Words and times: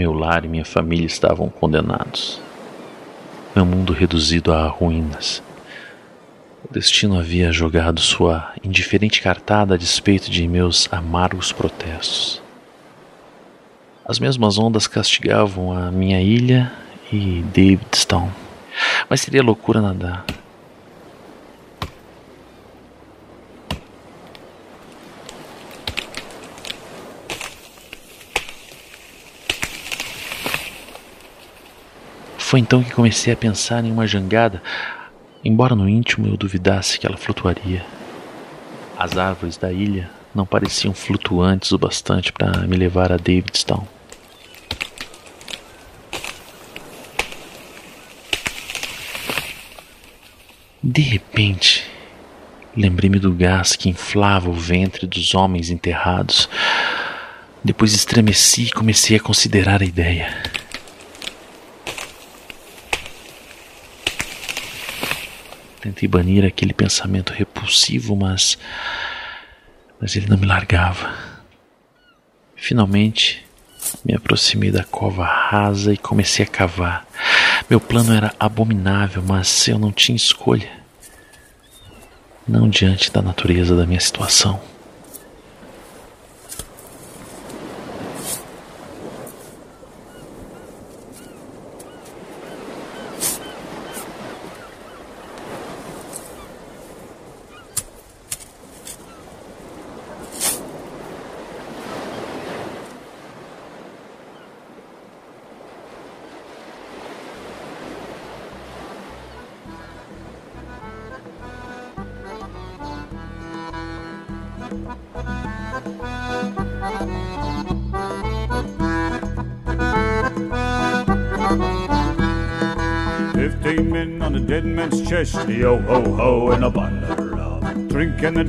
Meu 0.00 0.14
lar 0.14 0.46
e 0.46 0.48
minha 0.48 0.64
família 0.64 1.04
estavam 1.04 1.50
condenados. 1.50 2.40
Meu 3.54 3.66
mundo 3.66 3.92
reduzido 3.92 4.50
a 4.50 4.66
ruínas. 4.66 5.42
O 6.64 6.72
destino 6.72 7.18
havia 7.18 7.52
jogado 7.52 8.00
sua 8.00 8.50
indiferente 8.64 9.20
cartada 9.20 9.74
a 9.74 9.76
despeito 9.76 10.30
de 10.30 10.48
meus 10.48 10.88
amargos 10.90 11.52
protestos. 11.52 12.40
As 14.02 14.18
mesmas 14.18 14.56
ondas 14.56 14.86
castigavam 14.86 15.70
a 15.70 15.90
minha 15.90 16.22
ilha 16.22 16.72
e 17.12 17.44
Davidstown. 17.54 18.30
Mas 19.06 19.20
seria 19.20 19.42
loucura 19.42 19.82
nadar. 19.82 20.24
Foi 32.50 32.58
então 32.58 32.82
que 32.82 32.90
comecei 32.90 33.32
a 33.32 33.36
pensar 33.36 33.84
em 33.84 33.92
uma 33.92 34.08
jangada, 34.08 34.60
embora 35.44 35.76
no 35.76 35.88
íntimo 35.88 36.26
eu 36.26 36.36
duvidasse 36.36 36.98
que 36.98 37.06
ela 37.06 37.16
flutuaria. 37.16 37.86
As 38.98 39.16
árvores 39.16 39.56
da 39.56 39.72
ilha 39.72 40.10
não 40.34 40.44
pareciam 40.44 40.92
flutuantes 40.92 41.70
o 41.70 41.78
bastante 41.78 42.32
para 42.32 42.66
me 42.66 42.76
levar 42.76 43.12
a 43.12 43.16
Davidstown. 43.16 43.86
De 50.82 51.02
repente, 51.02 51.86
lembrei-me 52.76 53.20
do 53.20 53.30
gás 53.32 53.76
que 53.76 53.88
inflava 53.88 54.50
o 54.50 54.54
ventre 54.54 55.06
dos 55.06 55.36
homens 55.36 55.70
enterrados. 55.70 56.48
Depois 57.62 57.94
estremeci 57.94 58.64
e 58.64 58.70
comecei 58.72 59.16
a 59.16 59.20
considerar 59.20 59.82
a 59.82 59.86
ideia. 59.86 60.59
Tentei 65.80 66.08
banir 66.08 66.44
aquele 66.44 66.74
pensamento 66.74 67.32
repulsivo, 67.32 68.14
mas. 68.14 68.58
Mas 70.00 70.14
ele 70.16 70.26
não 70.28 70.36
me 70.36 70.46
largava. 70.46 71.14
Finalmente, 72.54 73.44
me 74.04 74.14
aproximei 74.14 74.70
da 74.70 74.84
cova 74.84 75.24
rasa 75.24 75.92
e 75.92 75.96
comecei 75.96 76.44
a 76.44 76.48
cavar. 76.48 77.06
Meu 77.68 77.80
plano 77.80 78.12
era 78.12 78.34
abominável, 78.38 79.22
mas 79.22 79.66
eu 79.68 79.78
não 79.78 79.90
tinha 79.90 80.16
escolha. 80.16 80.70
Não 82.46 82.68
diante 82.68 83.10
da 83.10 83.22
natureza 83.22 83.76
da 83.76 83.86
minha 83.86 84.00
situação. 84.00 84.60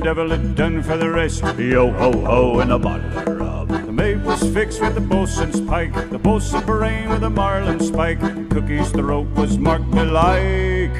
Devil 0.02 0.30
had 0.30 0.56
done 0.56 0.82
for 0.82 0.96
the 0.96 1.08
rest, 1.08 1.44
yo 1.56 1.92
ho 1.92 2.10
ho, 2.12 2.58
and 2.58 2.72
a 2.72 2.78
bottle 2.78 3.18
of 3.18 3.38
rum. 3.38 3.68
The 3.68 3.92
mate 3.92 4.18
was 4.18 4.42
fixed 4.52 4.80
with 4.80 4.94
the 4.94 5.00
bosun's 5.00 5.60
pike, 5.60 5.94
the 6.10 6.18
bosun 6.18 6.66
brain 6.66 7.08
with 7.08 7.22
a 7.22 7.30
marlin 7.30 7.78
spike. 7.78 8.20
Cookie's 8.50 8.90
throat 8.90 9.28
was 9.36 9.58
marked 9.58 9.94
alike. 9.94 10.90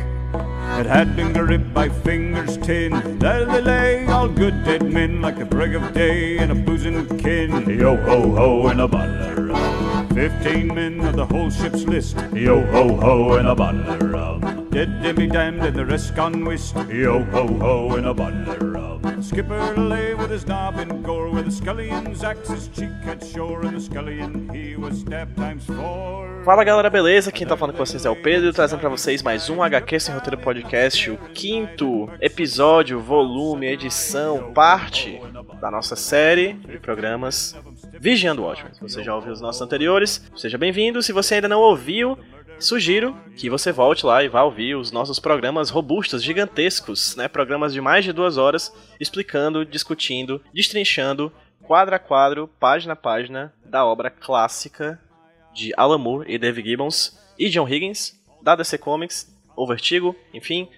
It 0.78 0.86
had 0.86 1.16
been 1.16 1.32
gripped 1.32 1.74
by 1.74 1.88
fingers 1.88 2.56
tin. 2.58 3.18
There 3.18 3.44
they 3.44 3.60
lay, 3.60 4.06
all 4.06 4.28
good 4.28 4.64
dead 4.64 4.84
men, 4.84 5.20
like 5.20 5.36
the 5.36 5.46
break 5.46 5.74
of 5.74 5.92
day 5.92 6.38
and 6.38 6.52
a 6.52 6.54
boozing 6.54 7.18
kin. 7.18 7.68
Yo 7.68 7.96
ho 7.96 8.30
ho, 8.30 8.68
and 8.68 8.80
a 8.80 8.86
bottle 8.86 9.20
of 9.20 9.38
rum. 9.48 10.08
Fifteen 10.10 10.68
men 10.68 11.00
of 11.00 11.16
the 11.16 11.26
whole 11.26 11.50
ship's 11.50 11.82
list. 11.84 12.16
Yo 12.32 12.64
ho 12.66 12.96
ho, 12.96 13.34
and 13.34 13.48
a 13.48 13.54
bottle 13.54 13.82
of 13.82 14.00
rum. 14.00 14.68
Dead 14.70 15.16
be 15.16 15.26
damned, 15.26 15.62
and 15.62 15.76
the 15.76 15.84
rest 15.84 16.14
gone 16.14 16.44
whist. 16.44 16.76
Yo 16.88 17.24
ho 17.24 17.46
ho, 17.46 17.96
and 17.96 18.06
a 18.06 18.14
bottle 18.14 18.50
of 18.50 18.62
rum. 18.62 18.71
Skipper 19.22 19.76
lay 19.76 20.14
with 20.14 20.32
his 20.32 20.44
knob 20.44 20.80
in 20.80 21.00
gore, 21.00 21.30
where 21.30 21.44
the 21.44 21.50
scullion's 21.50 22.24
axe 22.24 22.48
his 22.48 22.68
cheek 22.68 22.90
shore, 23.32 23.64
and 23.64 23.76
the 23.76 23.80
scullion 23.80 24.50
he 24.52 24.76
was 24.76 24.98
stabbed 24.98 25.36
times 25.36 25.64
four. 25.64 26.42
Fala 26.44 26.64
galera, 26.64 26.90
beleza? 26.90 27.30
Quem 27.30 27.46
tá 27.46 27.56
falando 27.56 27.76
com 27.76 27.86
vocês 27.86 28.04
é 28.04 28.10
o 28.10 28.16
Pedro, 28.16 28.52
trazendo 28.52 28.80
pra 28.80 28.88
vocês 28.88 29.22
mais 29.22 29.48
um 29.48 29.62
HQ 29.62 30.00
Sem 30.00 30.12
Roteiro 30.12 30.38
Podcast, 30.38 31.08
o 31.08 31.16
quinto 31.32 32.10
episódio, 32.20 32.98
volume, 32.98 33.68
edição, 33.68 34.52
parte 34.52 35.20
da 35.60 35.70
nossa 35.70 35.94
série 35.94 36.54
de 36.54 36.78
programas 36.78 37.54
Vigiando 38.00 38.42
Watchmen. 38.42 38.74
Se 38.74 38.80
você 38.80 39.04
já 39.04 39.14
ouviu 39.14 39.32
os 39.32 39.40
nossos 39.40 39.62
anteriores, 39.62 40.20
seja 40.36 40.58
bem-vindo. 40.58 41.00
Se 41.00 41.12
você 41.12 41.36
ainda 41.36 41.48
não 41.48 41.60
ouviu, 41.60 42.18
sugiro 42.62 43.16
que 43.36 43.50
você 43.50 43.72
volte 43.72 44.06
lá 44.06 44.22
e 44.22 44.28
vá 44.28 44.42
ouvir 44.42 44.74
os 44.76 44.92
nossos 44.92 45.18
programas 45.18 45.70
robustos, 45.70 46.22
gigantescos, 46.22 47.16
né? 47.16 47.28
Programas 47.28 47.72
de 47.72 47.80
mais 47.80 48.04
de 48.04 48.12
duas 48.12 48.36
horas, 48.36 48.72
explicando, 49.00 49.64
discutindo, 49.64 50.42
destrinchando, 50.54 51.32
quadro 51.62 51.94
a 51.94 51.98
quadro, 51.98 52.48
página 52.60 52.92
a 52.92 52.96
página, 52.96 53.52
da 53.64 53.84
obra 53.84 54.10
clássica 54.10 55.00
de 55.52 55.72
Alan 55.76 55.98
Moore 55.98 56.32
e 56.32 56.38
Dave 56.38 56.62
Gibbons 56.62 57.18
e 57.38 57.48
John 57.48 57.68
Higgins, 57.68 58.18
da 58.42 58.56
DC 58.56 58.78
Comics, 58.78 59.34
O 59.56 59.66
Vertigo, 59.66 60.16
enfim, 60.32 60.68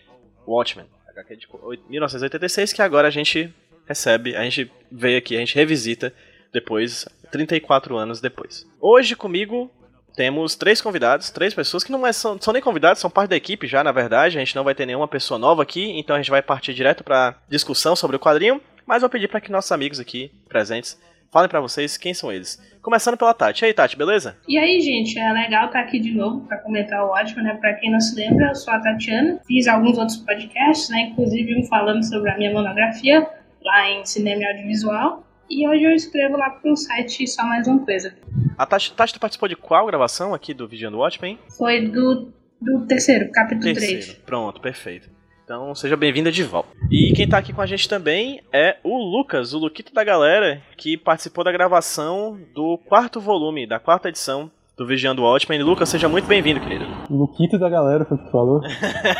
Watchmen, 0.46 0.86
HQ 1.08 1.36
de 1.36 1.48
1986, 1.88 2.72
que 2.72 2.82
agora 2.82 3.08
a 3.08 3.10
gente 3.10 3.52
recebe, 3.86 4.34
a 4.34 4.42
gente 4.42 4.70
vê 4.90 5.16
aqui, 5.16 5.36
a 5.36 5.40
gente 5.40 5.54
revisita 5.54 6.12
depois, 6.52 7.06
34 7.30 7.96
anos 7.96 8.20
depois. 8.20 8.66
Hoje 8.80 9.16
comigo 9.16 9.70
temos 10.16 10.54
três 10.54 10.80
convidados, 10.80 11.30
três 11.30 11.52
pessoas 11.52 11.82
que 11.82 11.90
não 11.90 12.06
é, 12.06 12.12
são, 12.12 12.40
são 12.40 12.52
nem 12.52 12.62
convidados, 12.62 13.00
são 13.00 13.10
parte 13.10 13.30
da 13.30 13.36
equipe 13.36 13.66
já, 13.66 13.82
na 13.82 13.92
verdade. 13.92 14.36
A 14.36 14.40
gente 14.40 14.54
não 14.54 14.64
vai 14.64 14.74
ter 14.74 14.86
nenhuma 14.86 15.08
pessoa 15.08 15.38
nova 15.38 15.62
aqui, 15.62 15.98
então 15.98 16.14
a 16.14 16.18
gente 16.18 16.30
vai 16.30 16.42
partir 16.42 16.72
direto 16.74 17.02
para 17.02 17.36
discussão 17.48 17.96
sobre 17.96 18.16
o 18.16 18.20
quadrinho. 18.20 18.60
Mas 18.86 19.00
vou 19.00 19.10
pedir 19.10 19.28
para 19.28 19.40
que 19.40 19.50
nossos 19.50 19.72
amigos 19.72 19.98
aqui 19.98 20.30
presentes 20.48 20.98
falem 21.32 21.48
para 21.48 21.60
vocês 21.60 21.96
quem 21.96 22.14
são 22.14 22.30
eles. 22.30 22.62
Começando 22.80 23.16
pela 23.16 23.34
Tati. 23.34 23.64
E 23.64 23.66
aí, 23.66 23.74
Tati, 23.74 23.96
beleza? 23.96 24.36
E 24.46 24.56
aí, 24.56 24.80
gente, 24.80 25.18
é 25.18 25.32
legal 25.32 25.66
estar 25.66 25.80
aqui 25.80 25.98
de 25.98 26.12
novo 26.12 26.46
para 26.46 26.58
comentar 26.58 27.02
o 27.02 27.08
ótimo, 27.08 27.42
né? 27.42 27.56
Para 27.60 27.74
quem 27.74 27.90
não 27.90 27.98
se 27.98 28.14
lembra, 28.14 28.48
eu 28.48 28.54
sou 28.54 28.72
a 28.72 28.78
Tatiana. 28.78 29.40
Fiz 29.44 29.66
alguns 29.66 29.98
outros 29.98 30.18
podcasts, 30.18 30.90
né? 30.90 31.08
Inclusive 31.10 31.58
um 31.58 31.66
falando 31.66 32.04
sobre 32.04 32.30
a 32.30 32.36
minha 32.36 32.52
monografia 32.52 33.26
lá 33.64 33.90
em 33.90 34.04
cinema 34.04 34.42
e 34.42 34.46
audiovisual. 34.46 35.26
E 35.48 35.68
hoje 35.68 35.84
eu 35.84 35.92
escrevo 35.92 36.36
lá 36.36 36.50
pro 36.50 36.76
site 36.76 37.26
Só 37.26 37.44
Mais 37.44 37.66
Uma 37.66 37.84
Coisa. 37.84 38.14
A 38.56 38.66
Tati, 38.66 38.92
Tati 38.92 39.14
tu 39.14 39.20
participou 39.20 39.48
de 39.48 39.56
qual 39.56 39.86
gravação 39.86 40.32
aqui 40.32 40.54
do 40.54 40.66
Vigiando 40.66 40.98
Watchmen? 40.98 41.38
Foi 41.56 41.86
do, 41.86 42.32
do 42.60 42.86
terceiro, 42.86 43.30
capítulo 43.30 43.62
Terceiro. 43.62 44.02
3. 44.04 44.12
Pronto, 44.24 44.60
perfeito. 44.60 45.10
Então 45.44 45.74
seja 45.74 45.96
bem-vinda 45.96 46.32
de 46.32 46.42
volta. 46.42 46.70
E 46.90 47.12
quem 47.14 47.28
tá 47.28 47.36
aqui 47.36 47.52
com 47.52 47.60
a 47.60 47.66
gente 47.66 47.86
também 47.86 48.40
é 48.50 48.78
o 48.82 48.96
Lucas, 48.96 49.52
o 49.52 49.58
Luquito 49.58 49.92
da 49.92 50.02
galera, 50.02 50.62
que 50.76 50.96
participou 50.96 51.44
da 51.44 51.52
gravação 51.52 52.40
do 52.54 52.78
quarto 52.78 53.20
volume, 53.20 53.66
da 53.66 53.78
quarta 53.78 54.08
edição 54.08 54.50
do 54.76 54.86
Vigiando 54.86 55.22
Watchmen. 55.22 55.62
Lucas, 55.62 55.90
seja 55.90 56.08
muito 56.08 56.26
bem-vindo, 56.26 56.60
querido. 56.60 56.86
Luquito 57.10 57.58
da 57.58 57.68
galera, 57.68 58.06
foi 58.06 58.16
o 58.16 58.20
que 58.20 58.26
tu 58.26 58.32
falou? 58.32 58.60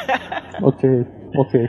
ok, 0.62 1.06
ok. 1.36 1.68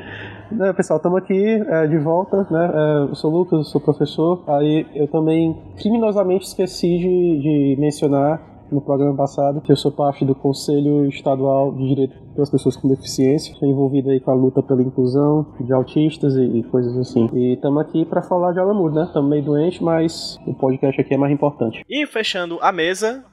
É, 0.52 0.74
pessoal, 0.74 0.98
estamos 0.98 1.18
aqui 1.18 1.34
é, 1.34 1.88
de 1.88 1.98
volta, 1.98 2.46
né? 2.52 2.72
É, 2.74 3.10
eu 3.10 3.16
sou 3.16 3.32
o 3.32 3.38
Lucas, 3.38 3.60
eu 3.60 3.64
sou 3.64 3.82
professor. 3.82 4.44
Aí 4.48 4.86
eu 4.94 5.08
também 5.08 5.60
criminosamente 5.78 6.46
esqueci 6.46 6.98
de, 6.98 7.40
de 7.42 7.76
mencionar 7.80 8.42
no 8.72 8.82
programa 8.82 9.16
passado 9.16 9.62
que 9.62 9.72
eu 9.72 9.76
sou 9.76 9.92
parte 9.92 10.26
do 10.26 10.34
Conselho 10.34 11.08
Estadual 11.08 11.74
de 11.74 11.88
Direito 11.88 12.16
das 12.36 12.50
Pessoas 12.50 12.76
com 12.76 12.88
Deficiência. 12.88 13.54
Estou 13.54 13.68
envolvido 13.70 14.10
aí 14.10 14.20
com 14.20 14.32
a 14.32 14.36
luta 14.36 14.62
pela 14.62 14.82
inclusão 14.82 15.54
de 15.60 15.74
autistas 15.74 16.36
e, 16.36 16.44
e 16.44 16.64
coisas 16.64 16.96
assim. 16.98 17.30
E 17.34 17.54
estamos 17.54 17.82
aqui 17.82 18.06
para 18.06 18.22
falar 18.22 18.54
de 18.54 18.60
Alamur, 18.60 18.94
né? 18.94 19.04
Estamos 19.04 19.30
meio 19.30 19.44
doentes, 19.44 19.80
mas 19.80 20.38
o 20.46 20.54
podcast 20.54 21.00
aqui 21.00 21.14
é 21.14 21.18
mais 21.18 21.34
importante. 21.34 21.84
E 21.90 22.06
fechando 22.06 22.60
a 22.62 22.72
mesa, 22.72 23.24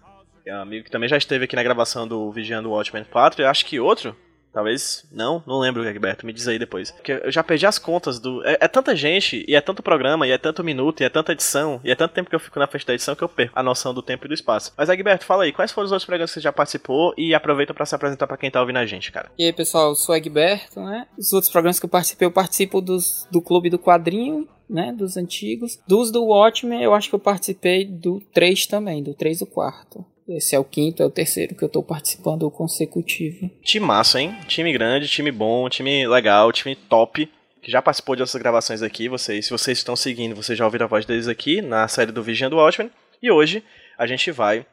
é 0.47 0.56
um 0.56 0.61
amigo 0.61 0.85
que 0.85 0.91
também 0.91 1.09
já 1.09 1.17
esteve 1.17 1.44
aqui 1.44 1.56
na 1.56 1.62
gravação 1.62 2.06
do 2.06 2.31
Vigiando 2.31 2.70
Watchmen 2.70 3.05
4, 3.11 3.43
e 3.43 3.44
acho 3.44 3.67
que 3.67 3.79
outro 3.79 4.14
Talvez 4.52 5.04
não, 5.10 5.43
não 5.46 5.58
lembro, 5.58 5.87
Egberto, 5.87 6.26
me 6.26 6.32
diz 6.32 6.46
aí 6.46 6.58
depois. 6.58 6.90
Porque 6.90 7.12
eu 7.25 7.32
já 7.32 7.43
perdi 7.43 7.66
as 7.66 7.78
contas 7.78 8.19
do. 8.19 8.44
É, 8.44 8.58
é, 8.60 8.69
tanta 8.69 8.94
gente, 8.94 9.44
e 9.49 9.54
é 9.54 9.60
tanto 9.60 9.82
programa, 9.82 10.26
e 10.26 10.31
é 10.31 10.38
tanto 10.38 10.62
minuto, 10.62 11.00
e 11.00 11.04
é 11.04 11.08
tanta 11.08 11.32
edição, 11.32 11.81
e 11.82 11.90
é 11.90 11.94
tanto 11.94 12.12
tempo 12.12 12.28
que 12.28 12.37
eu 12.37 12.40
fico 12.40 12.58
na 12.58 12.66
frente 12.66 12.87
da 12.87 12.94
edição 12.94 13.14
que 13.14 13.22
eu 13.22 13.28
perco 13.28 13.58
a 13.58 13.62
noção 13.62 13.94
do 13.94 14.02
tempo 14.02 14.26
e 14.26 14.28
do 14.28 14.34
espaço. 14.34 14.72
Mas, 14.76 14.88
Egberto, 14.88 15.25
fala 15.25 15.44
aí, 15.44 15.52
quais 15.52 15.72
foram 15.72 15.87
os 15.87 15.93
outros 15.93 16.06
programas 16.06 16.31
que 16.31 16.34
você 16.34 16.40
já 16.40 16.52
participou 16.52 17.14
e 17.16 17.34
aproveita 17.34 17.72
para 17.72 17.87
se 17.87 17.94
apresentar 17.94 18.26
para 18.26 18.37
quem 18.37 18.50
tá 18.50 18.60
ouvindo 18.60 18.78
a 18.78 18.87
gente, 18.87 19.10
cara. 19.10 19.31
E 19.38 19.44
aí, 19.44 19.52
pessoal, 19.52 19.90
eu 19.90 19.94
sou 19.94 20.14
Egberto, 20.14 20.81
né? 20.81 21.06
Os 21.19 21.32
outros 21.32 21.50
programas 21.50 21.81
que 21.81 21.87
eu 21.87 21.90
participei, 21.90 22.26
eu 22.26 22.32
participo 22.32 22.81
dos, 22.81 23.26
do 23.31 23.40
Clube 23.40 23.70
do 23.70 23.78
Quadrinho, 23.78 24.46
né, 24.69 24.93
dos 24.93 25.16
antigos. 25.16 25.78
Dos 25.87 26.10
do 26.10 26.25
Watchmen, 26.25 26.82
eu 26.82 26.94
acho 26.94 27.08
que 27.08 27.14
eu 27.14 27.19
participei 27.19 27.84
do 27.84 28.20
3 28.32 28.66
também, 28.66 29.02
do 29.02 29.14
3 29.14 29.37
e 29.37 29.44
do 29.44 29.50
4. 29.50 30.12
Esse 30.28 30.54
é 30.54 30.58
o 30.58 30.64
quinto, 30.64 31.02
é 31.02 31.06
o 31.06 31.10
terceiro 31.10 31.54
que 31.54 31.62
eu 31.62 31.69
tô 31.69 31.82
participando 31.82 32.50
consecutivo. 32.50 33.50
Time 33.62 33.86
massa, 33.86 34.20
hein? 34.20 34.36
Time 34.46 34.72
grande, 34.72 35.08
time 35.08 35.30
bom, 35.30 35.69
time 35.69 36.06
legal, 36.06 36.52
time 36.52 36.76
top. 36.76 37.30
Que 37.60 37.70
já 37.70 37.80
participou 37.80 38.16
de 38.16 38.22
outras 38.22 38.40
gravações 38.40 38.82
aqui. 38.82 39.08
Vocês, 39.08 39.46
se 39.46 39.50
vocês 39.50 39.78
estão 39.78 39.94
seguindo, 39.94 40.34
vocês 40.34 40.58
já 40.58 40.64
ouviram 40.64 40.86
a 40.86 40.88
voz 40.88 41.04
deles 41.06 41.28
aqui 41.28 41.62
na 41.62 41.86
série 41.86 42.10
do 42.10 42.22
Vigiando 42.22 42.56
Watchmen. 42.56 42.90
E 43.22 43.30
hoje 43.30 43.62
a 43.96 44.06
gente 44.06 44.30
vai 44.32 44.66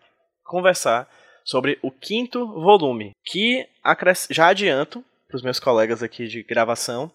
conversar 0.43 1.07
sobre 1.43 1.77
o 1.81 1.91
quinto 1.91 2.47
volume. 2.47 3.11
Que 3.25 3.67
já 4.31 4.47
adianto 4.47 5.03
para 5.27 5.37
os 5.37 5.43
meus 5.43 5.59
colegas 5.59 6.01
aqui 6.01 6.27
de 6.27 6.41
gravação 6.41 7.11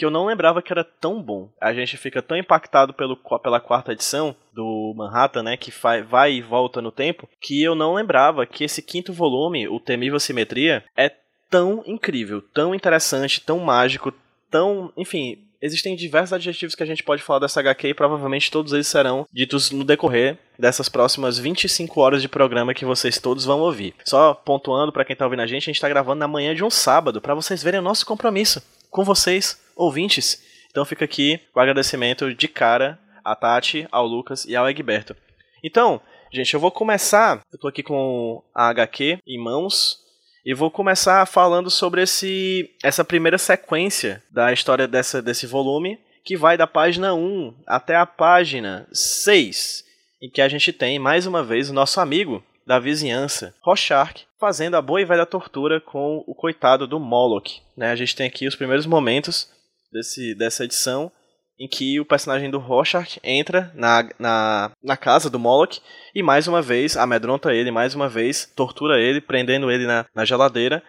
que 0.00 0.06
eu 0.06 0.10
não 0.10 0.24
lembrava 0.24 0.62
que 0.62 0.72
era 0.72 0.82
tão 0.82 1.22
bom. 1.22 1.50
A 1.60 1.74
gente 1.74 1.98
fica 1.98 2.22
tão 2.22 2.34
impactado 2.34 2.94
pelo, 2.94 3.18
pela 3.42 3.60
quarta 3.60 3.92
edição 3.92 4.34
do 4.50 4.94
Manhattan, 4.96 5.42
né, 5.42 5.58
que 5.58 5.70
vai 6.08 6.32
e 6.32 6.40
volta 6.40 6.80
no 6.80 6.90
tempo, 6.90 7.28
que 7.38 7.62
eu 7.62 7.74
não 7.74 7.92
lembrava 7.92 8.46
que 8.46 8.64
esse 8.64 8.80
quinto 8.80 9.12
volume, 9.12 9.68
o 9.68 9.78
Temível 9.78 10.18
Simetria, 10.18 10.82
é 10.96 11.12
tão 11.50 11.82
incrível, 11.86 12.40
tão 12.40 12.74
interessante, 12.74 13.42
tão 13.42 13.58
mágico, 13.58 14.10
tão, 14.50 14.90
enfim, 14.96 15.44
existem 15.60 15.94
diversos 15.94 16.32
adjetivos 16.32 16.74
que 16.74 16.82
a 16.82 16.86
gente 16.86 17.02
pode 17.02 17.22
falar 17.22 17.40
dessa 17.40 17.60
HQ 17.60 17.88
e 17.88 17.94
provavelmente 17.94 18.50
todos 18.50 18.72
eles 18.72 18.86
serão 18.86 19.26
ditos 19.30 19.70
no 19.70 19.84
decorrer 19.84 20.38
dessas 20.58 20.88
próximas 20.88 21.38
25 21.38 22.00
horas 22.00 22.22
de 22.22 22.28
programa 22.28 22.72
que 22.72 22.86
vocês 22.86 23.18
todos 23.18 23.44
vão 23.44 23.60
ouvir. 23.60 23.94
Só 24.06 24.32
pontuando 24.32 24.92
para 24.92 25.04
quem 25.04 25.14
tá 25.14 25.26
ouvindo 25.26 25.42
a 25.42 25.46
gente, 25.46 25.64
a 25.64 25.72
gente 25.74 25.80
tá 25.80 25.90
gravando 25.90 26.20
na 26.20 26.28
manhã 26.28 26.54
de 26.54 26.64
um 26.64 26.70
sábado 26.70 27.20
para 27.20 27.34
vocês 27.34 27.62
verem 27.62 27.80
o 27.80 27.82
nosso 27.82 28.06
compromisso 28.06 28.62
com 28.90 29.04
vocês, 29.04 29.58
ouvintes. 29.80 30.42
Então 30.70 30.84
fica 30.84 31.04
aqui 31.04 31.40
o 31.54 31.60
agradecimento 31.60 32.32
de 32.34 32.46
cara 32.46 32.98
a 33.24 33.34
Tati, 33.34 33.88
ao 33.90 34.06
Lucas 34.06 34.44
e 34.44 34.54
ao 34.54 34.68
Egberto. 34.68 35.16
Então, 35.62 36.00
gente, 36.32 36.54
eu 36.54 36.60
vou 36.60 36.70
começar. 36.70 37.40
Eu 37.52 37.58
tô 37.58 37.68
aqui 37.68 37.82
com 37.82 38.42
a 38.54 38.68
HQ 38.68 39.18
em 39.26 39.38
mãos. 39.38 39.98
E 40.44 40.54
vou 40.54 40.70
começar 40.70 41.26
falando 41.26 41.70
sobre 41.70 42.02
esse, 42.02 42.70
essa 42.82 43.04
primeira 43.04 43.36
sequência 43.36 44.22
da 44.30 44.52
história 44.52 44.88
dessa, 44.88 45.20
desse 45.20 45.46
volume, 45.46 45.98
que 46.24 46.34
vai 46.34 46.56
da 46.56 46.66
página 46.66 47.12
1 47.12 47.54
até 47.66 47.94
a 47.94 48.06
página 48.06 48.88
6, 48.90 49.84
em 50.22 50.30
que 50.30 50.40
a 50.40 50.48
gente 50.48 50.72
tem, 50.72 50.98
mais 50.98 51.26
uma 51.26 51.42
vez, 51.42 51.68
o 51.68 51.74
nosso 51.74 52.00
amigo 52.00 52.42
da 52.66 52.78
vizinhança, 52.78 53.54
Rorschach, 53.60 54.26
fazendo 54.38 54.76
a 54.76 54.82
boa 54.82 55.02
e 55.02 55.04
velha 55.04 55.26
tortura 55.26 55.78
com 55.78 56.24
o 56.26 56.34
coitado 56.34 56.86
do 56.86 56.98
Moloch. 56.98 57.60
Né? 57.76 57.90
A 57.90 57.96
gente 57.96 58.16
tem 58.16 58.26
aqui 58.26 58.48
os 58.48 58.56
primeiros 58.56 58.86
momentos 58.86 59.50
desse, 59.92 60.34
dessa 60.34 60.64
edição 60.64 61.10
em 61.58 61.68
que 61.68 62.00
o 62.00 62.06
personagem 62.06 62.50
do 62.50 62.58
Rorschach 62.58 63.20
entra 63.22 63.70
na, 63.74 64.08
na, 64.18 64.70
na 64.82 64.96
casa 64.96 65.28
do 65.28 65.38
Moloch 65.38 65.80
e 66.14 66.22
mais 66.22 66.48
uma 66.48 66.62
vez 66.62 66.96
amedronta 66.96 67.52
ele, 67.52 67.70
mais 67.70 67.94
uma 67.94 68.08
vez 68.08 68.50
tortura 68.56 68.98
ele, 68.98 69.20
prendendo 69.20 69.70
ele 69.70 69.86
na, 69.86 70.06
na 70.14 70.24
geladeira 70.24 70.82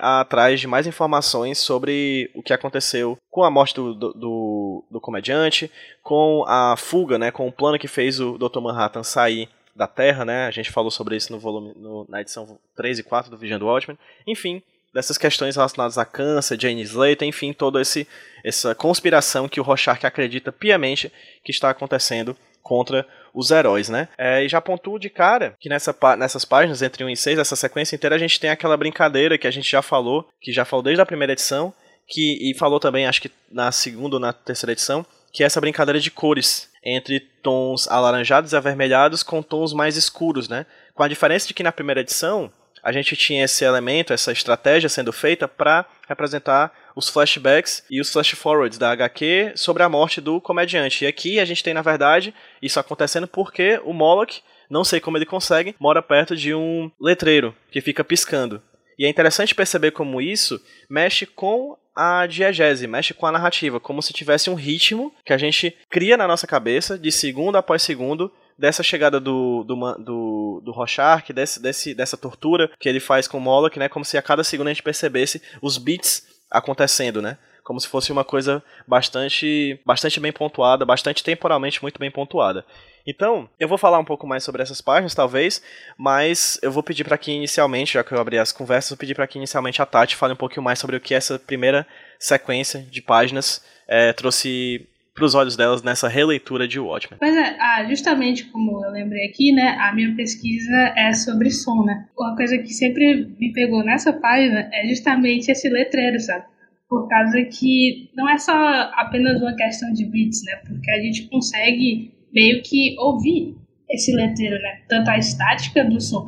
atrás 0.00 0.60
de 0.60 0.66
mais 0.66 0.84
informações 0.84 1.58
sobre 1.58 2.28
o 2.34 2.42
que 2.42 2.52
aconteceu 2.52 3.16
com 3.30 3.44
a 3.44 3.50
morte 3.50 3.74
do, 3.74 3.94
do, 3.94 4.12
do, 4.14 4.84
do 4.90 5.00
comediante, 5.00 5.70
com 6.02 6.44
a 6.48 6.76
fuga, 6.76 7.18
né, 7.18 7.30
com 7.30 7.46
o 7.46 7.52
plano 7.52 7.78
que 7.78 7.86
fez 7.86 8.18
o 8.18 8.36
Dr. 8.36 8.60
Manhattan 8.60 9.04
sair 9.04 9.48
da 9.76 9.86
Terra, 9.86 10.24
né? 10.24 10.46
A 10.46 10.50
gente 10.50 10.72
falou 10.72 10.90
sobre 10.90 11.16
isso 11.16 11.30
no 11.30 11.38
volume 11.38 11.72
no, 11.76 12.06
na 12.08 12.22
edição 12.22 12.58
3 12.74 12.98
e 12.98 13.02
4 13.02 13.30
do 13.30 13.36
Vision 13.36 13.60
do 13.60 13.66
Watchmen. 13.66 13.98
Enfim, 14.26 14.62
dessas 14.96 15.18
questões 15.18 15.56
relacionadas 15.56 15.98
a 15.98 16.06
câncer, 16.06 16.58
Jane 16.58 16.80
Slater, 16.80 17.28
enfim, 17.28 17.52
toda 17.52 17.82
esse, 17.82 18.08
essa 18.42 18.74
conspiração 18.74 19.46
que 19.46 19.60
o 19.60 19.62
Rorschach 19.62 20.06
acredita 20.06 20.50
piamente 20.50 21.12
que 21.44 21.52
está 21.52 21.68
acontecendo 21.68 22.34
contra 22.62 23.06
os 23.34 23.50
heróis, 23.50 23.90
né? 23.90 24.08
É, 24.16 24.42
e 24.42 24.48
já 24.48 24.58
pontuo 24.58 24.98
de 24.98 25.10
cara 25.10 25.54
que 25.60 25.68
nessa, 25.68 25.94
nessas 26.16 26.46
páginas, 26.46 26.80
entre 26.80 27.04
1 27.04 27.10
e 27.10 27.16
6, 27.16 27.38
essa 27.38 27.54
sequência 27.54 27.94
inteira, 27.94 28.16
a 28.16 28.18
gente 28.18 28.40
tem 28.40 28.48
aquela 28.48 28.74
brincadeira 28.74 29.36
que 29.36 29.46
a 29.46 29.50
gente 29.50 29.70
já 29.70 29.82
falou, 29.82 30.26
que 30.40 30.50
já 30.50 30.64
falou 30.64 30.82
desde 30.82 31.02
a 31.02 31.06
primeira 31.06 31.34
edição, 31.34 31.74
que, 32.08 32.50
e 32.50 32.54
falou 32.54 32.80
também, 32.80 33.06
acho 33.06 33.20
que 33.20 33.30
na 33.52 33.70
segunda 33.70 34.16
ou 34.16 34.20
na 34.20 34.32
terceira 34.32 34.72
edição, 34.72 35.04
que 35.30 35.42
é 35.42 35.46
essa 35.46 35.60
brincadeira 35.60 36.00
de 36.00 36.10
cores 36.10 36.70
entre 36.82 37.20
tons 37.20 37.86
alaranjados 37.86 38.54
e 38.54 38.56
avermelhados 38.56 39.22
com 39.22 39.42
tons 39.42 39.74
mais 39.74 39.94
escuros, 39.94 40.48
né? 40.48 40.64
Com 40.94 41.02
a 41.02 41.08
diferença 41.08 41.46
de 41.46 41.52
que 41.52 41.62
na 41.62 41.70
primeira 41.70 42.00
edição 42.00 42.50
a 42.86 42.92
gente 42.92 43.16
tinha 43.16 43.44
esse 43.44 43.64
elemento, 43.64 44.12
essa 44.12 44.30
estratégia 44.30 44.88
sendo 44.88 45.12
feita 45.12 45.48
para 45.48 45.84
representar 46.08 46.72
os 46.94 47.08
flashbacks 47.08 47.82
e 47.90 48.00
os 48.00 48.12
flash 48.12 48.30
forwards 48.30 48.78
da 48.78 48.92
HQ 48.92 49.54
sobre 49.56 49.82
a 49.82 49.88
morte 49.88 50.20
do 50.20 50.40
comediante. 50.40 51.04
E 51.04 51.08
aqui 51.08 51.40
a 51.40 51.44
gente 51.44 51.64
tem, 51.64 51.74
na 51.74 51.82
verdade, 51.82 52.32
isso 52.62 52.78
acontecendo 52.78 53.26
porque 53.26 53.80
o 53.84 53.92
Moloch, 53.92 54.40
não 54.70 54.84
sei 54.84 55.00
como 55.00 55.18
ele 55.18 55.26
consegue, 55.26 55.74
mora 55.80 56.00
perto 56.00 56.36
de 56.36 56.54
um 56.54 56.88
letreiro 57.00 57.52
que 57.72 57.80
fica 57.80 58.04
piscando. 58.04 58.62
E 58.96 59.04
é 59.04 59.08
interessante 59.08 59.52
perceber 59.52 59.90
como 59.90 60.20
isso 60.20 60.62
mexe 60.88 61.26
com 61.26 61.76
a 61.92 62.24
diegese, 62.28 62.86
mexe 62.86 63.12
com 63.12 63.26
a 63.26 63.32
narrativa, 63.32 63.80
como 63.80 64.00
se 64.00 64.12
tivesse 64.12 64.48
um 64.48 64.54
ritmo 64.54 65.12
que 65.24 65.32
a 65.32 65.38
gente 65.38 65.76
cria 65.90 66.16
na 66.16 66.28
nossa 66.28 66.46
cabeça, 66.46 66.96
de 66.96 67.10
segundo 67.10 67.56
após 67.56 67.82
segundo, 67.82 68.30
dessa 68.58 68.82
chegada 68.82 69.20
do, 69.20 69.64
do, 69.64 69.76
do, 69.98 70.62
do 70.64 70.72
Rorschach, 70.72 71.32
desse, 71.32 71.60
desse, 71.60 71.94
dessa 71.94 72.16
tortura 72.16 72.70
que 72.78 72.88
ele 72.88 73.00
faz 73.00 73.28
com 73.28 73.38
o 73.38 73.40
Moloch, 73.40 73.78
né? 73.78 73.88
Como 73.88 74.04
se 74.04 74.16
a 74.16 74.22
cada 74.22 74.42
segundo 74.42 74.68
a 74.68 74.70
gente 74.70 74.82
percebesse 74.82 75.42
os 75.60 75.78
beats 75.78 76.26
acontecendo, 76.50 77.20
né? 77.20 77.38
Como 77.62 77.80
se 77.80 77.88
fosse 77.88 78.12
uma 78.12 78.24
coisa 78.24 78.62
bastante, 78.86 79.80
bastante 79.84 80.20
bem 80.20 80.32
pontuada, 80.32 80.84
bastante 80.84 81.24
temporalmente 81.24 81.82
muito 81.82 81.98
bem 81.98 82.10
pontuada. 82.10 82.64
Então, 83.06 83.48
eu 83.58 83.68
vou 83.68 83.78
falar 83.78 83.98
um 83.98 84.04
pouco 84.04 84.26
mais 84.26 84.42
sobre 84.42 84.62
essas 84.62 84.80
páginas, 84.80 85.14
talvez, 85.14 85.62
mas 85.96 86.58
eu 86.62 86.72
vou 86.72 86.82
pedir 86.82 87.04
para 87.04 87.18
que 87.18 87.30
inicialmente, 87.30 87.94
já 87.94 88.02
que 88.02 88.12
eu 88.12 88.20
abri 88.20 88.38
as 88.38 88.50
conversas, 88.50 88.90
eu 88.90 88.96
pedir 88.96 89.14
para 89.14 89.26
que 89.26 89.38
inicialmente 89.38 89.80
a 89.80 89.86
Tati 89.86 90.16
fale 90.16 90.32
um 90.32 90.36
pouquinho 90.36 90.62
mais 90.62 90.78
sobre 90.78 90.96
o 90.96 91.00
que 91.00 91.14
essa 91.14 91.38
primeira 91.38 91.86
sequência 92.18 92.80
de 92.82 93.00
páginas 93.00 93.62
é, 93.86 94.12
trouxe 94.12 94.88
para 95.16 95.24
os 95.24 95.34
olhos 95.34 95.56
delas 95.56 95.82
nessa 95.82 96.08
releitura 96.08 96.68
de 96.68 96.78
Watchmen. 96.78 97.18
Pois 97.18 97.34
é, 97.34 97.56
ah, 97.58 97.84
justamente 97.88 98.44
como 98.44 98.84
eu 98.84 98.92
lembrei 98.92 99.26
aqui, 99.26 99.50
né, 99.50 99.76
a 99.80 99.92
minha 99.94 100.14
pesquisa 100.14 100.92
é 100.94 101.12
sobre 101.14 101.50
som, 101.50 101.82
né? 101.82 102.06
Uma 102.16 102.36
coisa 102.36 102.58
que 102.58 102.72
sempre 102.72 103.26
me 103.38 103.52
pegou 103.52 103.82
nessa 103.82 104.12
página 104.12 104.70
é 104.72 104.86
justamente 104.86 105.50
esse 105.50 105.68
letreiro, 105.70 106.20
sabe? 106.20 106.44
Por 106.88 107.08
causa 107.08 107.42
que 107.46 108.10
não 108.14 108.28
é 108.28 108.38
só 108.38 108.52
apenas 108.94 109.40
uma 109.40 109.56
questão 109.56 109.90
de 109.92 110.04
beats, 110.04 110.44
né? 110.44 110.56
Porque 110.68 110.90
a 110.90 111.00
gente 111.00 111.28
consegue 111.28 112.12
meio 112.32 112.62
que 112.62 112.94
ouvir 112.98 113.56
esse 113.90 114.14
letreiro, 114.14 114.60
né? 114.60 114.80
Tanto 114.88 115.10
a 115.10 115.18
estática 115.18 115.82
do 115.82 116.00
som 116.00 116.26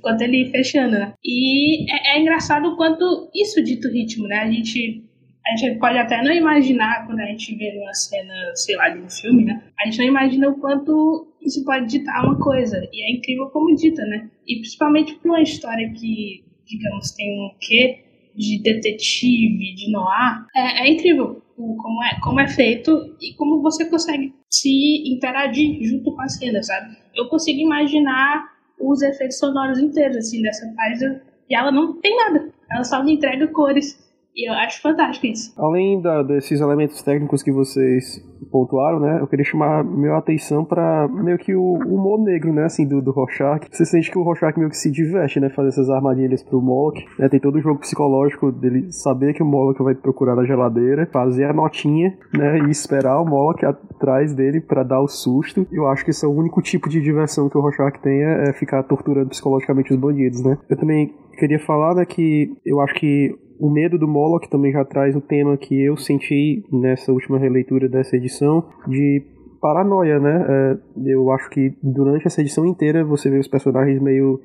quanto 0.00 0.22
ele 0.22 0.50
fechando, 0.50 0.92
né? 0.92 1.12
E 1.24 1.90
é, 1.92 2.16
é 2.16 2.20
engraçado 2.20 2.68
o 2.68 2.76
quanto 2.76 3.30
isso 3.34 3.62
dito 3.62 3.88
ritmo, 3.88 4.28
né? 4.28 4.36
A 4.36 4.50
gente 4.50 5.02
a 5.46 5.56
gente 5.56 5.78
pode 5.78 5.98
até 5.98 6.22
não 6.22 6.32
imaginar 6.32 7.06
quando 7.06 7.20
a 7.20 7.26
gente 7.26 7.54
vê 7.56 7.76
uma 7.80 7.94
cena, 7.94 8.34
sei 8.54 8.76
lá, 8.76 8.88
de 8.88 9.00
um 9.00 9.10
filme, 9.10 9.44
né? 9.44 9.62
A 9.80 9.86
gente 9.86 9.98
não 9.98 10.06
imagina 10.06 10.48
o 10.48 10.58
quanto 10.58 11.26
isso 11.40 11.64
pode 11.64 11.86
ditar 11.86 12.24
uma 12.24 12.38
coisa. 12.38 12.78
E 12.92 13.02
é 13.02 13.16
incrível 13.16 13.46
como 13.50 13.74
dita, 13.74 14.04
né? 14.06 14.30
E 14.46 14.56
principalmente 14.56 15.14
para 15.16 15.30
uma 15.30 15.42
história 15.42 15.92
que, 15.92 16.44
digamos, 16.66 17.10
tem 17.12 17.28
um 17.40 17.50
quê 17.60 18.04
de 18.34 18.62
detetive, 18.62 19.74
de 19.74 19.90
noir, 19.90 20.46
é, 20.54 20.86
é 20.86 20.92
incrível 20.92 21.42
como 21.56 22.02
é, 22.04 22.20
como 22.20 22.40
é 22.40 22.48
feito 22.48 23.16
e 23.20 23.34
como 23.34 23.60
você 23.60 23.84
consegue 23.88 24.34
se 24.50 25.12
interagir 25.12 25.82
junto 25.82 26.14
com 26.14 26.22
a 26.22 26.28
cena, 26.28 26.62
sabe? 26.62 26.96
Eu 27.14 27.28
consigo 27.28 27.60
imaginar 27.60 28.50
os 28.80 29.02
efeitos 29.02 29.38
sonoros 29.38 29.78
inteiros, 29.78 30.16
assim, 30.16 30.42
dessa 30.42 30.66
página, 30.74 31.22
e 31.48 31.54
ela 31.54 31.70
não 31.70 32.00
tem 32.00 32.16
nada. 32.16 32.50
Ela 32.70 32.84
só 32.84 33.02
me 33.02 33.14
entrega 33.14 33.46
cores 33.48 33.98
E 34.34 34.48
eu 34.48 34.54
acho 34.54 34.80
fantástico 34.80 35.26
isso. 35.26 35.52
Além 35.58 36.00
da, 36.00 36.22
desses 36.22 36.60
elementos 36.60 37.02
técnicos 37.02 37.42
que 37.42 37.52
vocês 37.52 38.22
pontuaram, 38.50 38.98
né? 38.98 39.18
Eu 39.20 39.26
queria 39.26 39.44
chamar 39.44 39.84
minha 39.84 40.16
atenção 40.16 40.64
para 40.64 41.06
meio 41.08 41.38
que 41.38 41.54
o 41.54 41.74
humor 41.74 42.18
negro, 42.18 42.52
né? 42.52 42.64
Assim, 42.64 42.86
do, 42.86 43.00
do 43.02 43.10
Rorschach. 43.10 43.66
Você 43.70 43.84
sente 43.84 44.10
que 44.10 44.18
o 44.18 44.22
Rorschach 44.22 44.58
meio 44.58 44.70
que 44.70 44.76
se 44.76 44.90
diverte, 44.90 45.38
né? 45.38 45.50
Fazer 45.50 45.68
essas 45.68 45.90
armadilhas 45.90 46.42
pro 46.42 46.60
Moloch. 46.60 47.04
Né? 47.18 47.28
Tem 47.28 47.38
todo 47.38 47.56
o 47.56 47.60
jogo 47.60 47.80
psicológico 47.80 48.50
dele 48.50 48.90
saber 48.90 49.34
que 49.34 49.42
o 49.42 49.46
Moloch 49.46 49.82
vai 49.82 49.94
procurar 49.94 50.34
na 50.34 50.44
geladeira, 50.44 51.08
fazer 51.12 51.44
a 51.44 51.52
notinha, 51.52 52.16
né? 52.34 52.58
E 52.66 52.70
esperar 52.70 53.20
o 53.20 53.26
Moloch 53.26 53.64
atrás 53.64 54.34
dele 54.34 54.60
para 54.60 54.82
dar 54.82 55.00
o 55.00 55.08
susto. 55.08 55.66
Eu 55.70 55.86
acho 55.88 56.04
que 56.04 56.10
esse 56.10 56.24
é 56.24 56.28
o 56.28 56.32
único 56.32 56.62
tipo 56.62 56.88
de 56.88 57.00
diversão 57.00 57.48
que 57.48 57.56
o 57.56 57.60
Rorschach 57.60 58.00
tem 58.00 58.22
é, 58.22 58.48
é 58.48 58.52
ficar 58.52 58.82
torturando 58.82 59.28
psicologicamente 59.28 59.92
os 59.92 59.98
bandidos, 59.98 60.42
né? 60.42 60.58
Eu 60.68 60.76
também 60.76 61.14
queria 61.38 61.58
falar 61.58 61.94
né, 61.94 62.04
que 62.04 62.52
eu 62.64 62.80
acho 62.80 62.94
que 62.94 63.34
o 63.62 63.70
medo 63.70 63.96
do 63.96 64.08
Moloch 64.08 64.50
também 64.50 64.72
já 64.72 64.84
traz 64.84 65.14
o 65.14 65.20
tema 65.20 65.56
que 65.56 65.80
eu 65.80 65.96
senti 65.96 66.64
nessa 66.72 67.12
última 67.12 67.38
releitura 67.38 67.88
dessa 67.88 68.16
edição 68.16 68.68
de 68.88 69.22
paranoia, 69.60 70.18
né? 70.18 70.44
É, 70.48 71.12
eu 71.12 71.30
acho 71.30 71.48
que 71.48 71.72
durante 71.80 72.26
essa 72.26 72.40
edição 72.40 72.66
inteira 72.66 73.04
você 73.04 73.30
vê 73.30 73.38
os 73.38 73.46
personagens 73.46 74.02
meio 74.02 74.40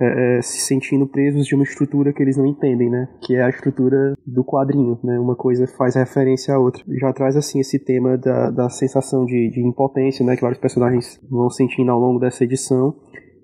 é, 0.00 0.38
é, 0.38 0.42
se 0.42 0.62
sentindo 0.62 1.06
presos 1.06 1.46
de 1.46 1.54
uma 1.54 1.62
estrutura 1.62 2.12
que 2.12 2.20
eles 2.20 2.36
não 2.36 2.44
entendem, 2.44 2.90
né? 2.90 3.08
Que 3.24 3.36
é 3.36 3.42
a 3.44 3.48
estrutura 3.48 4.14
do 4.26 4.42
quadrinho, 4.42 4.98
né? 5.04 5.16
Uma 5.20 5.36
coisa 5.36 5.68
faz 5.78 5.94
referência 5.94 6.52
à 6.52 6.58
outra. 6.58 6.82
Já 7.00 7.12
traz, 7.12 7.36
assim, 7.36 7.60
esse 7.60 7.78
tema 7.78 8.18
da, 8.18 8.50
da 8.50 8.68
sensação 8.68 9.26
de, 9.26 9.48
de 9.48 9.64
impotência, 9.64 10.26
né? 10.26 10.34
Que 10.34 10.42
vários 10.42 10.58
personagens 10.58 11.20
vão 11.30 11.48
sentindo 11.50 11.92
ao 11.92 12.00
longo 12.00 12.18
dessa 12.18 12.42
edição 12.42 12.96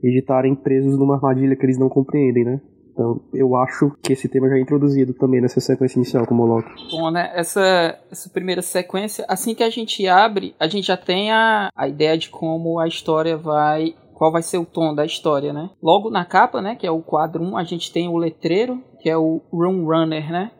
e 0.02 0.10
de 0.10 0.18
estarem 0.18 0.56
presos 0.56 0.98
numa 0.98 1.14
armadilha 1.14 1.54
que 1.54 1.64
eles 1.64 1.78
não 1.78 1.88
compreendem, 1.88 2.44
né? 2.44 2.60
Então, 2.96 3.20
eu 3.34 3.54
acho 3.54 3.90
que 4.02 4.14
esse 4.14 4.26
tema 4.26 4.48
já 4.48 4.56
é 4.56 4.60
introduzido 4.60 5.12
também 5.12 5.38
nessa 5.38 5.60
sequência 5.60 5.98
inicial 5.98 6.26
com 6.26 6.32
o 6.32 6.36
Moloch. 6.38 6.66
Bom, 6.90 7.10
né? 7.10 7.30
Essa, 7.34 7.98
essa 8.10 8.30
primeira 8.30 8.62
sequência, 8.62 9.22
assim 9.28 9.54
que 9.54 9.62
a 9.62 9.68
gente 9.68 10.08
abre, 10.08 10.54
a 10.58 10.66
gente 10.66 10.86
já 10.86 10.96
tem 10.96 11.30
a, 11.30 11.68
a 11.76 11.86
ideia 11.86 12.16
de 12.16 12.30
como 12.30 12.80
a 12.80 12.88
história 12.88 13.36
vai. 13.36 13.94
Qual 14.14 14.32
vai 14.32 14.40
ser 14.40 14.56
o 14.56 14.64
tom 14.64 14.94
da 14.94 15.04
história, 15.04 15.52
né? 15.52 15.68
Logo 15.82 16.08
na 16.08 16.24
capa, 16.24 16.62
né? 16.62 16.74
Que 16.74 16.86
é 16.86 16.90
o 16.90 17.02
quadro 17.02 17.44
1, 17.44 17.58
a 17.58 17.64
gente 17.64 17.92
tem 17.92 18.08
o 18.08 18.16
letreiro, 18.16 18.82
que 19.02 19.10
é 19.10 19.16
o 19.16 19.42
Room 19.52 19.84
Runner, 19.84 20.32
né? 20.32 20.50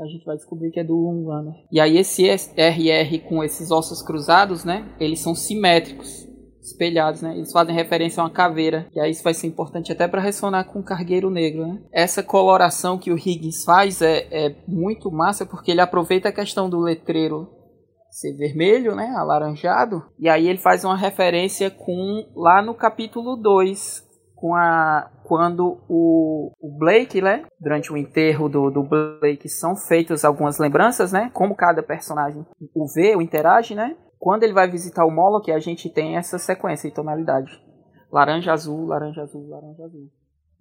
A 0.00 0.06
gente 0.06 0.24
vai 0.24 0.34
descobrir 0.34 0.70
que 0.70 0.80
é 0.80 0.84
do 0.84 0.96
Room 0.96 1.26
Runner. 1.26 1.54
E 1.70 1.78
aí 1.78 1.98
esse 1.98 2.26
RR 2.26 3.18
com 3.28 3.44
esses 3.44 3.70
ossos 3.70 4.00
cruzados, 4.00 4.64
né? 4.64 4.88
Eles 4.98 5.20
são 5.20 5.34
simétricos 5.34 6.31
espelhados, 6.62 7.20
né? 7.20 7.34
Eles 7.34 7.52
fazem 7.52 7.74
referência 7.74 8.20
a 8.20 8.24
uma 8.24 8.30
caveira, 8.30 8.86
e 8.94 9.00
aí 9.00 9.10
isso 9.10 9.24
vai 9.24 9.34
ser 9.34 9.48
importante 9.48 9.90
até 9.90 10.06
para 10.06 10.20
ressonar 10.20 10.66
com 10.66 10.78
o 10.78 10.84
cargueiro 10.84 11.28
negro, 11.28 11.66
né? 11.66 11.80
Essa 11.92 12.22
coloração 12.22 12.96
que 12.96 13.10
o 13.10 13.18
Higgins 13.18 13.64
faz 13.64 14.00
é, 14.00 14.28
é 14.30 14.54
muito 14.68 15.10
massa 15.10 15.44
porque 15.44 15.72
ele 15.72 15.80
aproveita 15.80 16.28
a 16.28 16.32
questão 16.32 16.70
do 16.70 16.78
letreiro 16.78 17.50
ser 18.12 18.36
vermelho, 18.36 18.94
né, 18.94 19.10
alaranjado, 19.16 20.04
e 20.18 20.28
aí 20.28 20.46
ele 20.46 20.58
faz 20.58 20.84
uma 20.84 20.96
referência 20.96 21.70
com 21.70 22.30
lá 22.36 22.60
no 22.60 22.74
capítulo 22.74 23.36
2, 23.36 24.04
com 24.36 24.54
a 24.54 25.10
quando 25.24 25.78
o, 25.88 26.52
o 26.60 26.78
Blake, 26.78 27.22
né, 27.22 27.44
durante 27.58 27.90
o 27.90 27.96
enterro 27.96 28.50
do, 28.50 28.70
do 28.70 28.82
Blake 28.82 29.48
são 29.48 29.74
feitas 29.74 30.26
algumas 30.26 30.58
lembranças, 30.58 31.10
né, 31.10 31.30
como 31.32 31.56
cada 31.56 31.82
personagem 31.82 32.44
o 32.74 32.86
vê, 32.94 33.16
o 33.16 33.22
interage, 33.22 33.74
né, 33.74 33.96
quando 34.22 34.44
ele 34.44 34.52
vai 34.52 34.70
visitar 34.70 35.04
o 35.04 35.10
Moloch, 35.10 35.50
a 35.50 35.58
gente 35.58 35.90
tem 35.90 36.16
essa 36.16 36.38
sequência 36.38 36.88
de 36.88 36.94
tonalidade. 36.94 37.50
Laranja, 38.08 38.52
azul, 38.52 38.86
laranja, 38.86 39.20
azul, 39.20 39.48
laranja, 39.48 39.82
azul. 39.82 40.08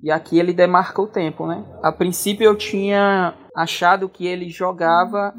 E 0.02 0.10
aqui 0.10 0.40
ele 0.40 0.52
demarca 0.52 1.00
o 1.00 1.08
tempo, 1.08 1.46
né? 1.46 1.64
A 1.84 1.92
princípio 1.92 2.44
eu 2.44 2.58
tinha 2.58 3.36
achado 3.56 4.10
que 4.10 4.26
ele 4.26 4.50
jogava 4.50 5.32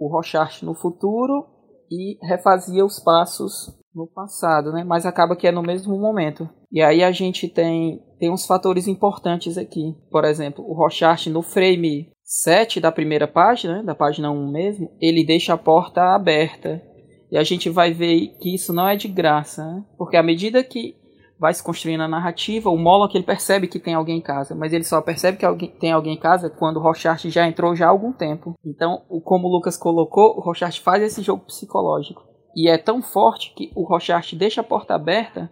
o 0.00 0.08
Rochart 0.08 0.62
no 0.62 0.72
futuro 0.72 1.44
e 1.92 2.16
refazia 2.26 2.82
os 2.82 2.98
passos 2.98 3.78
no 3.94 4.06
passado, 4.06 4.72
né? 4.72 4.82
Mas 4.82 5.04
acaba 5.04 5.36
que 5.36 5.46
é 5.46 5.52
no 5.52 5.62
mesmo 5.62 5.98
momento. 5.98 6.48
E 6.72 6.82
aí 6.82 7.04
a 7.04 7.12
gente 7.12 7.46
tem, 7.46 8.02
tem 8.18 8.32
uns 8.32 8.46
fatores 8.46 8.88
importantes 8.88 9.58
aqui. 9.58 9.94
Por 10.10 10.24
exemplo, 10.24 10.64
o 10.66 10.72
Rochart 10.72 11.26
no 11.26 11.42
frame 11.42 12.10
7 12.24 12.80
da 12.80 12.90
primeira 12.90 13.28
página, 13.28 13.76
né? 13.76 13.82
da 13.82 13.94
página 13.94 14.30
1 14.30 14.50
mesmo, 14.50 14.90
ele 14.98 15.26
deixa 15.26 15.52
a 15.52 15.58
porta 15.58 16.14
aberta. 16.14 16.82
E 17.30 17.36
a 17.36 17.44
gente 17.44 17.68
vai 17.68 17.92
ver 17.92 18.36
que 18.40 18.54
isso 18.54 18.72
não 18.72 18.88
é 18.88 18.96
de 18.96 19.08
graça, 19.08 19.64
né? 19.64 19.84
porque 19.98 20.16
à 20.16 20.22
medida 20.22 20.62
que 20.62 20.96
vai 21.38 21.52
se 21.52 21.62
construindo 21.62 22.02
a 22.02 22.08
narrativa, 22.08 22.70
o 22.70 22.78
Moloch 22.78 23.14
ele 23.14 23.24
percebe 23.24 23.68
que 23.68 23.78
tem 23.78 23.94
alguém 23.94 24.18
em 24.18 24.22
casa, 24.22 24.54
mas 24.54 24.72
ele 24.72 24.84
só 24.84 25.00
percebe 25.02 25.36
que 25.36 25.44
alguém, 25.44 25.70
tem 25.70 25.92
alguém 25.92 26.14
em 26.14 26.20
casa 26.20 26.48
quando 26.48 26.78
o 26.78 26.82
Rochart 26.82 27.26
já 27.26 27.46
entrou 27.46 27.76
já 27.76 27.86
há 27.86 27.90
algum 27.90 28.12
tempo. 28.12 28.54
Então, 28.64 29.02
como 29.24 29.46
o 29.46 29.52
Lucas 29.52 29.76
colocou, 29.76 30.36
o 30.36 30.40
Rochart 30.40 30.80
faz 30.80 31.02
esse 31.02 31.22
jogo 31.22 31.44
psicológico. 31.44 32.24
E 32.54 32.70
é 32.70 32.78
tão 32.78 33.02
forte 33.02 33.52
que 33.54 33.70
o 33.74 33.84
Rochart 33.84 34.32
deixa 34.34 34.62
a 34.62 34.64
porta 34.64 34.94
aberta 34.94 35.50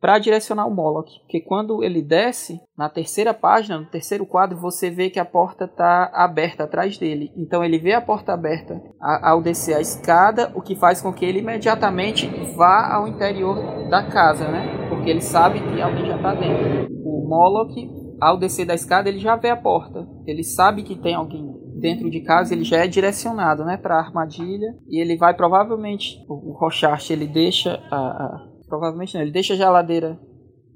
para 0.00 0.18
direcionar 0.18 0.66
o 0.66 0.74
Moloch. 0.74 1.20
Porque 1.20 1.40
quando 1.40 1.82
ele 1.82 2.02
desce, 2.02 2.60
na 2.76 2.88
terceira 2.88 3.32
página, 3.32 3.78
no 3.78 3.86
terceiro 3.86 4.26
quadro, 4.26 4.58
você 4.58 4.90
vê 4.90 5.10
que 5.10 5.18
a 5.18 5.24
porta 5.24 5.64
está 5.64 6.10
aberta 6.14 6.64
atrás 6.64 6.98
dele. 6.98 7.32
Então 7.36 7.64
ele 7.64 7.78
vê 7.78 7.92
a 7.92 8.00
porta 8.00 8.32
aberta 8.32 8.80
ao 9.00 9.42
descer 9.42 9.76
a 9.76 9.80
escada, 9.80 10.52
o 10.54 10.60
que 10.60 10.76
faz 10.76 11.00
com 11.00 11.12
que 11.12 11.24
ele 11.24 11.40
imediatamente 11.40 12.26
vá 12.56 12.94
ao 12.94 13.08
interior 13.08 13.88
da 13.88 14.04
casa, 14.04 14.48
né? 14.48 14.86
Porque 14.88 15.10
ele 15.10 15.20
sabe 15.20 15.60
que 15.60 15.80
alguém 15.80 16.06
já 16.06 16.16
está 16.16 16.34
dentro. 16.34 16.86
O 17.04 17.26
Moloch, 17.28 17.74
ao 18.20 18.38
descer 18.38 18.66
da 18.66 18.74
escada, 18.74 19.08
ele 19.08 19.18
já 19.18 19.36
vê 19.36 19.50
a 19.50 19.56
porta. 19.56 20.06
Ele 20.26 20.44
sabe 20.44 20.82
que 20.82 20.96
tem 20.96 21.14
alguém 21.14 21.54
dentro 21.80 22.08
de 22.10 22.20
casa, 22.20 22.54
ele 22.54 22.64
já 22.64 22.78
é 22.78 22.88
direcionado, 22.88 23.64
né, 23.64 23.76
para 23.76 23.96
a 23.96 24.00
armadilha. 24.00 24.74
E 24.88 25.00
ele 25.00 25.16
vai 25.16 25.34
provavelmente, 25.34 26.24
o 26.28 26.56
Rochart, 26.58 27.10
ele 27.10 27.26
deixa 27.26 27.80
a, 27.90 27.96
a 27.96 28.55
Provavelmente 28.68 29.14
não, 29.14 29.22
ele 29.22 29.30
deixa 29.30 29.54
a 29.54 29.56
geladeira 29.56 30.18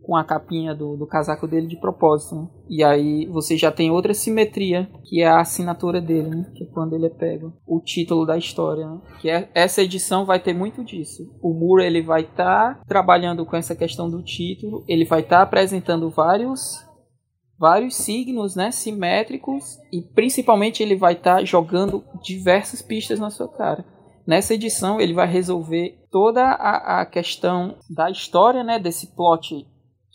com 0.03 0.17
a 0.17 0.25
capinha 0.25 0.75
do, 0.75 0.97
do 0.97 1.07
casaco 1.07 1.47
dele 1.47 1.67
de 1.67 1.77
propósito. 1.77 2.35
Né? 2.35 2.49
E 2.69 2.83
aí 2.83 3.27
você 3.27 3.57
já 3.57 3.71
tem 3.71 3.91
outra 3.91 4.15
simetria, 4.15 4.91
que 5.05 5.23
é 5.23 5.29
a 5.29 5.41
assinatura 5.41 6.01
dele, 6.01 6.31
né? 6.31 6.53
que 6.55 6.65
é 6.65 6.67
quando 6.67 6.95
ele 6.95 7.07
é 7.07 7.11
pego. 7.11 7.53
O 7.67 7.81
título 7.81 8.27
da 8.27 8.37
história. 8.37 8.89
Né? 8.89 9.01
Que 9.21 9.31
é, 9.31 9.49
essa 9.55 9.83
edição 9.83 10.25
vai 10.25 10.41
ter 10.41 10.55
muito 10.55 10.85
disso. 10.85 11.23
O 11.43 11.53
Moore 11.53 11.85
ele 11.85 12.03
vai 12.03 12.23
estar 12.23 12.75
tá 12.75 12.83
trabalhando 12.89 13.45
com 13.47 13.57
essa 13.57 13.77
questão 13.77 14.11
do 14.11 14.23
título, 14.23 14.85
ele 14.89 15.05
vai 15.05 15.21
estar 15.21 15.37
tá 15.37 15.43
apresentando 15.43 16.11
vários 16.11 16.85
vários 17.57 17.95
signos 17.95 18.57
né, 18.57 18.71
simétricos 18.71 19.77
e 19.93 20.01
principalmente 20.01 20.83
ele 20.83 20.97
vai 20.97 21.13
estar 21.13 21.37
tá 21.37 21.45
jogando 21.45 22.03
diversas 22.23 22.81
pistas 22.81 23.21
na 23.21 23.29
sua 23.29 23.49
cara. 23.49 23.85
Nessa 24.27 24.55
edição 24.55 25.01
ele 25.01 25.15
vai 25.15 25.27
resolver 25.27 25.99
toda 26.11 26.43
a, 26.43 27.01
a 27.01 27.07
questão 27.07 27.77
da 27.89 28.11
história, 28.11 28.63
né, 28.63 28.79
desse 28.79 29.15
plot 29.15 29.67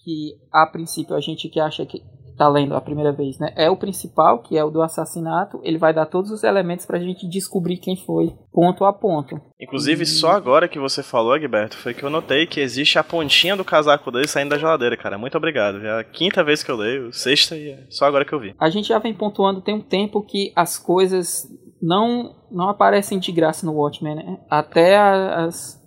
que 0.03 0.33
a 0.51 0.67
princípio 0.67 1.15
a 1.15 1.19
gente 1.19 1.49
que 1.49 1.59
acha 1.59 1.85
que 1.85 2.03
está 2.35 2.49
lendo 2.49 2.75
a 2.75 2.81
primeira 2.81 3.13
vez, 3.13 3.39
né, 3.39 3.53
é 3.55 3.69
o 3.69 3.77
principal, 3.77 4.41
que 4.41 4.57
é 4.57 4.63
o 4.63 4.69
do 4.69 4.81
assassinato. 4.81 5.59
Ele 5.63 5.77
vai 5.77 5.93
dar 5.93 6.05
todos 6.05 6.29
os 6.29 6.43
elementos 6.43 6.85
para 6.85 6.97
a 6.97 7.01
gente 7.01 7.27
descobrir 7.27 7.77
quem 7.77 7.95
foi, 7.95 8.33
ponto 8.51 8.83
a 8.83 8.93
ponto. 8.93 9.39
Inclusive, 9.59 10.05
só 10.05 10.31
agora 10.31 10.67
que 10.67 10.77
você 10.77 11.01
falou, 11.01 11.33
Agberto, 11.33 11.77
foi 11.77 11.93
que 11.93 12.03
eu 12.03 12.09
notei 12.09 12.45
que 12.45 12.59
existe 12.59 12.99
a 12.99 13.03
pontinha 13.03 13.55
do 13.55 13.63
casaco 13.63 14.11
dele 14.11 14.27
saindo 14.27 14.49
da 14.49 14.57
geladeira, 14.57 14.97
cara. 14.97 15.17
Muito 15.17 15.37
obrigado. 15.37 15.77
É 15.77 15.99
a 15.99 16.03
quinta 16.03 16.43
vez 16.43 16.61
que 16.61 16.69
eu 16.69 16.75
leio, 16.75 17.11
sexta 17.13 17.55
e 17.55 17.69
é 17.69 17.85
só 17.89 18.05
agora 18.05 18.25
que 18.25 18.33
eu 18.33 18.39
vi. 18.39 18.53
A 18.59 18.69
gente 18.69 18.89
já 18.89 18.99
vem 18.99 19.13
pontuando 19.13 19.61
tem 19.61 19.75
um 19.75 19.81
tempo 19.81 20.21
que 20.21 20.51
as 20.55 20.77
coisas 20.77 21.47
não 21.85 22.35
não 22.51 22.69
aparecem 22.69 23.19
de 23.19 23.31
graça 23.31 23.65
no 23.65 23.73
Watchmen, 23.73 24.15
né? 24.15 24.39
Até 24.49 24.97
as, 24.97 25.81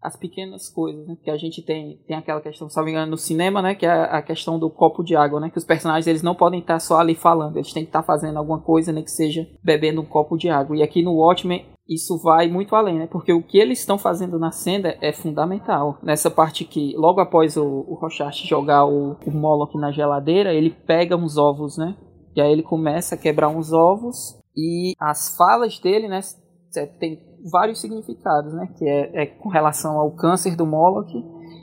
as 0.00 0.16
pequenas 0.16 0.68
coisas, 0.68 1.06
né? 1.06 1.16
Que 1.22 1.30
a 1.30 1.36
gente 1.36 1.62
tem, 1.62 1.98
tem 2.06 2.16
aquela 2.16 2.40
questão, 2.40 2.68
se 2.68 2.76
não 2.76 2.84
me 2.84 2.92
engano, 2.92 3.10
no 3.10 3.16
cinema, 3.16 3.60
né? 3.60 3.74
Que 3.74 3.84
é 3.84 3.90
a 3.90 4.22
questão 4.22 4.58
do 4.58 4.70
copo 4.70 5.02
de 5.02 5.16
água, 5.16 5.40
né? 5.40 5.50
Que 5.50 5.58
os 5.58 5.64
personagens 5.64 6.06
eles 6.06 6.22
não 6.22 6.34
podem 6.34 6.60
estar 6.60 6.78
só 6.78 7.00
ali 7.00 7.14
falando, 7.14 7.56
eles 7.56 7.72
têm 7.72 7.82
que 7.82 7.90
estar 7.90 8.02
fazendo 8.02 8.38
alguma 8.38 8.60
coisa, 8.60 8.92
né? 8.92 9.02
que 9.02 9.10
seja 9.10 9.46
bebendo 9.62 10.00
um 10.00 10.06
copo 10.06 10.36
de 10.36 10.48
água. 10.48 10.76
E 10.76 10.82
aqui 10.82 11.02
no 11.02 11.16
Watchmen 11.16 11.66
isso 11.88 12.20
vai 12.20 12.48
muito 12.48 12.74
além, 12.74 12.98
né? 12.98 13.06
Porque 13.06 13.32
o 13.32 13.42
que 13.42 13.58
eles 13.58 13.78
estão 13.78 13.96
fazendo 13.96 14.38
na 14.38 14.50
cena 14.50 14.96
é 15.00 15.12
fundamental. 15.12 15.98
Nessa 16.02 16.28
parte 16.30 16.64
que, 16.64 16.94
logo 16.96 17.20
após 17.20 17.56
o, 17.56 17.64
o 17.64 17.98
jogar 18.44 18.86
o, 18.86 19.16
o 19.24 19.30
Moloch 19.30 19.76
na 19.78 19.92
geladeira, 19.92 20.52
ele 20.52 20.70
pega 20.70 21.16
uns 21.16 21.36
ovos, 21.36 21.78
né? 21.78 21.96
E 22.34 22.40
aí 22.40 22.50
ele 22.50 22.62
começa 22.62 23.14
a 23.14 23.18
quebrar 23.18 23.48
uns 23.48 23.72
ovos 23.72 24.36
e 24.56 24.94
as 24.98 25.36
falas 25.36 25.78
dele, 25.78 26.08
né, 26.08 26.20
tem 26.98 27.20
vários 27.50 27.80
significados, 27.80 28.52
né, 28.52 28.68
que 28.76 28.84
é, 28.88 29.22
é, 29.22 29.26
com 29.26 29.48
relação 29.48 29.98
ao 29.98 30.10
câncer 30.12 30.56
do 30.56 30.66
Moloch 30.66 31.12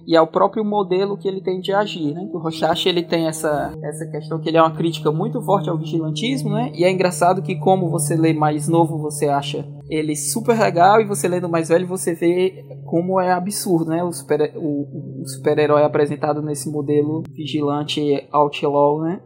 e 0.05 0.15
ao 0.15 0.27
próprio 0.27 0.63
modelo 0.63 1.17
que 1.17 1.27
ele 1.27 1.41
tem 1.41 1.59
de 1.59 1.71
agir, 1.71 2.13
né? 2.13 2.29
O 2.33 2.37
Rochache 2.37 2.89
ele 2.89 3.03
tem 3.03 3.27
essa 3.27 3.73
essa 3.81 4.05
questão 4.07 4.39
que 4.39 4.49
ele 4.49 4.57
é 4.57 4.61
uma 4.61 4.75
crítica 4.75 5.11
muito 5.11 5.41
forte 5.41 5.69
ao 5.69 5.77
vigilantismo, 5.77 6.51
né? 6.51 6.71
E 6.75 6.83
é 6.83 6.91
engraçado 6.91 7.41
que 7.41 7.55
como 7.55 7.89
você 7.89 8.15
lê 8.15 8.33
mais 8.33 8.67
novo, 8.67 8.97
você 8.97 9.27
acha 9.27 9.65
ele 9.89 10.15
super 10.15 10.59
legal 10.59 10.99
e 10.99 11.05
você 11.05 11.27
lendo 11.27 11.49
mais 11.49 11.69
velho, 11.69 11.87
você 11.87 12.13
vê 12.13 12.65
como 12.85 13.19
é 13.19 13.31
absurdo, 13.31 13.89
né? 13.91 14.03
O 14.03 14.11
super 14.11 14.53
o, 14.55 15.21
o 15.21 15.27
super-herói 15.27 15.83
apresentado 15.83 16.41
nesse 16.41 16.69
modelo 16.69 17.23
vigilante 17.31 18.27
outlaw, 18.31 19.01
né? 19.01 19.21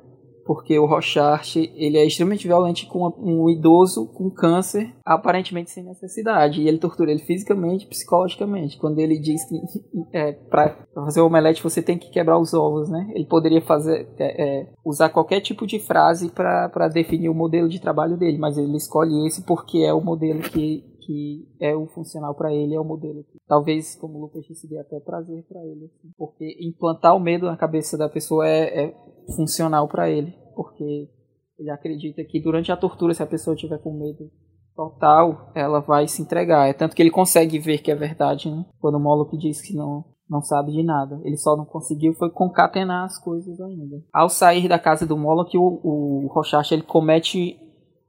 Porque 0.47 0.79
o 0.79 0.85
Rochart 0.85 1.57
ele 1.57 1.97
é 1.97 2.05
extremamente 2.05 2.47
violento 2.47 2.87
com 2.87 3.13
um 3.19 3.49
idoso 3.49 4.07
com 4.07 4.31
câncer, 4.31 4.95
aparentemente 5.05 5.69
sem 5.69 5.83
necessidade. 5.83 6.61
E 6.61 6.67
ele 6.67 6.77
tortura 6.77 7.11
ele 7.11 7.19
fisicamente 7.19 7.85
e 7.85 7.89
psicologicamente. 7.89 8.77
Quando 8.77 8.99
ele 8.99 9.19
diz 9.19 9.43
que 9.47 9.57
é, 10.13 10.31
para 10.31 10.87
fazer 10.95 11.19
o 11.19 11.27
omelete 11.27 11.61
você 11.61 11.81
tem 11.81 11.97
que 11.97 12.09
quebrar 12.09 12.39
os 12.39 12.53
ovos, 12.53 12.89
né? 12.89 13.11
Ele 13.13 13.25
poderia 13.25 13.61
fazer 13.61 14.07
é, 14.17 14.61
é, 14.61 14.73
usar 14.85 15.09
qualquer 15.09 15.41
tipo 15.41 15.67
de 15.67 15.79
frase 15.79 16.29
para 16.29 16.87
definir 16.87 17.27
o 17.27 17.35
modelo 17.35 17.67
de 17.67 17.81
trabalho 17.81 18.15
dele, 18.15 18.37
mas 18.37 18.57
ele 18.57 18.77
escolhe 18.77 19.27
esse 19.27 19.43
porque 19.43 19.79
é 19.79 19.93
o 19.93 20.01
modelo 20.01 20.39
que 20.41 20.97
que 21.07 21.47
é 21.61 21.73
o 21.73 21.87
funcional 21.87 22.35
para 22.35 22.53
ele, 22.53 22.75
é 22.75 22.79
o 22.79 22.83
modelo. 22.83 23.25
Talvez, 23.47 23.95
como 23.95 24.17
o 24.17 24.21
Lucas 24.23 24.45
disse, 24.45 24.77
até 24.77 24.99
prazer 24.99 25.41
para 25.47 25.65
ele. 25.65 25.85
Assim, 25.85 26.11
porque 26.17 26.57
implantar 26.59 27.15
o 27.15 27.19
medo 27.19 27.45
na 27.45 27.55
cabeça 27.55 27.97
da 27.97 28.09
pessoa 28.09 28.45
é, 28.45 28.87
é 28.87 28.95
funcional 29.35 29.87
para 29.87 30.09
ele. 30.09 30.33
Porque 30.55 31.09
ele 31.57 31.69
acredita 31.69 32.23
que 32.23 32.39
durante 32.41 32.71
a 32.71 32.77
tortura, 32.77 33.13
se 33.13 33.23
a 33.23 33.27
pessoa 33.27 33.55
tiver 33.55 33.79
com 33.79 33.93
medo 33.93 34.29
total, 34.75 35.51
ela 35.55 35.79
vai 35.79 36.07
se 36.07 36.21
entregar. 36.21 36.67
É 36.67 36.73
tanto 36.73 36.95
que 36.95 37.01
ele 37.01 37.09
consegue 37.09 37.57
ver 37.57 37.79
que 37.79 37.91
é 37.91 37.95
verdade, 37.95 38.49
né? 38.49 38.65
Quando 38.79 38.95
o 38.95 38.99
Moloch 38.99 39.35
diz 39.37 39.61
que 39.61 39.75
não, 39.75 40.05
não 40.29 40.41
sabe 40.41 40.71
de 40.71 40.83
nada. 40.83 41.19
Ele 41.23 41.37
só 41.37 41.57
não 41.57 41.65
conseguiu 41.65 42.13
foi 42.13 42.29
concatenar 42.29 43.05
as 43.05 43.17
coisas 43.17 43.59
ainda. 43.59 43.97
Ao 44.13 44.29
sair 44.29 44.67
da 44.67 44.77
casa 44.77 45.05
do 45.05 45.17
Moloch, 45.17 45.57
o, 45.57 45.61
o 45.61 46.27
Rochacha, 46.27 46.75
ele 46.75 46.83
comete 46.83 47.57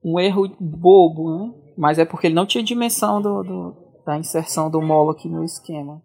um 0.04 0.20
erro 0.20 0.48
bobo, 0.60 1.38
né? 1.38 1.54
Mas 1.76 1.98
é 1.98 2.04
porque 2.04 2.26
ele 2.26 2.34
não 2.34 2.46
tinha 2.46 2.62
dimensão 2.62 3.22
do, 3.22 3.42
do 3.42 3.88
da 4.04 4.16
inserção 4.16 4.70
do 4.70 4.80
Moloch 4.80 5.28
no 5.28 5.44
esquema. 5.44 6.02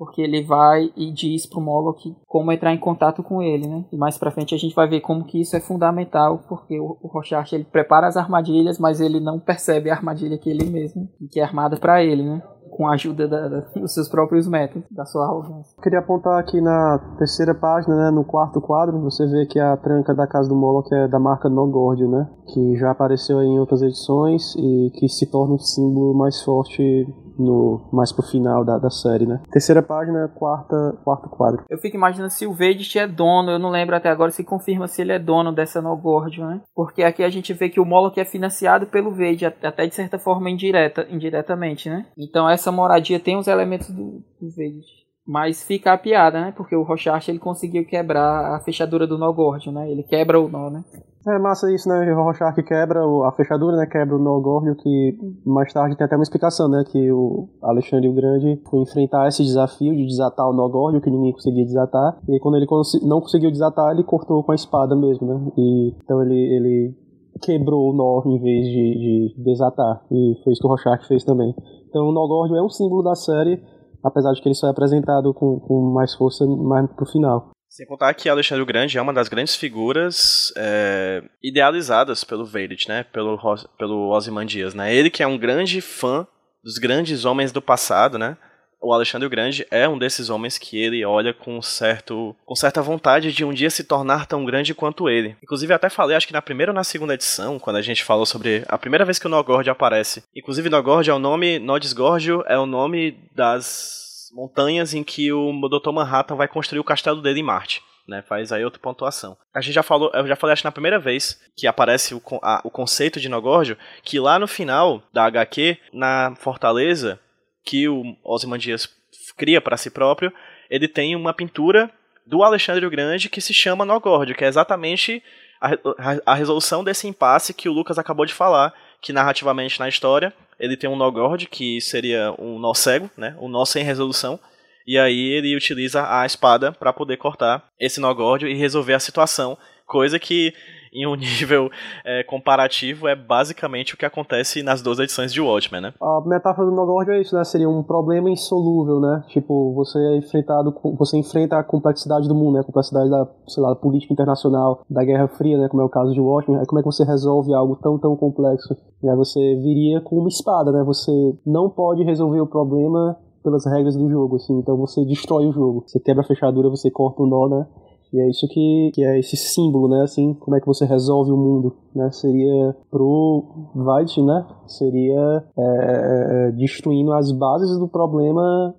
Porque 0.00 0.22
ele 0.22 0.42
vai 0.42 0.90
e 0.96 1.12
diz 1.12 1.44
pro 1.44 1.60
Moloch 1.60 2.16
como 2.26 2.50
entrar 2.50 2.72
em 2.72 2.78
contato 2.78 3.22
com 3.22 3.42
ele, 3.42 3.68
né? 3.68 3.84
E 3.92 3.98
mais 3.98 4.16
pra 4.16 4.30
frente 4.30 4.54
a 4.54 4.58
gente 4.58 4.74
vai 4.74 4.88
ver 4.88 5.02
como 5.02 5.26
que 5.26 5.42
isso 5.42 5.54
é 5.54 5.60
fundamental, 5.60 6.38
porque 6.48 6.80
o, 6.80 6.96
o 7.02 7.08
Rochart 7.08 7.52
ele 7.52 7.64
prepara 7.64 8.06
as 8.06 8.16
armadilhas, 8.16 8.78
mas 8.78 8.98
ele 8.98 9.20
não 9.20 9.38
percebe 9.38 9.90
a 9.90 9.94
armadilha 9.94 10.38
que 10.38 10.48
ele 10.48 10.64
mesmo, 10.70 11.06
que 11.30 11.38
é 11.38 11.42
armada 11.42 11.76
para 11.76 12.02
ele, 12.02 12.22
né? 12.22 12.42
com 12.70 12.86
a 12.86 12.94
ajuda 12.94 13.28
da, 13.28 13.48
da, 13.48 13.60
dos 13.76 13.92
seus 13.92 14.08
próprios 14.08 14.48
métodos, 14.48 14.88
da 14.90 15.04
sua 15.04 15.24
arrogância. 15.24 15.76
Queria 15.82 15.98
apontar 15.98 16.38
aqui 16.38 16.60
na 16.60 16.98
terceira 17.18 17.54
página, 17.54 17.94
né, 17.94 18.10
no 18.10 18.24
quarto 18.24 18.60
quadro, 18.60 19.00
você 19.00 19.26
vê 19.26 19.44
que 19.44 19.58
a 19.58 19.76
tranca 19.76 20.14
da 20.14 20.26
casa 20.26 20.48
do 20.48 20.54
Moloch 20.54 20.88
é 20.94 21.08
da 21.08 21.18
marca 21.18 21.48
Nogordio, 21.48 22.08
né, 22.08 22.30
que 22.46 22.76
já 22.76 22.90
apareceu 22.90 23.42
em 23.42 23.58
outras 23.58 23.82
edições 23.82 24.54
e 24.56 24.90
que 24.94 25.08
se 25.08 25.26
torna 25.30 25.54
um 25.54 25.58
símbolo 25.58 26.16
mais 26.16 26.40
forte 26.42 27.06
no 27.40 27.88
mais 27.92 28.12
pro 28.12 28.22
final 28.22 28.64
da, 28.64 28.78
da 28.78 28.90
série, 28.90 29.26
né? 29.26 29.40
Terceira 29.50 29.82
página, 29.82 30.28
quarta, 30.28 30.98
quarto 31.04 31.28
quadro. 31.28 31.64
Eu 31.68 31.78
fico 31.78 31.96
imaginando 31.96 32.30
se 32.30 32.46
o 32.46 32.52
Vedit 32.52 32.98
é 32.98 33.06
dono, 33.06 33.50
eu 33.50 33.58
não 33.58 33.70
lembro 33.70 33.96
até 33.96 34.08
agora 34.08 34.30
se 34.30 34.44
confirma 34.44 34.86
se 34.86 35.00
ele 35.02 35.12
é 35.12 35.18
dono 35.18 35.52
dessa 35.52 35.80
Nogordio, 35.80 36.46
né? 36.46 36.60
Porque 36.74 37.02
aqui 37.02 37.22
a 37.22 37.30
gente 37.30 37.52
vê 37.52 37.68
que 37.68 37.80
o 37.80 37.84
Moloch 37.84 38.18
é 38.18 38.24
financiado 38.24 38.86
pelo 38.86 39.10
Vade, 39.10 39.46
até 39.46 39.86
de 39.86 39.94
certa 39.94 40.18
forma 40.18 40.50
indireta, 40.50 41.06
indiretamente, 41.10 41.88
né? 41.88 42.06
Então 42.18 42.48
essa 42.48 42.70
moradia 42.70 43.18
tem 43.18 43.36
os 43.36 43.48
elementos 43.48 43.90
do, 43.90 44.22
do 44.40 44.50
Vedit. 44.54 45.00
Mas 45.26 45.62
fica 45.62 45.92
a 45.92 45.98
piada, 45.98 46.40
né? 46.40 46.52
Porque 46.56 46.74
o 46.74 46.82
Rochart 46.82 47.28
ele 47.28 47.38
conseguiu 47.38 47.86
quebrar 47.86 48.54
a 48.54 48.60
fechadura 48.60 49.06
do 49.06 49.18
Nogordio, 49.18 49.70
né? 49.70 49.88
Ele 49.90 50.02
quebra 50.02 50.40
o 50.40 50.48
nó, 50.48 50.70
né? 50.70 50.82
É 51.26 51.38
massa 51.38 51.70
isso, 51.70 51.86
né? 51.86 52.10
O 52.14 52.24
Rorschach 52.24 52.62
quebra 52.62 53.00
a 53.26 53.32
fechadura, 53.32 53.76
né? 53.76 53.86
Quebra 53.86 54.16
o 54.16 54.18
Nogórdio, 54.18 54.74
que 54.74 55.18
mais 55.44 55.70
tarde 55.70 55.94
tem 55.94 56.04
até 56.04 56.16
uma 56.16 56.22
explicação, 56.22 56.66
né? 56.66 56.82
Que 56.90 57.12
o 57.12 57.46
Alexandre 57.60 58.08
o 58.08 58.14
Grande 58.14 58.58
foi 58.70 58.80
enfrentar 58.80 59.28
esse 59.28 59.42
desafio 59.42 59.94
de 59.94 60.06
desatar 60.06 60.48
o 60.48 60.54
Nogórdio, 60.54 61.00
que 61.02 61.10
ninguém 61.10 61.32
conseguia 61.32 61.64
desatar. 61.64 62.18
E 62.26 62.40
quando 62.40 62.56
ele 62.56 62.66
não 63.02 63.20
conseguiu 63.20 63.50
desatar, 63.50 63.92
ele 63.92 64.02
cortou 64.02 64.42
com 64.42 64.52
a 64.52 64.54
espada 64.54 64.96
mesmo, 64.96 65.26
né? 65.26 65.52
E, 65.58 65.94
então 66.02 66.22
ele, 66.22 66.34
ele 66.34 66.94
quebrou 67.42 67.90
o 67.90 67.92
nó 67.92 68.22
em 68.24 68.40
vez 68.40 68.66
de, 68.66 69.34
de 69.34 69.42
desatar. 69.42 70.02
E 70.10 70.40
foi 70.42 70.54
isso 70.54 70.62
que 70.62 70.66
o 70.66 70.70
Rorschach 70.70 71.06
fez 71.06 71.22
também. 71.22 71.54
Então 71.90 72.08
o 72.08 72.12
Nogórdio 72.12 72.56
é 72.56 72.62
um 72.62 72.70
símbolo 72.70 73.02
da 73.02 73.14
série, 73.14 73.62
apesar 74.02 74.32
de 74.32 74.40
que 74.40 74.48
ele 74.48 74.54
só 74.54 74.68
é 74.68 74.70
apresentado 74.70 75.34
com, 75.34 75.60
com 75.60 75.82
mais 75.92 76.14
força 76.14 76.46
mais 76.46 76.90
pro 76.92 77.04
final. 77.04 77.50
Sem 77.80 77.86
contar 77.86 78.12
que 78.12 78.28
Alexandre 78.28 78.62
o 78.62 78.66
Grande 78.66 78.98
é 78.98 79.00
uma 79.00 79.10
das 79.10 79.26
grandes 79.26 79.56
figuras 79.56 80.52
é, 80.54 81.22
idealizadas 81.42 82.22
pelo 82.22 82.44
Veidt, 82.44 82.86
né? 82.86 83.04
Pelo, 83.04 83.40
pelo 83.78 84.10
Ozymandias, 84.10 84.74
né? 84.74 84.94
Ele 84.94 85.08
que 85.08 85.22
é 85.22 85.26
um 85.26 85.38
grande 85.38 85.80
fã 85.80 86.26
dos 86.62 86.76
grandes 86.76 87.24
homens 87.24 87.52
do 87.52 87.62
passado, 87.62 88.18
né? 88.18 88.36
O 88.82 88.92
Alexandre 88.92 89.26
o 89.26 89.30
Grande 89.30 89.66
é 89.70 89.88
um 89.88 89.96
desses 89.96 90.28
homens 90.28 90.58
que 90.58 90.78
ele 90.78 91.02
olha 91.06 91.32
com 91.32 91.62
certo 91.62 92.36
com 92.44 92.54
certa 92.54 92.82
vontade 92.82 93.32
de 93.32 93.46
um 93.46 93.52
dia 93.54 93.70
se 93.70 93.82
tornar 93.82 94.26
tão 94.26 94.44
grande 94.44 94.74
quanto 94.74 95.08
ele. 95.08 95.34
Inclusive, 95.42 95.72
até 95.72 95.88
falei, 95.88 96.14
acho 96.14 96.26
que 96.26 96.34
na 96.34 96.42
primeira 96.42 96.72
ou 96.72 96.76
na 96.76 96.84
segunda 96.84 97.14
edição, 97.14 97.58
quando 97.58 97.76
a 97.76 97.82
gente 97.82 98.04
falou 98.04 98.26
sobre 98.26 98.62
a 98.68 98.76
primeira 98.76 99.06
vez 99.06 99.18
que 99.18 99.26
o 99.26 99.30
Nogord 99.30 99.70
aparece. 99.70 100.22
Inclusive, 100.36 100.68
Nogord 100.68 101.08
é 101.08 101.14
o 101.14 101.18
nome, 101.18 101.58
Nodesgórdio 101.58 102.44
é 102.46 102.58
o 102.58 102.66
nome 102.66 103.16
das 103.34 104.09
montanhas 104.32 104.94
em 104.94 105.02
que 105.02 105.32
o 105.32 105.52
Dr. 105.68 105.92
Manhattan 105.92 106.36
vai 106.36 106.48
construir 106.48 106.80
o 106.80 106.84
castelo 106.84 107.20
dele 107.20 107.40
em 107.40 107.44
Marte. 107.44 107.82
Né, 108.08 108.22
faz 108.22 108.50
aí 108.50 108.64
outra 108.64 108.80
pontuação. 108.80 109.36
A 109.54 109.60
gente 109.60 109.74
já 109.74 109.84
falou, 109.84 110.10
eu 110.12 110.26
já 110.26 110.34
falei 110.34 110.54
acho 110.54 110.64
na 110.64 110.72
primeira 110.72 110.98
vez 110.98 111.40
que 111.56 111.68
aparece 111.68 112.12
o, 112.12 112.20
a, 112.42 112.60
o 112.64 112.70
conceito 112.70 113.20
de 113.20 113.28
Nogórdio, 113.28 113.76
que 114.02 114.18
lá 114.18 114.36
no 114.36 114.48
final 114.48 115.00
da 115.12 115.26
HQ, 115.26 115.78
na 115.92 116.34
fortaleza 116.34 117.20
que 117.64 117.88
o 117.88 118.16
Ozymandias 118.24 118.88
cria 119.36 119.60
para 119.60 119.76
si 119.76 119.90
próprio, 119.90 120.32
ele 120.68 120.88
tem 120.88 121.14
uma 121.14 121.32
pintura 121.32 121.88
do 122.26 122.42
Alexandre 122.42 122.84
o 122.84 122.90
Grande 122.90 123.28
que 123.28 123.40
se 123.40 123.54
chama 123.54 123.84
Nogórdio, 123.84 124.34
que 124.34 124.44
é 124.44 124.48
exatamente 124.48 125.22
a, 125.60 125.72
a, 125.74 126.32
a 126.32 126.34
resolução 126.34 126.82
desse 126.82 127.06
impasse 127.06 127.52
que 127.54 127.68
o 127.68 127.72
Lucas 127.72 127.98
acabou 127.98 128.24
de 128.24 128.34
falar, 128.34 128.72
que 129.00 129.12
narrativamente 129.12 129.78
na 129.80 129.88
história 129.88 130.32
ele 130.58 130.76
tem 130.76 130.88
um 130.88 130.96
Nogord, 130.96 131.46
que 131.46 131.80
seria 131.80 132.34
um 132.38 132.58
nó 132.58 132.74
cego, 132.74 133.10
né? 133.16 133.34
Um 133.40 133.48
nó 133.48 133.64
sem 133.64 133.82
resolução. 133.82 134.38
E 134.86 134.98
aí 134.98 135.28
ele 135.32 135.56
utiliza 135.56 136.06
a 136.06 136.26
espada 136.26 136.72
para 136.72 136.92
poder 136.92 137.16
cortar 137.16 137.64
esse 137.78 138.00
Nogord 138.00 138.46
e 138.46 138.54
resolver 138.54 138.94
a 138.94 139.00
situação. 139.00 139.56
Coisa 139.86 140.18
que 140.18 140.52
em 140.92 141.06
um 141.06 141.14
nível 141.16 141.70
é, 142.04 142.22
comparativo, 142.24 143.08
é 143.08 143.14
basicamente 143.14 143.94
o 143.94 143.96
que 143.96 144.04
acontece 144.04 144.62
nas 144.62 144.82
duas 144.82 144.98
edições 144.98 145.32
de 145.32 145.40
Watchmen, 145.40 145.80
né? 145.80 145.94
A 146.00 146.20
metáfora 146.26 146.68
do 146.68 146.74
Nogord 146.74 147.10
é 147.10 147.20
isso, 147.20 147.34
né? 147.34 147.44
Seria 147.44 147.68
um 147.68 147.82
problema 147.82 148.30
insolúvel, 148.30 149.00
né? 149.00 149.24
Tipo, 149.28 149.72
você 149.74 149.98
é 149.98 150.16
enfrentado 150.18 150.74
você 150.98 151.16
enfrenta 151.16 151.56
a 151.56 151.64
complexidade 151.64 152.28
do 152.28 152.34
mundo, 152.34 152.54
né? 152.54 152.60
A 152.60 152.64
complexidade 152.64 153.10
da, 153.10 153.26
sei 153.46 153.62
lá, 153.62 153.70
da 153.70 153.76
política 153.76 154.12
internacional, 154.12 154.82
da 154.88 155.04
Guerra 155.04 155.28
Fria, 155.28 155.58
né? 155.58 155.68
Como 155.68 155.82
é 155.82 155.84
o 155.84 155.88
caso 155.88 156.12
de 156.12 156.20
Watchmen. 156.20 156.60
Aí 156.60 156.66
como 156.66 156.78
é 156.78 156.82
que 156.82 156.86
você 156.86 157.04
resolve 157.04 157.52
algo 157.54 157.76
tão, 157.76 157.98
tão 157.98 158.16
complexo? 158.16 158.76
Você 159.02 159.40
viria 159.56 160.00
com 160.00 160.16
uma 160.16 160.28
espada, 160.28 160.72
né? 160.72 160.82
Você 160.84 161.12
não 161.46 161.68
pode 161.68 162.02
resolver 162.04 162.40
o 162.40 162.46
problema 162.46 163.16
pelas 163.42 163.64
regras 163.66 163.96
do 163.96 164.08
jogo, 164.10 164.36
assim. 164.36 164.58
Então 164.58 164.76
você 164.76 165.04
destrói 165.04 165.46
o 165.46 165.52
jogo. 165.52 165.84
Você 165.86 165.98
quebra 166.00 166.22
a 166.22 166.26
fechadura, 166.26 166.68
você 166.68 166.90
corta 166.90 167.22
o 167.22 167.26
nó, 167.26 167.48
né? 167.48 167.66
E 168.12 168.20
é 168.20 168.28
isso 168.28 168.48
que, 168.48 168.90
que 168.94 169.04
é 169.04 169.18
esse 169.18 169.36
símbolo, 169.36 169.88
né? 169.88 170.02
Assim, 170.02 170.34
como 170.34 170.56
é 170.56 170.60
que 170.60 170.66
você 170.66 170.84
resolve 170.84 171.30
o 171.30 171.36
mundo, 171.36 171.76
né? 171.94 172.10
Seria 172.10 172.74
pro 172.90 173.70
White, 173.74 174.20
né? 174.22 174.46
Seria 174.66 175.44
é, 175.56 175.62
é, 175.62 176.48
é, 176.48 176.52
destruindo 176.52 177.12
as 177.12 177.30
bases 177.30 177.78
do 177.78 177.88
problema 177.88 178.74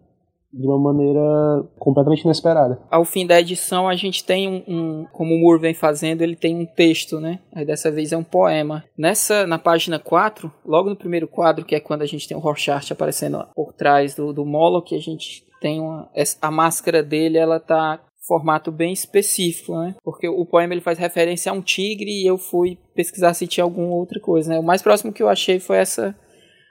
de 0.54 0.67
uma 0.67 0.78
maneira 0.78 1.22
completamente 1.80 2.24
inesperada. 2.24 2.78
Ao 2.91 3.06
fim 3.06 3.26
da 3.26 3.39
edição, 3.39 3.88
a 3.88 3.96
gente 3.96 4.24
tem 4.24 4.50
um, 4.50 4.63
um, 4.67 5.06
como 5.13 5.34
o 5.34 5.39
Moore 5.39 5.62
vem 5.62 5.74
fazendo, 5.74 6.22
ele 6.22 6.36
tem 6.36 6.56
um 6.56 6.65
texto, 6.65 7.20
né? 7.20 7.39
Aí 7.56 7.65
dessa 7.65 7.89
vez 7.89 8.12
é 8.12 8.17
um 8.17 8.24
poema. 8.24 8.84
Nessa, 8.98 9.48
na 9.48 9.58
página 9.58 9.98
4, 9.98 10.52
logo 10.65 10.89
no 10.89 10.96
primeiro 10.96 11.28
quadro, 11.28 11.63
que 11.63 11.76
é 11.76 11.80
quando 11.80 12.02
a 12.02 12.06
gente 12.06 12.28
tem 12.28 12.36
o 12.36 12.41
Rorschach 12.41 12.91
aparecendo 12.91 13.46
por 13.56 13.72
trás 13.74 14.13
do, 14.13 14.34
do 14.34 14.46
Moloch, 14.46 14.94
a 14.94 15.00
gente 15.00 15.46
tem 15.62 15.80
uma, 15.80 16.10
a 16.41 16.52
máscara 16.52 17.02
dele, 17.02 17.38
ela 17.38 17.60
tá 17.60 18.02
formato 18.32 18.72
bem 18.72 18.94
específico, 18.94 19.78
né? 19.78 19.94
Porque 20.02 20.26
o 20.30 20.46
poema 20.46 20.74
ele 20.74 20.80
faz 20.80 20.98
referência 20.98 21.52
a 21.52 21.54
um 21.54 21.62
tigre 21.62 22.10
e 22.10 22.26
eu 22.26 22.38
fui 22.38 22.78
pesquisar 22.96 23.34
se 23.34 23.46
tinha 23.46 23.65
alguma 23.65 23.94
outra 23.94 24.22
coisa, 24.22 24.54
né? 24.54 24.58
O 24.58 24.63
mais 24.63 24.82
próximo 24.82 25.12
que 25.12 25.22
eu 25.22 25.28
achei 25.28 25.60
foi 25.60 25.76
essa 25.76 26.15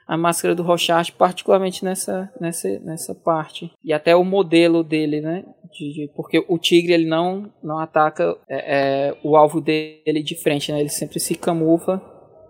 a 0.07 0.17
máscara 0.17 0.55
do 0.55 0.63
Rochard, 0.63 1.11
particularmente 1.11 1.85
nessa, 1.85 2.33
nessa, 2.41 2.67
nessa 2.79 3.13
parte. 3.13 3.71
E 3.83 3.93
até 3.93 4.15
o 4.15 4.23
modelo 4.23 4.83
dele, 4.83 5.21
né? 5.21 5.45
De, 5.71 5.93
de, 5.93 6.11
porque 6.15 6.43
o 6.49 6.57
tigre 6.57 6.93
ele 6.93 7.05
não, 7.05 7.53
não 7.63 7.77
ataca 7.77 8.35
é, 8.49 9.09
é, 9.09 9.17
o 9.23 9.37
alvo 9.37 9.61
dele 9.61 10.23
de 10.23 10.35
frente, 10.35 10.71
né? 10.71 10.79
Ele 10.79 10.89
sempre 10.89 11.19
se 11.19 11.35
camufla 11.35 12.01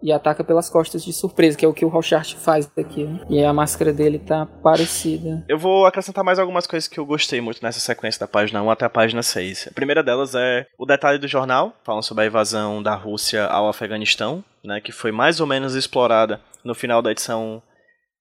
e 0.02 0.12
ataca 0.12 0.44
pelas 0.44 0.70
costas 0.70 1.04
de 1.04 1.14
surpresa, 1.14 1.58
que 1.58 1.66
é 1.66 1.68
o 1.68 1.74
que 1.74 1.86
o 1.86 1.90
Rorschach 1.90 2.36
faz 2.38 2.70
aqui. 2.78 3.04
Né? 3.04 3.20
E 3.30 3.44
a 3.44 3.54
máscara 3.54 3.94
dele 3.94 4.20
tá 4.20 4.46
parecida. 4.46 5.44
Eu 5.48 5.58
vou 5.58 5.86
acrescentar 5.86 6.24
mais 6.24 6.40
algumas 6.40 6.66
coisas 6.66 6.88
que 6.88 7.00
eu 7.00 7.06
gostei 7.06 7.42
muito 7.42 7.62
nessa 7.62 7.80
sequência 7.80 8.20
da 8.20 8.28
página 8.28 8.62
1 8.62 8.72
até 8.72 8.86
a 8.86 8.90
página 8.90 9.22
6. 9.22 9.70
A 9.70 9.74
primeira 9.74 10.04
delas 10.04 10.34
é 10.36 10.66
o 10.78 10.86
detalhe 10.86 11.20
do 11.20 11.28
jornal, 11.28 11.74
falando 11.84 12.04
sobre 12.04 12.24
a 12.24 12.28
invasão 12.28 12.82
da 12.82 12.96
Rússia 12.96 13.46
ao 13.46 13.68
Afeganistão, 13.68 14.44
né, 14.64 14.80
que 14.82 14.92
foi 14.92 15.12
mais 15.12 15.40
ou 15.40 15.48
menos 15.48 15.76
explorada 15.76 16.42
no 16.64 16.76
final 16.76 17.02
da 17.02 17.12
edição 17.12 17.62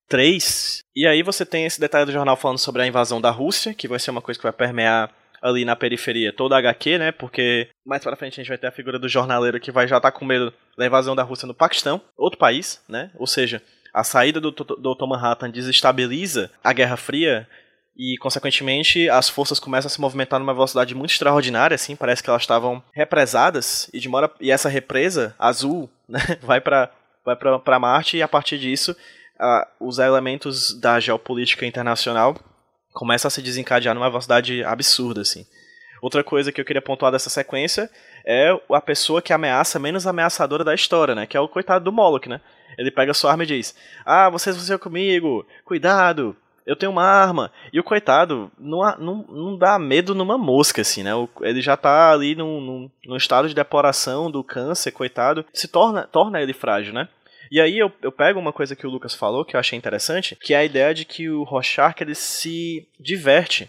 3. 0.09 0.81
E 0.95 1.07
aí 1.07 1.23
você 1.23 1.47
tem 1.47 1.65
esse 1.65 1.81
detalhe 1.81 2.07
do 2.07 2.13
jornal 2.13 2.37
falando 2.37 2.59
sobre 2.59 2.83
a 2.83 2.87
invasão 2.87 3.21
da 3.21 3.31
Rússia, 3.31 3.73
que 3.73 3.89
vai 3.89 3.99
ser 3.99 4.11
uma 4.11 4.21
coisa 4.21 4.39
que 4.39 4.45
vai 4.45 4.53
permear 4.53 5.11
ali 5.43 5.65
na 5.65 5.77
periferia 5.77 6.33
toda 6.33 6.55
a 6.55 6.59
HQ, 6.59 6.99
né? 6.99 7.13
Porque 7.13 7.69
mais 7.85 8.03
pra 8.03 8.17
frente 8.17 8.35
a 8.35 8.43
gente 8.43 8.49
vai 8.49 8.59
ter 8.59 8.67
a 8.67 8.73
figura 8.73 8.99
do 8.99 9.09
jornaleiro 9.09 9.61
que 9.61 9.73
vai 9.73 9.87
já 9.89 9.97
estar 9.97 10.11
tá 10.11 10.19
com 10.19 10.25
medo 10.25 10.53
da 10.77 10.87
invasão 10.87 11.17
da 11.17 11.23
Rússia 11.23 11.47
no 11.47 11.55
Paquistão, 11.55 12.01
outro 12.17 12.39
país, 12.39 12.83
né? 12.89 13.11
Ou 13.17 13.27
seja, 13.27 13.63
a 13.93 14.05
saída 14.05 14.41
do, 14.41 14.51
Dr. 14.51 15.07
Manhattan 15.07 15.51
desestabiliza 15.51 16.51
a 16.63 16.73
Guerra 16.73 16.97
Fria 16.97 17.49
e, 17.97 18.17
consequentemente, 18.19 19.09
as 19.11 19.29
forças 19.29 19.59
começam 19.59 19.89
a 19.89 19.91
se 19.91 20.01
movimentar 20.01 20.39
numa 20.39 20.55
velocidade 20.55 20.95
muito 20.95 21.11
extraordinária, 21.11 21.75
assim, 21.75 21.97
parece 21.97 22.23
que 22.23 22.31
elas 22.31 22.43
estavam 22.43 22.83
represadas, 22.93 23.91
e, 23.93 24.01
de 24.01 24.09
mora, 24.09 24.31
e 24.41 24.51
essa 24.51 24.69
represa 24.69 25.35
azul 25.39 25.91
né, 26.09 26.21
vai 26.41 26.61
para 26.61 26.91
vai 27.23 27.37
para 27.37 27.79
Marte, 27.79 28.17
e 28.17 28.23
a 28.23 28.29
partir 28.29 28.59
disso, 28.59 28.97
uh, 29.39 29.67
os 29.79 29.99
elementos 29.99 30.73
da 30.81 30.99
geopolítica 30.99 31.67
internacional 31.67 32.35
começam 32.93 33.29
a 33.29 33.31
se 33.31 33.43
desencadear 33.43 33.95
numa 33.95 34.09
velocidade 34.09 34.65
absurda, 34.65 35.21
assim. 35.21 35.47
Outra 36.01 36.25
coisa 36.25 36.51
que 36.51 36.61
eu 36.61 36.65
queria 36.65 36.81
pontuar 36.81 37.13
dessa 37.13 37.29
sequência 37.29 37.91
é 38.25 38.59
a 38.71 38.81
pessoa 38.81 39.21
que 39.21 39.33
ameaça 39.33 39.79
menos 39.79 40.07
ameaçadora 40.07 40.65
da 40.65 40.75
história, 40.75 41.15
né? 41.15 41.27
Que 41.27 41.37
é 41.37 41.41
o 41.41 41.49
coitado 41.49 41.85
do 41.85 41.93
Moloch, 41.93 42.29
né? 42.29 42.41
Ele 42.79 42.91
pega 42.91 43.13
sua 43.13 43.33
arma 43.33 43.43
e 43.45 43.47
diz: 43.47 43.75
Ah, 44.05 44.31
vocês 44.31 44.57
vão 44.57 44.65
ser 44.65 44.79
comigo, 44.79 45.47
cuidado, 45.65 46.35
eu 46.67 46.77
tenho 46.77 46.93
uma 46.93 47.05
arma. 47.05 47.51
E 47.73 47.81
o 47.81 47.85
coitado 47.85 48.51
não, 48.59 48.81
não, 48.97 49.25
não 49.29 49.57
dá 49.59 49.79
medo 49.79 50.15
numa 50.15 50.39
mosca, 50.39 50.83
assim, 50.83 51.03
né? 51.03 51.11
Ele 51.41 51.61
já 51.61 51.77
tá 51.77 52.13
ali 52.13 52.35
num, 52.35 52.61
num, 52.61 52.91
num 53.07 53.17
estado 53.17 53.49
de 53.49 53.55
deploração 53.55 54.31
do 54.31 54.45
câncer, 54.45 54.93
coitado. 54.93 55.45
Se 55.53 55.67
torna, 55.67 56.05
torna 56.05 56.41
ele 56.41 56.53
frágil, 56.53 56.95
né? 56.95 57.09
E 57.51 57.61
aí 57.61 57.79
eu, 57.79 57.91
eu 58.01 58.13
pego 58.13 58.39
uma 58.39 58.53
coisa 58.53 58.77
que 58.77 58.87
o 58.87 58.91
Lucas 58.91 59.15
falou, 59.15 59.45
que 59.45 59.57
eu 59.57 59.61
achei 59.61 59.77
interessante, 59.77 60.37
que 60.41 60.55
é 60.55 60.59
a 60.59 60.65
ideia 60.65 60.95
de 60.95 61.05
que 61.05 61.29
o 61.29 61.43
Rorschach 61.43 62.01
ele 62.01 62.15
se 62.15 62.87
diverte 62.99 63.69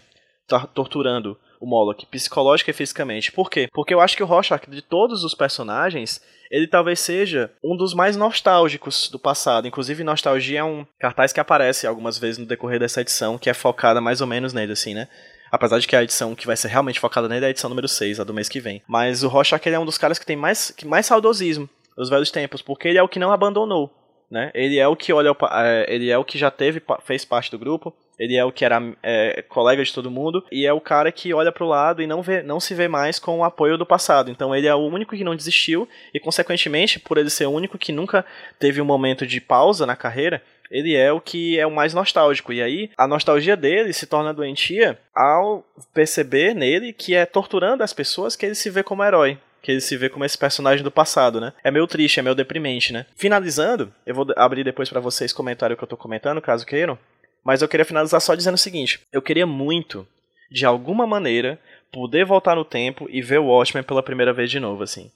torturando 0.74 1.36
o 1.60 1.66
Moloch, 1.66 2.06
psicológica 2.06 2.70
e 2.70 2.74
fisicamente. 2.74 3.32
Por 3.32 3.48
quê? 3.48 3.68
Porque 3.72 3.94
eu 3.94 4.00
acho 4.00 4.16
que 4.16 4.22
o 4.22 4.26
Rorschach, 4.26 4.68
de 4.68 4.82
todos 4.82 5.24
os 5.24 5.34
personagens, 5.34 6.20
ele 6.50 6.66
talvez 6.66 7.00
seja 7.00 7.50
um 7.64 7.76
dos 7.76 7.94
mais 7.94 8.16
nostálgicos 8.16 9.08
do 9.08 9.18
passado. 9.18 9.66
Inclusive, 9.66 10.04
nostalgia 10.04 10.60
é 10.60 10.64
um 10.64 10.84
cartaz 10.98 11.32
que 11.32 11.40
aparece 11.40 11.86
algumas 11.86 12.18
vezes 12.18 12.38
no 12.38 12.46
decorrer 12.46 12.78
dessa 12.78 13.00
edição, 13.00 13.38
que 13.38 13.48
é 13.48 13.54
focada 13.54 14.00
mais 14.00 14.20
ou 14.20 14.26
menos 14.26 14.52
nele, 14.52 14.72
assim, 14.72 14.92
né? 14.92 15.08
Apesar 15.50 15.78
de 15.78 15.86
que 15.86 15.94
a 15.94 16.02
edição 16.02 16.34
que 16.34 16.46
vai 16.46 16.56
ser 16.56 16.68
realmente 16.68 17.00
focada 17.00 17.28
nele 17.28 17.44
é 17.44 17.48
a 17.48 17.50
edição 17.50 17.70
número 17.70 17.88
6, 17.88 18.20
a 18.20 18.24
do 18.24 18.34
mês 18.34 18.48
que 18.48 18.60
vem. 18.60 18.82
Mas 18.86 19.22
o 19.22 19.28
Rorschach 19.28 19.66
ele 19.66 19.76
é 19.76 19.78
um 19.78 19.86
dos 19.86 19.98
caras 19.98 20.18
que 20.18 20.26
tem 20.26 20.36
mais, 20.36 20.70
que 20.70 20.86
mais 20.86 21.06
saudosismo 21.06 21.68
dos 21.96 22.08
velhos 22.08 22.30
tempos, 22.30 22.62
porque 22.62 22.88
ele 22.88 22.98
é 22.98 23.02
o 23.02 23.08
que 23.08 23.18
não 23.18 23.32
abandonou. 23.32 23.90
Né? 24.32 24.50
Ele 24.54 24.78
é 24.78 24.88
o 24.88 24.96
que 24.96 25.12
olha, 25.12 25.36
é, 25.50 25.86
ele 25.94 26.10
é 26.10 26.16
o 26.16 26.24
que 26.24 26.38
já 26.38 26.50
teve, 26.50 26.82
fez 27.04 27.22
parte 27.22 27.50
do 27.50 27.58
grupo, 27.58 27.94
ele 28.18 28.34
é 28.34 28.42
o 28.42 28.50
que 28.50 28.64
era 28.64 28.80
é, 29.02 29.42
colega 29.42 29.84
de 29.84 29.92
todo 29.92 30.10
mundo 30.10 30.42
e 30.50 30.64
é 30.64 30.72
o 30.72 30.80
cara 30.80 31.12
que 31.12 31.34
olha 31.34 31.52
para 31.52 31.64
o 31.64 31.68
lado 31.68 32.00
e 32.00 32.06
não, 32.06 32.22
vê, 32.22 32.42
não 32.42 32.58
se 32.58 32.74
vê 32.74 32.88
mais 32.88 33.18
com 33.18 33.40
o 33.40 33.44
apoio 33.44 33.76
do 33.76 33.84
passado. 33.84 34.30
Então 34.30 34.54
ele 34.54 34.66
é 34.66 34.74
o 34.74 34.86
único 34.86 35.14
que 35.14 35.22
não 35.22 35.36
desistiu 35.36 35.86
e, 36.14 36.18
consequentemente, 36.18 36.98
por 36.98 37.18
ele 37.18 37.28
ser 37.28 37.44
o 37.44 37.50
único 37.50 37.76
que 37.76 37.92
nunca 37.92 38.24
teve 38.58 38.80
um 38.80 38.86
momento 38.86 39.26
de 39.26 39.38
pausa 39.38 39.84
na 39.84 39.96
carreira, 39.96 40.42
ele 40.70 40.96
é 40.96 41.12
o 41.12 41.20
que 41.20 41.58
é 41.58 41.66
o 41.66 41.70
mais 41.70 41.92
nostálgico. 41.92 42.54
E 42.54 42.62
aí 42.62 42.90
a 42.96 43.06
nostalgia 43.06 43.54
dele 43.54 43.92
se 43.92 44.06
torna 44.06 44.32
doentia 44.32 44.98
ao 45.14 45.62
perceber 45.92 46.54
nele 46.54 46.94
que 46.94 47.14
é 47.14 47.26
torturando 47.26 47.82
as 47.82 47.92
pessoas 47.92 48.34
que 48.34 48.46
ele 48.46 48.54
se 48.54 48.70
vê 48.70 48.82
como 48.82 49.04
herói 49.04 49.36
que 49.62 49.70
ele 49.70 49.80
se 49.80 49.96
vê 49.96 50.08
como 50.08 50.24
esse 50.24 50.36
personagem 50.36 50.82
do 50.82 50.90
passado, 50.90 51.40
né? 51.40 51.52
É 51.62 51.70
meio 51.70 51.86
triste, 51.86 52.18
é 52.18 52.22
meio 52.22 52.34
deprimente, 52.34 52.92
né? 52.92 53.06
Finalizando, 53.16 53.92
eu 54.04 54.14
vou 54.14 54.26
abrir 54.36 54.64
depois 54.64 54.88
para 54.88 55.00
vocês 55.00 55.32
comentário 55.32 55.76
que 55.76 55.84
eu 55.84 55.88
tô 55.88 55.96
comentando, 55.96 56.42
caso 56.42 56.66
queiram. 56.66 56.98
Mas 57.44 57.62
eu 57.62 57.68
queria 57.68 57.84
finalizar 57.84 58.20
só 58.20 58.34
dizendo 58.34 58.54
o 58.54 58.58
seguinte: 58.58 59.00
eu 59.12 59.22
queria 59.22 59.46
muito, 59.46 60.06
de 60.50 60.66
alguma 60.66 61.06
maneira, 61.06 61.58
poder 61.92 62.24
voltar 62.24 62.56
no 62.56 62.64
tempo 62.64 63.06
e 63.10 63.22
ver 63.22 63.38
o 63.38 63.46
Watchmen 63.46 63.84
pela 63.84 64.02
primeira 64.02 64.32
vez 64.32 64.50
de 64.50 64.58
novo, 64.58 64.82
assim. 64.82 65.10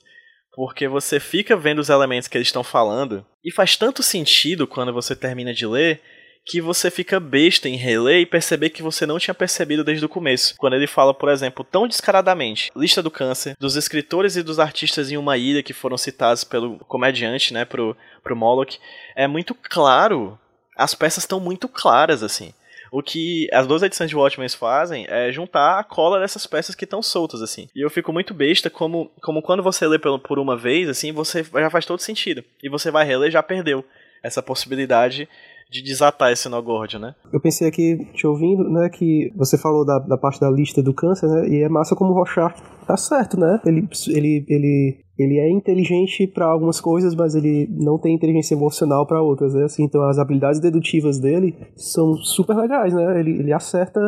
Porque 0.54 0.88
você 0.88 1.20
fica 1.20 1.56
vendo 1.56 1.80
os 1.80 1.90
elementos 1.90 2.28
que 2.28 2.38
eles 2.38 2.48
estão 2.48 2.64
falando 2.64 3.26
e 3.44 3.52
faz 3.52 3.76
tanto 3.76 4.02
sentido 4.02 4.66
quando 4.66 4.92
você 4.92 5.14
termina 5.14 5.52
de 5.52 5.66
ler 5.66 6.00
que 6.46 6.60
você 6.60 6.90
fica 6.90 7.18
besta 7.18 7.68
em 7.68 7.76
reler 7.76 8.20
e 8.20 8.26
perceber 8.26 8.70
que 8.70 8.82
você 8.82 9.04
não 9.04 9.18
tinha 9.18 9.34
percebido 9.34 9.82
desde 9.82 10.04
o 10.04 10.08
começo. 10.08 10.54
Quando 10.56 10.74
ele 10.74 10.86
fala, 10.86 11.12
por 11.12 11.28
exemplo, 11.28 11.64
tão 11.64 11.88
descaradamente, 11.88 12.70
lista 12.76 13.02
do 13.02 13.10
câncer, 13.10 13.56
dos 13.58 13.74
escritores 13.74 14.36
e 14.36 14.42
dos 14.42 14.60
artistas 14.60 15.10
em 15.10 15.16
uma 15.16 15.36
ilha 15.36 15.62
que 15.62 15.72
foram 15.72 15.98
citados 15.98 16.44
pelo 16.44 16.78
comediante, 16.78 17.52
né, 17.52 17.64
pro, 17.64 17.96
pro 18.22 18.36
Moloch, 18.36 18.78
é 19.16 19.26
muito 19.26 19.54
claro 19.54 20.38
as 20.76 20.94
peças 20.94 21.24
estão 21.24 21.40
muito 21.40 21.68
claras, 21.68 22.22
assim. 22.22 22.52
O 22.92 23.02
que 23.02 23.48
as 23.52 23.66
duas 23.66 23.82
edições 23.82 24.10
de 24.10 24.16
Watchmen 24.16 24.48
fazem 24.50 25.06
é 25.08 25.32
juntar 25.32 25.78
a 25.78 25.84
cola 25.84 26.20
dessas 26.20 26.46
peças 26.46 26.74
que 26.74 26.84
estão 26.84 27.02
soltas, 27.02 27.42
assim. 27.42 27.68
E 27.74 27.80
eu 27.80 27.90
fico 27.90 28.12
muito 28.12 28.32
besta 28.32 28.70
como, 28.70 29.10
como 29.22 29.42
quando 29.42 29.62
você 29.62 29.86
lê 29.86 29.98
por 29.98 30.38
uma 30.38 30.56
vez, 30.56 30.88
assim, 30.88 31.12
você 31.12 31.42
já 31.42 31.70
faz 31.70 31.84
todo 31.84 32.00
sentido. 32.00 32.44
E 32.62 32.68
você 32.68 32.90
vai 32.90 33.04
reler 33.04 33.30
já 33.30 33.42
perdeu 33.42 33.84
essa 34.22 34.42
possibilidade 34.42 35.28
de 35.70 35.82
desatar 35.82 36.32
esse 36.32 36.48
nó 36.48 36.62
né? 37.00 37.14
Eu 37.32 37.40
pensei 37.40 37.68
aqui, 37.68 37.98
te 38.14 38.26
ouvindo, 38.26 38.68
né, 38.70 38.88
que 38.88 39.32
você 39.36 39.58
falou 39.58 39.84
da, 39.84 39.98
da 39.98 40.16
parte 40.16 40.40
da 40.40 40.50
lista 40.50 40.82
do 40.82 40.94
câncer, 40.94 41.28
né, 41.28 41.48
e 41.48 41.62
é 41.62 41.68
massa 41.68 41.96
como 41.96 42.12
o 42.12 42.14
Rorschach 42.14 42.54
tá 42.86 42.96
certo, 42.96 43.38
né? 43.38 43.60
Ele, 43.66 43.88
ele, 44.08 44.44
ele, 44.48 45.04
ele 45.18 45.38
é 45.38 45.50
inteligente 45.50 46.26
para 46.26 46.46
algumas 46.46 46.80
coisas, 46.80 47.14
mas 47.14 47.34
ele 47.34 47.68
não 47.70 47.98
tem 47.98 48.14
inteligência 48.14 48.54
emocional 48.54 49.06
para 49.06 49.20
outras, 49.20 49.54
né? 49.54 49.64
Assim, 49.64 49.84
então 49.84 50.02
as 50.02 50.18
habilidades 50.18 50.60
dedutivas 50.60 51.18
dele 51.18 51.56
são 51.74 52.14
super 52.16 52.56
legais, 52.56 52.94
né? 52.94 53.18
Ele, 53.18 53.40
ele 53.40 53.52
acerta 53.52 54.00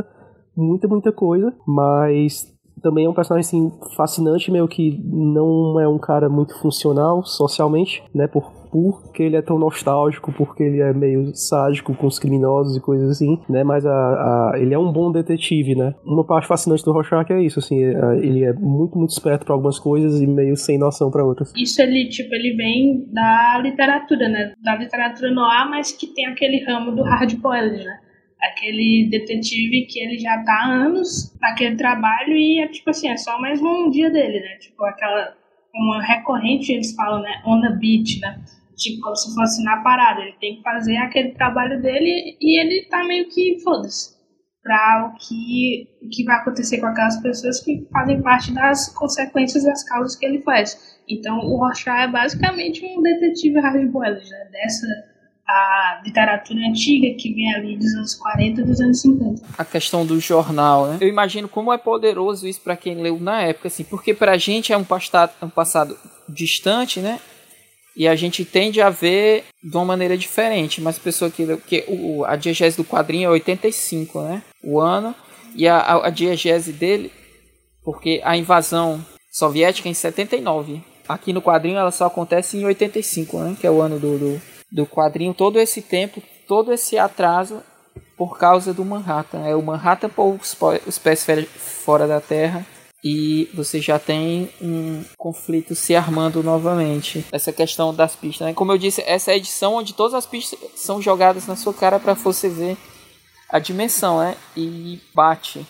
muita, 0.56 0.86
muita 0.86 1.12
coisa, 1.12 1.52
mas 1.66 2.46
também 2.82 3.06
é 3.06 3.08
um 3.08 3.14
personagem 3.14 3.48
assim, 3.48 3.72
fascinante, 3.96 4.50
meio 4.50 4.68
que 4.68 5.00
não 5.04 5.80
é 5.80 5.88
um 5.88 5.98
cara 5.98 6.28
muito 6.28 6.58
funcional 6.60 7.24
socialmente, 7.24 8.02
né? 8.14 8.28
Por 8.28 8.57
porque 8.70 9.22
ele 9.22 9.36
é 9.36 9.42
tão 9.42 9.58
nostálgico, 9.58 10.32
porque 10.32 10.62
ele 10.62 10.80
é 10.80 10.92
meio 10.92 11.34
sádico 11.34 11.94
com 11.94 12.06
os 12.06 12.18
criminosos 12.18 12.76
e 12.76 12.80
coisas 12.80 13.10
assim, 13.10 13.38
né? 13.48 13.64
Mas 13.64 13.84
a, 13.86 13.90
a 13.92 14.52
ele 14.56 14.74
é 14.74 14.78
um 14.78 14.92
bom 14.92 15.10
detetive, 15.10 15.74
né? 15.74 15.94
Uma 16.04 16.26
parte 16.26 16.46
fascinante 16.46 16.84
do 16.84 16.92
Rorschach 16.92 17.32
é 17.32 17.42
isso, 17.42 17.58
assim, 17.58 17.82
é, 17.82 18.18
ele 18.18 18.44
é 18.44 18.52
muito, 18.52 18.96
muito 18.96 19.10
esperto 19.10 19.44
para 19.44 19.54
algumas 19.54 19.78
coisas 19.78 20.20
e 20.20 20.26
meio 20.26 20.56
sem 20.56 20.78
noção 20.78 21.10
para 21.10 21.24
outras. 21.24 21.52
Isso 21.56 21.80
ele, 21.82 22.08
tipo, 22.08 22.34
ele 22.34 22.54
vem 22.56 23.06
da 23.12 23.60
literatura, 23.62 24.28
né? 24.28 24.52
Da 24.62 24.76
literatura 24.76 25.30
noir, 25.30 25.68
mas 25.70 25.92
que 25.92 26.06
tem 26.06 26.26
aquele 26.26 26.64
ramo 26.64 26.92
do 26.92 27.02
hard 27.02 27.34
boiled, 27.36 27.84
né? 27.84 27.98
aquele 28.40 29.08
detetive 29.10 29.86
que 29.86 29.98
ele 29.98 30.18
já 30.18 30.42
tá 30.44 30.52
há 30.52 30.72
anos 30.86 31.36
naquele 31.40 31.76
trabalho 31.76 32.36
e 32.36 32.60
é 32.60 32.68
tipo 32.68 32.90
assim, 32.90 33.08
é 33.08 33.16
só 33.16 33.38
mais 33.40 33.60
um 33.60 33.90
dia 33.90 34.10
dele, 34.10 34.40
né? 34.40 34.56
Tipo, 34.60 34.84
aquela 34.84 35.34
uma 35.74 36.02
recorrente, 36.02 36.72
eles 36.72 36.94
falam, 36.94 37.22
né? 37.22 37.42
On 37.46 37.60
the 37.60 37.70
beat, 37.76 38.20
né? 38.20 38.42
Tipo, 38.76 39.02
como 39.02 39.16
se 39.16 39.34
fosse 39.34 39.62
na 39.64 39.78
parada. 39.82 40.20
Ele 40.20 40.36
tem 40.40 40.56
que 40.56 40.62
fazer 40.62 40.96
aquele 40.96 41.30
trabalho 41.32 41.80
dele 41.82 42.36
e 42.40 42.60
ele 42.60 42.88
tá 42.88 43.04
meio 43.04 43.28
que 43.28 43.60
foda-se. 43.60 44.16
Pra 44.62 45.12
o 45.12 45.18
que, 45.18 45.88
que 46.12 46.24
vai 46.24 46.36
acontecer 46.36 46.78
com 46.78 46.86
aquelas 46.86 47.20
pessoas 47.22 47.60
que 47.60 47.86
fazem 47.92 48.20
parte 48.22 48.52
das 48.52 48.92
consequências 48.94 49.64
das 49.64 49.82
causas 49.84 50.16
que 50.16 50.26
ele 50.26 50.42
faz. 50.42 50.98
Então, 51.08 51.38
o 51.38 51.56
Rorschach 51.58 52.02
é 52.02 52.08
basicamente 52.08 52.84
um 52.84 53.00
detetive 53.00 53.60
hard-boiled, 53.60 54.28
né? 54.28 54.48
Dessa 54.52 54.86
a 55.48 56.02
literatura 56.04 56.60
antiga 56.68 57.16
que 57.18 57.32
vem 57.32 57.54
ali 57.54 57.76
dos 57.76 57.94
anos 57.94 58.14
40 58.16 58.62
dos 58.64 58.80
anos 58.80 59.00
50. 59.00 59.42
A 59.56 59.64
questão 59.64 60.04
do 60.04 60.20
jornal, 60.20 60.86
né? 60.86 60.98
Eu 61.00 61.08
imagino 61.08 61.48
como 61.48 61.72
é 61.72 61.78
poderoso 61.78 62.46
isso 62.46 62.60
para 62.60 62.76
quem 62.76 62.96
leu 62.96 63.18
na 63.18 63.40
época, 63.42 63.68
assim, 63.68 63.82
porque 63.82 64.12
pra 64.12 64.36
gente 64.36 64.72
é 64.72 64.76
um 64.76 64.84
passado, 64.84 65.32
um 65.42 65.48
passado 65.48 65.96
distante, 66.28 67.00
né? 67.00 67.18
E 67.96 68.06
a 68.06 68.14
gente 68.14 68.44
tende 68.44 68.80
a 68.80 68.90
ver 68.90 69.44
de 69.62 69.74
uma 69.74 69.86
maneira 69.86 70.16
diferente, 70.16 70.80
mas 70.80 70.98
a 70.98 71.00
pessoa 71.00 71.30
que, 71.30 71.56
que 71.66 71.84
o, 71.88 72.24
a 72.26 72.36
diegese 72.36 72.76
do 72.76 72.84
quadrinho 72.84 73.26
é 73.26 73.30
85, 73.30 74.22
né? 74.22 74.42
O 74.62 74.78
ano. 74.78 75.14
E 75.56 75.66
a, 75.66 75.78
a, 75.78 76.06
a 76.06 76.10
diegese 76.10 76.72
dele, 76.72 77.10
porque 77.82 78.20
a 78.22 78.36
invasão 78.36 79.04
soviética 79.32 79.88
é 79.88 79.90
em 79.90 79.94
79. 79.94 80.80
Aqui 81.08 81.32
no 81.32 81.40
quadrinho 81.40 81.78
ela 81.78 81.90
só 81.90 82.06
acontece 82.06 82.58
em 82.58 82.66
85, 82.66 83.38
né? 83.38 83.56
Que 83.58 83.66
é 83.66 83.70
o 83.70 83.80
ano 83.80 83.98
do, 83.98 84.18
do 84.18 84.42
do 84.70 84.86
quadrinho 84.86 85.34
todo 85.34 85.58
esse 85.58 85.82
tempo, 85.82 86.22
todo 86.46 86.72
esse 86.72 86.98
atraso 86.98 87.62
por 88.16 88.38
causa 88.38 88.74
do 88.74 88.84
Manhattan. 88.84 89.46
É 89.46 89.54
o 89.54 89.62
Manhattan 89.62 90.08
por 90.08 90.38
os 90.86 90.98
pés 90.98 91.26
fora 91.84 92.06
da 92.06 92.20
Terra 92.20 92.66
e 93.02 93.48
você 93.54 93.80
já 93.80 93.98
tem 93.98 94.50
um 94.60 95.04
conflito 95.16 95.74
se 95.74 95.94
armando 95.94 96.42
novamente. 96.42 97.24
Essa 97.30 97.52
questão 97.52 97.94
das 97.94 98.16
pistas, 98.16 98.48
né? 98.48 98.54
Como 98.54 98.72
eu 98.72 98.78
disse, 98.78 99.02
essa 99.06 99.30
é 99.30 99.34
a 99.34 99.36
edição 99.36 99.74
onde 99.74 99.94
todas 99.94 100.14
as 100.14 100.26
pistas 100.26 100.58
são 100.74 101.00
jogadas 101.00 101.46
na 101.46 101.56
sua 101.56 101.72
cara 101.72 102.00
para 102.00 102.14
você 102.14 102.48
ver 102.48 102.76
a 103.48 103.58
dimensão, 103.58 104.18
né? 104.18 104.36
E 104.56 105.00
bate, 105.14 105.64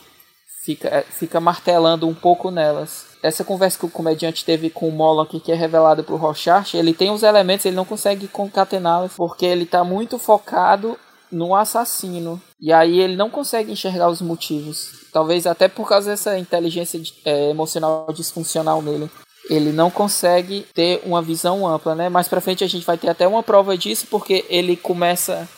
fica, 0.64 1.04
fica 1.10 1.38
martelando 1.38 2.08
um 2.08 2.14
pouco 2.14 2.50
nelas 2.50 3.07
essa 3.22 3.44
conversa 3.44 3.78
que 3.78 3.86
o 3.86 3.90
comediante 3.90 4.44
teve 4.44 4.70
com 4.70 4.88
o 4.88 4.92
Moloch, 4.92 5.40
que 5.40 5.52
é 5.52 5.54
revelada 5.54 6.02
pro 6.02 6.16
Rorschach, 6.16 6.76
ele 6.76 6.94
tem 6.94 7.10
os 7.10 7.22
elementos, 7.22 7.66
ele 7.66 7.76
não 7.76 7.84
consegue 7.84 8.28
concatená-los, 8.28 9.12
porque 9.16 9.46
ele 9.46 9.66
tá 9.66 9.82
muito 9.82 10.18
focado 10.18 10.96
no 11.30 11.54
assassino. 11.54 12.40
E 12.60 12.72
aí 12.72 12.98
ele 12.98 13.16
não 13.16 13.30
consegue 13.30 13.72
enxergar 13.72 14.08
os 14.08 14.20
motivos. 14.20 15.06
Talvez 15.12 15.46
até 15.46 15.68
por 15.68 15.88
causa 15.88 16.10
dessa 16.10 16.38
inteligência 16.38 17.00
é, 17.24 17.50
emocional 17.50 18.06
disfuncional 18.12 18.82
nele. 18.82 19.10
Ele 19.48 19.72
não 19.72 19.90
consegue 19.90 20.66
ter 20.74 21.00
uma 21.04 21.22
visão 21.22 21.66
ampla, 21.66 21.94
né? 21.94 22.08
Mais 22.08 22.28
pra 22.28 22.40
frente 22.40 22.64
a 22.64 22.68
gente 22.68 22.84
vai 22.84 22.98
ter 22.98 23.08
até 23.08 23.26
uma 23.26 23.42
prova 23.42 23.78
disso, 23.78 24.06
porque 24.10 24.44
ele 24.48 24.76
começa 24.76 25.48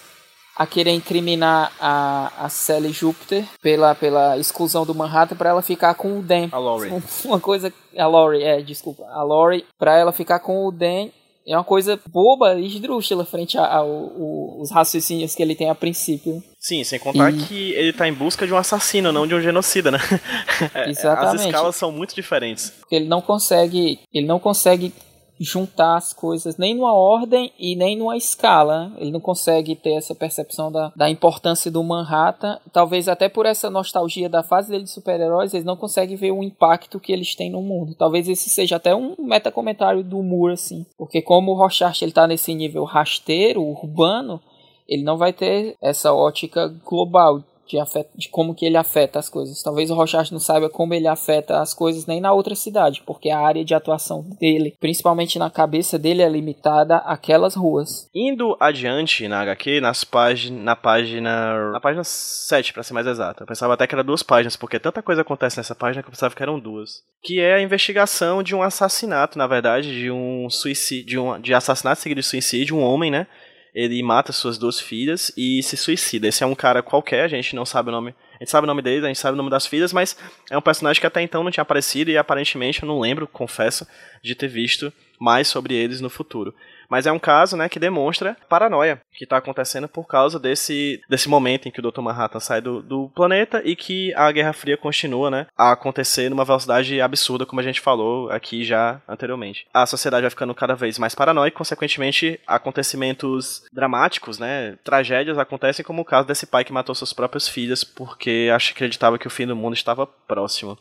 a 0.61 0.67
querer 0.67 0.91
incriminar 0.91 1.73
a, 1.81 2.31
a 2.45 2.49
Sally 2.51 2.93
Júpiter 2.93 3.47
pela, 3.63 3.95
pela 3.95 4.37
exclusão 4.37 4.85
do 4.85 4.95
Manhattan 4.95 5.35
para 5.35 5.49
ela 5.49 5.63
ficar 5.63 5.95
com 5.95 6.19
o 6.19 6.23
Dan. 6.23 6.51
A 6.53 6.59
Laurie. 6.59 6.93
Uma 7.25 7.41
coisa. 7.41 7.73
A 7.97 8.07
Laurie, 8.07 8.43
é, 8.43 8.61
desculpa. 8.61 9.05
A 9.05 9.23
Laurie, 9.23 9.65
pra 9.79 9.97
ela 9.97 10.13
ficar 10.13 10.39
com 10.41 10.67
o 10.67 10.71
Dan 10.71 11.09
é 11.49 11.57
uma 11.57 11.65
coisa 11.65 11.99
boba 12.13 12.61
e 12.61 12.67
esdrúxula 12.67 13.25
frente 13.25 13.57
aos 13.57 14.71
raciocínios 14.71 15.35
que 15.35 15.43
ele 15.43 15.55
tem 15.55 15.71
a 15.71 15.75
princípio. 15.75 16.43
Sim, 16.59 16.85
sem 16.85 16.99
contar 16.99 17.33
E- 17.33 17.39
que 17.39 17.73
ele 17.73 17.95
tá 17.95 18.07
em 18.07 18.13
busca 18.13 18.47
de 18.47 18.53
um 18.53 18.59
assassino, 18.59 19.11
não 19.11 19.27
de 19.27 19.35
um 19.35 19.41
genocida, 19.41 19.91
né? 19.91 19.99
É, 20.75 20.91
Exatamente. 20.91 21.37
As 21.41 21.47
escalas 21.47 21.77
são 21.77 21.91
muito 21.91 22.15
diferentes. 22.15 22.71
Ele 22.91 23.09
não 23.09 23.23
consegue. 23.23 23.99
Ele 24.13 24.27
não 24.27 24.39
consegue 24.39 24.93
juntar 25.41 25.97
as 25.97 26.13
coisas 26.13 26.59
nem 26.59 26.75
numa 26.75 26.93
ordem 26.93 27.51
e 27.59 27.75
nem 27.75 27.97
numa 27.97 28.17
escala. 28.17 28.93
Ele 28.99 29.11
não 29.11 29.21
consegue 29.21 29.75
ter 29.75 29.95
essa 29.95 30.15
percepção 30.15 30.71
da, 30.71 30.93
da 30.95 31.09
importância 31.09 31.71
do 31.71 31.83
Manhattan. 31.83 32.59
Talvez 32.71 33.09
até 33.09 33.27
por 33.27 33.47
essa 33.47 33.71
nostalgia 33.71 34.29
da 34.29 34.43
fase 34.43 34.71
dele 34.71 34.85
de 34.85 34.91
super-heróis, 34.91 35.55
eles 35.55 35.65
não 35.65 35.77
conseguem 35.77 36.17
ver 36.17 36.31
o 36.31 36.43
impacto 36.43 37.01
que 37.01 37.11
eles 37.11 37.35
têm 37.35 37.51
no 37.51 37.63
mundo. 37.63 37.95
Talvez 37.95 38.29
esse 38.29 38.51
seja 38.51 38.77
até 38.77 38.95
um 38.95 39.15
metacomentário 39.19 40.05
do 40.05 40.23
Moore, 40.23 40.53
assim. 40.53 40.85
Porque 40.99 41.23
como 41.23 41.53
o 41.53 41.55
Rorschach 41.55 42.03
ele 42.03 42.13
tá 42.13 42.27
nesse 42.27 42.55
nível 42.55 42.85
rasteiro, 42.85 43.63
urbano, 43.63 44.41
ele 44.87 45.03
não 45.03 45.17
vai 45.17 45.33
ter 45.33 45.75
essa 45.81 46.13
ótica 46.13 46.69
global 46.85 47.43
de, 47.71 47.79
afeta, 47.79 48.11
de 48.15 48.29
como 48.29 48.55
que 48.55 48.67
ele 48.67 48.77
afeta 48.77 49.19
as 49.19 49.29
coisas. 49.29 49.63
Talvez 49.63 49.91
o 49.91 49.95
Rorschach 49.95 50.33
não 50.33 50.41
saiba 50.41 50.69
como 50.69 50.95
ele 50.95 51.07
afeta 51.07 51.61
as 51.61 51.73
coisas 51.73 52.07
nem 52.07 52.21
na 52.21 52.33
outra 52.33 52.55
cidade, 52.55 53.03
porque 53.07 53.31
a 53.31 53.39
área 53.39 53.65
de 53.65 53.75
atuação 53.75 54.25
dele, 54.41 54.75
principalmente 54.81 55.39
na 55.39 55.51
cabeça 55.51 55.99
dele, 55.99 56.23
é 56.23 56.29
limitada 56.29 56.97
àquelas 56.99 57.55
ruas. 57.55 58.09
Indo 58.15 58.57
adiante 58.59 59.29
na 59.29 59.41
HQ, 59.43 59.81
nas 59.81 60.05
páginas, 60.05 60.63
na 60.63 60.77
página. 60.77 61.71
Na 61.73 61.81
página 61.81 62.05
7, 62.05 62.73
pra 62.73 62.83
ser 62.83 62.95
mais 62.95 63.07
exato. 63.07 63.43
Eu 63.43 63.47
pensava 63.47 63.75
até 63.75 63.87
que 63.87 63.95
era 63.95 64.05
duas 64.05 64.23
páginas, 64.23 64.57
porque 64.57 64.79
tanta 64.79 65.03
coisa 65.03 65.23
acontece 65.23 65.57
nessa 65.57 65.75
página 65.75 66.03
que 66.03 66.09
eu 66.09 66.13
pensava 66.13 66.35
que 66.35 66.43
eram 66.43 66.59
duas. 66.59 67.03
Que 67.23 67.41
é 67.41 67.55
a 67.55 67.63
investigação 67.63 68.43
de 68.43 68.55
um 68.55 68.63
assassinato, 68.63 69.39
na 69.39 69.47
verdade, 69.47 70.01
de 70.01 70.11
um 70.11 70.49
suicídio. 70.51 71.07
De, 71.07 71.19
um, 71.19 71.41
de 71.41 71.55
assassinato 71.55 72.01
seguido 72.01 72.21
de 72.21 72.27
suicídio, 72.27 72.77
um 72.77 72.83
homem, 72.83 73.11
né? 73.11 73.27
Ele 73.75 74.03
mata 74.03 74.33
suas 74.33 74.59
duas 74.59 74.81
filhas 74.81 75.33
e 75.37 75.63
se 75.63 75.77
suicida. 75.77 76.29
Esse 76.29 76.43
é 76.43 76.47
um 76.47 76.55
cara 76.55 76.83
qualquer, 76.83 77.25
a 77.25 77.29
gente 77.29 77.55
não 77.55 77.65
sabe 77.65 77.89
o 77.89 77.93
nome. 77.93 78.15
A 78.35 78.43
gente 78.43 78.51
sabe 78.51 78.65
o 78.65 78.67
nome 78.67 78.83
dele, 78.83 79.05
a 79.05 79.09
gente 79.09 79.19
sabe 79.19 79.35
o 79.35 79.37
nome 79.37 79.51
das 79.51 79.67
filhas, 79.67 79.93
mas 79.93 80.17
é 80.51 80.57
um 80.57 80.63
personagem 80.63 81.01
que 81.01 81.07
até 81.07 81.23
então 81.23 81.45
não 81.45 81.51
tinha 81.51 81.63
aparecido 81.63 82.11
e 82.11 82.17
aparentemente 82.17 82.83
eu 82.83 82.89
não 82.89 82.99
lembro, 82.99 83.27
confesso, 83.27 83.87
de 84.23 84.35
ter 84.35 84.49
visto 84.49 84.93
mais 85.19 85.47
sobre 85.47 85.75
eles 85.75 86.01
no 86.01 86.11
futuro. 86.11 86.55
Mas 86.91 87.07
é 87.07 87.13
um 87.13 87.19
caso, 87.19 87.57
né, 87.57 87.69
que 87.69 87.79
demonstra 87.79 88.37
paranoia 88.49 89.01
que 89.13 89.25
está 89.25 89.37
acontecendo 89.37 89.89
por 89.89 90.07
causa 90.07 90.41
desse, 90.41 91.01
desse 91.09 91.29
momento 91.29 91.69
em 91.69 91.71
que 91.71 91.79
o 91.79 91.91
Dr. 91.91 92.01
Manhattan 92.01 92.41
sai 92.41 92.61
do, 92.61 92.83
do 92.83 93.09
planeta 93.15 93.63
e 93.65 93.77
que 93.77 94.13
a 94.15 94.31
Guerra 94.33 94.53
Fria 94.53 94.77
continua, 94.77 95.31
né, 95.31 95.47
a 95.57 95.73
acontecer 95.73 96.29
numa 96.29 96.45
velocidade 96.45 97.01
absurda, 97.01 97.47
como 97.47 97.61
a 97.61 97.65
gente 97.65 97.81
falou 97.81 98.31
aqui 98.31 98.65
já 98.65 99.01
anteriormente. 99.09 99.67
A 99.73 99.87
sociedade 99.87 100.23
vai 100.23 100.31
ficando 100.31 100.55
cada 100.55 100.75
vez 100.75 100.99
mais 100.99 101.15
paranoica, 101.15 101.57
consequentemente, 101.57 102.41
acontecimentos 102.47 103.63
dramáticos, 103.73 104.39
né, 104.39 104.77
tragédias 104.83 105.39
acontecem, 105.39 105.85
como 105.85 106.03
o 106.03 106.05
caso 106.05 106.27
desse 106.27 106.47
pai 106.47 106.65
que 106.65 106.73
matou 106.73 106.95
suas 106.95 107.13
próprias 107.13 107.49
filhas 107.49 107.85
porque 107.85 108.51
acreditava 108.53 109.19
que 109.19 109.27
o 109.27 109.31
fim 109.31 109.47
do 109.47 109.55
mundo 109.55 109.75
estava 109.75 110.07
próximo. 110.07 110.77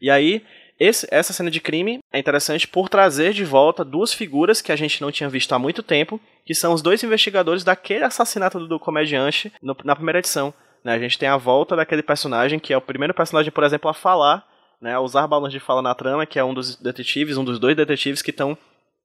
E 0.00 0.10
aí, 0.10 0.44
esse- 0.78 1.06
essa 1.10 1.32
cena 1.32 1.50
de 1.50 1.60
crime 1.60 2.00
é 2.12 2.18
interessante 2.18 2.66
por 2.66 2.88
trazer 2.88 3.32
de 3.32 3.44
volta 3.44 3.84
duas 3.84 4.12
figuras 4.12 4.60
que 4.60 4.72
a 4.72 4.76
gente 4.76 5.00
não 5.00 5.10
tinha 5.12 5.28
visto 5.28 5.52
há 5.52 5.58
muito 5.58 5.82
tempo, 5.82 6.20
que 6.44 6.54
são 6.54 6.72
os 6.72 6.82
dois 6.82 7.02
investigadores 7.02 7.64
daquele 7.64 8.04
assassinato 8.04 8.58
do, 8.58 8.66
do 8.68 8.78
comediante 8.80 9.52
no- 9.62 9.76
na 9.84 9.94
primeira 9.96 10.18
edição. 10.18 10.52
né? 10.84 10.92
A 10.92 10.98
gente 10.98 11.18
tem 11.18 11.28
a 11.28 11.36
volta 11.38 11.74
daquele 11.74 12.02
personagem 12.02 12.58
que 12.58 12.70
é 12.72 12.76
o 12.76 12.80
primeiro 12.80 13.14
personagem, 13.14 13.50
por 13.50 13.64
exemplo, 13.64 13.88
a 13.88 13.94
falar, 13.94 14.46
né, 14.82 14.92
a 14.94 15.00
usar 15.00 15.26
balões 15.26 15.50
de 15.52 15.58
fala 15.58 15.80
na 15.80 15.94
trama, 15.94 16.26
que 16.26 16.38
é 16.38 16.44
um 16.44 16.52
dos 16.52 16.76
detetives, 16.76 17.38
um 17.38 17.44
dos 17.44 17.58
dois 17.58 17.74
detetives 17.74 18.20
que 18.20 18.30
estão 18.30 18.56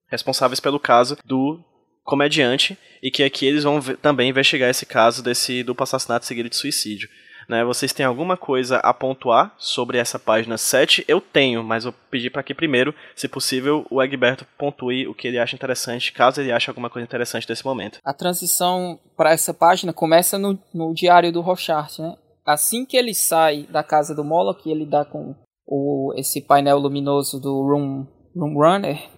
responsáveis 0.10 0.60
pelo 0.60 0.78
caso 0.78 1.18
do 1.24 1.64
comediante 2.04 2.78
e 3.02 3.10
que 3.12 3.24
aqui 3.24 3.46
eles 3.46 3.64
vão 3.64 3.80
também 4.02 4.30
investigar 4.30 4.70
esse 4.70 4.86
caso 4.86 5.24
desse 5.24 5.64
duplo 5.64 5.84
assassinato 5.84 6.26
seguido 6.26 6.50
de 6.50 6.56
suicídio. 6.58 7.08
Né, 7.50 7.66
vocês 7.66 7.92
têm 7.92 8.06
alguma 8.06 8.38
coisa 8.38 8.78
a 8.78 8.94
pontuar 8.94 9.56
sobre 9.58 9.98
essa 9.98 10.20
página 10.20 10.56
7? 10.56 11.04
Eu 11.08 11.20
tenho, 11.20 11.64
mas 11.64 11.84
eu 11.84 11.92
pedi 12.12 12.30
para 12.30 12.44
que 12.44 12.54
primeiro, 12.54 12.94
se 13.16 13.28
possível, 13.28 13.88
o 13.90 14.04
Egberto 14.04 14.46
pontue 14.56 15.08
o 15.08 15.16
que 15.16 15.28
ele 15.28 15.40
acha 15.40 15.56
interessante, 15.56 16.14
caso 16.14 16.40
ele 16.40 16.52
ache 16.52 16.70
alguma 16.70 16.92
coisa 16.92 17.04
interessante 17.04 17.48
desse 17.48 17.66
momento. 17.66 17.98
A 18.06 18.14
transição 18.14 19.00
para 19.18 19.32
essa 19.32 19.52
página 19.52 19.92
começa 19.92 20.38
no, 20.38 20.60
no 20.72 20.94
diário 20.94 21.32
do 21.32 21.42
Rorschach, 21.42 22.00
né? 22.00 22.16
Assim 22.46 22.86
que 22.86 22.96
ele 22.96 23.16
sai 23.16 23.64
da 23.64 23.84
casa 23.84 24.14
do 24.14 24.24
Moloch, 24.24 24.70
ele 24.70 24.86
dá 24.86 25.04
com 25.04 25.36
o, 25.66 26.14
esse 26.16 26.42
painel 26.42 26.78
luminoso 26.78 27.40
do 27.40 27.64
Room, 27.64 28.06
Room 28.36 28.54
Runner, 28.54 29.10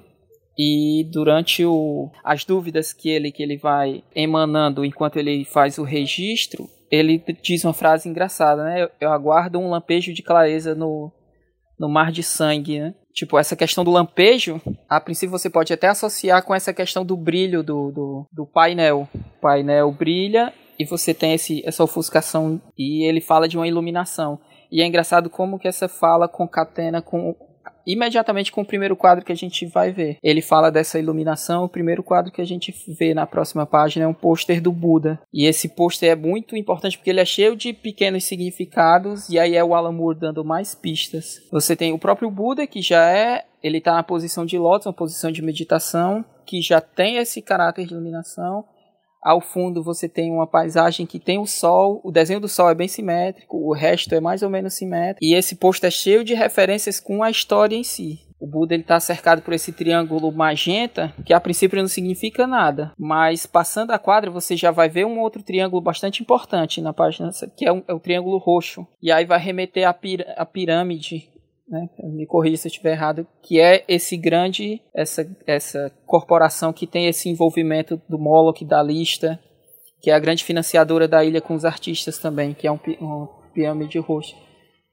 e 0.58 1.10
durante 1.12 1.66
o, 1.66 2.10
as 2.24 2.46
dúvidas 2.46 2.94
que 2.94 3.10
ele, 3.10 3.32
que 3.32 3.44
ele 3.44 3.58
vai 3.58 4.04
emanando 4.16 4.86
enquanto 4.86 5.18
ele 5.18 5.44
faz 5.44 5.78
o 5.78 5.84
registro, 5.84 6.70
ele 6.92 7.24
diz 7.42 7.64
uma 7.64 7.74
frase 7.74 8.10
engraçada, 8.10 8.64
né? 8.64 8.84
Eu, 8.84 8.90
eu 9.00 9.12
aguardo 9.12 9.58
um 9.58 9.70
lampejo 9.70 10.14
de 10.14 10.22
clareza 10.22 10.76
no, 10.76 11.12
no 11.80 11.88
mar 11.88 12.12
de 12.12 12.22
sangue, 12.22 12.80
né? 12.80 12.94
Tipo, 13.14 13.38
essa 13.38 13.56
questão 13.56 13.84
do 13.84 13.92
lampejo, 13.92 14.62
a 14.90 15.00
princípio 15.00 15.32
você 15.32 15.50
pode 15.50 15.74
até 15.74 15.88
associar 15.88 16.44
com 16.44 16.54
essa 16.54 16.74
questão 16.74 17.06
do 17.06 17.18
brilho 17.18 17.64
do, 17.64 17.92
do, 17.92 18.28
do 18.32 18.46
painel. 18.46 19.08
O 19.14 19.42
painel 19.42 19.92
brilha 19.92 20.54
e 20.80 20.86
você 20.86 21.14
tem 21.14 21.34
esse, 21.34 21.62
essa 21.66 21.84
ofuscação 21.84 22.62
e 22.78 23.04
ele 23.04 23.22
fala 23.22 23.48
de 23.48 23.58
uma 23.58 23.68
iluminação. 23.68 24.40
E 24.72 24.82
é 24.82 24.86
engraçado 24.86 25.30
como 25.30 25.60
que 25.60 25.68
essa 25.68 25.90
fala 25.90 26.28
concatena 26.28 27.02
com 27.02 27.36
imediatamente 27.86 28.52
com 28.52 28.62
o 28.62 28.66
primeiro 28.66 28.96
quadro 28.96 29.24
que 29.26 29.32
a 29.32 29.36
gente 29.36 29.66
vai 29.66 29.92
ver. 29.92 30.18
Ele 30.24 30.42
fala 30.42 30.72
dessa 30.72 31.00
iluminação, 31.00 31.64
o 31.64 31.70
primeiro 31.70 32.04
quadro 32.04 32.32
que 32.32 32.42
a 32.42 32.46
gente 32.46 32.74
vê 32.88 33.14
na 33.14 33.26
próxima 33.26 33.66
página 33.66 34.06
é 34.06 34.08
um 34.08 34.14
pôster 34.14 34.62
do 34.62 34.72
Buda. 34.72 35.20
E 35.34 35.46
esse 35.46 35.70
pôster 35.70 36.12
é 36.12 36.16
muito 36.16 36.56
importante 36.56 36.98
porque 36.98 37.10
ele 37.10 37.20
é 37.20 37.26
cheio 37.26 37.56
de 37.56 37.74
pequenos 37.74 38.24
significados 38.24 39.30
e 39.30 39.40
aí 39.40 39.56
é 39.56 39.64
o 39.64 39.74
Alan 39.74 39.92
Moore 39.92 40.20
dando 40.20 40.44
mais 40.44 40.76
pistas. 40.76 41.42
Você 41.52 41.76
tem 41.76 41.94
o 41.94 42.00
próprio 42.00 42.30
Buda 42.30 42.68
que 42.68 42.82
já 42.82 43.10
é, 43.10 43.46
ele 43.64 43.78
está 43.78 43.94
na 43.94 44.04
posição 44.04 44.46
de 44.46 44.58
lótus, 44.58 44.88
uma 44.88 44.94
posição 44.94 45.32
de 45.32 45.42
meditação, 45.42 46.26
que 46.46 46.62
já 46.62 46.82
tem 46.82 47.18
esse 47.18 47.42
caráter 47.42 47.86
de 47.86 47.94
iluminação. 47.94 48.66
Ao 49.22 49.40
fundo 49.40 49.84
você 49.84 50.10
tem 50.10 50.32
uma 50.32 50.48
paisagem 50.48 51.06
que 51.06 51.20
tem 51.20 51.38
o 51.38 51.46
sol, 51.46 52.02
o 52.04 52.12
desenho 52.12 52.40
do 52.40 52.48
sol 52.48 52.70
é 52.70 52.76
bem 52.76 52.88
simétrico, 52.88 53.58
o 53.58 53.74
resto 53.74 54.16
é 54.16 54.20
mais 54.20 54.42
ou 54.42 54.50
menos 54.50 54.74
simétrico, 54.74 55.24
e 55.24 55.36
esse 55.36 55.56
posto 55.56 55.86
é 55.86 55.92
cheio 55.92 56.24
de 56.24 56.34
referências 56.34 57.00
com 57.00 57.22
a 57.22 57.30
história 57.30 57.76
em 57.76 57.84
si. 57.84 58.20
O 58.42 58.48
Buda 58.48 58.74
está 58.74 59.00
cercado 59.00 59.44
por 59.44 59.54
esse 59.54 59.72
triângulo 59.72 60.32
magenta, 60.32 61.14
que 61.24 61.32
a 61.32 61.40
princípio 61.40 61.80
não 61.80 61.88
significa 61.88 62.48
nada, 62.48 62.92
mas 62.98 63.46
passando 63.46 63.92
a 63.92 64.00
quadra 64.00 64.32
você 64.32 64.58
já 64.58 64.72
vai 64.72 64.90
ver 64.90 65.06
um 65.06 65.20
outro 65.20 65.44
triângulo 65.44 65.80
bastante 65.80 66.24
importante 66.24 66.82
na 66.82 66.92
página, 66.92 67.30
que 67.56 67.68
é, 67.68 67.72
um, 67.72 67.84
é 67.88 67.94
o 67.94 68.00
triângulo 68.00 68.40
roxo, 68.40 68.88
e 69.00 69.12
aí 69.12 69.26
vai 69.26 69.38
remeter 69.38 69.88
à 69.88 69.94
pir 69.94 70.26
pirâmide 70.52 71.30
né, 71.72 71.90
me 72.04 72.26
corrija 72.26 72.58
se 72.58 72.68
eu 72.68 72.70
estiver 72.70 72.92
errado, 72.92 73.26
que 73.42 73.60
é 73.60 73.86
esse 73.88 74.18
grande, 74.18 74.82
essa, 74.94 75.26
essa 75.48 75.90
corporação 76.06 76.74
que 76.74 76.86
tem 76.86 77.08
esse 77.08 77.30
envolvimento 77.30 78.00
do 78.10 78.20
Moloch, 78.20 78.64
da 78.66 78.84
lista, 78.84 79.40
que 80.02 80.12
é 80.12 80.14
a 80.14 80.20
grande 80.20 80.44
financiadora 80.44 81.08
da 81.08 81.24
ilha 81.24 81.40
com 81.40 81.56
os 81.56 81.64
artistas 81.64 82.18
também, 82.18 82.54
que 82.54 82.68
é 82.68 82.72
um, 82.72 82.80
um 83.00 83.28
pirâmide 83.54 83.98
roxa. 84.00 84.36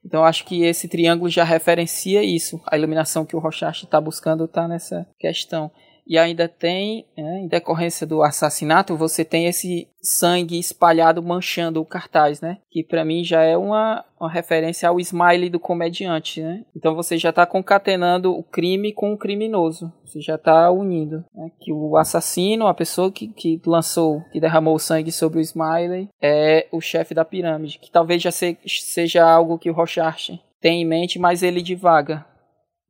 Então 0.05 0.25
acho 0.25 0.45
que 0.45 0.63
esse 0.63 0.89
triângulo 0.89 1.29
já 1.29 1.43
referencia 1.43 2.23
isso, 2.23 2.61
a 2.67 2.79
iluminação 2.79 3.27
que 3.27 3.35
o 3.35 3.41
Rorschach 3.41 3.85
está 3.85 4.01
buscando 4.01 4.45
está 4.45 4.69
nessa 4.69 5.07
questão. 5.19 5.71
E 6.09 6.17
ainda 6.17 6.49
tem, 6.49 7.05
né, 7.15 7.41
em 7.41 7.49
decorrência 7.49 8.07
do 8.07 8.23
assassinato, 8.23 8.97
você 8.97 9.27
tem 9.27 9.47
esse 9.47 9.87
sangue 10.01 10.59
espalhado 10.59 11.23
manchando 11.23 11.83
o 11.83 11.85
cartaz, 11.85 12.41
né? 12.41 12.57
Que 12.71 12.83
para 12.83 13.05
mim 13.05 13.23
já 13.23 13.43
é 13.43 13.59
uma, 13.59 14.03
uma 14.19 14.33
referência 14.33 14.89
ao 14.89 14.99
smile 14.99 15.51
do 15.51 15.61
comediante, 15.61 16.41
né? 16.41 16.65
Então 16.75 16.95
você 16.95 17.19
já 17.19 17.29
está 17.29 17.45
concatenando 17.45 18.33
o 18.33 18.43
crime 18.43 18.91
com 18.91 19.13
o 19.13 19.19
criminoso. 19.19 19.93
Você 20.07 20.23
já 20.23 20.37
está 20.37 20.71
unindo. 20.71 21.27
Né? 21.35 21.51
Que 21.61 21.75
o 21.75 21.95
assassino, 21.99 22.67
a 22.67 22.73
pessoa 22.73 23.13
que, 23.13 23.29
que 23.29 23.61
lançou, 23.67 24.23
que 24.33 24.41
derramou 24.41 24.77
o 24.77 24.79
sangue 24.79 25.13
sobre 25.13 25.39
o 25.39 25.43
smile, 25.43 26.09
é 26.23 26.67
o 26.73 26.81
chefe 26.81 27.13
da 27.13 27.25
pirâmide. 27.25 27.79
Que 27.79 27.91
talvez 27.91 28.23
já 28.23 28.31
se, 28.31 28.57
seja 28.65 29.31
algo 29.31 29.59
que 29.59 29.71
o 29.71 29.75
Rorschach 29.75 30.41
tem 30.59 30.81
em 30.81 30.87
mente, 30.87 31.19
mas 31.19 31.43
ele 31.43 31.61
divaga. 31.61 32.25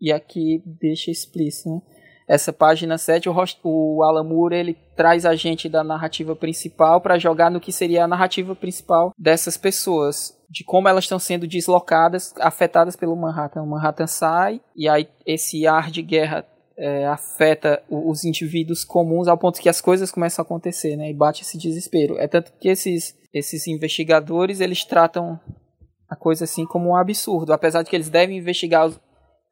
E 0.01 0.13
aqui 0.13 0.63
deixa 0.81 1.11
explícito, 1.11 1.71
né? 1.71 1.81
Essa 2.29 2.53
página 2.53 2.99
7, 2.99 3.29
o, 3.31 3.35
o 3.65 4.03
Alan 4.03 4.23
Moore 4.23 4.55
ele 4.55 4.77
traz 4.95 5.25
a 5.25 5.35
gente 5.35 5.67
da 5.67 5.83
narrativa 5.83 6.37
principal 6.37 7.01
para 7.01 7.19
jogar 7.19 7.51
no 7.51 7.59
que 7.59 7.73
seria 7.73 8.05
a 8.05 8.09
narrativa 8.09 8.55
principal 8.55 9.13
dessas 9.19 9.57
pessoas. 9.57 10.37
De 10.51 10.63
como 10.63 10.89
elas 10.89 11.05
estão 11.05 11.19
sendo 11.19 11.47
deslocadas, 11.47 12.35
afetadas 12.39 12.97
pelo 12.97 13.17
Manhattan. 13.17 13.63
O 13.63 13.67
Manhattan 13.67 14.07
sai 14.07 14.61
e 14.77 14.89
aí 14.89 15.09
esse 15.27 15.67
ar 15.67 15.91
de 15.91 16.03
guerra 16.03 16.45
é, 16.77 17.07
afeta 17.07 17.83
os 17.91 18.25
indivíduos 18.25 18.85
comuns 18.85 19.27
ao 19.27 19.37
ponto 19.37 19.61
que 19.61 19.69
as 19.69 19.81
coisas 19.81 20.11
começam 20.11 20.43
a 20.43 20.47
acontecer, 20.47 20.97
né? 20.97 21.11
E 21.11 21.15
bate 21.15 21.43
esse 21.43 21.59
desespero. 21.59 22.19
É 22.19 22.29
tanto 22.29 22.53
que 22.61 22.69
esses, 22.69 23.17
esses 23.33 23.67
investigadores, 23.67 24.61
eles 24.61 24.85
tratam 24.85 25.41
a 26.09 26.17
coisa 26.17 26.45
assim 26.45 26.65
como 26.65 26.91
um 26.91 26.97
absurdo, 26.97 27.53
apesar 27.53 27.83
de 27.83 27.91
que 27.91 27.97
eles 27.97 28.09
devem 28.09 28.39
investigar 28.39 28.87
os 28.87 28.99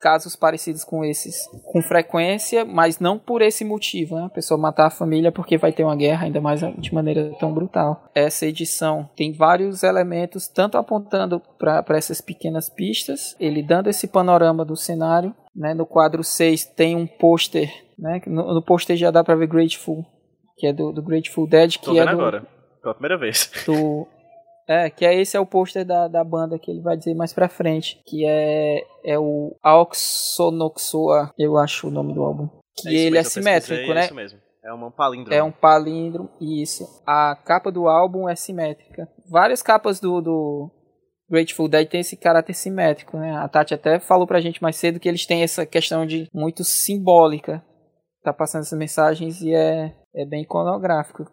casos 0.00 0.36
parecidos 0.36 0.84
com 0.84 1.04
esses 1.04 1.46
com 1.64 1.82
frequência, 1.82 2.64
mas 2.64 2.98
não 2.98 3.18
por 3.18 3.42
esse 3.42 3.64
motivo, 3.64 4.16
né? 4.16 4.24
A 4.26 4.30
pessoa 4.30 4.60
matar 4.60 4.86
a 4.86 4.90
família 4.90 5.32
porque 5.32 5.56
vai 5.56 5.72
ter 5.72 5.84
uma 5.84 5.96
guerra, 5.96 6.26
ainda 6.26 6.40
mais 6.40 6.60
de 6.78 6.94
maneira 6.94 7.32
tão 7.38 7.52
brutal. 7.52 8.08
Essa 8.14 8.46
edição 8.46 9.08
tem 9.16 9.32
vários 9.32 9.82
elementos, 9.82 10.48
tanto 10.48 10.78
apontando 10.78 11.40
para 11.58 11.96
essas 11.96 12.20
pequenas 12.20 12.68
pistas, 12.68 13.36
ele 13.40 13.62
dando 13.62 13.88
esse 13.88 14.06
panorama 14.06 14.64
do 14.64 14.76
cenário, 14.76 15.34
né? 15.54 15.74
No 15.74 15.86
quadro 15.86 16.22
6 16.22 16.64
tem 16.66 16.94
um 16.94 17.06
pôster, 17.06 17.72
né? 17.98 18.20
No, 18.26 18.54
no 18.54 18.62
pôster 18.62 18.96
já 18.96 19.10
dá 19.10 19.24
para 19.24 19.36
ver 19.36 19.46
Grateful, 19.46 20.04
que 20.56 20.66
é 20.66 20.72
do, 20.72 20.92
do 20.92 21.02
Grateful 21.02 21.46
Dead, 21.46 21.78
que 21.78 21.84
Tô 21.84 21.92
é 21.92 22.00
vendo 22.00 22.16
do, 22.16 22.20
agora. 22.20 22.46
Pela 22.82 22.94
primeira 22.94 23.18
vez. 23.18 23.50
do 23.66 24.06
é, 24.68 24.90
que 24.90 25.04
é 25.06 25.14
esse 25.20 25.36
é 25.36 25.40
o 25.40 25.46
pôster 25.46 25.84
da, 25.84 26.08
da 26.08 26.24
banda 26.24 26.58
que 26.58 26.70
ele 26.70 26.80
vai 26.80 26.96
dizer 26.96 27.14
mais 27.14 27.32
pra 27.32 27.48
frente, 27.48 28.00
que 28.06 28.26
é, 28.26 28.84
é 29.04 29.18
o 29.18 29.56
Auxonoxoa, 29.62 31.30
eu 31.38 31.56
acho 31.56 31.88
o 31.88 31.90
nome 31.90 32.12
do 32.12 32.22
álbum. 32.22 32.48
Que 32.76 32.88
É 32.88 32.92
ele 32.92 33.18
é 33.18 33.22
simétrico, 33.22 33.68
pesquisei, 33.68 33.94
né? 33.94 34.00
É 34.00 34.04
isso 34.04 34.14
mesmo. 34.14 34.46
É 34.64 34.72
uma 34.72 34.90
palíndromo. 34.90 35.38
É 35.38 35.42
um 35.42 35.52
palíndromo, 35.52 36.28
isso. 36.40 36.84
A 37.06 37.36
capa 37.36 37.70
do 37.70 37.86
álbum 37.86 38.28
é 38.28 38.34
simétrica. 38.34 39.08
Várias 39.30 39.62
capas 39.62 40.00
do, 40.00 40.20
do 40.20 40.70
Grateful 41.30 41.68
Dead 41.68 41.88
tem 41.88 42.00
esse 42.00 42.16
caráter 42.16 42.52
simétrico, 42.52 43.16
né? 43.16 43.36
A 43.36 43.48
Tati 43.48 43.74
até 43.74 44.00
falou 44.00 44.26
pra 44.26 44.40
gente 44.40 44.60
mais 44.60 44.74
cedo 44.74 44.98
que 44.98 45.08
eles 45.08 45.24
têm 45.24 45.44
essa 45.44 45.64
questão 45.64 46.04
de 46.04 46.28
muito 46.34 46.64
simbólica. 46.64 47.64
Tá 48.24 48.32
passando 48.32 48.62
essas 48.62 48.76
mensagens 48.76 49.40
e 49.40 49.54
é, 49.54 49.94
é 50.12 50.26
bem 50.26 50.42
iconográfico. 50.42 51.24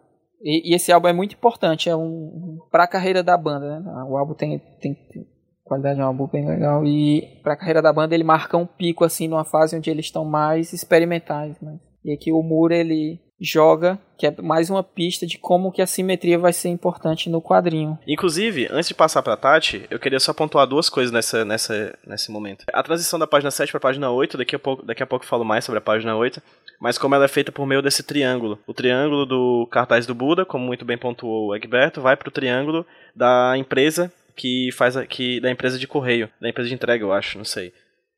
E, 0.44 0.70
e 0.70 0.74
esse 0.74 0.92
álbum 0.92 1.08
é 1.08 1.12
muito 1.12 1.34
importante, 1.34 1.88
é 1.88 1.96
um 1.96 2.58
para 2.70 2.84
a 2.84 2.88
carreira 2.88 3.22
da 3.22 3.34
banda, 3.34 3.80
né? 3.80 4.04
O 4.06 4.18
álbum 4.18 4.34
tem, 4.34 4.58
tem, 4.78 4.92
tem 4.94 5.26
qualidade, 5.64 5.98
é 5.98 6.04
um 6.04 6.08
álbum 6.08 6.26
bem 6.26 6.46
legal 6.46 6.84
e 6.84 7.40
para 7.42 7.54
a 7.54 7.56
carreira 7.56 7.80
da 7.80 7.90
banda 7.90 8.14
ele 8.14 8.22
marca 8.22 8.58
um 8.58 8.66
pico 8.66 9.04
assim 9.04 9.26
numa 9.26 9.44
fase 9.44 9.74
onde 9.74 9.88
eles 9.88 10.04
estão 10.04 10.22
mais 10.22 10.74
experimentais, 10.74 11.58
né? 11.62 11.80
E 12.04 12.12
aqui 12.12 12.30
o 12.30 12.42
Moore 12.42 12.74
ele 12.74 13.23
joga, 13.44 13.98
que 14.16 14.26
é 14.26 14.34
mais 14.42 14.70
uma 14.70 14.82
pista 14.82 15.26
de 15.26 15.38
como 15.38 15.70
que 15.70 15.82
a 15.82 15.86
simetria 15.86 16.38
vai 16.38 16.52
ser 16.52 16.68
importante 16.68 17.28
no 17.28 17.42
quadrinho. 17.42 17.98
Inclusive, 18.06 18.68
antes 18.70 18.88
de 18.88 18.94
passar 18.94 19.22
pra 19.22 19.36
Tati, 19.36 19.86
eu 19.90 19.98
queria 19.98 20.20
só 20.20 20.32
pontuar 20.32 20.66
duas 20.66 20.88
coisas 20.88 21.12
nessa, 21.12 21.44
nessa, 21.44 21.96
nesse 22.06 22.30
momento. 22.30 22.64
A 22.72 22.82
transição 22.82 23.18
da 23.18 23.26
página 23.26 23.50
7 23.50 23.70
pra 23.70 23.80
página 23.80 24.10
8, 24.10 24.38
daqui 24.38 24.56
a, 24.56 24.58
pouco, 24.58 24.84
daqui 24.84 25.02
a 25.02 25.06
pouco 25.06 25.24
eu 25.24 25.28
falo 25.28 25.44
mais 25.44 25.64
sobre 25.64 25.78
a 25.78 25.82
página 25.82 26.16
8, 26.16 26.42
mas 26.80 26.98
como 26.98 27.14
ela 27.14 27.24
é 27.24 27.28
feita 27.28 27.52
por 27.52 27.66
meio 27.66 27.82
desse 27.82 28.02
triângulo. 28.02 28.58
O 28.66 28.74
triângulo 28.74 29.26
do 29.26 29.68
cartaz 29.70 30.06
do 30.06 30.14
Buda, 30.14 30.44
como 30.44 30.64
muito 30.64 30.84
bem 30.84 30.98
pontuou 30.98 31.48
o 31.48 31.56
Egberto, 31.56 32.00
vai 32.00 32.16
pro 32.16 32.30
triângulo 32.30 32.86
da 33.14 33.56
empresa 33.56 34.12
que 34.36 34.70
faz 34.72 34.96
a, 34.96 35.06
que 35.06 35.40
da 35.40 35.50
empresa 35.50 35.78
de 35.78 35.86
correio, 35.86 36.28
da 36.40 36.48
empresa 36.48 36.68
de 36.68 36.74
entrega, 36.74 37.04
eu 37.04 37.12
acho, 37.12 37.38
não 37.38 37.44
sei. 37.44 37.72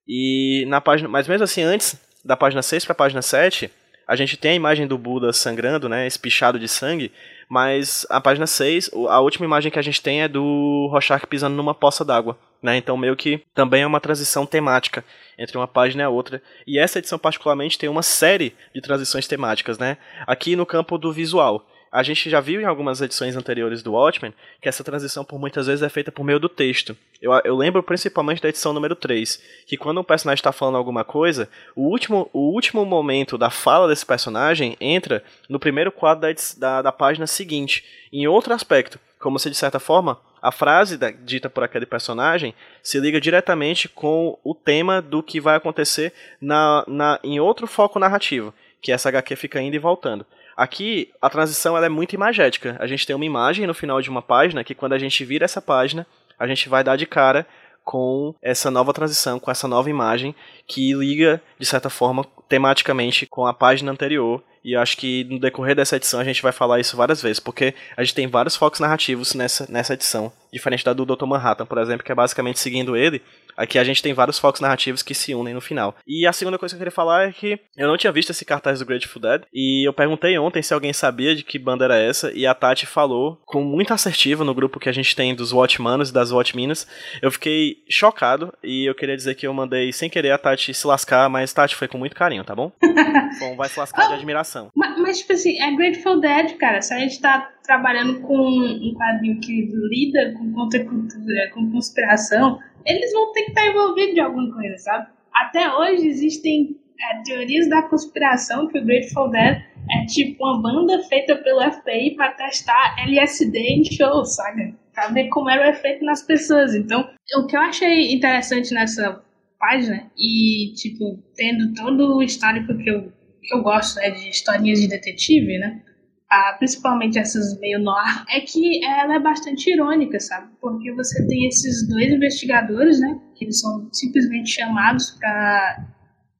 E 0.08 0.64
na 0.68 0.80
página, 0.80 1.08
mas 1.08 1.26
mesmo 1.26 1.44
assim 1.44 1.62
antes 1.62 2.00
da 2.24 2.36
página 2.36 2.62
6 2.62 2.84
para 2.84 2.92
a 2.92 2.96
página 2.96 3.22
7, 3.22 3.70
a 4.06 4.14
gente 4.14 4.36
tem 4.36 4.52
a 4.52 4.54
imagem 4.54 4.86
do 4.86 4.96
Buda 4.96 5.32
sangrando, 5.32 5.88
né, 5.88 6.06
espichado 6.06 6.58
de 6.58 6.68
sangue, 6.68 7.12
mas 7.48 8.06
a 8.08 8.20
página 8.20 8.46
6, 8.46 8.90
a 9.08 9.20
última 9.20 9.46
imagem 9.46 9.70
que 9.70 9.78
a 9.78 9.82
gente 9.82 10.02
tem 10.02 10.22
é 10.22 10.28
do 10.28 10.88
Rorschach 10.90 11.26
pisando 11.26 11.56
numa 11.56 11.74
poça 11.74 12.04
d'água, 12.04 12.38
né? 12.60 12.76
Então 12.76 12.96
meio 12.96 13.14
que 13.14 13.40
também 13.54 13.82
é 13.82 13.86
uma 13.86 14.00
transição 14.00 14.44
temática 14.44 15.04
entre 15.38 15.56
uma 15.56 15.68
página 15.68 16.02
e 16.02 16.06
a 16.06 16.08
outra. 16.08 16.42
E 16.66 16.78
essa 16.78 16.98
edição 16.98 17.18
particularmente 17.18 17.78
tem 17.78 17.88
uma 17.88 18.02
série 18.02 18.54
de 18.74 18.80
transições 18.80 19.28
temáticas, 19.28 19.78
né? 19.78 19.96
Aqui 20.26 20.56
no 20.56 20.66
campo 20.66 20.98
do 20.98 21.12
visual. 21.12 21.64
A 21.90 22.02
gente 22.02 22.28
já 22.28 22.40
viu 22.40 22.60
em 22.60 22.64
algumas 22.64 23.00
edições 23.00 23.36
anteriores 23.36 23.82
do 23.82 23.92
Watchmen 23.92 24.34
que 24.60 24.68
essa 24.68 24.84
transição 24.84 25.24
por 25.24 25.38
muitas 25.38 25.66
vezes 25.66 25.82
é 25.82 25.88
feita 25.88 26.12
por 26.12 26.24
meio 26.24 26.38
do 26.38 26.48
texto. 26.48 26.96
Eu, 27.22 27.32
eu 27.44 27.56
lembro 27.56 27.82
principalmente 27.82 28.42
da 28.42 28.48
edição 28.48 28.72
número 28.72 28.94
3, 28.94 29.42
que 29.66 29.76
quando 29.76 30.00
um 30.00 30.04
personagem 30.04 30.40
está 30.40 30.52
falando 30.52 30.76
alguma 30.76 31.04
coisa, 31.04 31.48
o 31.74 31.82
último, 31.82 32.28
o 32.32 32.52
último 32.52 32.84
momento 32.84 33.38
da 33.38 33.50
fala 33.50 33.88
desse 33.88 34.04
personagem 34.04 34.76
entra 34.80 35.22
no 35.48 35.58
primeiro 35.58 35.90
quadro 35.90 36.22
da, 36.22 36.34
da, 36.58 36.82
da 36.82 36.92
página 36.92 37.26
seguinte, 37.26 37.84
em 38.12 38.26
outro 38.26 38.52
aspecto, 38.52 39.00
como 39.18 39.38
se 39.38 39.48
de 39.48 39.56
certa 39.56 39.80
forma 39.80 40.20
a 40.42 40.52
frase 40.52 40.96
da, 40.96 41.10
dita 41.10 41.50
por 41.50 41.64
aquele 41.64 41.86
personagem 41.86 42.54
se 42.82 43.00
liga 43.00 43.20
diretamente 43.20 43.88
com 43.88 44.38
o 44.44 44.54
tema 44.54 45.02
do 45.02 45.22
que 45.22 45.40
vai 45.40 45.56
acontecer 45.56 46.12
na, 46.40 46.84
na, 46.86 47.18
em 47.24 47.40
outro 47.40 47.66
foco 47.66 47.98
narrativo, 47.98 48.54
que 48.80 48.92
essa 48.92 49.08
HQ 49.08 49.34
fica 49.34 49.60
indo 49.60 49.74
e 49.74 49.80
voltando. 49.80 50.24
Aqui, 50.56 51.10
a 51.20 51.28
transição 51.28 51.76
ela 51.76 51.86
é 51.86 51.90
muito 51.90 52.14
imagética. 52.14 52.76
A 52.80 52.86
gente 52.86 53.06
tem 53.06 53.14
uma 53.14 53.24
imagem 53.24 53.66
no 53.66 53.74
final 53.74 54.00
de 54.00 54.08
uma 54.08 54.22
página 54.22 54.64
que 54.64 54.74
quando 54.74 54.94
a 54.94 54.98
gente 54.98 55.24
vira 55.24 55.44
essa 55.44 55.60
página, 55.60 56.06
a 56.38 56.46
gente 56.46 56.68
vai 56.68 56.82
dar 56.82 56.96
de 56.96 57.04
cara 57.04 57.46
com 57.84 58.34
essa 58.42 58.70
nova 58.70 58.92
transição, 58.92 59.38
com 59.38 59.50
essa 59.50 59.68
nova 59.68 59.88
imagem 59.88 60.34
que 60.66 60.92
liga, 60.94 61.40
de 61.58 61.66
certa 61.66 61.88
forma, 61.88 62.26
tematicamente 62.48 63.26
com 63.26 63.46
a 63.46 63.54
página 63.54 63.92
anterior. 63.92 64.42
E 64.64 64.74
acho 64.74 64.96
que 64.96 65.22
no 65.24 65.38
decorrer 65.38 65.76
dessa 65.76 65.94
edição 65.94 66.18
a 66.18 66.24
gente 66.24 66.42
vai 66.42 66.50
falar 66.50 66.80
isso 66.80 66.96
várias 66.96 67.22
vezes, 67.22 67.38
porque 67.38 67.72
a 67.96 68.02
gente 68.02 68.14
tem 68.16 68.26
vários 68.26 68.56
focos 68.56 68.80
narrativos 68.80 69.34
nessa, 69.34 69.70
nessa 69.70 69.94
edição. 69.94 70.32
Diferente 70.52 70.84
da 70.84 70.92
do 70.92 71.06
Dr. 71.06 71.26
Manhattan, 71.26 71.66
por 71.66 71.78
exemplo, 71.78 72.04
que 72.04 72.10
é 72.10 72.14
basicamente 72.14 72.58
seguindo 72.58 72.96
ele. 72.96 73.22
Aqui 73.56 73.78
a 73.78 73.84
gente 73.84 74.02
tem 74.02 74.12
vários 74.12 74.38
focos 74.38 74.60
narrativos 74.60 75.02
que 75.02 75.14
se 75.14 75.34
unem 75.34 75.54
no 75.54 75.60
final. 75.60 75.96
E 76.06 76.26
a 76.26 76.32
segunda 76.32 76.58
coisa 76.58 76.74
que 76.74 76.76
eu 76.76 76.80
queria 76.80 76.92
falar 76.92 77.28
é 77.28 77.32
que 77.32 77.58
eu 77.76 77.88
não 77.88 77.96
tinha 77.96 78.12
visto 78.12 78.30
esse 78.30 78.44
cartaz 78.44 78.78
do 78.78 78.86
Grateful 78.86 79.22
Dead. 79.22 79.42
E 79.52 79.86
eu 79.86 79.92
perguntei 79.92 80.38
ontem 80.38 80.62
se 80.62 80.74
alguém 80.74 80.92
sabia 80.92 81.34
de 81.34 81.42
que 81.42 81.58
banda 81.58 81.84
era 81.84 81.98
essa. 81.98 82.30
E 82.32 82.46
a 82.46 82.54
Tati 82.54 82.86
falou, 82.86 83.40
com 83.46 83.62
muito 83.62 83.94
assertiva 83.94 84.44
no 84.44 84.54
grupo 84.54 84.78
que 84.78 84.88
a 84.88 84.92
gente 84.92 85.16
tem 85.16 85.34
dos 85.34 85.52
Watchmanos 85.52 86.10
e 86.10 86.12
das 86.12 86.30
Watchminas. 86.30 86.86
Eu 87.22 87.30
fiquei 87.30 87.78
chocado. 87.88 88.52
E 88.62 88.88
eu 88.88 88.94
queria 88.94 89.16
dizer 89.16 89.34
que 89.34 89.46
eu 89.46 89.54
mandei 89.54 89.92
sem 89.92 90.10
querer 90.10 90.32
a 90.32 90.38
Tati 90.38 90.74
se 90.74 90.86
lascar. 90.86 91.28
Mas 91.30 91.52
Tati 91.52 91.74
foi 91.74 91.88
com 91.88 91.98
muito 91.98 92.14
carinho, 92.14 92.44
tá 92.44 92.54
bom? 92.54 92.70
bom, 93.40 93.56
vai 93.56 93.68
se 93.68 93.78
lascar 93.78 94.08
de 94.08 94.14
admiração. 94.14 94.70
Mas, 94.74 94.98
mas, 94.98 95.18
tipo 95.18 95.32
assim, 95.32 95.60
é 95.60 95.74
Grateful 95.74 96.20
Dead, 96.20 96.56
cara. 96.56 96.82
Se 96.82 96.92
a 96.92 96.98
gente 96.98 97.20
tá 97.20 97.50
trabalhando 97.64 98.20
com 98.20 98.36
um 98.36 98.94
quadrinho 98.94 99.40
que 99.40 99.68
lida 99.90 100.34
com 100.38 100.52
contracultura, 100.52 101.50
com 101.52 101.70
conspiração, 101.70 102.60
eles 102.86 103.12
vão 103.12 103.32
ter 103.32 103.42
que 103.42 103.50
estar 103.50 103.66
envolvidos 103.66 104.14
de 104.14 104.20
alguma 104.20 104.54
coisa, 104.54 104.78
sabe? 104.78 105.08
Até 105.32 105.74
hoje 105.74 106.06
existem 106.06 106.76
é, 106.98 107.22
teorias 107.22 107.68
da 107.68 107.82
conspiração 107.82 108.68
que 108.68 108.78
o 108.78 108.84
Grateful 108.84 109.30
Dead 109.30 109.62
é 109.90 110.06
tipo 110.06 110.44
uma 110.44 110.62
banda 110.62 111.02
feita 111.04 111.36
pelo 111.36 111.60
FBI 111.60 112.14
para 112.16 112.32
testar 112.32 112.96
LSD 112.98 113.58
em 113.58 113.84
shows, 113.84 114.34
sabe? 114.34 114.74
Pra 114.94 115.08
ver 115.08 115.28
como 115.28 115.50
era 115.50 115.66
o 115.66 115.70
efeito 115.70 116.04
nas 116.04 116.22
pessoas. 116.22 116.74
Então, 116.74 117.08
o 117.36 117.46
que 117.46 117.56
eu 117.56 117.60
achei 117.60 118.14
interessante 118.14 118.72
nessa 118.72 119.22
página, 119.58 120.10
e 120.16 120.72
tipo, 120.74 121.22
tendo 121.34 121.74
todo 121.74 122.16
o 122.16 122.22
histórico 122.22 122.76
que 122.78 122.90
eu, 122.90 123.12
que 123.42 123.54
eu 123.54 123.62
gosto, 123.62 123.96
né, 123.96 124.10
de 124.10 124.28
historinhas 124.30 124.80
de 124.80 124.88
detetive, 124.88 125.58
né? 125.58 125.82
Ah, 126.28 126.56
principalmente 126.58 127.18
essas 127.18 127.58
meio 127.60 127.78
noir, 127.80 128.24
é 128.28 128.40
que 128.40 128.84
ela 128.84 129.14
é 129.14 129.20
bastante 129.20 129.70
irônica, 129.70 130.18
sabe? 130.18 130.50
Porque 130.60 130.92
você 130.92 131.24
tem 131.28 131.46
esses 131.46 131.88
dois 131.88 132.12
investigadores, 132.12 133.00
né? 133.00 133.20
Que 133.36 133.44
eles 133.44 133.60
são 133.60 133.88
simplesmente 133.92 134.50
chamados 134.50 135.12
para 135.12 135.86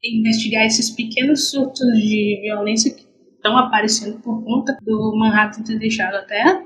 investigar 0.02 0.66
esses 0.66 0.90
pequenos 0.90 1.50
surtos 1.50 1.86
de 1.98 2.40
violência 2.42 2.92
que 2.92 3.06
estão 3.36 3.56
aparecendo 3.56 4.20
por 4.20 4.44
conta 4.44 4.76
do 4.82 5.16
Manhattan 5.16 5.62
ter 5.62 5.78
deixado 5.78 6.16
a 6.16 6.22
Terra. 6.22 6.64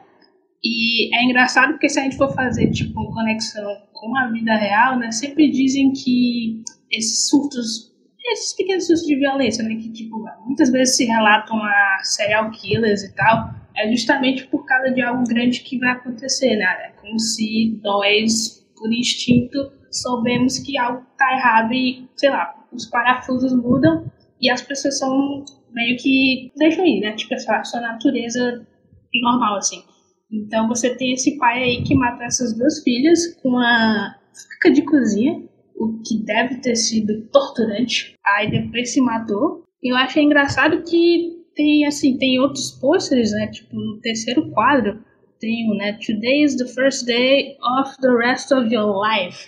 E 0.64 1.14
é 1.14 1.24
engraçado 1.24 1.72
porque 1.72 1.88
se 1.88 2.00
a 2.00 2.02
gente 2.02 2.16
for 2.16 2.32
fazer 2.34 2.70
tipo 2.70 2.98
uma 2.98 3.12
conexão 3.12 3.82
com 3.92 4.16
a 4.16 4.30
vida 4.30 4.54
real, 4.56 4.98
né? 4.98 5.10
Sempre 5.10 5.50
dizem 5.50 5.92
que 5.92 6.62
esses 6.90 7.28
surtos 7.28 7.89
esses 8.24 8.54
pequenos 8.54 8.86
surtos 8.86 9.06
de 9.06 9.16
violência, 9.16 9.64
né, 9.64 9.74
que 9.76 9.90
tipo, 9.90 10.24
muitas 10.44 10.70
vezes 10.70 10.96
se 10.96 11.04
relatam 11.04 11.56
a 11.62 11.98
serial 12.02 12.50
killers 12.50 13.02
e 13.02 13.14
tal, 13.14 13.50
é 13.76 13.90
justamente 13.90 14.46
por 14.48 14.64
causa 14.66 14.90
de 14.90 15.00
algo 15.00 15.24
grande 15.24 15.60
que 15.60 15.78
vai 15.78 15.90
acontecer, 15.90 16.56
né? 16.56 16.64
É 16.64 16.92
como 17.00 17.18
se 17.18 17.80
nós, 17.82 18.66
por 18.76 18.92
instinto, 18.92 19.72
soubemos 19.90 20.58
que 20.58 20.76
algo 20.76 21.04
tá 21.16 21.32
errado 21.32 21.72
e, 21.72 22.08
sei 22.16 22.30
lá, 22.30 22.54
os 22.72 22.86
parafusos 22.86 23.54
mudam 23.54 24.10
e 24.40 24.50
as 24.50 24.62
pessoas 24.62 24.98
são 24.98 25.44
meio 25.72 25.96
que 25.98 26.52
deixam 26.56 26.84
ir, 26.84 27.00
né? 27.00 27.12
Tipo, 27.12 27.34
a 27.34 27.64
sua 27.64 27.80
natureza 27.80 28.66
normal, 29.22 29.56
assim. 29.56 29.82
Então 30.30 30.68
você 30.68 30.94
tem 30.94 31.12
esse 31.12 31.36
pai 31.38 31.62
aí 31.62 31.82
que 31.82 31.94
mata 31.94 32.24
essas 32.24 32.56
duas 32.56 32.82
filhas 32.82 33.34
com 33.42 33.58
a 33.58 34.16
faca 34.32 34.72
de 34.72 34.82
cozinha 34.82 35.42
o 35.80 36.02
que 36.02 36.22
deve 36.22 36.56
ter 36.56 36.76
sido 36.76 37.26
torturante. 37.32 38.14
Aí 38.26 38.50
depois 38.50 38.92
se 38.92 39.00
matou. 39.00 39.64
Eu 39.82 39.96
achei 39.96 40.22
engraçado 40.22 40.82
que 40.82 41.40
tem 41.54 41.86
assim, 41.86 42.18
tem 42.18 42.38
outros 42.38 42.70
pôsteres, 42.72 43.32
né? 43.32 43.46
Tipo, 43.46 43.74
no 43.76 43.98
terceiro 44.00 44.50
quadro 44.50 45.02
tem 45.40 45.70
o, 45.70 45.74
né? 45.74 45.98
Today 46.04 46.44
is 46.44 46.56
the 46.56 46.66
first 46.66 47.06
day 47.06 47.56
of 47.78 47.96
the 48.02 48.14
rest 48.14 48.52
of 48.52 48.72
your 48.72 48.94
life. 49.02 49.42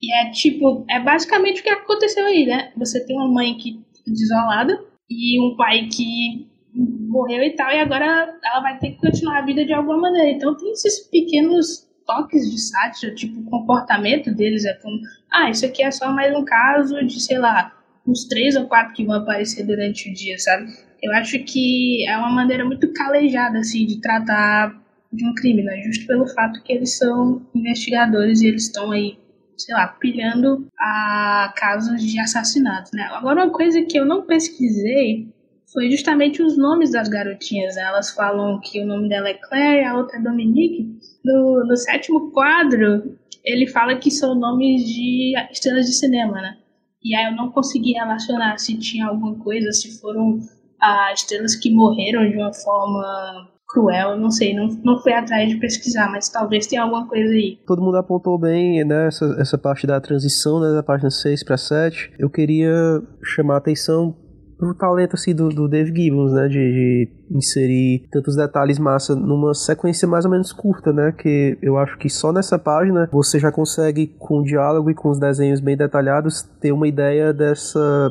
E 0.00 0.14
é 0.14 0.30
tipo, 0.30 0.84
é 0.88 1.00
basicamente 1.00 1.60
o 1.60 1.64
que 1.64 1.70
aconteceu 1.70 2.26
aí, 2.26 2.46
né? 2.46 2.72
Você 2.76 3.04
tem 3.04 3.16
uma 3.16 3.28
mãe 3.28 3.56
que 3.56 3.80
desolada 4.06 4.80
e 5.10 5.40
um 5.40 5.56
pai 5.56 5.88
que 5.88 6.48
morreu 6.74 7.42
e 7.42 7.50
tal, 7.50 7.70
e 7.70 7.78
agora 7.78 8.38
ela 8.42 8.60
vai 8.60 8.78
ter 8.78 8.92
que 8.92 9.00
continuar 9.00 9.38
a 9.38 9.44
vida 9.44 9.64
de 9.64 9.72
alguma 9.72 9.98
maneira. 9.98 10.30
Então 10.30 10.56
tem 10.56 10.70
esses 10.70 11.08
pequenos 11.10 11.88
toques 12.06 12.50
de 12.50 12.60
sátira, 12.60 13.14
tipo, 13.14 13.40
o 13.40 13.44
comportamento 13.44 14.34
deles 14.34 14.64
é 14.64 14.74
como, 14.74 14.98
ah, 15.32 15.50
isso 15.50 15.64
aqui 15.64 15.82
é 15.82 15.90
só 15.90 16.12
mais 16.12 16.34
um 16.36 16.44
caso 16.44 17.04
de, 17.04 17.20
sei 17.20 17.38
lá, 17.38 17.72
uns 18.06 18.24
três 18.26 18.56
ou 18.56 18.66
quatro 18.66 18.94
que 18.94 19.04
vão 19.04 19.16
aparecer 19.16 19.64
durante 19.64 20.10
o 20.10 20.14
dia, 20.14 20.38
sabe? 20.38 20.66
Eu 21.02 21.12
acho 21.12 21.38
que 21.44 22.06
é 22.08 22.16
uma 22.16 22.30
maneira 22.30 22.64
muito 22.64 22.92
calejada, 22.92 23.58
assim, 23.58 23.86
de 23.86 24.00
tratar 24.00 24.80
de 25.12 25.26
um 25.26 25.34
crime, 25.34 25.62
né? 25.62 25.80
Justo 25.82 26.06
pelo 26.06 26.26
fato 26.28 26.62
que 26.62 26.72
eles 26.72 26.96
são 26.96 27.44
investigadores 27.54 28.40
e 28.40 28.48
eles 28.48 28.64
estão 28.64 28.90
aí, 28.92 29.18
sei 29.56 29.74
lá, 29.74 29.88
pilhando 29.88 30.66
a 30.78 31.52
casos 31.56 32.02
de 32.02 32.18
assassinatos, 32.20 32.92
né? 32.92 33.08
Agora, 33.12 33.44
uma 33.44 33.52
coisa 33.52 33.82
que 33.82 33.98
eu 33.98 34.04
não 34.04 34.22
pesquisei 34.26 35.32
foi 35.72 35.90
justamente 35.90 36.42
os 36.42 36.56
nomes 36.56 36.92
das 36.92 37.08
garotinhas. 37.08 37.74
Né? 37.74 37.82
Elas 37.82 38.10
falam 38.10 38.60
que 38.60 38.80
o 38.80 38.86
nome 38.86 39.08
dela 39.08 39.28
é 39.28 39.34
Claire 39.34 39.84
a 39.84 39.96
outra 39.96 40.18
é 40.18 40.22
Dominique. 40.22 40.92
No, 41.24 41.64
no 41.64 41.76
sétimo 41.76 42.30
quadro, 42.30 43.18
ele 43.44 43.66
fala 43.66 43.96
que 43.96 44.10
são 44.10 44.34
nomes 44.34 44.84
de 44.84 45.34
estrelas 45.50 45.86
de 45.86 45.92
cinema, 45.92 46.40
né? 46.40 46.56
E 47.02 47.14
aí 47.16 47.26
eu 47.26 47.36
não 47.36 47.50
consegui 47.50 47.92
relacionar 47.92 48.58
se 48.58 48.78
tinha 48.78 49.06
alguma 49.06 49.34
coisa, 49.36 49.72
se 49.72 50.00
foram 50.00 50.38
ah, 50.80 51.12
estrelas 51.12 51.56
que 51.56 51.70
morreram 51.70 52.28
de 52.30 52.36
uma 52.36 52.52
forma 52.52 53.48
cruel, 53.72 54.18
não 54.18 54.30
sei, 54.30 54.54
não, 54.54 54.68
não 54.84 54.98
fui 55.00 55.12
atrás 55.12 55.48
de 55.48 55.56
pesquisar, 55.56 56.10
mas 56.10 56.28
talvez 56.28 56.66
tenha 56.66 56.82
alguma 56.82 57.08
coisa 57.08 57.32
aí. 57.32 57.58
Todo 57.66 57.82
mundo 57.82 57.96
apontou 57.96 58.38
bem, 58.38 58.84
né, 58.84 59.08
essa, 59.08 59.24
essa 59.40 59.58
parte 59.58 59.86
da 59.86 60.00
transição, 60.00 60.60
né, 60.60 60.72
da 60.72 60.82
página 60.82 61.10
6 61.10 61.42
para 61.42 61.56
7. 61.56 62.12
Eu 62.18 62.28
queria 62.28 63.02
chamar 63.24 63.54
a 63.54 63.58
atenção 63.58 64.14
pro 64.62 64.74
talento 64.74 65.14
assim 65.14 65.34
do, 65.34 65.48
do 65.48 65.66
Dave 65.66 65.92
Gibbons, 65.92 66.32
né, 66.32 66.46
de, 66.46 66.54
de, 66.54 67.08
inserir 67.32 68.06
tantos 68.12 68.36
detalhes 68.36 68.78
massa 68.78 69.16
numa 69.16 69.52
sequência 69.54 70.06
mais 70.06 70.24
ou 70.24 70.30
menos 70.30 70.52
curta, 70.52 70.92
né, 70.92 71.10
que 71.10 71.58
eu 71.60 71.76
acho 71.76 71.98
que 71.98 72.08
só 72.08 72.32
nessa 72.32 72.56
página 72.56 73.08
você 73.10 73.40
já 73.40 73.50
consegue 73.50 74.14
com 74.20 74.38
o 74.38 74.44
diálogo 74.44 74.88
e 74.88 74.94
com 74.94 75.10
os 75.10 75.18
desenhos 75.18 75.58
bem 75.58 75.76
detalhados 75.76 76.42
ter 76.60 76.70
uma 76.70 76.86
ideia 76.86 77.32
dessa 77.32 78.08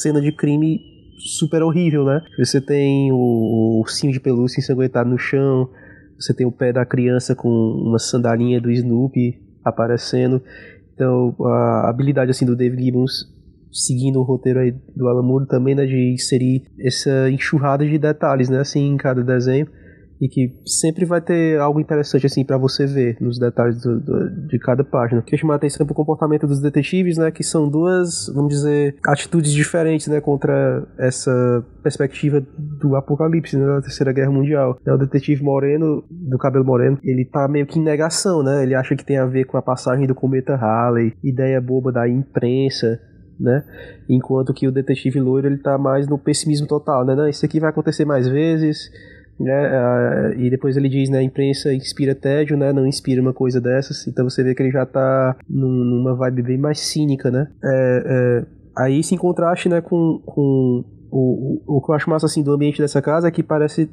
cena 0.00 0.22
de 0.22 0.32
crime 0.32 0.80
super 1.18 1.62
horrível, 1.62 2.06
né? 2.06 2.22
Você 2.38 2.62
tem 2.62 3.12
o, 3.12 3.82
o 3.82 4.10
de 4.10 4.20
pelúcia 4.20 4.58
ensanguentado 4.58 5.10
no 5.10 5.18
chão, 5.18 5.68
você 6.18 6.32
tem 6.32 6.46
o 6.46 6.52
pé 6.52 6.72
da 6.72 6.86
criança 6.86 7.34
com 7.34 7.50
uma 7.50 7.98
sandalinha 7.98 8.58
do 8.58 8.70
Snoopy 8.70 9.38
aparecendo. 9.62 10.42
Então, 10.94 11.36
a 11.44 11.90
habilidade 11.90 12.30
assim 12.30 12.46
do 12.46 12.56
Dave 12.56 12.82
Gibbons 12.82 13.28
seguindo 13.72 14.20
o 14.20 14.22
roteiro 14.22 14.60
aí 14.60 14.72
do 14.96 15.08
Alan 15.08 15.22
Moore 15.22 15.46
também, 15.46 15.74
né, 15.74 15.86
de 15.86 16.12
inserir 16.12 16.62
essa 16.78 17.30
enxurrada 17.30 17.86
de 17.86 17.98
detalhes, 17.98 18.48
né, 18.48 18.60
assim, 18.60 18.88
em 18.88 18.96
cada 18.96 19.22
desenho 19.22 19.66
e 20.20 20.28
que 20.28 20.54
sempre 20.66 21.04
vai 21.04 21.20
ter 21.20 21.58
algo 21.58 21.80
interessante 21.80 22.26
assim 22.26 22.44
para 22.44 22.58
você 22.58 22.86
ver 22.86 23.16
nos 23.20 23.38
detalhes 23.38 23.80
do, 23.80 23.98
do, 23.98 24.46
de 24.48 24.58
cada 24.58 24.84
página. 24.84 25.22
Queria 25.22 25.40
chamar 25.40 25.54
atenção 25.54 25.86
para 25.86 25.92
o 25.92 25.96
comportamento 25.96 26.46
dos 26.46 26.60
detetives, 26.60 27.16
né, 27.16 27.30
que 27.30 27.42
são 27.42 27.68
duas, 27.68 28.30
vamos 28.34 28.54
dizer, 28.54 28.96
atitudes 29.06 29.52
diferentes, 29.52 30.08
né, 30.08 30.20
contra 30.20 30.86
essa 30.98 31.64
perspectiva 31.82 32.44
do 32.58 32.94
apocalipse, 32.96 33.56
né, 33.56 33.64
da 33.64 33.80
Terceira 33.80 34.12
Guerra 34.12 34.30
Mundial. 34.30 34.78
É 34.86 34.92
o 34.92 34.98
detetive 34.98 35.42
moreno, 35.42 36.04
do 36.10 36.36
cabelo 36.36 36.64
moreno, 36.64 36.98
ele 37.02 37.24
tá 37.24 37.48
meio 37.48 37.66
que 37.66 37.78
em 37.78 37.82
negação, 37.82 38.42
né, 38.42 38.62
ele 38.62 38.74
acha 38.74 38.94
que 38.94 39.04
tem 39.04 39.16
a 39.16 39.24
ver 39.24 39.44
com 39.44 39.56
a 39.56 39.62
passagem 39.62 40.06
do 40.06 40.14
cometa 40.14 40.54
Halley, 40.54 41.14
ideia 41.24 41.60
boba 41.60 41.90
da 41.90 42.06
imprensa, 42.06 43.00
né? 43.40 43.64
Enquanto 44.08 44.52
que 44.52 44.68
o 44.68 44.72
detetive 44.72 45.18
loiro 45.18 45.46
ele 45.46 45.58
tá 45.58 45.78
mais 45.78 46.06
no 46.06 46.18
pessimismo 46.18 46.66
total, 46.66 47.04
né? 47.04 47.14
Não, 47.14 47.28
isso 47.28 47.44
aqui 47.44 47.58
vai 47.58 47.70
acontecer 47.70 48.04
mais 48.04 48.28
vezes, 48.28 48.90
né? 49.38 50.34
E 50.36 50.50
depois 50.50 50.76
ele 50.76 50.88
diz, 50.88 51.08
né? 51.08 51.18
A 51.18 51.22
imprensa 51.22 51.72
inspira 51.72 52.14
tédio, 52.14 52.56
né? 52.56 52.72
Não 52.72 52.86
inspira 52.86 53.22
uma 53.22 53.32
coisa 53.32 53.60
dessas. 53.60 54.06
Então 54.06 54.28
você 54.28 54.42
vê 54.42 54.54
que 54.54 54.62
ele 54.62 54.70
já 54.70 54.84
tá 54.84 55.36
numa 55.48 56.14
vibe 56.14 56.42
bem 56.42 56.58
mais 56.58 56.80
cínica, 56.80 57.30
né? 57.30 57.48
É, 57.64 58.04
é, 58.06 58.46
aí 58.76 59.02
se 59.02 59.14
em 59.14 59.18
contraste, 59.18 59.68
né? 59.68 59.80
Com, 59.80 60.20
com 60.24 60.84
o, 61.10 61.62
o, 61.66 61.78
o 61.78 61.82
que 61.82 61.90
eu 61.90 61.94
acho 61.94 62.10
massa 62.10 62.26
assim 62.26 62.42
do 62.42 62.52
ambiente 62.52 62.80
dessa 62.80 63.00
casa 63.00 63.28
é 63.28 63.30
que 63.30 63.42
parece 63.42 63.90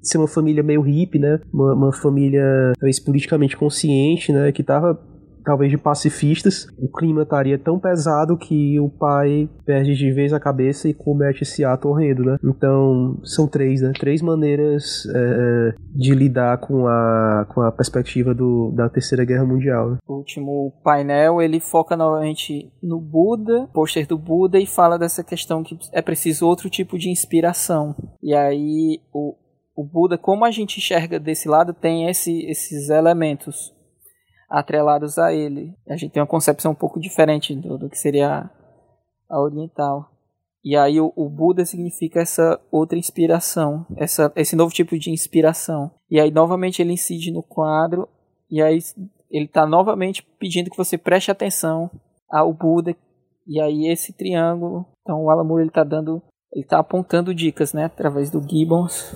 ser 0.00 0.18
uma 0.18 0.28
família 0.28 0.62
meio 0.62 0.82
hippie, 0.82 1.18
né? 1.18 1.40
Uma, 1.52 1.74
uma 1.74 1.92
família 1.92 2.72
talvez 2.78 3.00
politicamente 3.00 3.56
consciente, 3.56 4.32
né? 4.32 4.52
Que 4.52 4.62
tava 4.62 4.98
talvez 5.46 5.70
de 5.70 5.78
pacifistas, 5.78 6.66
o 6.76 6.88
clima 6.88 7.22
estaria 7.22 7.56
tão 7.56 7.78
pesado 7.78 8.36
que 8.36 8.80
o 8.80 8.90
pai 8.90 9.48
perde 9.64 9.94
de 9.94 10.10
vez 10.10 10.32
a 10.32 10.40
cabeça 10.40 10.88
e 10.88 10.94
comete 10.94 11.44
esse 11.44 11.64
ato 11.64 11.88
horrendo, 11.88 12.24
né? 12.24 12.36
Então, 12.44 13.16
são 13.22 13.46
três, 13.46 13.80
né? 13.80 13.92
Três 13.96 14.20
maneiras 14.20 15.06
é, 15.14 15.74
de 15.94 16.12
lidar 16.14 16.58
com 16.58 16.88
a, 16.88 17.46
com 17.54 17.60
a 17.60 17.70
perspectiva 17.70 18.34
do, 18.34 18.72
da 18.72 18.88
Terceira 18.88 19.24
Guerra 19.24 19.46
Mundial. 19.46 19.90
Né? 19.90 19.98
O 20.08 20.14
último 20.14 20.72
painel, 20.82 21.40
ele 21.40 21.60
foca 21.60 21.96
novamente 21.96 22.72
no 22.82 23.00
Buda, 23.00 23.68
pôster 23.72 24.04
do 24.04 24.18
Buda, 24.18 24.58
e 24.58 24.66
fala 24.66 24.98
dessa 24.98 25.22
questão 25.22 25.62
que 25.62 25.78
é 25.92 26.02
preciso 26.02 26.44
outro 26.44 26.68
tipo 26.68 26.98
de 26.98 27.08
inspiração. 27.08 27.94
E 28.20 28.34
aí, 28.34 29.00
o, 29.14 29.36
o 29.76 29.84
Buda, 29.84 30.18
como 30.18 30.44
a 30.44 30.50
gente 30.50 30.78
enxerga 30.78 31.20
desse 31.20 31.48
lado, 31.48 31.72
tem 31.72 32.08
esse, 32.08 32.44
esses 32.46 32.90
elementos 32.90 33.75
atrelados 34.48 35.18
a 35.18 35.32
ele. 35.32 35.74
A 35.88 35.96
gente 35.96 36.12
tem 36.12 36.20
uma 36.20 36.26
concepção 36.26 36.72
um 36.72 36.76
pouco 36.76 37.00
diferente 37.00 37.54
do, 37.54 37.78
do 37.78 37.88
que 37.88 37.98
seria 37.98 38.50
a 39.28 39.40
oriental. 39.40 40.10
E 40.64 40.76
aí 40.76 41.00
o, 41.00 41.12
o, 41.14 41.28
Buda 41.28 41.64
significa 41.64 42.20
essa 42.20 42.60
outra 42.72 42.98
inspiração, 42.98 43.86
essa, 43.96 44.32
esse 44.34 44.56
novo 44.56 44.74
tipo 44.74 44.98
de 44.98 45.10
inspiração. 45.10 45.92
E 46.10 46.18
aí 46.20 46.30
novamente 46.30 46.82
ele 46.82 46.92
incide 46.92 47.30
no 47.30 47.42
quadro 47.42 48.08
e 48.50 48.60
aí 48.60 48.78
ele 49.30 49.44
está 49.44 49.64
novamente 49.64 50.26
pedindo 50.38 50.70
que 50.70 50.76
você 50.76 50.98
preste 50.98 51.30
atenção 51.30 51.90
ao 52.28 52.52
Buda. 52.52 52.96
E 53.46 53.60
aí 53.60 53.86
esse 53.86 54.12
triângulo, 54.12 54.84
então 55.02 55.22
o 55.22 55.30
Alan 55.30 55.60
ele 55.60 55.68
está 55.68 55.84
dando, 55.84 56.20
ele 56.52 56.64
está 56.64 56.80
apontando 56.80 57.32
dicas, 57.32 57.72
né, 57.72 57.84
através 57.84 58.28
do 58.28 58.42
Gibbons 58.42 59.14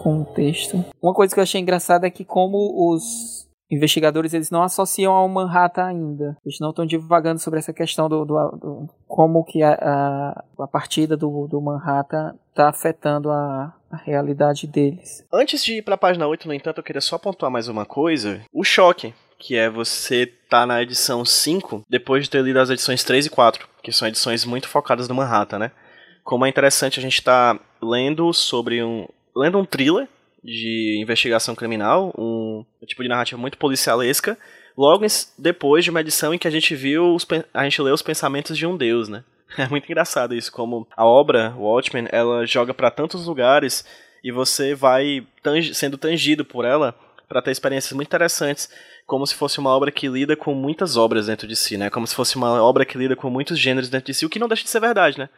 com 0.00 0.22
o 0.22 0.24
texto. 0.24 0.84
Uma 1.02 1.14
coisa 1.14 1.34
que 1.34 1.40
eu 1.40 1.42
achei 1.42 1.60
engraçada 1.60 2.06
é 2.06 2.10
que 2.10 2.24
como 2.24 2.92
os 2.92 3.48
investigadores 3.72 4.34
eles 4.34 4.50
não 4.50 4.62
associam 4.62 5.14
ao 5.14 5.28
Manhattan 5.28 5.86
ainda. 5.86 6.36
Eles 6.44 6.60
não 6.60 6.70
estão 6.70 6.84
divagando 6.84 7.40
sobre 7.40 7.58
essa 7.58 7.72
questão 7.72 8.08
do, 8.08 8.24
do, 8.24 8.34
do 8.50 8.88
como 9.08 9.42
que 9.44 9.62
a, 9.62 9.72
a, 9.72 10.44
a, 10.64 10.68
partida 10.68 11.16
do, 11.16 11.48
do 11.48 11.60
Manhattan 11.60 12.34
está 12.50 12.68
afetando 12.68 13.30
a, 13.30 13.74
a 13.90 13.96
realidade 13.96 14.66
deles. 14.66 15.26
Antes 15.32 15.64
de 15.64 15.78
ir 15.78 15.82
para 15.82 15.94
a 15.94 15.98
página 15.98 16.26
8, 16.26 16.46
no 16.46 16.54
entanto, 16.54 16.78
eu 16.78 16.84
queria 16.84 17.00
só 17.00 17.16
pontuar 17.16 17.50
mais 17.50 17.66
uma 17.66 17.86
coisa. 17.86 18.42
O 18.52 18.62
choque, 18.62 19.14
que 19.38 19.56
é 19.56 19.70
você 19.70 20.26
tá 20.26 20.66
na 20.66 20.82
edição 20.82 21.24
5 21.24 21.82
depois 21.88 22.24
de 22.24 22.30
ter 22.30 22.42
lido 22.42 22.60
as 22.60 22.68
edições 22.68 23.02
3 23.02 23.26
e 23.26 23.30
4, 23.30 23.66
que 23.82 23.90
são 23.90 24.06
edições 24.06 24.44
muito 24.44 24.68
focadas 24.68 25.08
no 25.08 25.14
Manhattan, 25.14 25.58
né? 25.58 25.70
Como 26.22 26.44
é 26.44 26.48
interessante 26.48 27.00
a 27.00 27.02
gente 27.02 27.14
estar 27.14 27.54
tá 27.54 27.64
lendo 27.82 28.32
sobre 28.34 28.84
um 28.84 29.08
lendo 29.34 29.58
um 29.58 29.64
thriller 29.64 30.06
de 30.42 30.98
investigação 31.00 31.54
criminal, 31.54 32.12
um 32.18 32.64
tipo 32.86 33.02
de 33.02 33.08
narrativa 33.08 33.40
muito 33.40 33.58
policialesca, 33.58 34.36
logo 34.76 35.06
depois 35.38 35.84
de 35.84 35.90
uma 35.90 36.00
edição 36.00 36.34
em 36.34 36.38
que 36.38 36.48
a 36.48 36.50
gente 36.50 36.74
viu, 36.74 37.14
os, 37.14 37.26
a 37.54 37.64
gente 37.64 37.80
leu 37.80 37.94
os 37.94 38.02
pensamentos 38.02 38.56
de 38.56 38.66
um 38.66 38.76
deus, 38.76 39.08
né? 39.08 39.24
É 39.58 39.68
muito 39.68 39.84
engraçado 39.84 40.34
isso, 40.34 40.50
como 40.50 40.88
a 40.96 41.04
obra 41.04 41.54
Watchmen, 41.58 42.08
ela 42.10 42.46
joga 42.46 42.72
para 42.72 42.90
tantos 42.90 43.26
lugares 43.26 43.84
e 44.24 44.32
você 44.32 44.74
vai 44.74 45.26
sendo 45.74 45.98
tangido 45.98 46.42
por 46.42 46.64
ela 46.64 46.94
para 47.28 47.42
ter 47.42 47.50
experiências 47.50 47.92
muito 47.92 48.08
interessantes, 48.08 48.70
como 49.06 49.26
se 49.26 49.34
fosse 49.34 49.58
uma 49.58 49.70
obra 49.70 49.90
que 49.90 50.08
lida 50.08 50.34
com 50.36 50.54
muitas 50.54 50.96
obras 50.96 51.26
dentro 51.26 51.46
de 51.46 51.56
si, 51.56 51.76
né? 51.76 51.90
Como 51.90 52.06
se 52.06 52.14
fosse 52.14 52.36
uma 52.36 52.62
obra 52.62 52.84
que 52.84 52.96
lida 52.96 53.14
com 53.14 53.28
muitos 53.28 53.58
gêneros 53.58 53.90
dentro 53.90 54.06
de 54.06 54.14
si, 54.14 54.24
o 54.24 54.30
que 54.30 54.38
não 54.38 54.48
deixa 54.48 54.64
de 54.64 54.70
ser 54.70 54.80
verdade, 54.80 55.18
né? 55.18 55.28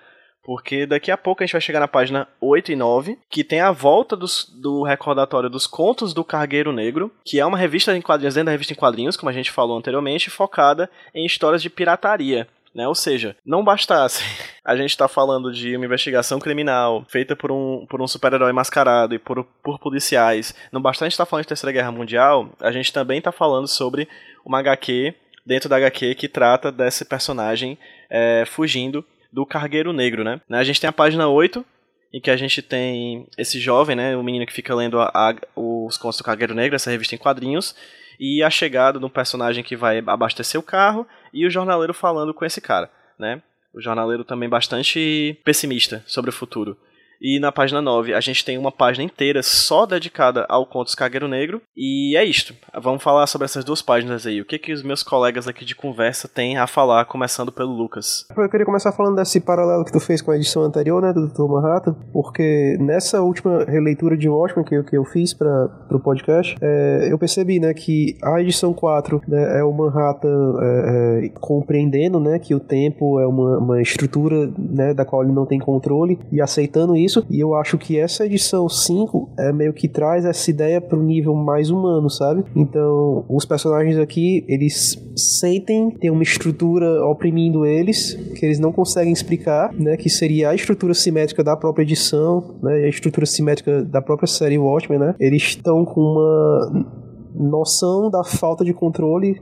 Porque 0.45 0.85
daqui 0.85 1.11
a 1.11 1.17
pouco 1.17 1.43
a 1.43 1.47
gente 1.47 1.53
vai 1.53 1.61
chegar 1.61 1.81
na 1.81 1.89
página 1.89 2.29
8 2.41 2.73
e 2.73 2.77
9, 2.77 3.19
que 3.31 3.43
tem 3.43 3.61
a 3.61 3.73
volta 3.73 4.15
dos, 4.15 4.45
do 4.45 4.83
recordatório 4.83 5.49
dos 5.49 5.67
Contos 5.67 6.13
do 6.13 6.23
Cargueiro 6.23 6.71
Negro, 6.71 7.11
que 7.25 7.41
é 7.41 7.47
uma 7.47 7.57
revista 7.57 7.97
em 7.97 8.03
quadrinhos 8.03 8.35
dentro 8.35 8.47
da 8.47 8.53
revista 8.53 8.75
em 8.75 8.77
quadrinhos, 8.77 9.17
como 9.17 9.31
a 9.31 9.33
gente 9.33 9.51
falou 9.51 9.79
anteriormente, 9.79 10.29
focada 10.29 10.91
em 11.15 11.25
histórias 11.25 11.63
de 11.63 11.71
pirataria. 11.71 12.47
Né? 12.75 12.87
Ou 12.89 12.95
seja, 12.95 13.37
não 13.47 13.65
bastasse 13.65 14.23
a 14.65 14.77
gente 14.77 14.91
estar 14.91 15.09
tá 15.09 15.15
falando 15.15 15.53
de 15.53 15.77
uma 15.77 15.87
investigação 15.87 16.39
criminal 16.39 17.07
feita 17.09 17.35
por 17.35 17.51
um, 17.51 17.87
por 17.89 18.03
um 18.03 18.09
super-herói 18.09 18.53
mascarado 18.53 19.15
e 19.15 19.19
por, 19.19 19.45
por 19.63 19.79
policiais, 19.79 20.55
não 20.71 20.83
bastasse 20.83 21.05
a 21.05 21.07
gente 21.07 21.13
estar 21.13 21.25
tá 21.25 21.31
falando 21.31 21.45
de 21.45 21.49
Terceira 21.49 21.73
Guerra 21.73 21.93
Mundial, 21.93 22.51
a 22.61 22.73
gente 22.73 22.93
também 22.93 23.19
está 23.19 23.31
falando 23.31 23.69
sobre 23.69 24.09
uma 24.45 24.59
HQ, 24.59 25.15
dentro 25.47 25.69
da 25.69 25.77
HQ, 25.77 26.17
que 26.17 26.29
trata 26.29 26.73
desse 26.73 27.05
personagem 27.05 27.79
é, 28.11 28.45
fugindo 28.47 29.05
do 29.35 29.45
Cargueiro 29.45 29.93
Negro, 29.93 30.23
né? 30.23 30.41
A 30.49 30.63
gente 30.63 30.81
tem 30.81 30.89
a 30.89 30.93
página 30.93 31.29
8, 31.29 31.65
em 32.13 32.21
que 32.21 32.31
a 32.31 32.37
gente 32.37 32.63
tem 32.63 33.27
esse 33.37 33.59
jovem, 33.59 33.97
né, 33.97 34.17
o 34.17 34.23
menino 34.23 34.47
que 34.47 34.53
fica 34.53 34.73
lendo 34.73 35.01
a, 35.01 35.11
a, 35.13 35.35
os 35.57 35.99
contos 35.99 36.19
do 36.19 36.25
Cargueiro 36.25 36.55
Negro, 36.55 36.77
essa 36.77 36.89
revista 36.89 37.17
em 37.17 37.19
quadrinhos, 37.19 37.75
e 38.21 38.45
a 38.45 38.49
chegada 38.49 39.01
de 39.01 39.05
um 39.05 39.09
personagem 39.09 39.65
que 39.65 39.75
vai 39.75 39.99
abastecer 40.07 40.59
o 40.61 40.63
carro 40.63 41.05
e 41.33 41.45
o 41.45 41.51
jornaleiro 41.51 41.93
falando 41.93 42.33
com 42.33 42.45
esse 42.45 42.61
cara, 42.61 42.89
né? 43.19 43.43
O 43.75 43.81
jornaleiro 43.81 44.23
também 44.23 44.49
bastante 44.49 45.37
pessimista 45.45 46.05
sobre 46.07 46.31
o 46.31 46.33
futuro. 46.33 46.79
E 47.21 47.39
na 47.41 47.53
página 47.53 47.81
9 47.81 48.15
a 48.15 48.21
gente 48.21 48.45
tem 48.45 48.59
uma 48.59 48.73
página 48.73 49.05
inteira 49.05 49.43
só 49.43 49.87
dedicada 49.87 50.47
ao 50.49 50.67
Contos 50.67 50.95
Cargueiro 50.95 51.29
Negro. 51.29 51.61
E 51.77 52.17
é 52.17 52.25
isto. 52.25 52.55
Vamos 52.81 53.03
falar 53.03 53.27
sobre 53.27 53.45
essas 53.45 53.65
duas 53.65 53.83
páginas 53.83 54.27
aí. 54.27 54.41
O 54.41 54.45
que, 54.45 54.59
que 54.59 54.73
os 54.73 54.83
meus 54.83 55.03
colegas 55.03 55.49
aqui 55.49 55.65
de 55.65 55.75
conversa 55.75 56.29
têm 56.29 56.57
a 56.57 56.67
falar, 56.67 57.05
começando 57.05 57.53
pelo 57.53 57.73
Lucas. 57.73 58.27
Eu 58.37 58.49
queria 58.49 58.67
começar 58.67 58.93
falando 58.93 59.17
desse 59.17 59.41
paralelo 59.41 59.85
que 59.85 59.93
tu 59.93 60.01
fez 60.01 60.21
com 60.21 60.31
a 60.31 60.37
edição 60.37 60.63
anterior, 60.63 61.01
né, 61.01 61.13
do 61.13 61.29
Dr. 61.29 61.49
Manhattan, 61.49 61.95
porque 62.13 62.77
nessa 62.81 63.23
última 63.23 63.65
releitura 63.65 64.17
de 64.17 64.29
Watchmen 64.29 64.65
que, 64.65 64.75
eu, 64.75 64.85
que 64.85 64.97
eu 64.97 65.05
fiz 65.05 65.33
para 65.35 65.71
o 65.91 66.01
podcast, 66.01 66.57
é, 66.61 67.09
eu 67.11 67.19
percebi, 67.19 67.59
né, 67.59 67.73
que 67.75 68.17
a 68.23 68.41
edição 68.41 68.73
4 68.73 69.23
né, 69.27 69.59
é 69.61 69.65
o 69.65 69.73
Manhattan 69.73 70.55
é, 70.61 71.27
é, 71.27 71.29
compreendendo, 71.41 72.19
né, 72.19 72.39
que 72.39 72.55
o 72.55 72.61
tempo 72.61 73.21
é 73.21 73.27
uma, 73.27 73.59
uma 73.59 73.83
estrutura, 73.83 74.53
né, 74.59 74.95
da 74.95 75.05
qual 75.05 75.23
ele 75.23 75.33
não 75.33 75.47
tem 75.47 75.59
controle 75.59 76.19
e 76.33 76.41
aceitando 76.41 76.97
isso 76.97 77.14
isso, 77.15 77.27
e 77.31 77.41
eu 77.41 77.55
acho 77.55 77.79
que 77.79 77.99
essa 77.99 78.27
edição 78.27 78.69
5 78.69 79.35
é 79.39 79.53
meio 79.53 79.73
que 79.73 79.89
traz 79.89 80.25
essa 80.25 80.51
ideia 80.51 80.81
para 80.81 80.99
um 80.99 81.03
nível 81.03 81.35
mais 81.35 81.71
humano, 81.71 82.11
sabe? 82.11 82.45
Então, 82.57 83.25
os 83.29 83.45
personagens 83.45 83.97
aqui, 83.99 84.45
eles 84.49 85.01
sentem 85.17 85.91
ter 85.91 86.11
uma 86.11 86.23
estrutura 86.23 87.05
oprimindo 87.07 87.65
eles, 87.65 88.15
que 88.39 88.45
eles 88.45 88.59
não 88.59 88.73
conseguem 88.73 89.13
explicar, 89.13 89.73
né? 89.73 89.97
Que 89.97 90.11
seria 90.11 90.51
a 90.51 90.55
estrutura 90.55 90.95
simétrica 90.95 91.45
da 91.45 91.57
própria 91.57 91.85
edição, 91.85 92.57
né? 92.63 92.75
A 92.85 92.89
estrutura 92.89 93.27
simétrica 93.27 93.85
da 93.85 94.03
própria 94.03 94.27
série 94.27 94.59
Watchmen, 94.59 94.99
né? 94.99 95.15
Eles 95.21 95.43
estão 95.43 95.85
com 95.85 96.01
uma 96.01 96.87
noção 97.35 98.11
da 98.11 98.25
falta 98.25 98.65
de 98.65 98.73
controle 98.73 99.41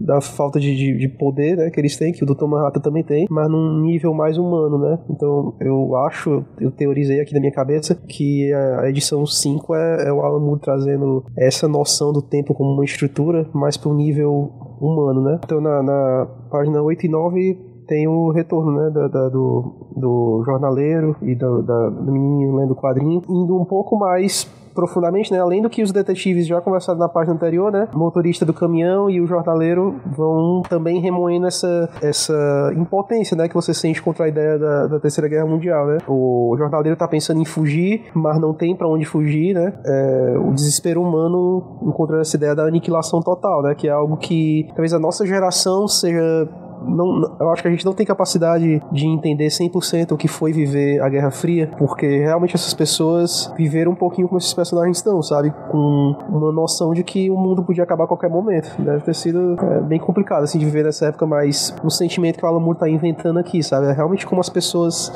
da 0.00 0.20
falta 0.20 0.58
de, 0.60 0.74
de, 0.74 0.98
de, 0.98 1.08
poder, 1.08 1.56
né, 1.56 1.70
que 1.70 1.80
eles 1.80 1.96
têm, 1.96 2.12
que 2.12 2.22
o 2.22 2.26
Dr. 2.26 2.46
Manhattan 2.46 2.80
também 2.80 3.02
tem, 3.02 3.26
mas 3.30 3.48
num 3.50 3.80
nível 3.80 4.12
mais 4.12 4.38
humano, 4.38 4.78
né? 4.78 4.98
Então 5.10 5.54
eu 5.60 5.96
acho, 5.96 6.44
eu 6.60 6.70
teorizei 6.70 7.20
aqui 7.20 7.34
na 7.34 7.40
minha 7.40 7.52
cabeça 7.52 7.94
que 7.94 8.52
a 8.52 8.88
edição 8.88 9.24
5 9.24 9.74
é, 9.74 10.08
é 10.08 10.12
o 10.12 10.20
Alan 10.20 10.40
Moore 10.40 10.60
trazendo 10.60 11.24
essa 11.36 11.68
noção 11.68 12.12
do 12.12 12.22
tempo 12.22 12.54
como 12.54 12.72
uma 12.72 12.84
estrutura 12.84 13.48
mais 13.52 13.76
para 13.76 13.90
um 13.90 13.94
nível 13.94 14.52
humano, 14.80 15.22
né? 15.22 15.40
Então 15.44 15.60
na, 15.60 15.82
na 15.82 16.26
página 16.50 16.82
8 16.82 17.06
e 17.06 17.08
9 17.08 17.74
tem 17.86 18.08
o 18.08 18.30
retorno 18.30 18.72
né, 18.72 18.90
da, 18.90 19.08
da, 19.08 19.28
do, 19.28 19.92
do 19.96 20.42
jornaleiro 20.44 21.16
e 21.22 21.34
do, 21.34 21.62
da, 21.62 21.90
do 21.90 22.12
menino 22.12 22.56
lendo 22.56 22.72
o 22.72 22.76
quadrinho, 22.76 23.22
indo 23.28 23.60
um 23.60 23.64
pouco 23.64 23.98
mais 23.98 24.50
profundamente, 24.74 25.32
né? 25.32 25.40
Além 25.40 25.62
do 25.62 25.70
que 25.70 25.82
os 25.82 25.92
detetives 25.92 26.46
já 26.46 26.60
conversaram 26.60 26.98
na 26.98 27.08
página 27.08 27.34
anterior, 27.34 27.70
né? 27.70 27.88
O 27.94 27.98
motorista 27.98 28.44
do 28.44 28.52
caminhão 28.52 29.08
e 29.08 29.20
o 29.20 29.26
jornaleiro 29.26 30.00
vão 30.06 30.62
também 30.68 31.00
remoendo 31.00 31.46
essa, 31.46 31.88
essa 32.02 32.72
impotência, 32.76 33.36
né? 33.36 33.48
Que 33.48 33.54
você 33.54 33.72
sente 33.72 34.02
contra 34.02 34.24
a 34.24 34.28
ideia 34.28 34.58
da, 34.58 34.86
da 34.86 35.00
Terceira 35.00 35.28
Guerra 35.28 35.46
Mundial, 35.46 35.86
né? 35.86 35.98
O 36.08 36.54
jornaleiro 36.58 36.96
tá 36.96 37.06
pensando 37.06 37.40
em 37.40 37.44
fugir, 37.44 38.04
mas 38.14 38.40
não 38.40 38.52
tem 38.52 38.76
para 38.76 38.88
onde 38.88 39.04
fugir, 39.04 39.54
né? 39.54 39.72
É, 39.84 40.34
o 40.38 40.52
desespero 40.52 41.00
humano 41.00 41.78
encontrando 41.82 42.22
essa 42.22 42.36
ideia 42.36 42.54
da 42.54 42.64
aniquilação 42.64 43.20
total, 43.20 43.62
né? 43.62 43.74
Que 43.74 43.88
é 43.88 43.92
algo 43.92 44.16
que 44.16 44.66
talvez 44.68 44.92
a 44.92 44.98
nossa 44.98 45.24
geração 45.26 45.86
seja 45.86 46.48
não, 46.86 47.36
eu 47.40 47.50
acho 47.50 47.62
que 47.62 47.68
a 47.68 47.70
gente 47.70 47.84
não 47.84 47.92
tem 47.92 48.06
capacidade 48.06 48.82
de 48.92 49.06
entender 49.06 49.48
100% 49.48 50.12
o 50.12 50.16
que 50.16 50.28
foi 50.28 50.52
viver 50.52 51.00
a 51.00 51.08
Guerra 51.08 51.30
Fria, 51.30 51.70
porque 51.78 52.06
realmente 52.18 52.54
essas 52.54 52.74
pessoas 52.74 53.52
viveram 53.56 53.92
um 53.92 53.94
pouquinho 53.94 54.28
como 54.28 54.38
esses 54.38 54.54
personagens 54.54 54.98
estão, 54.98 55.22
sabe? 55.22 55.52
Com 55.70 56.16
uma 56.28 56.52
noção 56.52 56.92
de 56.92 57.02
que 57.02 57.30
o 57.30 57.36
mundo 57.36 57.62
podia 57.62 57.84
acabar 57.84 58.04
a 58.04 58.06
qualquer 58.06 58.30
momento. 58.30 58.70
Deve 58.78 59.00
ter 59.00 59.14
sido 59.14 59.56
é, 59.60 59.80
bem 59.80 59.98
complicado, 59.98 60.44
assim, 60.44 60.58
de 60.58 60.64
viver 60.64 60.84
nessa 60.84 61.06
época, 61.06 61.26
mas 61.26 61.74
um 61.84 61.90
sentimento 61.90 62.38
que 62.38 62.44
o 62.44 62.48
Alan 62.48 62.60
Moore 62.60 62.78
tá 62.78 62.88
inventando 62.88 63.38
aqui, 63.38 63.62
sabe? 63.62 63.86
É 63.86 63.92
realmente 63.92 64.26
como 64.26 64.40
as 64.40 64.48
pessoas 64.48 65.12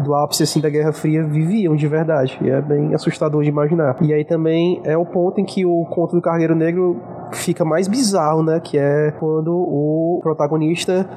do 0.00 0.14
ápice 0.14 0.42
assim 0.42 0.60
da 0.60 0.70
Guerra 0.70 0.92
Fria 0.92 1.24
viviam 1.24 1.76
de 1.76 1.86
verdade. 1.86 2.38
E 2.40 2.50
é 2.50 2.60
bem 2.60 2.94
assustador 2.94 3.42
de 3.42 3.48
imaginar. 3.48 3.96
E 4.00 4.12
aí 4.12 4.24
também 4.24 4.80
é 4.84 4.96
o 4.96 5.04
ponto 5.04 5.40
em 5.40 5.44
que 5.44 5.64
o 5.64 5.84
conto 5.86 6.16
do 6.16 6.22
Cargueiro 6.22 6.54
Negro 6.54 7.00
fica 7.32 7.64
mais 7.64 7.88
bizarro, 7.88 8.42
né? 8.42 8.60
Que 8.60 8.78
é 8.78 9.12
quando 9.18 9.52
o 9.52 10.20
protagonista 10.22 11.08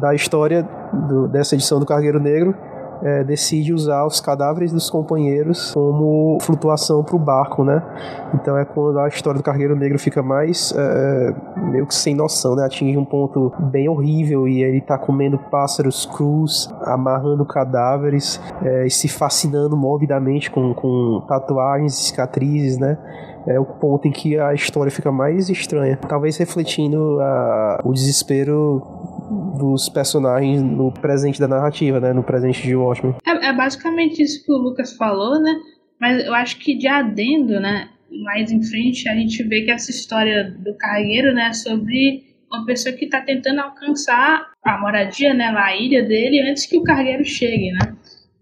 da 0.00 0.14
história 0.14 0.68
do, 0.92 1.28
dessa 1.28 1.54
edição 1.54 1.78
do 1.78 1.86
Cargueiro 1.86 2.20
Negro 2.20 2.54
é, 3.02 3.24
decide 3.24 3.72
usar 3.72 4.06
os 4.06 4.20
cadáveres 4.20 4.72
dos 4.72 4.90
companheiros 4.90 5.72
como 5.72 6.38
flutuação 6.40 7.02
para 7.02 7.16
o 7.16 7.18
barco, 7.18 7.64
né? 7.64 7.82
Então 8.34 8.56
é 8.56 8.64
quando 8.64 8.98
a 8.98 9.08
história 9.08 9.38
do 9.38 9.44
Cargueiro 9.44 9.76
Negro 9.76 9.98
fica 9.98 10.22
mais 10.22 10.72
é, 10.76 11.34
meio 11.70 11.86
que 11.86 11.94
sem 11.94 12.14
noção, 12.14 12.54
né? 12.54 12.64
Atinge 12.64 12.96
um 12.96 13.04
ponto 13.04 13.52
bem 13.58 13.88
horrível 13.88 14.46
e 14.48 14.62
ele 14.62 14.80
tá 14.80 14.98
comendo 14.98 15.38
pássaros 15.38 16.06
crus, 16.06 16.72
amarrando 16.82 17.44
cadáveres 17.44 18.40
é, 18.62 18.86
e 18.86 18.90
se 18.90 19.08
fascinando 19.08 19.76
morbidamente 19.76 20.50
com, 20.50 20.74
com 20.74 21.22
tatuagens, 21.26 21.94
cicatrizes, 21.94 22.78
né? 22.78 22.98
é 23.46 23.60
o 23.60 23.64
ponto 23.64 24.08
em 24.08 24.10
que 24.10 24.38
a 24.38 24.54
história 24.54 24.90
fica 24.90 25.12
mais 25.12 25.48
estranha. 25.48 25.98
Talvez 26.08 26.36
refletindo 26.36 27.20
a, 27.20 27.80
o 27.84 27.92
desespero 27.92 28.82
dos 29.58 29.88
personagens 29.88 30.62
no 30.62 30.92
presente 30.92 31.40
da 31.40 31.48
narrativa, 31.48 32.00
né? 32.00 32.12
No 32.12 32.22
presente 32.22 32.62
de 32.62 32.74
Watchmen. 32.74 33.14
É, 33.26 33.46
é, 33.46 33.52
basicamente 33.52 34.22
isso 34.22 34.44
que 34.44 34.52
o 34.52 34.56
Lucas 34.56 34.96
falou, 34.96 35.40
né? 35.40 35.54
Mas 36.00 36.24
eu 36.24 36.34
acho 36.34 36.58
que 36.58 36.76
de 36.76 36.86
adendo, 36.86 37.60
né? 37.60 37.88
Mais 38.24 38.50
em 38.50 38.62
frente 38.62 39.08
a 39.08 39.14
gente 39.14 39.42
vê 39.42 39.62
que 39.62 39.70
essa 39.70 39.90
história 39.90 40.50
do 40.50 40.74
cargueiro, 40.76 41.34
né? 41.34 41.52
Sobre 41.52 42.24
uma 42.52 42.64
pessoa 42.64 42.94
que 42.94 43.06
está 43.06 43.20
tentando 43.20 43.60
alcançar 43.60 44.52
a 44.62 44.80
moradia, 44.80 45.34
né? 45.34 45.50
Lá, 45.50 45.66
a 45.66 45.76
ilha 45.76 46.02
dele 46.02 46.48
antes 46.48 46.66
que 46.66 46.78
o 46.78 46.82
cargueiro 46.82 47.24
chegue, 47.24 47.72
né? 47.72 47.96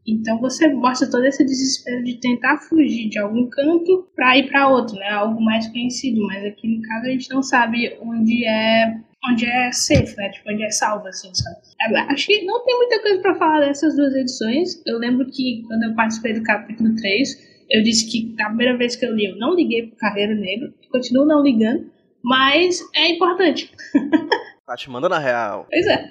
Então 0.06 0.40
você 0.40 0.68
mostra 0.68 1.08
todo 1.08 1.24
esse 1.24 1.44
desespero 1.44 2.02
de 2.02 2.14
tentar 2.18 2.58
fugir 2.58 3.08
de 3.08 3.18
algum 3.18 3.48
canto 3.48 4.08
para 4.16 4.36
ir 4.36 4.48
para 4.48 4.68
outro, 4.68 4.96
né? 4.96 5.10
Algo 5.10 5.40
mais 5.40 5.68
conhecido, 5.68 6.20
mas 6.26 6.44
aqui 6.44 6.66
no 6.66 6.82
caso 6.82 7.06
a 7.06 7.10
gente 7.10 7.30
não 7.30 7.42
sabe 7.42 7.96
onde 8.02 8.44
é 8.44 9.00
onde 9.30 9.46
é 9.46 9.70
safe, 9.72 10.16
né? 10.16 10.30
Tipo, 10.30 10.50
onde 10.50 10.64
é 10.64 10.70
salvo, 10.70 11.06
assim, 11.06 11.32
sabe? 11.34 11.56
É, 11.80 11.98
acho 12.12 12.26
que 12.26 12.44
não 12.44 12.64
tem 12.64 12.76
muita 12.76 13.00
coisa 13.00 13.22
para 13.22 13.34
falar 13.36 13.60
dessas 13.60 13.94
duas 13.96 14.14
edições. 14.14 14.82
Eu 14.86 14.98
lembro 14.98 15.26
que 15.26 15.62
quando 15.66 15.84
eu 15.84 15.94
participei 15.94 16.32
do 16.34 16.42
capítulo 16.42 16.94
3, 16.96 17.66
eu 17.70 17.82
disse 17.82 18.10
que 18.10 18.34
a 18.42 18.46
primeira 18.46 18.76
vez 18.76 18.96
que 18.96 19.06
eu 19.06 19.14
li, 19.14 19.26
eu 19.26 19.36
não 19.36 19.54
liguei 19.54 19.86
pro 19.86 19.96
Carreiro 19.96 20.34
Negro, 20.34 20.72
continuo 20.90 21.24
não 21.24 21.42
ligando, 21.42 21.90
mas 22.22 22.80
é 22.94 23.10
importante. 23.10 23.70
Tá 24.64 24.76
te 24.76 24.88
mandando 24.88 25.16
a 25.16 25.18
real. 25.18 25.66
Pois 25.68 25.86
é. 25.86 26.08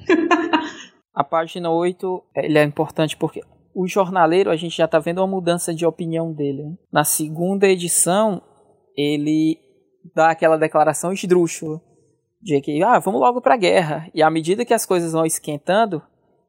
a 1.16 1.24
página 1.24 1.72
8 1.72 2.24
ele 2.36 2.59
é 2.59 2.64
importante 2.64 3.16
porque 3.16 3.41
o 3.74 3.88
jornaleiro, 3.88 4.51
a 4.51 4.55
gente 4.55 4.76
já 4.76 4.88
tá 4.88 4.99
vendo 4.99 5.20
uma 5.20 5.26
mudança 5.26 5.74
de 5.74 5.86
opinião 5.86 6.34
dele. 6.34 6.64
Né? 6.64 6.76
Na 6.91 7.05
segunda 7.05 7.66
edição, 7.66 8.41
ele 8.95 9.57
dá 10.14 10.32
aquela 10.32 10.57
declaração 10.57 11.14
esdrúxula 11.14 11.82
de 12.42 12.60
que, 12.62 12.82
ah, 12.84 13.00
vamos 13.00 13.22
logo 13.22 13.42
pra 13.42 13.58
guerra. 13.58 14.08
E 14.14 14.24
à 14.24 14.30
medida 14.30 14.66
que 14.66 14.74
as 14.74 14.86
coisas 14.86 15.14
vão 15.14 15.26
esquentando, 15.26 16.02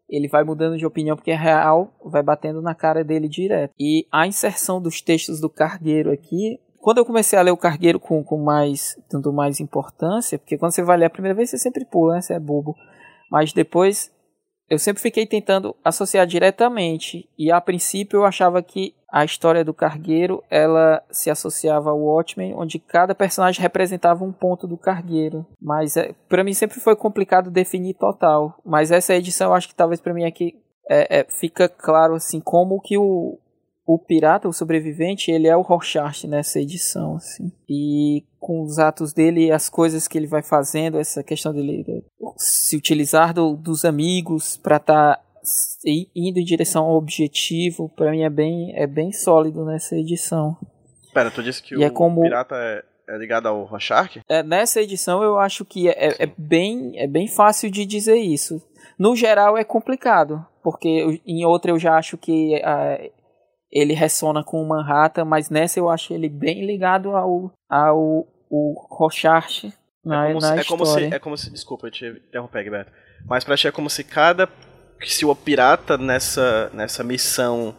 ele 0.09 0.29
vai 0.29 0.45
mudando 0.45 0.77
de 0.77 0.87
opinião 0.87 1.17
porque 1.17 1.33
a 1.33 1.39
real 1.39 1.93
vai 2.05 2.23
batendo 2.23 2.61
na 2.61 2.75
cara 2.75 3.03
dele 3.03 3.29
direto. 3.29 3.73
E 3.79 4.07
a 4.13 4.27
inserção 4.27 4.81
dos 4.81 5.01
textos 5.01 5.41
do 5.41 5.49
Cargueiro 5.49 6.11
aqui, 6.11 6.59
quando 6.81 6.99
eu 6.99 7.05
comecei 7.05 7.39
a 7.39 7.43
ler 7.43 7.51
o 7.51 7.57
Cargueiro 7.57 7.99
com, 7.99 8.23
com 8.23 8.39
mais, 8.39 8.97
dando 9.11 9.33
mais 9.33 9.61
importância, 9.61 10.39
porque 10.39 10.59
quando 10.59 10.73
você 10.73 10.83
vai 10.83 10.97
ler 10.97 11.07
a 11.07 11.11
primeira 11.11 11.35
vez 11.35 11.51
você 11.51 11.59
sempre 11.59 11.85
pula, 11.85 12.15
né? 12.15 12.21
Você 12.21 12.35
é 12.35 12.41
bobo. 12.41 12.75
Mas 13.31 13.53
depois 13.53 14.13
eu 14.73 14.79
sempre 14.79 15.03
fiquei 15.03 15.27
tentando 15.27 15.77
associar 15.85 16.27
diretamente 16.27 17.29
e 17.39 17.53
a 17.53 17.61
princípio 17.61 18.21
eu 18.21 18.25
achava 18.25 18.63
que 18.63 18.95
a 19.07 19.23
história 19.23 19.63
do 19.63 19.75
cargueiro 19.75 20.43
ela 20.49 21.03
se 21.11 21.29
associava 21.29 21.91
ao 21.91 22.01
Watchmen, 22.01 22.55
onde 22.57 22.79
cada 22.79 23.15
personagem 23.15 23.61
representava 23.61 24.25
um 24.25 24.33
ponto 24.33 24.67
do 24.67 24.79
cargueiro. 24.79 25.45
Mas 25.61 25.99
é, 25.99 26.15
para 26.27 26.43
mim 26.43 26.55
sempre 26.55 26.81
foi 26.81 26.97
complicado 26.97 27.51
definir 27.51 27.93
total. 27.93 28.59
Mas 28.65 28.91
essa 28.91 29.15
edição 29.15 29.51
eu 29.51 29.55
acho 29.55 29.69
que 29.69 29.75
talvez 29.75 30.01
para 30.01 30.15
mim 30.15 30.25
aqui 30.25 30.59
é, 30.89 31.19
é, 31.21 31.27
fica 31.29 31.69
claro 31.69 32.15
assim 32.15 32.41
como 32.41 32.81
que 32.81 32.97
o, 32.97 33.39
o 33.85 33.99
pirata, 33.99 34.49
o 34.49 34.55
sobrevivente, 34.55 35.31
ele 35.31 35.49
é 35.49 35.57
o 35.57 35.61
Rorschach 35.61 36.27
nessa 36.27 36.59
edição, 36.59 37.17
assim. 37.17 37.53
E 37.69 38.25
com 38.39 38.63
os 38.63 38.79
atos 38.79 39.13
dele, 39.13 39.53
as 39.53 39.69
coisas 39.69 40.09
que 40.09 40.19
ele 40.19 40.27
vai 40.27 40.43
fazendo, 40.43 40.99
essa 40.99 41.23
questão 41.23 41.53
dele 41.53 41.85
de 41.85 42.05
se 42.37 42.77
utilizar 42.77 43.33
do, 43.33 43.57
dos 43.57 43.85
amigos 43.85 44.57
para 44.57 44.77
estar 44.77 45.17
tá 45.17 45.23
indo 46.15 46.39
em 46.39 46.45
direção 46.45 46.85
ao 46.85 46.97
objetivo, 46.97 47.89
para 47.89 48.11
mim 48.11 48.23
é 48.23 48.31
bem, 48.31 48.73
é 48.77 48.87
bem 48.87 49.13
sólido 49.13 49.65
nessa 49.65 49.97
edição. 49.97 50.57
Pera, 51.13 51.31
tu 51.31 51.43
disse 51.43 51.63
que 51.63 51.75
e 51.75 51.83
é 51.83 51.87
o 51.87 51.89
é 51.89 51.91
como... 51.91 52.23
pirata 52.23 52.55
é, 52.57 52.85
é 53.09 53.19
ligado 53.19 53.47
ao 53.47 53.65
Rorschach? 53.65 54.21
É, 54.29 54.43
nessa 54.43 54.81
edição 54.81 55.23
eu 55.23 55.39
acho 55.39 55.65
que 55.65 55.89
é, 55.89 55.93
é, 55.93 56.23
é, 56.25 56.33
bem, 56.39 56.93
é 56.97 57.07
bem 57.07 57.29
fácil 57.29 57.71
de 57.71 57.85
dizer 57.85 58.17
isso. 58.17 58.63
No 58.99 59.17
geral 59.17 59.59
é 59.59 59.65
complicado, 59.65 60.45
porque 60.63 61.21
em 61.27 61.45
outra 61.45 61.73
eu 61.73 61.79
já 61.79 61.97
acho 61.97 62.17
que 62.17 62.57
uh, 62.57 63.13
ele 63.71 63.95
ressona 63.95 64.45
com 64.45 64.63
o 64.63 64.69
Manhattan, 64.69 65.25
mas 65.25 65.51
nessa 65.51 65.79
eu 65.79 65.89
acho 65.89 66.13
ele 66.13 66.29
bem 66.29 66.65
ligado 66.65 67.17
ao, 67.17 67.53
ao 67.69 68.27
o 68.51 68.75
Rorschach 68.91 69.73
na, 70.05 70.29
é 70.29 70.33
como, 70.33 70.41
na 70.41 70.47
se, 70.47 70.61
é 70.61 70.65
como 70.65 70.87
se, 70.87 71.05
é 71.05 71.19
como 71.19 71.37
se, 71.37 71.51
desculpa, 71.51 71.87
eu 71.87 71.91
te 71.91 72.07
interromper, 72.07 72.71
Beto, 72.71 72.93
mas 73.25 73.45
pra 73.45 73.57
ti 73.57 73.69
é 73.69 73.73
como 73.73 73.89
se 73.89 74.03
cada, 74.03 74.49
se 75.03 75.25
o 75.25 75.35
pirata 75.35 75.97
nessa, 75.97 76.71
nessa 76.73 77.05
missão 77.05 77.75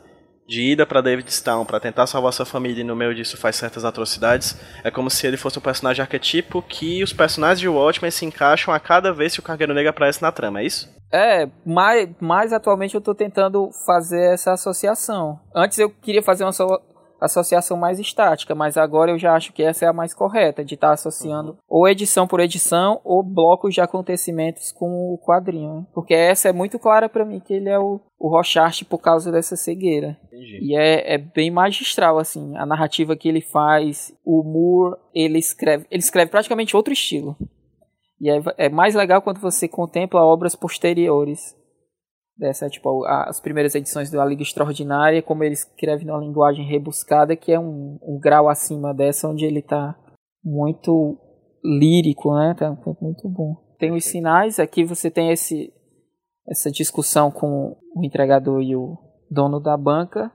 de 0.47 0.61
ida 0.61 0.85
para 0.85 1.01
Davidstown 1.01 1.65
para 1.65 1.79
tentar 1.79 2.05
salvar 2.05 2.33
sua 2.33 2.45
família 2.45 2.81
e 2.81 2.83
no 2.83 2.95
meio 2.95 3.15
disso 3.15 3.37
faz 3.37 3.55
certas 3.55 3.85
atrocidades, 3.85 4.59
é 4.83 4.91
como 4.91 5.09
se 5.09 5.25
ele 5.25 5.37
fosse 5.37 5.57
um 5.57 5.61
personagem 5.61 6.01
arquetipo 6.01 6.61
que 6.61 7.03
os 7.03 7.13
personagens 7.13 7.59
de 7.59 7.67
Watchmen 7.67 8.11
se 8.11 8.25
encaixam 8.25 8.73
a 8.73 8.79
cada 8.79 9.11
vez 9.13 9.33
que 9.33 9.39
o 9.39 9.43
Cargueiro 9.43 9.73
Negro 9.73 9.89
aparece 9.89 10.21
na 10.21 10.31
trama, 10.31 10.61
é 10.61 10.65
isso? 10.65 10.93
É, 11.11 11.47
mais, 11.65 12.09
mais 12.19 12.51
atualmente 12.51 12.95
eu 12.95 13.01
tô 13.01 13.13
tentando 13.13 13.69
fazer 13.85 14.33
essa 14.33 14.53
associação. 14.53 15.39
Antes 15.55 15.77
eu 15.77 15.89
queria 15.89 16.23
fazer 16.23 16.43
uma 16.43 16.51
associação 17.25 17.77
mais 17.77 17.99
estática, 17.99 18.53
mas 18.53 18.77
agora 18.77 19.11
eu 19.11 19.17
já 19.17 19.33
acho 19.33 19.53
que 19.53 19.63
essa 19.63 19.85
é 19.85 19.87
a 19.87 19.93
mais 19.93 20.13
correta, 20.13 20.63
de 20.63 20.75
estar 20.75 20.87
tá 20.87 20.93
associando 20.93 21.51
uhum. 21.51 21.57
ou 21.67 21.87
edição 21.87 22.27
por 22.27 22.39
edição 22.39 22.99
ou 23.03 23.23
blocos 23.23 23.73
de 23.73 23.81
acontecimentos 23.81 24.71
com 24.71 25.13
o 25.13 25.17
quadrinho. 25.17 25.75
Né? 25.75 25.85
Porque 25.93 26.13
essa 26.13 26.49
é 26.49 26.53
muito 26.53 26.77
clara 26.77 27.07
para 27.07 27.25
mim 27.25 27.39
que 27.39 27.53
ele 27.53 27.69
é 27.69 27.79
o, 27.79 28.01
o 28.19 28.29
Rochart 28.29 28.83
por 28.83 28.99
causa 28.99 29.31
dessa 29.31 29.55
cegueira. 29.55 30.17
Entendi. 30.27 30.59
E 30.61 30.75
é, 30.75 31.15
é 31.15 31.17
bem 31.17 31.49
magistral, 31.49 32.17
assim, 32.19 32.55
a 32.57 32.65
narrativa 32.65 33.15
que 33.15 33.29
ele 33.29 33.41
faz. 33.41 34.13
O 34.25 34.43
Moore, 34.43 34.97
ele 35.13 35.39
escreve, 35.39 35.85
ele 35.89 36.03
escreve 36.03 36.29
praticamente 36.29 36.75
outro 36.75 36.93
estilo. 36.93 37.37
E 38.19 38.29
é, 38.29 38.41
é 38.57 38.69
mais 38.69 38.95
legal 38.95 39.21
quando 39.21 39.39
você 39.39 39.67
contempla 39.67 40.21
obras 40.21 40.55
posteriores 40.55 41.55
dessa, 42.37 42.69
tipo, 42.69 43.05
as 43.05 43.39
primeiras 43.39 43.75
edições 43.75 44.09
da 44.09 44.25
Liga 44.25 44.41
Extraordinária, 44.41 45.21
como 45.21 45.43
ele 45.43 45.53
escreve 45.53 46.05
numa 46.05 46.19
linguagem 46.19 46.65
rebuscada, 46.65 47.35
que 47.35 47.51
é 47.51 47.59
um, 47.59 47.99
um 48.01 48.19
grau 48.19 48.49
acima 48.49 48.93
dessa, 48.93 49.27
onde 49.27 49.45
ele 49.45 49.61
tá 49.61 49.95
muito 50.43 51.17
lírico, 51.63 52.33
né? 52.35 52.55
Tá 52.57 52.75
muito 53.01 53.29
bom. 53.29 53.55
Tem 53.79 53.91
os 53.91 54.05
sinais, 54.05 54.59
aqui 54.59 54.83
você 54.83 55.09
tem 55.09 55.29
esse, 55.29 55.71
essa 56.47 56.71
discussão 56.71 57.31
com 57.31 57.77
o 57.95 58.03
entregador 58.03 58.61
e 58.61 58.75
o 58.75 58.97
dono 59.29 59.59
da 59.59 59.77
banca, 59.77 60.31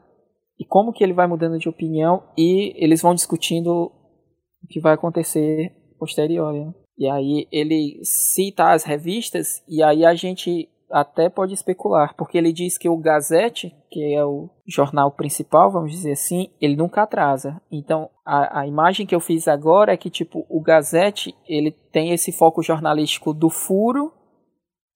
e 0.58 0.64
como 0.64 0.92
que 0.92 1.04
ele 1.04 1.12
vai 1.12 1.26
mudando 1.26 1.58
de 1.58 1.68
opinião, 1.68 2.22
e 2.36 2.72
eles 2.82 3.02
vão 3.02 3.14
discutindo 3.14 3.70
o 3.70 4.66
que 4.68 4.80
vai 4.80 4.94
acontecer 4.94 5.72
posterior. 5.98 6.52
Né? 6.52 6.72
E 6.96 7.08
aí 7.08 7.46
ele 7.52 8.00
cita 8.02 8.72
as 8.72 8.84
revistas, 8.84 9.62
e 9.68 9.82
aí 9.82 10.04
a 10.04 10.14
gente 10.14 10.68
até 10.90 11.28
pode 11.28 11.54
especular, 11.54 12.14
porque 12.16 12.38
ele 12.38 12.52
diz 12.52 12.78
que 12.78 12.88
o 12.88 12.96
Gazette, 12.96 13.74
que 13.90 14.14
é 14.14 14.24
o 14.24 14.48
jornal 14.66 15.10
principal, 15.10 15.70
vamos 15.70 15.92
dizer 15.92 16.12
assim, 16.12 16.50
ele 16.60 16.76
nunca 16.76 17.02
atrasa. 17.02 17.60
Então, 17.70 18.10
a, 18.24 18.60
a 18.60 18.66
imagem 18.66 19.06
que 19.06 19.14
eu 19.14 19.20
fiz 19.20 19.48
agora 19.48 19.92
é 19.92 19.96
que, 19.96 20.10
tipo, 20.10 20.46
o 20.48 20.60
Gazette, 20.60 21.34
ele 21.46 21.70
tem 21.92 22.12
esse 22.12 22.32
foco 22.32 22.62
jornalístico 22.62 23.32
do 23.32 23.50
furo 23.50 24.12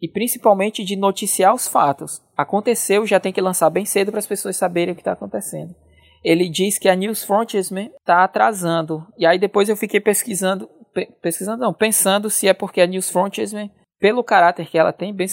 e 0.01 0.09
principalmente 0.09 0.83
de 0.83 0.97
noticiar 0.97 1.55
os 1.55 1.69
fatos. 1.69 2.21
Aconteceu, 2.37 3.07
já 3.07 3.21
tem 3.21 3.33
que 3.33 3.41
lançar 3.41 3.71
bem 3.71 3.85
cedo 3.85 4.11
para 4.11 4.19
as 4.19 4.27
pessoas 4.27 4.57
saberem 4.57 4.93
o 4.93 4.97
que 4.97 5.01
está 5.01 5.13
acontecendo. 5.13 5.75
Ele 6.25 6.49
diz 6.49 6.79
que 6.79 6.89
a 6.89 6.95
News 6.95 7.25
Frontiersman 7.25 7.91
está 7.99 8.25
atrasando. 8.25 9.07
E 9.19 9.27
aí 9.27 9.39
depois 9.39 9.69
eu 9.69 9.77
fiquei 9.77 10.01
pesquisando, 10.01 10.69
pesquisando 11.21 11.63
não, 11.63 11.73
pensando 11.73 12.31
se 12.31 12.49
é 12.49 12.55
porque 12.55 12.81
a 12.81 12.87
News 12.87 13.11
Frontiersman 13.11 13.71
pelo 14.03 14.25
caráter 14.25 14.67
que 14.67 14.77
ela 14.77 14.93
tem, 14.93 15.15
bem 15.15 15.29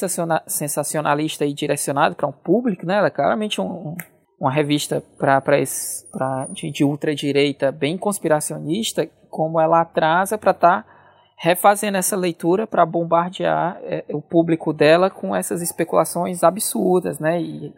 sensacionalista 0.46 1.44
e 1.44 1.54
direcionado 1.54 2.16
para 2.16 2.28
um 2.28 2.32
público, 2.32 2.86
né? 2.86 2.98
Ela 2.98 3.08
é 3.08 3.10
claramente 3.10 3.60
um, 3.60 3.98
uma 4.40 4.52
revista 4.52 5.04
pra, 5.18 5.42
pra 5.42 5.60
esse, 5.60 6.08
pra, 6.12 6.46
de, 6.52 6.70
de 6.70 6.84
ultradireita 6.84 7.72
bem 7.72 7.98
conspiracionista, 7.98 9.10
como 9.28 9.60
ela 9.60 9.82
atrasa 9.82 10.38
para 10.38 10.52
estar 10.52 10.84
tá 10.84 10.90
refazendo 11.36 11.98
essa 11.98 12.16
leitura 12.16 12.68
para 12.68 12.86
bombardear 12.86 13.80
é, 13.82 14.06
o 14.10 14.22
público 14.22 14.72
dela 14.72 15.10
com 15.10 15.36
essas 15.36 15.64
especulações 15.64 16.44
absurdas, 16.44 17.18
né? 17.18 17.42
E, 17.42 17.74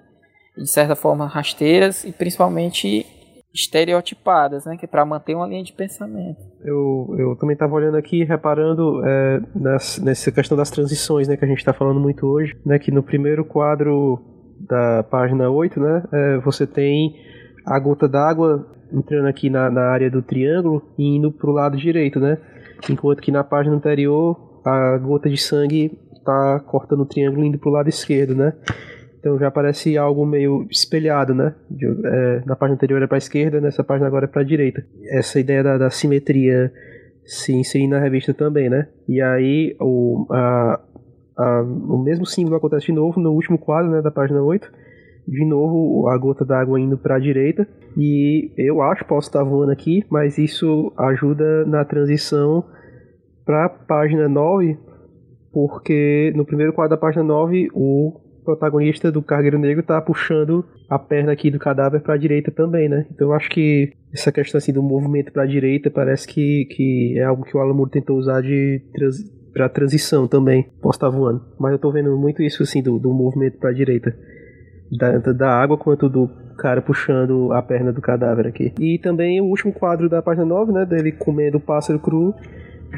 de 0.58 0.70
certa 0.70 0.94
forma 0.94 1.26
rasteiras 1.26 2.04
e 2.04 2.12
principalmente 2.12 3.06
estereotipadas, 3.54 4.66
né, 4.66 4.78
que 4.78 4.86
é 4.86 4.88
para 4.88 5.06
manter 5.06 5.36
uma 5.36 5.48
linha 5.48 5.64
de 5.64 5.74
pensamento. 5.74 6.40
Eu, 6.64 7.14
eu 7.18 7.36
também 7.36 7.54
estava 7.54 7.74
olhando 7.74 7.98
aqui, 7.98 8.24
reparando 8.24 9.06
é, 9.06 9.42
nas, 9.54 10.00
nessa 10.00 10.32
questão 10.32 10.58
das 10.58 10.70
transições, 10.70 11.28
né, 11.28 11.36
que 11.36 11.44
a 11.44 11.48
gente 11.48 11.58
está 11.58 11.74
falando 11.74 12.00
muito 12.00 12.26
hoje, 12.26 12.56
né, 12.66 12.80
que 12.80 12.92
no 12.92 13.04
primeiro 13.04 13.44
quadro 13.44 14.20
da 14.60 15.04
página 15.04 15.50
8, 15.50 15.80
né, 15.80 16.04
é, 16.12 16.38
você 16.38 16.66
tem 16.66 17.16
a 17.66 17.78
gota 17.78 18.08
d'água 18.08 18.66
entrando 18.92 19.28
aqui 19.28 19.50
na, 19.50 19.70
na 19.70 19.90
área 19.90 20.10
do 20.10 20.22
triângulo 20.22 20.82
e 20.98 21.16
indo 21.16 21.32
para 21.32 21.50
o 21.50 21.54
lado 21.54 21.78
direito, 21.78 22.20
né, 22.20 22.38
enquanto 22.90 23.22
que 23.22 23.32
na 23.32 23.44
página 23.44 23.76
anterior 23.76 24.62
a 24.64 24.98
gota 24.98 25.30
de 25.30 25.38
sangue 25.38 26.00
está 26.14 26.60
cortando 26.62 27.02
o 27.02 27.06
triângulo 27.06 27.44
indo 27.44 27.58
para 27.58 27.70
o 27.70 27.74
lado 27.74 27.90
esquerdo, 27.90 28.34
né. 28.34 28.54
Então 29.22 29.38
já 29.38 29.52
parece 29.52 29.96
algo 30.00 30.26
meio 30.26 30.66
espelhado, 30.70 31.36
né? 31.36 31.54
De, 31.70 31.86
é, 31.86 32.42
na 32.44 32.56
página 32.56 32.74
anterior 32.74 33.04
é 33.04 33.08
para 33.08 33.18
a 33.18 33.20
esquerda, 33.20 33.62
nessa 33.62 33.84
página 33.84 34.08
agora 34.08 34.26
é 34.26 34.28
para 34.28 34.42
a 34.42 34.46
direita. 34.46 34.84
Essa 35.12 35.40
ideia 35.40 35.64
da, 35.64 35.78
da, 35.78 35.90
simetria 35.92 36.74
se 37.24 37.54
inserir 37.54 37.88
na 37.88 38.00
revista 38.00 38.34
também, 38.34 38.68
né? 38.68 38.88
E 39.08 39.22
aí 39.22 39.76
o, 39.80 40.26
a, 40.32 40.82
a, 41.38 41.62
o 41.62 42.00
mesmo 42.00 42.26
símbolo 42.26 42.56
acontece 42.56 42.88
de 42.88 42.94
novo 42.94 43.22
no 43.22 43.32
último 43.32 43.60
quadro 43.60 43.92
né, 43.92 44.02
da 44.02 44.10
página 44.10 44.42
8. 44.42 44.68
De 45.28 45.46
novo 45.46 46.10
a 46.10 46.18
gota 46.18 46.44
d'água 46.44 46.80
indo 46.80 46.98
para 46.98 47.18
a 47.18 47.20
direita. 47.20 47.68
E 47.96 48.52
eu 48.58 48.82
acho, 48.82 49.06
posso 49.06 49.28
estar 49.28 49.44
voando 49.44 49.72
aqui, 49.72 50.04
mas 50.10 50.40
isso 50.40 50.92
ajuda 50.98 51.64
na 51.66 51.86
transição 51.86 52.66
para 53.46 53.66
a 53.66 53.70
página 53.70 54.28
9, 54.28 54.80
porque 55.54 56.34
no 56.36 56.44
primeiro 56.44 56.74
quadro 56.74 56.96
da 56.96 56.98
página 56.98 57.24
9 57.24 57.70
o 57.76 58.20
protagonista 58.44 59.12
do 59.12 59.22
Cargueiro 59.22 59.60
Negro 59.60 59.84
tá 59.84 60.02
puxando 60.02 60.66
a 60.90 61.00
perna 61.00 61.32
aqui 61.32 61.50
do 61.50 61.60
cadáver 61.60 62.02
para 62.02 62.16
a 62.16 62.18
direita 62.18 62.52
também, 62.52 62.90
né? 62.90 63.06
Então 63.12 63.30
eu 63.30 63.34
acho 63.34 63.50
que 63.50 63.94
essa 64.14 64.32
questão 64.32 64.58
assim 64.58 64.74
do 64.74 64.84
movimento 64.84 65.32
para 65.32 65.44
a 65.44 65.48
direita 65.48 65.90
parece 65.90 66.28
que, 66.28 66.66
que 66.66 67.18
é 67.18 67.24
algo 67.24 67.44
que 67.44 67.56
o 67.56 67.60
Alan 67.60 67.74
Moore 67.74 67.92
tentou 67.92 68.18
usar 68.18 68.42
de 68.42 68.82
trans, 68.94 69.18
para 69.54 69.70
transição 69.70 70.28
também. 70.28 70.70
Posso 70.82 70.98
estar 70.98 71.10
voando, 71.10 71.42
mas 71.60 71.72
eu 71.72 71.80
tô 71.80 71.92
vendo 71.92 72.16
muito 72.18 72.42
isso 72.42 72.64
assim 72.64 72.82
do, 72.82 72.98
do 73.00 73.14
movimento 73.14 73.58
para 73.58 73.70
a 73.70 73.74
direita. 73.74 74.16
Tanto 74.98 75.34
da 75.34 75.50
água 75.50 75.78
quanto 75.78 76.10
do 76.10 76.30
cara 76.58 76.82
puxando 76.82 77.52
a 77.54 77.62
perna 77.62 77.92
do 77.92 78.02
cadáver 78.02 78.48
aqui. 78.48 78.74
E 78.80 79.00
também 79.00 79.40
o 79.42 79.46
último 79.46 79.72
quadro 79.74 80.10
da 80.10 80.22
página 80.22 80.46
9, 80.46 80.72
né, 80.72 80.86
dele 80.86 81.12
comendo 81.12 81.58
o 81.58 81.62
pássaro 81.62 82.00
cru, 82.00 82.36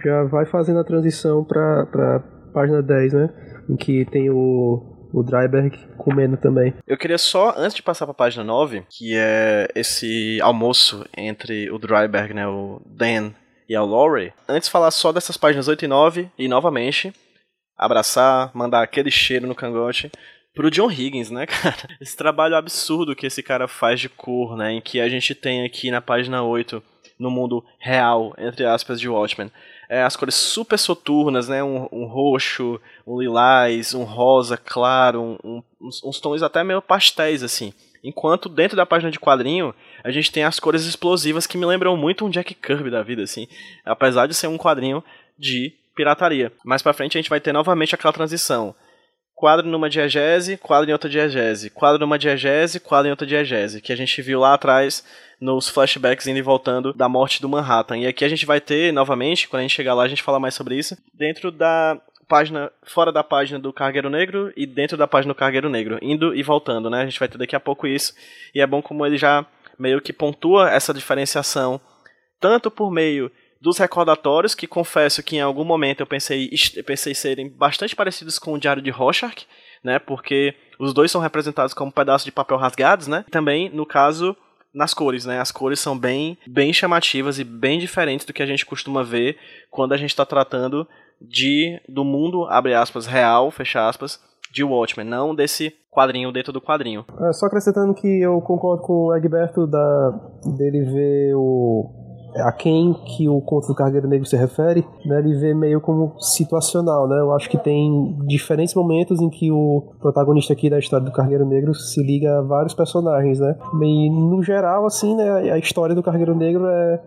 já 0.04 0.24
vai 0.24 0.46
fazendo 0.46 0.80
a 0.80 0.84
transição 0.84 1.44
para 1.44 1.86
para 1.86 2.20
página 2.54 2.82
10, 2.82 3.14
né, 3.14 3.30
em 3.70 3.76
que 3.76 4.06
tem 4.06 4.30
o 4.30 4.93
o 5.14 5.24
Dryberg 5.24 5.78
comendo 5.96 6.36
também. 6.36 6.74
Eu 6.88 6.98
queria 6.98 7.20
só, 7.20 7.54
antes 7.56 7.76
de 7.76 7.84
passar 7.84 8.06
pra 8.06 8.16
página 8.16 8.44
9, 8.44 8.84
que 8.90 9.16
é 9.16 9.68
esse 9.76 10.40
almoço 10.42 11.06
entre 11.16 11.70
o 11.72 11.78
Dryberg, 11.78 12.34
né, 12.34 12.48
o 12.48 12.82
Dan 12.86 13.32
e 13.70 13.76
a 13.76 13.84
Laurie, 13.84 14.34
antes 14.50 14.68
falar 14.68 14.92
só 14.92 15.12
dessas 15.12 15.38
páginas 15.38 15.68
8 15.68 15.86
e 15.86 15.88
9, 15.88 16.32
e 16.38 16.48
novamente, 16.48 17.14
abraçar, 17.78 18.52
mandar 18.54 18.82
aquele 18.82 19.12
cheiro 19.12 19.48
no 19.48 19.56
cangote 19.56 20.12
pro 20.54 20.72
John 20.72 20.92
Higgins, 20.92 21.30
né, 21.30 21.46
cara? 21.48 21.88
Esse 22.02 22.18
trabalho 22.18 22.56
absurdo 22.56 23.16
que 23.16 23.28
esse 23.28 23.44
cara 23.44 23.68
faz 23.68 24.00
de 24.00 24.10
cor, 24.10 24.58
né, 24.58 24.72
em 24.72 24.82
que 24.82 25.00
a 25.00 25.08
gente 25.08 25.36
tem 25.36 25.64
aqui 25.64 25.92
na 25.92 26.02
página 26.02 26.44
8, 26.44 26.82
no 27.20 27.30
mundo 27.30 27.64
real, 27.80 28.34
entre 28.38 28.66
aspas, 28.66 29.00
de 29.00 29.08
Watchmen, 29.08 29.52
é, 29.94 30.02
as 30.02 30.16
cores 30.16 30.34
super 30.34 30.80
soturnas, 30.80 31.48
né? 31.48 31.64
Um, 31.64 31.88
um, 31.92 32.06
roxo, 32.06 32.82
um 33.06 33.22
lilás, 33.22 33.94
um 33.94 34.04
rosa 34.04 34.58
claro, 34.58 35.22
um, 35.22 35.38
um, 35.44 35.64
uns, 35.80 36.04
uns, 36.04 36.20
tons 36.20 36.42
até 36.42 36.64
meio 36.64 36.82
pastéis, 36.82 37.44
assim. 37.44 37.72
Enquanto 38.04 38.50
dentro 38.50 38.76
da 38.76 38.88
página 38.88 39.12
de 39.12 39.20
quadrinho, 39.20 39.72
a 40.04 40.10
gente 40.10 40.32
tem 40.32 40.44
as 40.44 40.60
cores 40.60 40.84
explosivas 40.86 41.46
que 41.46 41.60
me 41.60 41.66
lembram 41.68 41.96
muito 41.96 42.26
um 42.26 42.30
Jack 42.32 42.56
Kirby 42.56 42.90
da 42.90 43.04
vida, 43.04 43.22
assim. 43.22 43.48
Apesar 43.86 44.26
de 44.26 44.34
ser 44.34 44.48
um 44.48 44.58
quadrinho 44.58 45.04
de 45.38 45.72
pirataria. 45.96 46.52
Mais 46.66 46.82
pra 46.82 46.92
frente 46.92 47.16
a 47.16 47.22
gente 47.22 47.30
vai 47.30 47.40
ter 47.40 47.54
novamente 47.54 47.94
aquela 47.94 48.12
transição. 48.12 48.76
Quadro 49.36 49.68
numa 49.68 49.92
diegese, 49.92 50.58
quadro 50.58 50.90
em 50.90 50.94
outra 50.94 51.10
diegese. 51.10 51.70
Quadro 51.70 52.00
numa 52.00 52.18
diegese, 52.18 52.80
quadro 52.80 53.10
em 53.10 53.12
outra 53.12 53.28
diegese. 53.28 53.80
Que 53.80 53.94
a 53.94 53.96
gente 53.96 54.22
viu 54.24 54.40
lá 54.40 54.56
atrás 54.56 55.04
nos 55.44 55.68
flashbacks 55.68 56.26
indo 56.26 56.40
e 56.40 56.42
voltando 56.42 56.94
da 56.94 57.10
morte 57.10 57.42
do 57.42 57.50
Manhattan. 57.50 57.98
E 57.98 58.08
aqui 58.08 58.24
a 58.24 58.30
gente 58.30 58.46
vai 58.46 58.62
ter, 58.62 58.94
novamente, 58.94 59.50
quando 59.50 59.60
a 59.60 59.64
gente 59.64 59.76
chegar 59.76 59.94
lá, 59.94 60.04
a 60.04 60.08
gente 60.08 60.24
fala 60.24 60.40
mais 60.40 60.56
sobre 60.56 60.78
isso, 60.78 60.98
dentro 61.14 61.52
da 61.52 62.00
página, 62.30 62.72
fora 62.84 63.12
da 63.12 63.22
página 63.26 63.60
do 63.60 63.74
Cargueiro 63.74 64.10
Negro 64.10 64.54
e 64.56 64.66
dentro 64.66 64.96
da 64.96 65.06
página 65.06 65.34
do 65.34 65.38
Cargueiro 65.38 65.70
Negro, 65.70 66.00
indo 66.02 66.34
e 66.34 66.42
voltando, 66.42 66.90
né? 66.90 67.02
A 67.02 67.06
gente 67.06 67.20
vai 67.20 67.28
ter 67.28 67.38
daqui 67.38 67.58
a 67.58 67.60
pouco 67.60 67.86
isso. 67.86 68.14
E 68.56 68.62
é 68.62 68.66
bom 68.66 68.82
como 68.82 69.06
ele 69.06 69.18
já 69.18 69.46
meio 69.78 70.00
que 70.00 70.14
pontua 70.14 70.72
essa 70.72 70.94
diferenciação, 70.94 71.82
tanto 72.40 72.72
por 72.72 72.90
meio 72.90 73.30
dos 73.60 73.78
recordatórios, 73.78 74.56
que 74.56 74.66
confesso 74.66 75.22
que 75.22 75.36
em 75.36 75.42
algum 75.42 75.66
momento 75.66 76.00
eu 76.00 76.08
pensei, 76.08 76.50
pensei 76.86 77.14
serem 77.14 77.50
bastante 77.50 77.98
parecidos 77.98 78.40
com 78.40 78.54
o 78.54 78.60
Diário 78.60 78.82
de 78.82 78.92
Rorschach, 78.92 79.46
né? 79.84 80.00
Porque 80.00 80.56
os 80.80 80.94
dois 80.94 81.12
são 81.12 81.20
representados 81.20 81.74
como 81.74 81.92
pedaços 81.92 82.24
de 82.24 82.32
papel 82.32 82.56
rasgados, 82.56 83.08
né? 83.08 83.26
Também, 83.30 83.70
no 83.70 83.86
caso, 83.86 84.38
nas 84.74 84.94
cores, 84.94 85.26
né? 85.26 85.40
As 85.40 85.52
cores 85.52 85.80
são 85.80 85.98
bem, 85.98 86.38
bem 86.48 86.74
chamativas 86.74 87.40
e 87.40 87.44
bem 87.44 87.80
diferentes 87.80 88.26
do 88.26 88.34
que 88.34 88.42
a 88.42 88.46
gente 88.46 88.66
costuma 88.66 89.04
ver 89.04 89.38
quando 89.70 89.94
a 89.94 89.98
gente 89.98 90.10
está 90.10 90.26
tratando 90.26 90.88
de 91.22 91.80
do 91.88 92.04
mundo, 92.04 92.46
abre 92.46 92.74
aspas, 92.74 93.06
real, 93.06 93.52
fecha 93.52 93.88
aspas, 93.88 94.20
de 94.52 94.64
Watchmen, 94.64 95.08
não 95.08 95.34
desse 95.34 95.74
quadrinho 95.90 96.32
dentro 96.32 96.52
do 96.52 96.62
quadrinho. 96.62 97.06
É, 97.22 97.34
só 97.34 97.46
acrescentando 97.46 97.94
que 97.94 98.08
eu 98.08 98.42
concordo 98.42 98.84
com 98.84 99.08
o 99.08 99.16
Egberto 99.16 99.66
da, 99.66 100.10
dele 100.58 100.84
ver 100.84 101.36
o 101.36 102.03
a 102.36 102.52
quem 102.52 102.94
que 102.94 103.28
o 103.30 103.40
conto 103.42 103.68
do 103.68 103.76
Cargueiro 103.76 104.08
Negro 104.08 104.28
se 104.28 104.36
refere, 104.36 104.86
né, 105.06 105.20
ele 105.20 105.36
vê 105.36 105.54
meio 105.54 105.80
como 105.80 106.14
situacional, 106.20 107.08
né? 107.08 107.20
Eu 107.20 107.34
acho 107.34 107.50
que 107.50 107.58
tem 107.58 108.18
diferentes 108.26 108.74
momentos 108.74 109.22
em 109.22 109.30
que 109.30 109.52
o 109.52 109.84
protagonista 110.00 110.54
aqui 110.54 110.70
da 110.70 110.80
história 110.80 111.06
do 111.06 111.12
Cargueiro 111.12 111.46
Negro 111.46 111.74
se 111.74 112.02
liga 112.02 112.40
a 112.40 112.42
vários 112.42 112.74
personagens, 112.74 113.40
né? 113.40 113.56
E 113.82 114.10
no 114.10 114.42
geral, 114.42 114.86
assim, 114.86 115.16
né, 115.16 115.52
a 115.52 115.58
história 115.58 115.96
do 115.96 116.04
Cargueiro 116.04 116.36
Negro 116.36 116.66
é 116.68 117.02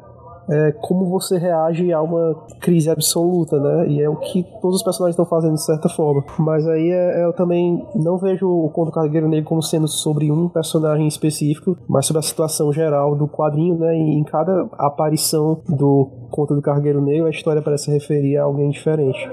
é, 0.49 0.72
como 0.72 1.07
você 1.07 1.38
reage 1.38 1.92
a 1.92 2.01
uma 2.01 2.34
crise 2.61 2.88
absoluta, 2.88 3.59
né? 3.59 3.88
E 3.88 4.01
é 4.01 4.09
o 4.09 4.16
que 4.16 4.44
todos 4.61 4.76
os 4.76 4.82
personagens 4.82 5.14
estão 5.14 5.26
fazendo 5.26 5.55
de 5.55 5.64
certa 5.64 5.88
forma. 5.88 6.24
Mas 6.38 6.66
aí 6.66 6.90
é, 6.90 7.24
eu 7.24 7.32
também 7.32 7.84
não 7.94 8.16
vejo 8.16 8.49
o 8.49 8.70
Conto 8.70 8.92
Cargueiro 8.92 9.28
Negro 9.28 9.47
como 9.47 9.62
sendo 9.62 9.88
sobre 9.88 10.30
um 10.30 10.49
personagem 10.49 11.07
específico, 11.07 11.76
mas 11.88 12.07
sobre 12.07 12.20
a 12.20 12.22
situação 12.22 12.72
geral 12.72 13.14
do 13.14 13.26
quadrinho, 13.26 13.76
né? 13.78 13.97
E 13.97 14.18
em 14.18 14.24
cada 14.24 14.68
aparição 14.78 15.61
do 15.68 16.09
Conto 16.30 16.55
do 16.55 16.62
Cargueiro 16.62 17.01
Negro, 17.01 17.26
a 17.26 17.30
história 17.30 17.62
parece 17.62 17.90
referir 17.90 18.36
a 18.36 18.44
alguém 18.44 18.70
diferente. 18.70 19.28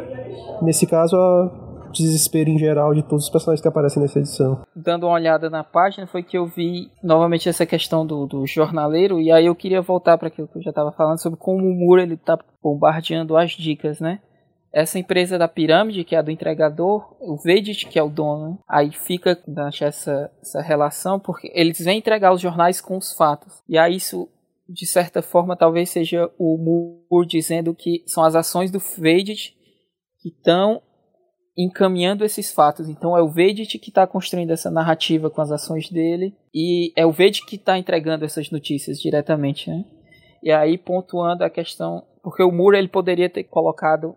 Nesse 0.62 0.86
caso, 0.86 1.16
a 1.16 1.63
desespero 1.94 2.50
em 2.50 2.58
geral 2.58 2.94
de 2.94 3.04
todos 3.04 3.26
os 3.26 3.30
personagens 3.30 3.62
que 3.62 3.68
aparecem 3.68 4.02
nessa 4.02 4.20
edição. 4.20 4.62
Dando 4.76 5.06
uma 5.06 5.14
olhada 5.14 5.50
na 5.50 5.64
página, 5.64 6.08
foi 6.08 6.24
que 6.24 6.38
eu 6.38 6.46
vi 6.46 6.92
novamente 7.04 7.48
essa 7.48 7.66
questão 7.66 8.06
do, 8.06 8.26
do 8.26 8.46
jornaleiro, 8.46 9.20
e 9.20 9.32
aí 9.32 9.46
eu 9.46 9.56
queria 9.56 9.82
voltar 9.82 10.18
para 10.18 10.28
aquilo 10.28 10.48
que 10.48 10.58
eu 10.58 10.64
já 10.64 10.72
estava 10.72 10.92
falando 10.92 11.22
sobre 11.22 11.40
como 11.40 11.66
o 11.66 11.74
Moore 11.74 12.02
ele 12.02 12.16
está 12.16 12.38
bombardeando 12.62 13.38
as 13.38 13.52
dicas, 13.52 14.00
né? 14.00 14.20
Essa 14.72 14.98
empresa 14.98 15.38
da 15.38 15.48
pirâmide, 15.48 16.04
que 16.04 16.16
é 16.16 16.18
a 16.18 16.22
do 16.24 16.32
entregador, 16.32 17.16
o 17.20 17.38
Vedit, 17.38 17.86
que 17.88 18.00
é 18.00 18.04
o 18.04 18.10
dono, 18.10 18.58
aí 18.68 18.92
fica 18.92 19.38
essa, 19.82 20.32
essa 20.42 20.62
relação, 20.62 21.20
porque 21.20 21.52
eles 21.54 21.78
vêm 21.78 22.00
entregar 22.00 22.34
os 22.34 22.42
jornais 22.42 22.82
com 22.82 22.98
os 22.98 23.14
fatos. 23.14 23.62
E 23.70 23.78
aí 23.78 23.98
isso 23.98 24.28
de 24.68 24.86
certa 24.86 25.22
forma, 25.22 25.56
talvez 25.56 25.90
seja 25.90 26.30
o 26.38 26.58
Moore 26.58 27.28
dizendo 27.28 27.76
que 27.76 28.04
são 28.08 28.24
as 28.24 28.36
ações 28.36 28.72
do 28.72 28.80
Vedit 28.80 29.56
que 30.20 30.30
estão 30.30 30.82
encaminhando 31.58 32.26
esses 32.26 32.52
fatos. 32.52 32.90
Então 32.90 33.18
é 33.18 33.22
o 33.22 33.30
Vedit 33.30 33.78
que 33.78 33.90
está 33.90 34.06
construindo 34.08 34.52
essa 34.52 34.72
narrativa 34.72 35.30
com 35.30 35.42
as 35.42 35.52
ações 35.52 35.90
dele 35.90 36.36
e 36.54 36.92
é 36.96 37.06
o 37.06 37.12
Vedit 37.12 37.46
que 37.46 37.56
está 37.56 37.78
entregando 37.78 38.26
essas 38.26 38.50
notícias 38.50 39.00
diretamente, 39.00 39.70
né? 39.70 39.86
E 40.42 40.52
aí 40.52 40.78
pontuando 40.78 41.44
a 41.44 41.50
questão, 41.50 42.04
porque 42.22 42.44
o 42.44 42.52
Moore 42.52 42.78
ele 42.78 42.88
poderia 42.88 43.30
ter 43.30 43.44
colocado 43.44 44.16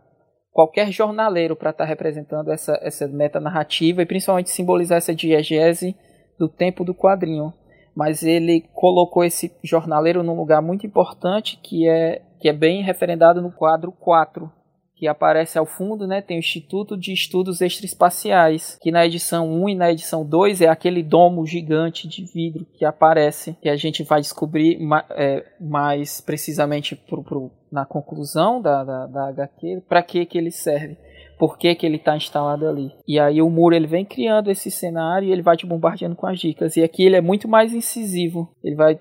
qualquer 0.51 0.91
jornaleiro 0.91 1.55
para 1.55 1.71
estar 1.71 1.85
tá 1.85 1.89
representando 1.89 2.51
essa 2.51 2.79
essa 2.83 3.07
meta 3.07 3.39
narrativa 3.39 4.03
e 4.03 4.07
principalmente 4.07 4.51
simbolizar 4.51 4.99
essa 4.99 5.15
diegese 5.15 5.95
do 6.39 6.49
tempo 6.49 6.85
do 6.85 6.95
quadrinho. 6.95 7.53
Mas 7.95 8.23
ele 8.23 8.63
colocou 8.75 9.25
esse 9.25 9.55
jornaleiro 9.63 10.23
num 10.23 10.37
lugar 10.37 10.61
muito 10.61 10.87
importante 10.87 11.59
que 11.63 11.89
é 11.89 12.23
que 12.39 12.49
é 12.49 12.53
bem 12.53 12.83
referendado 12.83 13.41
no 13.41 13.51
quadro 13.51 13.91
4, 13.93 14.51
que 14.97 15.07
aparece 15.07 15.59
ao 15.59 15.67
fundo, 15.67 16.07
né, 16.07 16.23
tem 16.23 16.39
o 16.39 16.41
Instituto 16.41 16.97
de 16.97 17.13
Estudos 17.13 17.61
Extraespaciais, 17.61 18.79
que 18.81 18.91
na 18.91 19.05
edição 19.05 19.53
1 19.63 19.69
e 19.69 19.75
na 19.75 19.93
edição 19.93 20.25
2 20.25 20.63
é 20.63 20.69
aquele 20.69 21.03
domo 21.03 21.47
gigante 21.47 22.09
de 22.09 22.25
vidro 22.25 22.67
que 22.73 22.85
aparece, 22.85 23.57
que 23.61 23.69
a 23.69 23.77
gente 23.77 24.03
vai 24.03 24.23
descobrir 24.23 24.79
é, 25.11 25.45
mais 25.61 26.23
precisamente 26.23 26.97
pro, 26.97 27.23
pro, 27.23 27.51
na 27.71 27.85
conclusão 27.85 28.61
da, 28.61 28.83
da, 28.83 29.07
da 29.07 29.29
HQ, 29.29 29.83
para 29.87 30.03
que, 30.03 30.25
que 30.25 30.39
ele 30.39 30.51
serve 30.51 30.97
por 31.39 31.59
que, 31.59 31.75
que 31.75 31.87
ele 31.87 31.97
está 31.97 32.17
instalado 32.17 32.69
ali. 32.69 32.93
E 33.07 33.19
aí 33.19 33.41
o 33.41 33.51
muro 33.51 33.75
ele 33.75 33.87
vem 33.87 34.05
criando 34.05 34.51
esse 34.51 34.71
cenário 34.71 35.29
e 35.29 35.33
ele 35.33 35.43
vai 35.43 35.57
te 35.57 35.67
bombardeando 35.67 36.17
com 36.17 36.27
as 36.27 36.39
dicas. 36.39 36.77
E 36.77 36.83
aqui 36.83 37.05
ele 37.05 37.17
é 37.17 37.21
muito 37.21 37.49
mais 37.49 37.73
incisivo. 37.73 38.51
Ele 38.63 38.75
vai 38.75 38.99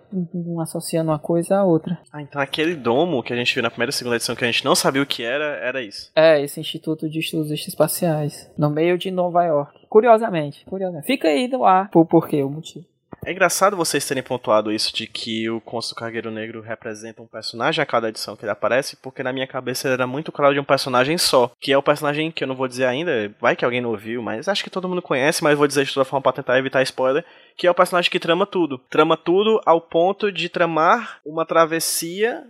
associando 0.62 1.12
uma 1.12 1.20
coisa 1.20 1.58
à 1.58 1.64
outra. 1.64 2.00
Ah, 2.12 2.22
então 2.22 2.42
aquele 2.42 2.76
domo 2.76 3.24
que 3.24 3.34
a 3.34 3.36
gente 3.36 3.54
viu 3.54 3.64
na 3.64 3.70
primeira 3.70 3.90
e 3.90 3.94
segunda 3.94 4.16
edição 4.16 4.36
que 4.36 4.44
a 4.44 4.52
gente 4.52 4.66
não 4.66 4.76
sabia 4.76 5.02
o 5.02 5.06
que 5.06 5.24
era, 5.24 5.58
era 5.58 5.82
isso. 5.82 6.12
É, 6.16 6.42
esse 6.42 6.60
Instituto 6.60 7.10
de 7.10 7.20
Estudos 7.20 7.52
Espaciais. 7.52 8.52
No 8.58 8.70
meio 8.70 8.98
de 8.98 9.12
Nova 9.12 9.44
York. 9.44 9.86
Curiosamente. 9.90 10.66
curiosamente. 10.66 11.08
Fica 11.08 11.28
aí 11.28 11.48
no 11.48 11.64
ar 11.64 11.90
por 11.90 12.06
porquê, 12.06 12.44
o 12.44 12.50
motivo. 12.50 12.86
É 13.26 13.32
engraçado 13.32 13.76
vocês 13.76 14.06
terem 14.06 14.22
pontuado 14.22 14.72
isso 14.72 14.96
de 14.96 15.08
que 15.08 15.50
o 15.50 15.60
Consul 15.60 15.98
Cargueiro 15.98 16.30
Negro 16.30 16.62
representa 16.62 17.24
um 17.24 17.26
personagem 17.26 17.82
a 17.82 17.86
cada 17.86 18.08
edição 18.08 18.36
que 18.36 18.46
ele 18.46 18.52
aparece, 18.52 18.96
porque 18.98 19.24
na 19.24 19.34
minha 19.34 19.48
cabeça 19.48 19.90
era 19.90 20.06
muito 20.06 20.32
claro 20.32 20.54
de 20.54 20.60
um 20.60 20.64
personagem 20.64 21.18
só, 21.18 21.52
que 21.60 21.74
é 21.74 21.78
o 21.78 21.82
personagem 21.82 22.30
que 22.30 22.44
eu 22.44 22.48
não 22.48 22.56
vou 22.56 22.68
dizer 22.68 22.86
ainda, 22.86 23.34
vai 23.42 23.56
que 23.56 23.66
alguém 23.66 23.82
não 23.82 23.90
ouviu, 23.90 24.22
mas 24.22 24.48
acho 24.48 24.64
que 24.64 24.70
todo 24.70 24.88
mundo 24.88 25.02
conhece, 25.02 25.44
mas 25.44 25.58
vou 25.58 25.66
dizer 25.66 25.86
de 25.86 25.94
toda 25.96 26.06
forma 26.06 26.22
para 26.22 26.34
tentar 26.34 26.60
evitar 26.60 26.84
spoiler, 26.84 27.26
que 27.58 27.66
é 27.66 27.72
o 27.72 27.74
personagem 27.74 28.12
que 28.12 28.20
trama 28.20 28.46
tudo. 28.46 28.78
Trama 28.92 29.18
tudo 29.18 29.60
ao 29.66 29.82
ponto 29.82 30.32
de 30.32 30.48
tramar 30.48 31.20
uma 31.26 31.48
travessia 31.48 32.44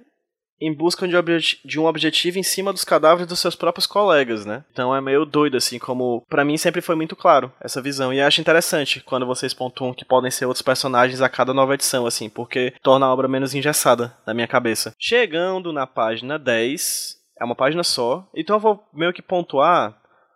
em 0.60 0.74
busca 0.74 1.08
de, 1.08 1.80
um 1.80 1.86
objetivo 1.86 2.40
em 2.40 2.44
cima 2.44 2.72
dos 2.72 2.84
cadáveres 2.84 3.28
dos 3.28 3.40
seus 3.40 3.56
próprios 3.56 3.86
colegas, 3.86 4.46
né? 4.46 4.64
Então 4.72 4.96
é 4.96 5.02
meio 5.02 5.26
doido, 5.26 5.58
assim, 5.58 5.78
como 5.78 6.24
para 6.30 6.46
mim 6.46 6.58
sempre 6.58 6.82
foi 6.82 6.96
muito 6.96 7.16
claro 7.16 7.52
essa 7.62 7.82
visão. 7.82 8.14
E 8.14 8.22
acho 8.22 8.42
interessante 8.42 9.02
quando 9.02 9.26
vocês 9.26 9.54
pontuam 9.54 9.94
que 9.94 10.06
podem 10.06 10.32
ser 10.32 10.46
outros 10.46 10.62
personagens 10.62 11.22
a 11.22 11.30
cada 11.30 11.54
nova 11.54 11.74
edição, 11.74 12.06
assim, 12.06 12.30
porque 12.30 12.74
torna 12.82 13.06
a 13.06 13.14
obra 13.14 13.28
menos 13.28 13.54
engessada 13.54 14.16
na 14.26 14.34
minha 14.34 14.48
cabeça. 14.48 14.94
Chegando 15.00 15.74
na 15.74 15.86
página 15.86 16.40
10, 16.40 17.16
é 17.40 17.46
uma 17.46 17.56
página 17.56 17.84
só, 17.84 18.28
então 18.36 18.56
eu 18.56 18.60
vou 18.60 18.84
meio 18.94 19.14
que 19.14 19.22
pontuar 19.22 19.96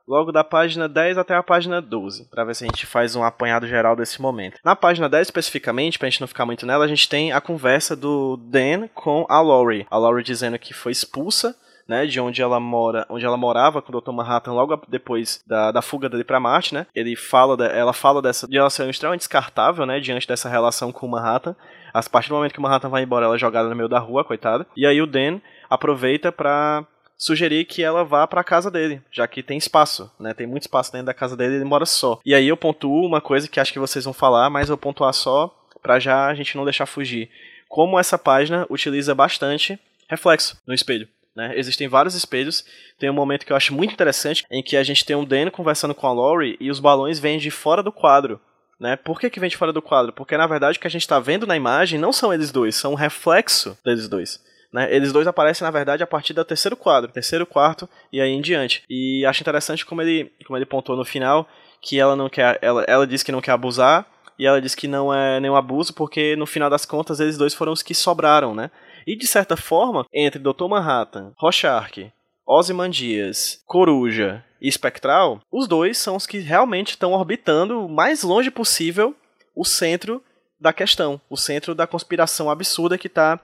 logo 0.09 0.31
da 0.31 0.43
página 0.43 0.89
10 0.89 1.19
até 1.19 1.35
a 1.35 1.43
página 1.43 1.79
12, 1.79 2.25
para 2.31 2.43
ver 2.43 2.55
se 2.55 2.63
a 2.63 2.67
gente 2.67 2.87
faz 2.87 3.15
um 3.15 3.23
apanhado 3.23 3.67
geral 3.67 3.95
desse 3.95 4.19
momento. 4.19 4.59
Na 4.65 4.75
página 4.75 5.07
10 5.07 5.27
especificamente, 5.27 5.99
pra 5.99 6.09
gente 6.09 6.19
não 6.19 6.27
ficar 6.27 6.47
muito 6.47 6.65
nela, 6.65 6.83
a 6.83 6.87
gente 6.87 7.07
tem 7.07 7.31
a 7.31 7.39
conversa 7.39 7.95
do 7.95 8.35
Dan 8.37 8.87
com 8.87 9.27
a 9.29 9.39
Laurie. 9.39 9.85
A 9.89 9.97
Laurie 9.97 10.23
dizendo 10.23 10.57
que 10.57 10.73
foi 10.73 10.91
expulsa 10.91 11.55
né, 11.87 12.05
de 12.05 12.19
onde 12.19 12.41
ela 12.41 12.59
mora, 12.59 13.05
onde 13.09 13.25
ela 13.25 13.37
morava 13.37 13.81
com 13.81 13.95
o 13.95 14.01
Dr. 14.01 14.11
Manhattan 14.11 14.53
logo 14.53 14.79
depois 14.87 15.43
da, 15.45 15.71
da 15.71 15.81
fuga 15.81 16.07
dele 16.07 16.23
para 16.23 16.39
Marte, 16.39 16.73
né? 16.73 16.85
Ele 16.93 17.15
fala, 17.15 17.57
de, 17.57 17.65
ela 17.65 17.93
fala 17.93 18.21
dessa 18.21 18.47
de 18.47 18.57
ela 18.57 18.69
ser 18.69 18.87
extremamente 18.89 19.21
descartável, 19.21 19.85
né, 19.87 19.99
diante 19.99 20.27
dessa 20.27 20.49
relação 20.49 20.91
com 20.91 21.07
o 21.07 21.09
Manhattan. 21.09 21.55
A 21.91 22.01
partir 22.03 22.29
do 22.29 22.35
momento 22.35 22.53
que 22.53 22.59
o 22.59 22.61
Manhattan 22.61 22.89
vai 22.89 23.01
embora, 23.01 23.25
ela 23.25 23.35
é 23.35 23.39
jogada 23.39 23.67
no 23.67 23.75
meio 23.75 23.89
da 23.89 23.97
rua, 23.97 24.23
coitada. 24.23 24.67
E 24.77 24.85
aí 24.85 25.01
o 25.01 25.07
Dan 25.07 25.39
aproveita 25.67 26.31
para 26.31 26.85
sugerir 27.19 27.65
que 27.65 27.83
ela 27.83 28.05
vá 28.05 28.25
para 28.25 28.39
a 28.39 28.45
casa 28.45 28.71
dele, 28.71 29.01
já 29.11 29.27
que 29.27 29.43
tem 29.43 29.57
espaço, 29.57 30.09
né? 30.17 30.33
Tem 30.33 30.47
muito 30.47 30.63
espaço 30.63 30.91
dentro 30.91 31.07
da 31.07 31.13
casa 31.13 31.35
dele, 31.35 31.55
ele 31.55 31.65
mora 31.65 31.85
só. 31.85 32.19
E 32.25 32.33
aí 32.33 32.47
eu 32.47 32.55
pontuo 32.55 33.05
uma 33.05 33.19
coisa 33.19 33.47
que 33.47 33.59
acho 33.59 33.73
que 33.73 33.79
vocês 33.79 34.05
vão 34.05 34.13
falar, 34.13 34.49
mas 34.49 34.69
eu 34.69 34.77
pontuar 34.77 35.13
só 35.13 35.53
para 35.81 35.99
já 35.99 36.27
a 36.27 36.33
gente 36.33 36.55
não 36.55 36.63
deixar 36.63 36.85
fugir. 36.85 37.29
Como 37.67 37.99
essa 37.99 38.17
página 38.17 38.65
utiliza 38.69 39.13
bastante 39.13 39.77
reflexo 40.07 40.57
no 40.65 40.73
espelho. 40.73 41.07
Né? 41.35 41.53
Existem 41.55 41.87
vários 41.87 42.15
espelhos. 42.15 42.65
Tem 42.97 43.09
um 43.09 43.13
momento 43.13 43.45
que 43.45 43.51
eu 43.51 43.57
acho 43.57 43.73
muito 43.73 43.93
interessante 43.93 44.45
em 44.49 44.63
que 44.63 44.75
a 44.75 44.83
gente 44.83 45.05
tem 45.05 45.15
um 45.15 45.25
Dan 45.25 45.49
conversando 45.51 45.93
com 45.93 46.07
a 46.07 46.13
Laurie 46.13 46.57
e 46.59 46.71
os 46.71 46.79
balões 46.79 47.19
vêm 47.19 47.37
de 47.37 47.51
fora 47.51 47.83
do 47.83 47.91
quadro. 47.91 48.39
Né? 48.79 48.95
Por 48.95 49.19
que, 49.19 49.29
que 49.29 49.39
vem 49.39 49.49
de 49.49 49.57
fora 49.57 49.73
do 49.73 49.81
quadro? 49.81 50.13
Porque 50.13 50.37
na 50.37 50.47
verdade 50.47 50.77
o 50.77 50.81
que 50.81 50.87
a 50.87 50.89
gente 50.89 51.01
está 51.01 51.19
vendo 51.19 51.45
na 51.45 51.55
imagem 51.55 51.99
não 51.99 52.13
são 52.13 52.33
eles 52.33 52.49
dois, 52.49 52.75
são 52.75 52.93
um 52.93 52.95
reflexo 52.95 53.77
deles 53.83 54.07
dois. 54.07 54.41
Né? 54.71 54.93
Eles 54.93 55.11
dois 55.11 55.27
aparecem, 55.27 55.65
na 55.65 55.71
verdade, 55.71 56.03
a 56.03 56.07
partir 56.07 56.33
do 56.33 56.45
terceiro 56.45 56.77
quadro, 56.77 57.11
terceiro, 57.11 57.45
quarto 57.45 57.89
e 58.11 58.21
aí 58.21 58.31
em 58.31 58.41
diante. 58.41 58.83
E 58.89 59.25
acho 59.25 59.41
interessante 59.41 59.85
como 59.85 60.01
ele, 60.01 60.31
como 60.45 60.57
ele 60.57 60.65
pontuou 60.65 60.97
no 60.97 61.05
final 61.05 61.47
que 61.81 61.99
ela 61.99 62.15
não 62.15 62.29
quer. 62.29 62.59
Ela, 62.61 62.83
ela 62.83 63.07
diz 63.07 63.23
que 63.23 63.31
não 63.31 63.41
quer 63.41 63.51
abusar. 63.51 64.05
E 64.37 64.45
ela 64.45 64.61
diz 64.61 64.73
que 64.73 64.87
não 64.87 65.13
é 65.13 65.37
nenhum 65.41 65.55
abuso, 65.55 65.93
porque 65.93 66.33
no 66.37 66.45
final 66.45 66.69
das 66.69 66.85
contas 66.85 67.19
eles 67.19 67.37
dois 67.37 67.53
foram 67.53 67.73
os 67.73 67.83
que 67.83 67.93
sobraram, 67.93 68.55
né? 68.55 68.71
E 69.05 69.13
de 69.13 69.27
certa 69.27 69.57
forma, 69.57 70.05
entre 70.13 70.39
Dr. 70.39 70.65
Manhattan, 70.69 71.33
Rorschach, 71.37 72.09
Ozymandias, 72.47 73.61
Coruja 73.65 74.41
e 74.61 74.71
Spectral, 74.71 75.41
os 75.51 75.67
dois 75.67 75.97
são 75.97 76.15
os 76.15 76.25
que 76.25 76.39
realmente 76.39 76.91
estão 76.91 77.11
orbitando 77.11 77.85
o 77.85 77.89
mais 77.89 78.23
longe 78.23 78.49
possível 78.49 79.13
o 79.53 79.65
centro 79.65 80.23
da 80.59 80.71
questão, 80.71 81.19
o 81.29 81.35
centro 81.35 81.75
da 81.75 81.85
conspiração 81.85 82.49
absurda 82.49 82.97
que 82.97 83.07
está 83.07 83.39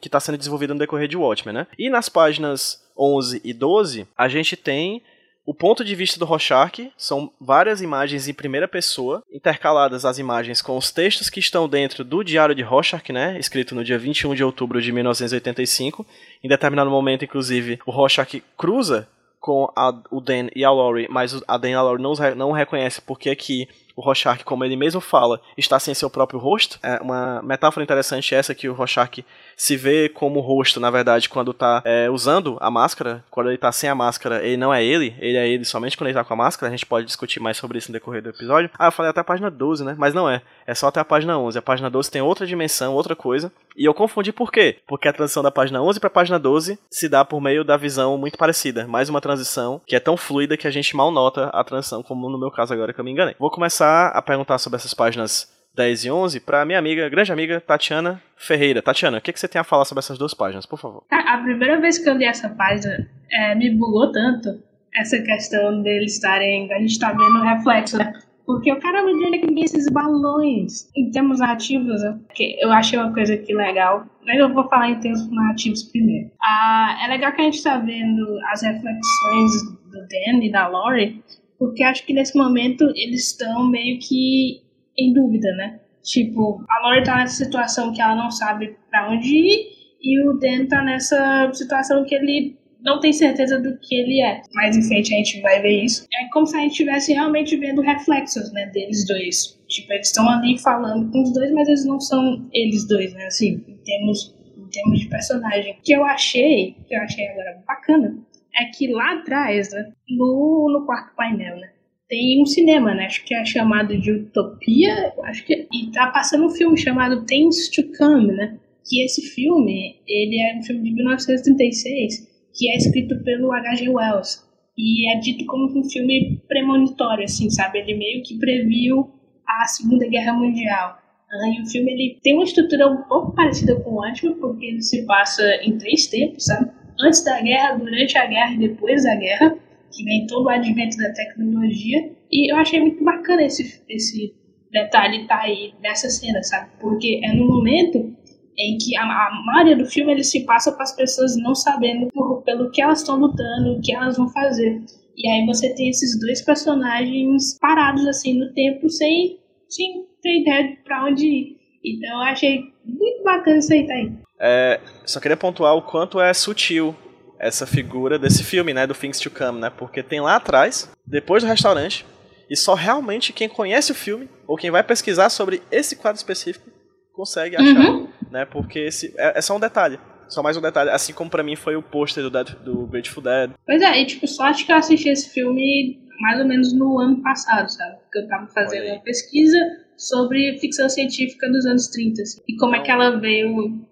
que 0.00 0.08
está 0.08 0.20
sendo 0.20 0.38
desenvolvida 0.38 0.74
no 0.74 0.80
decorrer 0.80 1.08
de 1.08 1.16
Watchmen, 1.16 1.54
né? 1.54 1.66
E 1.78 1.90
nas 1.90 2.08
páginas 2.08 2.82
11 2.98 3.40
e 3.44 3.52
12, 3.52 4.06
a 4.16 4.28
gente 4.28 4.56
tem 4.56 5.02
o 5.44 5.52
ponto 5.52 5.84
de 5.84 5.94
vista 5.96 6.20
do 6.20 6.24
Rorschach, 6.24 6.92
são 6.96 7.32
várias 7.40 7.82
imagens 7.82 8.28
em 8.28 8.34
primeira 8.34 8.68
pessoa, 8.68 9.24
intercaladas 9.32 10.04
as 10.04 10.18
imagens 10.18 10.62
com 10.62 10.76
os 10.76 10.92
textos 10.92 11.28
que 11.28 11.40
estão 11.40 11.68
dentro 11.68 12.04
do 12.04 12.22
Diário 12.22 12.54
de 12.54 12.62
Rorschach, 12.62 13.12
né, 13.12 13.36
escrito 13.40 13.74
no 13.74 13.82
dia 13.82 13.98
21 13.98 14.36
de 14.36 14.44
outubro 14.44 14.80
de 14.80 14.92
1985. 14.92 16.06
Em 16.44 16.48
determinado 16.48 16.90
momento, 16.90 17.24
inclusive, 17.24 17.80
o 17.84 17.90
Rorschach 17.90 18.40
cruza 18.56 19.08
com 19.40 19.68
a, 19.74 19.92
o 20.12 20.20
Dan 20.20 20.46
e 20.54 20.64
a 20.64 20.70
Lori, 20.70 21.08
mas 21.10 21.42
a 21.48 21.58
Dan 21.58 21.70
e 21.70 21.74
a 21.74 21.82
Lori 21.82 22.00
não, 22.00 22.14
não 22.36 22.52
reconhece 22.52 23.02
porque 23.02 23.28
aqui 23.28 23.68
o 23.96 24.02
Rorschach, 24.02 24.44
como 24.44 24.64
ele 24.64 24.76
mesmo 24.76 25.00
fala, 25.00 25.40
está 25.56 25.78
sem 25.78 25.94
seu 25.94 26.10
próprio 26.10 26.38
rosto. 26.38 26.78
É 26.82 27.00
uma 27.00 27.42
metáfora 27.42 27.84
interessante 27.84 28.34
essa 28.34 28.54
que 28.54 28.68
o 28.68 28.72
Rorschach 28.72 29.24
se 29.56 29.76
vê 29.76 30.08
como 30.08 30.40
rosto, 30.40 30.80
na 30.80 30.90
verdade, 30.90 31.28
quando 31.28 31.52
tá 31.52 31.82
é, 31.84 32.10
usando 32.10 32.56
a 32.60 32.70
máscara. 32.70 33.24
Quando 33.30 33.48
ele 33.48 33.58
tá 33.58 33.70
sem 33.72 33.88
a 33.88 33.94
máscara, 33.94 34.44
ele 34.44 34.56
não 34.56 34.72
é 34.72 34.84
ele, 34.84 35.14
ele 35.18 35.36
é 35.36 35.48
ele 35.48 35.64
somente 35.64 35.96
quando 35.96 36.08
ele 36.08 36.18
tá 36.18 36.24
com 36.24 36.34
a 36.34 36.36
máscara. 36.36 36.68
A 36.68 36.76
gente 36.76 36.86
pode 36.86 37.06
discutir 37.06 37.40
mais 37.40 37.56
sobre 37.56 37.78
isso 37.78 37.90
no 37.90 37.92
decorrer 37.92 38.22
do 38.22 38.30
episódio. 38.30 38.70
Ah, 38.78 38.86
eu 38.86 38.92
falei 38.92 39.10
até 39.10 39.20
a 39.20 39.24
página 39.24 39.50
12, 39.50 39.84
né? 39.84 39.94
Mas 39.98 40.14
não 40.14 40.28
é. 40.28 40.42
É 40.66 40.74
só 40.74 40.88
até 40.88 41.00
a 41.00 41.04
página 41.04 41.38
11. 41.38 41.58
A 41.58 41.62
página 41.62 41.90
12 41.90 42.10
tem 42.10 42.22
outra 42.22 42.46
dimensão, 42.46 42.94
outra 42.94 43.14
coisa. 43.14 43.52
E 43.76 43.84
eu 43.84 43.94
confundi 43.94 44.32
por 44.32 44.50
quê? 44.52 44.78
Porque 44.86 45.08
a 45.08 45.12
transição 45.12 45.42
da 45.42 45.50
página 45.50 45.82
11 45.82 45.98
para 45.98 46.08
a 46.08 46.10
página 46.10 46.38
12 46.38 46.78
se 46.90 47.08
dá 47.08 47.24
por 47.24 47.40
meio 47.40 47.64
da 47.64 47.76
visão 47.76 48.18
muito 48.18 48.36
parecida. 48.36 48.86
Mais 48.86 49.08
uma 49.08 49.20
transição 49.20 49.80
que 49.86 49.96
é 49.96 50.00
tão 50.00 50.16
fluida 50.16 50.56
que 50.56 50.66
a 50.66 50.70
gente 50.70 50.94
mal 50.96 51.10
nota 51.10 51.46
a 51.46 51.64
transição, 51.64 52.02
como 52.02 52.28
no 52.28 52.38
meu 52.38 52.50
caso 52.50 52.72
agora 52.72 52.92
que 52.92 53.00
eu 53.00 53.04
me 53.04 53.10
enganei. 53.10 53.34
Vou 53.38 53.50
começar 53.50 53.81
a 53.84 54.22
perguntar 54.22 54.58
sobre 54.58 54.76
essas 54.76 54.94
páginas 54.94 55.50
10 55.74 56.04
e 56.04 56.10
11 56.10 56.40
para 56.40 56.64
minha 56.64 56.78
amiga, 56.78 57.08
grande 57.08 57.32
amiga, 57.32 57.60
Tatiana 57.60 58.22
Ferreira. 58.36 58.82
Tatiana, 58.82 59.18
o 59.18 59.20
que, 59.20 59.32
que 59.32 59.40
você 59.40 59.48
tem 59.48 59.60
a 59.60 59.64
falar 59.64 59.84
sobre 59.84 60.00
essas 60.00 60.18
duas 60.18 60.34
páginas, 60.34 60.66
por 60.66 60.78
favor? 60.78 61.04
A 61.10 61.38
primeira 61.38 61.80
vez 61.80 61.98
que 61.98 62.08
eu 62.08 62.14
li 62.14 62.24
essa 62.24 62.48
página 62.50 63.08
é, 63.30 63.54
me 63.54 63.70
bugou 63.70 64.12
tanto 64.12 64.62
essa 64.94 65.18
questão 65.22 65.82
deles 65.82 66.14
estarem. 66.14 66.70
A 66.72 66.78
gente 66.78 66.98
tá 66.98 67.12
vendo 67.12 67.38
o 67.38 67.42
reflexo, 67.42 67.96
né? 67.96 68.12
Porque 68.44 68.72
o 68.72 68.80
cara 68.80 69.04
me 69.04 69.36
é 69.36 69.38
que 69.38 69.64
esses 69.64 69.88
balões 69.88 70.90
em 70.96 71.10
termos 71.10 71.38
narrativos, 71.38 72.02
né? 72.02 72.18
que 72.34 72.56
eu 72.60 72.72
achei 72.72 72.98
uma 72.98 73.12
coisa 73.12 73.34
aqui 73.34 73.54
legal. 73.54 74.04
Mas 74.26 74.38
eu 74.38 74.52
vou 74.52 74.68
falar 74.68 74.90
em 74.90 75.00
termos 75.00 75.30
narrativos 75.30 75.84
primeiro. 75.84 76.30
Ah, 76.42 76.98
é 77.04 77.08
legal 77.08 77.32
que 77.32 77.40
a 77.40 77.44
gente 77.44 77.56
está 77.56 77.78
vendo 77.78 78.38
as 78.50 78.62
reflexões 78.62 79.52
do 79.90 79.98
Dan 80.00 80.44
e 80.44 80.50
da 80.50 80.66
Lori, 80.68 81.22
porque 81.62 81.84
acho 81.84 82.04
que 82.04 82.12
nesse 82.12 82.36
momento 82.36 82.82
eles 82.96 83.28
estão 83.28 83.70
meio 83.70 83.96
que 84.00 84.62
em 84.98 85.12
dúvida, 85.12 85.48
né? 85.54 85.78
Tipo, 86.02 86.64
a 86.68 86.82
Lori 86.82 87.04
tá 87.04 87.18
nessa 87.18 87.44
situação 87.44 87.92
que 87.92 88.02
ela 88.02 88.16
não 88.16 88.32
sabe 88.32 88.76
para 88.90 89.12
onde 89.12 89.32
ir, 89.32 89.68
e 90.02 90.28
o 90.28 90.32
Dan 90.40 90.66
tá 90.66 90.82
nessa 90.82 91.48
situação 91.54 92.04
que 92.04 92.16
ele 92.16 92.58
não 92.80 92.98
tem 92.98 93.12
certeza 93.12 93.60
do 93.60 93.78
que 93.78 93.94
ele 93.94 94.20
é. 94.20 94.42
Mais 94.54 94.76
em 94.76 94.82
frente 94.82 95.14
a 95.14 95.18
gente 95.18 95.40
vai 95.40 95.62
ver 95.62 95.84
isso. 95.84 96.04
É 96.12 96.28
como 96.32 96.48
se 96.48 96.56
a 96.56 96.62
gente 96.62 96.72
estivesse 96.72 97.12
realmente 97.12 97.56
vendo 97.56 97.80
reflexos, 97.80 98.52
né, 98.52 98.66
deles 98.74 99.06
dois. 99.06 99.56
Tipo, 99.68 99.92
eles 99.92 100.08
estão 100.08 100.28
ali 100.28 100.58
falando 100.58 101.12
com 101.12 101.22
os 101.22 101.32
dois, 101.32 101.52
mas 101.52 101.68
eles 101.68 101.86
não 101.86 102.00
são 102.00 102.44
eles 102.52 102.88
dois, 102.88 103.14
né, 103.14 103.26
assim, 103.26 103.64
em 103.68 103.76
termos, 103.84 104.34
em 104.58 104.68
termos 104.68 104.98
de 104.98 105.08
personagem. 105.08 105.76
Que 105.84 105.92
eu 105.92 106.04
achei, 106.04 106.74
que 106.88 106.96
eu 106.96 107.02
achei 107.02 107.28
agora 107.28 107.62
bacana, 107.64 108.18
é 108.54 108.64
que 108.66 108.88
lá 108.88 109.14
atrás, 109.14 109.70
né, 109.72 109.92
no, 110.08 110.68
no 110.72 110.86
quarto 110.86 111.14
painel, 111.16 111.56
né, 111.56 111.72
tem 112.12 112.42
um 112.42 112.44
cinema, 112.44 112.94
né? 112.94 113.06
Acho 113.06 113.24
que 113.24 113.34
é 113.34 113.42
chamado 113.42 113.98
de 113.98 114.12
Utopia, 114.12 115.14
acho 115.24 115.46
que 115.46 115.66
e 115.72 115.90
tá 115.92 116.08
passando 116.08 116.44
um 116.44 116.50
filme 116.50 116.76
chamado 116.76 117.24
Things 117.24 117.70
to 117.70 117.84
Come, 117.96 118.32
né? 118.34 118.58
Que 118.86 119.02
esse 119.02 119.22
filme, 119.22 119.96
ele 120.06 120.38
é 120.38 120.58
um 120.58 120.62
filme 120.62 120.82
de 120.82 120.94
1936 120.94 122.30
que 122.54 122.70
é 122.70 122.76
escrito 122.76 123.18
pelo 123.24 123.50
H.G. 123.50 123.88
Wells. 123.88 124.46
E 124.76 125.10
é 125.10 125.20
dito 125.20 125.46
como 125.46 125.78
um 125.78 125.84
filme 125.84 126.38
premonitório, 126.46 127.24
assim, 127.24 127.48
sabe? 127.48 127.78
Ele 127.78 127.94
meio 127.94 128.22
que 128.22 128.38
previu 128.38 129.10
a 129.46 129.66
Segunda 129.66 130.06
Guerra 130.06 130.34
Mundial. 130.34 130.98
Ah, 131.30 131.48
e 131.48 131.62
o 131.62 131.66
filme 131.66 131.92
ele 131.92 132.18
tem 132.22 132.34
uma 132.34 132.44
estrutura 132.44 132.88
um 132.88 133.02
pouco 133.04 133.34
parecida 133.34 133.74
com 133.80 133.94
o 133.94 134.02
Atman, 134.02 134.34
porque 134.34 134.66
ele 134.66 134.82
se 134.82 135.06
passa 135.06 135.42
em 135.62 135.78
três 135.78 136.08
tempos, 136.08 136.44
sabe? 136.44 136.70
Antes 137.02 137.24
da 137.24 137.40
guerra, 137.40 137.76
durante 137.76 138.16
a 138.16 138.26
guerra 138.26 138.54
e 138.54 138.58
depois 138.58 139.04
da 139.04 139.16
guerra, 139.16 139.56
que 139.90 140.04
vem 140.04 140.26
todo 140.26 140.46
o 140.46 140.48
advento 140.48 140.96
da 140.96 141.12
tecnologia. 141.12 142.12
E 142.30 142.52
eu 142.52 142.56
achei 142.56 142.80
muito 142.80 143.02
bacana 143.04 143.42
esse, 143.42 143.82
esse 143.88 144.34
detalhe 144.70 145.26
tá 145.26 145.40
aí 145.40 145.74
nessa 145.82 146.08
cena, 146.08 146.42
sabe? 146.42 146.70
Porque 146.80 147.20
é 147.22 147.32
no 147.34 147.46
momento 147.46 148.14
em 148.58 148.78
que 148.78 148.96
a, 148.96 149.02
a 149.02 149.42
maioria 149.46 149.76
do 149.76 149.86
filme 149.86 150.12
ele 150.12 150.24
se 150.24 150.44
passa 150.44 150.72
para 150.72 150.82
as 150.82 150.94
pessoas 150.94 151.36
não 151.36 151.54
sabendo 151.54 152.08
por, 152.08 152.42
pelo 152.42 152.70
que 152.70 152.82
elas 152.82 153.00
estão 153.00 153.16
lutando, 153.16 153.72
o 153.72 153.80
que 153.80 153.94
elas 153.94 154.16
vão 154.16 154.28
fazer. 154.30 154.82
E 155.16 155.28
aí 155.28 155.46
você 155.46 155.74
tem 155.74 155.88
esses 155.88 156.18
dois 156.20 156.42
personagens 156.42 157.58
parados 157.58 158.06
assim 158.06 158.38
no 158.38 158.52
tempo 158.52 158.88
sem, 158.88 159.38
sem 159.68 160.06
ter 160.22 160.40
ideia 160.40 160.68
de 160.68 160.76
pra 160.82 161.04
onde 161.04 161.26
ir. 161.26 161.56
Então 161.84 162.10
eu 162.10 162.28
achei 162.28 162.60
muito 162.84 163.22
bacana 163.22 163.58
isso 163.58 163.72
aí, 163.72 163.86
tá 163.86 163.94
aí. 163.94 164.12
É, 164.42 164.80
só 165.06 165.20
queria 165.20 165.36
pontuar 165.36 165.76
o 165.76 165.82
quanto 165.82 166.20
é 166.20 166.34
sutil 166.34 166.96
essa 167.38 167.66
figura 167.66 168.18
desse 168.18 168.42
filme, 168.42 168.74
né, 168.74 168.86
do 168.86 168.94
Things 168.94 169.20
to 169.20 169.30
Come, 169.30 169.60
né? 169.60 169.70
Porque 169.70 170.02
tem 170.02 170.20
lá 170.20 170.36
atrás, 170.36 170.90
depois 171.06 171.42
do 171.42 171.48
restaurante, 171.48 172.04
e 172.50 172.56
só 172.56 172.74
realmente 172.74 173.32
quem 173.32 173.48
conhece 173.48 173.92
o 173.92 173.94
filme 173.94 174.28
ou 174.46 174.56
quem 174.56 174.70
vai 174.70 174.82
pesquisar 174.82 175.28
sobre 175.30 175.62
esse 175.70 175.96
quadro 175.96 176.18
específico 176.18 176.70
consegue 177.12 177.56
achar, 177.56 177.90
uhum. 177.90 178.08
né? 178.30 178.44
Porque 178.44 178.80
esse 178.80 179.14
é, 179.16 179.38
é, 179.38 179.40
só 179.40 179.56
um 179.56 179.60
detalhe. 179.60 179.98
Só 180.28 180.42
mais 180.42 180.56
um 180.56 180.62
detalhe, 180.62 180.90
assim 180.90 181.12
como 181.12 181.30
para 181.30 181.42
mim 181.42 181.56
foi 181.56 181.76
o 181.76 181.82
pôster 181.82 182.22
do, 182.22 182.30
Dead, 182.30 182.54
do 182.64 182.86
Grateful 182.86 183.22
Dead. 183.22 183.50
Pois 183.66 183.82
é, 183.82 184.00
e 184.00 184.06
tipo, 184.06 184.26
só 184.26 184.44
acho 184.44 184.64
que 184.64 184.72
eu 184.72 184.76
assisti 184.76 185.08
esse 185.08 185.30
filme 185.30 186.00
mais 186.20 186.40
ou 186.40 186.46
menos 186.46 186.72
no 186.72 186.98
ano 187.00 187.22
passado, 187.22 187.68
sabe? 187.70 187.96
Porque 188.02 188.18
eu 188.18 188.28
tava 188.28 188.46
fazendo 188.48 188.86
uma 188.86 189.00
pesquisa 189.00 189.58
sobre 189.96 190.58
ficção 190.58 190.88
científica 190.88 191.50
dos 191.50 191.66
anos 191.66 191.88
30, 191.88 192.22
assim, 192.22 192.40
e 192.48 192.56
como 192.56 192.74
é 192.76 192.80
que 192.80 192.90
ela 192.90 193.18
veio 193.18 193.82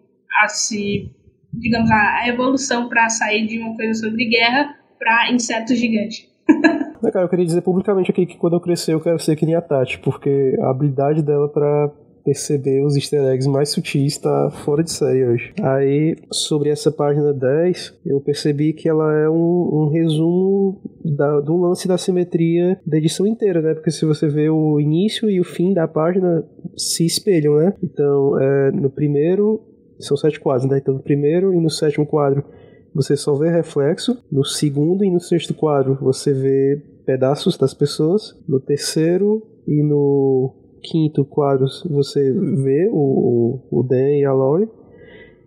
a 0.43 0.49
se, 0.49 1.11
digamos, 1.53 1.91
a, 1.91 2.29
evolução 2.29 2.89
para 2.89 3.09
sair 3.09 3.47
de 3.47 3.59
uma 3.59 3.77
coisa 3.77 3.95
sobre 3.95 4.27
guerra 4.27 4.77
para 4.99 5.33
insetos 5.33 5.79
gigantes. 5.79 6.29
Cara, 7.13 7.25
eu 7.25 7.29
queria 7.29 7.47
dizer 7.47 7.63
publicamente 7.63 8.11
aqui 8.11 8.27
que 8.27 8.37
quando 8.37 8.55
eu 8.55 8.61
crescer 8.61 8.93
eu 8.93 9.01
quero 9.01 9.19
ser 9.19 9.35
que 9.35 9.47
nem 9.47 9.55
a 9.55 9.63
Tati, 9.63 9.99
porque 10.01 10.57
a 10.61 10.71
habilidade 10.71 11.23
dela 11.23 11.49
para 11.49 11.91
perceber 12.25 12.85
os 12.85 12.97
easter 12.97 13.23
eggs 13.25 13.49
mais 13.49 13.71
sutis 13.71 14.19
tá 14.19 14.51
fora 14.65 14.83
de 14.83 14.91
série 14.91 15.25
hoje. 15.27 15.53
Aí, 15.63 16.17
sobre 16.33 16.71
essa 16.71 16.91
página 16.91 17.33
10, 17.33 18.01
eu 18.07 18.21
percebi 18.21 18.73
que 18.73 18.89
ela 18.89 19.13
é 19.19 19.29
um, 19.29 19.35
um 19.73 19.91
resumo 19.91 20.81
da, 21.05 21.41
do 21.41 21.57
lance 21.57 21.89
da 21.89 21.99
simetria 21.99 22.81
da 22.87 22.99
edição 22.99 23.27
inteira, 23.27 23.61
né? 23.61 23.75
Porque 23.75 23.91
se 23.91 24.05
você 24.05 24.29
vê 24.29 24.49
o 24.49 24.81
início 24.81 25.31
e 25.31 25.41
o 25.41 25.45
fim 25.45 25.73
da 25.73 25.89
página 25.89 26.45
se 26.77 27.05
espelham, 27.05 27.57
né? 27.57 27.75
Então, 27.83 28.39
é, 28.41 28.71
no 28.73 28.91
primeiro, 28.91 29.63
são 30.01 30.17
sete 30.17 30.41
quadros, 30.41 30.71
né? 30.71 30.79
Então, 30.79 30.95
no 30.95 31.01
primeiro 31.01 31.53
e 31.53 31.61
no 31.61 31.71
sétimo 31.71 32.07
quadro 32.07 32.45
você 32.95 33.17
só 33.17 33.35
vê 33.35 33.51
reflexo. 33.51 34.19
No 34.31 34.45
segundo 34.45 35.05
e 35.05 35.11
no 35.11 35.21
sexto 35.21 35.55
quadro 35.55 35.99
você 36.01 36.33
vê 36.33 36.83
pedaços 37.07 37.57
das 37.57 37.73
pessoas. 37.73 38.37
No 38.49 38.61
terceiro 38.61 39.43
e 39.67 39.83
no 39.83 40.55
quinto 40.83 41.25
quadro 41.25 41.67
você 41.89 42.33
vê 42.33 42.89
o, 42.91 43.61
o, 43.71 43.83
Dan 43.83 44.17
e 44.17 44.25
a 44.25 44.33
Lori. 44.33 44.69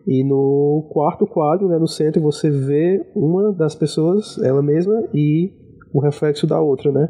E 0.05 0.23
no 0.23 0.85
quarto 0.89 1.25
quadro, 1.25 1.67
né, 1.69 1.77
no 1.77 1.87
centro, 1.87 2.21
você 2.21 2.49
vê 2.49 3.05
uma 3.15 3.53
das 3.53 3.73
pessoas, 3.73 4.37
ela 4.43 4.61
mesma, 4.61 5.07
e 5.13 5.53
o 5.93 5.99
reflexo 5.99 6.45
da 6.45 6.59
outra, 6.59 6.91
né? 6.91 7.07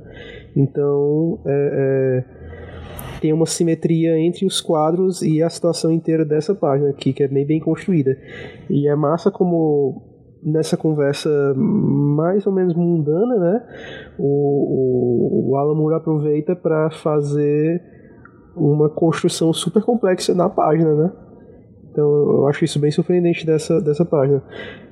Então, 0.55 1.39
é, 1.43 2.25
é, 2.29 2.42
tem 3.23 3.31
uma 3.31 3.45
simetria 3.45 4.19
entre 4.19 4.45
os 4.45 4.59
quadros 4.59 5.21
e 5.21 5.41
a 5.41 5.49
situação 5.49 5.89
inteira 5.89 6.25
dessa 6.25 6.53
página 6.53 6.89
aqui, 6.89 7.13
que 7.13 7.23
é 7.23 7.27
bem 7.29 7.45
bem 7.45 7.57
construída. 7.57 8.17
E 8.69 8.85
é 8.85 8.93
massa 8.97 9.31
como 9.31 10.03
nessa 10.43 10.75
conversa 10.75 11.29
mais 11.55 12.45
ou 12.45 12.51
menos 12.51 12.75
mundana, 12.75 13.39
né? 13.39 13.63
O, 14.19 14.25
o, 14.25 15.51
o 15.51 15.55
Alan 15.55 15.73
Moore 15.73 15.95
aproveita 15.95 16.53
para 16.53 16.91
fazer 16.91 17.81
uma 18.57 18.89
construção 18.89 19.53
super 19.53 19.81
complexa 19.83 20.35
na 20.35 20.49
página, 20.49 20.93
né? 20.93 21.11
Então 21.89 22.05
eu 22.05 22.47
acho 22.47 22.65
isso 22.65 22.77
bem 22.77 22.91
surpreendente 22.91 23.45
dessa, 23.45 23.79
dessa 23.79 24.03
página. 24.03 24.43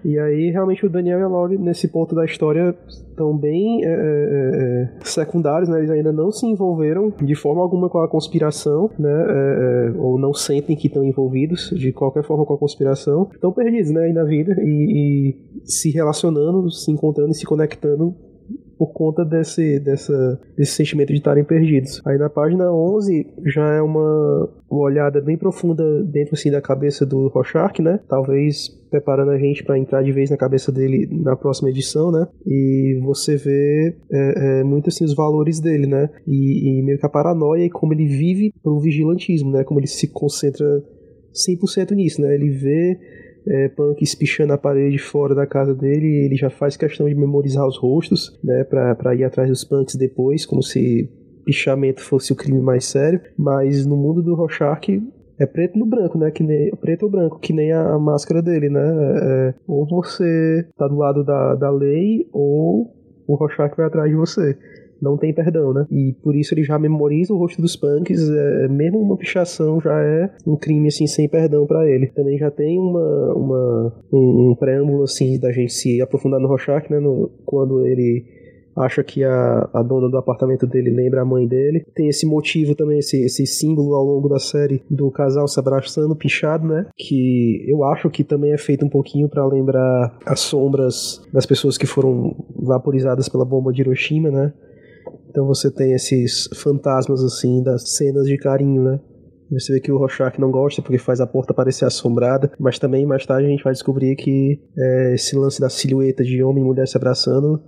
E 0.05 0.17
aí 0.17 0.51
realmente 0.51 0.85
o 0.85 0.89
Daniel 0.89 1.19
e 1.19 1.23
a 1.23 1.27
Laurie 1.27 1.57
nesse 1.57 1.89
ponto 1.89 2.15
da 2.15 2.23
história 2.23 2.73
estão 3.21 3.37
bem 3.37 3.85
é, 3.85 3.89
é, 3.89 4.89
secundários, 5.03 5.69
né? 5.69 5.77
Eles 5.77 5.91
ainda 5.91 6.11
não 6.11 6.31
se 6.31 6.45
envolveram 6.45 7.13
de 7.21 7.35
forma 7.35 7.61
alguma 7.61 7.89
com 7.89 7.99
a 7.99 8.07
conspiração, 8.07 8.89
né? 8.97 9.25
É 9.29 9.91
ou 9.97 10.17
não 10.17 10.33
sentem 10.33 10.75
que 10.75 10.87
estão 10.87 11.03
envolvidos 11.03 11.69
de 11.75 11.91
qualquer 11.91 12.23
forma 12.23 12.45
com 12.45 12.53
a 12.53 12.57
conspiração. 12.57 13.29
Estão 13.31 13.51
perdidos, 13.51 13.91
né? 13.91 14.05
Aí 14.05 14.13
na 14.13 14.23
vida 14.23 14.55
e, 14.59 15.35
e 15.35 15.61
se 15.63 15.91
relacionando, 15.91 16.69
se 16.71 16.91
encontrando 16.91 17.31
e 17.31 17.35
se 17.35 17.45
conectando 17.45 18.15
por 18.81 18.93
conta 18.93 19.23
desse, 19.23 19.79
dessa, 19.79 20.41
desse 20.57 20.71
sentimento 20.71 21.09
de 21.09 21.19
estarem 21.19 21.43
perdidos. 21.43 22.01
Aí 22.03 22.17
na 22.17 22.31
página 22.31 22.73
11 22.73 23.27
já 23.45 23.75
é 23.75 23.79
uma, 23.79 24.49
uma 24.67 24.81
olhada 24.81 25.21
bem 25.21 25.37
profunda 25.37 25.83
dentro 26.05 26.33
assim, 26.33 26.49
da 26.49 26.59
cabeça 26.59 27.05
do 27.05 27.27
Rorschach, 27.27 27.79
né? 27.79 27.99
Talvez 28.09 28.69
preparando 28.89 29.29
a 29.33 29.37
gente 29.37 29.63
para 29.63 29.77
entrar 29.77 30.01
de 30.01 30.11
vez 30.11 30.31
na 30.31 30.35
cabeça 30.35 30.71
dele 30.71 31.07
na 31.11 31.35
próxima 31.35 31.69
edição, 31.69 32.11
né? 32.11 32.25
E 32.43 32.99
você 33.03 33.37
vê 33.37 33.95
é, 34.11 34.61
é, 34.61 34.63
muito 34.63 34.87
assim 34.87 35.05
os 35.05 35.13
valores 35.13 35.59
dele, 35.59 35.85
né? 35.85 36.09
E, 36.27 36.79
e 36.79 36.83
meio 36.83 36.97
que 36.97 37.05
a 37.05 37.09
paranoia 37.09 37.65
e 37.65 37.69
como 37.69 37.93
ele 37.93 38.07
vive 38.07 38.51
pro 38.63 38.79
vigilantismo, 38.79 39.51
né? 39.51 39.63
Como 39.63 39.79
ele 39.79 39.85
se 39.85 40.07
concentra 40.07 40.65
100% 41.35 41.91
nisso, 41.91 42.19
né? 42.19 42.33
Ele 42.33 42.49
vê 42.49 42.97
é, 43.47 43.69
punks 43.69 44.15
pichando 44.15 44.53
a 44.53 44.57
parede 44.57 44.97
fora 44.97 45.33
da 45.33 45.47
casa 45.47 45.73
dele, 45.73 46.25
ele 46.25 46.35
já 46.35 46.49
faz 46.49 46.77
questão 46.77 47.07
de 47.07 47.15
memorizar 47.15 47.67
os 47.67 47.77
rostos, 47.77 48.39
né, 48.43 48.63
pra 48.63 49.15
ir 49.15 49.23
atrás 49.23 49.49
dos 49.49 49.63
punks 49.63 49.95
depois, 49.95 50.45
como 50.45 50.61
se 50.61 51.09
pichamento 51.43 52.01
fosse 52.01 52.31
o 52.31 52.35
crime 52.35 52.61
mais 52.61 52.85
sério, 52.85 53.19
mas 53.37 53.85
no 53.85 53.97
mundo 53.97 54.21
do 54.21 54.35
Rorschach 54.35 55.01
é 55.39 55.45
preto 55.45 55.77
no 55.77 55.87
branco, 55.87 56.17
né? 56.17 56.29
Que 56.29 56.43
nem, 56.43 56.69
preto 56.75 57.03
ou 57.03 57.09
branco, 57.09 57.39
que 57.39 57.51
nem 57.51 57.71
a, 57.71 57.93
a 57.93 57.99
máscara 57.99 58.41
dele, 58.41 58.69
né? 58.69 58.79
É, 58.79 59.49
é 59.49 59.53
ou 59.67 59.87
você 59.87 60.67
tá 60.77 60.87
do 60.87 60.95
lado 60.95 61.23
da, 61.23 61.55
da 61.55 61.71
lei, 61.71 62.27
ou 62.31 62.93
o 63.27 63.35
Rorschach 63.35 63.75
vai 63.75 63.87
atrás 63.87 64.09
de 64.09 64.15
você. 64.15 64.57
Não 65.01 65.17
tem 65.17 65.33
perdão, 65.33 65.73
né? 65.73 65.85
E 65.89 66.13
por 66.21 66.35
isso 66.35 66.53
ele 66.53 66.63
já 66.63 66.77
memoriza 66.77 67.33
o 67.33 67.37
rosto 67.37 67.61
dos 67.61 67.75
punks, 67.75 68.29
é, 68.29 68.67
mesmo 68.67 68.99
uma 68.99 69.17
pichação 69.17 69.81
já 69.81 69.99
é 69.99 70.29
um 70.45 70.55
crime, 70.55 70.87
assim, 70.89 71.07
sem 71.07 71.27
perdão 71.27 71.65
para 71.65 71.89
ele. 71.89 72.07
Também 72.07 72.37
já 72.37 72.51
tem 72.51 72.77
uma, 72.77 73.33
uma 73.33 73.93
um, 74.13 74.51
um, 74.51 74.55
preâmbulo, 74.55 75.03
assim, 75.03 75.39
da 75.39 75.51
gente 75.51 75.73
se 75.73 76.01
aprofundar 76.01 76.39
no 76.39 76.47
Rorschach, 76.47 76.89
né? 76.91 76.99
No, 76.99 77.31
quando 77.45 77.85
ele 77.85 78.25
acha 78.75 79.03
que 79.03 79.23
a, 79.23 79.69
a 79.73 79.83
dona 79.83 80.09
do 80.09 80.17
apartamento 80.17 80.65
dele 80.65 80.91
lembra 80.91 81.21
a 81.21 81.25
mãe 81.25 81.47
dele. 81.47 81.83
Tem 81.93 82.07
esse 82.07 82.25
motivo 82.25 82.75
também, 82.75 82.99
esse, 82.99 83.23
esse 83.23 83.45
símbolo 83.45 83.95
ao 83.95 84.03
longo 84.03 84.29
da 84.29 84.39
série 84.39 84.81
do 84.89 85.09
casal 85.11 85.47
se 85.47 85.59
abraçando, 85.59 86.15
pichado, 86.15 86.67
né? 86.67 86.85
Que 86.97 87.65
eu 87.67 87.83
acho 87.83 88.09
que 88.09 88.23
também 88.23 88.53
é 88.53 88.57
feito 88.57 88.85
um 88.85 88.89
pouquinho 88.89 89.27
para 89.27 89.45
lembrar 89.45 90.17
as 90.25 90.39
sombras 90.39 91.21
das 91.33 91.45
pessoas 91.45 91.77
que 91.77 91.85
foram 91.85 92.35
vaporizadas 92.55 93.27
pela 93.27 93.45
bomba 93.45 93.71
de 93.71 93.81
Hiroshima, 93.81 94.29
né? 94.29 94.53
Então 95.31 95.47
você 95.47 95.71
tem 95.71 95.93
esses 95.93 96.49
fantasmas 96.53 97.23
assim 97.23 97.63
das 97.63 97.95
cenas 97.95 98.27
de 98.27 98.37
carinho, 98.37 98.83
né? 98.83 98.99
Você 99.53 99.73
vê 99.73 99.79
que 99.79 99.91
o 99.91 99.97
Rorschach 99.97 100.39
não 100.39 100.51
gosta 100.51 100.81
porque 100.81 100.97
faz 100.97 101.19
a 101.19 101.27
porta 101.27 101.53
parecer 101.53 101.85
assombrada, 101.85 102.51
mas 102.59 102.77
também 102.77 103.05
mais 103.05 103.25
tarde 103.25 103.47
a 103.47 103.49
gente 103.49 103.63
vai 103.63 103.73
descobrir 103.73 104.15
que 104.15 104.61
é, 104.77 105.15
esse 105.15 105.37
lance 105.37 105.59
da 105.59 105.69
silhueta 105.69 106.23
de 106.23 106.43
homem 106.43 106.63
e 106.63 106.67
mulher 106.67 106.87
se 106.87 106.97
abraçando 106.97 107.61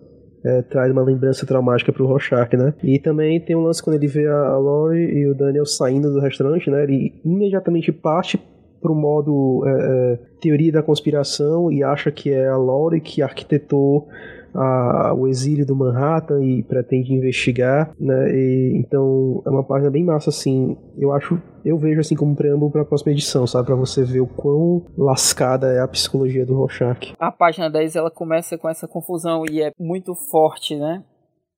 é, 0.45 0.61
traz 0.61 0.91
uma 0.91 1.01
lembrança 1.01 1.45
traumática 1.45 1.93
pro 1.93 2.05
Rorschach, 2.05 2.55
né? 2.57 2.73
E 2.83 2.99
também 2.99 3.39
tem 3.39 3.55
um 3.55 3.63
lance 3.63 3.81
quando 3.81 3.95
ele 3.95 4.07
vê 4.07 4.27
a, 4.27 4.57
Lori 4.57 4.99
e 4.99 5.27
o 5.27 5.33
Daniel 5.33 5.65
saindo 5.65 6.11
do 6.11 6.19
restaurante, 6.19 6.69
né? 6.69 6.83
Ele 6.83 7.13
imediatamente 7.23 7.91
parte 7.91 8.37
pro 8.81 8.93
modo 8.93 9.63
é, 9.65 9.71
é, 9.71 10.19
teoria 10.41 10.73
da 10.73 10.83
conspiração 10.83 11.71
e 11.71 11.81
acha 11.81 12.11
que 12.11 12.29
é 12.29 12.47
a 12.47 12.57
Lori 12.57 12.99
que 12.99 13.21
arquitetou 13.21 14.07
a, 14.53 15.13
o 15.15 15.27
exílio 15.27 15.65
do 15.65 15.75
Manhattan 15.75 16.43
e 16.43 16.63
pretende 16.63 17.13
investigar, 17.13 17.93
né? 17.99 18.31
E, 18.35 18.77
então 18.77 19.41
é 19.45 19.49
uma 19.49 19.63
página 19.63 19.89
bem 19.89 20.03
massa, 20.03 20.29
assim. 20.29 20.77
Eu 20.97 21.11
acho, 21.11 21.41
eu 21.65 21.77
vejo 21.77 21.99
assim 21.99 22.15
como 22.15 22.31
um 22.31 22.35
preâmbulo 22.35 22.71
para 22.71 22.81
a 22.81 22.85
próxima 22.85 23.11
edição, 23.11 23.45
sabe? 23.47 23.67
Para 23.67 23.75
você 23.75 24.03
ver 24.03 24.21
o 24.21 24.27
quão 24.27 24.85
lascada 24.97 25.67
é 25.73 25.79
a 25.79 25.87
psicologia 25.87 26.45
do 26.45 26.55
Rorschach. 26.55 27.13
A 27.19 27.31
página 27.31 27.69
10 27.69 27.95
ela 27.95 28.11
começa 28.11 28.57
com 28.57 28.69
essa 28.69 28.87
confusão 28.87 29.43
e 29.49 29.61
é 29.61 29.71
muito 29.79 30.13
forte, 30.15 30.75
né? 30.75 31.03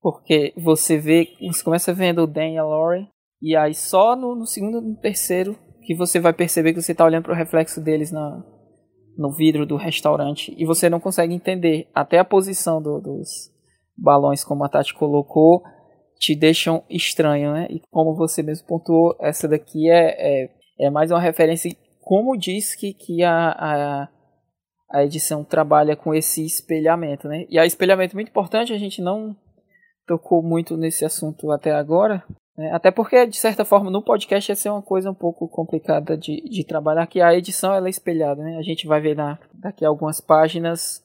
Porque 0.02 0.54
você 0.56 0.98
vê, 0.98 1.28
você 1.42 1.64
começa 1.64 1.94
vendo 1.94 2.22
o 2.22 2.28
Dan 2.28 2.50
e 2.50 2.58
a 2.58 2.64
Lori, 2.64 3.08
e 3.42 3.56
aí 3.56 3.74
só 3.74 4.16
no, 4.16 4.36
no 4.36 4.46
segundo 4.46 4.80
no 4.80 4.96
terceiro 4.96 5.56
que 5.82 5.96
você 5.96 6.20
vai 6.20 6.34
perceber 6.34 6.74
que 6.74 6.82
você 6.82 6.92
está 6.92 7.06
olhando 7.06 7.24
para 7.24 7.34
o 7.34 7.36
reflexo 7.36 7.82
deles 7.82 8.12
na, 8.12 8.44
no 9.18 9.32
vidro 9.32 9.66
do 9.66 9.76
restaurante 9.76 10.54
e 10.58 10.66
você 10.66 10.90
não 10.90 11.00
consegue 11.00 11.34
entender 11.34 11.88
até 11.94 12.20
a 12.20 12.26
posição 12.26 12.82
do, 12.82 13.00
dos 13.00 13.52
balões 13.98 14.44
como 14.44 14.64
a 14.64 14.70
Tati 14.70 14.94
colocou 14.94 15.64
te 16.18 16.36
deixam 16.36 16.84
estranho, 16.90 17.54
né? 17.54 17.68
E 17.70 17.82
como 17.92 18.16
você 18.16 18.42
mesmo 18.42 18.68
pontuou, 18.68 19.16
essa 19.20 19.48
daqui 19.48 19.90
é, 19.90 20.44
é, 20.44 20.50
é 20.80 20.90
mais 20.90 21.12
uma 21.12 21.20
referência 21.20 21.70
como 22.02 22.38
diz 22.38 22.76
que, 22.76 22.94
que 22.94 23.24
a, 23.24 23.50
a, 23.50 24.10
a 24.92 25.04
edição 25.04 25.44
trabalha 25.44 25.96
com 25.96 26.14
esse 26.14 26.46
espelhamento, 26.46 27.28
né? 27.28 27.46
E 27.50 27.58
a 27.58 27.66
espelhamento 27.66 28.14
é 28.14 28.18
muito 28.18 28.30
importante, 28.30 28.72
a 28.72 28.78
gente 28.78 29.02
não 29.02 29.36
tocou 30.06 30.44
muito 30.44 30.78
nesse 30.78 31.04
assunto 31.04 31.52
até 31.52 31.72
agora, 31.72 32.24
até 32.72 32.90
porque, 32.90 33.26
de 33.28 33.36
certa 33.36 33.66
forma, 33.66 33.92
no 33.92 34.02
podcast 34.02 34.50
ia 34.50 34.56
ser 34.56 34.70
uma 34.70 34.82
coisa 34.82 35.12
um 35.12 35.16
pouco 35.16 35.48
complicada 35.48 36.18
de, 36.18 36.42
de 36.50 36.64
trabalhar, 36.64 37.06
que 37.06 37.20
a 37.20 37.36
edição 37.36 37.74
ela 37.74 37.88
é 37.88 37.90
espelhada, 37.90 38.42
né? 38.42 38.58
A 38.58 38.62
gente 38.62 38.88
vai 38.88 39.02
ver 39.02 39.16
na, 39.16 39.38
daqui 39.54 39.84
a 39.84 39.90
algumas 39.90 40.22
páginas 40.22 41.04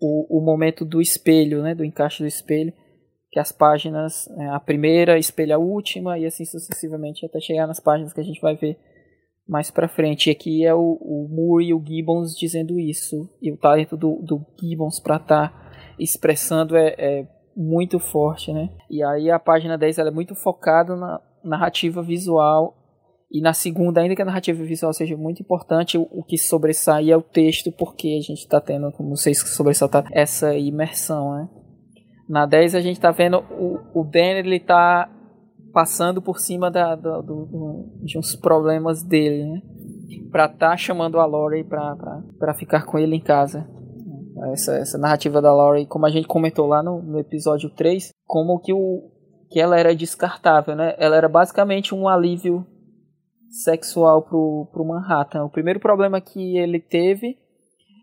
o, 0.00 0.38
o 0.38 0.40
momento 0.40 0.84
do 0.84 1.00
espelho, 1.00 1.60
né? 1.60 1.74
Do 1.74 1.84
encaixe 1.84 2.22
do 2.22 2.26
espelho, 2.28 2.72
que 3.32 3.40
as 3.40 3.50
páginas, 3.50 4.28
é, 4.38 4.46
a 4.48 4.60
primeira 4.60 5.18
espelha 5.18 5.56
a 5.56 5.58
última 5.58 6.18
e 6.18 6.24
assim 6.24 6.44
sucessivamente 6.44 7.26
até 7.26 7.40
chegar 7.40 7.66
nas 7.66 7.80
páginas 7.80 8.12
que 8.12 8.20
a 8.20 8.24
gente 8.24 8.40
vai 8.40 8.54
ver 8.54 8.78
mais 9.46 9.72
pra 9.72 9.88
frente. 9.88 10.28
E 10.28 10.30
aqui 10.30 10.64
é 10.64 10.72
o, 10.72 10.98
o 11.00 11.28
Moore 11.28 11.66
e 11.66 11.74
o 11.74 11.82
Gibbons 11.84 12.36
dizendo 12.38 12.78
isso, 12.78 13.28
e 13.42 13.50
o 13.50 13.56
talento 13.56 13.96
do, 13.96 14.22
do 14.22 14.46
Gibbons 14.60 15.00
para 15.00 15.16
estar 15.16 15.48
tá 15.48 15.72
expressando 15.98 16.76
é, 16.76 16.94
é 16.96 17.35
muito 17.56 17.98
forte, 17.98 18.52
né? 18.52 18.68
E 18.90 19.02
aí 19.02 19.30
a 19.30 19.38
página 19.38 19.78
10 19.78 19.98
ela 19.98 20.10
é 20.10 20.12
muito 20.12 20.34
focada 20.34 20.94
na 20.94 21.20
narrativa 21.42 22.02
visual 22.02 22.76
e 23.30 23.40
na 23.40 23.52
segunda, 23.52 24.00
ainda 24.00 24.14
que 24.14 24.22
a 24.22 24.26
narrativa 24.26 24.62
visual 24.62 24.92
seja 24.92 25.16
muito 25.16 25.42
importante, 25.42 25.96
o, 25.96 26.02
o 26.12 26.22
que 26.22 26.36
sobressai 26.36 27.10
é 27.10 27.16
o 27.16 27.22
texto, 27.22 27.72
porque 27.72 28.08
a 28.08 28.20
gente 28.20 28.40
está 28.40 28.60
tendo, 28.60 28.92
como 28.92 29.16
vocês 29.16 29.40
sobressaltar, 29.40 30.04
essa 30.12 30.54
imersão, 30.54 31.34
né? 31.34 31.48
Na 32.28 32.44
10 32.44 32.74
a 32.74 32.80
gente 32.80 32.96
está 32.96 33.10
vendo 33.10 33.38
o, 33.38 34.00
o 34.00 34.04
Dan, 34.04 34.38
ele 34.38 34.60
tá 34.60 35.10
passando 35.72 36.20
por 36.20 36.38
cima 36.38 36.70
da, 36.70 36.94
da 36.94 37.20
do, 37.20 37.46
do, 37.46 38.00
de 38.02 38.18
uns 38.18 38.36
problemas 38.36 39.02
dele, 39.02 39.44
né? 39.44 39.62
Pra 40.30 40.48
tá 40.48 40.76
chamando 40.76 41.18
a 41.18 41.24
Lori 41.24 41.64
pra, 41.64 41.96
pra 42.38 42.54
ficar 42.54 42.84
com 42.84 42.98
ele 42.98 43.16
em 43.16 43.20
casa 43.20 43.66
essa, 44.52 44.76
essa 44.76 44.98
narrativa 44.98 45.40
da 45.40 45.52
Laurie, 45.52 45.86
como 45.86 46.06
a 46.06 46.10
gente 46.10 46.26
comentou 46.26 46.66
lá 46.66 46.82
no, 46.82 47.02
no 47.02 47.18
episódio 47.18 47.70
3, 47.70 48.10
como 48.26 48.60
que, 48.60 48.72
o, 48.72 49.10
que 49.50 49.60
ela 49.60 49.78
era 49.78 49.94
descartável, 49.94 50.74
né? 50.74 50.94
Ela 50.98 51.16
era 51.16 51.28
basicamente 51.28 51.94
um 51.94 52.08
alívio 52.08 52.66
sexual 53.48 54.22
pro, 54.22 54.68
pro 54.72 54.84
Manhattan. 54.84 55.44
O 55.44 55.50
primeiro 55.50 55.80
problema 55.80 56.20
que 56.20 56.58
ele 56.58 56.80
teve, 56.80 57.38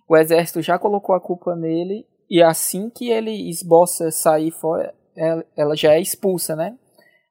o 0.09 0.17
exército 0.17 0.61
já 0.61 0.79
colocou 0.79 1.15
a 1.15 1.21
culpa 1.21 1.55
nele, 1.55 2.05
e 2.29 2.41
assim 2.41 2.89
que 2.89 3.09
ele 3.09 3.49
esboça 3.49 4.09
sair 4.09 4.51
fora, 4.51 4.93
ela, 5.15 5.45
ela 5.55 5.75
já 5.75 5.93
é 5.93 6.01
expulsa, 6.01 6.55
né? 6.55 6.75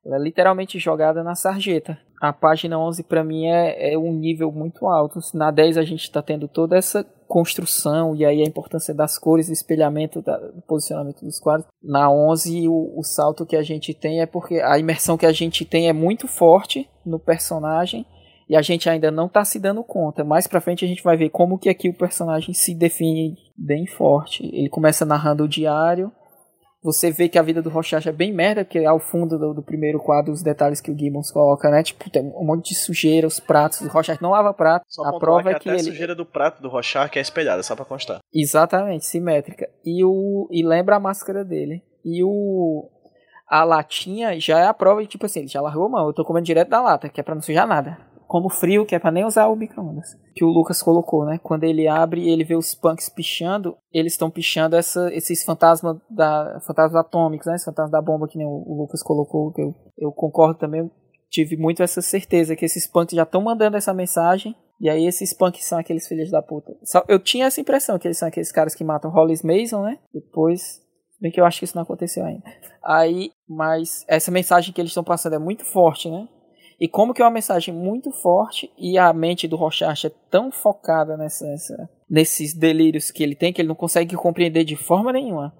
Ela 0.05 0.16
é 0.16 0.20
literalmente 0.20 0.78
jogada 0.78 1.22
na 1.22 1.34
sarjeta. 1.34 1.98
A 2.23 2.33
página 2.33 2.79
11 2.79 3.03
para 3.03 3.25
mim 3.25 3.49
é, 3.49 3.95
é 3.95 3.99
um 3.99 4.12
nível 4.12 4.53
muito 4.53 4.87
alto. 4.87 5.18
Na 5.35 5.51
10 5.51 5.77
a 5.77 5.83
gente 5.83 6.03
está 6.03 6.23
tendo 6.23 6.47
toda 6.47 6.77
essa 6.77 7.03
construção 7.27 8.14
e 8.14 8.25
aí 8.25 8.41
a 8.41 8.47
importância 8.47 8.95
das 8.95 9.18
cores, 9.18 9.49
o 9.49 9.53
espelhamento, 9.53 10.23
da, 10.23 10.37
do 10.37 10.62
posicionamento 10.62 11.25
dos 11.25 11.41
quadros. 11.41 11.66
Na 11.83 12.09
11 12.09 12.68
o, 12.68 12.97
o 12.97 13.03
salto 13.03 13.45
que 13.45 13.57
a 13.57 13.62
gente 13.64 13.93
tem 13.93 14.20
é 14.20 14.27
porque 14.27 14.61
a 14.61 14.79
imersão 14.79 15.18
que 15.18 15.27
a 15.27 15.33
gente 15.33 15.64
tem 15.64 15.89
é 15.89 15.93
muito 15.93 16.29
forte 16.29 16.89
no 17.05 17.18
personagem 17.18 18.07
e 18.49 18.55
a 18.55 18.62
gente 18.62 18.89
ainda 18.89 19.11
não 19.11 19.27
está 19.27 19.45
se 19.45 19.59
dando 19.59 19.83
conta. 19.83 20.23
Mais 20.23 20.47
para 20.47 20.61
frente 20.61 20.85
a 20.85 20.89
gente 20.89 21.03
vai 21.03 21.16
ver 21.16 21.31
como 21.31 21.59
que 21.59 21.68
aqui 21.68 21.89
o 21.89 21.99
personagem 21.99 22.55
se 22.55 22.73
define 22.73 23.35
bem 23.59 23.85
forte. 23.85 24.49
Ele 24.55 24.68
começa 24.68 25.05
narrando 25.05 25.43
o 25.43 25.49
diário, 25.49 26.12
você 26.83 27.11
vê 27.11 27.28
que 27.28 27.39
a 27.39 27.43
vida 27.43 27.62
do 27.62 27.70
Rorschach 27.70 28.09
é 28.09 28.12
bem 28.12 28.33
merda, 28.33 28.64
porque 28.64 28.85
ao 28.85 28.99
fundo 28.99 29.39
do, 29.39 29.55
do, 29.55 29.62
primeiro 29.62 30.01
quadro, 30.01 30.33
os 30.33 30.43
detalhes 30.43 30.80
que 30.80 30.91
o 30.91 30.99
Gibbons 30.99 31.30
coloca, 31.30 31.70
né? 31.70 31.83
Tipo, 31.83 32.11
tem 32.11 32.22
um 32.22 32.45
monte 32.45 32.70
de 32.70 32.74
sujeira, 32.74 33.26
os 33.26 33.39
pratos. 33.39 33.80
O 33.80 33.89
Rorschach 33.89 34.20
não 34.20 34.30
lava 34.30 34.53
prato. 34.53 34.85
Só 34.89 35.05
a 35.05 35.18
prova 35.18 35.53
é 35.53 35.59
que, 35.59 35.68
ele... 35.68 35.76
a 35.76 35.85
sujeira 35.85 36.14
do 36.14 36.26
prato 36.26 36.61
do 36.61 36.68
Rorschach 36.68 37.16
é 37.16 37.20
espelhada, 37.20 37.62
só 37.62 37.76
pra 37.76 37.85
constar. 37.85 38.18
Exatamente, 38.35 39.07
simétrica. 39.07 39.68
E, 39.85 40.05
o... 40.05 40.49
e 40.51 40.66
lembra 40.66 40.97
a 40.97 41.01
máscara 41.01 41.45
dele. 41.45 41.83
E 42.05 42.24
o... 42.24 42.91
A 43.49 43.64
latinha 43.64 44.41
já 44.41 44.59
é 44.59 44.66
a 44.66 44.74
prova 44.74 45.03
de, 45.03 45.09
tipo 45.09 45.26
assim, 45.26 45.41
ele 45.41 45.49
já 45.49 45.61
largou 45.61 45.87
a 45.87 45.89
mão. 45.89 46.07
Eu 46.07 46.14
tô 46.14 46.24
comendo 46.24 46.47
direto 46.47 46.68
da 46.68 46.80
lata, 46.80 47.09
que 47.09 47.20
é 47.20 47.22
pra 47.22 47.35
não 47.35 47.43
sujar 47.43 47.66
nada 47.66 48.12
como 48.33 48.49
frio, 48.49 48.87
que 48.87 48.95
é 48.95 48.99
para 48.99 49.11
nem 49.11 49.26
usar 49.26 49.47
o 49.49 49.55
micro-ondas. 49.55 50.16
Que 50.35 50.43
o 50.43 50.49
Lucas 50.49 50.83
colocou, 50.83 51.26
né? 51.26 51.39
Quando 51.43 51.64
ele 51.64 51.87
abre 51.87 52.22
e 52.22 52.30
ele 52.30 52.45
vê 52.45 52.57
os 52.57 52.74
punks 52.74 53.11
pichando, 53.11 53.76
eles 53.93 54.14
estão 54.14 54.30
pichando 54.30 54.74
essa, 54.74 55.12
esses 55.12 55.45
fantasmas 55.45 55.99
da 56.09 56.59
fantasmas 56.66 57.05
atômicos, 57.05 57.47
né? 57.47 57.59
Fantasmas 57.62 57.91
da 57.91 58.01
bomba 58.01 58.26
que 58.26 58.39
nem 58.39 58.47
o, 58.47 58.64
o 58.66 58.80
Lucas 58.80 59.03
colocou, 59.03 59.53
que 59.53 59.61
eu, 59.61 59.74
eu 59.99 60.11
concordo 60.12 60.59
também. 60.59 60.91
Tive 61.30 61.59
muito 61.59 61.83
essa 61.83 62.01
certeza 62.01 62.57
que 62.57 62.64
esses 62.64 62.87
punks 62.87 63.14
já 63.14 63.24
estão 63.24 63.43
mandando 63.43 63.76
essa 63.76 63.93
mensagem. 63.93 64.57
E 64.80 64.89
aí 64.89 65.07
esses 65.07 65.35
punks 65.35 65.66
são 65.66 65.78
aqueles 65.78 66.09
filhos 66.09 66.30
da 66.30 66.41
puta. 66.41 66.72
Eu 67.07 67.18
tinha 67.18 67.45
essa 67.45 67.61
impressão 67.61 67.99
que 67.99 68.09
eles 68.09 68.16
são 68.16 68.28
aqueles 68.28 68.51
caras 68.51 68.74
que 68.74 68.83
matam 68.83 69.11
Hollis 69.11 69.43
Mason, 69.43 69.83
né? 69.83 69.99
Depois 70.11 70.80
Bem 71.22 71.30
que 71.30 71.41
eu 71.41 71.45
acho 71.45 71.61
que 71.61 71.64
isso 71.64 71.76
não 71.76 71.85
aconteceu 71.85 72.24
ainda. 72.24 72.43
Aí, 72.85 73.30
mas 73.49 74.05
essa 74.09 74.33
mensagem 74.33 74.74
que 74.74 74.80
eles 74.80 74.91
estão 74.91 75.05
passando 75.05 75.35
é 75.37 75.39
muito 75.39 75.64
forte, 75.64 76.11
né? 76.11 76.26
E 76.83 76.89
como 76.89 77.14
que 77.14 77.22
é 77.22 77.24
uma 77.24 77.30
mensagem 77.30 77.72
muito 77.72 78.11
forte 78.11 78.68
e 78.76 78.99
a 78.99 79.12
mente 79.12 79.47
do 79.47 79.55
Rorschach 79.55 80.05
é 80.05 80.11
tão 80.28 80.51
focada 80.51 81.16
nessa, 81.16 81.47
nessa, 81.47 81.89
nesses 82.11 82.53
delírios 82.53 83.12
que 83.12 83.22
ele 83.22 83.37
tem 83.37 83.53
que 83.53 83.62
ele 83.62 83.68
não 83.68 83.76
consegue 83.76 84.16
compreender 84.16 84.64
de 84.64 84.74
forma 84.74 85.12
nenhuma. 85.12 85.55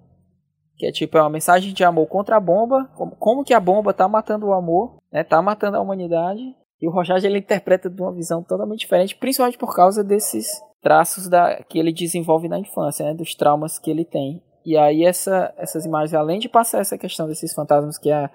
Que 0.77 0.87
é 0.87 0.91
tipo, 0.91 1.17
é 1.17 1.21
uma 1.21 1.31
mensagem 1.31 1.73
de 1.73 1.85
amor 1.85 2.09
contra 2.09 2.37
a 2.37 2.41
bomba. 2.41 2.91
Como, 2.97 3.15
como 3.15 3.45
que 3.45 3.55
a 3.55 3.61
bomba 3.61 3.95
tá 3.95 4.09
matando 4.09 4.47
o 4.47 4.53
amor, 4.53 4.99
né? 5.13 5.23
Tá 5.23 5.41
matando 5.41 5.77
a 5.77 5.81
humanidade. 5.81 6.43
E 6.81 6.89
o 6.89 6.91
Rorschach 6.91 7.25
ele 7.25 7.39
interpreta 7.39 7.89
de 7.89 8.03
uma 8.03 8.13
visão 8.13 8.43
totalmente 8.43 8.81
diferente, 8.81 9.15
principalmente 9.15 9.59
por 9.59 9.77
causa 9.77 10.03
desses 10.03 10.61
traços 10.81 11.29
da, 11.29 11.63
que 11.63 11.79
ele 11.79 11.93
desenvolve 11.93 12.49
na 12.49 12.59
infância, 12.59 13.07
né, 13.07 13.15
dos 13.15 13.37
traumas 13.37 13.79
que 13.79 13.93
ele 13.93 14.05
tem. 14.05 14.43
E 14.67 14.77
aí 14.77 15.05
essa, 15.05 15.55
essas 15.57 15.87
imagens, 15.87 16.15
além 16.15 16.41
de 16.41 16.49
passar 16.49 16.81
essa 16.81 16.99
questão 16.99 17.29
desses 17.29 17.55
fantasmas 17.55 17.97
que 17.97 18.11
a 18.11 18.29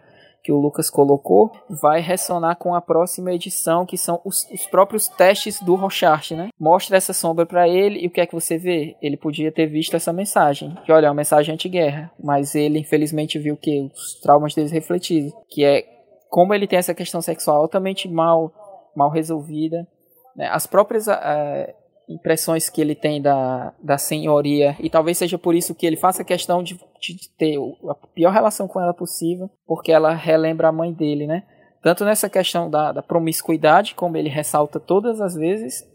que 0.48 0.52
o 0.54 0.58
Lucas 0.58 0.90
colocou, 0.90 1.52
vai 1.70 2.00
ressonar 2.00 2.56
com 2.56 2.74
a 2.74 2.80
próxima 2.80 3.34
edição, 3.34 3.86
que 3.86 3.98
são 3.98 4.22
os, 4.24 4.50
os 4.50 4.66
próprios 4.66 5.10
testes 5.10 5.62
do 5.62 5.76
Rochart, 5.76 6.32
né? 6.32 6.48
Mostra 6.58 6.96
essa 6.96 7.12
sombra 7.12 7.46
para 7.46 7.68
ele 7.68 8.00
e 8.00 8.08
o 8.08 8.10
que 8.10 8.22
é 8.22 8.26
que 8.26 8.34
você 8.34 8.58
vê? 8.58 8.96
Ele 9.02 9.18
podia 9.18 9.52
ter 9.52 9.66
visto 9.66 9.98
essa 9.98 10.14
mensagem, 10.14 10.74
que 10.86 10.92
olha, 10.94 11.08
é 11.08 11.10
uma 11.10 11.16
mensagem 11.18 11.54
anti-guerra, 11.54 12.10
mas 12.18 12.56
ele 12.56 12.80
infelizmente 12.80 13.38
viu 13.38 13.58
que 13.58 13.92
os 13.94 14.22
traumas 14.22 14.56
deles 14.56 14.72
refletidos, 14.72 15.34
que 15.50 15.66
é 15.66 15.84
como 16.30 16.54
ele 16.54 16.66
tem 16.66 16.80
essa 16.80 16.94
questão 16.94 17.22
sexual 17.22 17.58
altamente 17.58 18.08
mal, 18.08 18.54
mal 18.96 19.10
resolvida, 19.10 19.86
né? 20.34 20.48
as 20.48 20.66
próprias 20.66 21.08
uh, 21.08 21.74
impressões 22.08 22.70
que 22.70 22.80
ele 22.80 22.96
tem 22.96 23.22
da, 23.22 23.74
da 23.84 23.98
senhoria, 23.98 24.78
e 24.80 24.90
talvez 24.90 25.18
seja 25.18 25.38
por 25.38 25.54
isso 25.54 25.76
que 25.76 25.86
ele 25.86 25.98
faça 25.98 26.24
questão 26.24 26.64
de, 26.64 26.80
de 27.00 27.30
ter 27.38 27.58
a 27.90 27.96
pior 28.14 28.32
relação 28.32 28.68
com 28.68 28.80
ela 28.80 28.94
possível, 28.94 29.50
porque 29.66 29.92
ela 29.92 30.14
relembra 30.14 30.70
a 30.70 30.72
mãe 30.72 30.94
dele, 30.94 31.28
né? 31.28 31.44
Tanto 31.82 32.04
nessa 32.04 32.30
questão 32.30 32.70
da, 32.70 32.92
da 32.92 33.02
promiscuidade, 33.02 33.96
como 33.96 34.18
ele 34.18 34.30
ressalta 34.30 34.80
todas 34.80 35.22
as 35.22 35.36
vezes, 35.36 35.88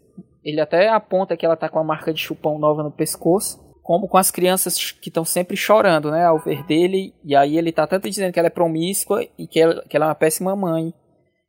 ele 0.43 0.59
até 0.59 0.89
aponta 0.89 1.37
que 1.37 1.45
ela 1.45 1.55
tá 1.55 1.69
com 1.69 1.79
a 1.79 1.83
marca 1.83 2.13
de 2.13 2.19
chupão 2.19 2.57
nova 2.57 2.83
no 2.83 2.91
pescoço, 2.91 3.61
como 3.81 4.07
com 4.07 4.17
as 4.17 4.31
crianças 4.31 4.91
que 4.91 5.09
estão 5.09 5.25
sempre 5.25 5.57
chorando, 5.57 6.09
né, 6.09 6.25
ao 6.25 6.39
ver 6.39 6.63
dele, 6.65 7.13
e 7.23 7.35
aí 7.35 7.57
ele 7.57 7.71
tá 7.71 7.85
tanto 7.85 8.09
dizendo 8.09 8.31
que 8.31 8.39
ela 8.39 8.47
é 8.47 8.51
promíscua 8.51 9.23
e 9.37 9.45
que 9.45 9.59
ela, 9.59 9.83
que 9.87 9.95
ela 9.95 10.05
é 10.05 10.09
uma 10.09 10.15
péssima 10.15 10.55
mãe, 10.55 10.93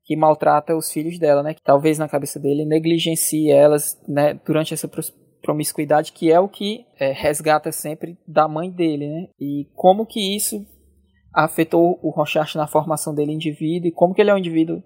que 0.05 0.16
maltrata 0.16 0.76
os 0.76 0.92
filhos 0.92 1.18
dela, 1.18 1.42
né? 1.42 1.55
Que 1.55 1.62
talvez 1.62 1.98
na 1.98 2.09
cabeça 2.09 2.38
dele 2.38 2.64
negligencie 2.64 3.50
elas, 3.50 3.98
né? 4.07 4.38
Durante 4.44 4.74
essa 4.74 4.86
promiscuidade, 5.45 6.12
que 6.12 6.32
é 6.32 6.40
o 6.40 6.49
que 6.49 6.86
é, 6.99 7.12
resgata 7.12 7.70
sempre 7.70 8.18
da 8.26 8.49
mãe 8.49 8.70
dele, 8.70 9.07
né? 9.07 9.28
E 9.38 9.68
como 9.74 10.07
que 10.07 10.34
isso 10.34 10.66
afetou 11.32 11.99
o 12.03 12.11
Rochard 12.11 12.57
na 12.57 12.66
formação 12.66 13.14
dele 13.14 13.32
indivíduo 13.32 13.88
e 13.88 13.92
como 13.92 14.14
que 14.14 14.22
ele 14.22 14.30
é 14.30 14.34
um 14.34 14.38
indivíduo 14.38 14.82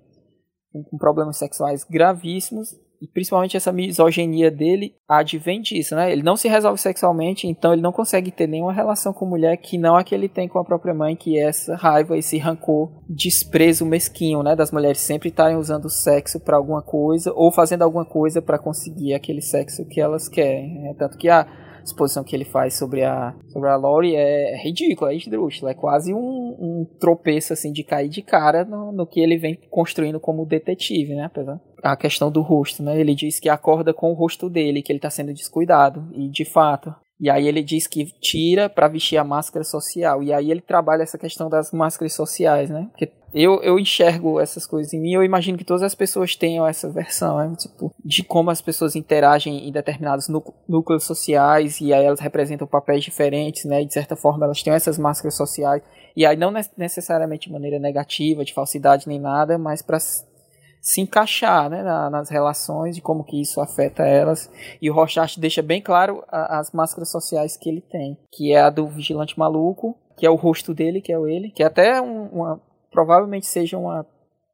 com 0.72 0.98
problemas 0.98 1.36
sexuais 1.36 1.84
gravíssimos 1.84 2.74
e 3.00 3.06
principalmente 3.06 3.56
essa 3.56 3.72
misoginia 3.72 4.50
dele 4.50 4.94
advém 5.08 5.60
disso, 5.60 5.94
né? 5.94 6.10
Ele 6.12 6.22
não 6.22 6.36
se 6.36 6.48
resolve 6.48 6.80
sexualmente, 6.80 7.46
então 7.46 7.72
ele 7.72 7.82
não 7.82 7.92
consegue 7.92 8.30
ter 8.30 8.46
nenhuma 8.46 8.72
relação 8.72 9.12
com 9.12 9.24
mulher 9.24 9.56
que 9.56 9.78
não 9.78 9.96
a 9.96 10.02
que 10.02 10.14
ele 10.14 10.28
tem 10.28 10.48
com 10.48 10.58
a 10.58 10.64
própria 10.64 10.92
mãe, 10.92 11.14
que 11.14 11.38
é 11.38 11.44
essa 11.44 11.76
raiva, 11.76 12.18
esse 12.18 12.38
rancor, 12.38 12.90
desprezo 13.08 13.86
mesquinho, 13.86 14.42
né? 14.42 14.56
Das 14.56 14.72
mulheres 14.72 15.00
sempre 15.00 15.28
estarem 15.28 15.56
usando 15.56 15.84
o 15.84 15.90
sexo 15.90 16.40
para 16.40 16.56
alguma 16.56 16.82
coisa 16.82 17.32
ou 17.34 17.52
fazendo 17.52 17.82
alguma 17.82 18.04
coisa 18.04 18.42
para 18.42 18.58
conseguir 18.58 19.14
aquele 19.14 19.40
sexo 19.40 19.86
que 19.86 20.00
elas 20.00 20.28
querem. 20.28 20.80
Né? 20.80 20.94
Tanto 20.98 21.16
que 21.16 21.28
a 21.28 21.46
exposição 21.88 22.24
que 22.24 22.34
ele 22.34 22.44
faz 22.44 22.78
sobre 22.78 23.04
a, 23.04 23.34
sobre 23.48 23.68
a 23.68 23.76
Lori 23.76 24.14
é 24.14 24.56
ridícula, 24.62 25.12
é 25.12 25.16
esdrúxula, 25.16 25.72
é 25.72 25.74
quase 25.74 26.14
um, 26.14 26.18
um 26.18 26.86
tropeço 26.98 27.52
assim 27.52 27.72
de 27.72 27.82
cair 27.82 28.08
de 28.08 28.22
cara 28.22 28.64
no, 28.64 28.92
no 28.92 29.06
que 29.06 29.20
ele 29.20 29.36
vem 29.36 29.58
construindo 29.70 30.20
como 30.20 30.46
detetive, 30.46 31.14
né? 31.14 31.24
Apesar 31.24 31.60
a 31.82 31.96
questão 31.96 32.30
do 32.30 32.40
rosto, 32.40 32.82
né? 32.82 32.98
Ele 32.98 33.14
diz 33.14 33.38
que 33.38 33.48
acorda 33.48 33.94
com 33.94 34.10
o 34.10 34.14
rosto 34.14 34.50
dele, 34.50 34.82
que 34.82 34.90
ele 34.90 34.98
está 34.98 35.10
sendo 35.10 35.32
descuidado, 35.32 36.08
e 36.12 36.28
de 36.28 36.44
fato. 36.44 36.94
E 37.20 37.28
aí 37.28 37.48
ele 37.48 37.62
diz 37.62 37.86
que 37.86 38.04
tira 38.20 38.68
para 38.68 38.88
vestir 38.88 39.16
a 39.16 39.24
máscara 39.24 39.64
social. 39.64 40.22
E 40.22 40.32
aí 40.32 40.50
ele 40.50 40.60
trabalha 40.60 41.02
essa 41.02 41.18
questão 41.18 41.48
das 41.48 41.72
máscaras 41.72 42.12
sociais, 42.12 42.70
né? 42.70 42.88
Porque 42.90 43.10
eu, 43.32 43.62
eu 43.62 43.78
enxergo 43.78 44.40
essas 44.40 44.66
coisas 44.66 44.92
em 44.92 45.00
mim, 45.00 45.12
eu 45.12 45.22
imagino 45.22 45.58
que 45.58 45.64
todas 45.64 45.82
as 45.82 45.94
pessoas 45.94 46.34
tenham 46.34 46.66
essa 46.66 46.88
versão, 46.88 47.38
né? 47.38 47.56
tipo, 47.56 47.92
de 48.04 48.22
como 48.22 48.50
as 48.50 48.60
pessoas 48.60 48.96
interagem 48.96 49.68
em 49.68 49.72
determinados 49.72 50.28
núcleos 50.68 51.04
sociais 51.04 51.80
e 51.80 51.92
aí 51.92 52.04
elas 52.04 52.20
representam 52.20 52.66
papéis 52.66 53.04
diferentes, 53.04 53.64
né? 53.64 53.82
E 53.82 53.86
de 53.86 53.92
certa 53.92 54.16
forma 54.16 54.46
elas 54.46 54.62
têm 54.62 54.72
essas 54.72 54.98
máscaras 54.98 55.36
sociais 55.36 55.82
e 56.16 56.24
aí 56.24 56.36
não 56.36 56.52
necessariamente 56.76 57.48
de 57.48 57.52
maneira 57.52 57.78
negativa, 57.78 58.44
de 58.44 58.54
falsidade 58.54 59.06
nem 59.06 59.20
nada, 59.20 59.58
mas 59.58 59.82
para 59.82 59.98
se 60.00 61.00
encaixar 61.00 61.68
né, 61.68 61.82
nas 61.82 62.30
relações 62.30 62.96
e 62.96 63.00
como 63.00 63.24
que 63.24 63.40
isso 63.40 63.60
afeta 63.60 64.04
elas. 64.04 64.50
E 64.80 64.90
o 64.90 64.94
Rorschach 64.94 65.38
deixa 65.38 65.60
bem 65.60 65.82
claro 65.82 66.24
a, 66.28 66.58
as 66.58 66.72
máscaras 66.72 67.10
sociais 67.10 67.56
que 67.56 67.68
ele 67.68 67.82
tem, 67.82 68.16
que 68.32 68.52
é 68.52 68.60
a 68.60 68.70
do 68.70 68.86
vigilante 68.86 69.38
maluco, 69.38 69.96
que 70.16 70.24
é 70.24 70.30
o 70.30 70.34
rosto 70.34 70.72
dele, 70.72 71.00
que 71.00 71.12
é 71.12 71.18
o 71.18 71.28
ele, 71.28 71.50
que 71.50 71.62
é 71.62 71.66
até 71.66 72.00
um, 72.00 72.26
uma 72.28 72.60
provavelmente 72.90 73.46
seja 73.46 73.78
uma 73.78 74.06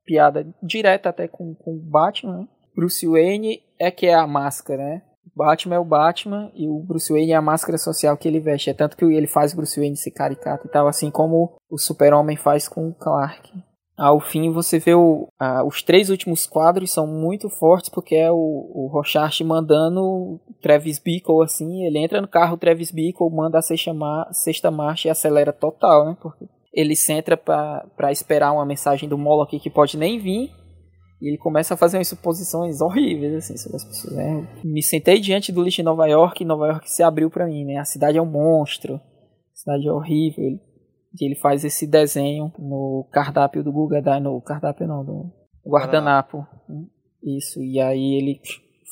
piada 0.05 0.47
direta 0.63 1.09
até 1.09 1.27
com 1.27 1.57
o 1.65 1.79
Batman. 1.79 2.39
Né? 2.39 2.49
Bruce 2.75 3.07
Wayne 3.07 3.63
é 3.79 3.91
que 3.91 4.07
é 4.07 4.15
a 4.15 4.27
máscara, 4.27 4.83
né? 4.83 5.03
O 5.35 5.39
Batman 5.39 5.77
é 5.77 5.79
o 5.79 5.85
Batman 5.85 6.51
e 6.55 6.69
o 6.69 6.79
Bruce 6.81 7.13
Wayne 7.13 7.33
é 7.33 7.37
a 7.37 7.43
máscara 7.43 7.79
social 7.79 8.17
que 8.17 8.29
ele 8.29 8.41
veste. 8.41 8.71
É 8.71 8.75
tanto 8.75 8.97
que 8.97 9.05
ele 9.05 9.27
faz 9.27 9.53
o 9.53 9.57
Bruce 9.57 9.79
Wayne 9.79 9.97
se 9.97 10.11
caricato 10.11 10.67
e 10.67 10.71
tal, 10.71 10.87
assim 10.87 11.11
como 11.11 11.55
o 11.71 11.79
Super-Homem 11.79 12.37
faz 12.37 12.69
com 12.69 12.89
o 12.89 12.95
Clark. 12.95 13.53
Ao 13.97 14.19
fim, 14.19 14.51
você 14.51 14.81
vê 14.81 14.93
o, 14.93 15.29
os 15.67 15.83
três 15.83 16.11
últimos 16.11 16.47
quadros 16.47 16.93
são 16.93 17.07
muito 17.07 17.49
fortes 17.49 17.89
porque 17.89 18.17
é 18.17 18.31
o, 18.31 18.35
o 18.37 19.03
mandando 19.45 20.41
Travis 20.61 20.99
Bickle 20.99 21.45
assim. 21.45 21.85
Ele 21.85 21.99
entra 21.99 22.21
no 22.21 22.27
carro, 22.27 22.57
Travis 22.57 22.91
Bickle 22.91 23.31
manda 23.31 23.59
a 23.59 23.63
sexta, 23.63 23.93
sexta 24.33 24.71
marcha 24.71 25.09
e 25.09 25.11
acelera 25.11 25.53
total, 25.53 26.07
né? 26.07 26.17
Porque 26.21 26.45
ele 26.75 26.97
centra 26.97 27.37
para 27.37 28.11
esperar 28.11 28.53
uma 28.53 28.67
mensagem 28.67 29.09
do 29.09 29.17
Moloch 29.17 29.59
que 29.59 29.71
pode 29.71 29.97
nem 29.97 30.19
vir. 30.19 30.51
E 31.23 31.29
ele 31.29 31.39
começa 31.39 31.73
a 31.73 31.77
fazer 31.77 31.97
umas 31.97 32.09
suposições 32.09 32.81
horríveis 32.81 33.35
assim 33.35 33.57
sobre 33.57 33.77
as 33.77 33.85
pessoas. 33.85 34.15
Né? 34.15 34.49
Me 34.65 34.83
sentei 34.83 35.21
diante 35.21 35.53
do 35.53 35.63
lixo 35.63 35.81
em 35.81 35.85
Nova 35.85 36.07
York 36.07 36.43
e 36.43 36.47
Nova 36.47 36.67
York 36.67 36.91
se 36.91 37.03
abriu 37.03 37.31
para 37.31 37.47
mim. 37.47 37.65
Né? 37.65 37.79
A 37.79 37.85
cidade 37.85 38.19
é 38.19 38.23
um 38.23 38.27
monstro, 38.27 38.97
a 38.97 39.57
cidade 39.57 39.87
é 39.87 39.93
horrível. 39.93 40.45
E 40.45 41.25
ele 41.25 41.37
faz 41.37 41.65
esse 41.65 41.87
desenho 41.87 42.53
no 42.59 43.09
cardápio 43.13 43.63
do 43.63 43.73
Google, 43.73 44.03
no 44.21 44.43
cardápio 44.43 44.87
não, 44.87 45.05
do 45.05 45.33
guardanapo. 45.65 46.45
Isso, 47.23 47.63
e 47.63 47.81
aí 47.81 48.17
ele 48.17 48.41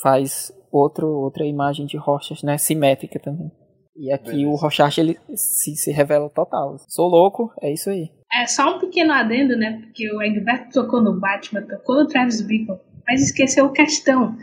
faz 0.00 0.52
outro, 0.70 1.08
outra 1.08 1.44
imagem 1.44 1.84
de 1.84 1.96
rochas, 1.96 2.42
né, 2.42 2.56
simétrica 2.56 3.18
também. 3.18 3.50
E 3.96 4.12
aqui 4.12 4.30
Beleza. 4.30 4.48
o 4.48 4.54
Rochard 4.54 5.00
ele 5.00 5.18
se, 5.34 5.76
se 5.76 5.90
revela 5.92 6.30
total. 6.30 6.76
Sou 6.88 7.08
louco, 7.08 7.52
é 7.60 7.72
isso 7.72 7.90
aí. 7.90 8.10
É 8.32 8.46
só 8.46 8.76
um 8.76 8.78
pequeno 8.78 9.12
adendo, 9.12 9.56
né? 9.56 9.80
Porque 9.82 10.10
o 10.10 10.22
Egberto 10.22 10.72
tocou 10.72 11.02
no 11.02 11.20
Batman, 11.20 11.62
tocou 11.62 11.96
no 11.96 12.06
Travis 12.06 12.40
Bickle, 12.40 12.78
mas 13.06 13.22
esqueceu 13.22 13.66
o 13.66 13.72
questão, 13.72 14.36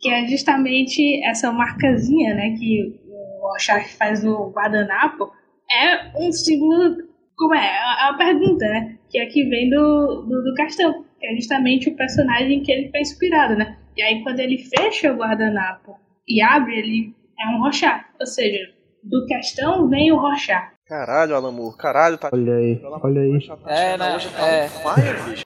que 0.00 0.08
é 0.08 0.26
justamente 0.26 1.22
essa 1.26 1.52
marcazinha, 1.52 2.34
né? 2.34 2.56
Que 2.58 2.98
o 3.08 3.48
Rochard 3.52 3.88
faz 3.90 4.24
no 4.24 4.50
guardanapo, 4.50 5.30
é 5.70 6.18
um 6.18 6.32
símbolo 6.32 7.04
como 7.36 7.54
é? 7.54 7.66
É 7.66 8.10
uma 8.10 8.16
pergunta, 8.16 8.64
né? 8.66 8.96
Que 9.10 9.18
é 9.18 9.26
que 9.26 9.44
vem 9.44 9.68
do, 9.70 10.22
do, 10.22 10.42
do 10.42 10.54
Castão, 10.54 11.04
que 11.18 11.26
é 11.26 11.34
justamente 11.34 11.88
o 11.88 11.96
personagem 11.96 12.62
que 12.62 12.70
ele 12.70 12.90
foi 12.90 13.00
inspirado, 13.00 13.56
né? 13.56 13.76
E 13.96 14.02
aí 14.02 14.22
quando 14.22 14.40
ele 14.40 14.58
fecha 14.58 15.12
o 15.12 15.16
guardanapo 15.16 15.96
e 16.28 16.42
abre, 16.42 16.78
ele 16.78 17.14
é 17.38 17.48
um 17.48 17.60
rochá. 17.60 18.08
Ou 18.18 18.26
seja, 18.26 18.72
do 19.04 19.26
Castão 19.28 19.88
vem 19.88 20.12
o 20.12 20.16
rochá. 20.16 20.72
Caralho, 20.86 21.34
Alamur, 21.34 21.76
caralho, 21.76 22.18
tá. 22.18 22.28
Olha 22.32 22.56
aí, 22.56 22.80
olha 23.02 23.20
aí. 23.20 23.48
É, 23.66 23.96
né? 23.96 24.18
Tá 24.36 24.48
é. 24.48 24.68
Fire. 24.68 25.44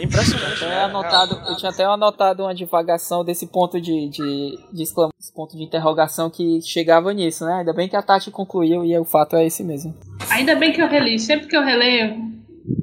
Impressionante. 0.00 0.62
Eu, 0.62 0.68
né? 0.68 0.84
anotado, 0.84 1.42
eu 1.48 1.56
tinha 1.56 1.70
até 1.70 1.84
anotado 1.84 2.44
uma 2.44 2.54
divagação 2.54 3.24
desse 3.24 3.46
ponto 3.46 3.80
de, 3.80 4.08
de, 4.08 4.58
de 4.72 4.82
exclamação, 4.82 5.34
ponto 5.34 5.56
de 5.56 5.62
interrogação 5.62 6.30
que 6.30 6.60
chegava 6.62 7.12
nisso, 7.12 7.44
né? 7.44 7.54
Ainda 7.54 7.72
bem 7.72 7.88
que 7.88 7.96
a 7.96 8.02
Tati 8.02 8.30
concluiu 8.30 8.84
e 8.84 8.96
o 8.96 9.04
fato 9.04 9.36
é 9.36 9.46
esse 9.46 9.64
mesmo. 9.64 9.94
Ainda 10.30 10.54
bem 10.54 10.72
que 10.72 10.80
eu 10.80 10.88
reli. 10.88 11.18
Sempre 11.18 11.48
que 11.48 11.56
eu 11.56 11.64
releio, 11.64 12.16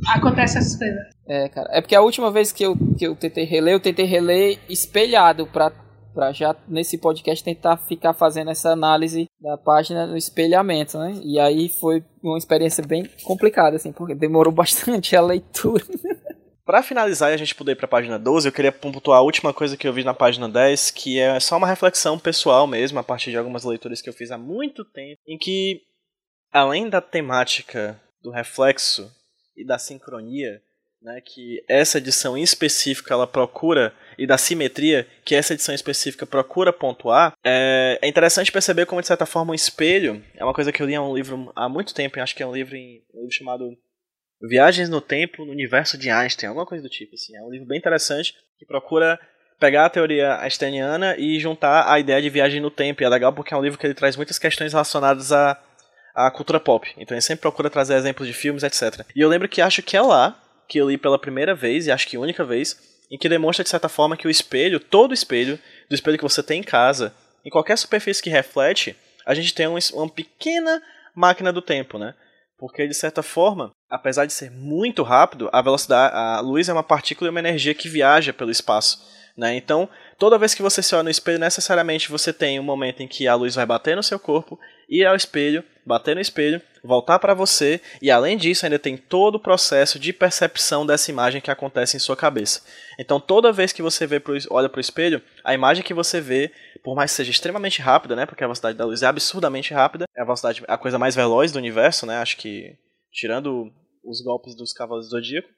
acontece 0.09 0.57
essas 0.57 0.75
coisas. 0.77 0.99
É, 1.27 1.49
cara. 1.49 1.69
É 1.71 1.81
porque 1.81 1.95
a 1.95 2.01
última 2.01 2.29
vez 2.31 2.51
que 2.51 2.63
eu, 2.63 2.75
que 2.97 3.07
eu 3.07 3.15
tentei 3.15 3.45
reler, 3.45 3.73
eu 3.73 3.79
tentei 3.79 4.05
reler 4.05 4.59
espelhado 4.69 5.47
pra, 5.47 5.71
pra 6.15 6.31
já 6.31 6.55
nesse 6.67 6.97
podcast 6.97 7.43
tentar 7.43 7.75
ficar 7.75 8.13
fazendo 8.13 8.49
essa 8.49 8.71
análise 8.71 9.29
da 9.39 9.57
página 9.57 10.07
do 10.07 10.15
espelhamento, 10.15 10.97
né? 10.97 11.19
E 11.21 11.37
aí 11.37 11.67
foi 11.67 12.03
uma 12.23 12.37
experiência 12.37 12.83
bem 12.83 13.03
complicada, 13.23 13.75
assim, 13.75 13.91
porque 13.91 14.15
demorou 14.15 14.51
bastante 14.55 15.15
a 15.15 15.21
leitura. 15.21 15.83
Para 16.65 16.81
finalizar 16.81 17.29
e 17.29 17.35
a 17.35 17.37
gente 17.37 17.53
poder 17.53 17.73
ir 17.73 17.75
para 17.75 17.85
a 17.85 17.89
página 17.89 18.17
12, 18.17 18.47
eu 18.47 18.51
queria 18.51 18.71
pontuar 18.71 19.19
a 19.19 19.21
última 19.21 19.53
coisa 19.53 19.77
que 19.77 19.87
eu 19.87 19.93
vi 19.93 20.03
na 20.03 20.15
página 20.15 20.49
10, 20.49 20.89
que 20.89 21.19
é 21.19 21.39
só 21.39 21.57
uma 21.57 21.67
reflexão 21.67 22.17
pessoal 22.17 22.65
mesmo, 22.65 22.97
a 22.97 23.03
partir 23.03 23.29
de 23.29 23.37
algumas 23.37 23.63
leituras 23.63 24.01
que 24.01 24.09
eu 24.09 24.13
fiz 24.13 24.31
há 24.31 24.37
muito 24.37 24.83
tempo, 24.83 25.21
em 25.27 25.37
que, 25.37 25.81
além 26.51 26.89
da 26.89 27.01
temática 27.01 28.01
do 28.23 28.31
reflexo 28.31 29.11
e 29.55 29.63
da 29.63 29.77
sincronia, 29.77 30.59
né, 31.05 31.21
que 31.21 31.63
essa 31.67 31.99
edição 31.99 32.35
em 32.35 32.41
específico 32.41 33.13
ela 33.13 33.27
procura, 33.27 33.93
e 34.17 34.25
da 34.25 34.37
simetria, 34.37 35.07
que 35.23 35.35
essa 35.35 35.53
edição 35.53 35.75
específica 35.75 36.25
procura 36.25 36.73
pontuar, 36.73 37.33
é, 37.43 37.99
é 38.01 38.07
interessante 38.07 38.51
perceber 38.51 38.87
como, 38.87 39.01
de 39.01 39.07
certa 39.07 39.25
forma, 39.25 39.51
um 39.51 39.55
espelho, 39.55 40.23
é 40.33 40.43
uma 40.43 40.53
coisa 40.53 40.71
que 40.71 40.81
eu 40.81 40.87
li 40.87 40.97
um 40.97 41.15
livro 41.15 41.51
há 41.55 41.69
muito 41.69 41.93
tempo, 41.93 42.19
acho 42.19 42.35
que 42.35 42.41
é 42.41 42.47
um 42.47 42.53
livro, 42.53 42.75
em, 42.75 43.03
um 43.13 43.19
livro 43.19 43.35
chamado 43.35 43.77
Viagens 44.41 44.89
no 44.89 44.99
Tempo 44.99 45.45
no 45.45 45.51
Universo 45.51 45.97
de 45.97 46.09
Einstein, 46.09 46.49
alguma 46.49 46.65
coisa 46.65 46.83
do 46.83 46.89
tipo. 46.89 47.13
Assim. 47.13 47.35
É 47.37 47.41
um 47.41 47.51
livro 47.51 47.67
bem 47.67 47.77
interessante 47.77 48.33
que 48.57 48.65
procura 48.65 49.19
pegar 49.59 49.85
a 49.85 49.89
teoria 49.89 50.39
einsteiniana 50.41 51.15
e 51.17 51.39
juntar 51.39 51.89
a 51.89 51.99
ideia 51.99 52.21
de 52.21 52.29
viagem 52.29 52.59
no 52.59 52.69
tempo. 52.69 53.01
E 53.01 53.05
é 53.05 53.09
legal 53.09 53.31
porque 53.31 53.53
é 53.53 53.57
um 53.57 53.63
livro 53.63 53.79
que 53.79 53.87
ele 53.87 53.93
traz 53.93 54.15
muitas 54.15 54.37
questões 54.37 54.73
relacionadas 54.73 55.31
à, 55.31 55.57
à 56.13 56.29
cultura 56.29 56.59
pop. 56.59 56.91
Então 56.97 57.15
ele 57.15 57.21
sempre 57.21 57.41
procura 57.41 57.69
trazer 57.69 57.95
exemplos 57.95 58.27
de 58.27 58.33
filmes, 58.33 58.63
etc. 58.63 59.05
E 59.15 59.21
eu 59.21 59.29
lembro 59.29 59.47
que 59.47 59.61
acho 59.61 59.81
que 59.81 59.95
é 59.95 60.01
lá 60.01 60.37
que 60.67 60.77
eu 60.77 60.89
li 60.89 60.97
pela 60.97 61.19
primeira 61.19 61.53
vez, 61.53 61.87
e 61.87 61.91
acho 61.91 62.07
que 62.07 62.17
única 62.17 62.43
vez, 62.43 62.77
em 63.11 63.17
que 63.17 63.29
demonstra 63.29 63.63
de 63.63 63.69
certa 63.69 63.89
forma 63.89 64.17
que 64.17 64.27
o 64.27 64.31
espelho, 64.31 64.79
todo 64.79 65.13
espelho, 65.13 65.59
do 65.89 65.95
espelho 65.95 66.17
que 66.17 66.23
você 66.23 66.41
tem 66.41 66.59
em 66.59 66.63
casa, 66.63 67.13
em 67.43 67.49
qualquer 67.49 67.77
superfície 67.77 68.23
que 68.23 68.29
reflete, 68.29 68.95
a 69.25 69.33
gente 69.33 69.53
tem 69.53 69.67
um, 69.67 69.77
uma 69.93 70.09
pequena 70.09 70.81
máquina 71.15 71.51
do 71.51 71.61
tempo, 71.61 71.97
né? 71.97 72.13
Porque 72.57 72.87
de 72.87 72.93
certa 72.93 73.21
forma, 73.21 73.71
apesar 73.89 74.25
de 74.25 74.33
ser 74.33 74.49
muito 74.49 75.03
rápido, 75.03 75.49
a 75.51 75.61
velocidade, 75.61 76.15
a 76.15 76.39
luz 76.39 76.69
é 76.69 76.73
uma 76.73 76.83
partícula 76.83 77.27
e 77.27 77.31
uma 77.31 77.39
energia 77.39 77.73
que 77.73 77.89
viaja 77.89 78.33
pelo 78.33 78.51
espaço. 78.51 79.03
Né? 79.37 79.55
Então, 79.55 79.89
toda 80.17 80.37
vez 80.37 80.53
que 80.53 80.61
você 80.61 80.81
se 80.81 80.95
olha 80.95 81.03
no 81.03 81.09
espelho, 81.09 81.37
necessariamente 81.37 82.09
você 82.09 82.31
tem 82.31 82.59
um 82.59 82.63
momento 82.63 83.03
em 83.03 83.07
que 83.07 83.27
a 83.27 83.35
luz 83.35 83.55
vai 83.55 83.65
bater 83.65 83.95
no 83.95 84.03
seu 84.03 84.17
corpo, 84.17 84.57
ir 84.87 85.05
ao 85.05 85.15
espelho, 85.15 85.63
bater 85.85 86.15
no 86.15 86.21
espelho, 86.21 86.61
voltar 86.83 87.19
para 87.19 87.33
você, 87.33 87.79
e 88.01 88.09
além 88.09 88.37
disso, 88.37 88.65
ainda 88.65 88.79
tem 88.79 88.97
todo 88.97 89.35
o 89.35 89.39
processo 89.39 89.99
de 89.99 90.11
percepção 90.11 90.85
dessa 90.85 91.11
imagem 91.11 91.41
que 91.41 91.51
acontece 91.51 91.95
em 91.95 91.99
sua 91.99 92.15
cabeça. 92.15 92.61
Então, 92.99 93.19
toda 93.19 93.51
vez 93.51 93.71
que 93.71 93.81
você 93.81 94.07
vê 94.07 94.19
pro, 94.19 94.35
olha 94.49 94.69
para 94.69 94.77
o 94.77 94.81
espelho, 94.81 95.21
a 95.43 95.53
imagem 95.53 95.83
que 95.83 95.93
você 95.93 96.19
vê, 96.19 96.51
por 96.83 96.95
mais 96.95 97.11
que 97.11 97.17
seja 97.17 97.31
extremamente 97.31 97.81
rápida, 97.81 98.15
né, 98.15 98.25
porque 98.25 98.43
a 98.43 98.47
velocidade 98.47 98.77
da 98.77 98.85
luz 98.85 99.03
é 99.03 99.07
absurdamente 99.07 99.73
rápida, 99.73 100.05
é 100.15 100.21
a 100.21 100.25
velocidade, 100.25 100.63
a 100.67 100.77
coisa 100.77 100.97
mais 100.97 101.15
veloz 101.15 101.51
do 101.51 101.59
universo, 101.59 102.05
né, 102.05 102.17
acho 102.17 102.37
que 102.37 102.75
tirando 103.11 103.71
os 104.03 104.21
golpes 104.21 104.55
dos 104.55 104.73
cavalos 104.73 105.07
do 105.07 105.11
zodíaco, 105.11 105.49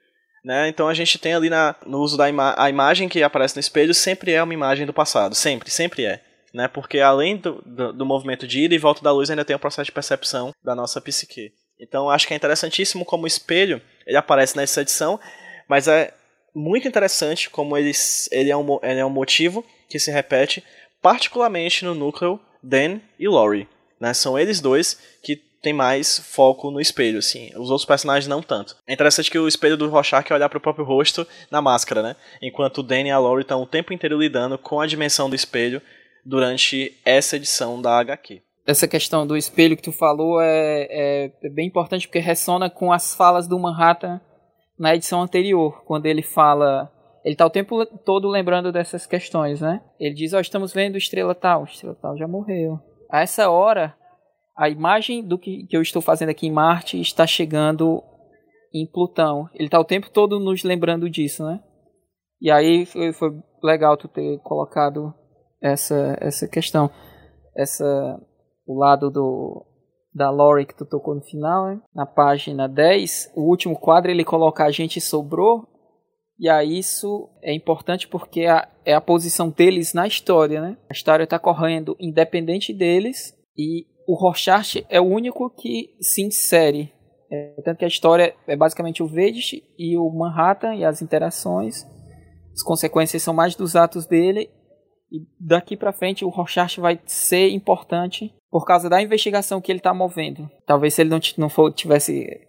né? 0.43 0.69
Então 0.69 0.87
a 0.87 0.93
gente 0.93 1.17
tem 1.19 1.33
ali 1.33 1.49
na, 1.49 1.75
no 1.85 1.99
uso 1.99 2.15
da 2.15 2.29
ima 2.29 2.55
a 2.57 2.69
imagem 2.69 3.09
que 3.09 3.21
aparece 3.21 3.55
no 3.55 3.59
espelho 3.59 3.93
sempre 3.93 4.31
é 4.31 4.41
uma 4.41 4.53
imagem 4.53 4.85
do 4.85 4.93
passado, 4.93 5.35
sempre, 5.35 5.69
sempre 5.69 6.05
é. 6.05 6.21
Né? 6.53 6.67
Porque 6.67 6.99
além 6.99 7.37
do, 7.37 7.61
do, 7.65 7.93
do 7.93 8.05
movimento 8.05 8.47
de 8.47 8.61
ida 8.61 8.75
e 8.75 8.79
volta 8.79 9.01
da 9.01 9.11
luz, 9.11 9.29
ainda 9.29 9.45
tem 9.45 9.55
o 9.55 9.59
processo 9.59 9.85
de 9.85 9.91
percepção 9.91 10.53
da 10.63 10.73
nossa 10.73 11.01
psique. 11.01 11.53
Então 11.79 12.09
acho 12.09 12.27
que 12.27 12.33
é 12.33 12.37
interessantíssimo 12.37 13.05
como 13.05 13.27
espelho 13.27 13.81
ele 14.05 14.17
aparece 14.17 14.55
nessa 14.55 14.81
edição, 14.81 15.19
mas 15.67 15.87
é 15.87 16.13
muito 16.55 16.87
interessante 16.87 17.49
como 17.49 17.77
ele, 17.77 17.91
ele, 18.31 18.49
é, 18.49 18.57
um, 18.57 18.79
ele 18.81 18.99
é 18.99 19.05
um 19.05 19.09
motivo 19.09 19.63
que 19.89 19.99
se 19.99 20.09
repete 20.09 20.63
particularmente 21.01 21.85
no 21.85 21.93
núcleo 21.93 22.39
Dan 22.63 22.99
e 23.19 23.27
Laurie. 23.27 23.67
Né? 23.99 24.13
São 24.13 24.39
eles 24.39 24.59
dois 24.59 24.97
que 25.21 25.35
tem 25.61 25.73
mais 25.73 26.19
foco 26.19 26.71
no 26.71 26.79
espelho, 26.79 27.19
assim. 27.19 27.49
Os 27.55 27.69
outros 27.69 27.85
personagens 27.85 28.27
não 28.27 28.41
tanto. 28.41 28.75
É 28.87 28.93
interessante 28.93 29.29
que 29.29 29.37
o 29.37 29.47
espelho 29.47 29.75
do 29.75 29.89
Rorschach 29.89 30.31
é 30.31 30.35
olhar 30.35 30.47
para 30.49 30.57
o 30.57 30.61
próprio 30.61 30.85
rosto 30.85 31.27
na 31.51 31.61
máscara, 31.61 32.01
né? 32.01 32.15
Enquanto 32.41 32.79
o 32.79 32.83
Danny 32.83 33.09
e 33.09 33.11
a 33.11 33.19
Laurie 33.19 33.41
estão 33.41 33.61
o 33.61 33.65
tempo 33.65 33.91
inteiro 33.91 34.19
lidando 34.19 34.57
com 34.57 34.79
a 34.79 34.87
dimensão 34.87 35.29
do 35.29 35.35
espelho 35.35 35.81
durante 36.27 36.93
essa 37.05 37.37
edição 37.37 37.81
da 37.81 37.97
HQ. 37.99 38.41
Essa 38.65 38.87
questão 38.87 39.25
do 39.25 39.37
espelho 39.37 39.77
que 39.77 39.83
tu 39.83 39.93
falou 39.93 40.41
é, 40.41 40.87
é, 40.89 41.31
é 41.41 41.49
bem 41.49 41.67
importante 41.67 42.05
porque 42.05 42.19
ressona 42.19 42.69
com 42.69 42.91
as 42.91 43.15
falas 43.15 43.47
do 43.47 43.57
Manhattan 43.57 44.19
na 44.77 44.93
edição 44.93 45.21
anterior, 45.21 45.83
quando 45.85 46.05
ele 46.05 46.21
fala 46.21 46.91
ele 47.27 47.33
está 47.33 47.45
o 47.45 47.49
tempo 47.49 47.85
todo 47.85 48.29
lembrando 48.29 48.71
dessas 48.71 49.05
questões, 49.05 49.59
né? 49.59 49.81
Ele 49.99 50.15
diz, 50.15 50.33
ó, 50.33 50.37
oh, 50.37 50.39
estamos 50.39 50.73
vendo 50.73 50.97
estrela 50.97 51.35
tal, 51.35 51.65
estrela 51.65 51.93
tal 52.01 52.17
já 52.17 52.25
morreu. 52.25 52.79
A 53.11 53.19
essa 53.19 53.49
hora, 53.49 53.93
a 54.55 54.69
imagem 54.69 55.21
do 55.21 55.37
que, 55.37 55.65
que 55.67 55.75
eu 55.75 55.81
estou 55.81 56.01
fazendo 56.01 56.29
aqui 56.29 56.47
em 56.47 56.51
Marte 56.51 57.01
está 57.01 57.27
chegando 57.27 58.01
em 58.73 58.85
Plutão. 58.85 59.49
Ele 59.53 59.65
está 59.65 59.77
o 59.77 59.83
tempo 59.83 60.09
todo 60.09 60.39
nos 60.39 60.63
lembrando 60.63 61.09
disso, 61.09 61.45
né? 61.45 61.61
E 62.39 62.49
aí 62.49 62.85
foi, 62.85 63.11
foi, 63.11 63.31
legal 63.61 63.97
tu 63.97 64.07
ter 64.07 64.39
colocado 64.39 65.13
essa, 65.61 66.17
essa 66.19 66.47
questão. 66.47 66.89
Essa, 67.55 68.19
o 68.65 68.77
lado 68.77 69.09
do, 69.09 69.65
da 70.13 70.29
Lori 70.29 70.65
que 70.65 70.75
tu 70.75 70.85
tocou 70.85 71.15
no 71.15 71.21
final, 71.21 71.79
na 71.93 72.05
página 72.05 72.67
10, 72.67 73.33
o 73.35 73.49
último 73.49 73.77
quadro 73.77 74.11
ele 74.11 74.23
coloca 74.23 74.63
a 74.63 74.71
gente 74.71 75.01
sobrou, 75.01 75.67
e 76.39 76.47
aí 76.47 76.77
isso 76.77 77.29
é 77.41 77.53
importante 77.53 78.07
porque 78.07 78.45
a, 78.45 78.67
é 78.85 78.93
a 78.93 79.01
posição 79.01 79.49
deles 79.49 79.93
na 79.93 80.05
história, 80.05 80.61
né? 80.61 80.77
A 80.89 80.93
história 80.93 81.23
está 81.23 81.39
correndo 81.39 81.95
independente 81.99 82.71
deles 82.73 83.33
e 83.57 83.85
o 84.07 84.15
Rorschach 84.15 84.85
é 84.87 85.01
o 85.01 85.05
único 85.05 85.49
que 85.49 85.95
se 85.99 86.21
insere. 86.21 86.93
É, 87.29 87.61
tanto 87.65 87.79
que 87.79 87.85
a 87.85 87.89
história 87.89 88.33
é 88.47 88.55
basicamente 88.55 89.03
o 89.03 89.07
Vedich 89.07 89.63
e 89.77 89.97
o 89.97 90.09
Manhattan 90.11 90.75
e 90.75 90.85
as 90.85 91.01
interações. 91.01 91.83
As 92.53 92.63
consequências 92.63 93.21
são 93.21 93.33
mais 93.33 93.55
dos 93.55 93.75
atos 93.75 94.05
dele. 94.05 94.49
E 95.11 95.25
daqui 95.39 95.77
para 95.77 95.93
frente 95.93 96.25
o 96.25 96.29
Rorschach 96.29 96.79
vai 96.79 96.99
ser 97.05 97.49
importante 97.49 98.33
por 98.49 98.65
causa 98.65 98.89
da 98.89 99.01
investigação 99.01 99.61
que 99.61 99.71
ele 99.71 99.79
está 99.79 99.93
movendo. 99.93 100.49
Talvez 100.65 100.93
se 100.93 101.01
ele 101.01 101.09
não, 101.09 101.19
não 101.37 101.49
for, 101.49 101.71
tivesse 101.71 102.45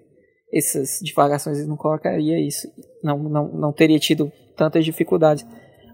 essas 0.53 0.99
divagações, 1.03 1.59
ele 1.59 1.69
não 1.69 1.77
colocaria 1.77 2.41
isso. 2.41 2.69
Não, 3.03 3.19
não, 3.19 3.49
não 3.49 3.73
teria 3.73 3.99
tido 3.99 4.33
tantas 4.57 4.85
dificuldades. 4.85 5.47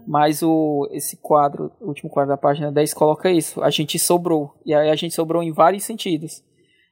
Mas 0.07 0.43
o, 0.43 0.87
esse 0.91 1.17
quadro, 1.17 1.71
o 1.81 1.87
último 1.87 2.09
quadro 2.09 2.29
da 2.29 2.37
página 2.37 2.71
10, 2.71 2.93
coloca 2.93 3.29
isso. 3.29 3.61
A 3.63 3.69
gente 3.69 3.97
sobrou. 3.97 4.53
E 4.65 4.73
aí 4.73 4.89
a 4.89 4.95
gente 4.95 5.13
sobrou 5.13 5.41
em 5.41 5.51
vários 5.51 5.83
sentidos. 5.83 6.43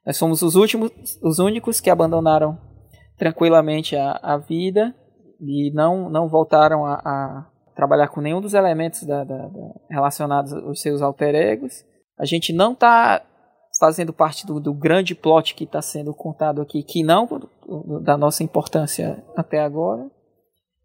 Nós 0.06 0.18
somos 0.18 0.42
os 0.42 0.56
últimos, 0.56 0.92
os 1.22 1.40
únicos 1.40 1.80
que 1.80 1.90
abandonaram 1.90 2.58
tranquilamente 3.18 3.96
a, 3.96 4.20
a 4.22 4.38
vida 4.38 4.94
e 5.40 5.72
não, 5.74 6.10
não 6.10 6.28
voltaram 6.28 6.86
a, 6.86 6.96
a 6.96 7.53
trabalhar 7.76 8.08
com 8.08 8.22
nenhum 8.22 8.42
dos 8.42 8.54
elementos 8.54 9.04
da, 9.04 9.24
da, 9.24 9.48
da, 9.48 9.74
relacionados 9.90 10.54
aos 10.54 10.82
seus 10.82 11.02
alter 11.02 11.36
egos. 11.36 11.84
A 12.18 12.26
gente 12.26 12.54
não 12.54 12.74
está 12.74 13.22
fazendo 13.80 14.14
parte 14.14 14.46
do, 14.46 14.60
do 14.60 14.74
grande 14.74 15.16
plot 15.16 15.56
que 15.56 15.64
está 15.64 15.82
sendo 15.82 16.14
contado 16.14 16.62
aqui, 16.62 16.84
que 16.84 17.04
não 17.04 17.28
da 18.02 18.18
nossa 18.18 18.44
importância 18.44 19.24
até 19.36 19.60
agora. 19.60 20.10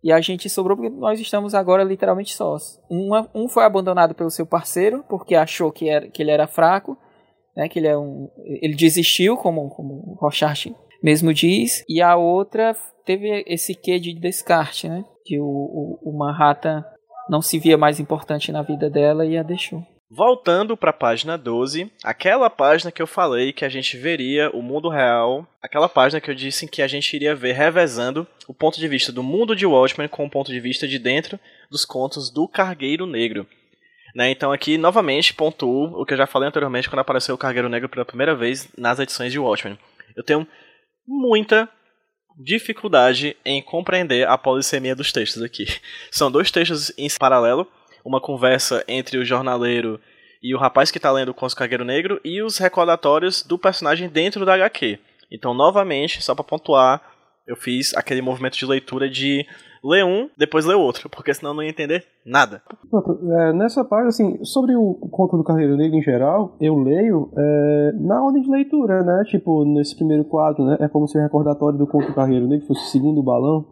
E 0.03 0.13
a 0.13 0.21
gente 0.21 0.49
sobrou 0.49 0.77
porque 0.77 0.91
nós 0.91 1.21
estamos 1.21 1.55
agora 1.55 1.83
literalmente 1.83 2.35
sós. 2.35 2.81
Um 2.91 3.49
foi 3.49 3.65
abandonado 3.65 4.15
pelo 4.15 4.31
seu 4.31 4.47
parceiro 4.47 5.05
porque 5.09 5.35
achou 5.35 5.73
que, 5.73 5.89
era, 5.89 6.09
que 6.09 6.23
ele 6.23 6.31
era 6.31 6.47
fraco, 6.47 6.97
né, 7.57 7.69
que 7.69 7.79
ele, 7.79 7.89
é 7.89 7.99
um, 7.99 8.31
ele 8.63 8.75
desistiu, 8.75 9.37
como, 9.37 9.69
como 9.71 9.95
o 9.95 10.17
Rochard 10.21 10.75
mesmo 11.03 11.35
diz. 11.35 11.85
E 11.89 12.01
a 12.01 12.17
outra 12.17 12.77
teve 13.05 13.45
esse 13.47 13.75
quê 13.75 13.99
de 13.99 14.15
descarte, 14.15 14.89
né? 14.89 15.05
Que 15.29 15.39
o, 15.39 15.45
o, 15.45 16.01
o 16.11 16.19
Manhattan 16.19 16.83
não 17.29 17.43
se 17.43 17.59
via 17.59 17.77
mais 17.77 18.01
importante 18.01 18.51
na 18.51 18.63
vida 18.63 18.89
dela 18.89 19.27
e 19.27 19.37
a 19.37 19.43
deixou. 19.43 19.87
Voltando 20.11 20.75
para 20.75 20.89
a 20.89 20.95
página 20.95 21.37
12, 21.37 21.93
aquela 22.03 22.49
página 22.49 22.91
que 22.91 23.03
eu 23.03 23.07
falei 23.07 23.53
que 23.53 23.63
a 23.63 23.69
gente 23.69 23.95
veria 23.99 24.49
o 24.53 24.63
mundo 24.63 24.89
real, 24.89 25.47
aquela 25.63 25.87
página 25.87 26.19
que 26.19 26.31
eu 26.31 26.35
disse 26.35 26.67
que 26.67 26.81
a 26.81 26.89
gente 26.89 27.15
iria 27.15 27.35
ver 27.35 27.53
revezando 27.53 28.27
o 28.49 28.55
ponto 28.55 28.81
de 28.81 28.89
vista 28.89 29.13
do 29.13 29.23
mundo 29.23 29.55
de 29.55 29.67
Watchmen 29.67 30.09
com 30.09 30.25
o 30.25 30.31
ponto 30.31 30.51
de 30.51 30.59
vista 30.61 30.89
de 30.89 30.99
dentro 30.99 31.39
dos 31.71 31.85
contos 31.85 32.31
do 32.31 32.49
Cargueiro 32.49 33.05
Negro. 33.05 33.47
Né, 34.15 34.31
então 34.31 34.51
aqui, 34.51 34.79
novamente, 34.79 35.35
pontuo 35.35 36.01
o 36.01 36.07
que 36.07 36.15
eu 36.15 36.19
já 36.19 36.27
falei 36.27 36.49
anteriormente 36.49 36.89
quando 36.89 37.01
apareceu 37.01 37.35
o 37.35 37.39
Cargueiro 37.39 37.69
Negro 37.69 37.91
pela 37.91 38.07
primeira 38.07 38.35
vez 38.35 38.67
nas 38.79 38.99
edições 38.99 39.31
de 39.31 39.39
Watchmen. 39.39 39.79
Eu 40.17 40.25
tenho 40.25 40.49
muita 41.07 41.69
dificuldade 42.39 43.37
em 43.45 43.61
compreender 43.61 44.29
a 44.29 44.39
polissemia 44.39 44.95
dos 44.95 45.13
textos 45.13 45.43
aqui. 45.43 45.67
São 46.11 46.31
dois 46.31 46.51
textos 46.51 46.93
em 46.97 47.09
paralelo, 47.19 47.67
uma 48.05 48.21
conversa 48.21 48.85
entre 48.87 49.19
o 49.19 49.25
jornaleiro 49.25 50.01
e 50.41 50.55
o 50.55 50.59
rapaz 50.59 50.91
que 50.91 50.99
está 50.99 51.11
lendo 51.11 51.31
o 51.31 51.35
Conto 51.35 51.57
Cargueiro 51.57 51.85
Negro 51.85 52.21
e 52.25 52.41
os 52.41 52.59
recordatórios 52.59 53.43
do 53.43 53.59
personagem 53.59 54.09
dentro 54.09 54.47
da 54.47 54.55
HQ. 54.55 54.99
Então, 55.31 55.53
novamente, 55.53 56.23
só 56.23 56.35
para 56.35 56.45
pontuar, 56.45 57.03
eu 57.49 57.57
fiz 57.57 57.95
aquele 57.95 58.21
movimento 58.21 58.59
de 58.59 58.67
leitura 58.67 59.09
de 59.09 59.47
ler 59.83 60.05
um, 60.05 60.29
depois 60.37 60.67
ler 60.67 60.75
outro, 60.75 61.09
porque 61.09 61.33
senão 61.33 61.55
não 61.55 61.63
ia 61.63 61.71
entender 61.71 62.05
nada. 62.25 62.63
É, 63.41 63.53
nessa 63.55 63.85
parte, 63.85 64.09
assim, 64.09 64.45
sobre 64.45 64.77
o 64.77 64.95
conto 65.11 65.37
do 65.37 65.45
Carreiro 65.45 65.77
Negro 65.77 65.97
em 65.97 66.03
geral, 66.03 66.57
eu 66.61 66.77
leio 66.77 67.31
é, 67.37 67.93
na 67.99 68.23
ordem 68.23 68.43
de 68.43 68.51
leitura, 68.51 69.03
né? 69.03 69.25
Tipo, 69.27 69.65
nesse 69.65 69.97
primeiro 69.97 70.25
quadro, 70.25 70.65
né? 70.65 70.77
É 70.81 70.89
como 70.89 71.09
se 71.09 71.17
o 71.17 71.23
recordatório 71.23 71.79
do 71.79 71.87
conto 71.87 72.09
do 72.09 72.15
Carreiro 72.15 72.47
Negro 72.47 72.67
fosse 72.67 72.83
o 72.83 72.91
segundo 72.91 73.23
balão. 73.23 73.65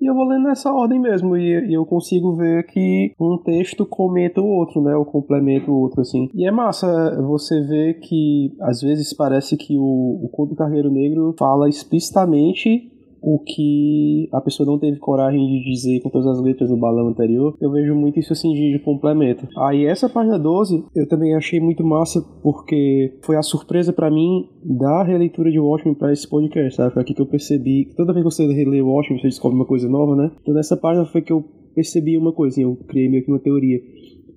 E 0.00 0.06
eu 0.10 0.14
vou 0.14 0.24
lendo 0.24 0.48
nessa 0.48 0.72
ordem 0.72 0.98
mesmo, 0.98 1.36
e, 1.36 1.70
e, 1.70 1.74
eu 1.74 1.86
consigo 1.86 2.34
ver 2.34 2.66
que 2.66 3.12
um 3.20 3.38
texto 3.38 3.86
comenta 3.86 4.40
o 4.40 4.48
outro, 4.48 4.82
né? 4.82 4.96
Ou 4.96 5.04
complementa 5.04 5.70
o 5.70 5.78
outro, 5.78 6.00
assim. 6.00 6.28
E 6.34 6.44
é 6.44 6.50
massa 6.50 7.22
você 7.22 7.60
ver 7.60 8.00
que, 8.00 8.52
às 8.62 8.80
vezes, 8.80 9.14
parece 9.14 9.56
que 9.56 9.78
o, 9.78 10.24
o 10.24 10.28
Conto 10.32 10.50
do 10.50 10.56
Carreiro 10.56 10.90
Negro 10.90 11.36
fala 11.38 11.68
explicitamente 11.68 12.91
o 13.22 13.38
que 13.38 14.28
a 14.32 14.40
pessoa 14.40 14.66
não 14.66 14.78
teve 14.78 14.98
coragem 14.98 15.46
de 15.46 15.70
dizer 15.70 16.00
com 16.00 16.10
todas 16.10 16.26
as 16.26 16.42
letras 16.42 16.70
no 16.70 16.76
balão 16.76 17.08
anterior. 17.08 17.56
Eu 17.60 17.70
vejo 17.70 17.94
muito 17.94 18.18
isso 18.18 18.32
assim 18.32 18.52
de, 18.52 18.80
complemento. 18.80 19.46
Aí 19.56 19.86
essa 19.86 20.08
página 20.08 20.38
12 20.38 20.84
eu 20.94 21.08
também 21.08 21.34
achei 21.36 21.60
muito 21.60 21.84
massa 21.84 22.20
porque 22.42 23.16
foi 23.22 23.36
a 23.36 23.42
surpresa 23.42 23.92
para 23.92 24.10
mim 24.10 24.48
da 24.64 25.04
releitura 25.04 25.50
de 25.50 25.60
Watchmen 25.60 25.94
para 25.94 26.12
esse 26.12 26.28
podcast, 26.28 26.76
sabe? 26.76 26.92
Foi 26.92 27.02
aqui 27.02 27.14
que 27.14 27.22
eu 27.22 27.26
percebi. 27.26 27.92
Toda 27.96 28.12
vez 28.12 28.24
que 28.26 28.32
você 28.32 28.46
relê 28.52 28.82
Watchmen, 28.82 29.20
você 29.20 29.28
descobre 29.28 29.56
uma 29.56 29.66
coisa 29.66 29.88
nova, 29.88 30.16
né? 30.16 30.32
Então 30.42 30.52
nessa 30.52 30.76
página 30.76 31.06
foi 31.06 31.22
que 31.22 31.32
eu 31.32 31.44
percebi 31.74 32.18
uma 32.18 32.32
coisa, 32.32 32.54
assim, 32.54 32.62
eu 32.64 32.76
criei 32.88 33.08
meio 33.08 33.24
que 33.24 33.30
uma 33.30 33.38
teoria. 33.38 33.80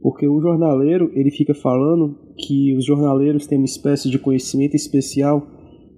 Porque 0.01 0.27
o 0.27 0.39
jornaleiro, 0.39 1.09
ele 1.15 1.31
fica 1.31 1.55
falando 1.55 2.15
que 2.37 2.75
os 2.75 2.85
jornaleiros 2.85 3.47
têm 3.47 3.57
uma 3.57 3.65
espécie 3.65 4.09
de 4.09 4.19
conhecimento 4.19 4.75
especial 4.75 5.47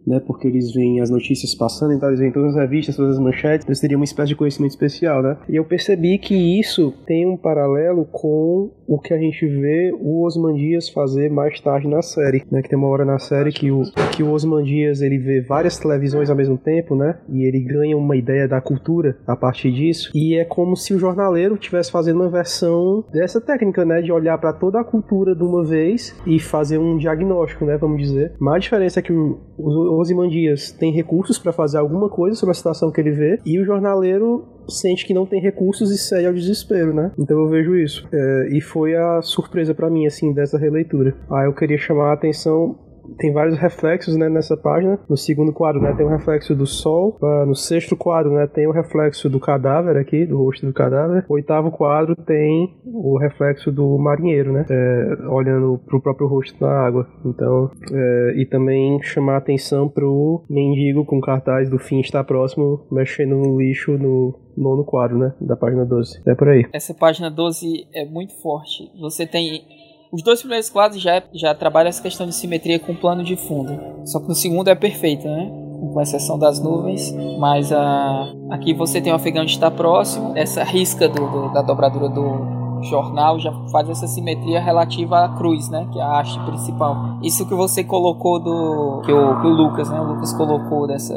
né, 0.08 0.22
porque 0.26 0.48
eles 0.48 0.74
veem 0.74 1.02
as 1.02 1.10
notícias 1.10 1.54
passando, 1.54 1.94
então 1.94 2.08
eles 2.08 2.22
veem 2.22 2.32
todas 2.32 2.56
as 2.56 2.62
revistas, 2.62 2.96
todas 2.96 3.18
as 3.18 3.20
manchetes, 3.22 3.68
eles 3.68 3.80
teriam 3.82 4.00
uma 4.00 4.06
espécie 4.06 4.30
de 4.30 4.36
conhecimento 4.36 4.72
especial, 4.72 5.22
né? 5.22 5.38
E 5.50 5.58
eu 5.58 5.66
percebi 5.66 6.18
que 6.18 6.60
isso 6.60 6.94
tem 7.06 7.28
um 7.28 7.36
paralelo 7.36 8.06
com 8.06 8.72
o 8.88 9.00
que 9.00 9.14
a 9.14 9.18
gente 9.18 9.46
vê 9.46 9.92
o 10.00 10.26
Osman 10.26 10.56
Dias 10.56 10.88
fazer 10.88 11.30
mais 11.30 11.60
tarde 11.60 11.88
na 11.88 12.02
série, 12.02 12.44
né? 12.50 12.62
Que 12.62 12.70
tem 12.70 12.78
uma 12.80 12.88
hora 12.88 13.04
na 13.04 13.20
série 13.20 13.52
que 13.52 13.70
o, 13.70 13.82
que 14.16 14.24
o 14.24 14.32
Osman 14.32 14.64
Dias, 14.64 15.02
ele 15.02 15.18
vê 15.18 15.42
várias 15.42 15.78
televisões 15.78 16.30
ao 16.30 16.36
mesmo 16.36 16.58
tempo, 16.58 16.96
né? 16.96 17.20
E 17.28 17.46
ele 17.46 17.60
ganha 17.60 17.98
uma 17.98 18.16
ideia 18.16 18.48
da 18.48 18.62
cultura 18.62 19.18
a 19.28 19.36
partir 19.36 19.72
disso, 19.72 20.10
e 20.16 20.36
é 20.36 20.46
como 20.46 20.78
se 20.78 20.94
o 20.94 21.00
jornaleiro 21.00 21.56
estivesse 21.56 21.92
fazendo 21.92 22.22
uma 22.22 22.30
versão 22.30 23.04
dessa 23.12 23.42
técnica, 23.42 23.84
né? 23.84 24.02
De 24.02 24.12
olhar 24.12 24.38
para 24.38 24.54
toda 24.54 24.80
a 24.80 24.84
cultura 24.86 25.36
de 25.36 25.44
uma 25.44 25.66
vez 25.66 26.16
e 26.26 26.40
fazer 26.40 26.78
um 26.78 26.98
diagnóstico, 26.98 27.66
né? 27.66 27.78
Vamos 27.78 28.02
dizer. 28.02 28.34
Mas 28.40 28.56
a 28.56 28.60
diferença 28.60 29.00
é 29.00 29.04
que 29.04 29.12
o, 29.12 29.40
o 29.58 29.97
Osimandias 30.00 30.72
tem 30.72 30.92
recursos 30.92 31.38
para 31.38 31.52
fazer 31.52 31.78
alguma 31.78 32.10
coisa 32.10 32.36
sobre 32.36 32.52
a 32.52 32.56
situação 32.56 32.92
que 32.92 33.02
ele 33.02 33.12
vê, 33.12 33.40
e 33.46 33.60
o 33.60 33.66
jornaleiro 33.66 34.46
sente 34.70 35.06
que 35.06 35.14
não 35.14 35.26
tem 35.26 35.42
recursos 35.42 35.92
e 35.92 35.98
segue 35.98 36.28
ao 36.28 36.34
desespero, 36.34 36.94
né? 36.94 37.12
Então 37.18 37.40
eu 37.40 37.48
vejo 37.48 37.76
isso. 37.76 38.08
É, 38.12 38.50
e 38.52 38.62
foi 38.62 38.96
a 38.96 39.22
surpresa 39.22 39.74
para 39.74 39.90
mim, 39.90 40.06
assim, 40.06 40.34
dessa 40.34 40.58
releitura. 40.58 41.16
Aí 41.32 41.46
eu 41.46 41.54
queria 41.54 41.78
chamar 41.78 42.10
a 42.10 42.14
atenção 42.14 42.78
tem 43.18 43.32
vários 43.32 43.58
reflexos 43.58 44.16
né, 44.16 44.30
nessa 44.30 44.58
página. 44.58 45.00
No 45.10 45.18
segundo 45.18 45.54
quadro 45.54 45.82
né, 45.82 45.94
tem 45.96 46.06
um 46.06 46.10
reflexo 46.10 46.56
do 46.56 46.66
sol. 46.66 47.18
Uh, 47.22 47.46
no 47.46 47.56
sexto 47.56 47.96
quadro 47.96 48.34
né, 48.34 48.48
tem 48.48 48.68
o 48.68 48.70
um 48.70 48.74
reflexo 48.74 49.30
do 49.30 49.40
cadáver 49.40 49.98
aqui, 49.98 50.26
do 50.26 50.38
rosto 50.38 50.66
do 50.66 50.74
cadáver. 50.74 51.26
O 51.28 51.34
oitavo 51.34 51.72
quadro 51.72 52.16
tem 52.16 52.76
o 52.86 53.18
reflexo 53.18 53.72
do 53.72 53.98
marinheiro, 53.98 54.52
né? 54.52 54.66
É, 54.70 55.28
olhando 55.30 55.80
pro 55.86 56.02
próprio 56.02 56.28
rosto 56.28 56.58
na 56.64 56.72
água. 56.72 57.08
Então, 57.26 57.72
é, 57.92 58.34
e 58.38 58.46
também 58.46 59.02
chamar 59.02 59.38
atenção 59.38 59.88
pro 59.88 60.44
mendigo 60.50 61.06
com 61.06 61.20
cartaz 61.22 61.70
do 61.70 61.80
fim 61.80 62.00
está 62.00 62.24
próximo, 62.24 62.86
mexendo 62.92 63.36
no 63.36 63.60
lixo 63.60 63.98
no, 63.98 64.36
nono 64.58 64.84
quadro, 64.84 65.18
né? 65.18 65.34
Da 65.40 65.56
página 65.56 65.86
12. 65.86 66.22
É 66.28 66.36
por 66.36 66.50
aí. 66.50 66.66
Essa 66.74 66.94
página 66.94 67.30
12 67.30 67.88
é 67.94 68.06
muito 68.06 68.34
forte. 68.42 68.92
Você 69.00 69.26
tem 69.26 69.62
os 70.12 70.22
dois 70.22 70.40
primeiros 70.40 70.70
quadros 70.70 71.02
já, 71.02 71.22
já 71.34 71.54
trabalham 71.54 71.90
essa 71.90 72.02
questão 72.02 72.26
de 72.26 72.34
simetria 72.34 72.80
com 72.80 72.96
plano 72.96 73.24
de 73.24 73.36
fundo. 73.36 73.78
Só 74.06 74.20
que 74.20 74.28
no 74.28 74.36
segundo 74.36 74.70
é 74.70 74.76
perfeito, 74.76 75.28
né? 75.28 75.52
Com 75.94 76.02
exceção 76.02 76.40
das 76.40 76.60
nuvens. 76.60 77.14
Mas 77.40 77.72
a, 77.72 78.34
aqui 78.50 78.74
você 78.74 79.02
tem 79.02 79.12
o 79.12 79.16
afegão 79.16 79.46
de 79.46 79.52
estar 79.52 79.72
próximo. 79.72 80.34
Essa 80.36 80.64
risca 80.64 81.08
do, 81.08 81.30
do, 81.30 81.54
da 81.54 81.62
dobradura 81.62 82.10
do 82.10 82.58
jornal 82.84 83.40
já 83.40 83.52
faz 83.72 83.90
essa 83.90 84.08
simetria 84.08 84.62
relativa 84.62 85.26
à 85.26 85.36
cruz, 85.36 85.70
né? 85.70 85.88
Que 85.92 86.00
é 86.00 86.02
a 86.02 86.20
haste 86.20 86.40
principal. 86.46 87.20
Isso 87.22 87.46
que 87.46 87.54
você 87.54 87.84
colocou 87.84 88.40
do. 88.40 89.02
Que 89.06 89.12
o, 89.12 89.42
que 89.42 89.48
o 89.48 89.50
Lucas, 89.50 89.90
né? 89.90 90.00
O 90.00 90.14
Lucas 90.14 90.34
colocou 90.34 90.88
dessa, 90.88 91.16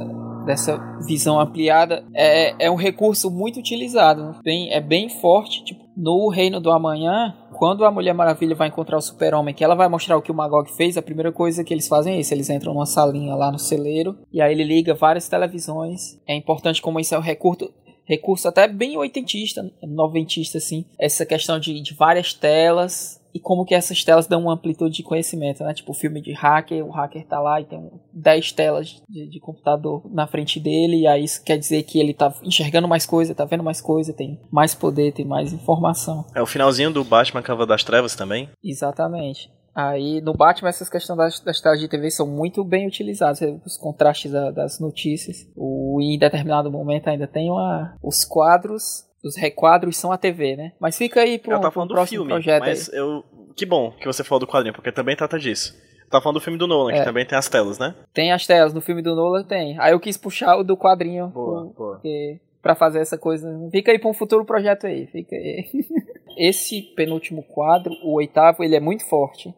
dessa 0.51 0.77
visão 1.07 1.39
ampliada 1.39 2.05
é, 2.13 2.67
é 2.67 2.71
um 2.71 2.75
recurso 2.75 3.31
muito 3.31 3.61
utilizado. 3.61 4.41
Bem, 4.43 4.73
é 4.73 4.81
bem 4.81 5.09
forte. 5.09 5.65
Tipo, 5.65 5.85
no 5.97 6.29
Reino 6.29 6.61
do 6.61 6.73
Amanhã, 6.73 7.37
quando 7.57 7.85
a 7.85 7.91
Mulher 7.91 8.15
Maravilha 8.15 8.57
vai 8.57 8.67
encontrar 8.67 8.97
o 8.97 9.01
Super-Homem, 9.01 9.55
que 9.55 9.63
ela 9.63 9.77
vai 9.77 9.89
mostrar 9.89 10.17
o 10.17 10.23
que 10.23 10.33
o 10.33 10.35
Magog 10.35 10.69
fez, 10.73 10.97
a 10.97 11.03
primeira 11.03 11.31
coisa 11.31 11.63
que 11.63 11.73
eles 11.73 11.87
fazem 11.87 12.17
é 12.17 12.21
isso: 12.21 12.35
eles 12.35 12.51
entram 12.51 12.75
numa 12.75 12.87
salinha 12.87 13.35
lá 13.37 13.53
no 13.53 13.61
celeiro 13.61 14.19
e 14.33 14.43
aí 14.43 14.53
ele 14.53 14.65
liga 14.65 14.93
várias 14.93 15.29
televisões. 15.29 16.21
É 16.27 16.35
importante 16.35 16.83
como 16.83 16.99
isso 16.99 17.15
é 17.15 17.19
um 17.19 17.23
recurso, 17.23 17.73
recurso 18.05 18.49
até 18.49 18.67
bem 18.67 18.97
oitentista, 18.97 19.63
noventista, 19.83 20.59
assim. 20.59 20.85
Essa 20.99 21.25
questão 21.25 21.61
de, 21.61 21.81
de 21.81 21.95
várias 21.95 22.35
telas 22.35 23.20
e 23.35 23.41
como 23.41 23.65
que 23.65 23.75
essas 23.75 24.03
telas 24.03 24.27
dão 24.27 24.43
uma 24.43 24.55
amplitude 24.55 24.97
de 24.97 25.03
conhecimento, 25.03 25.63
né? 25.65 25.73
Tipo, 25.75 25.93
o 25.93 25.95
filme 25.95 26.21
de 26.21 26.33
hacker, 26.33 26.85
o 26.85 26.91
hacker 26.91 27.27
tá 27.27 27.41
lá 27.41 27.61
e 27.61 27.65
tem 27.65 27.91
10 28.13 28.53
telas 28.53 29.03
de, 29.09 29.29
de, 29.29 29.41
computador 29.41 30.03
na 30.13 30.27
frente 30.27 30.59
dele, 30.59 31.01
e 31.01 31.07
aí 31.07 31.25
isso 31.25 31.43
quer 31.43 31.59
dizer 31.59 31.83
que 31.85 31.99
ele 31.99 32.15
tá 32.15 32.33
enxergando 32.43 32.89
mais 32.89 33.07
coisa, 33.07 33.35
tá 33.35 33.45
vendo 33.45 33.65
mais 33.65 33.81
coisa, 33.81 34.13
tem 34.13 34.41
mais 34.51 34.75
poder, 34.75 35.13
tem 35.13 35.25
mais 35.25 35.53
informação. 35.53 36.25
É 36.35 36.43
o 36.43 36.47
finalzinho 36.47 36.93
do 36.93 37.05
Batman 37.05 37.43
Cava 37.43 37.67
das 37.67 37.85
Trevas 37.85 38.15
também? 38.15 38.49
Exatamente. 38.63 39.51
Aí 39.75 40.21
no 40.21 40.35
Batman 40.35 40.69
essas 40.69 40.89
questões 40.89 41.17
das, 41.17 41.41
das 41.41 41.61
telas 41.61 41.79
de 41.79 41.89
TV 41.89 42.11
são 42.11 42.27
muito 42.27 42.65
bem 42.65 42.87
utilizadas, 42.87 43.41
os 43.65 43.77
contrastes 43.77 44.33
da, 44.33 44.51
das 44.51 44.81
notícias. 44.81 45.47
O, 45.57 45.99
em 46.01 46.19
determinado 46.19 46.71
momento 46.71 47.09
ainda 47.09 47.27
tem 47.27 47.51
uma, 47.51 47.97
os 48.03 48.25
quadros 48.25 49.09
os 49.23 49.37
requadros 49.37 49.97
são 49.97 50.13
a 50.13 50.19
TV, 50.19 50.57
né? 50.57 50.73
Mas 50.81 50.97
fica 50.97 51.21
aí 51.21 51.39
pro, 51.39 51.53
eu 51.53 51.61
falando 51.61 51.89
pro 51.89 51.97
próximo 51.97 52.19
filme, 52.19 52.29
projeto. 52.29 52.61
Mas 52.61 52.89
aí. 52.89 52.99
eu. 52.99 53.25
Que 53.57 53.67
bom 53.67 53.91
que 53.93 54.07
você 54.07 54.25
falou 54.25 54.41
do 54.41 54.47
quadrinho, 54.47 54.75
porque 54.75 54.93
também 54.93 55.17
trata 55.17 55.39
disso. 55.39 55.77
Tá 56.09 56.21
falando 56.21 56.39
do 56.39 56.41
filme 56.41 56.59
do 56.59 56.67
Nolan, 56.67 56.93
é. 56.93 56.99
que 56.99 57.05
também 57.05 57.25
tem 57.27 57.39
as 57.39 57.49
telas, 57.49 57.79
né? 57.79 57.95
Tem 58.13 58.33
as 58.33 58.47
telas, 58.47 58.75
no 58.75 58.81
filme 58.81 59.03
do 59.03 59.15
Nolan 59.15 59.45
tem. 59.45 59.79
Aí 59.79 59.93
eu 59.93 60.01
quis 60.01 60.17
puxar 60.17 60.57
o 60.57 60.65
do 60.65 60.77
quadrinho. 60.77 61.29
Boa, 61.29 61.67
por, 61.67 61.75
boa. 61.75 61.93
Porque, 61.95 62.41
pra 62.61 62.75
fazer 62.75 63.01
essa 63.01 63.17
coisa. 63.17 63.49
Fica 63.71 63.93
aí 63.93 63.99
pra 63.99 64.09
um 64.09 64.15
futuro 64.15 64.45
projeto 64.45 64.87
aí. 64.87 65.07
Fica 65.07 65.37
aí. 65.37 65.69
Esse 66.37 66.83
penúltimo 66.97 67.43
quadro, 67.43 67.93
o 68.03 68.15
oitavo, 68.15 68.65
ele 68.65 68.75
é 68.75 68.81
muito 68.81 69.05
forte 69.09 69.55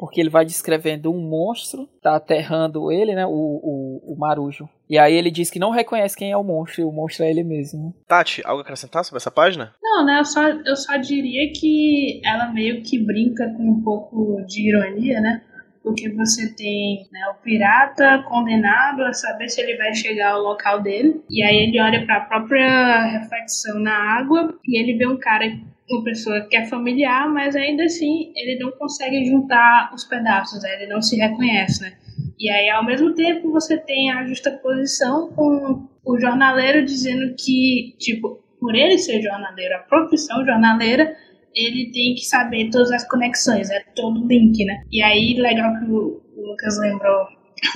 porque 0.00 0.18
ele 0.18 0.30
vai 0.30 0.46
descrevendo 0.46 1.12
um 1.12 1.20
monstro, 1.20 1.86
tá 2.02 2.16
aterrando 2.16 2.90
ele, 2.90 3.14
né, 3.14 3.26
o, 3.26 3.30
o, 3.30 4.14
o 4.14 4.18
Marujo. 4.18 4.66
E 4.88 4.98
aí 4.98 5.14
ele 5.14 5.30
diz 5.30 5.50
que 5.50 5.58
não 5.58 5.70
reconhece 5.70 6.16
quem 6.16 6.32
é 6.32 6.36
o 6.38 6.42
monstro, 6.42 6.80
e 6.80 6.84
o 6.84 6.90
monstro 6.90 7.22
é 7.22 7.30
ele 7.30 7.44
mesmo. 7.44 7.94
Tati, 8.08 8.40
algo 8.46 8.60
a 8.60 8.62
acrescentar 8.62 9.04
sobre 9.04 9.18
essa 9.18 9.30
página? 9.30 9.74
Não, 9.82 10.06
né, 10.06 10.20
eu 10.20 10.24
só, 10.24 10.48
eu 10.48 10.74
só 10.74 10.96
diria 10.96 11.52
que 11.52 12.22
ela 12.24 12.50
meio 12.50 12.82
que 12.82 12.98
brinca 12.98 13.46
com 13.54 13.62
um 13.62 13.82
pouco 13.82 14.42
de 14.46 14.70
ironia, 14.70 15.20
né, 15.20 15.42
porque 15.82 16.08
você 16.14 16.54
tem 16.54 17.06
né, 17.12 17.20
o 17.32 17.42
pirata 17.42 18.24
condenado 18.26 19.02
a 19.02 19.12
saber 19.12 19.50
se 19.50 19.60
ele 19.60 19.76
vai 19.76 19.92
chegar 19.92 20.32
ao 20.32 20.42
local 20.42 20.80
dele, 20.80 21.22
e 21.28 21.42
aí 21.42 21.56
ele 21.56 21.78
olha 21.78 22.06
para 22.06 22.16
a 22.16 22.24
própria 22.24 23.04
reflexão 23.04 23.78
na 23.78 24.18
água 24.18 24.58
e 24.66 24.80
ele 24.80 24.96
vê 24.96 25.06
um 25.06 25.18
cara 25.18 25.44
uma 25.90 26.04
pessoa 26.04 26.46
que 26.48 26.56
é 26.56 26.66
familiar, 26.66 27.28
mas 27.32 27.56
ainda 27.56 27.84
assim 27.84 28.32
ele 28.36 28.58
não 28.58 28.70
consegue 28.72 29.24
juntar 29.24 29.92
os 29.94 30.04
pedaços, 30.04 30.62
né? 30.62 30.82
ele 30.82 30.92
não 30.92 31.02
se 31.02 31.16
reconhece, 31.16 31.82
né? 31.82 31.92
E 32.38 32.48
aí, 32.50 32.70
ao 32.70 32.84
mesmo 32.84 33.14
tempo, 33.14 33.52
você 33.52 33.76
tem 33.76 34.10
a 34.10 34.26
justaposição 34.26 35.30
com 35.32 35.86
o 36.04 36.18
jornaleiro 36.18 36.84
dizendo 36.86 37.34
que, 37.38 37.94
tipo, 37.98 38.42
por 38.58 38.74
ele 38.74 38.96
ser 38.96 39.20
jornaleiro, 39.20 39.74
a 39.74 39.80
profissão 39.80 40.44
jornaleira, 40.46 41.14
ele 41.54 41.90
tem 41.92 42.14
que 42.14 42.24
saber 42.24 42.70
todas 42.70 42.90
as 42.92 43.06
conexões, 43.06 43.70
é 43.70 43.80
todo 43.94 44.26
link, 44.26 44.64
né? 44.64 44.84
E 44.90 45.02
aí, 45.02 45.34
legal 45.34 45.78
que 45.78 45.84
o 45.90 46.22
Lucas 46.34 46.78
lembrou 46.80 47.26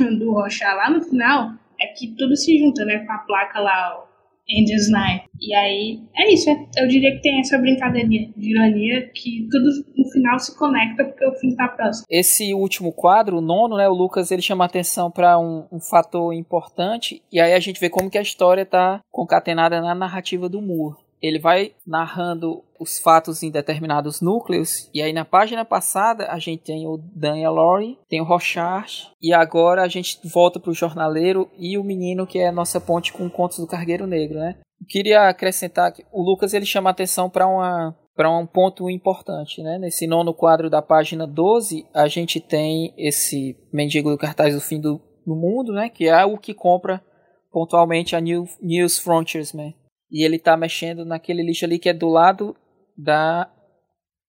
do 0.19 0.33
Rocha 0.33 0.73
lá 0.73 0.89
no 0.89 1.03
final, 1.03 1.53
é 1.79 1.89
que 1.89 2.15
tudo 2.17 2.35
se 2.35 2.59
junta, 2.59 2.87
né? 2.87 3.01
Com 3.01 3.13
a 3.13 3.19
placa 3.19 3.61
lá, 3.61 4.05
Angels 4.51 4.89
Nine. 4.89 5.23
E 5.41 5.55
aí, 5.55 6.01
é 6.17 6.33
isso. 6.33 6.51
É, 6.51 6.67
eu 6.79 6.89
diria 6.89 7.13
que 7.13 7.23
tem 7.23 7.41
essa 7.41 7.59
brincadeirinha 7.59 8.31
de 8.37 8.51
ironia 8.51 9.11
que 9.15 9.47
tudo 9.51 9.71
no 9.97 10.11
final 10.11 10.39
se 10.39 10.57
conecta 10.57 11.05
porque 11.05 11.27
o 11.27 11.35
fim 11.35 11.55
tá 11.55 11.69
próximo. 11.69 12.07
Esse 12.11 12.55
último 12.55 12.93
quadro, 12.93 13.39
o 13.39 13.41
nono, 13.41 13.77
né, 13.77 13.89
o 13.89 13.95
Lucas, 13.95 14.31
ele 14.31 14.43
chama 14.43 14.65
atenção 14.65 15.11
para 15.11 15.39
um, 15.39 15.67
um, 15.73 15.81
fator 15.81 16.33
importante 16.33 17.23
e 17.33 17.41
aí 17.41 17.53
a 17.53 17.61
gente 17.61 17.81
vê 17.81 17.89
como 17.89 18.11
que 18.11 18.19
a 18.19 18.23
história 18.23 18.65
tá 18.65 19.01
concatenada 19.11 19.81
na 19.81 19.95
narrativa 19.95 20.49
do 20.49 20.61
Moore 20.61 21.04
ele 21.23 21.39
vai 21.39 21.73
narrando 21.87 22.63
os 22.79 22.99
fatos 22.99 23.43
em 23.43 23.51
determinados 23.51 24.21
núcleos. 24.21 24.91
E 24.93 25.01
aí 25.01 25.13
na 25.13 25.25
página 25.25 25.65
passada 25.65 26.27
a 26.31 26.39
gente 26.39 26.63
tem 26.63 26.87
o 26.87 26.99
Daniel 26.99 27.53
Lowry, 27.53 27.99
tem 28.09 28.21
o 28.21 28.25
Rochard, 28.25 29.11
e 29.21 29.33
agora 29.33 29.83
a 29.83 29.89
gente 29.89 30.19
volta 30.25 30.61
para 30.61 30.71
o 30.71 30.75
jornaleiro 30.75 31.51
e 31.59 31.79
o 31.79 31.85
menino 31.85 32.27
que 32.27 32.39
é 32.39 32.49
a 32.49 32.53
nossa 32.53 32.81
ponte 32.81 33.13
com 33.13 33.29
Contos 33.31 33.59
do 33.59 33.67
Cargueiro 33.67 34.07
Negro, 34.07 34.39
né? 34.39 34.57
Queria 34.89 35.29
acrescentar 35.29 35.93
que 35.93 36.05
o 36.13 36.23
Lucas 36.23 36.53
ele 36.53 36.67
chama 36.67 36.91
atenção 36.91 37.31
para 37.31 37.47
uma 37.47 37.97
para 38.15 38.31
um 38.31 38.47
ponto 38.47 38.89
importante, 38.89 39.61
né? 39.61 39.77
Nesse 39.77 40.07
nono 40.07 40.33
quadro 40.33 40.71
da 40.71 40.81
página 40.81 41.27
12, 41.27 41.85
a 41.93 42.07
gente 42.07 42.41
tem 42.41 42.95
esse 42.97 43.57
mendigo 43.73 44.09
do 44.09 44.17
cartaz 44.17 44.55
do 44.55 44.61
fim 44.61 44.81
do, 44.81 45.01
do 45.27 45.35
mundo, 45.35 45.73
né? 45.73 45.89
Que 45.89 46.09
é 46.09 46.25
o 46.25 46.39
que 46.39 46.55
compra 46.55 47.03
pontualmente 47.51 48.15
a 48.15 48.21
New, 48.21 48.47
News 48.61 48.99
Frontiersman. 48.99 49.75
E 50.11 50.25
ele 50.25 50.39
tá 50.39 50.57
mexendo 50.57 51.05
naquele 51.05 51.43
lixo 51.43 51.65
ali 51.65 51.79
que 51.79 51.89
é 51.89 51.95
do 51.95 52.09
lado 52.09 52.57
da 52.97 53.51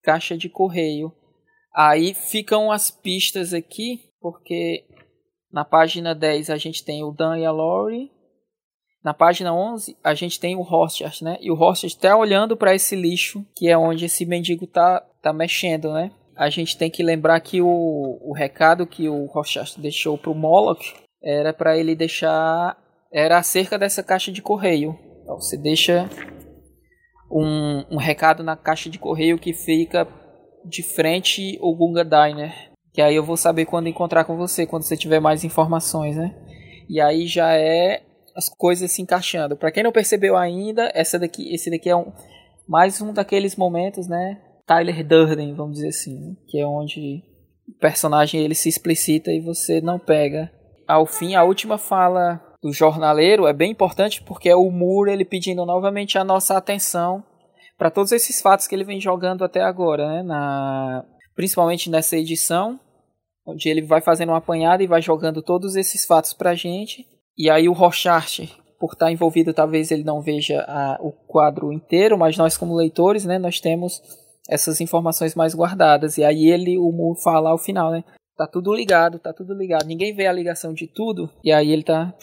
caixa 0.02 0.36
de 0.36 0.48
correio. 0.48 1.12
Aí 1.74 2.14
ficam 2.14 2.72
as 2.72 2.90
pistas 2.90 3.52
aqui, 3.52 4.00
porque 4.20 4.84
na 5.52 5.64
página 5.64 6.14
10 6.14 6.50
a 6.50 6.56
gente 6.56 6.84
tem 6.84 7.04
o 7.04 7.10
Dan 7.10 7.38
e 7.38 7.44
a 7.44 7.50
Lori. 7.50 8.10
Na 9.04 9.14
página 9.14 9.54
11, 9.54 9.96
a 10.02 10.14
gente 10.14 10.40
tem 10.40 10.56
o 10.56 10.62
Horst, 10.62 11.22
né? 11.22 11.38
E 11.40 11.50
o 11.50 11.54
Horst 11.54 11.84
está 11.84 12.16
olhando 12.16 12.56
para 12.56 12.74
esse 12.74 12.96
lixo, 12.96 13.46
que 13.54 13.68
é 13.68 13.78
onde 13.78 14.06
esse 14.06 14.26
mendigo 14.26 14.66
tá, 14.66 15.00
tá 15.22 15.32
mexendo, 15.32 15.92
né? 15.92 16.10
A 16.34 16.50
gente 16.50 16.76
tem 16.76 16.90
que 16.90 17.02
lembrar 17.02 17.40
que 17.40 17.62
o, 17.62 18.18
o 18.20 18.32
recado 18.34 18.86
que 18.86 19.08
o 19.08 19.26
Horst 19.26 19.78
deixou 19.78 20.18
pro 20.18 20.34
Moloch 20.34 20.94
era 21.22 21.52
para 21.52 21.78
ele 21.78 21.94
deixar 21.94 22.76
era 23.12 23.38
acerca 23.38 23.78
dessa 23.78 24.02
caixa 24.02 24.32
de 24.32 24.42
correio. 24.42 24.98
Então, 25.26 25.40
você 25.40 25.56
deixa 25.56 26.08
um, 27.28 27.84
um 27.90 27.96
recado 27.96 28.44
na 28.44 28.56
caixa 28.56 28.88
de 28.88 28.96
correio 28.96 29.40
que 29.40 29.52
fica 29.52 30.06
de 30.64 30.84
frente 30.84 31.58
ao 31.60 31.74
Gunga 31.74 32.04
Diner. 32.04 32.54
Que 32.92 33.02
aí 33.02 33.16
eu 33.16 33.24
vou 33.24 33.36
saber 33.36 33.66
quando 33.66 33.88
encontrar 33.88 34.24
com 34.24 34.36
você, 34.36 34.64
quando 34.64 34.84
você 34.84 34.96
tiver 34.96 35.18
mais 35.18 35.42
informações, 35.42 36.16
né? 36.16 36.32
E 36.88 37.00
aí 37.00 37.26
já 37.26 37.54
é 37.54 38.04
as 38.36 38.48
coisas 38.48 38.92
se 38.92 39.02
encaixando. 39.02 39.56
Para 39.56 39.72
quem 39.72 39.82
não 39.82 39.90
percebeu 39.90 40.36
ainda, 40.36 40.92
essa 40.94 41.18
daqui, 41.18 41.52
esse 41.52 41.72
daqui 41.72 41.90
é 41.90 41.96
um, 41.96 42.12
mais 42.68 43.00
um 43.00 43.12
daqueles 43.12 43.56
momentos, 43.56 44.06
né? 44.06 44.40
Tyler 44.64 45.04
Durden, 45.04 45.54
vamos 45.54 45.74
dizer 45.74 45.88
assim, 45.88 46.20
né? 46.20 46.36
que 46.46 46.60
é 46.60 46.64
onde 46.64 47.24
o 47.68 47.72
personagem 47.80 48.40
ele 48.40 48.54
se 48.54 48.68
explicita 48.68 49.32
e 49.32 49.40
você 49.40 49.80
não 49.80 49.98
pega. 49.98 50.52
Ao 50.86 51.04
fim, 51.04 51.34
a 51.34 51.42
última 51.42 51.78
fala 51.78 52.40
do 52.62 52.72
jornaleiro 52.72 53.46
é 53.46 53.52
bem 53.52 53.70
importante 53.70 54.22
porque 54.22 54.48
é 54.48 54.56
o 54.56 54.70
Moore 54.70 55.12
ele 55.12 55.24
pedindo 55.24 55.64
novamente 55.64 56.18
a 56.18 56.24
nossa 56.24 56.56
atenção 56.56 57.22
para 57.78 57.90
todos 57.90 58.12
esses 58.12 58.40
fatos 58.40 58.66
que 58.66 58.74
ele 58.74 58.84
vem 58.84 59.00
jogando 59.00 59.44
até 59.44 59.60
agora, 59.60 60.08
né? 60.08 60.22
Na, 60.22 61.04
principalmente 61.34 61.90
nessa 61.90 62.16
edição, 62.16 62.80
onde 63.46 63.68
ele 63.68 63.82
vai 63.82 64.00
fazendo 64.00 64.30
uma 64.30 64.38
apanhada 64.38 64.82
e 64.82 64.86
vai 64.86 65.02
jogando 65.02 65.42
todos 65.42 65.76
esses 65.76 66.04
fatos 66.06 66.32
para 66.32 66.50
a 66.50 66.54
gente. 66.54 67.06
E 67.36 67.50
aí 67.50 67.68
o 67.68 67.74
Rochart, 67.74 68.40
por 68.80 68.92
estar 68.92 69.12
envolvido, 69.12 69.52
talvez 69.52 69.90
ele 69.90 70.04
não 70.04 70.22
veja 70.22 70.64
a, 70.66 70.98
o 71.00 71.12
quadro 71.12 71.72
inteiro, 71.72 72.18
mas 72.18 72.36
nós 72.36 72.56
como 72.56 72.74
leitores, 72.74 73.24
né, 73.26 73.38
nós 73.38 73.60
temos 73.60 74.00
essas 74.48 74.80
informações 74.80 75.34
mais 75.34 75.54
guardadas. 75.54 76.16
E 76.16 76.24
aí 76.24 76.48
ele, 76.48 76.78
o 76.78 76.90
Moore 76.90 77.22
fala 77.22 77.50
ao 77.50 77.58
final, 77.58 77.90
né? 77.90 78.02
Tá 78.36 78.46
tudo 78.46 78.74
ligado, 78.74 79.18
tá 79.18 79.32
tudo 79.32 79.54
ligado. 79.54 79.86
Ninguém 79.86 80.14
vê 80.14 80.26
a 80.26 80.32
ligação 80.32 80.72
de 80.72 80.86
tudo. 80.86 81.30
E 81.42 81.52
aí 81.52 81.70
ele 81.70 81.82
tá 81.82 82.14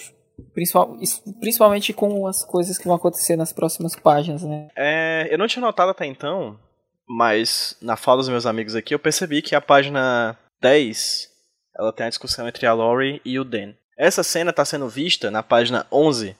Principal, 0.53 0.97
principalmente 1.39 1.93
com 1.93 2.27
as 2.27 2.43
coisas 2.43 2.77
que 2.77 2.85
vão 2.85 2.95
acontecer 2.95 3.35
nas 3.35 3.53
próximas 3.53 3.95
páginas, 3.95 4.43
né? 4.43 4.67
É, 4.75 5.27
eu 5.31 5.37
não 5.37 5.47
tinha 5.47 5.61
notado 5.61 5.89
até 5.89 6.05
então, 6.05 6.59
mas 7.07 7.77
na 7.81 7.95
fala 7.95 8.17
dos 8.17 8.29
meus 8.29 8.45
amigos 8.45 8.75
aqui 8.75 8.93
eu 8.93 8.99
percebi 8.99 9.41
que 9.41 9.55
a 9.55 9.61
página 9.61 10.37
10 10.61 11.29
ela 11.77 11.91
tem 11.91 12.05
a 12.05 12.09
discussão 12.09 12.47
entre 12.47 12.65
a 12.65 12.73
Lori 12.73 13.21
e 13.25 13.39
o 13.39 13.43
Dan. 13.43 13.73
Essa 13.97 14.23
cena 14.23 14.51
está 14.51 14.63
sendo 14.63 14.87
vista 14.87 15.31
na 15.31 15.43
página 15.43 15.87
11 15.91 16.35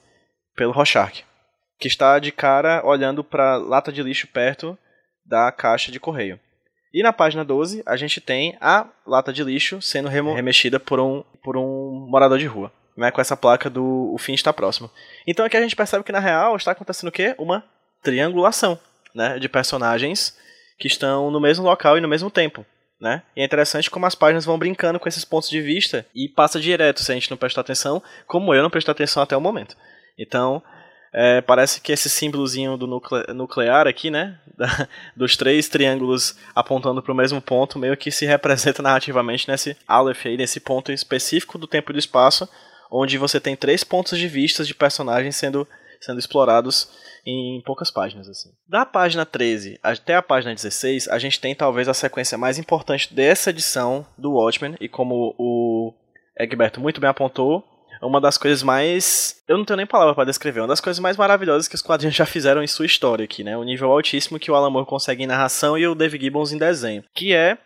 pelo 0.56 0.72
Rorschach, 0.72 1.24
que 1.78 1.88
está 1.88 2.18
de 2.18 2.30
cara 2.30 2.82
olhando 2.84 3.24
para 3.24 3.56
lata 3.56 3.92
de 3.92 4.02
lixo 4.02 4.28
perto 4.28 4.78
da 5.26 5.50
caixa 5.50 5.90
de 5.90 5.98
correio. 5.98 6.38
E 6.92 7.02
na 7.02 7.12
página 7.12 7.44
12 7.44 7.82
a 7.84 7.96
gente 7.96 8.20
tem 8.20 8.56
a 8.60 8.88
lata 9.06 9.32
de 9.32 9.42
lixo 9.42 9.82
sendo 9.82 10.08
remexida 10.08 10.78
por 10.78 11.00
um, 11.00 11.24
por 11.42 11.56
um 11.56 12.06
morador 12.08 12.38
de 12.38 12.46
rua 12.46 12.72
né, 12.96 13.10
com 13.10 13.20
essa 13.20 13.36
placa 13.36 13.68
do 13.68 14.12
o 14.12 14.18
fim 14.18 14.34
está 14.34 14.52
próximo. 14.52 14.90
Então 15.26 15.44
aqui 15.44 15.56
a 15.56 15.62
gente 15.62 15.76
percebe 15.76 16.04
que 16.04 16.12
na 16.12 16.20
real 16.20 16.56
está 16.56 16.72
acontecendo 16.72 17.08
o 17.08 17.12
quê? 17.12 17.34
Uma 17.38 17.64
triangulação, 18.02 18.78
né, 19.14 19.38
de 19.38 19.48
personagens 19.48 20.36
que 20.78 20.86
estão 20.86 21.30
no 21.30 21.40
mesmo 21.40 21.64
local 21.64 21.96
e 21.96 22.00
no 22.00 22.08
mesmo 22.08 22.30
tempo. 22.30 22.64
Né? 23.00 23.22
E 23.36 23.42
é 23.42 23.44
interessante 23.44 23.90
como 23.90 24.06
as 24.06 24.14
páginas 24.14 24.44
vão 24.44 24.58
brincando 24.58 24.98
com 24.98 25.08
esses 25.08 25.24
pontos 25.24 25.50
de 25.50 25.60
vista 25.60 26.06
e 26.14 26.28
passa 26.28 26.60
direto 26.60 27.02
se 27.02 27.10
a 27.10 27.14
gente 27.14 27.30
não 27.30 27.36
prestar 27.36 27.60
atenção, 27.60 28.02
como 28.26 28.54
eu 28.54 28.62
não 28.62 28.70
prestei 28.70 28.92
atenção 28.92 29.22
até 29.22 29.36
o 29.36 29.40
momento. 29.40 29.76
Então, 30.18 30.62
é, 31.12 31.40
parece 31.40 31.80
que 31.80 31.92
esse 31.92 32.08
símbolozinho 32.08 32.76
do 32.76 32.86
nucle 32.86 33.22
nuclear 33.34 33.86
aqui, 33.86 34.10
né, 34.10 34.38
da, 34.56 34.88
dos 35.14 35.36
três 35.36 35.68
triângulos 35.68 36.36
apontando 36.54 37.02
para 37.02 37.12
o 37.12 37.16
mesmo 37.16 37.40
ponto, 37.40 37.78
meio 37.78 37.96
que 37.96 38.10
se 38.10 38.26
representa 38.26 38.80
narrativamente 38.82 39.48
nesse 39.48 39.76
Aleph 39.86 40.26
aí, 40.26 40.36
nesse 40.36 40.58
ponto 40.58 40.90
específico 40.90 41.58
do 41.58 41.66
tempo 41.66 41.92
e 41.92 41.94
do 41.94 41.98
espaço, 41.98 42.48
onde 42.94 43.18
você 43.18 43.40
tem 43.40 43.56
três 43.56 43.82
pontos 43.82 44.16
de 44.16 44.28
vista 44.28 44.62
de 44.62 44.72
personagens 44.72 45.34
sendo, 45.34 45.66
sendo 46.00 46.20
explorados 46.20 46.88
em 47.26 47.60
poucas 47.62 47.90
páginas. 47.90 48.28
assim. 48.28 48.50
Da 48.68 48.86
página 48.86 49.26
13 49.26 49.80
até 49.82 50.14
a 50.14 50.22
página 50.22 50.54
16, 50.54 51.08
a 51.08 51.18
gente 51.18 51.40
tem 51.40 51.54
talvez 51.54 51.88
a 51.88 51.94
sequência 51.94 52.38
mais 52.38 52.56
importante 52.56 53.12
dessa 53.12 53.50
edição 53.50 54.06
do 54.16 54.34
Watchmen, 54.34 54.76
e 54.80 54.88
como 54.88 55.34
o 55.36 55.92
Egberto 56.38 56.80
muito 56.80 57.00
bem 57.00 57.10
apontou, 57.10 57.64
uma 58.00 58.20
das 58.20 58.36
coisas 58.38 58.62
mais. 58.62 59.42
Eu 59.48 59.56
não 59.56 59.64
tenho 59.64 59.78
nem 59.78 59.86
palavra 59.86 60.14
para 60.14 60.26
descrever, 60.26 60.60
uma 60.60 60.68
das 60.68 60.80
coisas 60.80 61.00
mais 61.00 61.16
maravilhosas 61.16 61.66
que 61.66 61.74
os 61.74 61.82
quadrinhos 61.82 62.14
já 62.14 62.26
fizeram 62.26 62.62
em 62.62 62.66
sua 62.66 62.86
história 62.86 63.24
aqui, 63.24 63.42
né? 63.42 63.56
O 63.56 63.64
nível 63.64 63.90
altíssimo 63.90 64.38
que 64.38 64.50
o 64.50 64.54
Alan 64.54 64.70
Moore 64.70 64.86
consegue 64.86 65.24
em 65.24 65.26
narração 65.26 65.76
e 65.78 65.86
o 65.86 65.94
Dave 65.94 66.20
Gibbons 66.20 66.52
em 66.52 66.58
desenho. 66.58 67.02
Que 67.14 67.32
é 67.32 67.56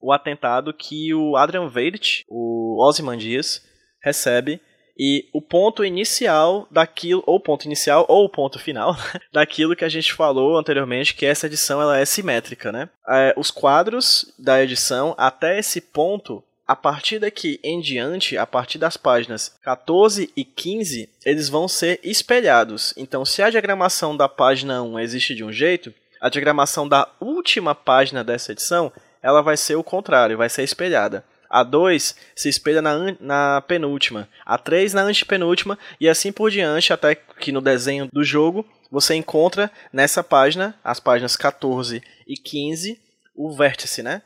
o 0.00 0.12
atentado 0.12 0.72
que 0.72 1.12
o 1.14 1.36
Adrian 1.36 1.68
Veidt, 1.68 2.24
o 2.28 2.80
Ozymandias, 2.86 3.60
recebe 4.02 4.60
e 4.98 5.28
o 5.32 5.40
ponto 5.40 5.84
inicial 5.84 6.66
daquilo, 6.70 7.22
ou 7.26 7.40
ponto 7.40 7.64
inicial, 7.64 8.04
ou 8.08 8.28
ponto 8.28 8.58
final, 8.58 8.96
daquilo 9.32 9.74
que 9.74 9.84
a 9.84 9.88
gente 9.88 10.12
falou 10.12 10.56
anteriormente, 10.56 11.14
que 11.14 11.26
essa 11.26 11.46
edição 11.46 11.80
ela 11.80 11.98
é 11.98 12.04
simétrica, 12.04 12.70
né? 12.70 12.88
É, 13.08 13.34
os 13.36 13.50
quadros 13.50 14.32
da 14.38 14.62
edição, 14.62 15.14
até 15.16 15.58
esse 15.58 15.80
ponto, 15.80 16.42
a 16.66 16.76
partir 16.76 17.18
daqui 17.18 17.58
em 17.64 17.80
diante, 17.80 18.36
a 18.36 18.46
partir 18.46 18.78
das 18.78 18.96
páginas 18.96 19.54
14 19.62 20.30
e 20.36 20.44
15, 20.44 21.08
eles 21.24 21.48
vão 21.48 21.66
ser 21.66 21.98
espelhados. 22.02 22.94
Então, 22.96 23.24
se 23.24 23.42
a 23.42 23.50
diagramação 23.50 24.16
da 24.16 24.28
página 24.28 24.82
1 24.82 25.00
existe 25.00 25.34
de 25.34 25.42
um 25.42 25.52
jeito, 25.52 25.92
a 26.20 26.28
diagramação 26.28 26.86
da 26.86 27.08
última 27.20 27.74
página 27.74 28.22
dessa 28.22 28.52
edição, 28.52 28.92
ela 29.22 29.42
vai 29.42 29.56
ser 29.56 29.74
o 29.74 29.82
contrário, 29.82 30.38
vai 30.38 30.48
ser 30.48 30.62
espelhada. 30.62 31.24
A 31.52 31.62
2 31.62 32.16
se 32.34 32.48
espelha 32.48 32.80
na, 32.80 33.14
na 33.20 33.60
penúltima. 33.60 34.26
A 34.46 34.56
3 34.56 34.94
na 34.94 35.02
antepenúltima. 35.02 35.78
E 36.00 36.08
assim 36.08 36.32
por 36.32 36.50
diante, 36.50 36.94
até 36.94 37.14
que 37.14 37.52
no 37.52 37.60
desenho 37.60 38.08
do 38.10 38.24
jogo 38.24 38.64
você 38.90 39.14
encontra 39.14 39.70
nessa 39.92 40.24
página, 40.24 40.74
as 40.82 40.98
páginas 40.98 41.36
14 41.36 42.02
e 42.26 42.34
15, 42.34 42.98
o 43.36 43.54
vértice, 43.54 44.02
né? 44.02 44.22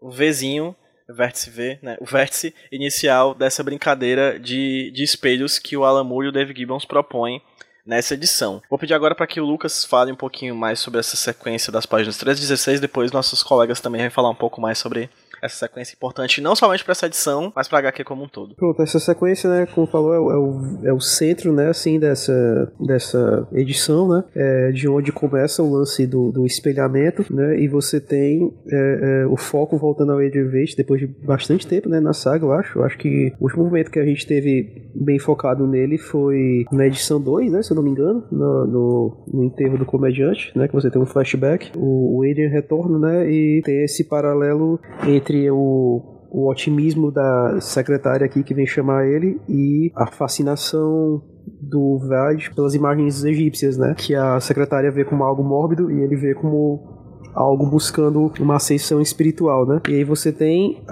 O 0.00 0.10
Vzinho, 0.10 0.74
vértice 1.06 1.50
V, 1.50 1.78
né? 1.82 1.98
O 2.00 2.06
vértice 2.06 2.54
inicial 2.72 3.34
dessa 3.34 3.62
brincadeira 3.62 4.40
de, 4.40 4.90
de 4.92 5.04
espelhos 5.04 5.58
que 5.58 5.76
o 5.76 5.84
Alan 5.84 6.04
Moore 6.04 6.26
e 6.26 6.28
o 6.30 6.32
Dave 6.32 6.54
Gibbons 6.56 6.86
propõem 6.86 7.42
nessa 7.84 8.14
edição. 8.14 8.62
Vou 8.70 8.78
pedir 8.78 8.94
agora 8.94 9.14
para 9.14 9.26
que 9.26 9.40
o 9.40 9.44
Lucas 9.44 9.84
fale 9.84 10.12
um 10.12 10.16
pouquinho 10.16 10.54
mais 10.54 10.80
sobre 10.80 11.00
essa 11.00 11.16
sequência 11.16 11.72
das 11.72 11.86
páginas 11.86 12.16
13 12.16 12.38
e 12.38 12.42
16, 12.42 12.80
depois 12.80 13.12
nossos 13.12 13.42
colegas 13.42 13.80
também 13.80 14.00
vão 14.02 14.10
falar 14.10 14.30
um 14.30 14.34
pouco 14.34 14.60
mais 14.60 14.78
sobre 14.78 15.10
essa 15.42 15.56
sequência 15.56 15.94
importante, 15.94 16.40
não 16.40 16.54
somente 16.54 16.84
para 16.84 16.92
essa 16.92 17.06
edição, 17.06 17.52
mas 17.54 17.68
para 17.68 17.78
HQ 17.78 18.04
como 18.04 18.24
um 18.24 18.28
todo. 18.28 18.54
Pronto, 18.54 18.82
essa 18.82 18.98
sequência, 18.98 19.48
né, 19.48 19.66
como 19.66 19.86
falou, 19.86 20.14
é 20.14 20.20
é 20.30 20.36
o, 20.36 20.78
é 20.84 20.92
o 20.92 21.00
centro, 21.00 21.52
né, 21.52 21.68
assim, 21.68 21.98
dessa, 21.98 22.72
dessa 22.78 23.48
edição, 23.52 24.08
né, 24.08 24.24
é 24.34 24.72
de 24.72 24.88
onde 24.88 25.12
começa 25.12 25.62
o 25.62 25.72
lance 25.72 26.06
do, 26.06 26.30
do 26.30 26.46
espelhamento, 26.46 27.24
né, 27.30 27.58
e 27.58 27.68
você 27.68 28.00
tem 28.00 28.52
é, 28.70 29.22
é, 29.22 29.26
o 29.26 29.36
foco 29.36 29.76
voltando 29.76 30.12
ao 30.12 30.18
Adrian 30.18 30.48
Veidt 30.48 30.76
depois 30.76 31.00
de 31.00 31.06
bastante 31.06 31.66
tempo, 31.66 31.88
né, 31.88 32.00
na 32.00 32.12
saga, 32.12 32.44
eu 32.44 32.52
acho. 32.52 32.78
Eu 32.78 32.84
acho 32.84 32.98
que 32.98 33.32
o 33.40 33.44
último 33.44 33.64
momento 33.64 33.90
que 33.90 33.98
a 33.98 34.04
gente 34.04 34.26
teve 34.26 34.90
bem 34.94 35.18
focado 35.18 35.66
nele 35.66 35.98
foi 35.98 36.64
na 36.72 36.86
edição 36.86 37.20
2, 37.20 37.50
né, 37.50 37.62
se 37.62 37.72
eu 37.72 37.76
não 37.76 37.82
me 37.82 37.90
engano, 37.90 38.24
no, 38.30 38.66
no, 38.66 39.24
no 39.32 39.44
enterro 39.44 39.78
do 39.78 39.84
comediante, 39.84 40.52
né, 40.56 40.68
que 40.68 40.74
você 40.74 40.90
tem 40.90 41.00
um 41.00 41.06
flashback, 41.06 41.72
o, 41.76 42.18
o 42.18 42.30
Adrian 42.30 42.48
retorna, 42.48 42.98
né, 42.98 43.30
e 43.30 43.62
tem 43.64 43.84
esse 43.84 44.04
paralelo 44.04 44.80
entre 45.06 45.29
entre 45.30 45.50
o, 45.50 46.26
o 46.30 46.50
otimismo 46.50 47.10
da 47.10 47.60
secretária 47.60 48.26
aqui 48.26 48.42
que 48.42 48.52
vem 48.52 48.66
chamar 48.66 49.06
ele 49.06 49.40
e 49.48 49.92
a 49.94 50.06
fascinação 50.06 51.22
do 51.60 51.98
Vlad 51.98 52.50
pelas 52.54 52.74
imagens 52.74 53.24
egípcias, 53.24 53.78
né? 53.78 53.94
Que 53.96 54.14
a 54.14 54.40
secretária 54.40 54.90
vê 54.90 55.04
como 55.04 55.22
algo 55.22 55.42
mórbido 55.42 55.90
e 55.90 56.00
ele 56.02 56.16
vê 56.16 56.34
como 56.34 56.98
algo 57.32 57.66
buscando 57.66 58.32
uma 58.40 58.56
ascensão 58.56 59.00
espiritual, 59.00 59.66
né? 59.66 59.80
E 59.88 59.94
aí 59.94 60.04
você 60.04 60.32
tem 60.32 60.82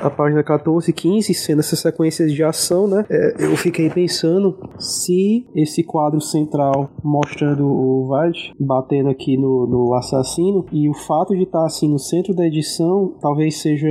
a 0.00 0.10
página 0.10 0.42
14 0.42 0.90
e 0.90 0.92
15, 0.92 1.34
sendo 1.34 1.60
essas 1.60 1.78
sequências 1.78 2.32
de 2.32 2.42
ação, 2.42 2.86
né? 2.86 3.04
É, 3.10 3.44
eu 3.44 3.56
fiquei 3.56 3.90
pensando 3.90 4.58
se 4.78 5.46
esse 5.54 5.82
quadro 5.82 6.20
central 6.20 6.90
mostrando 7.02 7.66
o 7.66 8.06
Vade 8.08 8.52
batendo 8.58 9.08
aqui 9.08 9.36
no, 9.36 9.66
no 9.66 9.94
assassino 9.94 10.66
e 10.72 10.88
o 10.88 10.94
fato 10.94 11.34
de 11.34 11.42
estar 11.42 11.64
assim 11.64 11.88
no 11.88 11.98
centro 11.98 12.34
da 12.34 12.46
edição 12.46 13.16
talvez 13.20 13.60
seja 13.60 13.88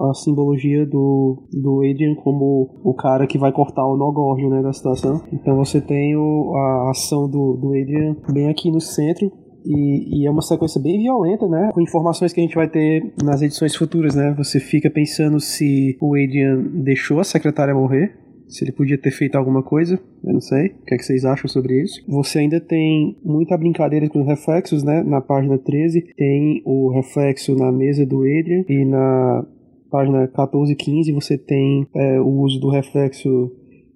a 0.00 0.14
simbologia 0.14 0.86
do, 0.86 1.42
do 1.52 1.78
Adrian 1.78 2.14
como 2.14 2.80
o 2.84 2.94
cara 2.94 3.26
que 3.26 3.36
vai 3.36 3.50
cortar 3.50 3.84
o 3.84 3.96
nó 3.96 4.12
górdio, 4.12 4.48
né, 4.48 4.62
da 4.62 4.72
situação. 4.72 5.20
Então 5.32 5.56
você 5.56 5.80
tem 5.80 6.16
o, 6.16 6.54
a 6.54 6.90
ação 6.90 7.28
do, 7.28 7.56
do 7.56 7.68
Adrian 7.68 8.16
bem 8.32 8.48
aqui 8.48 8.70
no 8.70 8.80
centro 8.80 9.30
e, 9.68 10.22
e, 10.22 10.26
é 10.26 10.30
uma 10.30 10.40
sequência 10.40 10.80
bem 10.80 10.98
violenta, 10.98 11.46
né? 11.46 11.70
Com 11.74 11.82
informações 11.82 12.32
que 12.32 12.40
a 12.40 12.42
gente 12.42 12.54
vai 12.54 12.66
ter 12.66 13.12
nas 13.22 13.42
edições 13.42 13.76
futuras, 13.76 14.14
né? 14.14 14.34
Você 14.38 14.58
fica 14.58 14.88
pensando 14.88 15.38
se 15.38 15.98
o 16.00 16.14
Adrian 16.14 16.62
deixou 16.82 17.20
a 17.20 17.24
secretária 17.24 17.74
morrer, 17.74 18.16
se 18.48 18.64
ele 18.64 18.72
podia 18.72 18.96
ter 18.96 19.10
feito 19.10 19.36
alguma 19.36 19.62
coisa, 19.62 20.00
eu 20.24 20.32
não 20.32 20.40
sei. 20.40 20.68
O 20.68 20.86
que, 20.86 20.94
é 20.94 20.96
que 20.96 21.04
vocês 21.04 21.24
acham 21.26 21.46
sobre 21.48 21.82
isso? 21.82 22.02
Você 22.08 22.38
ainda 22.38 22.58
tem 22.58 23.18
muita 23.22 23.58
brincadeira 23.58 24.08
com 24.08 24.22
os 24.22 24.26
reflexos, 24.26 24.82
né? 24.82 25.02
Na 25.02 25.20
página 25.20 25.58
13 25.58 26.14
tem 26.16 26.62
o 26.64 26.90
reflexo 26.90 27.54
na 27.54 27.70
mesa 27.70 28.06
do 28.06 28.20
Adrian 28.20 28.64
e 28.66 28.86
na 28.86 29.44
página 29.90 30.26
14 30.28 30.72
e 30.72 30.76
15 30.76 31.12
você 31.12 31.36
tem 31.36 31.86
é, 31.94 32.18
o 32.18 32.40
uso 32.40 32.58
do 32.58 32.70
reflexo 32.70 33.52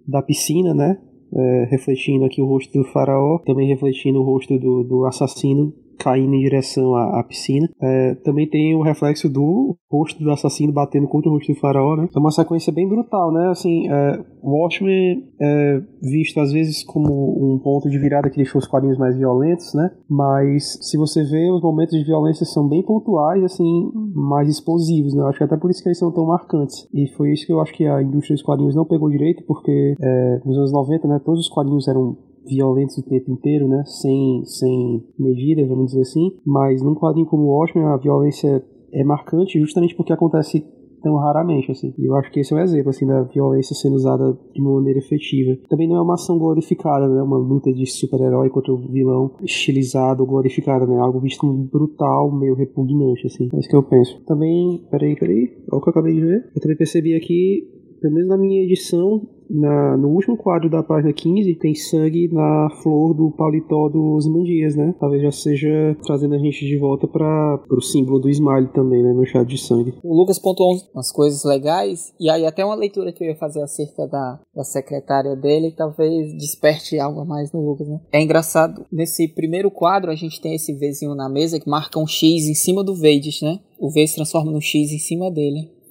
da 0.06 0.20
piscina, 0.20 0.74
né? 0.74 0.98
É, 1.34 1.64
refletindo 1.70 2.24
aqui 2.24 2.42
o 2.42 2.46
rosto 2.46 2.78
do 2.78 2.84
faraó, 2.84 3.38
também 3.38 3.66
refletindo 3.66 4.20
o 4.20 4.24
rosto 4.24 4.58
do, 4.58 4.84
do 4.84 5.06
assassino 5.06 5.72
caindo 5.98 6.34
em 6.34 6.40
direção 6.40 6.94
à, 6.94 7.20
à 7.20 7.24
piscina. 7.24 7.68
É, 7.80 8.14
também 8.16 8.48
tem 8.48 8.74
o 8.74 8.82
reflexo 8.82 9.28
do 9.28 9.76
rosto 9.90 10.22
do 10.22 10.30
assassino 10.30 10.72
batendo 10.72 11.06
contra 11.06 11.30
o 11.30 11.34
rosto 11.34 11.52
do 11.52 11.58
faraó, 11.58 11.96
né? 11.96 12.08
É 12.14 12.18
uma 12.18 12.30
sequência 12.30 12.72
bem 12.72 12.88
brutal, 12.88 13.32
né? 13.32 13.48
Assim, 13.48 13.88
é, 13.90 14.24
Watchmen 14.42 15.24
é 15.40 15.82
visto 16.02 16.40
às 16.40 16.52
vezes 16.52 16.82
como 16.84 17.12
um 17.12 17.58
ponto 17.58 17.88
de 17.88 17.98
virada 17.98 18.30
que 18.30 18.36
deixou 18.36 18.58
os 18.58 18.66
quadrinhos 18.66 18.98
mais 18.98 19.16
violentos, 19.16 19.74
né? 19.74 19.90
Mas 20.08 20.78
se 20.80 20.96
você 20.96 21.22
vê, 21.24 21.50
os 21.50 21.62
momentos 21.62 21.98
de 21.98 22.04
violência 22.04 22.46
são 22.46 22.68
bem 22.68 22.82
pontuais, 22.82 23.42
assim, 23.44 23.90
mais 24.14 24.48
explosivos, 24.48 25.14
né? 25.14 25.22
Acho 25.24 25.38
que 25.38 25.44
até 25.44 25.56
por 25.56 25.70
isso 25.70 25.82
que 25.82 25.88
eles 25.88 25.98
são 25.98 26.12
tão 26.12 26.26
marcantes. 26.26 26.88
E 26.92 27.08
foi 27.16 27.32
isso 27.32 27.46
que 27.46 27.52
eu 27.52 27.60
acho 27.60 27.72
que 27.72 27.86
a 27.86 28.02
indústria 28.02 28.34
dos 28.34 28.42
quadrinhos 28.42 28.74
não 28.74 28.84
pegou 28.84 29.10
direito, 29.10 29.44
porque 29.46 29.94
é, 30.00 30.40
nos 30.44 30.56
anos 30.56 30.72
90, 30.72 31.08
né, 31.08 31.20
todos 31.24 31.40
os 31.40 31.48
quadrinhos 31.48 31.86
eram 31.88 32.16
violentos 32.46 32.98
o 32.98 33.02
tempo 33.02 33.30
inteiro, 33.30 33.68
né? 33.68 33.82
Sem, 33.86 34.44
sem 34.44 35.04
medida, 35.18 35.66
vamos 35.66 35.86
dizer 35.86 36.02
assim. 36.02 36.32
Mas 36.44 36.82
num 36.82 36.94
quadrinho 36.94 37.26
como 37.26 37.44
o 37.44 37.58
Watchmen, 37.58 37.86
a 37.86 37.96
violência 37.96 38.64
é 38.92 39.04
marcante 39.04 39.58
justamente 39.58 39.94
porque 39.96 40.12
acontece 40.12 40.64
tão 41.02 41.16
raramente, 41.16 41.70
assim. 41.70 41.92
E 41.98 42.06
eu 42.06 42.14
acho 42.16 42.30
que 42.30 42.40
esse 42.40 42.52
é 42.52 42.56
um 42.56 42.60
exemplo, 42.60 42.90
assim, 42.90 43.06
da 43.06 43.22
violência 43.22 43.74
sendo 43.74 43.96
usada 43.96 44.38
de 44.54 44.60
uma 44.60 44.74
maneira 44.74 45.00
efetiva. 45.00 45.58
Também 45.68 45.88
não 45.88 45.96
é 45.96 46.00
uma 46.00 46.14
ação 46.14 46.38
glorificada, 46.38 47.08
né? 47.08 47.22
Uma 47.22 47.36
luta 47.36 47.72
de 47.72 47.84
super-herói 47.86 48.48
contra 48.48 48.72
o 48.72 48.78
vilão 48.78 49.32
estilizado, 49.42 50.24
glorificada, 50.24 50.86
né? 50.86 50.96
Algo 50.98 51.20
visto 51.20 51.40
como 51.40 51.64
brutal, 51.64 52.30
meio 52.32 52.54
repugnante, 52.54 53.26
assim. 53.26 53.48
É 53.52 53.58
isso 53.58 53.68
que 53.68 53.76
eu 53.76 53.82
penso. 53.82 54.22
Também, 54.24 54.86
peraí, 54.90 55.16
peraí, 55.16 55.50
olha 55.70 55.78
o 55.78 55.82
que 55.82 55.88
eu 55.88 55.90
acabei 55.90 56.14
de 56.14 56.20
ver. 56.20 56.50
Eu 56.54 56.62
também 56.62 56.76
percebi 56.76 57.14
aqui, 57.14 57.68
pelo 58.02 58.14
menos 58.14 58.28
na 58.28 58.36
minha 58.36 58.60
edição, 58.62 59.22
na, 59.48 59.96
no 59.96 60.08
último 60.08 60.36
quadro 60.36 60.68
da 60.68 60.82
página 60.82 61.12
15 61.12 61.54
tem 61.56 61.74
sangue 61.74 62.28
na 62.32 62.68
flor 62.82 63.14
do 63.14 63.30
paletó 63.30 63.88
dos 63.88 64.26
Mandias, 64.26 64.74
né? 64.74 64.94
Talvez 64.98 65.22
já 65.22 65.30
seja 65.30 65.96
trazendo 66.04 66.34
a 66.34 66.38
gente 66.38 66.66
de 66.66 66.76
volta 66.78 67.06
para 67.06 67.60
o 67.70 67.80
símbolo 67.80 68.18
do 68.18 68.28
Smile 68.28 68.72
também, 68.72 69.02
né? 69.02 69.12
No 69.12 69.24
chá 69.24 69.44
de 69.44 69.56
sangue. 69.56 69.94
O 70.02 70.16
Lucas 70.16 70.38
pontuou 70.38 70.74
umas 70.92 71.12
coisas 71.12 71.44
legais, 71.44 72.12
e 72.18 72.28
aí 72.28 72.44
até 72.44 72.64
uma 72.64 72.74
leitura 72.74 73.12
que 73.12 73.22
eu 73.22 73.28
ia 73.28 73.36
fazer 73.36 73.62
acerca 73.62 74.06
da, 74.08 74.40
da 74.54 74.64
secretária 74.64 75.36
dele, 75.36 75.74
talvez 75.76 76.32
desperte 76.36 76.98
algo 76.98 77.20
a 77.20 77.24
mais 77.24 77.52
no 77.52 77.60
Lucas, 77.60 77.88
né? 77.88 78.00
É 78.12 78.20
engraçado, 78.20 78.84
nesse 78.90 79.28
primeiro 79.28 79.70
quadro 79.70 80.10
a 80.10 80.16
gente 80.16 80.40
tem 80.40 80.54
esse 80.54 80.72
Vzinho 80.72 81.14
na 81.14 81.28
mesa 81.28 81.60
que 81.60 81.70
marca 81.70 82.00
um 82.00 82.06
X 82.06 82.48
em 82.48 82.54
cima 82.54 82.82
do 82.82 82.94
Vedes, 82.94 83.40
né? 83.42 83.60
O 83.78 83.90
V 83.90 84.06
se 84.06 84.14
transforma 84.14 84.50
no 84.50 84.60
X 84.60 84.90
em 84.92 84.98
cima 84.98 85.30
dele. 85.30 85.81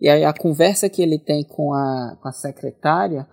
E 0.00 0.08
aí 0.08 0.24
a 0.24 0.32
conversa 0.32 0.88
que 0.88 1.02
ele 1.02 1.18
tem 1.18 1.44
com 1.44 1.74
a, 1.74 2.16
com 2.20 2.28
a 2.28 2.32
secretária 2.32 3.26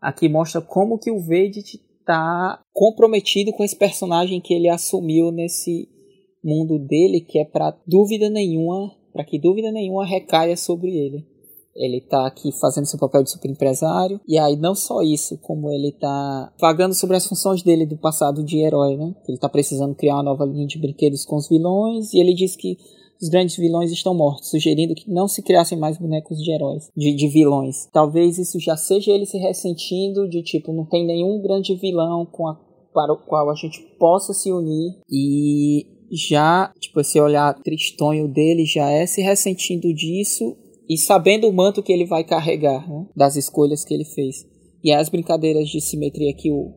aqui 0.00 0.28
mostra 0.28 0.60
como 0.60 0.98
que 0.98 1.10
o 1.10 1.20
Vedit 1.20 1.80
está 2.00 2.62
comprometido 2.72 3.52
com 3.52 3.64
esse 3.64 3.76
personagem 3.76 4.40
que 4.40 4.52
ele 4.52 4.68
assumiu 4.68 5.32
nesse 5.32 5.88
mundo 6.44 6.78
dele, 6.78 7.22
que 7.22 7.38
é 7.38 7.44
para 7.44 7.74
dúvida 7.86 8.28
nenhuma, 8.28 8.92
para 9.12 9.24
que 9.24 9.38
dúvida 9.38 9.72
nenhuma 9.72 10.04
recaia 10.04 10.56
sobre 10.56 10.90
ele. 10.90 11.26
Ele 11.74 11.96
está 11.96 12.26
aqui 12.26 12.52
fazendo 12.52 12.86
seu 12.86 12.98
papel 12.98 13.22
de 13.24 13.30
super 13.30 13.50
empresário, 13.50 14.20
e 14.28 14.38
aí 14.38 14.54
não 14.54 14.74
só 14.74 15.02
isso, 15.02 15.38
como 15.38 15.72
ele 15.72 15.88
está 15.88 16.52
vagando 16.60 16.94
sobre 16.94 17.16
as 17.16 17.26
funções 17.26 17.62
dele 17.62 17.84
do 17.84 17.96
passado 17.96 18.44
de 18.44 18.58
herói, 18.58 18.96
né? 18.96 19.14
Ele 19.26 19.36
está 19.36 19.48
precisando 19.48 19.94
criar 19.94 20.16
uma 20.16 20.22
nova 20.22 20.44
linha 20.44 20.66
de 20.66 20.78
brinquedos 20.78 21.24
com 21.24 21.36
os 21.36 21.48
vilões, 21.48 22.12
e 22.12 22.20
ele 22.20 22.34
diz 22.34 22.54
que 22.54 22.76
os 23.24 23.30
grandes 23.30 23.56
vilões 23.56 23.90
estão 23.90 24.14
mortos, 24.14 24.50
sugerindo 24.50 24.94
que 24.94 25.10
não 25.10 25.26
se 25.26 25.42
criassem 25.42 25.78
mais 25.78 25.96
bonecos 25.96 26.36
de 26.36 26.52
heróis, 26.52 26.90
de, 26.94 27.14
de 27.14 27.26
vilões. 27.28 27.88
Talvez 27.90 28.36
isso 28.38 28.60
já 28.60 28.76
seja 28.76 29.12
ele 29.12 29.24
se 29.24 29.38
ressentindo 29.38 30.28
de 30.28 30.42
tipo, 30.42 30.74
não 30.74 30.84
tem 30.84 31.06
nenhum 31.06 31.40
grande 31.40 31.74
vilão 31.74 32.26
com 32.26 32.46
a, 32.46 32.60
para 32.92 33.14
o 33.14 33.16
qual 33.16 33.50
a 33.50 33.54
gente 33.54 33.80
possa 33.98 34.34
se 34.34 34.52
unir 34.52 34.98
e 35.10 35.86
já, 36.12 36.70
tipo, 36.78 37.00
esse 37.00 37.18
olhar 37.18 37.54
tristonho 37.62 38.28
dele 38.28 38.66
já 38.66 38.90
é 38.90 39.06
se 39.06 39.22
ressentindo 39.22 39.92
disso 39.94 40.54
e 40.86 40.98
sabendo 40.98 41.48
o 41.48 41.52
manto 41.52 41.82
que 41.82 41.94
ele 41.94 42.04
vai 42.04 42.24
carregar, 42.24 42.86
né, 42.86 43.06
das 43.16 43.36
escolhas 43.36 43.86
que 43.86 43.94
ele 43.94 44.04
fez. 44.04 44.46
E 44.84 44.92
as 44.92 45.08
brincadeiras 45.08 45.70
de 45.70 45.80
simetria 45.80 46.34
que 46.34 46.50
o, 46.50 46.74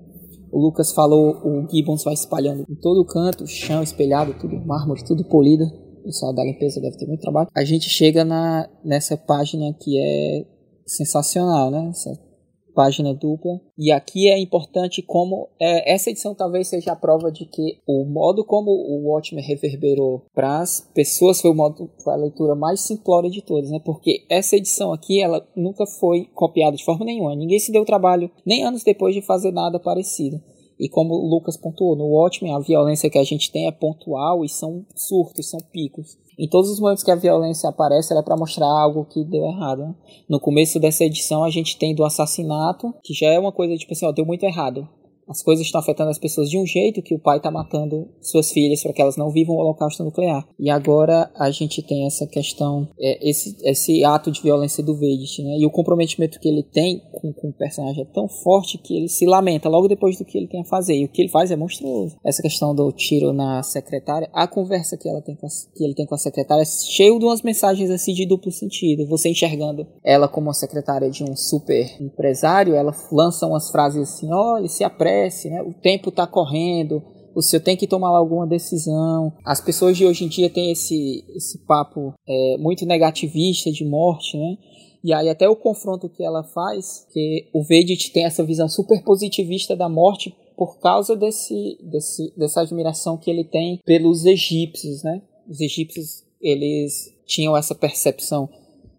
o 0.49 0.61
Lucas 0.61 0.93
falou, 0.93 1.41
o 1.43 1.67
Gibbons 1.69 2.05
vai 2.05 2.13
espalhando 2.13 2.63
em 2.69 2.75
todo 2.75 3.05
canto, 3.05 3.45
chão 3.45 3.83
espelhado, 3.83 4.33
tudo 4.39 4.55
mármore, 4.65 5.03
tudo 5.03 5.25
polido 5.25 5.65
pessoal 6.07 6.33
da 6.33 6.43
limpeza 6.43 6.81
deve 6.81 6.97
ter 6.97 7.05
muito 7.05 7.21
trabalho. 7.21 7.49
A 7.55 7.63
gente 7.63 7.89
chega 7.89 8.23
na, 8.23 8.69
nessa 8.83 9.17
página 9.17 9.73
que 9.73 9.99
é 9.99 10.45
sensacional, 10.85 11.69
né? 11.69 11.89
Essa 11.89 12.27
página 12.73 13.11
dupla. 13.11 13.59
E 13.75 13.91
aqui 13.91 14.29
é 14.29 14.37
importante 14.37 15.01
como 15.01 15.49
é, 15.59 15.91
essa 15.91 16.11
edição 16.11 16.35
talvez 16.35 16.67
seja 16.67 16.91
a 16.91 16.95
prova 16.95 17.31
de 17.31 17.45
que 17.45 17.79
o 17.87 18.05
modo 18.05 18.45
como 18.45 18.69
o 18.69 19.09
Watchmen 19.09 19.43
reverberou 19.43 20.27
para 20.31 20.59
as 20.59 20.87
pessoas 20.93 21.41
foi 21.41 21.49
o 21.49 21.55
modo 21.55 21.89
foi 22.03 22.13
a 22.13 22.17
leitura 22.17 22.53
mais 22.53 22.81
simplória 22.81 23.31
de 23.31 23.41
todas, 23.41 23.71
né? 23.71 23.79
Porque 23.83 24.25
essa 24.29 24.55
edição 24.55 24.93
aqui 24.93 25.21
ela 25.21 25.43
nunca 25.55 25.87
foi 25.87 26.25
copiada 26.35 26.77
de 26.77 26.85
forma 26.85 27.03
nenhuma. 27.03 27.35
Ninguém 27.35 27.57
se 27.57 27.71
deu 27.71 27.83
trabalho 27.83 28.29
nem 28.45 28.63
anos 28.63 28.83
depois 28.83 29.15
de 29.15 29.23
fazer 29.23 29.51
nada 29.51 29.79
parecido. 29.79 30.39
E 30.79 30.87
como 30.87 31.13
o 31.15 31.27
Lucas 31.27 31.57
pontuou, 31.57 31.95
no 31.95 32.05
Watchmen 32.05 32.53
a 32.53 32.59
violência 32.59 33.09
que 33.09 33.17
a 33.17 33.23
gente 33.23 33.51
tem 33.51 33.67
é 33.67 33.71
pontual 33.71 34.45
e 34.45 34.49
são 34.49 34.85
surtos, 34.95 35.49
são 35.49 35.59
picos. 35.71 36.17
Em 36.37 36.47
todos 36.47 36.69
os 36.69 36.79
momentos 36.79 37.03
que 37.03 37.09
a 37.09 37.15
violência 37.15 37.67
aparece, 37.67 38.13
ela 38.13 38.21
é 38.21 38.23
para 38.23 38.37
mostrar 38.37 38.67
algo 38.67 39.05
que 39.05 39.23
deu 39.23 39.43
errado. 39.45 39.79
Né? 39.79 39.95
No 40.29 40.39
começo 40.39 40.79
dessa 40.79 41.03
edição 41.03 41.43
a 41.43 41.49
gente 41.49 41.77
tem 41.77 41.95
do 41.95 42.05
assassinato, 42.05 42.93
que 43.03 43.13
já 43.13 43.27
é 43.27 43.39
uma 43.39 43.51
coisa 43.51 43.75
tipo 43.75 43.93
assim, 43.93 44.05
ó, 44.05 44.11
deu 44.11 44.25
muito 44.25 44.43
errado 44.43 44.87
as 45.27 45.43
coisas 45.43 45.65
estão 45.65 45.81
afetando 45.81 46.09
as 46.09 46.17
pessoas 46.17 46.49
de 46.49 46.57
um 46.57 46.65
jeito 46.65 47.01
que 47.01 47.13
o 47.13 47.19
pai 47.19 47.37
está 47.37 47.51
matando 47.51 48.07
suas 48.21 48.51
filhas 48.51 48.81
para 48.81 48.93
que 48.93 49.01
elas 49.01 49.17
não 49.17 49.31
vivam 49.31 49.55
o 49.55 49.59
holocausto 49.59 50.03
nuclear. 50.03 50.47
E 50.59 50.69
agora 50.69 51.29
a 51.35 51.51
gente 51.51 51.81
tem 51.81 52.05
essa 52.05 52.25
questão, 52.25 52.87
é, 52.99 53.29
esse, 53.29 53.57
esse 53.63 54.03
ato 54.03 54.31
de 54.31 54.41
violência 54.41 54.83
do 54.83 54.97
Vedit, 54.97 55.43
né? 55.43 55.57
E 55.57 55.65
o 55.65 55.71
comprometimento 55.71 56.39
que 56.39 56.47
ele 56.47 56.63
tem 56.63 57.01
com, 57.11 57.33
com 57.33 57.49
o 57.49 57.53
personagem 57.53 58.03
é 58.03 58.05
tão 58.05 58.27
forte 58.27 58.77
que 58.77 58.95
ele 58.95 59.09
se 59.09 59.25
lamenta 59.25 59.69
logo 59.69 59.87
depois 59.87 60.17
do 60.17 60.25
que 60.25 60.37
ele 60.37 60.47
tem 60.47 60.61
a 60.61 60.65
fazer. 60.65 60.95
E 60.95 61.05
o 61.05 61.09
que 61.09 61.21
ele 61.21 61.29
faz 61.29 61.51
é 61.51 61.55
monstruoso. 61.55 62.15
Essa 62.25 62.41
questão 62.41 62.73
do 62.73 62.91
tiro 62.91 63.33
na 63.33 63.61
secretária, 63.63 64.29
a 64.33 64.47
conversa 64.47 64.97
que, 64.97 65.09
ela 65.09 65.21
tem 65.21 65.35
com 65.35 65.45
a, 65.45 65.49
que 65.75 65.83
ele 65.83 65.93
tem 65.93 66.05
com 66.05 66.15
a 66.15 66.17
secretária 66.17 66.61
é 66.61 66.65
cheio 66.65 67.19
de 67.19 67.25
umas 67.25 67.41
mensagens 67.41 67.89
assim 67.89 68.13
de 68.13 68.25
duplo 68.25 68.51
sentido. 68.51 69.07
Você 69.07 69.29
enxergando 69.29 69.85
ela 70.03 70.27
como 70.27 70.47
uma 70.47 70.53
secretária 70.53 71.09
de 71.09 71.23
um 71.23 71.35
super 71.35 71.85
empresário, 72.01 72.75
ela 72.75 72.95
lança 73.11 73.45
umas 73.45 73.69
frases 73.69 74.01
assim, 74.01 74.31
olha, 74.31 74.67
se 74.67 74.83
apressa 75.17 75.49
né? 75.49 75.61
O 75.61 75.73
tempo 75.73 76.09
está 76.09 76.25
correndo, 76.27 77.03
o 77.35 77.41
senhor 77.41 77.61
tem 77.61 77.77
que 77.77 77.87
tomar 77.87 78.09
alguma 78.09 78.47
decisão. 78.47 79.33
As 79.43 79.61
pessoas 79.61 79.97
de 79.97 80.05
hoje 80.05 80.25
em 80.25 80.27
dia 80.27 80.49
têm 80.49 80.71
esse, 80.71 81.23
esse 81.35 81.59
papo 81.59 82.13
é, 82.27 82.57
muito 82.57 82.85
negativista 82.85 83.71
de 83.71 83.85
morte, 83.85 84.37
né? 84.37 84.57
E 85.03 85.13
aí 85.13 85.29
até 85.29 85.47
o 85.47 85.55
confronto 85.55 86.09
que 86.09 86.23
ela 86.23 86.43
faz, 86.43 87.05
que 87.11 87.47
o 87.53 87.63
Vedit 87.63 88.11
tem 88.11 88.25
essa 88.25 88.43
visão 88.43 88.67
super 88.67 89.03
positivista 89.03 89.75
da 89.75 89.87
morte 89.87 90.35
por 90.57 90.79
causa 90.79 91.15
desse, 91.15 91.77
desse, 91.83 92.33
dessa 92.35 92.61
admiração 92.61 93.15
que 93.17 93.29
ele 93.29 93.43
tem 93.43 93.79
pelos 93.85 94.25
egípcios, 94.25 95.03
né? 95.03 95.21
Os 95.47 95.61
egípcios, 95.61 96.23
eles 96.41 97.13
tinham 97.25 97.55
essa 97.55 97.75
percepção 97.75 98.49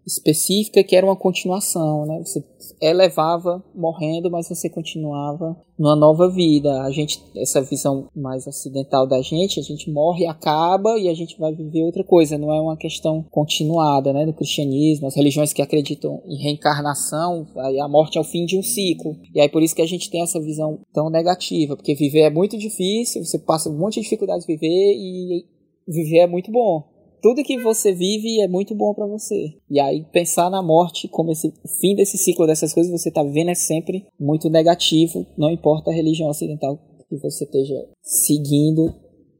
específica 0.05 0.83
que 0.83 0.95
era 0.95 1.05
uma 1.05 1.15
continuação, 1.15 2.05
né? 2.05 2.19
Você 2.19 2.43
elevava 2.81 3.63
morrendo, 3.75 4.29
mas 4.31 4.47
você 4.47 4.69
continuava 4.69 5.55
numa 5.77 5.95
nova 5.95 6.29
vida. 6.29 6.81
A 6.83 6.91
gente, 6.91 7.21
essa 7.35 7.61
visão 7.61 8.07
mais 8.15 8.47
ocidental 8.47 9.07
da 9.07 9.21
gente, 9.21 9.59
a 9.59 9.63
gente 9.63 9.89
morre, 9.89 10.25
acaba 10.25 10.97
e 10.97 11.07
a 11.07 11.13
gente 11.13 11.37
vai 11.39 11.53
viver 11.53 11.83
outra 11.83 12.03
coisa. 12.03 12.37
Não 12.37 12.53
é 12.53 12.61
uma 12.61 12.77
questão 12.77 13.25
continuada, 13.29 14.13
né? 14.13 14.25
Do 14.25 14.33
cristianismo, 14.33 15.07
as 15.07 15.15
religiões 15.15 15.53
que 15.53 15.61
acreditam 15.61 16.21
em 16.25 16.41
reencarnação, 16.41 17.47
a 17.55 17.87
morte 17.87 18.17
é 18.17 18.21
o 18.21 18.25
fim 18.25 18.45
de 18.45 18.57
um 18.57 18.63
ciclo. 18.63 19.15
E 19.33 19.39
aí 19.39 19.49
por 19.49 19.61
isso 19.61 19.75
que 19.75 19.81
a 19.81 19.87
gente 19.87 20.09
tem 20.09 20.21
essa 20.21 20.39
visão 20.39 20.79
tão 20.93 21.09
negativa, 21.09 21.75
porque 21.75 21.95
viver 21.95 22.21
é 22.21 22.29
muito 22.29 22.57
difícil, 22.57 23.23
você 23.23 23.39
passa 23.39 23.69
um 23.69 23.77
monte 23.77 23.95
de 23.95 24.01
dificuldades 24.01 24.45
de 24.45 24.53
viver 24.53 24.67
e 24.67 25.45
viver 25.87 26.19
é 26.19 26.27
muito 26.27 26.51
bom 26.51 26.98
tudo 27.21 27.43
que 27.43 27.57
você 27.61 27.93
vive 27.93 28.41
é 28.41 28.47
muito 28.47 28.75
bom 28.75 28.93
para 28.93 29.05
você. 29.07 29.53
E 29.69 29.79
aí 29.79 30.05
pensar 30.11 30.49
na 30.49 30.61
morte 30.61 31.07
como 31.07 31.31
esse 31.31 31.51
fim 31.79 31.95
desse 31.95 32.17
ciclo 32.17 32.47
dessas 32.47 32.73
coisas 32.73 32.91
você 32.91 33.11
tá 33.11 33.23
vivendo 33.23 33.49
é 33.49 33.55
sempre 33.55 34.05
muito 34.19 34.49
negativo, 34.49 35.25
não 35.37 35.49
importa 35.49 35.91
a 35.91 35.93
religião 35.93 36.29
ocidental 36.29 36.77
que 37.07 37.17
você 37.17 37.43
esteja 37.43 37.75
seguindo, 38.01 38.93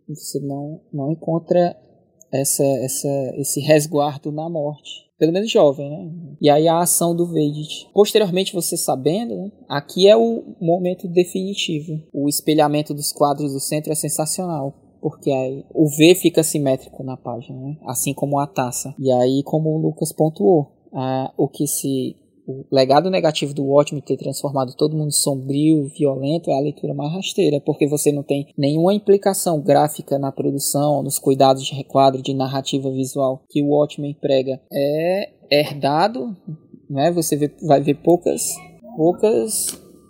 você 0.07 0.39
não 0.39 0.81
não 0.91 1.11
encontra 1.11 1.75
essa, 2.31 2.63
essa, 2.63 3.33
esse 3.37 3.59
resguardo 3.59 4.31
na 4.31 4.49
morte. 4.49 5.09
pelo 5.17 5.33
menos 5.33 5.51
jovem, 5.51 5.89
né? 5.89 6.11
E 6.41 6.49
aí 6.49 6.67
a 6.67 6.79
ação 6.79 7.13
do 7.13 7.25
Vedit. 7.25 7.89
Posteriormente, 7.93 8.53
você 8.53 8.77
sabendo, 8.77 9.35
né? 9.35 9.51
aqui 9.67 10.07
é 10.07 10.15
o 10.15 10.55
momento 10.61 11.09
definitivo. 11.09 12.01
O 12.13 12.29
espelhamento 12.29 12.93
dos 12.93 13.11
quadros 13.11 13.51
do 13.51 13.59
centro 13.59 13.91
é 13.91 13.95
sensacional 13.95 14.73
porque 15.01 15.31
aí 15.31 15.65
o 15.73 15.87
V 15.89 16.15
fica 16.15 16.43
simétrico 16.43 17.03
na 17.03 17.17
página, 17.17 17.59
né? 17.59 17.77
assim 17.85 18.13
como 18.13 18.39
a 18.39 18.47
taça. 18.47 18.93
E 18.99 19.11
aí, 19.11 19.41
como 19.43 19.69
o 19.69 19.77
Lucas 19.77 20.11
pontuou, 20.11 20.71
o 21.37 21.47
que 21.47 21.67
se 21.67 22.15
o 22.49 22.65
legado 22.71 23.11
negativo 23.11 23.53
do 23.53 23.63
Watchmen 23.63 24.01
ter 24.01 24.17
transformado 24.17 24.75
todo 24.75 24.97
mundo 24.97 25.13
sombrio, 25.13 25.87
violento, 25.95 26.49
é 26.49 26.57
a 26.57 26.61
leitura 26.61 26.95
mais 26.95 27.13
rasteira, 27.13 27.61
porque 27.61 27.87
você 27.87 28.11
não 28.11 28.23
tem 28.23 28.47
nenhuma 28.57 28.91
implicação 28.91 29.61
gráfica 29.61 30.17
na 30.17 30.31
produção, 30.31 31.03
nos 31.03 31.19
cuidados 31.19 31.63
de 31.63 31.75
requadro, 31.75 32.23
de 32.23 32.33
narrativa 32.33 32.89
visual 32.89 33.43
que 33.49 33.61
o 33.61 33.67
Watchmen 33.67 34.15
prega. 34.19 34.59
É 34.73 35.29
herdado, 35.51 36.35
né? 36.89 37.11
Você 37.11 37.35
vê, 37.35 37.51
vai 37.67 37.81
ver 37.81 37.95
poucas, 38.01 38.41
poucas 38.97 39.67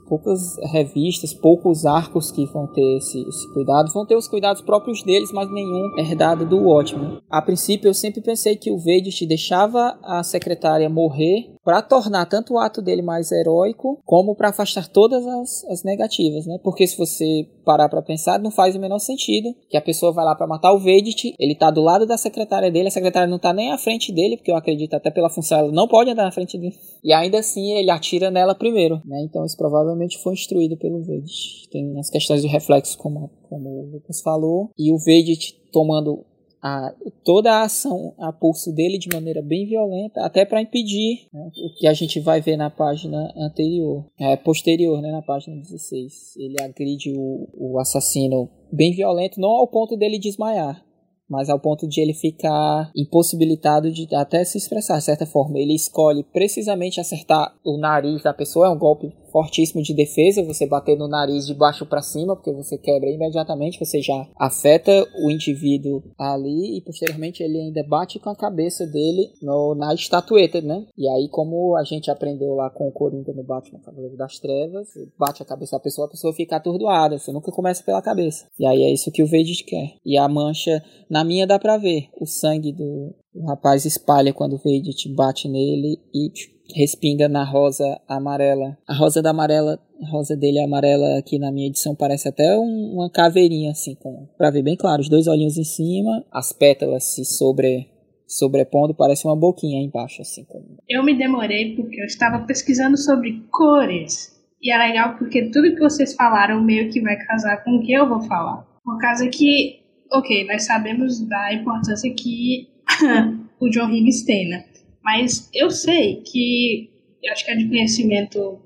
poucas 0.09 0.57
revistas, 0.71 1.33
poucos 1.33 1.85
arcos 1.85 2.31
que 2.31 2.45
vão 2.47 2.65
ter 2.67 2.97
esse, 2.97 3.21
esse, 3.21 3.53
cuidado. 3.53 3.93
Vão 3.93 4.05
ter 4.05 4.15
os 4.15 4.27
cuidados 4.27 4.61
próprios 4.61 5.03
deles, 5.03 5.31
mas 5.31 5.49
nenhum 5.51 5.97
herdado 5.97 6.45
do 6.45 6.57
Watchmen. 6.57 7.19
A 7.29 7.41
princípio, 7.41 7.87
eu 7.87 7.93
sempre 7.93 8.19
pensei 8.19 8.55
que 8.55 8.71
o 8.71 8.77
Vedit 8.79 9.25
deixava 9.25 9.97
a 10.03 10.23
secretária 10.23 10.89
morrer 10.89 11.53
para 11.69 11.83
tornar 11.83 12.25
tanto 12.25 12.55
o 12.55 12.57
ato 12.57 12.81
dele 12.81 13.03
mais 13.03 13.31
heróico, 13.31 13.99
como 14.03 14.33
para 14.33 14.49
afastar 14.49 14.87
todas 14.87 15.23
as, 15.23 15.63
as, 15.65 15.83
negativas, 15.83 16.47
né? 16.47 16.57
Porque 16.63 16.87
se 16.87 16.97
você 16.97 17.47
parar 17.63 17.87
para 17.87 18.01
pensar, 18.01 18.39
não 18.39 18.49
faz 18.49 18.75
o 18.75 18.79
menor 18.79 18.97
sentido 18.97 19.53
que 19.69 19.77
a 19.77 19.81
pessoa 19.81 20.11
vai 20.11 20.25
lá 20.25 20.33
para 20.33 20.47
matar 20.47 20.73
o 20.73 20.79
Vedit, 20.79 21.35
ele 21.37 21.53
tá 21.53 21.69
do 21.69 21.81
lado 21.81 22.07
da 22.07 22.17
secretária 22.17 22.71
dele, 22.71 22.87
a 22.87 22.91
secretária 22.91 23.27
não 23.27 23.37
tá 23.37 23.53
nem 23.53 23.71
à 23.71 23.77
frente 23.77 24.11
dele, 24.11 24.35
porque 24.35 24.49
eu 24.49 24.57
acredito 24.57 24.95
até 24.95 25.11
pela 25.11 25.29
função 25.29 25.59
ela 25.59 25.71
não 25.71 25.87
pode 25.87 26.09
andar 26.09 26.23
na 26.23 26.31
frente 26.31 26.57
dele. 26.57 26.75
E 27.03 27.13
ainda 27.13 27.37
assim 27.37 27.73
ele 27.73 27.91
atira 27.91 28.31
nela 28.31 28.55
primeiro, 28.55 28.99
né? 29.05 29.21
Então 29.21 29.45
isso 29.45 29.55
provavelmente 29.55 30.17
foi 30.23 30.33
instruído 30.33 30.75
pelo 30.75 31.03
Vedit. 31.03 31.69
Tem 31.69 31.99
as 31.99 32.09
questões 32.09 32.41
de 32.41 32.47
reflexo 32.47 32.97
como 32.97 33.29
como 33.47 33.69
o 33.69 33.89
Lucas 33.93 34.21
falou, 34.21 34.69
e 34.77 34.91
o 34.91 34.97
Vedit 34.97 35.59
tomando 35.71 36.23
a, 36.61 36.93
toda 37.23 37.51
a 37.51 37.63
ação 37.63 38.13
a 38.17 38.31
pulso 38.31 38.71
dele 38.71 38.97
de 38.97 39.09
maneira 39.13 39.41
bem 39.41 39.65
violenta, 39.65 40.23
até 40.23 40.45
para 40.45 40.61
impedir 40.61 41.27
né, 41.33 41.51
o 41.57 41.73
que 41.73 41.87
a 41.87 41.93
gente 41.93 42.19
vai 42.19 42.41
ver 42.41 42.57
na 42.57 42.69
página 42.69 43.33
anterior, 43.37 44.05
é, 44.19 44.35
posterior, 44.35 45.01
né, 45.01 45.11
na 45.11 45.21
página 45.21 45.55
16. 45.57 46.35
Ele 46.37 46.61
agride 46.61 47.13
o, 47.15 47.47
o 47.53 47.79
assassino 47.79 48.49
bem 48.71 48.91
violento, 48.93 49.39
não 49.39 49.49
ao 49.49 49.67
ponto 49.67 49.97
dele 49.97 50.19
desmaiar, 50.19 50.83
mas 51.29 51.49
ao 51.49 51.59
ponto 51.59 51.87
de 51.87 52.01
ele 52.01 52.13
ficar 52.13 52.91
impossibilitado 52.95 53.91
de 53.91 54.07
até 54.15 54.43
se 54.43 54.57
expressar 54.57 54.97
de 54.97 55.03
certa 55.03 55.25
forma. 55.25 55.59
Ele 55.59 55.75
escolhe 55.75 56.23
precisamente 56.23 56.99
acertar 56.99 57.55
o 57.63 57.77
nariz 57.77 58.23
da 58.23 58.33
pessoa, 58.33 58.67
é 58.67 58.69
um 58.69 58.77
golpe 58.77 59.13
fortíssimo 59.31 59.81
de 59.81 59.93
defesa, 59.93 60.43
você 60.43 60.65
bater 60.65 60.97
no 60.97 61.07
nariz 61.07 61.45
de 61.45 61.53
baixo 61.53 61.85
para 61.85 62.01
cima, 62.01 62.35
porque 62.35 62.51
você 62.51 62.77
quebra 62.77 63.09
imediatamente, 63.09 63.79
você 63.79 64.01
já 64.01 64.27
afeta 64.37 65.07
o 65.23 65.29
indivíduo 65.29 66.03
ali 66.17 66.77
e 66.77 66.81
posteriormente 66.81 67.43
ele 67.43 67.57
ainda 67.59 67.83
bate 67.83 68.19
com 68.19 68.29
a 68.29 68.35
cabeça 68.35 68.85
dele 68.85 69.31
no, 69.41 69.75
na 69.75 69.93
estatueta, 69.93 70.61
né? 70.61 70.85
E 70.97 71.07
aí, 71.07 71.29
como 71.29 71.75
a 71.75 71.83
gente 71.83 72.11
aprendeu 72.11 72.53
lá 72.55 72.69
com 72.69 72.87
o 72.87 72.91
Coringa 72.91 73.33
no 73.33 73.43
Batman 73.43 73.79
Cavaleiro 73.79 74.17
das 74.17 74.39
Trevas, 74.39 74.87
bate 75.17 75.41
a 75.41 75.45
cabeça 75.45 75.77
da 75.77 75.83
pessoa, 75.83 76.07
a 76.07 76.11
pessoa 76.11 76.33
fica 76.33 76.55
atordoada, 76.55 77.17
você 77.17 77.31
nunca 77.31 77.51
começa 77.51 77.83
pela 77.83 78.01
cabeça. 78.01 78.45
E 78.59 78.65
aí 78.65 78.83
é 78.83 78.91
isso 78.91 79.11
que 79.11 79.23
o 79.23 79.27
Vedit 79.27 79.63
quer. 79.63 79.95
E 80.05 80.17
a 80.17 80.27
mancha 80.27 80.83
na 81.09 81.23
minha 81.23 81.47
dá 81.47 81.59
pra 81.59 81.77
ver 81.77 82.09
o 82.19 82.25
sangue 82.25 82.71
do 82.71 83.13
o 83.33 83.45
rapaz 83.47 83.85
espalha 83.85 84.33
quando 84.33 84.53
o 84.53 84.57
Vedit 84.57 85.07
bate 85.13 85.47
nele 85.47 85.99
e 86.13 86.29
respinga 86.75 87.27
na 87.27 87.43
rosa 87.43 87.99
amarela. 88.07 88.77
A 88.87 88.93
rosa 88.93 89.21
da 89.21 89.31
amarela, 89.31 89.79
a 90.01 90.09
rosa 90.09 90.35
dele 90.35 90.59
é 90.59 90.63
amarela 90.63 91.17
aqui 91.17 91.39
na 91.39 91.51
minha 91.51 91.67
edição 91.67 91.95
parece 91.95 92.27
até 92.27 92.57
um, 92.57 92.93
uma 92.93 93.09
caveirinha 93.09 93.71
assim, 93.71 93.95
com 93.95 94.27
para 94.37 94.51
ver 94.51 94.63
bem 94.63 94.75
claro, 94.75 95.01
os 95.01 95.09
dois 95.09 95.27
olhinhos 95.27 95.57
em 95.57 95.63
cima, 95.63 96.23
as 96.31 96.51
pétalas 96.51 97.15
se 97.15 97.25
sobre 97.25 97.87
sobrepondo, 98.27 98.93
parece 98.93 99.25
uma 99.25 99.35
boquinha 99.35 99.81
embaixo 99.81 100.21
assim. 100.21 100.45
Eu 100.87 101.03
me 101.03 101.17
demorei 101.17 101.75
porque 101.75 101.99
eu 101.99 102.05
estava 102.05 102.45
pesquisando 102.45 102.97
sobre 102.97 103.43
cores. 103.51 104.37
E 104.61 104.71
é 104.71 104.77
legal 104.77 105.15
porque 105.17 105.49
tudo 105.49 105.73
que 105.73 105.79
vocês 105.79 106.13
falaram 106.13 106.61
meio 106.61 106.91
que 106.91 107.01
vai 107.01 107.15
casar 107.25 107.63
com 107.63 107.77
o 107.77 107.81
que 107.81 107.93
eu 107.93 108.07
vou 108.07 108.21
falar. 108.21 108.67
Por 108.83 108.99
causa 108.99 109.27
que 109.29 109.79
ok, 110.11 110.45
nós 110.45 110.65
sabemos 110.65 111.19
da 111.27 111.53
importância 111.53 112.11
que 112.13 112.67
o 113.59 113.69
John 113.69 113.89
Higgins 113.89 114.23
tem, 114.23 114.49
né? 114.49 114.65
Mas 115.03 115.49
eu 115.53 115.69
sei 115.69 116.21
que, 116.21 116.89
eu 117.23 117.31
acho 117.31 117.45
que 117.45 117.51
é 117.51 117.55
de 117.55 117.67
conhecimento 117.67 118.59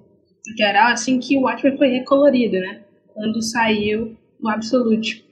geral, 0.57 0.91
assim, 0.91 1.19
que 1.19 1.37
o 1.37 1.41
Watchmen 1.41 1.77
foi 1.77 1.87
recolorido, 1.89 2.59
né? 2.59 2.81
Quando 3.13 3.41
saiu 3.41 4.17
no 4.39 4.49
Absolute. 4.49 5.23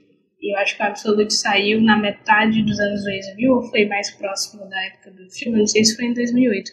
E 0.41 0.53
eu 0.53 0.57
acho 0.59 0.75
que 0.75 0.83
o 0.83 0.85
Absolute 0.85 1.33
saiu 1.33 1.81
na 1.81 1.97
metade 1.97 2.63
dos 2.63 2.79
anos 2.79 3.03
2000, 3.03 3.53
ou 3.53 3.63
foi 3.63 3.85
mais 3.85 4.09
próximo 4.11 4.67
da 4.67 4.85
época 4.85 5.11
do 5.11 5.29
filme, 5.29 5.59
não 5.59 5.67
sei 5.67 5.83
se 5.83 5.95
foi 5.95 6.05
em 6.05 6.13
2008. 6.13 6.71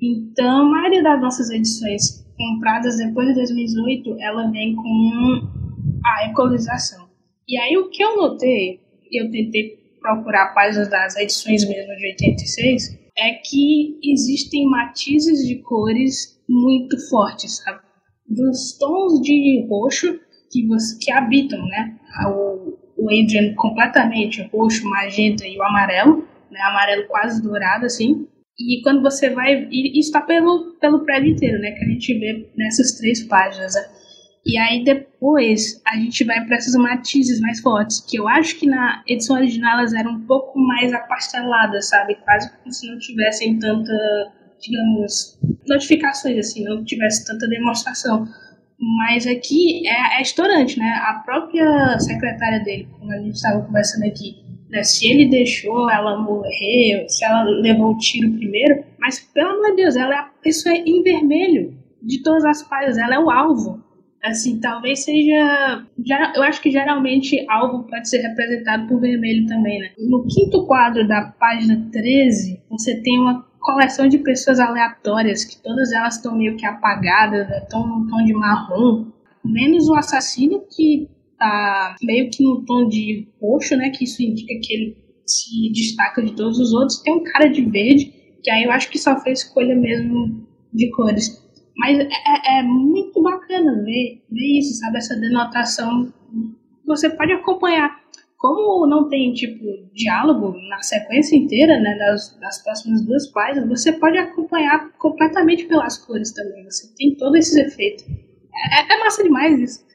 Então, 0.00 0.60
a 0.60 0.64
maioria 0.64 1.02
das 1.02 1.20
nossas 1.20 1.50
edições 1.50 2.26
compradas 2.36 2.98
depois 2.98 3.28
de 3.28 3.34
2018, 3.34 4.16
ela 4.20 4.50
vem 4.50 4.74
com 4.74 5.40
a 6.04 6.26
recolorização. 6.26 7.08
E 7.48 7.58
aí 7.58 7.76
o 7.78 7.88
que 7.88 8.02
eu 8.02 8.16
notei, 8.16 8.80
eu 9.10 9.30
tentei 9.30 9.78
procurar 10.00 10.52
páginas 10.52 10.90
das 10.90 11.16
edições 11.16 11.66
mesmo 11.66 11.96
de 11.96 12.06
86, 12.06 13.05
é 13.18 13.32
que 13.34 13.98
existem 14.04 14.66
matizes 14.68 15.46
de 15.46 15.56
cores 15.62 16.40
muito 16.48 16.96
fortes, 17.08 17.58
sabe? 17.58 17.80
Dos 18.28 18.76
tons 18.78 19.20
de 19.22 19.66
roxo 19.68 20.18
que, 20.50 20.66
você, 20.66 20.98
que 21.00 21.12
habitam, 21.12 21.58
né? 21.66 21.96
O, 22.28 22.76
o 22.96 23.06
Adrian 23.08 23.54
completamente 23.54 24.42
roxo, 24.52 24.88
magenta 24.88 25.46
e 25.46 25.56
o 25.56 25.62
amarelo, 25.62 26.26
né? 26.50 26.60
Amarelo 26.62 27.06
quase 27.08 27.42
dourado, 27.42 27.86
assim. 27.86 28.26
E 28.58 28.80
quando 28.82 29.02
você 29.02 29.30
vai. 29.30 29.68
E 29.70 29.98
isso 29.98 30.08
está 30.08 30.20
pelo, 30.20 30.76
pelo 30.80 31.04
prédio 31.04 31.32
inteiro, 31.32 31.60
né? 31.60 31.72
Que 31.72 31.84
a 31.84 31.88
gente 31.88 32.18
vê 32.18 32.50
nessas 32.56 32.92
três 32.98 33.22
páginas. 33.24 33.74
Né? 33.74 33.95
E 34.46 34.56
aí 34.56 34.84
depois 34.84 35.82
a 35.84 35.96
gente 35.96 36.22
vai 36.22 36.40
para 36.46 36.56
essas 36.56 36.76
matizes 36.76 37.40
mais 37.40 37.60
fortes, 37.60 38.00
que 38.00 38.16
eu 38.16 38.28
acho 38.28 38.56
que 38.56 38.66
na 38.66 39.02
edição 39.08 39.34
original 39.34 39.80
elas 39.80 39.92
eram 39.92 40.12
um 40.12 40.20
pouco 40.20 40.56
mais 40.56 40.92
apasteladas, 40.94 41.88
sabe? 41.88 42.14
Quase 42.24 42.48
como 42.56 42.72
se 42.72 42.88
não 42.88 42.96
tivessem 42.96 43.58
tanta, 43.58 43.92
digamos, 44.60 45.36
notificações, 45.66 46.38
assim, 46.38 46.62
não 46.62 46.84
tivesse 46.84 47.26
tanta 47.26 47.48
demonstração. 47.48 48.24
Mas 48.98 49.26
aqui 49.26 49.82
é, 49.88 50.18
é 50.18 50.22
estourante, 50.22 50.78
né? 50.78 50.90
A 51.02 51.14
própria 51.24 51.98
secretária 51.98 52.60
dele, 52.60 52.86
como 53.00 53.10
a 53.10 53.18
gente 53.18 53.34
estava 53.34 53.62
conversando 53.62 54.04
aqui, 54.04 54.36
né? 54.70 54.84
se 54.84 55.10
ele 55.10 55.28
deixou 55.28 55.90
ela 55.90 56.22
morrer, 56.22 57.04
se 57.08 57.24
ela 57.24 57.42
levou 57.42 57.94
o 57.94 57.98
tiro 57.98 58.30
primeiro, 58.30 58.84
mas 59.00 59.18
pelo 59.18 59.48
amor 59.48 59.70
de 59.70 59.82
Deus, 59.82 59.96
ela 59.96 60.14
é 60.14 60.18
a 60.18 60.30
pessoa 60.40 60.76
em 60.76 61.02
vermelho 61.02 61.76
de 62.00 62.22
todas 62.22 62.44
as 62.44 62.62
páginas, 62.62 62.98
ela 62.98 63.16
é 63.16 63.18
o 63.18 63.28
alvo 63.28 63.84
assim, 64.26 64.60
talvez 64.60 65.04
seja. 65.04 65.86
Eu 66.34 66.42
acho 66.42 66.60
que 66.60 66.70
geralmente 66.70 67.44
alvo 67.48 67.84
pode 67.84 68.08
ser 68.08 68.18
representado 68.18 68.86
por 68.86 69.00
vermelho 69.00 69.46
também, 69.46 69.78
né? 69.80 69.90
No 69.98 70.26
quinto 70.26 70.66
quadro 70.66 71.06
da 71.06 71.22
página 71.38 71.88
13, 71.92 72.62
você 72.68 73.00
tem 73.02 73.18
uma 73.18 73.46
coleção 73.60 74.08
de 74.08 74.18
pessoas 74.18 74.60
aleatórias, 74.60 75.44
que 75.44 75.60
todas 75.62 75.92
elas 75.92 76.16
estão 76.16 76.36
meio 76.36 76.56
que 76.56 76.64
apagadas, 76.64 77.48
estão 77.62 77.80
né? 77.80 77.86
num 77.88 78.06
tom 78.06 78.24
de 78.24 78.32
marrom, 78.32 79.06
menos 79.44 79.88
o 79.88 79.94
assassino 79.94 80.62
que 80.70 81.08
tá 81.38 81.96
meio 82.02 82.30
que 82.30 82.42
num 82.42 82.64
tom 82.64 82.88
de 82.88 83.28
roxo, 83.40 83.76
né? 83.76 83.90
Que 83.90 84.04
isso 84.04 84.22
indica 84.22 84.54
que 84.62 84.72
ele 84.72 84.96
se 85.26 85.72
destaca 85.72 86.22
de 86.22 86.32
todos 86.34 86.58
os 86.58 86.72
outros. 86.72 87.02
Tem 87.02 87.14
um 87.14 87.24
cara 87.24 87.48
de 87.48 87.62
verde, 87.62 88.12
que 88.42 88.50
aí 88.50 88.64
eu 88.64 88.70
acho 88.70 88.88
que 88.88 88.98
só 88.98 89.18
fez 89.20 89.40
escolha 89.40 89.74
mesmo 89.74 90.46
de 90.72 90.90
cores. 90.90 91.44
Mas 91.76 91.98
é, 91.98 92.04
é, 92.04 92.60
é 92.60 92.62
muito 92.62 93.22
bacana 93.22 93.82
ver, 93.84 94.22
ver 94.30 94.58
isso, 94.58 94.78
sabe? 94.78 94.98
Essa 94.98 95.14
denotação. 95.16 96.12
Você 96.86 97.10
pode 97.10 97.32
acompanhar. 97.32 98.04
Como 98.38 98.86
não 98.86 99.08
tem, 99.08 99.32
tipo, 99.32 99.64
diálogo 99.94 100.54
na 100.68 100.82
sequência 100.82 101.36
inteira, 101.36 101.80
né, 101.80 101.96
das, 101.98 102.38
das 102.38 102.62
próximas 102.62 103.04
duas 103.04 103.26
páginas, 103.32 103.68
você 103.68 103.92
pode 103.92 104.18
acompanhar 104.18 104.90
completamente 104.98 105.64
pelas 105.64 105.96
cores 105.98 106.32
também. 106.32 106.64
Você 106.64 106.94
tem 106.96 107.14
todos 107.16 107.38
esses 107.38 107.56
efeitos. 107.56 108.04
É, 108.06 108.94
é 108.94 108.98
massa 108.98 109.22
demais 109.22 109.58
isso. 109.58 109.86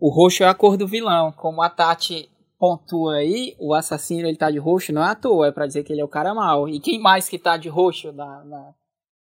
o 0.00 0.10
roxo 0.10 0.42
é 0.42 0.48
a 0.48 0.54
cor 0.54 0.76
do 0.76 0.86
vilão. 0.86 1.32
Como 1.32 1.62
a 1.62 1.70
Tati 1.70 2.28
pontua 2.58 3.16
aí, 3.16 3.56
o 3.58 3.74
assassino 3.74 4.28
ele 4.28 4.36
tá 4.36 4.50
de 4.50 4.58
roxo 4.58 4.92
não 4.92 5.02
é 5.02 5.10
à 5.10 5.14
toa, 5.16 5.48
é 5.48 5.50
pra 5.50 5.66
dizer 5.66 5.82
que 5.82 5.92
ele 5.92 6.00
é 6.00 6.04
o 6.04 6.08
cara 6.08 6.32
mau. 6.32 6.68
E 6.68 6.78
quem 6.78 7.00
mais 7.00 7.28
que 7.28 7.36
tá 7.36 7.56
de 7.56 7.68
roxo 7.68 8.12
na, 8.12 8.44
na, 8.44 8.74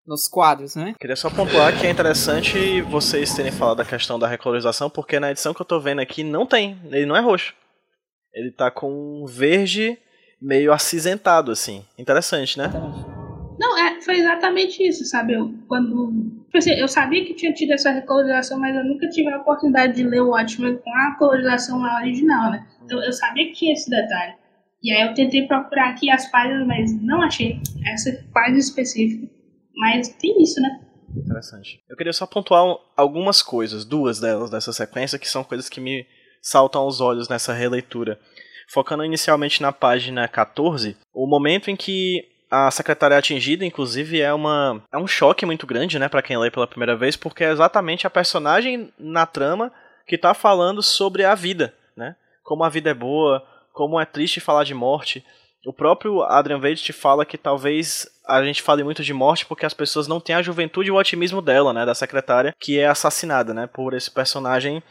nos 0.07 0.27
quadros, 0.27 0.75
né? 0.75 0.95
Queria 0.99 1.15
só 1.15 1.29
pontuar 1.29 1.77
que 1.77 1.85
é 1.85 1.89
interessante 1.89 2.81
vocês 2.81 3.35
terem 3.35 3.51
falado 3.51 3.77
da 3.77 3.85
questão 3.85 4.17
da 4.17 4.27
recolorização, 4.27 4.89
porque 4.89 5.19
na 5.19 5.31
edição 5.31 5.53
que 5.53 5.61
eu 5.61 5.65
tô 5.65 5.79
vendo 5.79 5.99
aqui 5.99 6.23
não 6.23 6.45
tem, 6.45 6.79
ele 6.85 7.05
não 7.05 7.15
é 7.15 7.19
roxo. 7.19 7.53
Ele 8.33 8.51
tá 8.51 8.71
com 8.71 9.23
um 9.23 9.25
verde 9.25 9.97
meio 10.41 10.71
acinzentado, 10.71 11.51
assim. 11.51 11.83
Interessante, 11.97 12.57
né? 12.57 12.71
Não, 13.59 13.77
é, 13.77 13.99
foi 14.01 14.17
exatamente 14.17 14.87
isso, 14.87 15.03
sabe? 15.05 15.33
Eu, 15.33 15.51
quando. 15.67 16.11
Tipo 16.45 16.57
assim, 16.59 16.71
eu 16.79 16.87
sabia 16.87 17.25
que 17.25 17.33
tinha 17.33 17.51
tido 17.51 17.71
essa 17.71 17.91
recolorização, 17.91 18.59
mas 18.59 18.75
eu 18.75 18.85
nunca 18.85 19.09
tive 19.09 19.29
a 19.29 19.39
oportunidade 19.39 19.95
de 19.95 20.03
ler 20.03 20.21
o 20.21 20.29
Watchmen 20.29 20.77
com 20.77 20.89
a 20.89 21.15
colorização 21.17 21.79
lá 21.79 21.97
original, 21.97 22.51
né? 22.51 22.65
Então 22.85 23.03
eu 23.03 23.11
sabia 23.11 23.47
que 23.47 23.53
tinha 23.53 23.73
esse 23.73 23.89
detalhe. 23.89 24.35
E 24.81 24.91
aí 24.91 25.07
eu 25.07 25.13
tentei 25.13 25.47
procurar 25.47 25.89
aqui 25.89 26.09
as 26.09 26.29
páginas, 26.29 26.65
mas 26.67 27.01
não 27.01 27.21
achei 27.21 27.59
essa 27.91 28.23
página 28.31 28.59
específica. 28.59 29.36
Mas 29.77 30.09
tem 30.09 30.41
isso, 30.41 30.59
né? 30.59 30.81
Interessante. 31.15 31.79
Eu 31.89 31.95
queria 31.95 32.13
só 32.13 32.25
pontuar 32.25 32.63
algumas 32.95 33.41
coisas, 33.41 33.85
duas 33.85 34.19
delas 34.19 34.49
dessa 34.49 34.73
sequência, 34.73 35.19
que 35.19 35.29
são 35.29 35.43
coisas 35.43 35.69
que 35.69 35.79
me 35.79 36.05
saltam 36.41 36.81
aos 36.81 36.99
olhos 36.99 37.29
nessa 37.29 37.53
releitura. 37.53 38.19
Focando 38.69 39.05
inicialmente 39.05 39.61
na 39.61 39.71
página 39.71 40.27
14, 40.27 40.97
o 41.13 41.25
momento 41.25 41.71
em 41.71 41.75
que 41.75 42.25
a 42.49 42.71
secretária 42.71 43.15
é 43.15 43.17
atingida, 43.17 43.65
inclusive, 43.65 44.21
é, 44.21 44.33
uma, 44.33 44.83
é 44.91 44.97
um 44.97 45.07
choque 45.07 45.45
muito 45.45 45.67
grande, 45.67 45.99
né, 45.99 46.07
para 46.07 46.21
quem 46.21 46.37
lê 46.37 46.49
pela 46.49 46.67
primeira 46.67 46.95
vez, 46.95 47.15
porque 47.15 47.43
é 47.43 47.51
exatamente 47.51 48.07
a 48.07 48.09
personagem 48.09 48.91
na 48.97 49.25
trama 49.25 49.71
que 50.05 50.15
está 50.15 50.33
falando 50.33 50.81
sobre 50.81 51.25
a 51.25 51.35
vida, 51.35 51.73
né? 51.95 52.15
Como 52.43 52.63
a 52.63 52.69
vida 52.69 52.89
é 52.89 52.93
boa, 52.93 53.45
como 53.73 53.99
é 53.99 54.05
triste 54.05 54.39
falar 54.39 54.63
de 54.63 54.73
morte. 54.73 55.25
O 55.67 55.73
próprio 55.73 56.23
Adrian 56.23 56.59
Veidt 56.59 56.93
fala 56.93 57.25
que 57.25 57.37
talvez 57.37 58.07
a 58.25 58.41
gente 58.41 58.61
fale 58.61 58.85
muito 58.85 59.03
de 59.03 59.13
morte 59.13 59.45
porque 59.45 59.65
as 59.65 59.73
pessoas 59.73 60.07
não 60.07 60.17
têm 60.17 60.33
a 60.33 60.41
juventude 60.41 60.87
e 60.87 60.91
o 60.91 60.95
otimismo 60.95 61.41
dela, 61.41 61.73
né, 61.73 61.85
da 61.85 61.93
secretária, 61.93 62.55
que 62.57 62.79
é 62.79 62.87
assassinada, 62.87 63.53
né, 63.53 63.67
por 63.67 63.93
esse 63.93 64.09
personagem 64.09 64.81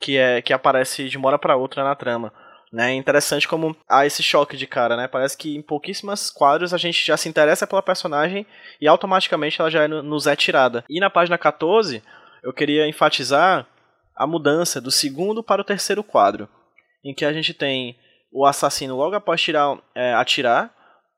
que 0.00 0.16
é 0.16 0.42
que 0.42 0.52
aparece 0.52 1.08
de 1.08 1.16
uma 1.16 1.28
hora 1.28 1.38
para 1.38 1.54
outra 1.54 1.84
na 1.84 1.94
trama. 1.94 2.32
Né, 2.72 2.90
é 2.90 2.94
interessante 2.96 3.46
como 3.46 3.76
há 3.88 4.04
esse 4.06 4.24
choque 4.24 4.56
de 4.56 4.66
cara, 4.66 4.96
né? 4.96 5.06
Parece 5.06 5.38
que 5.38 5.54
em 5.54 5.62
pouquíssimas 5.62 6.32
quadros 6.32 6.74
a 6.74 6.78
gente 6.78 7.06
já 7.06 7.16
se 7.16 7.28
interessa 7.28 7.64
pela 7.64 7.80
personagem 7.80 8.44
e 8.80 8.88
automaticamente 8.88 9.60
ela 9.60 9.70
já 9.70 9.84
é, 9.84 9.86
nos 9.86 10.26
é 10.26 10.34
tirada. 10.34 10.84
E 10.90 10.98
na 10.98 11.08
página 11.08 11.38
14, 11.38 12.02
eu 12.42 12.52
queria 12.52 12.88
enfatizar 12.88 13.68
a 14.16 14.26
mudança 14.26 14.80
do 14.80 14.90
segundo 14.90 15.44
para 15.44 15.62
o 15.62 15.64
terceiro 15.64 16.02
quadro, 16.02 16.48
em 17.04 17.14
que 17.14 17.24
a 17.24 17.32
gente 17.32 17.54
tem 17.54 17.96
o 18.34 18.44
assassino 18.44 18.96
logo 18.96 19.14
após 19.14 19.40
tirar, 19.40 19.78
é, 19.94 20.12
atirar, 20.12 20.74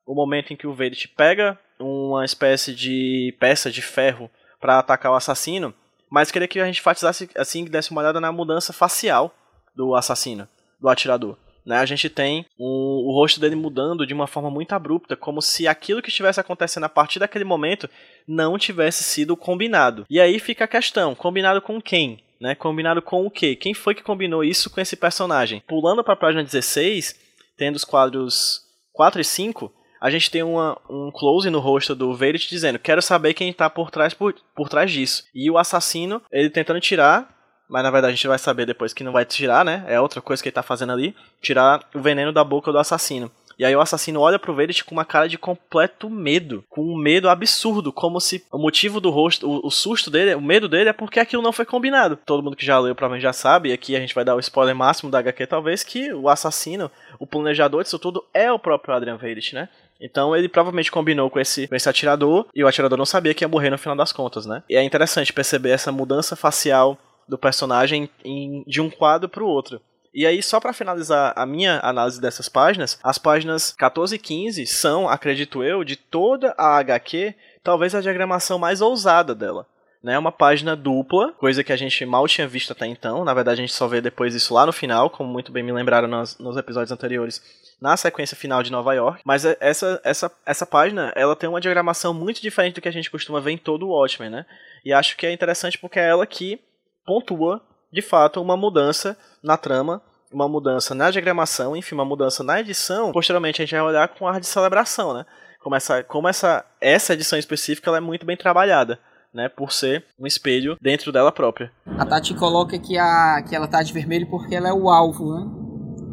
o 0.06 0.14
momento 0.14 0.52
em 0.52 0.56
que 0.56 0.66
o 0.66 0.74
Verity 0.74 1.08
pega 1.08 1.58
uma 1.80 2.26
espécie 2.26 2.74
de 2.74 3.34
peça 3.40 3.70
de 3.70 3.80
ferro 3.80 4.30
para 4.60 4.78
atacar 4.78 5.10
o 5.10 5.14
assassino, 5.14 5.74
mas 6.10 6.30
queria 6.30 6.46
que 6.46 6.60
a 6.60 6.66
gente 6.66 6.80
enfatizasse 6.80 7.30
assim, 7.34 7.64
que 7.64 7.70
desse 7.70 7.90
uma 7.90 8.02
olhada 8.02 8.20
na 8.20 8.30
mudança 8.30 8.72
facial 8.72 9.34
do 9.74 9.94
assassino, 9.94 10.46
do 10.78 10.88
atirador. 10.90 11.38
Né, 11.64 11.78
a 11.78 11.86
gente 11.86 12.08
tem 12.08 12.46
um, 12.60 13.02
o 13.08 13.12
rosto 13.12 13.40
dele 13.40 13.56
mudando 13.56 14.06
de 14.06 14.14
uma 14.14 14.28
forma 14.28 14.48
muito 14.48 14.72
abrupta, 14.72 15.16
como 15.16 15.42
se 15.42 15.66
aquilo 15.66 16.00
que 16.00 16.10
estivesse 16.10 16.38
acontecendo 16.38 16.84
a 16.84 16.88
partir 16.88 17.18
daquele 17.18 17.44
momento 17.44 17.90
não 18.28 18.56
tivesse 18.56 19.02
sido 19.02 19.36
combinado. 19.36 20.06
E 20.08 20.20
aí 20.20 20.38
fica 20.38 20.64
a 20.64 20.68
questão: 20.68 21.12
combinado 21.12 21.60
com 21.60 21.82
quem? 21.82 22.22
Né, 22.40 22.54
combinado 22.54 23.00
com 23.00 23.24
o 23.24 23.30
quê? 23.30 23.56
Quem 23.56 23.72
foi 23.72 23.94
que 23.94 24.02
combinou 24.02 24.44
isso 24.44 24.68
com 24.68 24.80
esse 24.80 24.94
personagem? 24.94 25.62
Pulando 25.66 26.04
para 26.04 26.12
a 26.12 26.18
página 26.18 26.44
16, 26.44 27.18
tendo 27.56 27.76
os 27.76 27.84
quadros 27.84 28.60
4 28.92 29.20
e 29.20 29.24
5, 29.24 29.72
a 30.00 30.10
gente 30.10 30.30
tem 30.30 30.42
uma, 30.42 30.78
um 30.90 31.10
close 31.10 31.48
no 31.48 31.60
rosto 31.60 31.94
do 31.94 32.14
Verity 32.14 32.48
dizendo: 32.48 32.78
Quero 32.78 33.00
saber 33.00 33.32
quem 33.32 33.48
está 33.48 33.70
por 33.70 33.90
trás, 33.90 34.12
por, 34.12 34.34
por 34.54 34.68
trás 34.68 34.92
disso. 34.92 35.24
E 35.34 35.50
o 35.50 35.56
assassino, 35.56 36.20
ele 36.30 36.50
tentando 36.50 36.80
tirar 36.80 37.36
mas 37.68 37.82
na 37.82 37.90
verdade 37.90 38.12
a 38.12 38.14
gente 38.14 38.28
vai 38.28 38.38
saber 38.38 38.64
depois 38.64 38.92
que 38.92 39.02
não 39.02 39.12
vai 39.12 39.24
tirar, 39.24 39.64
né? 39.64 39.84
É 39.88 40.00
outra 40.00 40.20
coisa 40.20 40.42
que 40.42 40.48
ele 40.48 40.54
tá 40.54 40.62
fazendo 40.62 40.92
ali, 40.92 41.16
tirar 41.40 41.82
o 41.94 42.00
veneno 42.00 42.32
da 42.32 42.44
boca 42.44 42.70
do 42.70 42.78
assassino. 42.78 43.30
E 43.58 43.64
aí 43.64 43.74
o 43.74 43.80
assassino 43.80 44.20
olha 44.20 44.38
pro 44.38 44.54
Verity 44.54 44.84
com 44.84 44.94
uma 44.94 45.04
cara 45.04 45.28
de 45.28 45.38
completo 45.38 46.10
medo, 46.10 46.64
com 46.68 46.82
um 46.82 46.96
medo 46.96 47.28
absurdo, 47.28 47.92
como 47.92 48.20
se 48.20 48.44
o 48.52 48.58
motivo 48.58 49.00
do 49.00 49.10
rosto, 49.10 49.48
o, 49.48 49.66
o, 49.66 49.70
susto 49.70 50.10
dele, 50.10 50.34
o 50.34 50.40
medo 50.40 50.68
dele 50.68 50.90
é 50.90 50.92
porque 50.92 51.18
aquilo 51.18 51.42
não 51.42 51.52
foi 51.52 51.64
combinado. 51.64 52.18
Todo 52.24 52.42
mundo 52.42 52.56
que 52.56 52.66
já 52.66 52.78
leu 52.78 52.94
provavelmente 52.94 53.22
já 53.22 53.32
sabe, 53.32 53.70
e 53.70 53.72
aqui 53.72 53.96
a 53.96 54.00
gente 54.00 54.14
vai 54.14 54.24
dar 54.24 54.34
o 54.34 54.40
spoiler 54.40 54.76
máximo 54.76 55.10
da 55.10 55.20
HQ 55.20 55.46
talvez, 55.46 55.82
que 55.82 56.12
o 56.12 56.28
assassino, 56.28 56.90
o 57.18 57.26
planejador 57.26 57.82
disso 57.82 57.98
tudo 57.98 58.24
é 58.34 58.52
o 58.52 58.58
próprio 58.58 58.94
Adrian 58.94 59.16
Verity, 59.16 59.54
né? 59.54 59.68
Então 59.98 60.36
ele 60.36 60.48
provavelmente 60.48 60.90
combinou 60.90 61.30
com 61.30 61.40
esse, 61.40 61.66
com 61.66 61.74
esse 61.74 61.88
atirador, 61.88 62.46
e 62.54 62.62
o 62.62 62.68
atirador 62.68 62.98
não 62.98 63.06
sabia 63.06 63.32
que 63.32 63.42
ia 63.42 63.48
morrer 63.48 63.70
no 63.70 63.78
final 63.78 63.96
das 63.96 64.12
contas, 64.12 64.44
né? 64.44 64.62
E 64.68 64.76
é 64.76 64.82
interessante 64.82 65.32
perceber 65.32 65.70
essa 65.70 65.90
mudança 65.90 66.36
facial 66.36 66.98
do 67.28 67.38
personagem 67.38 68.08
em, 68.24 68.62
de 68.66 68.80
um 68.80 68.90
quadro 68.90 69.28
para 69.28 69.42
o 69.42 69.48
outro. 69.48 69.80
E 70.16 70.26
aí, 70.26 70.42
só 70.42 70.58
para 70.58 70.72
finalizar 70.72 71.34
a 71.36 71.44
minha 71.44 71.78
análise 71.82 72.18
dessas 72.18 72.48
páginas, 72.48 72.98
as 73.02 73.18
páginas 73.18 73.72
14 73.72 74.16
e 74.16 74.18
15 74.18 74.66
são, 74.66 75.06
acredito 75.06 75.62
eu, 75.62 75.84
de 75.84 75.94
toda 75.94 76.54
a 76.56 76.78
HQ, 76.78 77.34
talvez 77.62 77.94
a 77.94 78.00
diagramação 78.00 78.58
mais 78.58 78.80
ousada 78.80 79.34
dela. 79.34 79.66
É 80.02 80.06
né? 80.06 80.18
uma 80.18 80.32
página 80.32 80.74
dupla, 80.74 81.32
coisa 81.32 81.62
que 81.62 81.70
a 81.70 81.76
gente 81.76 82.06
mal 82.06 82.26
tinha 82.26 82.48
visto 82.48 82.72
até 82.72 82.86
então. 82.86 83.26
Na 83.26 83.34
verdade, 83.34 83.60
a 83.60 83.64
gente 83.66 83.74
só 83.74 83.86
vê 83.86 84.00
depois 84.00 84.34
isso 84.34 84.54
lá 84.54 84.64
no 84.64 84.72
final, 84.72 85.10
como 85.10 85.30
muito 85.30 85.52
bem 85.52 85.62
me 85.62 85.70
lembraram 85.70 86.08
nos, 86.08 86.38
nos 86.38 86.56
episódios 86.56 86.92
anteriores, 86.92 87.42
na 87.78 87.94
sequência 87.94 88.34
final 88.34 88.62
de 88.62 88.72
Nova 88.72 88.94
York. 88.94 89.20
Mas 89.22 89.44
é, 89.44 89.54
essa, 89.60 90.00
essa, 90.02 90.32
essa 90.46 90.64
página, 90.64 91.12
ela 91.14 91.36
tem 91.36 91.46
uma 91.46 91.60
diagramação 91.60 92.14
muito 92.14 92.40
diferente 92.40 92.76
do 92.76 92.80
que 92.80 92.88
a 92.88 92.92
gente 92.92 93.10
costuma 93.10 93.38
ver 93.38 93.50
em 93.50 93.58
todo 93.58 93.86
o 93.86 93.90
Watchmen, 93.90 94.30
né? 94.30 94.46
E 94.82 94.94
acho 94.94 95.14
que 95.14 95.26
é 95.26 95.32
interessante 95.32 95.76
porque 95.76 95.98
é 95.98 96.08
ela 96.08 96.26
que 96.26 96.58
pontua, 97.04 97.60
de 97.96 98.02
fato, 98.02 98.42
uma 98.42 98.58
mudança 98.58 99.16
na 99.42 99.56
trama, 99.56 100.02
uma 100.30 100.46
mudança 100.46 100.94
na 100.94 101.10
diagramação, 101.10 101.74
enfim, 101.74 101.94
uma 101.94 102.04
mudança 102.04 102.44
na 102.44 102.60
edição. 102.60 103.10
Posteriormente 103.10 103.62
a 103.62 103.64
gente 103.64 103.74
vai 103.74 103.80
olhar 103.80 104.06
com 104.08 104.28
ar 104.28 104.38
de 104.38 104.46
celebração, 104.46 105.14
né? 105.14 105.24
Como 105.62 105.74
essa, 105.74 106.04
como 106.04 106.28
essa, 106.28 106.62
essa 106.78 107.14
edição 107.14 107.38
específica 107.38 107.88
ela 107.88 107.96
é 107.96 108.00
muito 108.00 108.26
bem 108.26 108.36
trabalhada. 108.36 108.98
Né, 109.34 109.50
por 109.50 109.70
ser 109.70 110.02
um 110.18 110.26
espelho 110.26 110.78
dentro 110.80 111.12
dela 111.12 111.30
própria. 111.30 111.70
A 111.98 112.06
Tati 112.06 112.32
coloca 112.32 112.78
que, 112.78 112.96
a, 112.96 113.42
que 113.46 113.54
ela 113.54 113.68
tá 113.68 113.82
de 113.82 113.92
vermelho 113.92 114.26
porque 114.30 114.54
ela 114.54 114.70
é 114.70 114.72
o 114.72 114.88
alvo, 114.88 115.34
né? 115.34 115.46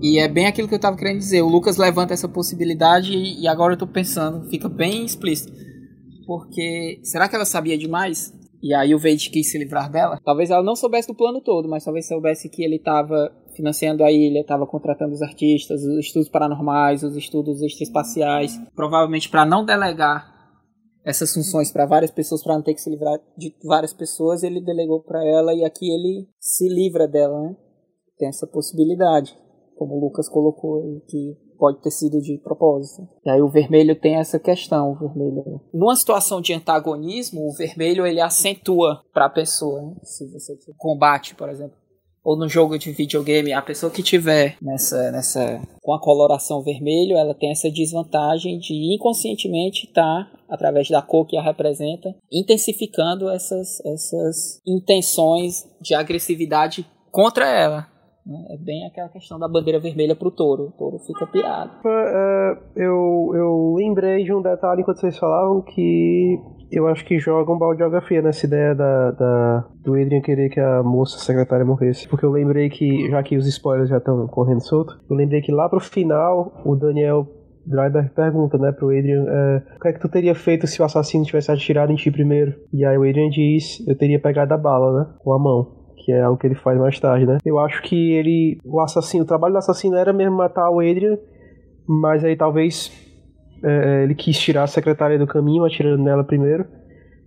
E 0.01 0.19
é 0.19 0.27
bem 0.27 0.45
aquilo 0.45 0.68
que 0.68 0.76
eu 0.76 0.80
tava 0.80 0.97
querendo 0.97 1.19
dizer. 1.19 1.41
O 1.41 1.47
Lucas 1.47 1.77
levanta 1.77 2.14
essa 2.14 2.27
possibilidade 2.27 3.14
e 3.14 3.47
agora 3.47 3.73
eu 3.73 3.77
tô 3.77 3.88
pensando, 3.88 4.49
fica 4.49 4.68
bem 4.68 5.05
explícito. 5.05 5.53
Porque 6.27 6.99
será 7.01 7.30
que 7.30 7.35
ela 7.35 7.45
sabia 7.45 7.77
demais? 7.77 8.34
E 8.64 8.73
aí 8.73 8.95
o 8.95 8.98
Vade 8.98 9.30
quis 9.30 9.52
se 9.52 9.57
livrar 9.57 9.91
dela. 9.91 10.18
Talvez 10.23 10.49
ela 10.49 10.64
não 10.64 10.73
soubesse 10.73 11.10
do 11.10 11.14
plano 11.14 11.41
todo, 11.41 11.68
mas 11.68 11.84
talvez 11.84 12.07
soubesse 12.07 12.48
que 12.48 12.64
ele 12.64 12.77
estava 12.77 13.30
financiando 13.53 14.06
a 14.06 14.11
ilha, 14.11 14.40
estava 14.40 14.65
contratando 14.65 15.11
os 15.14 15.22
artistas, 15.22 15.84
os 15.84 16.06
estudos 16.06 16.30
paranormais, 16.30 17.03
os 17.03 17.18
estudos 17.18 17.61
extraespaciais, 17.61 18.57
provavelmente 18.73 19.30
para 19.30 19.45
não 19.45 19.65
delegar 19.65 20.31
essas 21.03 21.34
funções 21.34 21.73
para 21.73 21.85
várias 21.85 22.10
pessoas, 22.10 22.41
para 22.41 22.56
não 22.56 22.64
ter 22.64 22.73
que 22.73 22.80
se 22.80 22.90
livrar 22.90 23.19
de 23.38 23.53
várias 23.65 23.94
pessoas, 23.94 24.44
ele 24.44 24.61
delegou 24.61 25.03
para 25.03 25.22
ela 25.27 25.53
e 25.53 25.65
aqui 25.65 25.91
ele 25.94 26.30
se 26.40 26.69
livra 26.69 27.06
dela, 27.06 27.41
né? 27.41 27.57
Tem 28.18 28.30
essa 28.30 28.48
possibilidade, 28.48 29.38
como 29.76 29.95
o 29.95 29.99
Lucas 29.99 30.30
colocou, 30.30 30.81
que 31.10 31.35
pode 31.57 31.81
ter 31.81 31.91
sido 31.91 32.21
de 32.21 32.38
propósito. 32.38 33.07
E 33.25 33.30
aí 33.30 33.41
o 33.41 33.49
vermelho 33.49 33.99
tem 33.99 34.15
essa 34.15 34.39
questão, 34.39 34.91
o 34.91 34.95
vermelho. 34.95 35.61
Numa 35.73 35.95
situação 35.95 36.41
de 36.41 36.53
antagonismo, 36.53 37.47
o 37.47 37.53
vermelho 37.53 38.05
ele 38.05 38.21
acentua 38.21 39.01
para 39.13 39.25
a 39.25 39.30
pessoa, 39.30 39.81
né? 39.81 39.95
se 40.03 40.30
você 40.31 40.57
combate, 40.77 41.35
por 41.35 41.49
exemplo, 41.49 41.77
ou 42.23 42.38
no 42.38 42.47
jogo 42.47 42.77
de 42.80 42.91
videogame, 42.91 43.51
a 43.51 43.61
pessoa 43.61 43.91
que 43.91 44.01
tiver 44.01 44.55
nessa 44.61 45.11
nessa 45.11 45.61
com 45.81 45.93
a 45.93 45.99
coloração 45.99 46.63
vermelho, 46.63 47.17
ela 47.17 47.34
tem 47.34 47.51
essa 47.51 47.69
desvantagem 47.69 48.57
de 48.59 48.95
inconscientemente 48.95 49.85
estar 49.88 50.23
tá, 50.23 50.31
através 50.49 50.88
da 50.89 51.01
cor 51.01 51.27
que 51.27 51.35
a 51.35 51.41
representa, 51.41 52.15
intensificando 52.31 53.30
essas 53.30 53.80
essas 53.85 54.61
intenções 54.65 55.67
de 55.81 55.93
agressividade 55.93 56.88
contra 57.11 57.47
ela. 57.47 57.93
Né? 58.25 58.37
É 58.51 58.57
bem 58.57 58.85
aquela 58.85 59.09
questão 59.09 59.37
da 59.37 59.47
bandeira 59.47 59.79
vermelha 59.79 60.15
pro 60.15 60.31
touro. 60.31 60.67
O 60.67 60.71
touro 60.71 60.99
fica 60.99 61.27
pirado. 61.27 61.71
É, 61.85 62.57
eu, 62.75 63.31
eu 63.33 63.75
lembrei 63.77 64.23
de 64.23 64.33
um 64.33 64.41
detalhe 64.41 64.81
enquanto 64.81 64.99
vocês 64.99 65.17
falavam 65.17 65.61
que 65.61 66.39
eu 66.71 66.87
acho 66.87 67.05
que 67.05 67.19
joga 67.19 67.51
um 67.51 67.57
balde 67.57 67.77
de 67.77 67.83
água 67.83 68.01
fria 68.01 68.21
nessa 68.21 68.45
ideia 68.45 68.73
da, 68.73 69.11
da, 69.11 69.67
do 69.83 69.93
Adrian 69.93 70.21
querer 70.21 70.49
que 70.49 70.59
a 70.59 70.81
moça 70.81 71.19
secretária 71.19 71.65
morresse. 71.65 72.07
Porque 72.07 72.25
eu 72.25 72.31
lembrei 72.31 72.69
que, 72.69 73.09
já 73.09 73.21
que 73.21 73.37
os 73.37 73.45
spoilers 73.45 73.89
já 73.89 73.97
estão 73.97 74.25
correndo 74.27 74.61
solto, 74.61 74.97
eu 75.09 75.15
lembrei 75.15 75.41
que 75.41 75.51
lá 75.51 75.69
pro 75.69 75.79
final 75.79 76.61
o 76.65 76.75
Daniel 76.75 77.27
Dryberg 77.65 78.09
pergunta, 78.09 78.57
né, 78.57 78.71
pro 78.71 78.87
Adrian, 78.89 79.25
é, 79.27 79.63
o 79.77 79.79
que 79.79 79.87
é 79.87 79.93
que 79.93 79.99
tu 79.99 80.09
teria 80.09 80.35
feito 80.35 80.67
se 80.67 80.81
o 80.81 80.85
assassino 80.85 81.23
tivesse 81.23 81.51
atirado 81.51 81.91
em 81.91 81.95
ti 81.95 82.11
primeiro? 82.11 82.53
E 82.73 82.83
aí 82.83 82.97
o 82.97 83.03
Adrian 83.03 83.29
diz, 83.29 83.85
eu 83.87 83.97
teria 83.97 84.19
pegado 84.19 84.53
a 84.53 84.57
bala, 84.57 84.99
né, 84.99 85.13
com 85.19 85.31
a 85.31 85.39
mão 85.39 85.72
que 86.03 86.11
é 86.11 86.21
algo 86.21 86.38
que 86.38 86.47
ele 86.47 86.55
faz 86.55 86.77
mais 86.77 86.99
tarde, 86.99 87.25
né? 87.25 87.38
Eu 87.45 87.59
acho 87.59 87.81
que 87.81 88.11
ele, 88.11 88.59
o 88.65 88.81
assassino, 88.81 89.23
o 89.23 89.27
trabalho 89.27 89.53
do 89.53 89.59
assassino 89.59 89.95
era 89.95 90.11
mesmo 90.11 90.35
matar 90.35 90.69
o 90.69 90.80
Adrian, 90.80 91.17
mas 91.88 92.23
aí 92.23 92.35
talvez 92.35 92.91
é, 93.63 94.03
ele 94.03 94.13
quis 94.13 94.38
tirar 94.38 94.63
a 94.63 94.67
secretária 94.67 95.17
do 95.17 95.27
caminho, 95.27 95.63
atirando 95.63 96.03
nela 96.03 96.23
primeiro, 96.23 96.65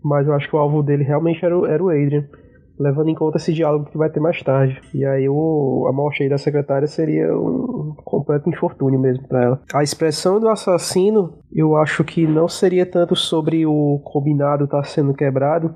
mas 0.04 0.26
eu 0.26 0.34
acho 0.34 0.48
que 0.48 0.54
o 0.54 0.58
alvo 0.58 0.82
dele 0.82 1.04
realmente 1.04 1.44
era, 1.44 1.58
o, 1.58 1.66
era 1.66 1.82
o 1.82 1.88
Adrian, 1.88 2.24
levando 2.78 3.08
em 3.08 3.14
conta 3.14 3.38
esse 3.38 3.52
diálogo 3.52 3.86
que 3.86 3.96
vai 3.96 4.10
ter 4.10 4.20
mais 4.20 4.42
tarde. 4.42 4.80
E 4.94 5.04
aí 5.04 5.28
o, 5.28 5.86
a 5.88 5.92
morte 5.92 6.22
aí 6.22 6.28
da 6.28 6.38
secretária 6.38 6.86
seria 6.86 7.34
um 7.34 7.94
completo 8.04 8.48
infortúnio 8.50 9.00
mesmo 9.00 9.26
para 9.26 9.42
ela. 9.42 9.62
A 9.72 9.82
expressão 9.82 10.38
do 10.38 10.48
assassino 10.48 11.38
eu 11.52 11.76
acho 11.76 12.04
que 12.04 12.26
não 12.26 12.46
seria 12.46 12.84
tanto 12.84 13.16
sobre 13.16 13.66
o 13.66 14.00
combinado 14.04 14.64
estar 14.64 14.82
tá 14.82 14.84
sendo 14.84 15.14
quebrado, 15.14 15.74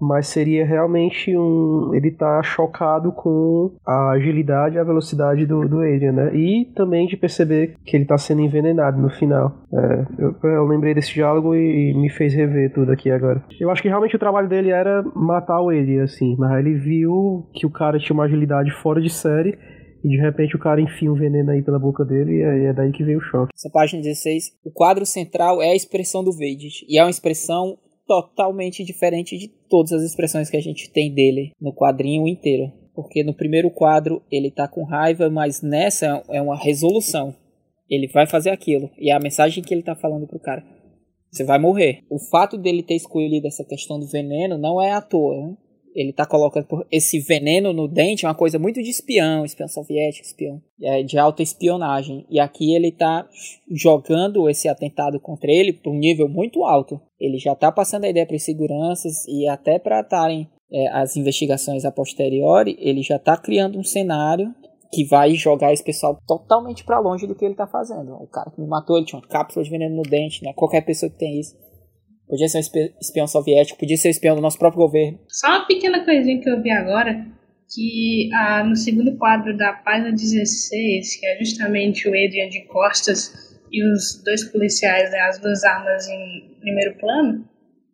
mas 0.00 0.28
seria 0.28 0.64
realmente 0.64 1.36
um. 1.36 1.92
Ele 1.94 2.10
tá 2.10 2.42
chocado 2.42 3.12
com 3.12 3.72
a 3.86 4.10
agilidade 4.10 4.76
e 4.76 4.78
a 4.78 4.84
velocidade 4.84 5.46
do, 5.46 5.68
do 5.68 5.80
Adrian, 5.80 6.12
né? 6.12 6.34
E 6.34 6.66
também 6.74 7.06
de 7.06 7.16
perceber 7.16 7.74
que 7.84 7.96
ele 7.96 8.04
tá 8.04 8.16
sendo 8.16 8.42
envenenado 8.42 9.00
no 9.00 9.10
final. 9.10 9.54
É, 9.72 10.06
eu, 10.18 10.36
eu, 10.42 10.66
lembrei 10.66 10.94
desse 10.94 11.12
diálogo 11.12 11.54
e, 11.54 11.90
e, 11.90 11.94
me 11.94 12.10
fez 12.10 12.34
rever 12.34 12.72
tudo 12.72 12.92
aqui 12.92 13.10
agora. 13.10 13.42
Eu 13.60 13.70
acho 13.70 13.82
que 13.82 13.88
realmente 13.88 14.16
o 14.16 14.18
trabalho 14.18 14.48
dele 14.48 14.70
era 14.70 15.02
matar 15.14 15.60
o 15.60 15.70
Adrian, 15.70 16.04
assim, 16.04 16.36
mas 16.38 16.58
ele 16.58 16.74
viu 16.74 17.46
que 17.54 17.66
o 17.66 17.70
cara 17.70 17.98
tinha 17.98 18.14
uma 18.14 18.24
agilidade 18.24 18.70
fora 18.70 19.00
de 19.00 19.10
série. 19.10 19.58
E 20.04 20.08
de 20.08 20.16
repente 20.16 20.54
o 20.54 20.60
cara 20.60 20.80
enfia 20.80 21.12
um 21.12 21.16
veneno 21.16 21.50
aí 21.50 21.60
pela 21.60 21.78
boca 21.78 22.04
dele 22.04 22.36
e 22.36 22.66
é, 22.66 22.72
daí 22.72 22.92
que 22.92 23.02
veio 23.02 23.18
o 23.18 23.20
choque. 23.20 23.52
Essa 23.52 23.68
página 23.68 24.00
16, 24.00 24.52
o 24.64 24.70
quadro 24.70 25.04
central 25.04 25.60
é 25.60 25.72
a 25.72 25.74
expressão 25.74 26.22
do 26.22 26.32
Vedit. 26.32 26.86
E 26.88 26.98
é 26.98 27.02
uma 27.02 27.10
expressão 27.10 27.76
totalmente 28.08 28.82
diferente 28.82 29.36
de 29.36 29.48
todas 29.68 29.92
as 29.92 30.02
expressões 30.02 30.48
que 30.48 30.56
a 30.56 30.62
gente 30.62 30.90
tem 30.90 31.12
dele 31.12 31.52
no 31.60 31.74
quadrinho 31.74 32.26
inteiro. 32.26 32.72
Porque 32.94 33.22
no 33.22 33.34
primeiro 33.34 33.70
quadro 33.70 34.22
ele 34.32 34.50
tá 34.50 34.66
com 34.66 34.82
raiva, 34.82 35.28
mas 35.30 35.62
nessa 35.62 36.22
é 36.30 36.40
uma 36.40 36.56
resolução. 36.56 37.36
Ele 37.88 38.08
vai 38.08 38.26
fazer 38.26 38.50
aquilo. 38.50 38.90
E 38.98 39.10
é 39.10 39.14
a 39.14 39.20
mensagem 39.20 39.62
que 39.62 39.72
ele 39.72 39.82
tá 39.82 39.94
falando 39.94 40.26
pro 40.26 40.40
cara. 40.40 40.64
Você 41.30 41.44
vai 41.44 41.58
morrer. 41.58 42.04
O 42.10 42.18
fato 42.18 42.56
dele 42.56 42.82
ter 42.82 42.96
escolhido 42.96 43.46
essa 43.46 43.64
questão 43.64 44.00
do 44.00 44.08
veneno 44.08 44.56
não 44.56 44.80
é 44.80 44.92
à 44.92 45.02
toa. 45.02 45.36
Né? 45.36 45.56
Ele 45.94 46.12
tá 46.12 46.26
colocando 46.26 46.66
esse 46.90 47.18
veneno 47.20 47.72
no 47.72 47.88
dente, 47.88 48.24
é 48.24 48.28
uma 48.28 48.34
coisa 48.34 48.58
muito 48.58 48.82
de 48.82 48.90
espião, 48.90 49.44
espião 49.44 49.68
soviético, 49.68 50.26
espião 50.26 50.62
é, 50.80 51.02
de 51.02 51.18
alta 51.18 51.42
espionagem. 51.42 52.26
E 52.30 52.38
aqui 52.38 52.74
ele 52.74 52.92
tá 52.92 53.28
jogando 53.70 54.48
esse 54.48 54.68
atentado 54.68 55.18
contra 55.20 55.50
ele 55.50 55.72
para 55.72 55.90
um 55.90 55.98
nível 55.98 56.28
muito 56.28 56.64
alto. 56.64 57.00
Ele 57.18 57.38
já 57.38 57.54
tá 57.54 57.72
passando 57.72 58.04
a 58.04 58.08
ideia 58.08 58.26
para 58.26 58.36
os 58.36 58.44
seguranças 58.44 59.26
e 59.26 59.46
até 59.48 59.78
para 59.78 60.00
estarem 60.00 60.48
é, 60.70 60.88
as 60.88 61.16
investigações 61.16 61.84
a 61.84 61.92
posteriori, 61.92 62.76
ele 62.78 63.02
já 63.02 63.18
tá 63.18 63.36
criando 63.36 63.78
um 63.78 63.84
cenário 63.84 64.54
que 64.92 65.04
vai 65.04 65.34
jogar 65.34 65.72
esse 65.72 65.84
pessoal 65.84 66.18
totalmente 66.26 66.84
para 66.84 66.98
longe 66.98 67.26
do 67.26 67.34
que 67.34 67.44
ele 67.44 67.54
tá 67.54 67.66
fazendo. 67.66 68.14
O 68.14 68.26
cara 68.26 68.50
que 68.50 68.60
me 68.60 68.66
matou, 68.66 68.96
ele 68.96 69.06
tinha 69.06 69.18
uma 69.20 69.28
cápsula 69.28 69.64
de 69.64 69.70
veneno 69.70 69.96
no 69.96 70.02
dente, 70.02 70.42
né? 70.42 70.52
Qualquer 70.54 70.80
pessoa 70.82 71.10
que 71.10 71.18
tem 71.18 71.38
isso 71.38 71.54
Podia 72.28 72.48
ser 72.48 72.58
um 72.58 73.00
espião 73.00 73.26
soviético, 73.26 73.78
podia 73.78 73.96
ser 73.96 74.08
um 74.08 74.10
espião 74.10 74.36
do 74.36 74.42
nosso 74.42 74.58
próprio 74.58 74.82
governo. 74.82 75.18
Só 75.28 75.48
uma 75.48 75.66
pequena 75.66 76.04
coisinha 76.04 76.40
que 76.40 76.48
eu 76.48 76.62
vi 76.62 76.70
agora, 76.70 77.26
que 77.74 78.28
ah, 78.34 78.62
no 78.64 78.76
segundo 78.76 79.16
quadro 79.16 79.56
da 79.56 79.72
página 79.72 80.12
16, 80.12 81.16
que 81.16 81.26
é 81.26 81.38
justamente 81.38 82.06
o 82.06 82.10
Adrian 82.10 82.48
de 82.48 82.62
costas 82.66 83.58
e 83.72 83.82
os 83.92 84.22
dois 84.24 84.44
policiais, 84.44 85.10
né, 85.10 85.20
as 85.20 85.38
duas 85.38 85.64
armas 85.64 86.08
em 86.08 86.56
primeiro 86.60 86.96
plano, 86.98 87.48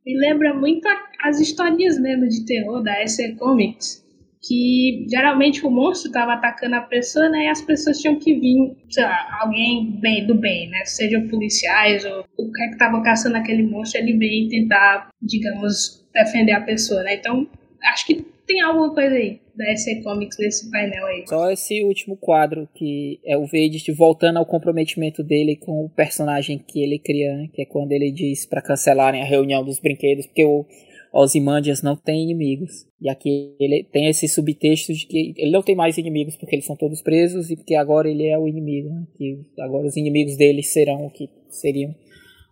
me 0.05 0.19
lembra 0.19 0.53
muito 0.53 0.87
as 1.23 1.41
historinhas 1.41 1.99
mesmo 1.99 2.29
de 2.29 2.45
terror 2.45 2.83
da 2.83 3.07
SC 3.07 3.37
Comics 3.37 4.04
que 4.47 5.07
geralmente 5.09 5.67
o 5.67 5.71
monstro 5.71 6.09
estava 6.09 6.35
atacando 6.35 6.77
a 6.77 6.83
pessoa, 6.83 7.29
né? 7.29 7.45
E 7.45 7.49
as 7.49 7.63
pessoas 7.63 7.99
tinham 7.99 8.19
que 8.19 8.35
vir, 8.35 8.77
sei 8.91 9.05
lá, 9.05 9.39
alguém 9.41 9.99
bem, 10.01 10.27
do 10.27 10.35
bem, 10.35 10.69
né? 10.69 10.85
Sejam 10.85 11.27
policiais 11.29 12.05
ou 12.05 12.25
o 12.37 12.53
que 12.53 12.63
é 12.63 12.67
que 12.67 12.75
estava 12.75 13.03
caçando 13.03 13.37
aquele 13.37 13.63
monstro, 13.63 14.01
ele 14.01 14.19
vem 14.19 14.49
tentar, 14.49 15.09
digamos, 15.23 16.07
defender 16.13 16.53
a 16.53 16.61
pessoa, 16.61 17.03
né? 17.03 17.15
Então, 17.15 17.49
acho 17.83 18.07
que 18.07 18.25
tem 18.47 18.61
alguma 18.61 18.93
coisa 18.93 19.15
aí 19.15 19.41
da 19.57 19.65
SC 19.77 20.03
Comics 20.03 20.37
nesse 20.39 20.71
painel 20.71 21.07
aí. 21.07 21.25
Só 21.27 21.51
esse 21.51 21.83
último 21.83 22.17
quadro 22.17 22.69
que 22.75 23.21
é 23.25 23.37
o 23.37 23.47
Vedist 23.47 23.91
voltando 23.93 24.39
ao 24.39 24.47
comprometimento 24.47 25.23
dele 25.23 25.57
com 25.57 25.85
o 25.85 25.89
personagem 25.89 26.59
que 26.59 26.83
ele 26.83 26.99
cria, 26.99 27.35
né? 27.35 27.49
que 27.53 27.63
é 27.63 27.65
quando 27.65 27.93
ele 27.93 28.11
diz 28.11 28.45
para 28.45 28.61
cancelarem 28.61 29.23
a 29.23 29.27
reunião 29.27 29.65
dos 29.65 29.79
brinquedos, 29.79 30.27
porque 30.27 30.45
o 30.45 30.67
Ozymandias 31.15 31.81
não 31.81 31.95
tem 31.95 32.25
inimigos. 32.25 32.87
E 33.01 33.09
aqui 33.09 33.55
ele 33.61 33.85
tem 33.85 34.09
esse 34.09 34.27
subtexto 34.27 34.93
de 34.93 35.07
que 35.07 35.33
ele 35.37 35.53
não 35.53 35.63
tem 35.63 35.77
mais 35.77 35.97
inimigos 35.97 36.37
porque 36.37 36.57
eles 36.57 36.67
são 36.67 36.77
todos 36.77 37.01
presos 37.01 37.51
e 37.51 37.57
porque 37.57 37.77
agora 37.77 38.11
ele 38.11 38.27
é 38.27 38.37
o 38.37 38.49
inimigo. 38.49 38.89
Né? 38.89 39.07
Que 39.17 39.41
agora 39.61 39.87
os 39.87 39.97
inimigos 39.97 40.37
dele 40.37 40.63
serão 40.63 41.07
o 41.07 41.11
que 41.11 41.31
seriam 41.49 41.95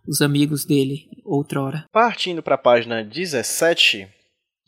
os 0.07 0.21
amigos 0.21 0.65
dele 0.65 1.07
outrora. 1.25 1.85
Partindo 1.91 2.41
para 2.41 2.55
a 2.55 2.57
página 2.57 3.03
17, 3.03 4.07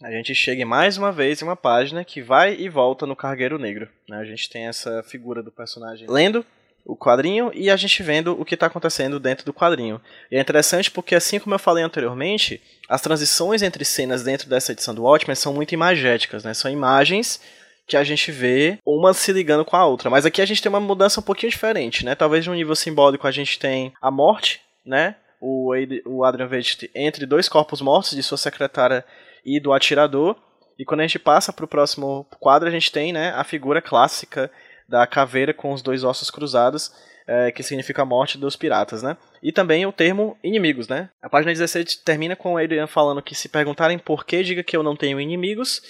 a 0.01 0.11
gente 0.11 0.35
chega 0.35 0.65
mais 0.65 0.97
uma 0.97 1.11
vez 1.11 1.41
em 1.41 1.45
uma 1.45 1.55
página 1.55 2.03
que 2.03 2.21
vai 2.21 2.55
e 2.55 2.67
volta 2.67 3.05
no 3.05 3.15
Cargueiro 3.15 3.57
Negro. 3.57 3.89
Né? 4.09 4.17
A 4.17 4.25
gente 4.25 4.49
tem 4.49 4.67
essa 4.67 5.03
figura 5.03 5.41
do 5.41 5.51
personagem 5.51 6.07
lendo 6.09 6.45
o 6.85 6.95
quadrinho 6.95 7.51
e 7.53 7.69
a 7.69 7.75
gente 7.75 8.03
vendo 8.03 8.39
o 8.39 8.45
que 8.45 8.53
está 8.53 8.67
acontecendo 8.67 9.19
dentro 9.19 9.43
do 9.43 9.53
quadrinho. 9.53 9.99
E 10.31 10.37
é 10.37 10.39
interessante 10.39 10.91
porque, 10.91 11.15
assim 11.15 11.39
como 11.39 11.55
eu 11.55 11.59
falei 11.59 11.83
anteriormente, 11.83 12.61
as 12.87 13.01
transições 13.01 13.63
entre 13.63 13.83
cenas 13.83 14.23
dentro 14.23 14.47
dessa 14.47 14.71
edição 14.71 14.93
do 14.93 15.03
Watchmen 15.03 15.35
são 15.35 15.53
muito 15.53 15.73
imagéticas, 15.73 16.43
né? 16.43 16.53
São 16.53 16.69
imagens 16.69 17.41
que 17.87 17.97
a 17.97 18.03
gente 18.03 18.31
vê 18.31 18.79
uma 18.85 19.13
se 19.13 19.31
ligando 19.31 19.65
com 19.65 19.75
a 19.75 19.85
outra. 19.85 20.09
Mas 20.09 20.25
aqui 20.25 20.41
a 20.41 20.45
gente 20.45 20.61
tem 20.61 20.69
uma 20.69 20.79
mudança 20.79 21.19
um 21.19 21.23
pouquinho 21.23 21.51
diferente, 21.51 22.05
né? 22.05 22.13
Talvez 22.13 22.45
no 22.45 22.53
nível 22.53 22.75
simbólico 22.75 23.27
a 23.27 23.31
gente 23.31 23.57
tem 23.57 23.91
a 23.99 24.11
morte, 24.11 24.61
né? 24.85 25.15
O, 25.41 25.73
o 26.05 26.23
Adrian 26.23 26.47
Vedt 26.47 26.89
entre 26.93 27.25
dois 27.25 27.49
corpos 27.49 27.81
mortos 27.81 28.11
de 28.11 28.23
sua 28.23 28.37
secretária 28.37 29.03
e 29.43 29.59
do 29.59 29.73
atirador. 29.73 30.35
E 30.77 30.85
quando 30.85 31.01
a 31.01 31.03
gente 31.03 31.19
passa 31.19 31.53
para 31.53 31.65
o 31.65 31.67
próximo 31.67 32.25
quadro, 32.39 32.67
a 32.67 32.71
gente 32.71 32.91
tem 32.91 33.13
né, 33.13 33.31
a 33.35 33.43
figura 33.43 33.81
clássica 33.81 34.51
da 34.87 35.05
caveira 35.07 35.53
com 35.53 35.73
os 35.73 35.81
dois 35.81 36.03
ossos 36.03 36.29
cruzados, 36.29 36.91
é, 37.27 37.51
que 37.51 37.63
significa 37.63 38.03
a 38.03 38.05
morte 38.05 38.37
dos 38.37 38.55
piratas, 38.55 39.01
né? 39.01 39.17
E 39.41 39.51
também 39.51 39.85
o 39.85 39.91
termo 39.91 40.37
inimigos, 40.43 40.87
né? 40.87 41.09
A 41.21 41.29
página 41.29 41.51
16 41.51 41.95
termina 41.97 42.35
com 42.35 42.57
Adrian 42.57 42.87
falando 42.87 43.21
que 43.21 43.33
se 43.33 43.49
perguntarem 43.49 43.97
por 43.97 44.25
que, 44.25 44.43
diga 44.43 44.63
que 44.63 44.77
eu 44.77 44.83
não 44.83 44.95
tenho 44.95 45.19
inimigos. 45.19 45.81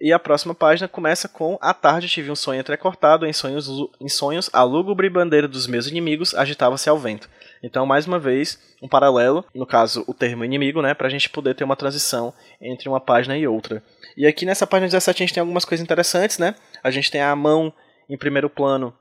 E 0.00 0.12
a 0.12 0.18
próxima 0.18 0.54
página 0.54 0.86
começa 0.86 1.28
com 1.28 1.58
À 1.60 1.74
tarde 1.74 2.08
tive 2.08 2.30
um 2.30 2.36
sonho 2.36 2.60
entrecortado, 2.60 3.26
em 3.26 3.32
sonhos, 3.32 3.68
em 4.00 4.08
sonhos 4.08 4.48
a 4.52 4.62
lúgubre 4.62 5.10
bandeira 5.10 5.48
dos 5.48 5.66
meus 5.66 5.88
inimigos 5.88 6.34
agitava-se 6.34 6.88
ao 6.88 6.96
vento. 6.96 7.28
Então, 7.64 7.84
mais 7.84 8.06
uma 8.06 8.18
vez, 8.18 8.60
um 8.80 8.88
paralelo, 8.88 9.44
no 9.52 9.66
caso, 9.66 10.04
o 10.06 10.14
termo 10.14 10.44
inimigo, 10.44 10.80
né, 10.80 10.94
para 10.94 11.08
a 11.08 11.10
gente 11.10 11.28
poder 11.28 11.54
ter 11.54 11.64
uma 11.64 11.74
transição 11.74 12.32
entre 12.60 12.88
uma 12.88 13.00
página 13.00 13.36
e 13.36 13.48
outra. 13.48 13.82
E 14.16 14.24
aqui 14.24 14.46
nessa 14.46 14.68
página 14.68 14.86
17 14.86 15.22
a 15.22 15.26
gente 15.26 15.34
tem 15.34 15.40
algumas 15.40 15.64
coisas 15.64 15.82
interessantes, 15.82 16.38
né? 16.38 16.54
A 16.82 16.90
gente 16.92 17.10
tem 17.10 17.20
a 17.20 17.34
mão 17.34 17.72
em 18.08 18.16
primeiro 18.16 18.48
plano 18.48 18.96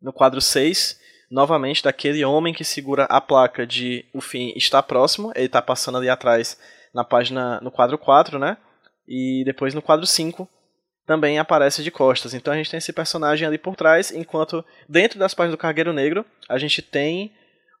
no 0.00 0.12
quadro 0.12 0.40
6, 0.40 1.00
novamente 1.30 1.82
daquele 1.82 2.24
homem 2.24 2.52
que 2.52 2.64
segura 2.64 3.04
a 3.04 3.20
placa 3.20 3.66
de 3.66 4.04
o 4.12 4.20
fim 4.20 4.52
está 4.54 4.82
próximo, 4.82 5.32
ele 5.34 5.46
está 5.46 5.62
passando 5.62 5.98
ali 5.98 6.08
atrás 6.08 6.58
na 6.92 7.02
página 7.02 7.60
no 7.60 7.70
quadro 7.70 7.98
4, 7.98 8.38
né? 8.38 8.56
E 9.08 9.42
depois 9.44 9.74
no 9.74 9.82
quadro 9.82 10.06
5 10.06 10.48
também 11.06 11.38
aparece 11.38 11.82
de 11.82 11.90
costas. 11.90 12.34
Então 12.34 12.52
a 12.52 12.56
gente 12.56 12.70
tem 12.70 12.78
esse 12.78 12.92
personagem 12.92 13.46
ali 13.46 13.58
por 13.58 13.76
trás, 13.76 14.10
enquanto 14.10 14.64
dentro 14.88 15.18
das 15.18 15.34
páginas 15.34 15.56
do 15.56 15.60
Cargueiro 15.60 15.92
Negro 15.92 16.24
a 16.48 16.58
gente 16.58 16.80
tem 16.80 17.32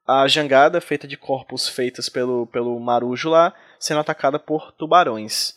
a 0.06 0.28
jangada 0.28 0.80
feita 0.80 1.06
de 1.06 1.16
corpos 1.16 1.68
feitas 1.68 2.08
pelo, 2.08 2.46
pelo 2.46 2.78
Marujo 2.78 3.30
lá, 3.30 3.54
sendo 3.78 4.00
atacada 4.00 4.38
por 4.38 4.72
tubarões. 4.72 5.54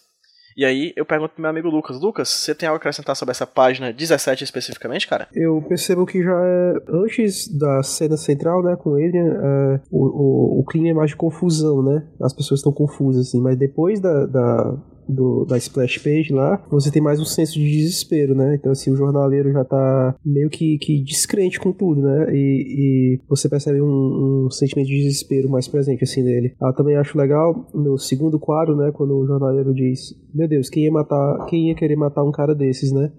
E 0.57 0.65
aí 0.65 0.91
eu 0.95 1.05
pergunto 1.05 1.35
pro 1.35 1.41
meu 1.43 1.51
amigo 1.51 1.69
Lucas, 1.69 2.01
Lucas, 2.01 2.29
você 2.29 2.55
tem 2.55 2.67
algo 2.67 2.77
a 2.77 2.79
acrescentar 2.79 3.15
sobre 3.15 3.31
essa 3.31 3.45
página 3.45 3.93
17 3.93 4.43
especificamente, 4.43 5.07
cara? 5.07 5.27
Eu 5.31 5.61
percebo 5.61 6.03
que 6.03 6.23
já 6.23 6.34
é, 6.34 6.73
antes 6.89 7.47
da 7.47 7.84
cena 7.84 8.17
central, 8.17 8.63
né, 8.63 8.75
com 8.75 8.97
ele, 8.97 9.19
é, 9.19 9.79
o, 9.91 10.05
o, 10.05 10.59
o 10.61 10.65
clima 10.65 10.89
é 10.89 10.93
mais 10.93 11.11
de 11.11 11.15
confusão, 11.15 11.84
né? 11.84 12.07
As 12.19 12.34
pessoas 12.34 12.61
estão 12.61 12.73
confusas, 12.73 13.27
assim, 13.27 13.39
mas 13.39 13.55
depois 13.55 13.99
da, 13.99 14.25
da 14.25 14.77
do, 15.07 15.45
da 15.45 15.57
splash 15.57 15.97
page 15.99 16.34
lá, 16.34 16.63
você 16.69 16.91
tem 16.91 17.01
mais 17.01 17.19
um 17.19 17.25
senso 17.25 17.53
de 17.53 17.69
desespero, 17.69 18.35
né? 18.35 18.55
Então, 18.55 18.71
assim, 18.71 18.91
o 18.91 18.95
jornaleiro 18.95 19.51
já 19.51 19.63
tá 19.63 20.15
meio 20.25 20.49
que, 20.49 20.77
que 20.77 21.01
descrente 21.03 21.59
com 21.59 21.71
tudo, 21.71 22.01
né? 22.01 22.27
E, 22.34 23.17
e 23.17 23.19
você 23.27 23.47
percebe 23.47 23.81
um, 23.81 24.45
um, 24.45 24.51
sentimento 24.51 24.88
de 24.88 24.97
desespero 24.97 25.49
mais 25.49 25.67
presente, 25.67 26.03
assim, 26.03 26.23
nele. 26.23 26.53
Eu 26.61 26.73
também 26.73 26.95
acho 26.95 27.17
legal 27.17 27.67
no 27.73 27.97
segundo 27.97 28.39
quadro, 28.39 28.75
né? 28.75 28.91
Quando 28.93 29.17
o 29.17 29.25
jornaleiro 29.25 29.73
diz: 29.73 30.13
Meu 30.34 30.47
Deus, 30.47 30.69
quem 30.69 30.84
ia 30.84 30.91
matar, 30.91 31.45
quem 31.45 31.69
ia 31.69 31.75
querer 31.75 31.95
matar 31.95 32.23
um 32.23 32.31
cara 32.31 32.53
desses, 32.53 32.91
né? 32.91 33.11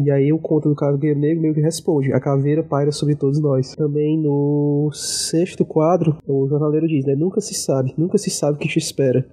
E 0.00 0.10
aí 0.10 0.32
o 0.32 0.38
conto 0.38 0.70
do 0.70 0.74
Cargueiro 0.74 1.20
Negro 1.20 1.42
meio 1.42 1.54
que 1.54 1.60
responde, 1.60 2.12
a 2.12 2.20
caveira 2.20 2.62
paira 2.62 2.90
sobre 2.90 3.14
todos 3.14 3.40
nós. 3.40 3.74
Também 3.74 4.18
no 4.18 4.90
sexto 4.92 5.66
quadro, 5.66 6.16
o 6.26 6.48
jornaleiro 6.48 6.88
diz, 6.88 7.04
né, 7.04 7.14
nunca 7.14 7.42
se 7.42 7.54
sabe, 7.54 7.92
nunca 7.96 8.16
se 8.16 8.30
sabe 8.30 8.56
o 8.56 8.58
que 8.58 8.68
te 8.68 8.78
espera 8.78 9.24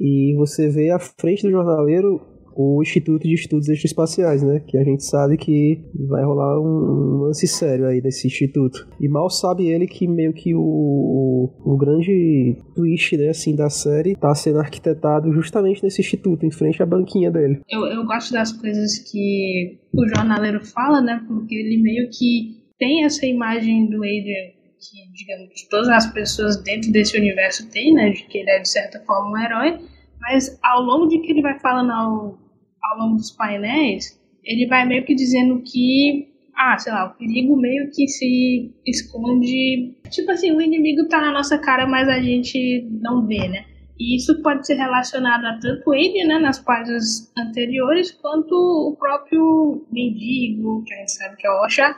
e 0.00 0.34
você 0.36 0.68
vê 0.68 0.90
à 0.90 0.98
frente 0.98 1.42
do 1.42 1.50
jornaleiro 1.50 2.20
o 2.56 2.80
Instituto 2.80 3.24
de 3.24 3.34
Estudos 3.34 3.68
Extraespaciais, 3.68 4.42
né? 4.42 4.60
Que 4.66 4.78
a 4.78 4.84
gente 4.84 5.04
sabe 5.04 5.36
que 5.36 5.80
vai 6.08 6.24
rolar 6.24 6.60
um, 6.60 7.16
um 7.16 7.22
lance 7.24 7.46
sério 7.46 7.86
aí 7.86 8.00
nesse 8.00 8.26
instituto. 8.26 8.86
E 9.00 9.08
mal 9.08 9.28
sabe 9.28 9.66
ele 9.66 9.86
que 9.86 10.06
meio 10.06 10.32
que 10.32 10.54
o, 10.54 10.60
o, 10.60 11.72
o, 11.72 11.76
grande 11.76 12.56
twist, 12.74 13.16
né, 13.16 13.30
assim, 13.30 13.56
da 13.56 13.68
série 13.68 14.14
tá 14.14 14.34
sendo 14.34 14.60
arquitetado 14.60 15.32
justamente 15.32 15.82
nesse 15.82 16.00
instituto, 16.00 16.46
em 16.46 16.50
frente 16.50 16.82
à 16.82 16.86
banquinha 16.86 17.30
dele. 17.30 17.60
Eu, 17.68 17.86
eu 17.86 18.04
gosto 18.06 18.32
das 18.32 18.52
coisas 18.52 18.98
que 18.98 19.80
o 19.92 20.06
jornaleiro 20.08 20.64
fala, 20.64 21.00
né? 21.00 21.24
Porque 21.26 21.54
ele 21.54 21.82
meio 21.82 22.08
que 22.10 22.62
tem 22.78 23.04
essa 23.04 23.26
imagem 23.26 23.88
do 23.88 23.96
Adrian 23.96 24.53
que, 24.90 25.10
digamos, 25.12 25.62
todas 25.70 25.88
as 25.88 26.12
pessoas 26.12 26.62
dentro 26.62 26.92
desse 26.92 27.16
universo 27.16 27.68
têm, 27.70 27.94
né, 27.94 28.10
de 28.10 28.24
que 28.26 28.38
ele 28.38 28.50
é 28.50 28.60
de 28.60 28.68
certa 28.68 29.00
forma 29.00 29.30
um 29.30 29.42
herói, 29.42 29.80
mas 30.20 30.58
ao 30.62 30.82
longo 30.82 31.06
de 31.08 31.18
que 31.18 31.32
ele 31.32 31.42
vai 31.42 31.58
falando 31.58 31.90
ao, 31.90 32.38
ao 32.82 32.98
longo 32.98 33.16
dos 33.16 33.30
painéis, 33.30 34.20
ele 34.42 34.66
vai 34.66 34.86
meio 34.86 35.04
que 35.04 35.14
dizendo 35.14 35.62
que, 35.62 36.28
ah, 36.54 36.78
sei 36.78 36.92
lá, 36.92 37.06
o 37.06 37.14
perigo 37.18 37.56
meio 37.56 37.90
que 37.90 38.06
se 38.06 38.72
esconde, 38.86 39.94
tipo 40.10 40.30
assim, 40.30 40.52
o 40.52 40.60
inimigo 40.60 41.08
tá 41.08 41.20
na 41.20 41.32
nossa 41.32 41.58
cara, 41.58 41.86
mas 41.86 42.08
a 42.08 42.20
gente 42.20 42.86
não 43.00 43.26
vê, 43.26 43.48
né? 43.48 43.64
E 43.98 44.16
isso 44.16 44.42
pode 44.42 44.66
ser 44.66 44.74
relacionado 44.74 45.44
a 45.44 45.58
tanto 45.58 45.94
ele, 45.94 46.24
né, 46.24 46.38
nas 46.38 46.58
páginas 46.58 47.32
anteriores, 47.38 48.10
quanto 48.10 48.52
o 48.52 48.96
próprio 48.98 49.86
mendigo, 49.90 50.82
que 50.84 50.92
a 50.92 50.98
gente 50.98 51.12
sabe 51.12 51.36
que 51.36 51.46
é 51.46 51.50
o 51.50 51.64
Osha, 51.64 51.94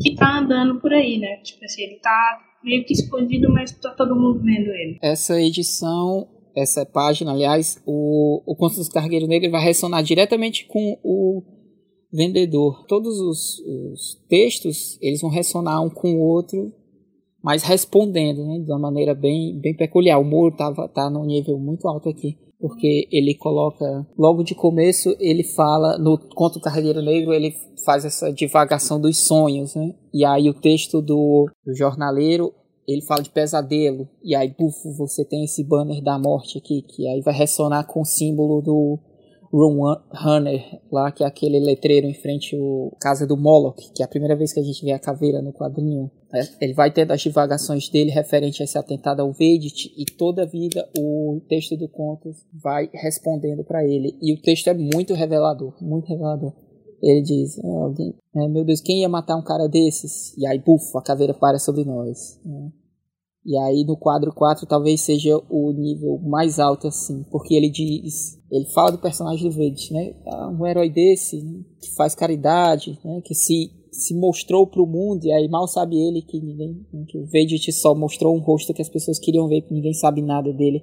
que 0.00 0.14
tá 0.14 0.38
andando 0.38 0.80
por 0.80 0.92
aí, 0.92 1.18
né? 1.18 1.36
Tipo 1.42 1.64
assim, 1.64 1.82
ele 1.82 2.00
tá 2.00 2.38
meio 2.62 2.84
que 2.84 2.92
escondido, 2.92 3.52
mas 3.52 3.72
tá 3.72 3.90
todo 3.90 4.16
mundo 4.16 4.40
vendo 4.40 4.70
ele. 4.70 4.98
Essa 5.02 5.40
edição, 5.40 6.28
essa 6.56 6.84
página, 6.86 7.32
aliás, 7.32 7.82
o, 7.86 8.42
o 8.46 8.56
Conto 8.56 8.76
dos 8.76 8.88
Cargueiros 8.88 9.28
Negros 9.28 9.52
vai 9.52 9.62
ressonar 9.62 10.02
diretamente 10.02 10.66
com 10.66 10.98
o 11.02 11.42
vendedor. 12.12 12.84
Todos 12.86 13.18
os, 13.20 13.58
os 13.60 14.24
textos, 14.28 14.98
eles 15.00 15.20
vão 15.20 15.30
ressonar 15.30 15.82
um 15.82 15.90
com 15.90 16.14
o 16.14 16.20
outro 16.20 16.72
mas 17.42 17.62
respondendo, 17.62 18.44
né, 18.44 18.58
de 18.58 18.70
uma 18.70 18.78
maneira 18.78 19.14
bem, 19.14 19.58
bem 19.58 19.74
peculiar. 19.74 20.20
O 20.20 20.24
Moro 20.24 20.54
tava, 20.54 20.88
tá 20.88 21.08
num 21.08 21.24
nível 21.24 21.58
muito 21.58 21.88
alto 21.88 22.08
aqui, 22.08 22.38
porque 22.60 23.08
ele 23.10 23.34
coloca, 23.34 24.06
logo 24.18 24.42
de 24.42 24.54
começo, 24.54 25.16
ele 25.18 25.42
fala, 25.42 25.96
no 25.98 26.18
Conto 26.18 26.60
do 26.60 27.02
Negro, 27.02 27.32
ele 27.32 27.54
faz 27.84 28.04
essa 28.04 28.30
divagação 28.32 29.00
dos 29.00 29.16
sonhos, 29.26 29.74
né, 29.74 29.94
e 30.12 30.24
aí 30.24 30.48
o 30.50 30.54
texto 30.54 31.00
do, 31.00 31.48
do 31.64 31.74
jornaleiro, 31.74 32.52
ele 32.86 33.02
fala 33.02 33.22
de 33.22 33.30
pesadelo, 33.30 34.08
e 34.22 34.34
aí, 34.34 34.54
bufo, 34.58 34.92
você 34.96 35.24
tem 35.24 35.44
esse 35.44 35.64
banner 35.64 36.02
da 36.02 36.18
morte 36.18 36.58
aqui, 36.58 36.82
que 36.82 37.08
aí 37.08 37.20
vai 37.22 37.34
ressonar 37.34 37.86
com 37.86 38.02
o 38.02 38.04
símbolo 38.04 38.60
do, 38.60 38.98
Runner, 39.52 40.80
lá, 40.92 41.10
que 41.10 41.24
é 41.24 41.26
aquele 41.26 41.58
letreiro 41.58 42.06
em 42.06 42.14
frente 42.14 42.56
à 42.56 42.96
casa 43.00 43.26
do 43.26 43.36
Moloch, 43.36 43.90
que 43.92 44.02
é 44.02 44.04
a 44.04 44.08
primeira 44.08 44.36
vez 44.36 44.52
que 44.52 44.60
a 44.60 44.62
gente 44.62 44.84
vê 44.84 44.92
a 44.92 44.98
caveira 44.98 45.42
no 45.42 45.52
quadrinho. 45.52 46.10
Né? 46.32 46.48
Ele 46.60 46.72
vai 46.72 46.92
tendo 46.92 47.10
as 47.10 47.20
divagações 47.20 47.88
dele 47.88 48.10
referente 48.10 48.62
a 48.62 48.64
esse 48.64 48.78
atentado 48.78 49.20
ao 49.20 49.32
Vedit 49.32 49.92
e 49.96 50.04
toda 50.04 50.42
a 50.42 50.46
vida 50.46 50.88
o 50.96 51.40
texto 51.48 51.76
do 51.76 51.88
conto 51.88 52.30
vai 52.62 52.88
respondendo 52.92 53.64
para 53.64 53.84
ele. 53.84 54.16
E 54.22 54.32
o 54.32 54.40
texto 54.40 54.68
é 54.68 54.74
muito 54.74 55.14
revelador, 55.14 55.74
muito 55.80 56.06
revelador. 56.06 56.52
Ele 57.02 57.22
diz, 57.22 57.58
oh, 57.64 57.84
alguém, 57.84 58.14
é, 58.36 58.46
meu 58.46 58.64
Deus, 58.64 58.80
quem 58.80 59.00
ia 59.00 59.08
matar 59.08 59.36
um 59.36 59.42
cara 59.42 59.66
desses? 59.66 60.36
E 60.36 60.46
aí, 60.46 60.58
bufo, 60.58 60.98
a 60.98 61.02
caveira 61.02 61.34
para 61.34 61.58
sobre 61.58 61.82
nós. 61.82 62.38
Né? 62.44 62.70
E 63.44 63.56
aí 63.56 63.84
no 63.84 63.96
quadro 63.96 64.32
4 64.34 64.66
talvez 64.66 65.00
seja 65.00 65.36
o 65.48 65.72
nível 65.72 66.18
mais 66.18 66.58
alto 66.58 66.88
assim, 66.88 67.24
porque 67.30 67.54
ele 67.54 67.70
diz, 67.70 68.38
ele 68.50 68.66
fala 68.66 68.92
do 68.92 68.98
personagem 68.98 69.48
do 69.48 69.54
Verde, 69.54 69.92
né? 69.92 70.14
Ah, 70.26 70.48
um 70.48 70.66
herói 70.66 70.90
desse 70.90 71.42
né? 71.42 71.60
que 71.80 71.94
faz 71.94 72.14
caridade, 72.14 72.98
né? 73.04 73.20
Que 73.24 73.34
se 73.34 73.70
se 73.92 74.14
mostrou 74.14 74.66
para 74.66 74.82
o 74.82 74.86
mundo 74.86 75.24
e 75.24 75.32
aí 75.32 75.48
mal 75.48 75.66
sabe 75.66 75.96
ele 75.96 76.22
que 76.22 76.40
ninguém, 76.40 76.86
que 77.08 77.18
o 77.18 77.26
Verde 77.26 77.72
só 77.72 77.94
mostrou 77.94 78.34
um 78.34 78.40
rosto 78.40 78.72
que 78.72 78.82
as 78.82 78.88
pessoas 78.88 79.18
queriam 79.18 79.48
ver, 79.48 79.62
que 79.62 79.74
ninguém 79.74 79.92
sabe 79.92 80.22
nada 80.22 80.52
dele. 80.52 80.80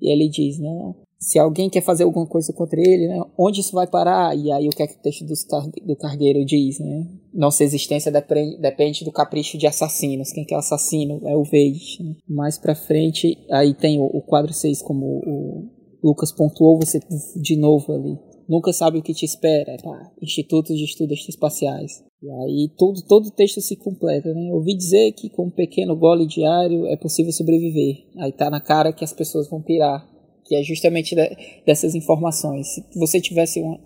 E 0.00 0.12
ele 0.12 0.28
diz, 0.28 0.58
né? 0.58 0.94
Se 1.24 1.38
alguém 1.38 1.70
quer 1.70 1.80
fazer 1.80 2.04
alguma 2.04 2.26
coisa 2.26 2.52
contra 2.52 2.78
ele, 2.78 3.08
né, 3.08 3.18
onde 3.38 3.60
isso 3.60 3.72
vai 3.72 3.86
parar? 3.86 4.36
E 4.36 4.52
aí 4.52 4.68
o 4.68 4.70
que 4.70 4.82
é 4.82 4.86
que 4.86 4.94
o 4.94 5.02
texto 5.02 5.24
car 5.48 5.66
do 5.66 5.96
cargueiro 5.96 6.44
diz, 6.44 6.78
né? 6.78 7.08
Nossa 7.32 7.64
existência 7.64 8.12
depende, 8.12 8.58
depende 8.58 9.04
do 9.06 9.10
capricho 9.10 9.56
de 9.56 9.66
assassinos. 9.66 10.30
Quem 10.32 10.44
que 10.44 10.54
é 10.54 10.58
assassino? 10.58 11.26
É 11.26 11.34
o 11.34 11.42
Vade. 11.42 11.96
Né? 12.00 12.14
Mais 12.28 12.58
pra 12.58 12.74
frente, 12.74 13.38
aí 13.50 13.72
tem 13.72 13.98
o, 13.98 14.04
o 14.04 14.20
quadro 14.20 14.52
6, 14.52 14.82
como 14.82 15.06
o 15.06 15.68
Lucas 16.04 16.30
pontuou, 16.30 16.78
você 16.78 17.00
de 17.40 17.56
novo 17.56 17.94
ali. 17.94 18.18
Nunca 18.46 18.70
sabe 18.74 18.98
o 18.98 19.02
que 19.02 19.14
te 19.14 19.24
espera, 19.24 19.78
tá? 19.78 20.12
Instituto 20.20 20.74
de 20.74 20.84
Estudos 20.84 21.26
Espaciais. 21.26 22.04
E 22.22 22.30
aí 22.30 22.70
todo, 22.76 23.00
todo 23.08 23.26
o 23.28 23.30
texto 23.30 23.62
se 23.62 23.76
completa, 23.76 24.30
né? 24.34 24.52
ouvi 24.52 24.76
dizer 24.76 25.12
que 25.12 25.30
com 25.30 25.46
um 25.46 25.50
pequeno 25.50 25.96
gole 25.96 26.26
diário 26.26 26.86
é 26.86 26.96
possível 26.98 27.32
sobreviver. 27.32 28.04
Aí 28.18 28.32
tá 28.32 28.50
na 28.50 28.60
cara 28.60 28.92
que 28.92 29.04
as 29.04 29.12
pessoas 29.14 29.48
vão 29.48 29.62
pirar 29.62 30.13
que 30.44 30.54
é 30.54 30.62
justamente 30.62 31.14
de, 31.14 31.36
dessas 31.66 31.94
informações. 31.94 32.68
Se 32.68 32.98
você 32.98 33.20
tivesse 33.20 33.60
uma, 33.60 33.78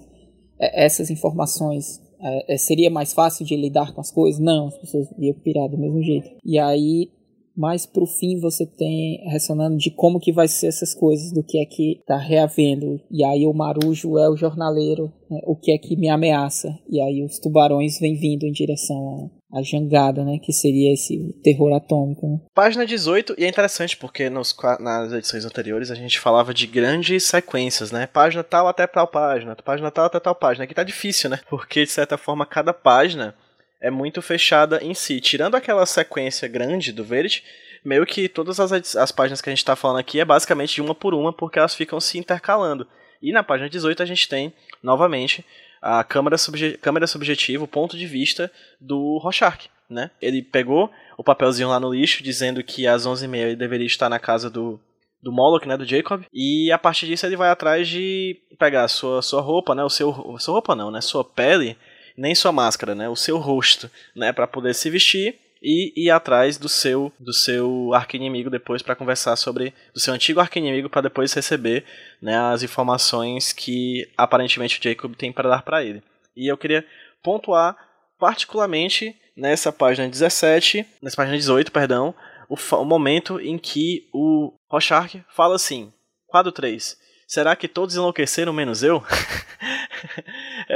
é, 0.60 0.85
essas 0.85 1.10
informações, 1.10 2.01
é, 2.20 2.55
é, 2.55 2.56
seria 2.59 2.90
mais 2.90 3.12
fácil 3.12 3.47
de 3.47 3.56
lidar 3.56 3.94
com 3.94 4.01
as 4.01 4.10
coisas? 4.10 4.40
Não, 4.40 4.68
as 4.68 4.78
pessoas 4.78 5.09
iam 5.18 5.35
pirar 5.35 5.68
do 5.68 5.78
mesmo 5.78 6.02
jeito. 6.02 6.30
E 6.44 6.59
aí, 6.59 7.10
mais 7.56 7.86
pro 7.86 8.06
fim, 8.06 8.39
você 8.40 8.66
tem 8.66 9.20
ressonando 9.28 9.76
de 9.76 9.90
como 9.90 10.20
que 10.20 10.32
vai 10.32 10.48
ser 10.48 10.66
essas 10.66 10.94
coisas, 10.94 11.32
do 11.32 11.43
que 11.43 11.59
é 11.59 11.64
que 11.64 12.01
tá 12.06 12.16
reavendo. 12.16 13.01
E 13.10 13.24
aí 13.24 13.47
o 13.47 13.52
Marujo 13.52 14.18
é 14.18 14.28
o 14.28 14.36
jornaleiro, 14.36 15.12
né, 15.30 15.40
o 15.44 15.56
que 15.56 15.72
é 15.72 15.78
que 15.78 15.97
me 15.97 16.09
ameaça. 16.09 16.76
E 16.89 17.01
aí 17.01 17.22
os 17.24 17.39
tubarões 17.39 17.98
vêm 17.98 18.14
vindo 18.14 18.44
em 18.44 18.52
direção 18.52 19.30
a 19.52 19.62
jangada, 19.62 20.24
né? 20.24 20.38
Que 20.42 20.52
seria 20.52 20.92
esse 20.92 21.32
terror 21.42 21.74
atômico. 21.74 22.26
Né? 22.26 22.40
Página 22.54 22.84
18, 22.84 23.34
e 23.38 23.44
é 23.44 23.48
interessante 23.48 23.96
porque 23.96 24.28
nos, 24.28 24.54
nas 24.80 25.12
edições 25.12 25.44
anteriores 25.44 25.90
a 25.90 25.94
gente 25.94 26.18
falava 26.18 26.52
de 26.52 26.66
grandes 26.66 27.24
sequências, 27.24 27.90
né? 27.90 28.06
Página 28.06 28.44
tal 28.44 28.68
até 28.68 28.86
tal 28.86 29.06
página, 29.06 29.56
página 29.56 29.90
tal 29.90 30.04
até 30.04 30.20
tal 30.20 30.34
página. 30.34 30.64
Aqui 30.64 30.74
tá 30.74 30.82
difícil, 30.82 31.30
né? 31.30 31.40
Porque 31.48 31.84
de 31.84 31.90
certa 31.90 32.18
forma 32.18 32.44
cada 32.44 32.72
página 32.72 33.34
é 33.80 33.90
muito 33.90 34.20
fechada 34.20 34.80
em 34.82 34.94
si. 34.94 35.20
Tirando 35.20 35.54
aquela 35.54 35.86
sequência 35.86 36.46
grande 36.48 36.92
do 36.92 37.04
Verity, 37.04 37.42
meio 37.84 38.04
que 38.04 38.28
todas 38.28 38.60
as, 38.60 38.96
as 38.96 39.12
páginas 39.12 39.40
que 39.40 39.48
a 39.48 39.52
gente 39.52 39.64
tá 39.64 39.76
falando 39.76 39.98
aqui 39.98 40.20
é 40.20 40.24
basicamente 40.24 40.74
de 40.74 40.82
uma 40.82 40.94
por 40.94 41.14
uma, 41.14 41.32
porque 41.32 41.58
elas 41.58 41.74
ficam 41.74 42.00
se 42.00 42.18
intercalando. 42.18 42.86
E 43.22 43.32
na 43.32 43.42
página 43.42 43.68
18 43.68 44.02
a 44.02 44.06
gente 44.06 44.28
tem, 44.28 44.52
novamente, 44.82 45.44
a 45.80 46.02
câmera, 46.05 46.36
subje 46.38 46.78
câmera 46.78 47.06
subjetiva, 47.06 47.64
o 47.64 47.68
ponto 47.68 47.96
de 47.96 48.06
vista 48.06 48.50
do 48.80 49.18
Rorschach, 49.18 49.70
né? 49.88 50.10
Ele 50.20 50.42
pegou 50.42 50.90
o 51.16 51.24
papelzinho 51.24 51.68
lá 51.68 51.80
no 51.80 51.92
lixo 51.92 52.22
dizendo 52.22 52.62
que 52.62 52.86
às 52.86 53.06
11h30 53.06 53.36
ele 53.36 53.56
deveria 53.56 53.86
estar 53.86 54.09
na 54.09 54.18
casa 54.18 54.50
do, 54.50 54.78
do 55.22 55.32
Moloch, 55.32 55.66
né, 55.66 55.76
do 55.76 55.84
Jacob, 55.84 56.22
e 56.32 56.70
a 56.70 56.78
partir 56.78 57.06
disso 57.06 57.26
ele 57.26 57.36
vai 57.36 57.50
atrás 57.50 57.88
de 57.88 58.36
pegar 58.59 58.84
a 58.84 58.88
sua, 58.88 59.22
sua 59.22 59.40
roupa, 59.40 59.74
né, 59.74 59.82
o 59.82 59.90
seu, 59.90 60.36
sua 60.38 60.55
roupa 60.55 60.74
não, 60.74 60.90
né, 60.90 61.00
sua 61.00 61.24
pele, 61.24 61.76
nem 62.16 62.34
sua 62.34 62.52
máscara, 62.52 62.94
né, 62.94 63.09
o 63.09 63.16
seu 63.16 63.38
rosto, 63.38 63.90
né, 64.14 64.32
para 64.32 64.46
poder 64.46 64.74
se 64.74 64.90
vestir 64.90 65.36
e 65.62 65.93
ir 65.97 66.10
atrás 66.10 66.56
do 66.56 66.68
seu 66.68 67.12
do 67.18 67.32
seu 67.32 67.93
arqui-inimigo 67.94 68.51
depois 68.51 68.82
para 68.82 68.94
conversar 68.94 69.36
sobre 69.36 69.74
do 69.93 70.01
seu 70.01 70.14
antigo 70.14 70.40
arqui-inimigo 70.40 70.89
para 70.89 71.02
depois 71.02 71.32
receber 71.32 71.85
né, 72.22 72.39
as 72.39 72.62
informações 72.62 73.52
que 73.52 74.09
aparentemente 74.16 74.78
o 74.78 74.82
Jacob 74.82 75.14
tem 75.14 75.32
para 75.32 75.48
dar 75.48 75.62
para 75.62 75.82
ele. 75.82 76.02
E 76.36 76.47
eu 76.47 76.56
queria 76.56 76.86
pontuar 77.22 77.76
particularmente 78.18 79.16
nessa 79.36 79.72
página 79.72 80.09
17, 80.09 80.85
nessa 81.01 81.16
página 81.16 81.36
18, 81.36 81.70
perdão, 81.70 82.14
o, 82.48 82.56
o 82.76 82.85
momento 82.85 83.40
em 83.40 83.56
que 83.56 84.09
o 84.12 84.52
Rorschach 84.68 85.22
fala 85.35 85.55
assim, 85.55 85.93
quadro 86.26 86.51
3, 86.51 86.98
será 87.26 87.55
que 87.55 87.68
todos 87.68 87.94
enlouqueceram 87.94 88.52
menos 88.52 88.82
eu? 88.82 89.02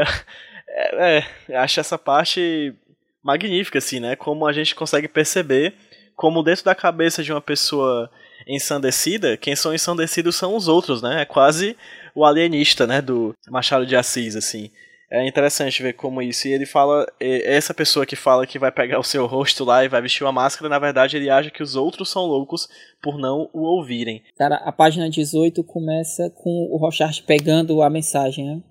é, 0.68 1.24
é, 1.48 1.56
acho 1.56 1.80
essa 1.80 1.98
parte 1.98 2.74
magnífica, 3.22 3.78
assim, 3.78 4.00
né? 4.00 4.16
Como 4.16 4.46
a 4.46 4.52
gente 4.52 4.74
consegue 4.74 5.08
perceber 5.08 5.74
como 6.16 6.42
dentro 6.42 6.64
da 6.64 6.74
cabeça 6.74 7.22
de 7.22 7.32
uma 7.32 7.40
pessoa 7.40 8.10
ensandecida, 8.46 9.36
quem 9.36 9.56
são 9.56 9.74
ensandecidos 9.74 10.36
são 10.36 10.56
os 10.56 10.68
outros, 10.68 11.00
né? 11.02 11.22
É 11.22 11.24
quase 11.24 11.76
o 12.14 12.24
alienista, 12.24 12.86
né? 12.86 13.00
Do 13.00 13.34
Machado 13.48 13.86
de 13.86 13.96
Assis, 13.96 14.36
assim. 14.36 14.70
É 15.10 15.26
interessante 15.26 15.82
ver 15.82 15.92
como 15.92 16.22
isso. 16.22 16.48
E 16.48 16.52
ele 16.52 16.64
fala, 16.64 17.06
essa 17.20 17.74
pessoa 17.74 18.06
que 18.06 18.16
fala 18.16 18.46
que 18.46 18.58
vai 18.58 18.72
pegar 18.72 18.98
o 18.98 19.04
seu 19.04 19.26
rosto 19.26 19.62
lá 19.62 19.84
e 19.84 19.88
vai 19.88 20.00
vestir 20.00 20.24
uma 20.24 20.32
máscara, 20.32 20.70
na 20.70 20.78
verdade 20.78 21.18
ele 21.18 21.28
acha 21.28 21.50
que 21.50 21.62
os 21.62 21.76
outros 21.76 22.10
são 22.10 22.24
loucos 22.24 22.66
por 23.02 23.18
não 23.18 23.50
o 23.52 23.60
ouvirem. 23.60 24.22
Cara, 24.38 24.56
a 24.56 24.72
página 24.72 25.10
18 25.10 25.62
começa 25.64 26.30
com 26.30 26.66
o 26.70 26.78
Rochard 26.78 27.22
pegando 27.24 27.82
a 27.82 27.90
mensagem, 27.90 28.46
né? 28.46 28.62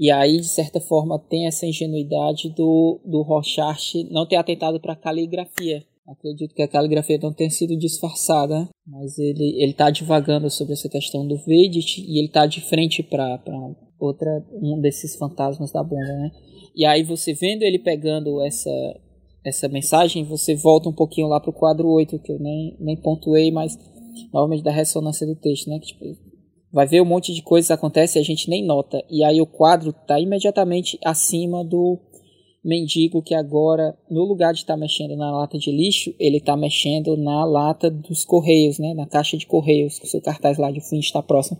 E 0.00 0.10
aí, 0.10 0.38
de 0.38 0.48
certa 0.48 0.80
forma, 0.80 1.18
tem 1.18 1.46
essa 1.46 1.66
ingenuidade 1.66 2.48
do, 2.48 2.98
do 3.04 3.20
Rorschach 3.20 4.02
não 4.10 4.26
ter 4.26 4.36
atentado 4.36 4.80
para 4.80 4.94
a 4.94 4.96
caligrafia. 4.96 5.84
Acredito 6.08 6.54
que 6.54 6.62
a 6.62 6.68
caligrafia 6.68 7.18
não 7.22 7.34
tenha 7.34 7.50
sido 7.50 7.76
disfarçada, 7.76 8.66
mas 8.86 9.18
ele 9.18 9.62
ele 9.62 9.72
está 9.72 9.90
divagando 9.90 10.48
sobre 10.48 10.72
essa 10.72 10.88
questão 10.88 11.28
do 11.28 11.36
Vedit 11.36 12.00
e 12.00 12.18
ele 12.18 12.28
está 12.28 12.46
de 12.46 12.62
frente 12.62 13.02
para 13.02 13.38
outra 13.98 14.42
um 14.54 14.80
desses 14.80 15.14
fantasmas 15.16 15.70
da 15.70 15.82
bomba, 15.82 16.02
né? 16.02 16.30
E 16.74 16.86
aí 16.86 17.02
você 17.02 17.34
vendo 17.34 17.62
ele 17.62 17.78
pegando 17.78 18.40
essa 18.40 18.70
essa 19.44 19.68
mensagem, 19.68 20.24
você 20.24 20.54
volta 20.54 20.88
um 20.88 20.94
pouquinho 20.94 21.28
lá 21.28 21.38
pro 21.38 21.52
quadro 21.52 21.88
8, 21.88 22.18
que 22.20 22.32
eu 22.32 22.38
nem, 22.38 22.74
nem 22.80 22.96
pontuei, 22.96 23.50
mas 23.50 23.78
novamente 24.32 24.62
da 24.62 24.70
ressonância 24.70 25.26
do 25.26 25.36
texto, 25.36 25.68
né? 25.68 25.78
Que, 25.78 25.88
tipo, 25.88 26.04
vai 26.72 26.86
ver 26.86 27.00
um 27.00 27.06
monte 27.06 27.34
de 27.34 27.42
coisas 27.42 27.70
acontece 27.70 28.18
e 28.18 28.20
a 28.20 28.24
gente 28.24 28.48
nem 28.48 28.64
nota. 28.64 29.02
E 29.10 29.24
aí 29.24 29.40
o 29.40 29.46
quadro 29.46 29.90
está 29.90 30.18
imediatamente 30.20 30.98
acima 31.04 31.64
do 31.64 31.98
mendigo 32.64 33.22
que 33.22 33.34
agora, 33.34 33.96
no 34.10 34.24
lugar 34.24 34.52
de 34.52 34.60
estar 34.60 34.74
tá 34.74 34.80
mexendo 34.80 35.16
na 35.16 35.30
lata 35.30 35.58
de 35.58 35.70
lixo, 35.70 36.14
ele 36.18 36.36
está 36.36 36.56
mexendo 36.56 37.16
na 37.16 37.44
lata 37.44 37.90
dos 37.90 38.24
correios, 38.24 38.78
né? 38.78 38.94
Na 38.94 39.06
caixa 39.06 39.36
de 39.36 39.46
correios, 39.46 39.98
com 39.98 40.06
seu 40.06 40.20
cartaz 40.20 40.58
lá 40.58 40.70
de 40.70 40.80
fim 40.80 40.98
está 40.98 41.22
próximo. 41.22 41.58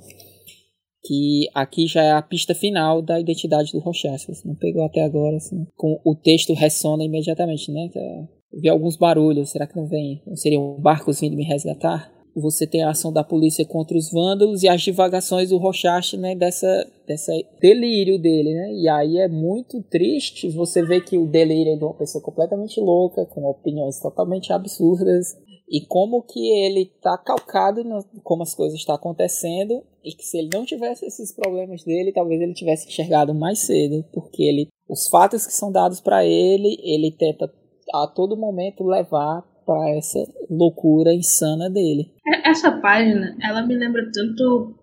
Que 1.02 1.48
aqui 1.54 1.86
já 1.86 2.02
é 2.02 2.12
a 2.12 2.22
pista 2.22 2.54
final 2.54 3.00
da 3.00 3.18
identidade 3.18 3.72
do 3.72 3.78
Rochester. 3.78 4.34
Não 4.44 4.54
pegou 4.54 4.84
até 4.84 5.02
agora, 5.02 5.36
assim. 5.36 5.66
Com 5.74 5.98
o 6.04 6.14
texto 6.14 6.52
ressona 6.52 7.02
imediatamente, 7.02 7.72
né? 7.72 7.88
É, 7.96 8.60
vi 8.60 8.68
alguns 8.68 8.96
barulhos, 8.96 9.50
será 9.50 9.66
que 9.66 9.76
não 9.76 9.88
vem? 9.88 10.22
Não 10.26 10.36
seriam 10.36 10.78
barcos 10.78 11.20
vindo 11.20 11.36
me 11.36 11.44
resgatar? 11.44 12.12
Você 12.34 12.66
tem 12.66 12.82
a 12.82 12.90
ação 12.90 13.12
da 13.12 13.24
polícia 13.24 13.64
contra 13.64 13.96
os 13.96 14.10
vândalos 14.10 14.62
e 14.62 14.68
as 14.68 14.82
divagações 14.82 15.50
do 15.50 15.58
Rochaste, 15.58 16.16
né, 16.16 16.34
dessa, 16.34 16.86
dessa 17.06 17.32
delírio 17.60 18.18
dele, 18.18 18.54
né? 18.54 18.72
E 18.74 18.88
aí 18.88 19.18
é 19.18 19.28
muito 19.28 19.82
triste 19.82 20.48
você 20.48 20.82
ver 20.82 21.04
que 21.04 21.18
o 21.18 21.26
delírio 21.26 21.72
é 21.72 21.76
de 21.76 21.84
uma 21.84 21.94
pessoa 21.94 22.22
completamente 22.22 22.80
louca, 22.80 23.26
com 23.26 23.44
opiniões 23.44 23.98
totalmente 24.00 24.52
absurdas, 24.52 25.36
e 25.70 25.80
como 25.86 26.22
que 26.22 26.48
ele 26.64 26.86
tá 27.00 27.16
calcado 27.16 27.84
no, 27.84 28.04
como 28.24 28.42
as 28.42 28.54
coisas 28.54 28.78
estão 28.78 28.94
acontecendo 28.94 29.84
e 30.04 30.12
que 30.12 30.24
se 30.24 30.38
ele 30.38 30.50
não 30.52 30.64
tivesse 30.64 31.06
esses 31.06 31.32
problemas 31.32 31.84
dele, 31.84 32.12
talvez 32.12 32.40
ele 32.40 32.54
tivesse 32.54 32.88
enxergado 32.88 33.32
mais 33.32 33.60
cedo, 33.60 34.04
porque 34.12 34.42
ele 34.42 34.68
os 34.88 35.06
fatos 35.08 35.46
que 35.46 35.52
são 35.52 35.70
dados 35.70 36.00
para 36.00 36.26
ele, 36.26 36.76
ele 36.82 37.12
tenta 37.12 37.48
a 37.94 38.06
todo 38.08 38.36
momento 38.36 38.82
levar 38.82 39.44
para 39.70 39.96
essa 39.96 40.18
loucura 40.50 41.14
insana 41.14 41.70
dele. 41.70 42.12
É, 42.26 42.50
essa 42.50 42.72
página, 42.72 43.36
ela 43.40 43.64
me 43.64 43.76
lembra 43.76 44.10
tanto. 44.12 44.74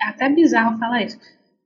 É 0.00 0.08
até 0.08 0.30
bizarro 0.30 0.78
falar 0.78 1.04
isso. 1.04 1.18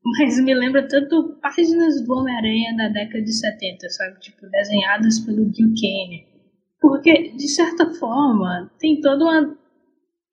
Mas 0.04 0.42
me 0.42 0.52
lembra 0.52 0.86
tanto 0.88 1.38
páginas 1.40 2.04
do 2.04 2.12
Homem-Aranha 2.12 2.76
da 2.76 2.88
década 2.88 3.22
de 3.22 3.32
70, 3.32 3.88
sabe? 3.88 4.18
Tipo, 4.18 4.50
desenhadas 4.50 5.20
pelo 5.20 5.44
Gil 5.54 5.74
Kane. 5.80 6.26
Porque, 6.80 7.30
de 7.36 7.48
certa 7.48 7.94
forma, 7.94 8.70
tem 8.80 9.00
toda 9.00 9.24
uma 9.24 9.56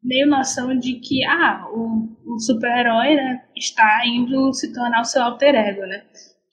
meio 0.03 0.27
noção 0.27 0.77
de 0.77 0.95
que, 0.95 1.23
ah, 1.25 1.67
o, 1.71 2.33
o 2.33 2.39
super-herói 2.39 3.15
né, 3.15 3.43
está 3.55 4.01
indo 4.07 4.51
se 4.53 4.73
tornar 4.73 5.01
o 5.01 5.05
seu 5.05 5.21
alter 5.21 5.53
ego, 5.55 5.81
né? 5.81 6.03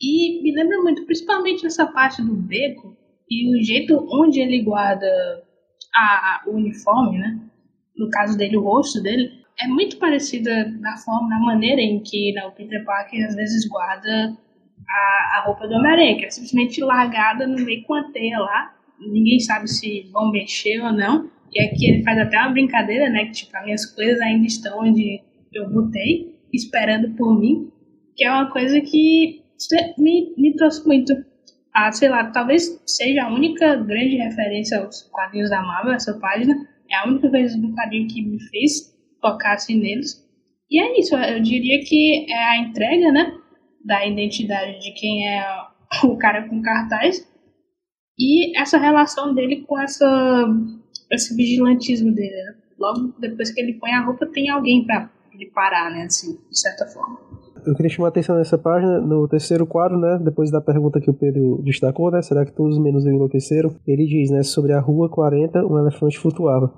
E 0.00 0.42
me 0.42 0.54
lembra 0.54 0.78
muito, 0.82 1.04
principalmente 1.06 1.64
nessa 1.64 1.86
parte 1.86 2.22
do 2.22 2.36
beco, 2.36 2.96
e 3.30 3.54
o 3.54 3.62
jeito 3.62 4.06
onde 4.10 4.40
ele 4.40 4.62
guarda 4.62 5.06
a, 5.94 6.42
o 6.46 6.52
uniforme, 6.52 7.18
né? 7.18 7.38
No 7.96 8.08
caso 8.10 8.36
dele, 8.36 8.56
o 8.56 8.62
rosto 8.62 9.02
dele, 9.02 9.40
é 9.58 9.66
muito 9.66 9.98
parecida 9.98 10.68
na 10.80 10.96
forma, 10.96 11.28
na 11.28 11.40
maneira 11.40 11.80
em 11.80 12.00
que 12.00 12.32
né, 12.32 12.44
o 12.46 12.52
Peter 12.52 12.84
Parker 12.84 13.26
às 13.26 13.34
vezes 13.34 13.68
guarda 13.68 14.36
a, 14.88 15.38
a 15.38 15.44
roupa 15.46 15.68
do 15.68 15.74
Homem-Aranha, 15.74 16.16
que 16.16 16.24
é 16.24 16.30
simplesmente 16.30 16.80
largada 16.82 17.46
no 17.46 17.62
meio 17.62 17.84
com 17.84 17.94
a 17.94 18.04
teia 18.04 18.38
lá. 18.38 18.74
Ninguém 18.98 19.38
sabe 19.40 19.68
se 19.68 20.08
vão 20.12 20.30
mexer 20.30 20.80
ou 20.80 20.92
não. 20.92 21.30
E 21.52 21.60
aqui 21.62 21.90
ele 21.90 22.02
faz 22.02 22.18
até 22.18 22.38
uma 22.38 22.50
brincadeira, 22.50 23.10
né? 23.10 23.26
Que 23.26 23.32
tipo, 23.32 23.56
as 23.56 23.64
minhas 23.64 23.86
coisas 23.86 24.20
ainda 24.20 24.46
estão 24.46 24.80
onde 24.80 25.22
eu 25.52 25.68
botei, 25.68 26.38
esperando 26.52 27.14
por 27.16 27.38
mim. 27.38 27.70
Que 28.16 28.24
é 28.24 28.30
uma 28.30 28.50
coisa 28.50 28.80
que 28.80 29.42
me, 29.98 30.34
me 30.36 30.54
trouxe 30.54 30.86
muito 30.86 31.12
a, 31.74 31.92
sei 31.92 32.08
lá, 32.08 32.30
talvez 32.30 32.82
seja 32.86 33.24
a 33.24 33.32
única 33.32 33.76
grande 33.76 34.16
referência 34.16 34.78
aos 34.78 35.02
quadrinhos 35.10 35.50
da 35.50 35.62
Marvel, 35.62 35.92
essa 35.92 36.18
página. 36.18 36.54
É 36.90 36.96
a 36.96 37.06
única 37.06 37.30
coisa 37.30 37.56
do 37.56 37.74
quadrinho 37.74 38.08
que 38.08 38.22
me 38.22 38.40
fez 38.48 38.92
tocar 39.20 39.54
assim 39.54 39.78
neles. 39.78 40.26
E 40.70 40.80
é 40.80 40.98
isso, 40.98 41.16
eu 41.16 41.40
diria 41.40 41.80
que 41.84 42.26
é 42.28 42.44
a 42.50 42.58
entrega, 42.58 43.12
né, 43.12 43.32
da 43.84 44.06
identidade 44.06 44.80
de 44.80 44.92
quem 44.92 45.28
é 45.28 45.44
o 46.04 46.16
cara 46.16 46.48
com 46.48 46.62
cartaz 46.62 47.26
e 48.18 48.56
essa 48.58 48.78
relação 48.78 49.34
dele 49.34 49.64
com 49.66 49.80
essa 49.80 50.46
esse 51.10 51.34
vigilantismo 51.34 52.12
dele, 52.14 52.36
né? 52.44 52.54
Logo 52.78 53.14
depois 53.18 53.50
que 53.50 53.60
ele 53.60 53.74
põe 53.74 53.90
a 53.92 54.04
roupa, 54.04 54.26
tem 54.26 54.48
alguém 54.48 54.84
para 54.84 55.10
ele 55.32 55.50
parar, 55.50 55.90
né, 55.90 56.04
assim, 56.04 56.38
de 56.48 56.58
certa 56.58 56.86
forma. 56.86 57.18
Eu 57.66 57.74
queria 57.74 57.90
chamar 57.90 58.08
a 58.08 58.10
atenção 58.10 58.36
nessa 58.36 58.56
página, 58.56 59.00
no 59.00 59.28
terceiro 59.28 59.66
quadro, 59.66 59.98
né? 59.98 60.18
Depois 60.22 60.50
da 60.50 60.60
pergunta 60.60 61.00
que 61.00 61.10
o 61.10 61.14
Pedro 61.14 61.60
destacou, 61.62 62.10
né? 62.10 62.22
Será 62.22 62.44
que 62.44 62.52
todos 62.52 62.78
menos 62.78 63.04
eu 63.06 63.12
enlouqueceram? 63.12 63.70
Ele 63.86 64.06
diz, 64.06 64.30
né? 64.30 64.42
Sobre 64.42 64.72
a 64.72 64.80
rua 64.80 65.08
40, 65.08 65.66
um 65.66 65.78
elefante 65.78 66.18
flutuava. 66.18 66.72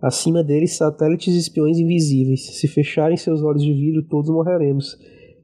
Acima 0.00 0.44
deles, 0.44 0.76
satélites 0.76 1.34
e 1.34 1.38
espiões 1.38 1.78
invisíveis. 1.78 2.58
Se 2.58 2.68
fecharem 2.68 3.16
seus 3.16 3.42
olhos 3.42 3.62
de 3.62 3.72
vidro, 3.72 4.02
todos 4.02 4.30
morreremos. 4.30 4.96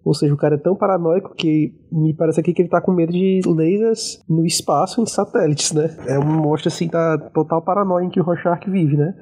Ou 0.05 0.12
seja, 0.12 0.35
o 0.35 0.36
cara 0.36 0.56
é 0.56 0.59
tão 0.59 0.77
paranoico 0.77 1.35
que 1.35 1.74
me 1.90 2.12
parece 2.12 2.39
aqui 2.39 2.52
que 2.52 2.61
ele 2.61 2.69
tá 2.69 2.81
com 2.81 2.93
medo 2.93 3.12
de 3.12 3.40
lasers 3.47 4.23
no 4.28 4.44
espaço 4.44 5.01
em 5.01 5.06
satélites, 5.06 5.73
né? 5.73 5.97
É 6.06 6.19
um 6.19 6.43
mostra 6.43 6.69
assim 6.69 6.89
da 6.89 7.16
total 7.16 7.62
paranoia 7.62 8.05
em 8.05 8.11
que 8.11 8.20
o 8.20 8.23
Rorschach 8.23 8.69
vive, 8.69 8.97
né? 8.97 9.15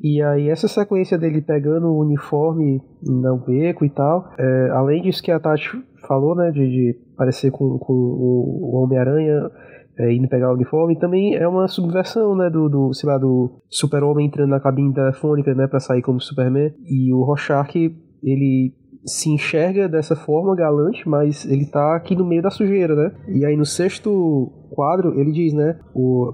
E 0.00 0.22
aí 0.22 0.48
essa 0.48 0.68
sequência 0.68 1.16
dele 1.16 1.40
pegando 1.40 1.86
o 1.86 2.00
uniforme 2.00 2.80
no 3.02 3.38
beco 3.38 3.84
e 3.84 3.90
tal, 3.90 4.30
é, 4.38 4.70
além 4.72 5.02
disso 5.02 5.22
que 5.22 5.30
a 5.30 5.40
Tati 5.40 5.70
falou, 6.06 6.34
né, 6.34 6.50
de, 6.50 6.60
de 6.60 6.98
parecer 7.16 7.50
com, 7.50 7.78
com 7.78 7.92
o, 7.92 8.82
Homem-Aranha 8.82 9.50
é, 9.98 10.12
indo 10.12 10.28
pegar 10.28 10.50
o 10.50 10.54
uniforme, 10.54 10.98
também 10.98 11.36
é 11.36 11.46
uma 11.46 11.68
subversão, 11.68 12.34
né, 12.36 12.50
do, 12.50 12.68
do 12.68 12.92
sei 12.92 13.08
lá, 13.08 13.16
do 13.16 13.62
super-homem 13.70 14.26
entrando 14.26 14.50
na 14.50 14.60
cabine 14.60 14.92
telefônica, 14.92 15.54
né, 15.54 15.66
pra 15.66 15.80
sair 15.80 16.02
como 16.02 16.20
Superman, 16.20 16.72
e 16.84 17.12
o 17.12 17.22
Rorschach, 17.22 17.74
ele 18.22 18.74
se 19.06 19.30
enxerga 19.30 19.88
dessa 19.88 20.16
forma 20.16 20.56
galante, 20.56 21.06
mas 21.08 21.44
ele 21.44 21.66
tá 21.66 21.94
aqui 21.94 22.16
no 22.16 22.24
meio 22.24 22.42
da 22.42 22.50
sujeira, 22.50 22.94
né? 22.94 23.12
E 23.28 23.44
aí 23.44 23.56
no 23.56 23.66
sexto 23.66 24.50
quadro 24.74 25.18
ele 25.18 25.32
diz, 25.32 25.52
né? 25.52 25.78
O, 25.94 26.32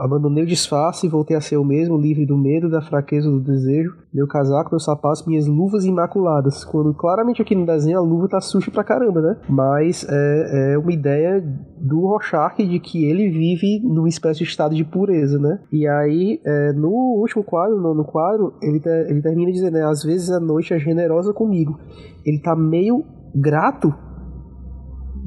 abandonei 0.00 0.44
o 0.44 0.46
disfarce 0.46 1.06
e 1.06 1.10
voltei 1.10 1.36
a 1.36 1.40
ser 1.40 1.56
o 1.56 1.64
mesmo, 1.64 1.96
livre 1.96 2.24
do 2.24 2.36
medo, 2.36 2.70
da 2.70 2.80
fraqueza, 2.80 3.30
do 3.30 3.40
desejo. 3.40 3.94
Meu 4.12 4.26
casaco, 4.26 4.70
meus 4.70 4.84
sapatos, 4.84 5.26
minhas 5.26 5.46
luvas 5.46 5.84
imaculadas. 5.84 6.64
Quando 6.64 6.94
claramente 6.94 7.42
aqui 7.42 7.54
no 7.54 7.66
desenho 7.66 7.98
a 7.98 8.02
luva 8.02 8.28
tá 8.28 8.40
suja 8.40 8.70
pra 8.70 8.82
caramba, 8.82 9.20
né? 9.20 9.36
Mas 9.48 10.06
é, 10.08 10.72
é 10.72 10.78
uma 10.78 10.92
ideia 10.92 11.42
do 11.78 12.00
Rorschach 12.00 12.56
de 12.56 12.80
que 12.80 13.04
ele 13.04 13.28
vive 13.28 13.80
numa 13.84 14.08
espécie 14.08 14.38
de 14.38 14.44
estado 14.44 14.74
de 14.74 14.84
pureza, 14.84 15.38
né? 15.38 15.60
E 15.70 15.86
aí, 15.86 16.40
é, 16.44 16.72
no 16.72 16.88
último 16.88 17.44
quadro, 17.44 17.80
no, 17.80 17.94
no 17.94 18.04
quadro, 18.04 18.54
ele, 18.62 18.80
ele 19.08 19.20
termina 19.20 19.52
dizendo, 19.52 19.74
né? 19.74 19.84
Às 19.84 20.02
vezes 20.02 20.30
a 20.30 20.40
noite 20.40 20.72
é 20.72 20.78
generosa 20.78 21.32
comigo. 21.32 21.78
Ele 22.24 22.40
tá 22.40 22.56
meio 22.56 23.04
grato 23.34 23.94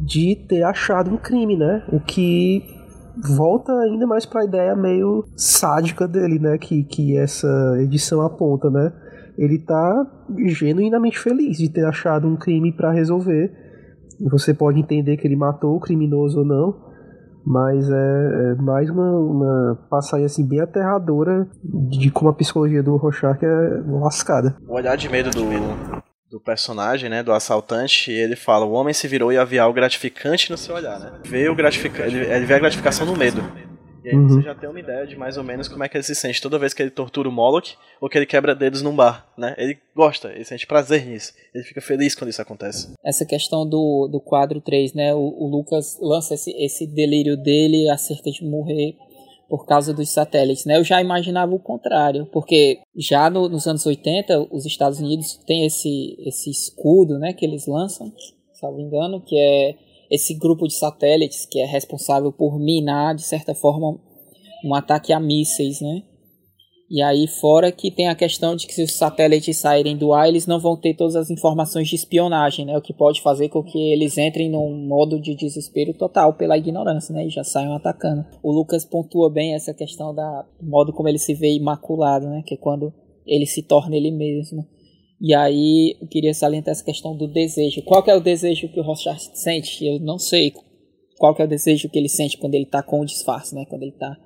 de 0.03 0.35
ter 0.47 0.63
achado 0.63 1.11
um 1.11 1.17
crime, 1.17 1.57
né? 1.57 1.83
O 1.91 1.99
que 1.99 2.63
volta 3.35 3.71
ainda 3.81 4.07
mais 4.07 4.25
para 4.25 4.41
a 4.41 4.45
ideia 4.45 4.75
meio 4.75 5.25
sádica 5.35 6.07
dele, 6.07 6.39
né? 6.39 6.57
Que, 6.57 6.83
que 6.83 7.17
essa 7.17 7.77
edição 7.79 8.21
aponta, 8.21 8.69
né? 8.69 8.91
Ele 9.37 9.59
tá 9.59 10.05
genuinamente 10.47 11.19
feliz 11.19 11.57
de 11.57 11.69
ter 11.69 11.85
achado 11.85 12.27
um 12.27 12.35
crime 12.35 12.71
para 12.71 12.91
resolver. 12.91 13.51
Você 14.29 14.53
pode 14.53 14.79
entender 14.79 15.17
que 15.17 15.25
ele 15.25 15.35
matou 15.35 15.75
o 15.75 15.79
criminoso 15.79 16.39
ou 16.39 16.45
não, 16.45 16.75
mas 17.45 17.89
é, 17.89 17.93
é 18.51 18.55
mais 18.55 18.89
uma, 18.89 19.11
uma 19.11 19.79
passagem 19.89 20.25
assim 20.25 20.45
bem 20.45 20.59
aterradora 20.59 21.47
de 21.63 22.11
como 22.11 22.29
a 22.29 22.33
psicologia 22.33 22.83
do 22.83 22.97
Rorschach 22.97 23.39
é 23.41 23.81
lascada. 23.87 24.57
O 24.67 24.73
olhar 24.73 24.97
de 24.97 25.07
medo 25.07 25.29
do, 25.29 25.41
do 26.29 26.39
personagem, 26.39 27.09
né, 27.09 27.23
do 27.23 27.33
assaltante, 27.33 28.11
ele 28.11 28.35
fala: 28.35 28.65
o 28.65 28.71
homem 28.71 28.93
se 28.93 29.07
virou 29.07 29.31
e 29.31 29.37
havia 29.37 29.63
algo 29.63 29.75
gratificante 29.75 30.51
no 30.51 30.57
seu 30.57 30.75
olhar, 30.75 30.99
né? 30.99 31.11
Vê 31.25 31.49
o 31.49 31.55
gratifica 31.55 32.05
ele, 32.05 32.19
ele 32.19 32.45
vê 32.45 32.53
a 32.53 32.59
gratificação 32.59 33.05
no 33.05 33.15
medo. 33.15 33.43
E 34.03 34.09
aí 34.09 34.15
uhum. 34.15 34.29
você 34.29 34.41
já 34.41 34.55
tem 34.55 34.69
uma 34.69 34.79
ideia 34.79 35.05
de 35.05 35.17
mais 35.17 35.37
ou 35.37 35.43
menos 35.43 35.67
como 35.67 35.83
é 35.83 35.89
que 35.89 35.97
ele 35.97 36.03
se 36.03 36.15
sente 36.15 36.41
toda 36.41 36.57
vez 36.57 36.73
que 36.73 36.81
ele 36.81 36.89
tortura 36.89 37.27
o 37.27 37.31
Moloch 37.31 37.75
ou 37.99 38.07
que 38.07 38.17
ele 38.17 38.25
quebra 38.25 38.55
dedos 38.55 38.81
num 38.81 38.95
bar, 38.95 39.27
né? 39.37 39.53
Ele 39.57 39.77
gosta, 39.93 40.31
ele 40.31 40.45
sente 40.45 40.65
prazer 40.65 41.05
nisso. 41.05 41.33
Ele 41.53 41.65
fica 41.65 41.81
feliz 41.81 42.15
quando 42.15 42.29
isso 42.29 42.41
acontece. 42.41 42.93
Essa 43.03 43.25
questão 43.25 43.67
do, 43.67 44.07
do 44.09 44.21
quadro 44.21 44.61
3, 44.61 44.93
né? 44.93 45.13
O, 45.13 45.19
o 45.19 45.49
Lucas 45.49 45.97
lança 46.01 46.33
esse, 46.33 46.51
esse 46.51 46.87
delírio 46.87 47.35
dele 47.35 47.89
acerca 47.89 48.31
de 48.31 48.43
morrer 48.45 48.95
por 49.49 49.65
causa 49.65 49.93
dos 49.93 50.09
satélites, 50.09 50.65
né? 50.65 50.77
Eu 50.77 50.83
já 50.83 51.01
imaginava 51.01 51.53
o 51.53 51.59
contrário, 51.59 52.27
porque 52.31 52.79
já 52.95 53.29
no, 53.29 53.49
nos 53.49 53.65
anos 53.65 53.85
80 53.85 54.47
os 54.51 54.65
Estados 54.65 54.99
Unidos 54.99 55.39
têm 55.45 55.65
esse, 55.65 56.15
esse 56.19 56.51
escudo, 56.51 57.17
né, 57.17 57.33
que 57.33 57.45
eles 57.45 57.65
lançam, 57.65 58.13
me 58.73 58.83
engano, 58.83 59.21
que 59.21 59.37
é 59.37 59.75
esse 60.11 60.33
grupo 60.33 60.67
de 60.67 60.73
satélites 60.73 61.45
que 61.45 61.59
é 61.59 61.65
responsável 61.65 62.31
por 62.31 62.59
minar, 62.59 63.15
de 63.15 63.23
certa 63.23 63.55
forma, 63.55 63.99
um 64.63 64.75
ataque 64.75 65.13
a 65.13 65.19
mísseis, 65.19 65.81
né? 65.81 66.03
E 66.91 67.03
aí, 67.03 67.27
fora 67.27 67.71
que 67.71 67.91
tem 67.91 68.07
a 68.07 68.15
questão 68.15 68.55
de 68.55 68.65
que 68.65 68.73
se 68.73 68.81
os 68.81 68.93
satélites 68.93 69.57
saírem 69.57 69.95
do 69.95 70.11
ar, 70.11 70.27
eles 70.27 70.47
não 70.47 70.59
vão 70.59 70.75
ter 70.75 70.95
todas 70.95 71.15
as 71.15 71.29
informações 71.29 71.87
de 71.87 71.95
espionagem, 71.95 72.65
né? 72.65 72.75
O 72.75 72.81
que 72.81 72.93
pode 72.93 73.21
fazer 73.21 73.47
com 73.49 73.61
que 73.61 73.77
eles 73.93 74.17
entrem 74.17 74.49
num 74.49 74.87
modo 74.87 75.21
de 75.21 75.35
desespero 75.35 75.93
total 75.93 76.33
pela 76.33 76.57
ignorância, 76.57 77.13
né? 77.13 77.27
E 77.27 77.29
já 77.29 77.43
saiam 77.43 77.75
atacando. 77.75 78.25
O 78.41 78.51
Lucas 78.51 78.85
pontua 78.85 79.29
bem 79.29 79.53
essa 79.53 79.71
questão 79.71 80.15
da, 80.15 80.41
do 80.59 80.67
modo 80.67 80.91
como 80.91 81.07
ele 81.07 81.19
se 81.19 81.35
vê 81.35 81.53
imaculado, 81.53 82.27
né? 82.27 82.41
Que 82.43 82.55
é 82.55 82.57
quando 82.57 82.91
ele 83.23 83.45
se 83.45 83.61
torna 83.61 83.95
ele 83.95 84.09
mesmo. 84.09 84.65
E 85.21 85.35
aí, 85.35 85.95
eu 86.01 86.07
queria 86.07 86.33
salientar 86.33 86.71
essa 86.71 86.83
questão 86.83 87.15
do 87.15 87.27
desejo. 87.27 87.83
Qual 87.83 88.01
que 88.01 88.09
é 88.09 88.15
o 88.15 88.21
desejo 88.21 88.67
que 88.67 88.79
o 88.79 88.83
Rothschild 88.83 89.37
sente? 89.37 89.85
Eu 89.85 89.99
não 89.99 90.17
sei 90.17 90.53
qual 91.19 91.35
que 91.35 91.41
é 91.43 91.45
o 91.45 91.49
desejo 91.49 91.87
que 91.87 91.99
ele 91.99 92.09
sente 92.09 92.37
quando 92.37 92.55
ele 92.55 92.65
tá 92.65 92.81
com 92.81 93.01
o 93.01 93.05
disfarce, 93.05 93.53
né? 93.53 93.65
Quando 93.69 93.83
ele 93.83 93.91
tá 93.91 94.17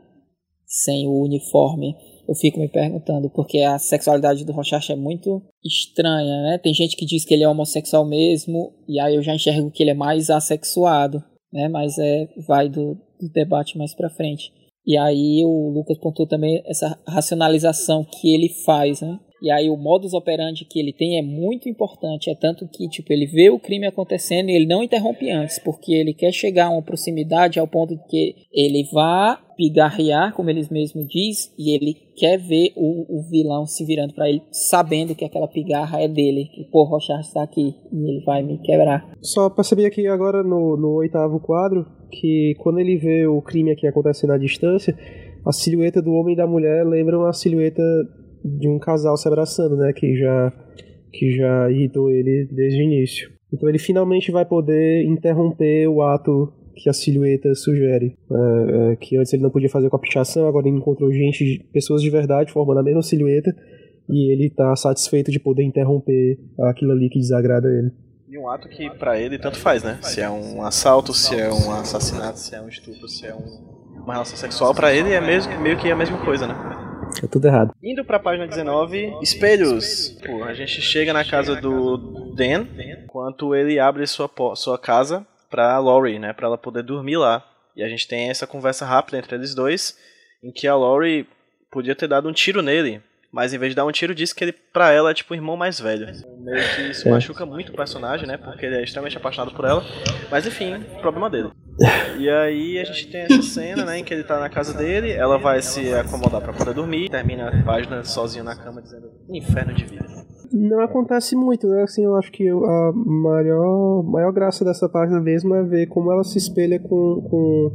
sem 0.65 1.05
o 1.07 1.21
uniforme. 1.23 1.93
Eu 2.27 2.35
fico 2.35 2.59
me 2.59 2.69
perguntando, 2.69 3.29
porque 3.29 3.59
a 3.59 3.77
sexualidade 3.77 4.45
do 4.45 4.53
Rochard 4.53 4.91
é 4.91 4.95
muito 4.95 5.41
estranha, 5.63 6.41
né? 6.43 6.57
Tem 6.57 6.73
gente 6.73 6.95
que 6.95 7.05
diz 7.05 7.25
que 7.25 7.33
ele 7.33 7.43
é 7.43 7.49
homossexual 7.49 8.05
mesmo, 8.05 8.73
e 8.87 8.99
aí 8.99 9.15
eu 9.15 9.21
já 9.21 9.35
enxergo 9.35 9.71
que 9.71 9.83
ele 9.83 9.91
é 9.91 9.95
mais 9.95 10.29
assexuado, 10.29 11.23
né? 11.51 11.67
Mas 11.67 11.97
é 11.97 12.27
vai 12.47 12.69
do, 12.69 12.95
do 13.19 13.29
debate 13.33 13.77
mais 13.77 13.93
para 13.93 14.09
frente. 14.09 14.51
E 14.85 14.97
aí 14.97 15.43
o 15.45 15.69
Lucas 15.69 15.97
pontuou 15.97 16.27
também 16.27 16.61
essa 16.65 16.97
racionalização 17.07 18.03
que 18.03 18.33
ele 18.33 18.49
faz, 18.65 19.01
né? 19.01 19.19
E 19.43 19.51
aí 19.51 19.69
o 19.69 19.75
modus 19.75 20.13
operandi 20.13 20.63
que 20.63 20.79
ele 20.79 20.93
tem 20.93 21.19
é 21.19 21.21
muito 21.21 21.67
importante, 21.67 22.29
é 22.29 22.33
tanto 22.35 22.65
que 22.65 22.87
tipo 22.87 23.11
ele 23.11 23.25
vê 23.25 23.49
o 23.49 23.59
crime 23.59 23.85
acontecendo 23.85 24.49
e 24.49 24.55
ele 24.55 24.65
não 24.65 24.81
interrompe 24.81 25.29
antes, 25.29 25.59
porque 25.59 25.93
ele 25.93 26.13
quer 26.13 26.31
chegar 26.31 26.67
a 26.67 26.69
uma 26.69 26.81
proximidade 26.81 27.59
ao 27.59 27.67
ponto 27.67 27.93
de 27.93 28.07
que 28.07 28.35
ele 28.53 28.87
vá 28.93 29.37
pigarrear, 29.57 30.33
como 30.33 30.49
eles 30.49 30.69
mesmos 30.69 31.05
diz, 31.09 31.53
e 31.59 31.75
ele 31.75 31.93
quer 32.15 32.37
ver 32.37 32.71
o, 32.77 33.19
o 33.19 33.21
vilão 33.29 33.65
se 33.65 33.83
virando 33.83 34.13
para 34.13 34.29
ele, 34.29 34.41
sabendo 34.49 35.13
que 35.13 35.25
aquela 35.25 35.47
pigarra 35.47 36.01
é 36.01 36.07
dele, 36.07 36.49
que 36.53 36.63
pô, 36.71 36.85
Rochard 36.85 37.27
está 37.27 37.43
aqui 37.43 37.75
e 37.91 38.09
ele 38.09 38.23
vai 38.23 38.41
me 38.43 38.57
quebrar. 38.59 39.11
Só 39.21 39.49
percebi 39.49 39.85
aqui 39.85 40.07
agora 40.07 40.41
no, 40.41 40.77
no 40.77 40.95
oitavo 40.95 41.41
quadro 41.41 41.85
que 42.09 42.55
quando 42.59 42.79
ele 42.79 42.95
vê 42.95 43.27
o 43.27 43.41
crime 43.41 43.71
aqui 43.71 43.85
acontecendo 43.87 44.31
à 44.31 44.37
distância, 44.37 44.97
a 45.45 45.51
silhueta 45.51 46.01
do 46.01 46.13
homem 46.13 46.33
e 46.33 46.37
da 46.37 46.47
mulher 46.47 46.85
lembram 46.85 47.25
a 47.25 47.33
silhueta 47.33 47.83
de 48.43 48.67
um 48.67 48.79
casal 48.79 49.15
se 49.17 49.27
abraçando, 49.27 49.77
né? 49.77 49.93
Que 49.93 50.15
já, 50.15 50.53
que 51.11 51.31
já 51.35 51.71
irritou 51.71 52.09
ele 52.09 52.47
desde 52.51 52.81
o 52.81 52.83
início. 52.83 53.31
Então 53.53 53.69
ele 53.69 53.79
finalmente 53.79 54.31
vai 54.31 54.45
poder 54.45 55.05
interromper 55.05 55.87
o 55.87 56.01
ato 56.01 56.51
que 56.75 56.89
a 56.89 56.93
silhueta 56.93 57.53
sugere. 57.53 58.17
É, 58.31 58.91
é, 58.93 58.95
que 58.95 59.15
antes 59.15 59.31
ele 59.33 59.43
não 59.43 59.51
podia 59.51 59.69
fazer 59.69 59.89
com 59.89 59.95
a 59.95 59.99
pichação, 59.99 60.47
agora 60.47 60.67
ele 60.67 60.77
encontrou 60.77 61.11
gente, 61.13 61.65
pessoas 61.71 62.01
de 62.01 62.09
verdade 62.09 62.51
formando 62.51 62.79
a 62.79 62.83
mesma 62.83 63.01
silhueta 63.01 63.55
e 64.09 64.31
ele 64.31 64.49
tá 64.49 64.75
satisfeito 64.75 65.31
de 65.31 65.39
poder 65.39 65.63
interromper 65.63 66.37
aquilo 66.61 66.91
ali 66.91 67.09
que 67.09 67.19
desagrada 67.19 67.69
ele. 67.69 67.91
E 68.27 68.37
um 68.37 68.49
ato 68.49 68.67
que 68.67 68.89
para 68.89 69.19
ele 69.19 69.37
tanto 69.37 69.59
faz, 69.59 69.83
né? 69.83 69.99
Se 70.01 70.19
é 70.19 70.29
um 70.29 70.63
assalto, 70.63 71.13
se 71.13 71.39
é 71.39 71.49
um 71.49 71.71
assassinato, 71.71 72.39
se 72.39 72.55
é 72.55 72.61
um 72.61 72.67
estupro, 72.67 73.07
se 73.07 73.27
é 73.27 73.35
um, 73.35 74.01
uma 74.01 74.13
relação 74.13 74.35
sexual, 74.35 74.73
para 74.73 74.93
ele 74.93 75.11
é 75.11 75.21
mesmo, 75.21 75.57
meio 75.61 75.77
que 75.77 75.89
a 75.91 75.95
mesma 75.95 76.17
coisa, 76.25 76.47
né? 76.47 76.82
É 77.21 77.27
tudo 77.27 77.45
errado. 77.47 77.73
Indo 77.83 78.03
pra 78.05 78.19
página 78.19 78.47
19, 78.47 79.17
espelhos. 79.21 80.09
Pô, 80.25 80.43
a 80.43 80.53
gente 80.53 80.81
chega 80.81 81.13
na 81.13 81.25
casa 81.25 81.55
do 81.55 82.33
Dan, 82.35 82.65
enquanto 83.03 83.53
ele 83.53 83.79
abre 83.79 84.05
sua, 84.07 84.29
sua 84.55 84.77
casa 84.77 85.25
pra 85.49 85.77
Laurie, 85.79 86.19
né? 86.19 86.33
Pra 86.33 86.47
ela 86.47 86.57
poder 86.57 86.83
dormir 86.83 87.17
lá. 87.17 87.45
E 87.75 87.83
a 87.83 87.89
gente 87.89 88.07
tem 88.07 88.29
essa 88.29 88.47
conversa 88.47 88.85
rápida 88.85 89.17
entre 89.17 89.35
eles 89.35 89.53
dois, 89.55 89.97
em 90.43 90.51
que 90.51 90.67
a 90.67 90.75
Laurie 90.75 91.27
podia 91.71 91.95
ter 91.95 92.07
dado 92.07 92.29
um 92.29 92.33
tiro 92.33 92.61
nele, 92.61 93.01
mas 93.31 93.51
em 93.51 93.57
vez 93.57 93.71
de 93.71 93.75
dar 93.75 93.85
um 93.85 93.91
tiro, 93.91 94.13
disse 94.13 94.35
que 94.35 94.43
ele, 94.43 94.51
pra 94.51 94.91
ela, 94.91 95.09
é 95.09 95.13
tipo 95.13 95.33
o 95.33 95.35
irmão 95.35 95.57
mais 95.57 95.79
velho. 95.79 96.07
Meio 96.43 96.75
que 96.75 96.81
isso 96.91 97.07
é. 97.07 97.11
machuca 97.11 97.45
muito 97.45 97.69
o 97.71 97.75
personagem, 97.75 98.27
né? 98.27 98.37
Porque 98.37 98.65
ele 98.65 98.75
é 98.75 98.83
extremamente 98.83 99.17
apaixonado 99.17 99.55
por 99.55 99.65
ela. 99.65 99.83
Mas 100.29 100.45
enfim, 100.45 100.83
problema 101.01 101.29
dele. 101.29 101.49
E 102.19 102.29
aí 102.29 102.79
a 102.79 102.83
gente 102.83 103.09
tem 103.09 103.21
essa 103.21 103.41
cena, 103.41 103.85
né, 103.85 103.97
em 103.97 104.03
que 104.03 104.13
ele 104.13 104.23
tá 104.23 104.39
na 104.39 104.49
casa 104.49 104.77
dele, 104.77 105.11
ela 105.11 105.39
vai 105.39 105.61
se 105.61 105.91
acomodar 105.93 106.39
para 106.39 106.53
poder 106.53 106.73
dormir, 106.73 107.09
termina 107.09 107.49
a 107.49 107.63
página 107.63 108.03
sozinho 108.03 108.43
na 108.43 108.55
cama 108.55 108.81
dizendo 108.81 109.09
inferno 109.29 109.73
de 109.73 109.85
vida. 109.85 110.05
Não 110.51 110.81
acontece 110.81 111.35
muito, 111.35 111.67
né? 111.67 111.81
Assim, 111.81 112.05
eu 112.05 112.15
acho 112.15 112.31
que 112.31 112.47
a 112.47 112.91
maior, 112.93 114.03
maior 114.03 114.31
graça 114.31 114.63
dessa 114.63 114.87
página 114.87 115.19
mesmo 115.19 115.55
é 115.55 115.63
ver 115.63 115.87
como 115.87 116.11
ela 116.11 116.23
se 116.23 116.37
espelha 116.37 116.79
com, 116.79 117.27
com 117.27 117.71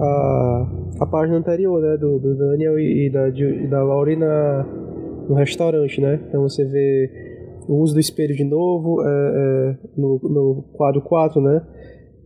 a, 0.00 1.02
a 1.02 1.06
página 1.06 1.36
anterior, 1.36 1.82
né? 1.82 1.98
Do, 1.98 2.18
do 2.18 2.34
Daniel 2.34 2.78
e, 2.78 3.10
da, 3.10 3.28
e 3.28 3.66
da 3.66 3.82
Laurie 3.82 4.16
na, 4.16 4.64
no 5.28 5.34
restaurante, 5.34 6.00
né? 6.00 6.18
Então 6.26 6.40
você 6.40 6.64
vê 6.64 7.21
o 7.68 7.82
uso 7.82 7.94
do 7.94 8.00
espelho 8.00 8.34
de 8.34 8.44
novo 8.44 9.02
é, 9.02 9.06
é, 9.06 9.78
no, 9.96 10.20
no 10.22 10.64
quadro 10.72 11.00
4, 11.02 11.40
né? 11.40 11.66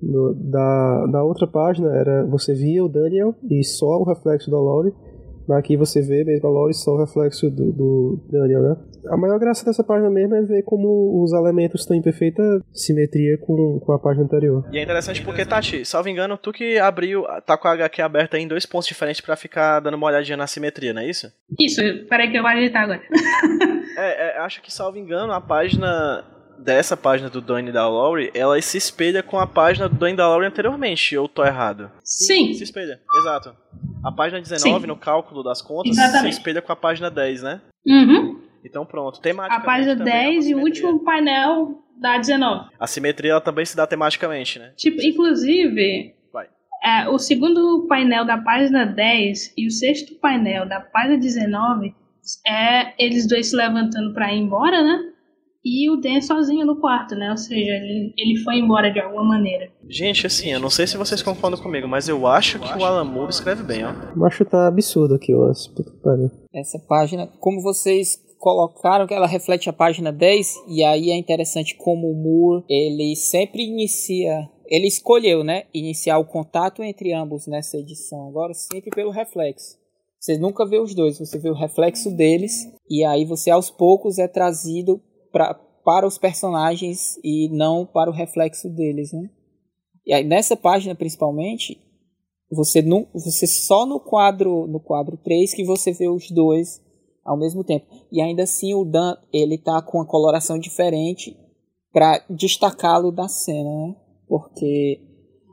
No, 0.03 0.35
da, 0.35 1.07
da 1.07 1.25
outra 1.25 1.47
página 1.47 1.89
era 1.95 2.27
você 2.27 2.53
via 2.55 2.85
o 2.85 2.89
Daniel 2.89 3.35
e 3.51 3.65
só 3.65 3.99
o 3.99 4.05
reflexo 4.05 4.51
da 4.51 4.61
Laurie. 4.61 4.93
Aqui 5.51 5.77
você 5.77 6.01
vê 6.01 6.25
mesmo 6.25 6.49
a 6.49 6.51
Laurie 6.51 6.75
só 6.75 6.93
o 6.93 6.99
reflexo 6.99 7.51
do, 7.51 7.73
do 7.73 8.27
Daniel, 8.31 8.63
né? 8.63 8.77
A 9.09 9.17
maior 9.17 9.39
graça 9.39 9.65
dessa 9.65 9.85
página 9.85 10.11
mesmo 10.11 10.35
é 10.35 10.43
ver 10.43 10.63
como 10.63 11.23
os 11.23 11.33
elementos 11.33 11.83
estão 11.83 11.97
em 11.97 12.03
perfeita 12.03 12.43
simetria 12.73 13.39
com, 13.39 13.79
com 13.81 13.93
a 13.93 13.99
página 13.99 14.25
anterior. 14.25 14.65
E 14.73 14.79
é 14.79 14.83
interessante 14.83 15.23
porque, 15.23 15.45
Tati, 15.45 15.85
salvo 15.85 16.09
engano, 16.09 16.37
tu 16.37 16.53
que 16.53 16.79
abriu, 16.79 17.25
tá 17.45 17.57
com 17.57 17.69
a 17.69 17.73
HQ 17.73 18.03
aberta 18.03 18.39
em 18.39 18.49
dois 18.49 18.67
pontos 18.67 18.89
diferentes 18.89 19.21
para 19.21 19.37
ficar 19.37 19.81
dando 19.81 19.95
uma 19.95 20.07
olhadinha 20.07 20.37
na 20.37 20.47
simetria, 20.47 20.93
não 20.93 21.03
é 21.03 21.09
isso? 21.09 21.33
Isso, 21.59 21.81
peraí 22.09 22.31
que 22.31 22.37
eu 22.37 22.43
vou 22.43 22.51
ajeitar 22.51 22.83
agora. 22.83 23.03
é, 23.97 24.37
é, 24.37 24.39
acho 24.39 24.61
que, 24.63 24.73
salvo 24.73 24.99
engano, 24.99 25.33
a 25.33 25.41
página 25.41 26.25
dessa 26.59 26.97
página 26.97 27.29
do 27.29 27.41
Dani 27.41 27.73
da 27.73 27.89
Laurie, 27.89 28.31
ela 28.35 28.61
se 28.61 28.79
espelha 28.79 29.23
com 29.23 29.39
a 29.39 29.47
página 29.47 29.89
do 29.89 29.97
Dani 29.97 30.17
da 30.17 30.29
Laurie 30.29 30.49
anteriormente, 30.49 31.15
eu 31.15 31.29
tô 31.29 31.45
errado? 31.45 31.91
Sim. 32.03 32.53
Se 32.55 32.65
espelha, 32.65 33.01
exato. 33.19 33.55
A 34.05 34.13
página 34.13 34.41
19, 34.41 34.81
Sim. 34.81 34.87
no 34.87 34.97
cálculo 34.97 35.43
das 35.43 35.61
contas, 35.61 35.97
Exatamente. 35.97 36.35
se 36.35 36.39
espelha 36.39 36.63
com 36.63 36.73
a 36.73 36.77
página 36.77 37.11
10, 37.11 37.43
né? 37.43 37.61
Uhum. 37.87 38.41
Então 38.65 38.85
pronto, 38.85 39.21
temática. 39.21 39.57
A 39.57 39.61
página 39.61 39.95
10 39.95 40.47
é 40.47 40.51
e 40.51 40.55
o 40.55 40.61
último 40.61 41.05
painel 41.05 41.83
da 42.01 42.19
19. 42.19 42.71
A 42.79 42.87
simetria 42.87 43.33
ela 43.33 43.41
também 43.41 43.65
se 43.65 43.77
dá 43.77 43.87
tematicamente, 43.87 44.59
né? 44.59 44.73
Tipo, 44.77 45.01
inclusive. 45.03 46.15
É, 46.85 47.09
o 47.09 47.19
segundo 47.19 47.87
painel 47.89 48.25
da 48.25 48.39
página 48.39 48.85
10 48.85 49.55
e 49.57 49.67
o 49.67 49.71
sexto 49.71 50.15
painel 50.21 50.69
da 50.69 50.79
página 50.79 51.19
19 51.19 51.93
é 52.47 52.95
eles 53.03 53.27
dois 53.27 53.51
se 53.51 53.57
levantando 53.57 54.13
para 54.15 54.33
ir 54.33 54.39
embora, 54.39 54.83
né? 54.83 55.13
E 55.67 55.91
o 55.91 55.97
Dan 55.97 56.21
sozinho 56.21 56.65
no 56.65 56.81
quarto, 56.81 57.17
né? 57.17 57.29
Ou 57.29 57.37
seja, 57.37 57.73
ele, 57.73 58.15
ele 58.17 58.39
foi 58.45 58.55
embora 58.59 58.89
de 58.89 59.01
alguma 59.01 59.25
maneira. 59.25 59.69
Gente, 59.89 60.25
assim, 60.25 60.53
eu 60.53 60.61
não 60.61 60.71
sei 60.71 60.87
se 60.87 60.97
vocês 60.97 61.21
concordam 61.23 61.61
comigo, 61.61 61.89
mas 61.89 62.09
eu 62.09 62.25
acho 62.25 62.61
que 62.61 62.79
o 62.79 62.85
Alan 62.85 63.05
Moore 63.05 63.31
escreve 63.31 63.65
bem, 63.65 63.85
ó. 63.85 63.93
Eu 64.15 64.25
acho 64.25 64.45
que 64.45 64.51
tá 64.51 64.69
absurdo 64.69 65.17
aqui, 65.17 65.33
acho. 65.33 65.75
Essa 66.55 66.79
página, 66.89 67.27
como 67.41 67.61
vocês 67.61 68.17
colocaram 68.39 69.09
que 69.09 69.15
ela 69.15 69.27
reflete 69.27 69.69
a 69.69 69.73
página 69.73 70.13
10, 70.13 70.55
e 70.69 70.85
aí 70.85 71.11
é 71.11 71.17
interessante 71.17 71.75
como 71.77 72.07
o 72.07 72.15
Moore, 72.15 72.65
ele 72.69 73.17
sempre 73.17 73.65
inicia 73.65 74.49
ele 74.69 74.89
escolheu, 74.89 75.45
né, 75.45 75.63
iniciar 75.73 76.19
o 76.19 76.25
contato 76.25 76.83
entre 76.83 77.13
ambos 77.13 77.47
nessa 77.47 77.77
edição, 77.77 78.27
agora 78.27 78.53
sempre 78.53 78.91
pelo 78.91 79.13
reflexo. 79.13 79.79
Você 80.19 80.37
nunca 80.39 80.67
vê 80.67 80.81
os 80.81 80.93
dois, 80.93 81.21
você 81.21 81.39
vê 81.39 81.49
o 81.49 81.55
reflexo 81.55 82.11
deles 82.11 82.69
e 82.91 83.05
aí 83.05 83.25
você 83.25 83.49
aos 83.49 83.71
poucos 83.71 84.19
é 84.19 84.27
trazido 84.27 85.01
pra, 85.37 85.53
para 85.85 86.07
os 86.07 86.17
personagens 86.17 87.19
e 87.23 87.51
não 87.51 87.85
para 87.85 88.11
o 88.11 88.15
reflexo 88.15 88.71
deles, 88.71 89.13
né? 89.13 89.29
E 90.07 90.15
aí, 90.15 90.25
nessa 90.25 90.57
página 90.57 90.95
principalmente, 90.95 91.79
você 92.51 92.81
não, 92.81 93.07
você 93.13 93.47
só 93.47 93.85
no 93.85 94.01
quadro 94.01 94.67
no 94.67 94.81
quadro 94.81 95.19
3 95.19 95.53
que 95.53 95.63
você 95.63 95.93
vê 95.93 96.09
os 96.09 96.31
dois 96.31 96.81
ao 97.23 97.37
mesmo 97.37 97.63
tempo. 97.63 97.85
E 98.11 98.23
ainda 98.23 98.45
assim 98.45 98.73
o 98.73 98.83
Dan, 98.83 99.15
ele 99.31 99.59
tá 99.59 99.83
com 99.83 99.99
uma 99.99 100.07
coloração 100.07 100.59
diferente 100.59 101.37
para 101.93 102.25
destacá-lo 102.31 103.13
da 103.13 103.29
cena, 103.29 103.69
né? 103.69 103.97
Porque 104.27 105.03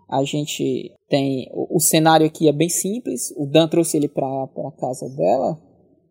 a 0.09 0.23
gente 0.23 0.95
tem 1.09 1.49
o, 1.51 1.75
o, 1.75 1.79
cenário 1.81 2.25
aqui 2.25 2.47
é 2.47 2.53
bem 2.53 2.69
simples. 2.69 3.33
O 3.35 3.45
Dan 3.47 3.67
trouxe 3.67 3.97
ele 3.97 4.07
para 4.07 4.47
para 4.47 4.71
casa 4.71 5.09
dela, 5.09 5.59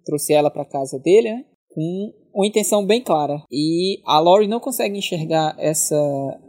trouxe 0.05 0.35
ela 0.35 0.51
para 0.51 0.67
casa 0.67 0.99
dele, 0.99 1.33
né? 1.33 1.45
Com 1.71 2.13
uma 2.35 2.47
intenção 2.47 2.85
bem 2.85 3.03
clara. 3.03 3.43
E 3.51 4.01
a 4.05 4.19
Lori 4.19 4.47
não 4.47 4.61
consegue 4.61 4.99
enxergar 4.99 5.55
essa, 5.59 6.41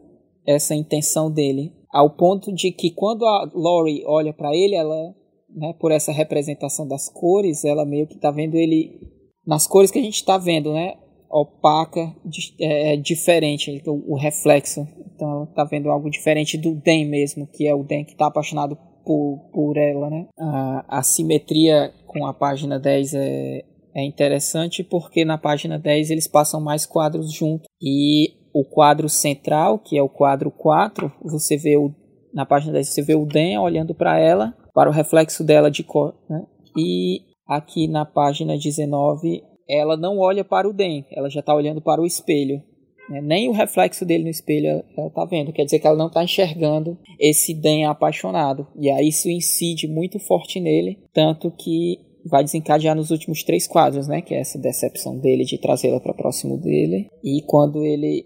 essa 0.45 0.75
intenção 0.75 1.31
dele. 1.31 1.73
Ao 1.91 2.09
ponto 2.09 2.53
de 2.53 2.71
que 2.71 2.91
quando 2.91 3.25
a 3.25 3.49
Lori 3.53 4.03
olha 4.05 4.33
para 4.33 4.55
ele, 4.55 4.75
ela, 4.75 5.13
né, 5.49 5.73
por 5.79 5.91
essa 5.91 6.11
representação 6.11 6.87
das 6.87 7.07
cores, 7.09 7.63
ela 7.63 7.85
meio 7.85 8.07
que 8.07 8.15
está 8.15 8.31
vendo 8.31 8.55
ele 8.55 8.99
nas 9.45 9.67
cores 9.67 9.91
que 9.91 9.99
a 9.99 10.03
gente 10.03 10.15
está 10.15 10.37
vendo, 10.37 10.73
né? 10.73 10.95
Opaca, 11.29 12.15
é, 12.59 12.93
é, 12.93 12.97
diferente, 12.97 13.71
então, 13.71 14.03
o 14.07 14.15
reflexo. 14.15 14.87
Então 15.13 15.29
ela 15.31 15.43
está 15.43 15.63
vendo 15.63 15.89
algo 15.89 16.09
diferente 16.09 16.57
do 16.57 16.75
Den 16.75 17.05
mesmo, 17.05 17.47
que 17.47 17.67
é 17.67 17.73
o 17.73 17.83
Den 17.83 18.05
que 18.05 18.11
está 18.11 18.27
apaixonado 18.27 18.77
por, 19.03 19.49
por 19.51 19.77
ela, 19.77 20.09
né? 20.09 20.27
A, 20.37 20.99
a 20.99 21.03
simetria 21.03 21.91
com 22.07 22.25
a 22.25 22.33
página 22.33 22.79
10 22.79 23.13
é, 23.15 23.65
é 23.95 24.03
interessante 24.03 24.83
porque 24.83 25.23
na 25.23 25.37
página 25.37 25.77
10 25.77 26.09
eles 26.09 26.27
passam 26.27 26.59
mais 26.59 26.85
quadros 26.85 27.31
juntos. 27.31 27.67
E 27.81 28.33
o 28.53 28.63
quadro 28.63 29.07
central, 29.07 29.79
que 29.79 29.97
é 29.97 30.01
o 30.01 30.09
quadro 30.09 30.51
4, 30.51 31.11
você 31.23 31.57
vê 31.57 31.77
o, 31.77 31.93
na 32.33 32.45
página 32.45 32.73
10 32.73 32.87
você 32.87 33.01
vê 33.01 33.15
o 33.15 33.25
Dan 33.25 33.61
olhando 33.61 33.93
para 33.93 34.19
ela, 34.19 34.55
para 34.73 34.89
o 34.89 34.93
reflexo 34.93 35.43
dela 35.43 35.69
de 35.69 35.83
cor. 35.83 36.15
Né? 36.29 36.43
E 36.77 37.21
aqui 37.47 37.87
na 37.87 38.05
página 38.05 38.57
19 38.57 39.43
ela 39.69 39.95
não 39.95 40.17
olha 40.17 40.43
para 40.43 40.67
o 40.67 40.73
Dan, 40.73 41.03
ela 41.11 41.29
já 41.29 41.39
está 41.39 41.53
olhando 41.53 41.81
para 41.81 42.01
o 42.01 42.05
espelho. 42.05 42.61
Né? 43.09 43.21
Nem 43.21 43.49
o 43.49 43.53
reflexo 43.53 44.05
dele 44.05 44.23
no 44.23 44.29
espelho 44.29 44.67
ela, 44.67 44.85
ela 44.97 45.09
tá 45.11 45.25
vendo. 45.25 45.53
Quer 45.53 45.65
dizer 45.65 45.79
que 45.79 45.85
ela 45.85 45.97
não 45.97 46.09
tá 46.09 46.23
enxergando 46.23 46.97
esse 47.19 47.53
Dan 47.53 47.89
apaixonado. 47.89 48.67
E 48.75 48.89
aí 48.89 49.07
isso 49.07 49.29
incide 49.29 49.87
muito 49.87 50.19
forte 50.19 50.59
nele, 50.59 50.99
tanto 51.13 51.51
que 51.51 51.99
vai 52.25 52.43
desencadear 52.43 52.95
nos 52.95 53.11
últimos 53.11 53.43
três 53.43 53.67
quadros, 53.67 54.07
né? 54.07 54.21
Que 54.21 54.33
é 54.33 54.39
essa 54.39 54.59
decepção 54.59 55.17
dele 55.17 55.43
de 55.43 55.57
trazê-la 55.57 55.99
para 55.99 56.13
próximo 56.13 56.57
dele. 56.57 57.07
E 57.23 57.41
quando 57.45 57.83
ele 57.83 58.25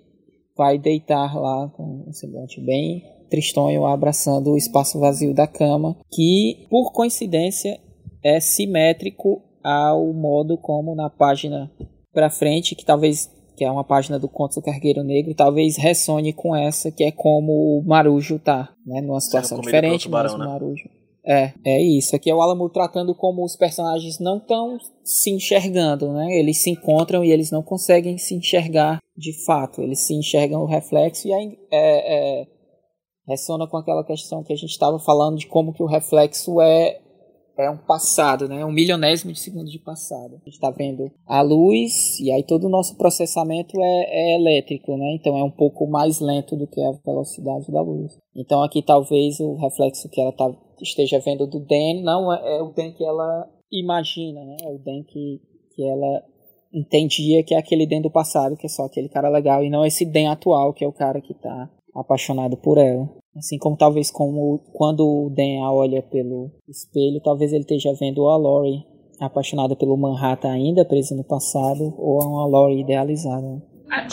vai 0.56 0.78
deitar 0.78 1.36
lá 1.36 1.70
com 1.70 2.06
um 2.08 2.14
semblante 2.14 2.60
bem 2.62 3.04
tristonho, 3.30 3.86
abraçando 3.86 4.52
o 4.52 4.58
espaço 4.58 5.00
vazio 5.00 5.34
da 5.34 5.46
cama, 5.46 5.98
que 6.12 6.66
por 6.70 6.92
coincidência 6.92 7.80
é 8.24 8.40
simétrico 8.40 9.44
ao 9.64 10.14
modo 10.14 10.58
como 10.58 10.96
na 10.96 11.10
página 11.10 11.72
para 12.14 12.30
frente, 12.30 12.76
que 12.76 12.86
talvez 12.86 13.30
que 13.56 13.66
é 13.66 13.72
uma 13.72 13.84
página 13.84 14.20
do 14.20 14.30
Conto 14.30 14.56
do 14.56 14.62
Cargueiro 14.62 15.04
Negro, 15.04 15.34
talvez 15.34 15.78
ressone 15.78 16.32
com 16.32 16.56
essa, 16.56 16.92
que 16.92 17.04
é 17.04 17.12
como 17.12 17.80
o 17.80 17.84
Marujo 17.84 18.38
tá, 18.38 18.72
né? 18.86 19.02
Numa 19.02 19.20
situação 19.20 19.60
diferente, 19.60 20.08
mas 20.08 20.34
o 20.34 20.38
né? 20.38 20.46
É, 21.28 21.54
é 21.66 21.82
isso. 21.82 22.16
Aqui 22.16 22.30
é 22.30 22.34
o 22.34 22.42
Alamo 22.42 22.70
tratando 22.70 23.14
como 23.14 23.44
os 23.44 23.58
personagens 23.58 24.18
não 24.18 24.38
estão 24.38 24.78
se 25.04 25.30
enxergando, 25.30 26.14
né? 26.14 26.40
Eles 26.40 26.62
se 26.62 26.70
encontram 26.70 27.24
e 27.24 27.32
eles 27.32 27.52
não 27.52 27.62
conseguem 27.62 28.18
se 28.18 28.34
enxergar 28.34 29.02
de 29.16 29.34
fato. 29.46 29.82
Eles 29.82 30.00
se 30.00 30.14
enxergam 30.14 30.62
o 30.62 30.66
reflexo 30.66 31.28
e 31.28 31.34
aí 31.34 31.58
é, 31.70 32.42
é, 32.42 32.48
ressona 33.28 33.68
com 33.68 33.76
aquela 33.76 34.06
questão 34.06 34.42
que 34.42 34.54
a 34.54 34.56
gente 34.56 34.70
estava 34.70 34.98
falando 35.00 35.38
de 35.38 35.48
como 35.48 35.74
que 35.74 35.84
o 35.84 35.88
reflexo 35.88 36.62
é 36.62 37.02
é 37.58 37.70
um 37.72 37.78
passado, 37.78 38.48
né? 38.48 38.64
Um 38.64 38.72
milionésimo 38.72 39.34
de 39.34 39.40
segundo 39.40 39.70
de 39.70 39.80
passado. 39.80 40.36
A 40.36 40.38
gente 40.46 40.54
está 40.54 40.70
vendo 40.70 41.12
a 41.26 41.42
luz 41.42 42.20
e 42.20 42.32
aí 42.32 42.44
todo 42.44 42.68
o 42.68 42.70
nosso 42.70 42.96
processamento 42.96 43.76
é, 43.82 44.06
é, 44.10 44.36
elétrico, 44.36 44.96
né? 44.96 45.16
Então 45.16 45.36
é 45.38 45.44
um 45.44 45.52
pouco 45.52 45.88
mais 45.88 46.20
lento 46.20 46.56
do 46.56 46.68
que 46.68 46.80
a 46.80 46.92
velocidade 47.04 47.72
da 47.72 47.82
luz. 47.82 48.18
Então 48.36 48.62
aqui 48.62 48.82
talvez 48.82 49.40
o 49.40 49.56
reflexo 49.56 50.08
que 50.08 50.22
ela 50.22 50.32
tá, 50.32 50.48
esteja 50.84 51.20
vendo 51.20 51.48
do 51.48 51.60
Dan 51.60 52.02
não 52.04 52.34
é, 52.34 52.58
é 52.58 52.62
o 52.62 52.72
Dan 52.72 52.92
que 52.92 53.04
ela 53.04 53.48
imagina, 53.72 54.44
né? 54.44 54.58
É 54.64 54.70
o 54.70 54.78
Dan 54.78 55.04
que, 55.04 55.42
que 55.76 55.84
ela 55.84 56.24
entendia 56.74 57.44
que 57.44 57.54
é 57.54 57.58
aquele 57.58 57.88
Dan 57.88 58.02
do 58.02 58.12
passado, 58.12 58.58
que 58.58 58.66
é 58.66 58.70
só 58.70 58.86
aquele 58.86 59.10
cara 59.10 59.30
legal, 59.30 59.64
e 59.64 59.70
não 59.70 59.86
esse 59.86 60.06
Dan 60.06 60.32
atual, 60.32 60.74
que 60.74 60.84
é 60.84 60.88
o 60.88 60.94
cara 60.94 61.22
que 61.22 61.34
está 61.34 61.70
apaixonado 61.96 62.58
por 62.58 62.78
ela. 62.78 63.10
Assim 63.36 63.58
como 63.58 63.78
talvez 63.78 64.10
como 64.10 64.60
quando 64.74 65.02
o 65.02 65.30
Dan 65.30 65.64
a 65.64 65.72
olha 65.72 66.02
pelo 66.02 66.52
espelho, 66.68 67.22
talvez 67.24 67.54
ele 67.54 67.62
esteja 67.62 67.94
vendo 67.94 68.28
a 68.28 68.36
Lori 68.36 68.84
apaixonada 69.20 69.76
pelo 69.76 69.98
Manhattan 69.98 70.52
ainda, 70.52 70.86
presa 70.86 71.16
no 71.16 71.24
passado, 71.24 71.94
ou 71.98 72.22
uma 72.22 72.46
Lori 72.48 72.82
idealizada. 72.82 73.62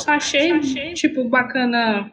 Achei, 0.06 0.60
tipo, 0.94 1.28
bacana 1.28 2.10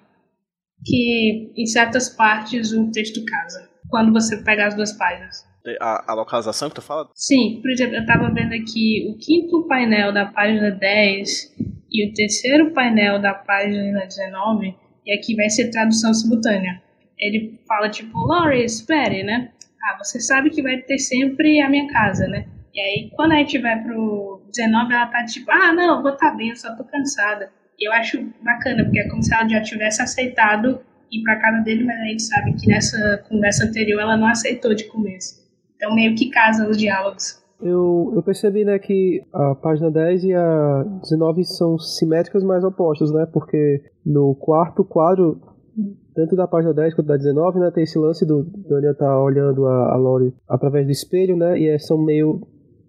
que 0.84 1.53
em 1.56 1.65
certas 1.65 2.10
partes 2.10 2.72
o 2.72 2.90
texto 2.91 3.23
casa, 3.23 3.69
quando 3.91 4.11
você 4.11 4.38
pega 4.43 4.65
as 4.65 4.73
duas 4.73 4.93
páginas. 4.93 5.45
A, 5.80 6.11
a, 6.11 6.15
localização 6.15 6.69
que 6.69 6.76
tu 6.76 6.81
fala? 6.81 7.07
Sim, 7.13 7.59
por 7.61 7.69
exemplo, 7.69 7.95
eu 7.95 8.05
tava 8.07 8.34
vendo 8.34 8.53
aqui 8.53 9.07
o 9.07 9.18
quinto 9.19 9.68
painel 9.68 10.11
da 10.11 10.26
página 10.26 10.72
10 10.72 11.55
e 11.91 12.09
o 12.09 12.13
terceiro 12.15 12.72
painel 12.72 13.22
da 13.22 13.35
página 13.35 14.07
19, 14.07 14.76
e 15.05 15.13
aqui 15.13 15.35
vai 15.35 15.49
ser 15.51 15.69
tradução 15.69 16.11
simultânea 16.15 16.81
ele 17.22 17.59
fala 17.68 17.88
tipo, 17.88 18.18
Laurie, 18.26 18.65
espere, 18.65 19.23
né? 19.23 19.51
Ah, 19.84 19.97
você 20.03 20.19
sabe 20.19 20.49
que 20.49 20.61
vai 20.61 20.77
ter 20.77 20.97
sempre 20.97 21.61
a 21.61 21.69
minha 21.69 21.88
casa, 21.88 22.27
né? 22.27 22.45
E 22.73 22.81
aí, 22.81 23.11
quando 23.15 23.34
a 23.34 23.35
gente 23.35 23.59
vai 23.59 23.81
pro 23.81 24.41
19, 24.47 24.93
ela 24.93 25.05
tá 25.07 25.23
tipo, 25.26 25.51
ah, 25.51 25.72
não, 25.72 26.01
vou 26.01 26.15
tá 26.18 26.31
bem, 26.31 26.49
eu 26.49 26.55
só 26.55 26.76
tô 26.76 26.84
cansada. 26.84 27.51
E 27.77 27.88
eu 27.88 27.93
acho 27.93 28.22
bacana, 28.41 28.84
porque 28.84 28.99
é 28.99 29.07
como 29.07 29.23
se 29.23 29.34
ela 29.34 29.47
já 29.47 29.61
tivesse 29.61 30.01
aceitado 30.01 30.81
ir 31.11 31.23
pra 31.23 31.39
casa 31.39 31.63
dele, 31.63 31.83
mas 31.83 31.99
a 31.99 32.05
gente 32.05 32.23
sabe 32.23 32.53
que 32.53 32.67
nessa 32.67 33.23
conversa 33.29 33.65
anterior 33.65 34.01
ela 34.01 34.17
não 34.17 34.27
aceitou 34.27 34.73
de 34.73 34.85
começo. 34.85 35.41
Então, 35.75 35.93
meio 35.93 36.15
que 36.15 36.29
casa 36.29 36.69
os 36.69 36.77
diálogos. 36.77 37.41
Eu, 37.61 38.13
eu 38.15 38.23
percebi 38.23 38.63
né, 38.63 38.79
que 38.79 39.21
a 39.31 39.53
página 39.55 39.91
10 39.91 40.23
e 40.23 40.33
a 40.33 40.83
19 41.01 41.43
são 41.45 41.77
simétricas, 41.77 42.43
mas 42.43 42.63
opostas, 42.63 43.11
né? 43.11 43.27
Porque 43.31 43.83
no 44.05 44.33
quarto 44.35 44.83
quadro 44.83 45.39
tanto 46.13 46.35
da 46.35 46.47
página 46.47 46.73
10 46.73 46.95
quanto 46.95 47.07
da 47.07 47.17
19, 47.17 47.59
né, 47.59 47.71
tem 47.71 47.83
esse 47.83 47.97
lance 47.97 48.25
do 48.25 48.43
Daniel 48.43 48.95
tá 48.95 49.21
olhando 49.21 49.65
a, 49.65 49.93
a 49.93 49.95
Lori 49.95 50.33
através 50.47 50.85
do 50.85 50.91
espelho, 50.91 51.38
né, 51.38 51.57
e 51.57 51.69
é, 51.69 51.79
são 51.79 51.97
meio, 51.97 52.45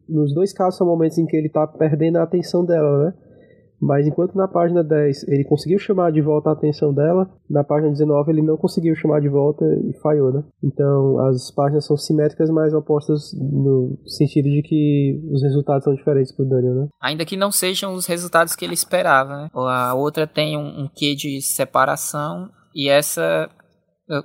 nos 0.09 0.35
dois 0.35 0.53
casos 0.53 0.77
são 0.77 0.86
momentos 0.86 1.19
em 1.19 1.27
que 1.27 1.36
ele 1.36 1.49
tá 1.49 1.66
perdendo 1.66 2.19
a 2.19 2.24
atenção 2.24 2.65
dela, 2.65 3.05
né, 3.05 3.15
mas 3.83 4.07
enquanto 4.07 4.37
na 4.37 4.47
página 4.47 4.85
10 4.85 5.27
ele 5.27 5.45
conseguiu 5.45 5.79
chamar 5.79 6.13
de 6.13 6.21
volta 6.21 6.51
a 6.51 6.53
atenção 6.53 6.95
dela, 6.95 7.29
na 7.51 7.65
página 7.65 7.91
19 7.91 8.31
ele 8.31 8.43
não 8.43 8.57
conseguiu 8.57 8.95
chamar 8.95 9.21
de 9.21 9.29
volta 9.29 9.65
e 9.65 9.93
falhou, 10.01 10.33
né? 10.33 10.45
Então 10.63 11.19
as 11.27 11.51
páginas 11.51 11.85
são 11.85 11.97
simétricas, 11.97 12.49
mas 12.49 12.73
opostas 12.73 13.33
no 13.35 13.99
sentido 14.07 14.49
de 14.49 14.63
que 14.63 15.21
os 15.33 15.43
resultados 15.43 15.85
são 15.85 15.95
diferentes 15.95 16.31
pro 16.31 16.49
Daniel, 16.49 16.75
né? 16.75 16.89
Ainda 17.01 17.25
que 17.25 17.37
não 17.37 17.51
sejam 17.51 17.93
os 17.95 18.07
resultados 18.07 18.55
que 18.55 18.65
ele 18.65 18.75
esperava, 18.75 19.43
né? 19.43 19.51
A 19.53 19.95
outra 19.95 20.27
tem 20.29 20.57
um, 20.57 20.85
um 20.85 20.89
quê 20.95 21.17
de 21.17 21.43
separação 21.43 22.49
e 22.75 22.89
essa 22.89 23.51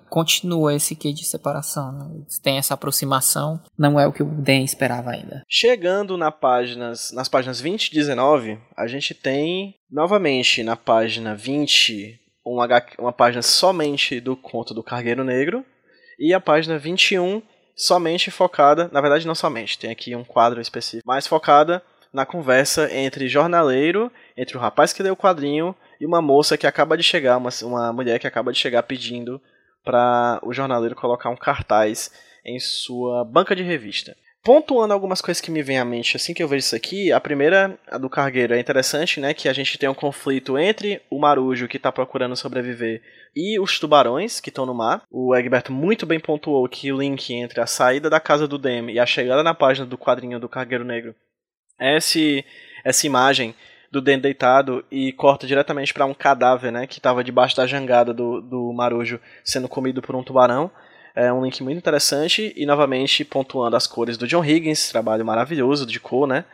continua 0.10 0.74
esse 0.74 0.96
quê 0.96 1.14
de 1.14 1.26
separação. 1.26 1.92
Né? 1.92 2.26
Tem 2.42 2.58
essa 2.58 2.74
aproximação, 2.74 3.62
não 3.78 4.00
é 4.00 4.08
o 4.08 4.14
que 4.14 4.24
o 4.24 4.26
Dan 4.26 4.62
esperava 4.62 5.12
ainda. 5.12 5.44
Chegando 5.48 6.18
na 6.18 6.32
páginas, 6.32 7.12
nas 7.12 7.30
páginas 7.30 7.62
20 7.62 7.88
e 7.88 7.94
19, 7.94 8.60
a 8.76 8.88
gente 8.88 9.14
tem 9.14 9.76
novamente 9.90 10.64
na 10.64 10.76
página 10.76 11.36
20 11.36 12.20
uma, 12.46 12.68
uma 12.98 13.14
página 13.14 13.42
somente 13.42 14.20
do 14.20 14.36
conto 14.36 14.74
do 14.74 14.84
Cargueiro 14.84 15.24
Negro 15.24 15.66
e 16.20 16.34
a 16.34 16.40
página 16.40 16.78
21 16.78 17.42
somente 17.76 18.32
focada, 18.32 18.90
na 18.92 19.02
verdade 19.02 19.28
não 19.28 19.36
somente, 19.36 19.78
tem 19.78 19.92
aqui 19.92 20.16
um 20.16 20.24
quadro 20.24 20.60
específico, 20.60 21.08
mais 21.08 21.28
focada 21.28 21.84
na 22.12 22.26
conversa 22.26 22.92
entre 22.92 23.28
jornaleiro, 23.28 24.12
entre 24.36 24.58
o 24.58 24.60
rapaz 24.60 24.94
que 24.94 25.04
leu 25.04 25.14
o 25.14 25.18
quadrinho 25.18 25.76
e 26.00 26.06
uma 26.06 26.22
moça 26.22 26.58
que 26.58 26.66
acaba 26.66 26.98
de 26.98 27.04
chegar, 27.04 27.38
uma, 27.38 27.50
uma 27.64 27.94
mulher 27.94 28.18
que 28.18 28.26
acaba 28.26 28.52
de 28.52 28.58
chegar 28.58 28.82
pedindo 28.84 29.40
para 29.88 30.40
o 30.44 30.54
jornaleiro 30.54 30.96
colocar 30.96 31.30
um 31.30 31.38
cartaz 31.38 32.12
em 32.46 32.60
sua 32.60 33.24
banca 33.24 33.56
de 33.56 33.64
revista. 33.64 34.16
Pontuando 34.44 34.94
algumas 34.94 35.22
coisas 35.22 35.42
que 35.42 35.50
me 35.50 35.64
vêm 35.64 35.80
à 35.80 35.86
mente 35.86 36.16
assim 36.16 36.34
que 36.34 36.44
eu 36.44 36.48
vejo 36.48 36.66
isso 36.66 36.76
aqui, 36.76 37.12
a 37.12 37.20
primeira, 37.20 37.78
a 37.88 37.98
do 37.98 38.10
cargueiro, 38.10 38.54
é 38.54 38.60
interessante, 38.60 39.20
né, 39.20 39.34
que 39.34 39.50
a 39.50 39.54
gente 39.54 39.78
tem 39.78 39.90
um 39.90 39.94
conflito 39.94 40.58
entre 40.58 41.02
o 41.10 41.20
marujo 41.20 41.68
que 41.68 41.78
está 41.78 41.92
procurando 41.92 42.36
sobreviver 42.36 43.02
e 43.36 43.60
os 43.60 43.80
tubarões 43.80 44.40
que 44.40 44.50
estão 44.50 44.66
no 44.66 44.74
mar. 44.74 45.04
O 45.10 45.36
Egberto 45.36 45.72
muito 45.72 46.06
bem 46.06 46.20
pontuou 46.20 46.68
que 46.68 46.92
o 46.92 46.98
link 46.98 47.34
entre 47.34 47.62
a 47.62 47.66
saída 47.66 48.10
da 48.10 48.20
casa 48.20 48.48
do 48.48 48.58
Dem 48.58 48.90
e 48.92 49.00
a 49.00 49.06
chegada 49.06 49.42
na 49.42 49.54
página 49.54 49.86
do 49.86 49.98
quadrinho 49.98 50.40
do 50.40 50.50
Cargueiro 50.50 50.86
Negro 50.86 51.16
é 51.80 51.98
esse, 51.98 52.44
essa 52.84 53.06
imagem 53.06 53.56
do 53.92 54.02
dente 54.02 54.22
deitado 54.22 54.84
e 54.92 55.12
corta 55.14 55.48
diretamente 55.48 55.94
para 55.94 56.06
um 56.06 56.14
cadáver, 56.14 56.72
né, 56.72 56.88
que 56.88 57.00
estava 57.00 57.24
debaixo 57.24 57.56
da 57.56 57.68
jangada 57.68 58.14
do, 58.14 58.42
do 58.42 58.74
marujo 58.74 59.20
sendo 59.44 59.68
comido 59.68 60.02
por 60.02 60.16
um 60.16 60.24
tubarão. 60.24 60.70
É 61.16 61.34
um 61.34 61.44
link 61.44 61.64
muito 61.64 61.78
interessante 61.78 62.54
e 62.56 62.66
novamente 62.66 63.26
pontuando 63.26 63.76
as 63.76 63.88
cores 63.88 64.18
do 64.18 64.28
John 64.28 64.46
Higgins, 64.46 64.90
trabalho 64.90 65.26
maravilhoso 65.26 65.86
de 65.86 66.00
cor, 66.00 66.28
né? 66.28 66.46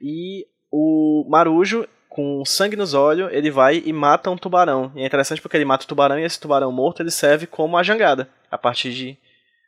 E 0.00 0.44
o 0.72 1.24
marujo 1.28 1.86
com 2.08 2.44
sangue 2.44 2.74
nos 2.74 2.94
olhos, 2.94 3.32
ele 3.32 3.48
vai 3.48 3.80
e 3.86 3.92
mata 3.92 4.28
um 4.28 4.36
tubarão. 4.36 4.90
E 4.96 5.02
é 5.02 5.06
interessante 5.06 5.40
porque 5.40 5.56
ele 5.56 5.64
mata 5.64 5.84
o 5.84 5.88
tubarão 5.88 6.18
e 6.18 6.24
esse 6.24 6.40
tubarão 6.40 6.72
morto 6.72 7.00
ele 7.00 7.12
serve 7.12 7.46
como 7.46 7.76
a 7.76 7.82
jangada 7.84 8.28
a 8.50 8.58
partir 8.58 8.92
de 8.92 9.16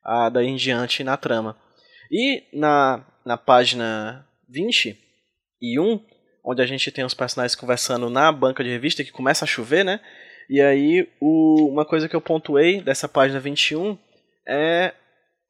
a, 0.02 0.28
daí 0.28 0.48
em 0.48 0.56
diante 0.56 1.04
na 1.04 1.16
trama. 1.16 1.56
E 2.10 2.42
na, 2.52 3.04
na 3.24 3.36
página 3.36 4.26
20 4.48 4.98
e 5.62 5.78
1 5.78 6.00
onde 6.44 6.62
a 6.62 6.66
gente 6.66 6.90
tem 6.90 7.04
os 7.04 7.14
personagens 7.14 7.54
conversando 7.54 8.08
na 8.08 8.30
banca 8.32 8.64
de 8.64 8.70
revista, 8.70 9.04
que 9.04 9.12
começa 9.12 9.44
a 9.44 9.48
chover, 9.48 9.84
né? 9.84 10.00
E 10.48 10.60
aí, 10.60 11.08
o, 11.20 11.68
uma 11.70 11.84
coisa 11.84 12.08
que 12.08 12.16
eu 12.16 12.20
pontuei 12.20 12.80
dessa 12.80 13.08
página 13.08 13.38
21 13.38 13.96
é 14.48 14.92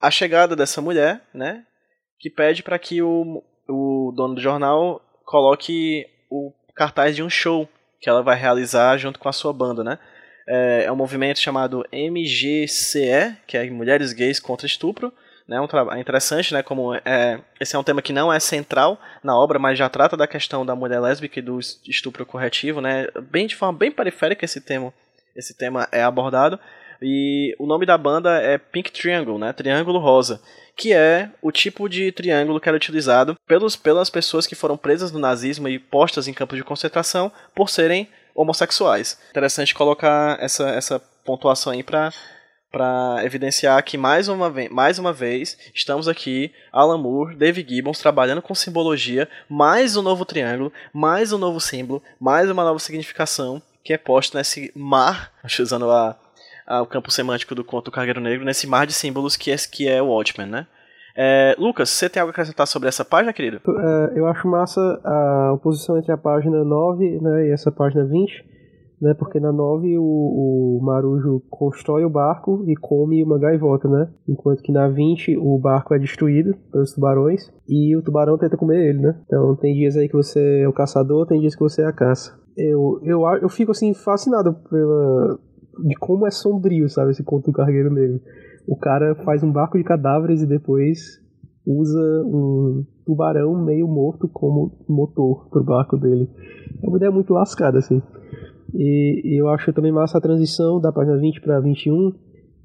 a 0.01 0.11
chegada 0.11 0.55
dessa 0.55 0.81
mulher, 0.81 1.21
né? 1.33 1.65
Que 2.19 2.29
pede 2.29 2.63
para 2.63 2.79
que 2.79 3.01
o, 3.01 3.43
o 3.69 4.13
dono 4.15 4.35
do 4.35 4.41
jornal 4.41 5.01
coloque 5.25 6.07
o 6.31 6.53
cartaz 6.75 7.17
de 7.17 7.23
um 7.23 7.31
show 7.31 7.69
que 8.01 8.09
ela 8.09 8.23
vai 8.23 8.37
realizar 8.37 8.97
junto 8.99 9.19
com 9.19 9.29
a 9.29 9.33
sua 9.33 9.53
banda, 9.53 9.85
né? 9.85 9.99
É, 10.49 10.85
é 10.85 10.93
um 10.93 10.97
movimento 10.97 11.39
chamado 11.39 11.85
MGCE, 11.93 13.37
que 13.47 13.57
é 13.57 13.71
Mulheres 13.71 14.13
Gays 14.13 14.41
contra 14.41 14.67
Estupro, 14.67 15.13
né, 15.51 15.61
um 15.61 15.67
é 15.91 15.99
interessante, 15.99 16.55
né, 16.55 16.63
como 16.63 16.95
é, 16.95 17.41
esse 17.61 17.75
é 17.75 17.79
um 17.79 17.83
tema 17.83 18.01
que 18.01 18.13
não 18.13 18.33
é 18.33 18.39
central 18.39 19.01
na 19.21 19.37
obra, 19.37 19.59
mas 19.59 19.77
já 19.77 19.89
trata 19.89 20.17
da 20.17 20.29
questão 20.29 20.65
da 20.65 20.77
mulher 20.77 21.01
lésbica 21.01 21.41
e 21.41 21.43
do 21.43 21.59
estupro 21.59 22.25
corretivo, 22.25 22.81
né, 22.81 23.09
bem 23.29 23.49
de 23.49 23.57
forma 23.57 23.77
bem 23.77 23.91
periférica 23.91 24.45
esse 24.45 24.61
tema, 24.61 24.95
esse 25.35 25.53
tema 25.53 25.89
é 25.91 26.05
abordado. 26.05 26.59
E 27.03 27.57
o 27.59 27.67
nome 27.67 27.85
da 27.85 27.99
banda 27.99 28.41
é 28.41 28.59
Pink 28.59 28.93
Triangle, 28.93 29.39
né, 29.39 29.53
Triângulo 29.53 29.99
Rosa, 29.99 30.41
que 30.77 30.93
é 30.93 31.31
o 31.43 31.51
tipo 31.51 31.89
de 31.89 32.13
triângulo 32.13 32.61
que 32.61 32.69
era 32.69 32.77
utilizado 32.77 33.35
pelos, 33.49 33.75
pelas 33.75 34.09
pessoas 34.09 34.47
que 34.47 34.55
foram 34.55 34.77
presas 34.77 35.11
no 35.11 35.19
nazismo 35.19 35.67
e 35.69 35.81
postas 35.81 36.29
em 36.29 36.33
campos 36.33 36.59
de 36.59 36.65
concentração 36.65 37.33
por 37.57 37.69
serem 37.69 38.09
homossexuais. 38.37 39.19
Interessante 39.31 39.75
colocar 39.75 40.39
essa, 40.41 40.69
essa 40.71 41.01
pontuação 41.25 41.73
aí 41.73 41.83
para 41.83 42.13
para 42.71 43.25
evidenciar 43.25 43.83
que 43.83 43.99
mais 43.99 44.29
uma, 44.29 44.49
vez, 44.49 44.71
mais 44.71 44.99
uma 44.99 45.13
vez 45.13 45.59
estamos 45.75 46.07
aqui, 46.07 46.53
Alan 46.73 46.99
Moore, 46.99 47.35
David 47.35 47.75
Gibbons 47.75 47.99
trabalhando 47.99 48.41
com 48.41 48.55
simbologia, 48.55 49.29
mais 49.49 49.97
um 49.97 50.03
novo 50.03 50.25
triângulo, 50.25 50.73
mais 50.93 51.33
um 51.33 51.39
novo 51.39 51.61
símbolo, 51.61 52.03
mais 52.21 52.51
uma 52.51 52.65
nova 52.65 52.79
significação 52.79 53.61
que 53.83 53.93
é 53.93 53.99
posta 53.99 54.39
nesse 54.39 54.71
mar, 54.75 55.33
usando 55.61 55.91
a, 55.91 56.17
a, 56.67 56.83
o 56.83 56.87
campo 56.87 57.11
semântico 57.11 57.55
do 57.55 57.65
conto 57.65 57.91
Cargueiro 57.91 58.21
Negro, 58.21 58.45
nesse 58.45 58.67
mar 58.67 58.87
de 58.87 58.93
símbolos 58.93 59.37
que 59.37 59.51
é, 59.51 59.57
que 59.57 59.89
é 59.89 60.01
o 60.01 60.07
Watchmen, 60.07 60.49
né? 60.49 60.67
É, 61.17 61.57
Lucas, 61.59 61.91
você 61.91 62.09
tem 62.09 62.21
algo 62.21 62.31
a 62.31 62.33
acrescentar 62.33 62.67
sobre 62.67 62.89
essa 62.89 63.05
página, 63.05 63.33
querido? 63.33 63.61
É, 63.67 64.19
eu 64.19 64.27
acho 64.27 64.47
massa 64.47 64.81
a 65.05 65.53
oposição 65.53 65.99
entre 65.99 66.13
a 66.13 66.17
página 66.17 66.63
9 66.65 67.21
né, 67.21 67.49
e 67.49 67.53
essa 67.53 67.73
página 67.73 68.05
20, 68.05 68.45
né, 69.01 69.15
porque 69.15 69.41
na 69.41 69.51
9 69.51 69.99
o, 69.99 70.03
o 70.03 70.81
Marujo 70.83 71.43
constrói 71.49 72.05
o 72.05 72.11
barco 72.11 72.65
e 72.67 72.77
come 72.77 73.25
uma 73.25 73.39
gaivota, 73.39 73.89
né? 73.89 74.11
Enquanto 74.29 74.63
que 74.63 74.71
na 74.71 74.89
20 74.89 75.39
o 75.39 75.59
barco 75.59 75.95
é 75.95 75.99
destruído 75.99 76.55
pelos 76.71 76.93
tubarões 76.93 77.51
e 77.67 77.97
o 77.97 78.03
tubarão 78.03 78.37
tenta 78.37 78.59
comer 78.59 78.91
ele, 78.91 78.99
né? 79.01 79.19
Então 79.25 79.57
tem 79.57 79.75
dias 79.75 79.97
aí 79.97 80.09
que 80.09 80.17
você 80.17 80.63
é 80.63 80.69
o 80.69 80.73
caçador, 80.73 81.27
tem 81.27 81.41
dias 81.41 81.55
que 81.55 81.63
você 81.63 81.83
é 81.83 81.87
a 81.87 81.93
caça. 81.93 82.39
Eu, 82.57 83.01
eu, 83.03 83.23
eu 83.41 83.49
fico 83.49 83.71
assim 83.71 83.95
fascinado 83.95 84.55
pela, 84.69 85.39
de 85.87 85.95
como 85.97 86.27
é 86.27 86.31
sombrio, 86.31 86.89
sabe, 86.89 87.13
esse 87.13 87.25
conto 87.25 87.47
do 87.47 87.57
Cargueiro 87.57 87.93
Negro. 87.93 88.21
O 88.69 88.77
cara 88.77 89.15
faz 89.25 89.43
um 89.43 89.51
barco 89.51 89.79
de 89.79 89.85
cadáveres 89.85 90.43
e 90.43 90.47
depois 90.47 90.99
usa 91.67 92.23
um 92.27 92.85
tubarão 93.07 93.55
meio 93.65 93.87
morto 93.89 94.29
como 94.29 94.73
motor 94.89 95.49
pro 95.49 95.65
barco 95.65 95.97
dele. 95.97 96.29
É 96.83 96.87
uma 96.87 96.97
ideia 96.97 97.11
muito 97.11 97.33
lascada, 97.33 97.79
assim. 97.79 98.03
E, 98.75 99.39
eu 99.39 99.49
acho 99.49 99.73
também 99.73 99.93
massa 99.93 100.19
a 100.19 100.21
transição 100.21 100.81
da 100.81 100.93
página 100.93 101.17
20 101.17 101.41
para 101.41 101.61
21, 101.61 102.13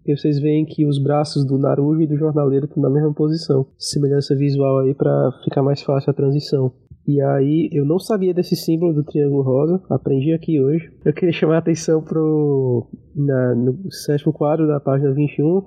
que 0.03 0.15
vocês 0.15 0.39
veem 0.39 0.65
que 0.65 0.85
os 0.85 1.01
braços 1.01 1.45
do 1.45 1.57
Naruto 1.57 2.01
e 2.01 2.07
do 2.07 2.17
jornaleiro 2.17 2.65
estão 2.65 2.81
na 2.81 2.89
mesma 2.89 3.13
posição. 3.13 3.65
Semelhança 3.77 4.35
visual 4.35 4.79
aí 4.79 4.93
para 4.93 5.31
ficar 5.43 5.63
mais 5.63 5.81
fácil 5.81 6.11
a 6.11 6.13
transição. 6.13 6.71
E 7.07 7.21
aí, 7.21 7.69
eu 7.71 7.85
não 7.85 7.99
sabia 7.99 8.33
desse 8.33 8.55
símbolo 8.55 8.93
do 8.93 9.03
triângulo 9.03 9.43
rosa, 9.43 9.81
aprendi 9.89 10.33
aqui 10.33 10.59
hoje. 10.59 10.91
Eu 11.03 11.13
queria 11.13 11.33
chamar 11.33 11.55
a 11.55 11.59
atenção 11.59 12.01
pro 12.01 12.87
na, 13.15 13.55
no 13.55 13.91
sétimo 13.91 14.33
quadro 14.33 14.67
da 14.67 14.79
página 14.79 15.13
21, 15.13 15.61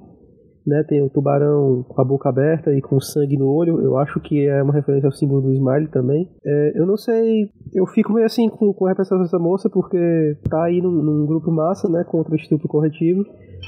né, 0.69 0.85
tem 0.85 1.03
o 1.03 1.09
tubarão 1.09 1.85
com 1.89 2.01
a 2.01 2.05
boca 2.05 2.29
aberta 2.29 2.73
e 2.75 2.81
com 2.81 3.01
sangue 3.01 3.37
no 3.37 3.49
olho. 3.49 3.81
Eu 3.81 3.97
acho 3.99 4.21
que 4.21 4.47
é 4.47 4.63
uma 4.63 4.73
referência 4.73 5.07
ao 5.07 5.13
símbolo 5.13 5.43
do 5.43 5.53
Smile 5.53 5.89
também. 5.89 6.29
É, 6.45 6.73
eu 6.75 6.87
não 6.87 6.97
sei, 6.97 7.51
eu 7.75 7.87
fico 7.87 8.13
meio 8.13 8.27
assim 8.27 8.49
com, 8.49 8.73
com 8.73 8.87
a 8.87 8.91
representação 8.91 9.23
dessa 9.23 9.39
moça 9.39 9.71
porque 9.71 10.37
tá 10.49 10.65
aí 10.65 10.81
num, 10.81 10.91
num 10.91 11.27
grupo 11.27 11.51
massa, 11.51 11.89
né, 11.89 12.05
contra 12.05 12.33
o 12.33 12.37
estupro 12.37 12.69
corretivo, 12.69 13.25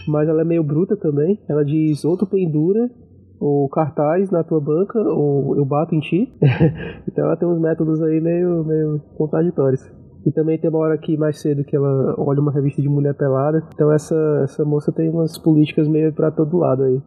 mas 0.06 0.28
ela 0.28 0.42
é 0.42 0.44
meio 0.44 0.62
bruta 0.62 0.96
também. 0.96 1.40
Ela 1.48 1.64
diz: 1.64 2.04
ou 2.04 2.16
tu 2.16 2.26
pendura 2.26 2.90
ou 3.40 3.66
cartaz 3.70 4.30
na 4.30 4.44
tua 4.44 4.60
banca, 4.60 5.00
ou 5.00 5.56
eu 5.56 5.64
bato 5.64 5.94
em 5.94 6.00
ti. 6.00 6.30
então 7.08 7.24
ela 7.24 7.36
tem 7.36 7.48
uns 7.48 7.58
métodos 7.58 8.02
aí 8.02 8.20
meio, 8.20 8.62
meio 8.64 9.00
contraditórios. 9.16 9.99
E 10.26 10.32
também 10.32 10.58
tem 10.58 10.68
uma 10.68 10.80
hora 10.80 10.94
aqui 10.94 11.16
mais 11.16 11.40
cedo 11.40 11.64
que 11.64 11.74
ela 11.74 12.14
olha 12.18 12.40
uma 12.40 12.52
revista 12.52 12.82
de 12.82 12.88
mulher 12.88 13.14
pelada. 13.14 13.66
Então 13.74 13.92
essa, 13.92 14.14
essa 14.44 14.64
moça 14.64 14.92
tem 14.92 15.08
umas 15.08 15.38
políticas 15.38 15.88
meio 15.88 16.12
para 16.12 16.30
todo 16.30 16.58
lado 16.58 16.84
aí. 16.84 17.00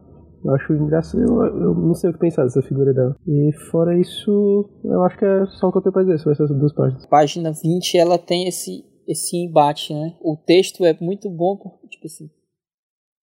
Eu 0.44 0.54
acho 0.54 0.74
engraçado, 0.74 1.22
eu, 1.22 1.42
eu, 1.42 1.74
não 1.74 1.94
sei 1.94 2.10
o 2.10 2.12
que 2.12 2.18
pensar 2.18 2.44
dessa 2.44 2.60
figura 2.60 2.92
dela. 2.92 3.16
E 3.26 3.50
fora 3.70 3.98
isso, 3.98 4.68
eu 4.84 5.02
acho 5.02 5.18
que 5.18 5.24
é 5.24 5.46
só 5.46 5.68
o 5.68 5.72
que 5.72 5.78
eu 5.78 5.82
tenho 5.82 5.92
pra 5.92 6.02
dizer 6.02 6.18
sobre 6.18 6.32
essas 6.34 6.50
duas 6.50 6.74
páginas. 6.74 7.06
Página 7.06 7.50
20, 7.50 7.96
ela 7.96 8.18
tem 8.18 8.46
esse, 8.46 8.84
esse 9.08 9.38
embate, 9.38 9.94
né? 9.94 10.14
O 10.20 10.36
texto 10.36 10.84
é 10.84 10.94
muito 11.00 11.30
bom, 11.30 11.56
porque, 11.56 11.88
tipo 11.88 12.06
assim, 12.06 12.28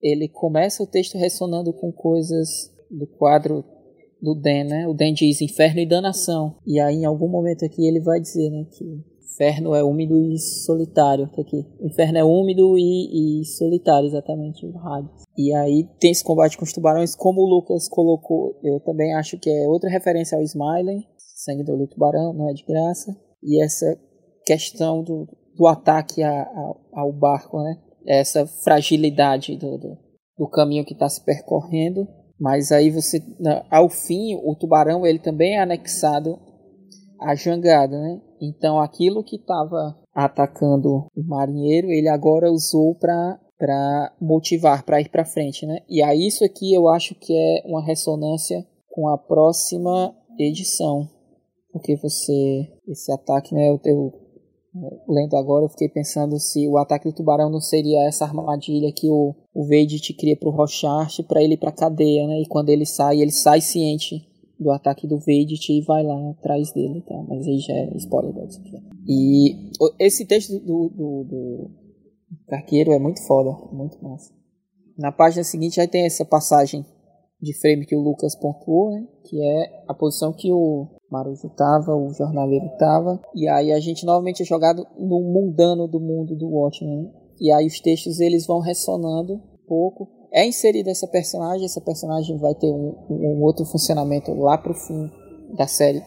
ele 0.01 0.27
começa 0.29 0.81
o 0.81 0.87
texto 0.87 1.15
ressonando 1.15 1.71
com 1.73 1.91
coisas 1.91 2.73
do 2.89 3.05
quadro 3.05 3.63
do 4.19 4.33
Dan, 4.33 4.63
né? 4.63 4.87
O 4.87 4.93
Dan 4.93 5.13
diz 5.13 5.41
inferno 5.41 5.79
e 5.79 5.85
danação. 5.85 6.57
E 6.65 6.79
aí, 6.79 6.95
em 6.95 7.05
algum 7.05 7.27
momento 7.27 7.63
aqui, 7.63 7.87
ele 7.87 7.99
vai 7.99 8.19
dizer, 8.19 8.49
né, 8.49 8.65
que 8.71 9.10
inferno 9.31 9.73
é 9.73 9.83
úmido 9.83 10.21
e 10.31 10.37
solitário. 10.37 11.27
Tá 11.27 11.41
aqui. 11.41 11.65
Inferno 11.81 12.17
é 12.17 12.23
úmido 12.23 12.77
e, 12.77 13.41
e 13.41 13.45
solitário, 13.45 14.07
exatamente, 14.07 14.65
o. 14.65 15.09
E 15.37 15.53
aí 15.53 15.87
tem 15.99 16.11
esse 16.11 16.23
combate 16.23 16.57
com 16.57 16.63
os 16.63 16.73
tubarões, 16.73 17.15
como 17.15 17.41
o 17.41 17.49
Lucas 17.49 17.87
colocou, 17.87 18.59
eu 18.63 18.79
também 18.81 19.13
acho 19.15 19.37
que 19.39 19.49
é 19.49 19.67
outra 19.67 19.89
referência 19.89 20.37
ao 20.37 20.43
Smiley, 20.43 21.05
sangue 21.17 21.63
do 21.63 21.87
tubarão, 21.87 22.33
não 22.33 22.49
é 22.49 22.53
de 22.53 22.63
graça. 22.63 23.15
E 23.43 23.63
essa 23.63 23.97
questão 24.45 25.03
do, 25.03 25.27
do 25.55 25.67
ataque 25.67 26.21
a, 26.21 26.41
a, 26.43 26.73
ao 26.93 27.11
barco, 27.11 27.57
né? 27.57 27.77
Essa 28.05 28.45
fragilidade 28.45 29.55
do, 29.55 29.77
do, 29.77 29.97
do 30.37 30.49
caminho 30.49 30.85
que 30.85 30.93
está 30.93 31.07
se 31.07 31.23
percorrendo. 31.23 32.07
Mas 32.39 32.71
aí 32.71 32.89
você, 32.89 33.21
ao 33.69 33.87
fim, 33.87 34.35
o 34.43 34.55
tubarão 34.55 35.05
ele 35.05 35.19
também 35.19 35.57
é 35.57 35.61
anexado 35.61 36.39
à 37.21 37.35
jangada, 37.35 37.99
né? 37.99 38.19
Então 38.41 38.79
aquilo 38.79 39.23
que 39.23 39.35
estava 39.35 39.95
atacando 40.13 41.05
o 41.15 41.23
marinheiro, 41.23 41.89
ele 41.91 42.09
agora 42.09 42.51
usou 42.51 42.95
para 42.95 43.39
para 43.57 44.11
motivar, 44.19 44.83
para 44.83 44.99
ir 44.99 45.09
para 45.09 45.23
frente, 45.23 45.67
né? 45.67 45.81
E 45.87 46.01
aí 46.01 46.25
isso 46.25 46.43
aqui 46.43 46.73
eu 46.73 46.89
acho 46.89 47.13
que 47.13 47.31
é 47.31 47.61
uma 47.67 47.85
ressonância 47.85 48.65
com 48.89 49.07
a 49.07 49.17
próxima 49.19 50.15
edição, 50.39 51.07
porque 51.71 51.95
você 51.95 52.67
esse 52.87 53.11
ataque, 53.11 53.53
né? 53.53 53.69
Eu, 53.69 53.79
eu 53.85 54.11
lendo 55.07 55.35
agora, 55.35 55.65
eu 55.65 55.69
fiquei 55.69 55.89
pensando 55.89 56.39
se 56.39 56.67
o 56.67 56.77
ataque 56.77 57.07
do 57.07 57.13
tubarão 57.13 57.51
não 57.51 57.61
seria 57.61 58.07
essa 58.07 58.25
armadilha 58.25 58.91
que 58.91 59.07
o 59.07 59.35
o 59.53 59.63
Vade 59.63 59.99
cria 60.17 60.37
pro 60.37 60.49
Rochart 60.49 61.21
para 61.27 61.43
ele 61.43 61.55
ir 61.55 61.57
pra 61.57 61.71
cadeia, 61.71 62.25
né? 62.25 62.41
E 62.41 62.47
quando 62.47 62.69
ele 62.69 62.85
sai, 62.85 63.21
ele 63.21 63.31
sai 63.31 63.61
ciente 63.61 64.27
do 64.61 64.71
ataque 64.71 65.07
do 65.07 65.17
Vedit 65.17 65.73
e 65.73 65.81
vai 65.81 66.03
lá 66.03 66.29
atrás 66.29 66.71
dele, 66.71 67.01
tá? 67.01 67.15
Mas 67.27 67.47
aí 67.47 67.57
já 67.57 67.73
é 67.73 67.97
spoiler 67.97 68.31
da 68.33 68.47
E 69.07 69.71
esse 69.99 70.25
texto 70.27 70.59
do, 70.59 70.89
do, 70.89 71.23
do 71.23 71.71
Carqueiro 72.47 72.91
é 72.91 72.99
muito 72.99 73.25
foda, 73.25 73.49
muito 73.73 74.01
massa. 74.03 74.31
Na 74.95 75.11
página 75.11 75.43
seguinte 75.43 75.81
aí 75.81 75.87
tem 75.87 76.05
essa 76.05 76.23
passagem 76.23 76.85
de 77.41 77.59
frame 77.59 77.87
que 77.87 77.95
o 77.95 78.01
Lucas 78.01 78.35
pontuou, 78.35 78.91
né? 78.91 79.07
Que 79.25 79.43
é 79.43 79.83
a 79.87 79.95
posição 79.95 80.31
que 80.31 80.51
o 80.51 80.87
Marujo 81.09 81.49
tava, 81.57 81.95
o 81.95 82.13
jornaleiro 82.13 82.69
tava. 82.77 83.19
E 83.33 83.47
aí 83.47 83.71
a 83.71 83.79
gente 83.79 84.05
novamente 84.05 84.43
é 84.43 84.45
jogado 84.45 84.85
no 84.95 85.19
mundano 85.21 85.87
do 85.87 85.99
mundo 85.99 86.35
do 86.35 86.47
Watchmen. 86.47 87.11
E 87.39 87.51
aí 87.51 87.65
os 87.65 87.79
textos 87.79 88.19
eles 88.19 88.45
vão 88.45 88.59
ressonando 88.59 89.33
um 89.33 89.65
pouco 89.67 90.20
é 90.31 90.45
inserida 90.45 90.89
essa 90.89 91.07
personagem, 91.07 91.65
essa 91.65 91.81
personagem 91.81 92.37
vai 92.37 92.55
ter 92.55 92.71
um, 92.71 92.95
um 93.09 93.43
outro 93.43 93.65
funcionamento 93.65 94.33
lá 94.33 94.57
pro 94.57 94.73
fim 94.73 95.11
da 95.55 95.67
série, 95.67 96.01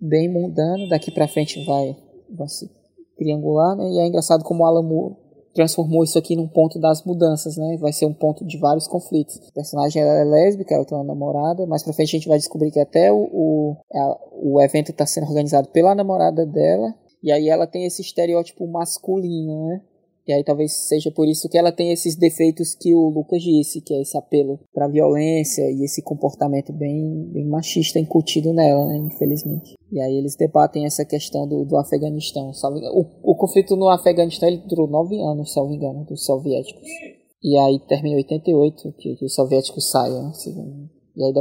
bem 0.00 0.28
mundano, 0.28 0.88
daqui 0.88 1.10
pra 1.10 1.28
frente 1.28 1.64
vai, 1.64 1.96
vai 2.30 2.48
se 2.48 2.68
triangular, 3.16 3.76
né? 3.76 3.88
E 3.88 3.98
é 4.00 4.06
engraçado 4.06 4.44
como 4.44 4.62
o 4.62 4.66
Alan 4.66 5.16
transformou 5.54 6.04
isso 6.04 6.18
aqui 6.18 6.36
num 6.36 6.46
ponto 6.46 6.78
das 6.78 7.02
mudanças, 7.04 7.56
né? 7.56 7.78
Vai 7.80 7.92
ser 7.92 8.04
um 8.04 8.12
ponto 8.12 8.44
de 8.44 8.58
vários 8.58 8.86
conflitos. 8.86 9.40
A 9.48 9.52
personagem 9.52 10.02
é 10.02 10.24
lésbica, 10.24 10.74
ela 10.74 10.84
tem 10.84 10.96
uma 10.96 11.04
namorada, 11.04 11.66
mas 11.66 11.82
pra 11.82 11.94
frente 11.94 12.10
a 12.10 12.18
gente 12.18 12.28
vai 12.28 12.38
descobrir 12.38 12.70
que 12.70 12.80
até 12.80 13.10
o, 13.10 13.16
o, 13.16 13.76
a, 13.94 14.18
o 14.32 14.60
evento 14.60 14.90
está 14.90 15.06
sendo 15.06 15.26
organizado 15.26 15.68
pela 15.68 15.94
namorada 15.94 16.44
dela, 16.44 16.94
e 17.22 17.32
aí 17.32 17.48
ela 17.48 17.66
tem 17.66 17.86
esse 17.86 18.02
estereótipo 18.02 18.66
masculino, 18.66 19.68
né? 19.68 19.80
E 20.26 20.32
aí 20.32 20.42
talvez 20.42 20.72
seja 20.88 21.10
por 21.10 21.28
isso 21.28 21.48
que 21.48 21.56
ela 21.56 21.70
tem 21.70 21.92
esses 21.92 22.16
defeitos 22.16 22.74
que 22.74 22.92
o 22.92 23.08
Lucas 23.10 23.40
disse, 23.42 23.80
que 23.80 23.94
é 23.94 24.02
esse 24.02 24.18
apelo 24.18 24.58
para 24.74 24.88
violência 24.88 25.62
e 25.70 25.84
esse 25.84 26.02
comportamento 26.02 26.72
bem, 26.72 27.30
bem 27.32 27.46
machista 27.46 28.00
incutido 28.00 28.52
nela, 28.52 28.86
né, 28.86 28.96
infelizmente. 28.98 29.76
E 29.92 30.00
aí 30.00 30.16
eles 30.16 30.34
debatem 30.34 30.84
essa 30.84 31.04
questão 31.04 31.46
do, 31.46 31.64
do 31.64 31.76
Afeganistão. 31.76 32.50
O, 32.92 33.32
o 33.32 33.36
conflito 33.36 33.76
no 33.76 33.88
Afeganistão 33.88 34.48
ele 34.48 34.62
durou 34.66 34.88
nove 34.88 35.20
anos, 35.20 35.52
salvo 35.52 35.72
engano, 35.72 36.04
dos 36.04 36.24
soviéticos. 36.24 36.82
E 37.42 37.56
aí 37.56 37.78
termina 37.86 38.16
em 38.16 38.18
88, 38.18 38.94
que, 38.98 39.14
que 39.14 39.24
os 39.24 39.34
soviéticos 39.34 39.88
saem. 39.90 40.12
Né, 40.12 40.32
e 41.16 41.24
aí 41.24 41.32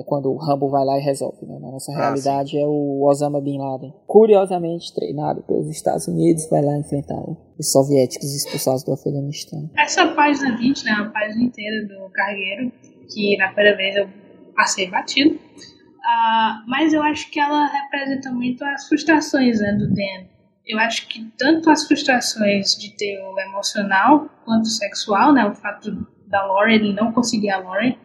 é 0.00 0.04
quando 0.04 0.32
o 0.32 0.36
Rambo 0.36 0.68
vai 0.68 0.84
lá 0.84 0.98
e 0.98 1.02
resolve. 1.02 1.46
Né? 1.46 1.58
Na 1.60 1.70
nossa 1.70 1.92
ah, 1.92 1.96
realidade 1.96 2.50
sim. 2.50 2.62
é 2.62 2.66
o 2.66 3.06
Osama 3.06 3.40
Bin 3.40 3.58
Laden. 3.58 3.94
Curiosamente 4.06 4.94
treinado 4.94 5.42
pelos 5.42 5.68
Estados 5.68 6.06
Unidos, 6.08 6.48
vai 6.50 6.62
lá 6.62 6.76
enfrentar 6.76 7.20
os 7.58 7.72
soviéticos 7.72 8.34
expulsados 8.34 8.82
do 8.82 8.92
Afeganistão. 8.92 9.70
Essa 9.76 10.06
página 10.08 10.56
20, 10.56 10.84
né, 10.84 10.92
a 10.92 11.04
página 11.10 11.44
inteira 11.44 11.86
do 11.86 12.10
Cargueiro, 12.10 12.72
que 13.12 13.36
na 13.36 13.48
primeira 13.48 13.76
vez 13.76 13.96
eu 13.96 14.08
passei 14.54 14.90
batido. 14.90 15.34
Uh, 15.34 16.66
mas 16.66 16.92
eu 16.92 17.02
acho 17.02 17.30
que 17.30 17.38
ela 17.38 17.66
representa 17.66 18.30
muito 18.30 18.64
as 18.64 18.88
frustrações 18.88 19.60
né, 19.60 19.72
do 19.72 19.88
Dan. 19.88 20.26
Eu 20.66 20.78
acho 20.78 21.06
que 21.08 21.24
tanto 21.36 21.70
as 21.70 21.86
frustrações 21.86 22.76
de 22.76 22.96
ter 22.96 23.20
o 23.22 23.38
emocional 23.38 24.28
quanto 24.44 24.64
o 24.64 24.70
sexual, 24.70 25.32
né, 25.32 25.44
o 25.46 25.54
fato 25.54 26.06
da 26.26 26.44
Lauren 26.46 26.94
não 26.94 27.12
conseguir 27.12 27.50
a 27.50 27.58
Lauren, 27.58 27.96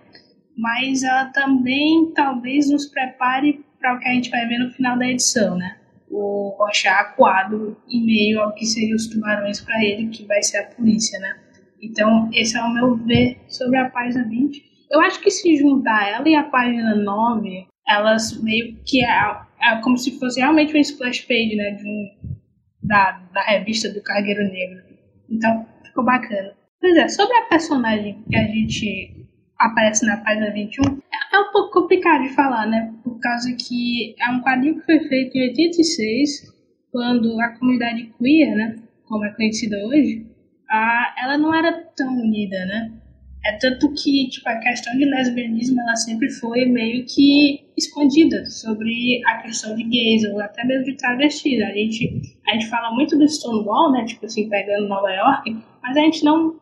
mas 0.57 1.03
ela 1.03 1.26
também 1.26 2.11
talvez 2.14 2.69
nos 2.69 2.86
prepare 2.88 3.64
para 3.80 3.95
o 3.95 3.99
que 3.99 4.07
a 4.07 4.14
gente 4.14 4.30
vai 4.30 4.48
ver 4.48 4.60
no 4.60 4.72
final 4.72 4.98
da 4.98 5.07
edição, 5.07 5.57
né? 5.57 5.77
o 6.10 6.56
Rocha 6.57 6.90
acuado 6.91 7.77
em 7.90 8.06
meio 8.06 8.40
ao 8.41 8.53
que 8.53 8.65
seriam 8.65 8.95
os 8.95 9.07
tubarões 9.07 9.60
para 9.61 9.84
ele, 9.84 10.07
que 10.07 10.26
vai 10.26 10.41
ser 10.41 10.57
a 10.57 10.68
polícia, 10.68 11.19
né? 11.19 11.36
Então, 11.82 12.30
esse 12.34 12.57
é 12.57 12.61
o 12.61 12.73
meu 12.73 12.95
ver 12.95 13.38
sobre 13.48 13.77
a 13.77 13.90
página 13.90 14.23
20. 14.27 14.64
Eu 14.91 15.02
acho 15.02 15.19
que 15.19 15.30
se 15.30 15.56
juntar 15.57 16.07
ela 16.07 16.27
e 16.27 16.36
a 16.36 16.44
página 16.44 16.95
9, 16.95 17.68
elas 17.88 18.41
meio 18.41 18.77
que 18.86 19.03
é, 19.03 19.10
é 19.10 19.82
como 19.84 19.98
se 19.98 20.18
fosse 20.18 20.40
realmente 20.40 20.73
uma 20.73 20.80
splash 20.80 21.22
page, 21.22 21.56
né? 21.56 21.72
De 21.72 21.88
um, 21.88 22.38
da, 22.84 23.11
da 23.34 23.41
revista 23.44 23.90
do 23.90 24.02
Cargueiro 24.02 24.44
Negro. 24.44 24.84
Então, 25.30 25.65
ficou 25.84 26.03
bacana. 26.03 26.53
Pois 26.80 26.95
é, 26.95 27.07
sobre 27.07 27.36
a 27.38 27.48
personagem 27.48 28.23
que 28.30 28.36
a 28.36 28.48
gente 28.48 29.24
aparece 29.60 30.06
na 30.06 30.18
página 30.18 30.52
21, 30.52 30.84
é, 30.84 31.40
um 31.40 31.52
pouco 31.52 31.82
complicado 31.82 32.23
de 32.23 32.30
falar, 32.30 32.68
né? 32.68 32.94
Por 33.03 33.19
causa 33.19 33.53
que 33.53 34.15
é 34.19 34.30
um 34.32 34.41
quadrinho 34.41 34.80
que 34.80 34.86
foi 34.86 34.99
feito 35.07 35.38
em 35.38 35.49
86, 35.49 36.53
quando 36.91 37.40
a 37.41 37.49
comunidade 37.57 38.11
queer, 38.18 38.56
né? 38.56 38.76
Como 39.06 39.26
é 39.26 39.34
conhecida 39.34 39.77
hoje, 39.86 40.26
a, 40.69 41.15
ela 41.23 41.38
não 41.38 41.53
era 41.53 41.73
tão 41.95 42.14
unida, 42.18 42.65
né? 42.65 42.91
É 43.45 43.57
tanto 43.57 43.94
que 43.94 44.27
tipo, 44.30 44.49
a 44.49 44.57
questão 44.57 44.98
de 44.98 45.06
lesbianismo 45.06 45.80
ela 45.80 45.95
sempre 45.95 46.30
foi 46.32 46.65
meio 46.65 47.06
que 47.06 47.64
escondida 47.77 48.44
sobre 48.48 49.22
a 49.27 49.38
questão 49.38 49.76
de 49.76 49.84
gays 49.84 50.23
ou 50.26 50.41
até 50.41 50.65
mesmo 50.65 50.86
de 50.86 50.98
travestis. 50.98 51.61
A 51.61 51.72
gente, 51.72 52.40
a 52.48 52.53
gente 52.53 52.68
fala 52.68 52.91
muito 52.95 53.15
do 53.15 53.27
Stonewall, 53.27 53.91
né? 53.91 54.03
Tipo 54.06 54.26
assim, 54.26 54.49
pegando 54.49 54.88
Nova 54.88 55.11
York, 55.11 55.57
mas 55.84 55.95
a 55.95 56.02
gente 56.02 56.23
não 56.23 56.56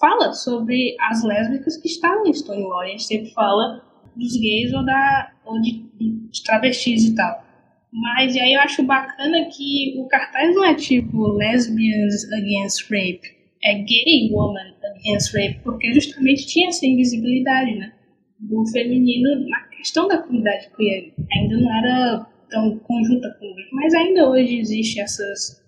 fala 0.00 0.32
sobre 0.32 0.96
as 1.00 1.22
lésbicas 1.22 1.76
que 1.76 1.88
estavam 1.88 2.26
em 2.26 2.32
Stonewall. 2.32 2.80
A 2.80 2.86
gente 2.86 3.04
sempre 3.04 3.30
fala 3.32 3.82
dos 4.16 4.36
gays 4.36 4.72
ou, 4.72 4.84
da, 4.84 5.32
ou 5.44 5.60
de, 5.60 5.84
de 5.98 6.42
travestis 6.44 7.04
e 7.04 7.14
tal. 7.14 7.44
Mas 7.92 8.34
e 8.34 8.40
aí 8.40 8.54
eu 8.54 8.60
acho 8.60 8.82
bacana 8.84 9.46
que 9.46 9.94
o 9.98 10.06
cartaz 10.08 10.54
não 10.54 10.64
é 10.64 10.74
tipo 10.74 11.28
Lesbians 11.32 12.24
Against 12.32 12.88
Rape 12.90 13.40
é 13.62 13.74
gay 13.74 14.30
woman 14.32 14.74
against 14.96 15.34
rape, 15.34 15.60
porque 15.62 15.92
justamente 15.92 16.46
tinha 16.46 16.68
essa 16.68 16.86
invisibilidade, 16.86 17.74
né? 17.74 17.92
Do 18.38 18.64
feminino 18.66 19.48
na 19.48 19.60
questão 19.68 20.08
da 20.08 20.18
comunidade 20.18 20.70
queer. 20.76 21.12
Ainda 21.32 21.56
não 21.58 21.76
era 21.76 22.26
tão 22.48 22.78
conjunta 22.78 23.36
com 23.38 23.54
mas 23.72 23.94
ainda 23.94 24.28
hoje 24.28 24.58
existe 24.58 25.00
essas 25.00 25.62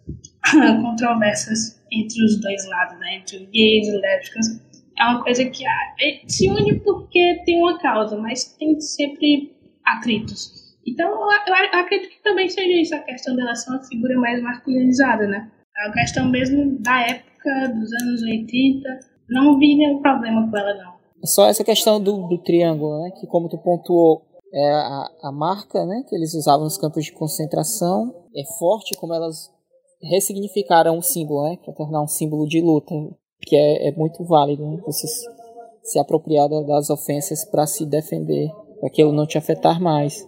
controvérsias 0.83 1.82
entre 1.93 2.25
os 2.25 2.41
dois 2.41 2.67
lados, 2.69 2.99
né? 2.99 3.17
Entre 3.17 3.39
gays 3.39 3.89
e 3.89 3.97
lésbicas. 3.99 4.47
É 4.99 5.05
uma 5.05 5.23
coisa 5.23 5.45
que 5.45 5.67
ah, 5.67 5.95
é, 6.01 6.21
se 6.29 6.49
une 6.49 6.79
porque 6.81 7.43
tem 7.45 7.59
uma 7.59 7.79
causa, 7.79 8.17
mas 8.17 8.57
tem 8.59 8.79
sempre 8.81 9.53
atritos. 9.85 10.77
Então, 10.87 11.09
eu, 11.09 11.55
eu 11.73 11.81
acredito 11.81 12.11
que 12.11 12.23
também 12.23 12.49
seja 12.49 12.81
isso, 12.81 12.95
a 12.95 12.99
questão 12.99 13.35
dela 13.37 13.55
ser 13.55 13.71
uma 13.71 13.83
figura 13.85 14.19
mais 14.19 14.43
masculinizada, 14.43 15.27
né? 15.27 15.51
É 15.79 15.87
uma 15.87 15.95
questão 15.95 16.29
mesmo 16.29 16.79
da 16.81 17.01
época 17.01 17.33
época 17.43 17.75
dos 17.75 17.91
anos 18.03 18.23
80, 18.23 18.89
não 19.29 19.59
vi 19.59 19.77
nenhum 19.77 20.01
problema 20.01 20.49
com 20.49 20.57
ela, 20.57 20.75
não. 20.75 20.93
É 21.23 21.27
só 21.27 21.47
essa 21.49 21.65
questão 21.65 22.01
do, 22.01 22.29
do 22.29 22.39
triângulo, 22.39 23.03
né? 23.03 23.11
Que 23.19 23.27
como 23.27 23.49
tu 23.49 23.59
pontuou, 23.59 24.23
é 24.53 24.71
a, 24.71 25.09
a 25.25 25.33
marca 25.33 25.85
né, 25.87 26.05
que 26.09 26.15
eles 26.15 26.35
usavam 26.35 26.65
nos 26.65 26.77
campos 26.77 27.05
de 27.05 27.13
concentração 27.13 28.15
é 28.37 28.43
forte 28.59 28.95
como 28.99 29.15
elas 29.15 29.51
ressignificaram 30.03 30.99
o 30.99 31.03
símbolo, 31.03 31.49
né? 31.49 31.59
Para 31.65 31.75
tornar 31.75 32.03
um 32.03 32.09
símbolo 32.09 32.47
de 32.47 32.61
luta, 32.61 32.95
que 33.41 33.57
é, 33.57 33.89
é 33.89 33.93
muito 33.93 34.25
válido, 34.25 34.65
né? 34.67 34.79
Você 34.87 35.07
se, 35.83 35.99
apropriar 35.99 36.49
das 36.49 36.91
ofensas 36.91 37.45
para 37.45 37.67
se 37.67 37.87
defender, 37.87 38.51
para 38.81 38.89
aquilo 38.89 39.13
não 39.13 39.27
te 39.27 39.39
afetar 39.39 39.81
mais. 39.81 40.27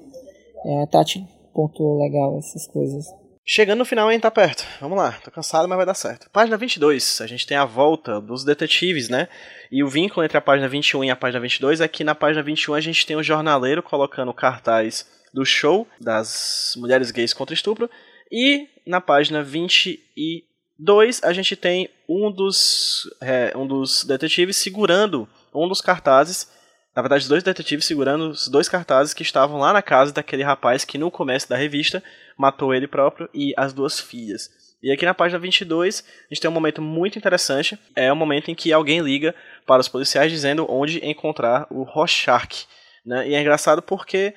É, 0.64 0.82
a 0.82 0.86
Tati 0.86 1.26
pontuou 1.52 1.98
legal 1.98 2.38
essas 2.38 2.66
coisas. 2.66 3.04
Chegando 3.46 3.80
no 3.80 3.84
final, 3.84 4.08
a 4.08 4.12
gente 4.12 4.22
tá 4.22 4.30
perto. 4.30 4.64
Vamos 4.80 4.96
lá, 4.96 5.12
tô 5.22 5.30
cansado, 5.30 5.68
mas 5.68 5.76
vai 5.76 5.84
dar 5.84 5.94
certo. 5.94 6.30
Página 6.30 6.56
22, 6.56 7.20
a 7.20 7.26
gente 7.26 7.46
tem 7.46 7.58
a 7.58 7.66
volta 7.66 8.18
dos 8.18 8.42
detetives, 8.42 9.10
né? 9.10 9.28
E 9.70 9.84
o 9.84 9.88
vínculo 9.88 10.24
entre 10.24 10.38
a 10.38 10.40
página 10.40 10.66
21 10.66 11.04
e 11.04 11.10
a 11.10 11.16
página 11.16 11.40
22 11.40 11.82
é 11.82 11.88
que 11.88 12.02
na 12.02 12.14
página 12.14 12.42
21 12.42 12.74
a 12.74 12.80
gente 12.80 13.04
tem 13.04 13.16
o 13.16 13.22
jornaleiro 13.22 13.82
colocando 13.82 14.32
cartaz 14.32 15.06
do 15.34 15.44
show 15.44 15.86
das 16.00 16.72
mulheres 16.78 17.10
gays 17.10 17.34
contra 17.34 17.52
estupro. 17.52 17.90
E 18.36 18.66
na 18.84 19.00
página 19.00 19.44
22 19.44 21.22
a 21.22 21.32
gente 21.32 21.54
tem 21.54 21.88
um 22.08 22.32
dos, 22.32 23.08
é, 23.20 23.56
um 23.56 23.64
dos 23.64 24.02
detetives 24.02 24.56
segurando 24.56 25.28
um 25.54 25.68
dos 25.68 25.80
cartazes 25.80 26.52
na 26.96 27.02
verdade, 27.02 27.28
dois 27.28 27.42
detetives 27.42 27.86
segurando 27.86 28.30
os 28.30 28.46
dois 28.46 28.68
cartazes 28.68 29.12
que 29.12 29.22
estavam 29.22 29.58
lá 29.58 29.72
na 29.72 29.82
casa 29.82 30.12
daquele 30.12 30.44
rapaz 30.44 30.84
que 30.84 30.96
no 30.96 31.10
começo 31.10 31.48
da 31.48 31.56
revista 31.56 32.02
matou 32.36 32.72
ele 32.72 32.86
próprio 32.86 33.28
e 33.34 33.52
as 33.56 33.72
duas 33.72 33.98
filhas. 33.98 34.48
E 34.80 34.92
aqui 34.92 35.04
na 35.04 35.12
página 35.12 35.38
22, 35.38 36.04
a 36.06 36.34
gente 36.34 36.40
tem 36.40 36.48
um 36.48 36.54
momento 36.54 36.80
muito 36.80 37.18
interessante. 37.18 37.76
É 37.96 38.12
o 38.12 38.16
momento 38.16 38.48
em 38.48 38.54
que 38.54 38.72
alguém 38.72 39.00
liga 39.00 39.34
para 39.66 39.80
os 39.80 39.88
policiais 39.88 40.30
dizendo 40.30 40.70
onde 40.70 41.04
encontrar 41.04 41.66
o 41.68 41.82
Rorschach. 41.82 42.66
Né? 43.04 43.30
E 43.30 43.34
é 43.34 43.40
engraçado 43.40 43.82
porque 43.82 44.32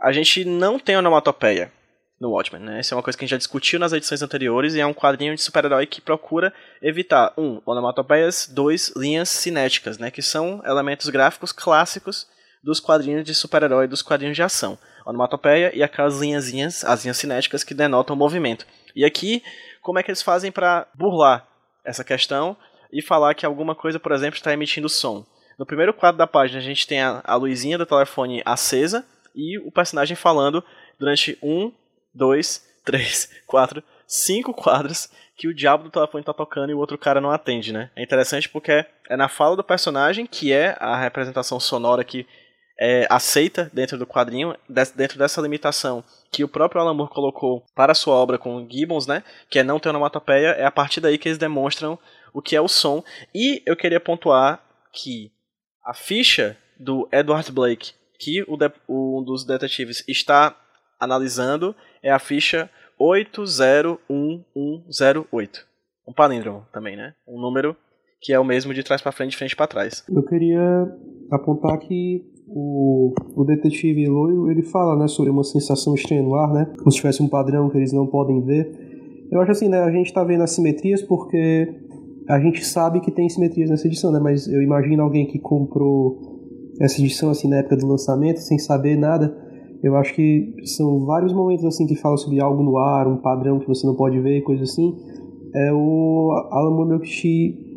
a 0.00 0.10
gente 0.10 0.44
não 0.44 0.80
tem 0.80 0.96
onomatopeia 0.96 1.70
no 2.20 2.30
Watchmen, 2.30 2.62
né? 2.62 2.80
Isso 2.80 2.92
é 2.92 2.96
uma 2.96 3.02
coisa 3.02 3.16
que 3.16 3.24
a 3.24 3.26
gente 3.26 3.30
já 3.30 3.38
discutiu 3.38 3.80
nas 3.80 3.94
edições 3.94 4.20
anteriores 4.20 4.74
e 4.74 4.80
é 4.80 4.84
um 4.84 4.92
quadrinho 4.92 5.34
de 5.34 5.40
super-herói 5.40 5.86
que 5.86 6.02
procura 6.02 6.52
evitar, 6.82 7.32
um, 7.36 7.62
onomatopeias, 7.64 8.46
dois, 8.46 8.92
linhas 8.94 9.30
cinéticas, 9.30 9.96
né? 9.96 10.10
Que 10.10 10.20
são 10.20 10.60
elementos 10.66 11.08
gráficos 11.08 11.50
clássicos 11.50 12.28
dos 12.62 12.78
quadrinhos 12.78 13.24
de 13.24 13.34
super-herói, 13.34 13.88
dos 13.88 14.02
quadrinhos 14.02 14.36
de 14.36 14.42
ação. 14.42 14.78
Onomatopeia 15.06 15.74
e 15.74 15.82
aquelas 15.82 16.18
linhazinhas, 16.18 16.84
as 16.84 17.04
linhas 17.04 17.16
cinéticas 17.16 17.64
que 17.64 17.72
denotam 17.72 18.14
movimento. 18.14 18.66
E 18.94 19.02
aqui, 19.02 19.42
como 19.80 19.98
é 19.98 20.02
que 20.02 20.10
eles 20.10 20.20
fazem 20.20 20.52
para 20.52 20.86
burlar 20.94 21.46
essa 21.82 22.04
questão 22.04 22.54
e 22.92 23.00
falar 23.00 23.34
que 23.34 23.46
alguma 23.46 23.74
coisa, 23.74 23.98
por 23.98 24.12
exemplo, 24.12 24.36
está 24.36 24.52
emitindo 24.52 24.90
som? 24.90 25.24
No 25.58 25.64
primeiro 25.64 25.94
quadro 25.94 26.18
da 26.18 26.26
página, 26.26 26.58
a 26.58 26.62
gente 26.62 26.86
tem 26.86 27.00
a, 27.00 27.22
a 27.24 27.34
luzinha 27.34 27.78
do 27.78 27.86
telefone 27.86 28.42
acesa 28.44 29.06
e 29.34 29.58
o 29.58 29.70
personagem 29.72 30.16
falando 30.16 30.62
durante 30.98 31.38
um, 31.42 31.72
dois, 32.14 32.64
três, 32.84 33.30
quatro, 33.46 33.82
cinco 34.06 34.52
quadros 34.52 35.08
que 35.36 35.48
o 35.48 35.54
diabo 35.54 35.84
do 35.84 35.90
telefone 35.90 36.22
tá 36.24 36.34
tocando 36.34 36.70
e 36.70 36.74
o 36.74 36.78
outro 36.78 36.98
cara 36.98 37.20
não 37.20 37.30
atende, 37.30 37.72
né? 37.72 37.90
É 37.96 38.02
interessante 38.02 38.48
porque 38.48 38.84
é 39.08 39.16
na 39.16 39.28
fala 39.28 39.56
do 39.56 39.64
personagem, 39.64 40.26
que 40.26 40.52
é 40.52 40.76
a 40.78 41.00
representação 41.00 41.58
sonora 41.58 42.04
que 42.04 42.26
é 42.78 43.06
aceita 43.10 43.70
dentro 43.72 43.98
do 43.98 44.06
quadrinho, 44.06 44.56
dentro 44.68 45.18
dessa 45.18 45.40
limitação 45.40 46.02
que 46.32 46.44
o 46.44 46.48
próprio 46.48 46.80
Alan 46.80 46.94
Moore 46.94 47.10
colocou 47.10 47.64
para 47.74 47.92
a 47.92 47.94
sua 47.94 48.14
obra 48.14 48.38
com 48.38 48.66
Gibbons, 48.68 49.06
né? 49.06 49.22
Que 49.48 49.58
é 49.58 49.62
não 49.62 49.78
ter 49.78 49.90
onomatopeia, 49.90 50.48
é 50.50 50.64
a 50.64 50.70
partir 50.70 51.00
daí 51.00 51.18
que 51.18 51.28
eles 51.28 51.38
demonstram 51.38 51.98
o 52.32 52.40
que 52.40 52.56
é 52.56 52.60
o 52.60 52.68
som. 52.68 53.02
E 53.34 53.62
eu 53.66 53.76
queria 53.76 54.00
pontuar 54.00 54.62
que 54.92 55.30
a 55.84 55.92
ficha 55.92 56.56
do 56.78 57.08
Edward 57.12 57.50
Blake, 57.52 57.92
que 58.18 58.42
o 58.48 59.18
um 59.18 59.24
dos 59.24 59.44
detetives 59.44 60.04
está 60.06 60.56
analisando, 61.00 61.74
é 62.02 62.10
a 62.10 62.18
ficha 62.18 62.68
801108. 62.98 65.66
Um 66.06 66.12
palíndromo 66.12 66.66
também, 66.72 66.96
né? 66.96 67.14
Um 67.26 67.40
número 67.40 67.74
que 68.20 68.34
é 68.34 68.38
o 68.38 68.44
mesmo 68.44 68.74
de 68.74 68.82
trás 68.82 69.00
para 69.00 69.12
frente, 69.12 69.30
de 69.30 69.38
frente 69.38 69.56
para 69.56 69.66
trás. 69.66 70.04
Eu 70.08 70.22
queria 70.22 70.86
apontar 71.30 71.78
que 71.78 72.22
o, 72.46 73.14
o 73.34 73.44
detetive 73.44 74.06
loiro 74.06 74.50
ele 74.50 74.62
fala 74.62 74.94
né, 74.96 75.08
sobre 75.08 75.30
uma 75.30 75.42
sensação 75.42 75.94
estranha 75.94 76.22
no 76.22 76.34
ar, 76.34 76.52
né? 76.52 76.70
Como 76.78 76.90
se 76.90 76.98
tivesse 76.98 77.22
um 77.22 77.28
padrão 77.28 77.70
que 77.70 77.78
eles 77.78 77.92
não 77.92 78.06
podem 78.06 78.44
ver. 78.44 78.70
Eu 79.30 79.40
acho 79.40 79.52
assim, 79.52 79.68
né? 79.68 79.80
A 79.80 79.90
gente 79.90 80.08
está 80.08 80.22
vendo 80.22 80.42
as 80.42 80.50
simetrias 80.50 81.00
porque 81.00 81.74
a 82.28 82.38
gente 82.38 82.62
sabe 82.64 83.00
que 83.00 83.10
tem 83.10 83.26
simetrias 83.28 83.70
nessa 83.70 83.86
edição, 83.86 84.12
né? 84.12 84.20
Mas 84.20 84.46
eu 84.46 84.60
imagino 84.60 85.02
alguém 85.02 85.26
que 85.26 85.38
comprou 85.38 86.38
essa 86.80 87.00
edição 87.00 87.30
assim 87.30 87.48
na 87.48 87.58
época 87.58 87.76
do 87.76 87.86
lançamento 87.86 88.40
sem 88.40 88.58
saber 88.58 88.96
nada 88.96 89.34
eu 89.82 89.96
acho 89.96 90.14
que 90.14 90.54
são 90.64 91.04
vários 91.06 91.32
momentos 91.32 91.64
assim 91.64 91.86
que 91.86 91.96
fala 91.96 92.16
sobre 92.16 92.40
algo 92.40 92.62
no 92.62 92.76
ar, 92.76 93.08
um 93.08 93.16
padrão 93.16 93.58
que 93.58 93.66
você 93.66 93.86
não 93.86 93.94
pode 93.94 94.18
ver, 94.20 94.42
coisa 94.42 94.64
assim. 94.64 94.94
É 95.54 95.72
o 95.72 96.30
Alan 96.50 96.98
te 97.00 97.70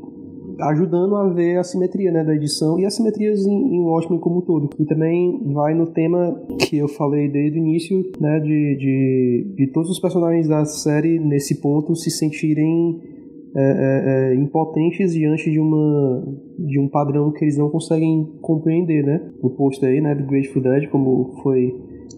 ajudando 0.59 1.15
a 1.15 1.27
ver 1.29 1.57
a 1.57 1.63
simetria 1.63 2.11
né, 2.11 2.23
da 2.23 2.35
edição 2.35 2.79
e 2.79 2.85
as 2.85 2.93
simetrias 2.93 3.45
em, 3.45 3.75
em 3.75 3.81
Watchmen 3.81 4.19
como 4.19 4.39
um 4.39 4.41
todo. 4.41 4.69
E 4.79 4.85
também 4.85 5.41
vai 5.53 5.73
no 5.73 5.87
tema 5.87 6.39
que 6.59 6.77
eu 6.77 6.87
falei 6.87 7.29
desde 7.29 7.57
o 7.57 7.61
início, 7.61 8.11
né, 8.19 8.39
de, 8.39 8.75
de, 8.77 9.53
de 9.55 9.67
todos 9.67 9.89
os 9.89 9.99
personagens 9.99 10.47
da 10.47 10.65
série 10.65 11.19
nesse 11.19 11.61
ponto 11.61 11.95
se 11.95 12.11
sentirem 12.11 13.01
é, 13.55 13.61
é, 13.61 14.31
é, 14.33 14.35
impotentes 14.35 15.13
diante 15.13 15.51
de 15.51 15.59
uma 15.59 16.23
de 16.57 16.79
um 16.79 16.87
padrão 16.87 17.31
que 17.31 17.45
eles 17.45 17.55
não 17.55 17.69
conseguem 17.69 18.27
compreender, 18.41 19.03
né? 19.03 19.31
O 19.41 19.49
post 19.51 19.85
aí, 19.85 20.01
né, 20.01 20.15
do 20.15 20.25
Grateful 20.25 20.61
Dead, 20.61 20.89
como 20.89 21.35
foi 21.43 21.71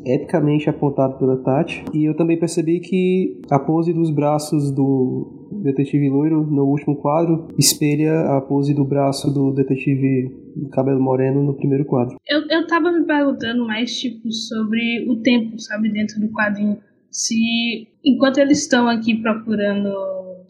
epicamente 0.05 0.69
apontado 0.69 1.17
pela 1.17 1.38
Tati. 1.38 1.85
E 1.93 2.05
eu 2.05 2.15
também 2.15 2.38
percebi 2.38 2.80
que 2.80 3.41
a 3.49 3.59
pose 3.59 3.93
dos 3.93 4.09
braços 4.09 4.72
do 4.72 5.49
detetive 5.63 6.09
loiro 6.09 6.45
no 6.45 6.65
último 6.65 6.95
quadro 6.95 7.47
espelha 7.57 8.35
a 8.35 8.41
pose 8.41 8.73
do 8.73 8.84
braço 8.84 9.31
do 9.31 9.51
detetive 9.53 10.45
cabelo 10.72 11.01
moreno 11.01 11.43
no 11.43 11.53
primeiro 11.53 11.85
quadro. 11.85 12.17
Eu, 12.27 12.41
eu 12.49 12.67
tava 12.67 12.91
me 12.91 13.05
perguntando 13.05 13.65
mais, 13.65 13.97
tipo, 13.99 14.31
sobre 14.31 15.05
o 15.09 15.17
tempo, 15.17 15.59
sabe, 15.59 15.89
dentro 15.91 16.19
do 16.19 16.30
quadrinho. 16.30 16.77
se, 17.11 17.88
enquanto 18.03 18.38
eles 18.38 18.59
estão 18.59 18.88
aqui 18.88 19.15
procurando 19.15 19.93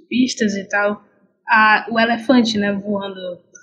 pistas 0.10 0.56
e 0.56 0.68
tal, 0.68 1.04
a, 1.48 1.88
o 1.92 2.00
elefante, 2.00 2.58
né, 2.58 2.74
voando 2.74 3.20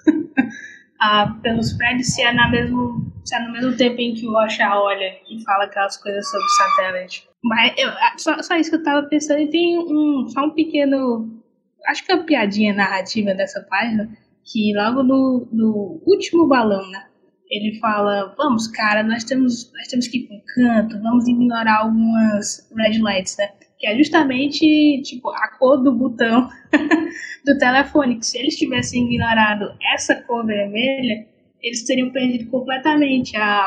a, 1.02 1.36
pelos 1.42 1.72
prédios, 1.72 2.14
se 2.14 2.22
é, 2.22 2.32
na 2.32 2.48
mesmo, 2.48 3.12
se 3.24 3.34
é 3.34 3.40
no 3.40 3.52
mesmo 3.52 3.76
tempo 3.76 4.00
em 4.00 4.14
que 4.14 4.24
o 4.24 4.30
Rocha 4.30 4.72
olha 4.72 5.16
e 5.28 5.42
fala 5.42 5.64
aquelas 5.64 5.96
coisas 5.96 6.24
sobre 6.30 6.46
satélite. 6.48 7.28
Mas 7.42 7.74
eu, 7.76 7.90
só, 8.16 8.40
só 8.40 8.54
isso 8.54 8.70
que 8.70 8.76
eu 8.76 8.84
tava 8.84 9.08
pensando, 9.08 9.40
e 9.40 9.50
tem 9.50 9.78
um, 9.78 10.28
só 10.28 10.44
um 10.44 10.50
pequeno. 10.50 11.42
Acho 11.88 12.06
que 12.06 12.12
é 12.12 12.14
uma 12.14 12.24
piadinha 12.24 12.72
narrativa 12.72 13.34
dessa 13.34 13.60
página, 13.68 14.08
que 14.44 14.72
logo 14.76 15.02
no, 15.02 15.48
no 15.50 16.00
último 16.06 16.46
balão, 16.46 16.88
né? 16.88 17.08
Ele 17.50 17.78
fala, 17.80 18.32
vamos, 18.38 18.68
cara, 18.68 19.02
nós 19.02 19.24
temos, 19.24 19.72
nós 19.74 19.88
temos 19.88 20.06
que 20.06 20.18
ir 20.18 20.26
para 20.28 20.36
um 20.36 20.42
canto, 20.54 21.02
vamos 21.02 21.26
ignorar 21.26 21.80
algumas 21.80 22.70
red 22.76 22.98
lights, 22.98 23.36
né? 23.36 23.50
Que 23.82 23.88
é 23.88 23.96
justamente, 23.96 25.02
tipo, 25.02 25.28
a 25.30 25.48
cor 25.58 25.82
do 25.82 25.92
botão 25.92 26.48
do 27.44 27.58
telefone. 27.58 28.20
Que 28.20 28.24
se 28.24 28.38
eles 28.38 28.54
tivessem 28.54 29.06
ignorado 29.06 29.76
essa 29.92 30.14
cor 30.22 30.46
vermelha, 30.46 31.26
eles 31.60 31.82
teriam 31.82 32.12
perdido 32.12 32.48
completamente 32.48 33.36
a, 33.36 33.66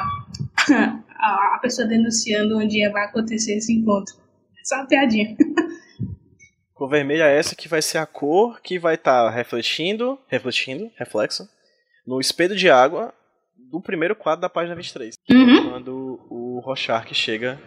a, 0.69 1.55
a 1.55 1.59
pessoa 1.61 1.85
denunciando 1.85 2.57
onde 2.57 2.87
vai 2.91 3.03
acontecer 3.03 3.57
esse 3.57 3.73
encontro. 3.73 4.15
É 4.57 4.63
só 4.63 4.75
uma 4.77 4.87
piadinha. 4.87 5.35
Cor 6.73 6.89
vermelha 6.89 7.23
é 7.23 7.37
essa 7.37 7.55
que 7.55 7.69
vai 7.69 7.81
ser 7.81 7.99
a 7.99 8.05
cor 8.05 8.59
que 8.61 8.77
vai 8.77 8.95
estar 8.95 9.23
tá 9.23 9.29
refletindo, 9.29 10.19
refletindo, 10.27 10.91
reflexo, 10.97 11.47
no 12.05 12.19
espelho 12.19 12.53
de 12.53 12.69
água 12.69 13.13
do 13.71 13.81
primeiro 13.81 14.13
quadro 14.13 14.41
da 14.41 14.49
página 14.49 14.75
23. 14.75 15.15
Uhum. 15.31 15.69
Quando 15.69 16.19
o 16.29 16.59
Rochark 16.59 17.15
chega 17.15 17.57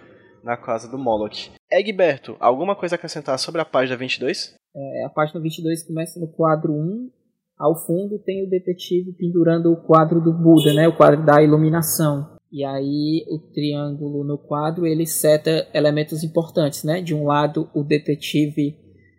na 0.48 0.56
casa 0.56 0.90
do 0.90 0.96
Moloch. 0.96 1.50
Egberto, 1.70 2.34
alguma 2.40 2.74
coisa 2.74 2.94
a 2.94 2.96
acrescentar 2.96 3.38
sobre 3.38 3.60
a 3.60 3.66
página 3.66 3.98
22? 3.98 4.54
É, 4.74 5.04
a 5.04 5.10
página 5.10 5.38
22 5.38 5.82
começa 5.82 6.18
no 6.18 6.26
quadro 6.26 6.72
1. 6.72 7.10
Ao 7.58 7.76
fundo 7.84 8.18
tem 8.18 8.46
o 8.46 8.48
detetive 8.48 9.12
pendurando 9.12 9.70
o 9.70 9.76
quadro 9.76 10.22
do 10.22 10.32
Buda, 10.32 10.72
né? 10.72 10.88
O 10.88 10.96
quadro 10.96 11.22
da 11.22 11.42
iluminação. 11.42 12.38
E 12.50 12.64
aí 12.64 13.26
o 13.28 13.38
triângulo 13.52 14.24
no 14.24 14.38
quadro 14.38 14.86
ele 14.86 15.06
seta 15.06 15.68
elementos 15.74 16.24
importantes, 16.24 16.82
né? 16.82 17.02
De 17.02 17.14
um 17.14 17.26
lado 17.26 17.68
o 17.74 17.84
detetive 17.84 18.74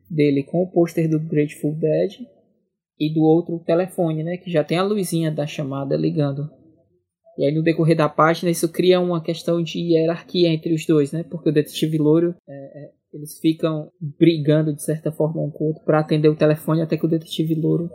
dele 0.10 0.41
com 0.41 0.64
o 0.64 0.72
pôster 0.72 1.07
do 1.07 1.19
Grateful 1.19 1.76
Dead 1.76 2.26
e 2.99 3.14
do 3.14 3.22
outro 3.22 3.56
o 3.56 3.64
telefone, 3.64 4.23
né, 4.23 4.38
que 4.38 4.51
já 4.51 4.64
tem 4.64 4.80
a 4.80 4.84
luzinha 4.84 5.31
da 5.31 5.45
chamada 5.45 5.95
ligando. 5.95 6.49
E 7.40 7.45
aí 7.45 7.56
no 7.56 7.64
decorrer 7.64 7.95
da 7.95 8.10
página 8.10 8.52
isso 8.52 8.68
cria 8.68 8.99
uma 8.99 9.24
questão 9.24 9.64
de 9.64 9.80
hierarquia 9.80 10.49
entre 10.49 10.74
os 10.74 10.86
dois, 10.86 11.14
né, 11.14 11.24
porque 11.24 11.49
o 11.49 11.53
detetive 11.53 11.98
louro 11.98 12.36
é, 12.45 12.53
é, 12.53 12.91
eles 13.14 13.40
ficam 13.40 13.90
brigando 14.20 14.74
de 14.74 14.84
certa 14.84 15.10
forma 15.10 15.41
um 15.41 15.49
com 15.49 15.64
o 15.64 15.68
outro 15.68 15.84
para 15.86 15.99
atender 15.99 16.28
o 16.28 16.36
telefone 16.36 16.82
até 16.82 16.98
que 16.98 17.06
o 17.06 17.10
detetive 17.10 17.56
louro 17.56 17.90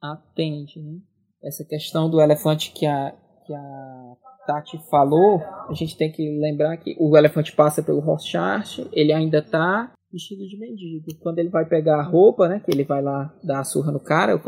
atende, 0.00 0.80
né? 0.80 0.98
Essa 1.42 1.64
questão 1.64 2.08
do 2.08 2.20
elefante 2.20 2.72
que 2.72 2.86
a 2.86 3.12
que 3.44 3.54
a 3.54 4.14
Tati 4.46 4.78
falou, 4.90 5.40
a 5.68 5.74
gente 5.74 5.96
tem 5.96 6.12
que 6.12 6.38
lembrar 6.38 6.76
que 6.76 6.94
o 6.98 7.16
elefante 7.16 7.52
passa 7.52 7.82
pelo 7.82 8.00
Rorschach, 8.00 8.86
ele 8.92 9.12
ainda 9.12 9.38
está 9.38 9.92
vestido 10.12 10.46
de 10.46 10.58
mendigo. 10.58 11.06
Quando 11.20 11.38
ele 11.38 11.48
vai 11.48 11.66
pegar 11.66 11.98
a 12.00 12.02
roupa, 12.02 12.48
né, 12.48 12.60
que 12.64 12.70
ele 12.70 12.84
vai 12.84 13.02
lá 13.02 13.34
dar 13.42 13.60
a 13.60 13.64
surra 13.64 13.90
no 13.90 14.00
cara, 14.00 14.40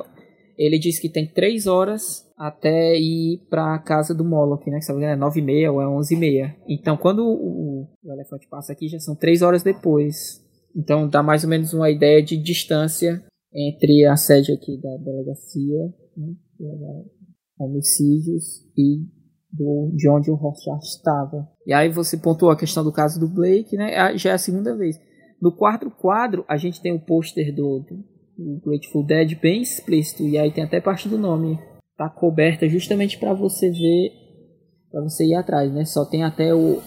ele 0.59 0.79
diz 0.79 0.99
que 0.99 1.09
tem 1.09 1.27
três 1.27 1.67
horas 1.67 2.30
até 2.41 2.99
ir 2.99 3.47
para 3.51 3.75
a 3.75 3.79
casa 3.79 4.15
do 4.15 4.25
Moloch, 4.25 4.69
né, 4.71 4.79
que 4.79 4.85
se 4.87 4.93
é 5.05 5.15
nove 5.15 5.41
e 5.41 5.45
meia 5.45 5.71
ou 5.71 5.83
é 5.83 5.87
onze 5.87 6.15
e 6.15 6.19
meia. 6.19 6.57
Então, 6.67 6.97
quando 6.97 7.23
o, 7.23 7.87
o 8.03 8.12
elefante 8.12 8.49
passa 8.49 8.73
aqui, 8.73 8.89
já 8.89 8.99
são 8.99 9.15
três 9.15 9.43
horas 9.43 9.62
depois. 9.62 10.43
Então, 10.75 11.07
dá 11.07 11.23
mais 11.23 11.45
ou 11.45 11.51
menos 11.51 11.75
uma 11.75 11.91
ideia 11.91 12.23
de 12.23 12.39
distância 12.39 13.23
entre 13.53 14.07
a 14.07 14.17
sede 14.17 14.53
aqui 14.53 14.81
da 14.81 14.97
delegacia, 15.05 15.95
né, 16.17 16.35
homicídios 17.59 18.67
e 18.75 19.05
do, 19.53 19.93
de 19.95 20.09
onde 20.09 20.31
o 20.31 20.35
Rorschach 20.35 20.83
estava. 20.83 21.47
E 21.67 21.75
aí 21.75 21.91
você 21.91 22.17
pontuou 22.17 22.51
a 22.51 22.57
questão 22.57 22.83
do 22.83 22.93
caso 22.93 23.21
do 23.21 23.29
Blake, 23.29 23.77
né? 23.77 24.17
Já 24.17 24.31
é 24.31 24.35
a 24.35 24.39
segunda 24.39 24.75
vez. 24.75 24.99
No 25.43 25.55
quarto 25.55 25.91
quadro, 25.91 26.43
a 26.49 26.57
gente 26.57 26.81
tem 26.81 26.93
o 26.93 27.01
pôster 27.01 27.55
do, 27.55 27.85
do 28.39 28.61
Grateful 28.65 29.05
Dead 29.05 29.39
bem 29.39 29.61
explícito, 29.61 30.23
e 30.23 30.39
aí 30.39 30.51
tem 30.51 30.65
até 30.65 30.81
parte 30.81 31.07
do 31.07 31.19
nome. 31.19 31.59
Tá 32.01 32.09
coberta 32.09 32.66
justamente 32.66 33.18
para 33.18 33.35
você 33.35 33.70
ver, 33.70 34.12
para 34.90 35.02
você 35.02 35.27
ir 35.27 35.35
atrás, 35.35 35.70
né? 35.70 35.85
Só 35.85 36.02
tem 36.06 36.24
até 36.24 36.55
o 36.55 36.81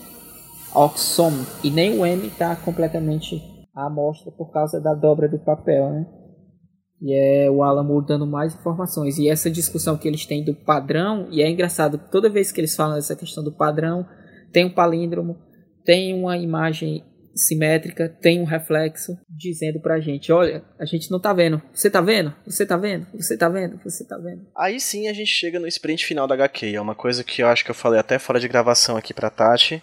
Oxom, 0.73 1.31
e 1.63 1.69
nem 1.69 1.99
o 1.99 2.03
M 2.03 2.31
tá 2.31 2.55
completamente 2.55 3.39
à 3.75 3.91
mostra 3.91 4.31
por 4.31 4.51
causa 4.51 4.81
da 4.81 4.95
dobra 4.95 5.29
do 5.29 5.37
papel, 5.37 5.87
né? 5.91 6.07
E 6.99 7.13
é 7.13 7.47
o 7.47 7.61
Alan 7.61 7.83
Moore 7.83 8.07
dando 8.07 8.25
mais 8.25 8.55
informações. 8.55 9.19
E 9.19 9.29
essa 9.29 9.51
discussão 9.51 9.99
que 9.99 10.07
eles 10.07 10.25
têm 10.25 10.43
do 10.43 10.55
padrão, 10.55 11.27
e 11.29 11.43
é 11.43 11.47
engraçado, 11.47 12.01
toda 12.09 12.27
vez 12.27 12.51
que 12.51 12.59
eles 12.59 12.75
falam 12.75 12.95
dessa 12.95 13.15
questão 13.15 13.43
do 13.43 13.55
padrão, 13.55 14.03
tem 14.51 14.65
um 14.65 14.73
palíndromo, 14.73 15.37
tem 15.85 16.19
uma 16.19 16.39
imagem 16.39 17.03
simétrica, 17.35 18.09
tem 18.21 18.41
um 18.41 18.45
reflexo 18.45 19.17
dizendo 19.29 19.79
pra 19.79 19.99
gente, 19.99 20.31
olha, 20.31 20.63
a 20.79 20.85
gente 20.85 21.09
não 21.09 21.19
tá 21.19 21.33
vendo. 21.33 21.61
Você 21.73 21.89
tá 21.89 22.01
vendo? 22.01 22.33
Você 22.45 22.65
tá 22.65 22.77
vendo? 22.77 23.07
Você 23.13 23.37
tá 23.37 23.49
vendo? 23.49 23.79
Você 23.83 24.05
tá 24.05 24.17
vendo? 24.17 24.47
Aí 24.57 24.79
sim 24.79 25.07
a 25.07 25.13
gente 25.13 25.31
chega 25.31 25.59
no 25.59 25.67
sprint 25.67 26.05
final 26.05 26.27
da 26.27 26.35
HQ. 26.35 26.75
É 26.75 26.81
uma 26.81 26.95
coisa 26.95 27.23
que 27.23 27.41
eu 27.41 27.47
acho 27.47 27.65
que 27.65 27.71
eu 27.71 27.75
falei 27.75 27.99
até 27.99 28.19
fora 28.19 28.39
de 28.39 28.47
gravação 28.47 28.95
aqui 28.95 29.13
pra 29.13 29.29
Tati, 29.29 29.81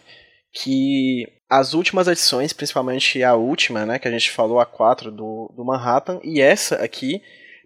que 0.53 1.27
as 1.49 1.75
últimas 1.75 2.07
edições, 2.07 2.53
principalmente 2.53 3.23
a 3.25 3.35
última, 3.35 3.85
né, 3.85 3.99
que 3.99 4.07
a 4.07 4.11
gente 4.11 4.31
falou, 4.31 4.61
a 4.61 4.67
4 4.67 5.11
do, 5.11 5.53
do 5.57 5.65
Manhattan, 5.65 6.21
e 6.23 6.41
essa 6.41 6.77
aqui, 6.77 7.21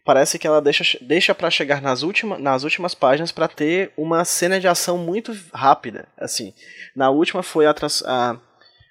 parece 0.04 0.38
que 0.38 0.46
ela 0.46 0.60
deixa, 0.60 0.98
deixa 1.02 1.34
para 1.34 1.50
chegar 1.50 1.82
nas, 1.82 2.02
última, 2.02 2.38
nas 2.38 2.64
últimas 2.64 2.94
páginas 2.94 3.30
para 3.30 3.46
ter 3.46 3.92
uma 3.96 4.24
cena 4.24 4.58
de 4.58 4.66
ação 4.66 4.96
muito 4.96 5.36
rápida. 5.52 6.08
assim 6.16 6.54
Na 6.96 7.10
última 7.10 7.42
foi 7.42 7.66
a, 7.66 7.74
a 8.06 8.36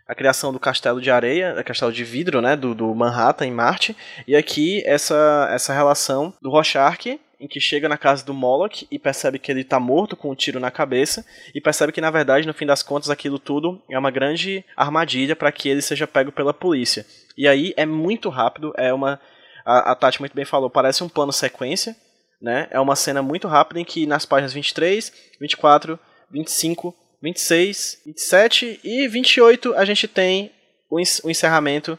a 0.07 0.13
criação 0.13 0.51
do 0.51 0.59
castelo 0.59 1.01
de 1.01 1.09
areia, 1.09 1.55
o 1.59 1.63
castelo 1.63 1.91
de 1.91 2.03
vidro, 2.03 2.41
né, 2.41 2.55
do, 2.55 2.75
do, 2.75 2.93
Manhattan 2.93 3.45
em 3.45 3.51
Marte, 3.51 3.95
e 4.27 4.35
aqui 4.35 4.83
essa, 4.85 5.47
essa 5.51 5.73
relação 5.73 6.33
do 6.41 6.49
Rorschach, 6.49 7.19
em 7.39 7.47
que 7.47 7.59
chega 7.59 7.89
na 7.89 7.97
casa 7.97 8.23
do 8.23 8.33
Moloch 8.33 8.87
e 8.89 8.97
percebe 8.97 9.37
que 9.37 9.51
ele 9.51 9.61
está 9.61 9.79
morto 9.79 10.15
com 10.15 10.31
um 10.31 10.35
tiro 10.35 10.59
na 10.59 10.71
cabeça, 10.71 11.25
e 11.53 11.59
percebe 11.59 11.91
que 11.91 12.01
na 12.01 12.11
verdade, 12.11 12.47
no 12.47 12.53
fim 12.53 12.65
das 12.65 12.83
contas, 12.83 13.09
aquilo 13.09 13.39
tudo 13.39 13.81
é 13.89 13.97
uma 13.97 14.11
grande 14.11 14.63
armadilha 14.77 15.35
para 15.35 15.51
que 15.51 15.67
ele 15.67 15.81
seja 15.81 16.07
pego 16.07 16.31
pela 16.31 16.53
polícia. 16.53 17.05
E 17.37 17.47
aí 17.47 17.73
é 17.75 17.85
muito 17.85 18.29
rápido, 18.29 18.73
é 18.77 18.93
uma 18.93 19.19
a, 19.65 19.91
a 19.91 19.95
Tati 19.95 20.19
muito 20.19 20.35
bem 20.35 20.45
falou, 20.45 20.69
parece 20.69 21.03
um 21.03 21.09
plano 21.09 21.31
sequência, 21.31 21.95
né? 22.41 22.67
É 22.69 22.79
uma 22.79 22.95
cena 22.95 23.21
muito 23.21 23.47
rápida 23.47 23.79
em 23.79 23.85
que 23.85 24.05
nas 24.05 24.25
páginas 24.25 24.53
23, 24.53 25.13
24, 25.39 25.97
25 26.29 26.93
26, 27.23 28.01
27 28.05 28.81
e 28.83 29.07
28 29.07 29.73
a 29.75 29.85
gente 29.85 30.09
tem 30.09 30.51
o 30.89 30.99
encerramento 30.99 31.97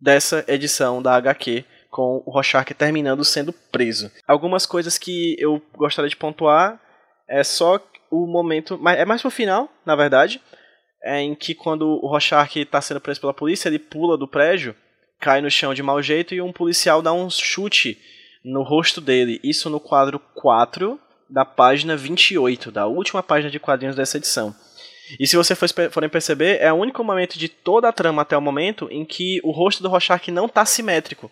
dessa 0.00 0.42
edição 0.48 1.02
da 1.02 1.14
HQ 1.14 1.62
com 1.90 2.22
o 2.24 2.30
Rorschach 2.30 2.72
terminando 2.72 3.22
sendo 3.22 3.52
preso. 3.52 4.10
Algumas 4.26 4.64
coisas 4.64 4.96
que 4.96 5.36
eu 5.38 5.60
gostaria 5.76 6.08
de 6.08 6.16
pontuar 6.16 6.80
é 7.28 7.44
só 7.44 7.78
o 8.10 8.26
momento, 8.26 8.80
é 8.88 9.04
mais 9.04 9.20
pro 9.20 9.30
final, 9.30 9.70
na 9.84 9.94
verdade, 9.94 10.40
é 11.04 11.20
em 11.20 11.34
que 11.34 11.54
quando 11.54 11.86
o 12.02 12.06
Rorschach 12.06 12.58
está 12.58 12.80
sendo 12.80 13.00
preso 13.00 13.20
pela 13.20 13.34
polícia, 13.34 13.68
ele 13.68 13.78
pula 13.78 14.16
do 14.16 14.26
prédio, 14.26 14.74
cai 15.20 15.42
no 15.42 15.50
chão 15.50 15.74
de 15.74 15.82
mau 15.82 16.00
jeito 16.02 16.34
e 16.34 16.40
um 16.40 16.52
policial 16.52 17.02
dá 17.02 17.12
um 17.12 17.28
chute 17.28 17.98
no 18.42 18.62
rosto 18.62 19.02
dele. 19.02 19.38
Isso 19.44 19.68
no 19.68 19.78
quadro 19.78 20.18
4 20.34 20.98
da 21.32 21.44
página 21.46 21.96
28, 21.96 22.70
da 22.70 22.86
última 22.86 23.22
página 23.22 23.50
de 23.50 23.58
quadrinhos 23.58 23.96
dessa 23.96 24.18
edição. 24.18 24.54
E 25.18 25.26
se 25.26 25.36
vocês 25.36 25.58
forem 25.90 26.08
perceber, 26.08 26.58
é 26.60 26.72
o 26.72 26.76
único 26.76 27.02
momento 27.02 27.38
de 27.38 27.48
toda 27.48 27.88
a 27.88 27.92
trama 27.92 28.22
até 28.22 28.36
o 28.36 28.40
momento 28.40 28.88
em 28.90 29.04
que 29.04 29.40
o 29.42 29.50
rosto 29.50 29.82
do 29.82 29.88
Rorschach 29.88 30.30
não 30.30 30.46
está 30.46 30.64
simétrico. 30.64 31.30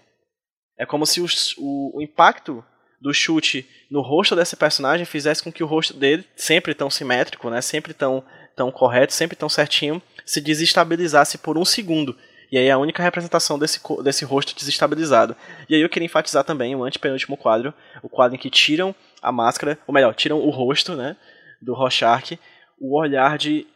É 0.79 0.87
como 0.87 1.05
se 1.07 1.21
o, 1.21 1.27
o, 1.59 1.99
o, 1.99 2.03
impacto 2.03 2.65
do 3.01 3.13
chute 3.13 3.67
no 3.91 4.01
rosto 4.01 4.35
desse 4.35 4.57
personagem 4.57 5.05
fizesse 5.05 5.43
com 5.43 5.53
que 5.53 5.63
o 5.63 5.67
rosto 5.67 5.95
dele, 5.95 6.25
sempre 6.35 6.75
tão 6.75 6.89
simétrico, 6.89 7.51
né, 7.51 7.61
sempre 7.61 7.93
tão, 7.93 8.25
tão 8.57 8.71
correto, 8.71 9.13
sempre 9.13 9.37
tão 9.37 9.49
certinho, 9.49 10.03
se 10.25 10.41
desestabilizasse 10.41 11.39
por 11.39 11.59
um 11.59 11.65
segundo. 11.65 12.17
E 12.51 12.59
aí 12.59 12.67
é 12.67 12.71
a 12.73 12.79
única 12.79 13.03
representação 13.03 13.59
desse, 13.59 13.81
desse 14.03 14.25
rosto 14.25 14.55
desestabilizado. 14.57 15.37
E 15.69 15.75
aí 15.75 15.81
eu 15.81 15.89
queria 15.89 16.07
enfatizar 16.07 16.43
também 16.43 16.75
o 16.75 16.85
antepenúltimo 16.85 17.37
quadro, 17.37 17.73
o 18.03 18.09
quadro 18.09 18.37
em 18.37 18.39
que 18.39 18.51
tiram 18.51 18.95
a 19.23 19.33
máscara, 19.33 19.79
ou 19.87 19.95
melhor, 19.95 20.15
tiram 20.15 20.41
o 20.41 20.51
rosto, 20.51 20.95
né, 20.95 21.17
do 21.61 21.75
Rorschach, 21.75 22.39
o 22.79 22.99
olhar 22.99 23.37
de 23.37 23.67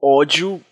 ódio 0.00 0.64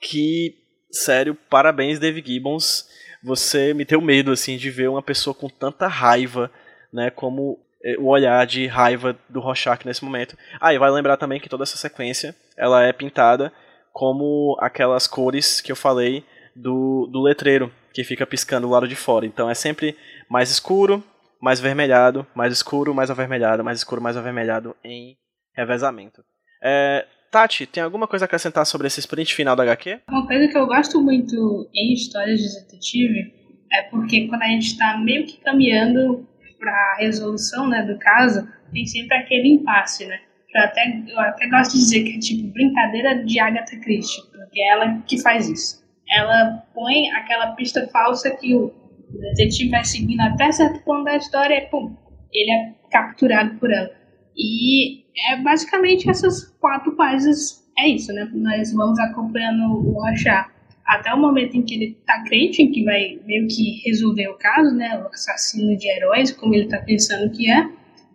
que, 0.00 0.54
sério, 0.90 1.34
parabéns 1.48 1.98
Dave 1.98 2.22
Gibbons, 2.24 2.88
você 3.22 3.74
me 3.74 3.84
deu 3.84 4.00
medo 4.00 4.30
assim 4.30 4.56
de 4.56 4.70
ver 4.70 4.88
uma 4.88 5.02
pessoa 5.02 5.34
com 5.34 5.48
tanta 5.48 5.86
raiva, 5.86 6.50
né, 6.92 7.10
como 7.10 7.58
eh, 7.82 7.96
o 7.98 8.06
olhar 8.06 8.46
de 8.46 8.66
raiva 8.66 9.18
do 9.28 9.40
Rorschach 9.40 9.84
nesse 9.84 10.04
momento. 10.04 10.36
Ah, 10.60 10.72
e 10.72 10.78
vai 10.78 10.90
lembrar 10.90 11.16
também 11.16 11.40
que 11.40 11.48
toda 11.48 11.64
essa 11.64 11.76
sequência, 11.76 12.36
ela 12.56 12.84
é 12.84 12.92
pintada 12.92 13.52
como 13.92 14.56
aquelas 14.60 15.06
cores 15.06 15.60
que 15.60 15.72
eu 15.72 15.76
falei 15.76 16.24
do, 16.54 17.08
do 17.10 17.20
letreiro, 17.20 17.72
que 17.92 18.04
fica 18.04 18.26
piscando 18.26 18.66
do 18.66 18.72
lado 18.72 18.86
de 18.86 18.94
fora. 18.94 19.26
Então 19.26 19.50
é 19.50 19.54
sempre 19.54 19.96
mais 20.28 20.50
escuro, 20.50 21.02
mais 21.40 21.60
avermelhado, 21.60 22.26
mais 22.34 22.52
escuro, 22.52 22.94
mais 22.94 23.10
avermelhado, 23.10 23.64
mais 23.64 23.78
escuro, 23.78 24.02
mais 24.02 24.16
avermelhado 24.16 24.74
em 24.84 25.16
revezamento. 25.54 26.24
É, 26.62 27.06
Tati, 27.30 27.66
tem 27.66 27.82
alguma 27.82 28.06
coisa 28.06 28.24
a 28.24 28.26
acrescentar 28.26 28.64
sobre 28.64 28.86
esse 28.86 29.00
sprint 29.00 29.34
final 29.34 29.54
da 29.54 29.62
HQ? 29.62 30.00
Uma 30.08 30.26
coisa 30.26 30.48
que 30.48 30.56
eu 30.56 30.66
gosto 30.66 31.00
muito 31.00 31.68
em 31.74 31.92
histórias 31.92 32.40
de 32.40 32.60
detetive 32.60 33.32
é 33.72 33.82
porque 33.82 34.26
quando 34.28 34.42
a 34.42 34.48
gente 34.48 34.68
está 34.68 34.96
meio 34.98 35.26
que 35.26 35.38
caminhando 35.40 36.26
para 36.58 36.72
a 36.72 36.96
resolução 36.98 37.68
né, 37.68 37.82
do 37.82 37.98
caso, 37.98 38.48
tem 38.72 38.86
sempre 38.86 39.16
aquele 39.16 39.48
impasse, 39.48 40.06
né? 40.06 40.20
Eu 40.54 40.62
até, 40.62 41.02
eu 41.06 41.20
até 41.20 41.48
gosto 41.48 41.72
de 41.72 41.78
dizer 41.78 42.04
que 42.04 42.16
é 42.16 42.18
tipo 42.18 42.52
brincadeira 42.52 43.22
de 43.22 43.38
Agatha 43.38 43.78
Christie, 43.80 44.22
porque 44.32 44.60
é 44.60 44.70
ela 44.70 45.02
que 45.06 45.20
faz 45.20 45.48
isso. 45.48 45.86
Ela 46.10 46.64
põe 46.74 47.10
aquela 47.10 47.52
pista 47.54 47.86
falsa 47.88 48.30
que 48.30 48.54
o 48.54 48.72
detetive 49.20 49.70
vai 49.70 49.84
seguindo 49.84 50.20
até 50.20 50.50
certo 50.52 50.82
ponto 50.84 51.04
da 51.04 51.16
história 51.16 51.68
pum, 51.70 51.96
ele 52.32 52.50
é 52.50 52.74
capturado 52.90 53.58
por 53.58 53.70
ela. 53.70 53.90
E 54.36 55.04
é 55.30 55.36
basicamente 55.42 56.08
essas 56.08 56.44
quatro 56.60 56.94
páginas, 56.96 57.66
é 57.78 57.88
isso, 57.88 58.12
né? 58.12 58.30
Nós 58.32 58.72
vamos 58.72 58.98
acompanhando 58.98 59.64
o 59.64 60.00
Rachar 60.00 60.52
até 60.86 61.12
o 61.12 61.20
momento 61.20 61.54
em 61.54 61.62
que 61.62 61.74
ele 61.74 61.98
tá 62.06 62.22
crente 62.24 62.62
em 62.62 62.70
que 62.70 62.82
vai 62.82 63.20
meio 63.26 63.46
que 63.46 63.82
resolver 63.84 64.28
o 64.28 64.38
caso, 64.38 64.74
né? 64.74 64.98
O 64.98 65.08
assassino 65.08 65.76
de 65.76 65.88
heróis, 65.88 66.32
como 66.32 66.54
ele 66.54 66.66
tá 66.66 66.78
pensando 66.78 67.30
que 67.30 67.50
é. 67.50 67.68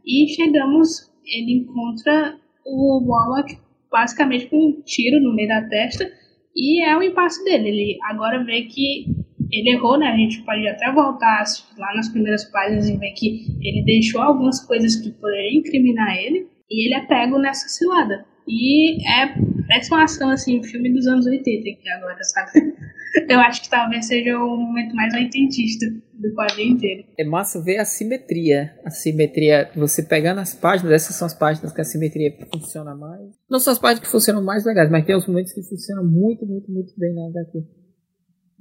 E 0.05 0.27
chegamos, 0.33 1.11
ele 1.25 1.59
encontra 1.59 2.35
o 2.65 3.03
Warlock 3.05 3.57
basicamente 3.91 4.47
com 4.47 4.57
um 4.57 4.81
tiro 4.81 5.21
no 5.21 5.35
meio 5.35 5.47
da 5.47 5.61
testa 5.69 6.11
e 6.55 6.83
é 6.83 6.97
o 6.97 7.03
impasse 7.03 7.43
dele. 7.43 7.69
Ele 7.69 7.99
agora 8.03 8.43
vê 8.43 8.63
que 8.63 9.05
ele 9.59 9.75
errou, 9.75 9.97
né? 9.97 10.07
A 10.07 10.17
gente 10.17 10.41
pode 10.43 10.67
até 10.67 10.91
voltar 10.91 11.43
lá 11.77 11.95
nas 11.95 12.09
primeiras 12.09 12.45
páginas 12.45 12.89
e 12.89 12.97
ver 12.97 13.11
que 13.11 13.45
ele 13.61 13.83
deixou 13.85 14.21
algumas 14.21 14.59
coisas 14.65 14.95
que 14.95 15.11
poderiam 15.11 15.59
incriminar 15.59 16.17
ele 16.17 16.47
e 16.69 16.87
ele 16.87 16.95
é 16.95 17.05
pego 17.05 17.37
nessa 17.37 17.67
cilada. 17.67 18.25
E 18.47 19.01
é, 19.07 19.35
parece 19.67 19.91
uma 19.91 20.03
ação 20.03 20.29
assim, 20.29 20.59
um 20.59 20.63
filme 20.63 20.91
dos 20.91 21.07
anos 21.07 21.25
80 21.25 21.69
aqui 21.69 21.89
agora, 21.89 22.23
sabe? 22.23 22.73
Eu 23.29 23.39
acho 23.39 23.61
que 23.61 23.69
talvez 23.69 24.07
seja 24.07 24.37
o 24.37 24.57
momento 24.57 24.95
mais 24.95 25.13
oitentista 25.13 25.85
do 26.13 26.33
quadrinho 26.33 26.73
inteiro. 26.73 27.05
É 27.17 27.23
massa 27.23 27.61
ver 27.61 27.77
a 27.77 27.85
simetria. 27.85 28.73
A 28.83 28.89
simetria, 28.89 29.69
você 29.75 30.01
pegando 30.01 30.39
as 30.39 30.55
páginas, 30.55 30.91
essas 30.91 31.15
são 31.15 31.27
as 31.27 31.33
páginas 31.33 31.71
que 31.71 31.79
a 31.79 31.83
simetria 31.83 32.35
funciona 32.51 32.95
mais. 32.95 33.21
Não 33.47 33.59
são 33.59 33.71
as 33.71 33.77
páginas 33.77 34.05
que 34.05 34.11
funcionam 34.11 34.43
mais 34.43 34.65
legais, 34.65 34.89
mas 34.89 35.05
tem 35.05 35.15
os 35.15 35.27
momentos 35.27 35.53
que 35.53 35.61
funcionam 35.61 36.03
muito, 36.03 36.43
muito, 36.45 36.71
muito 36.71 36.91
bem 36.97 37.13
na 37.13 37.27
HQ. 37.27 37.63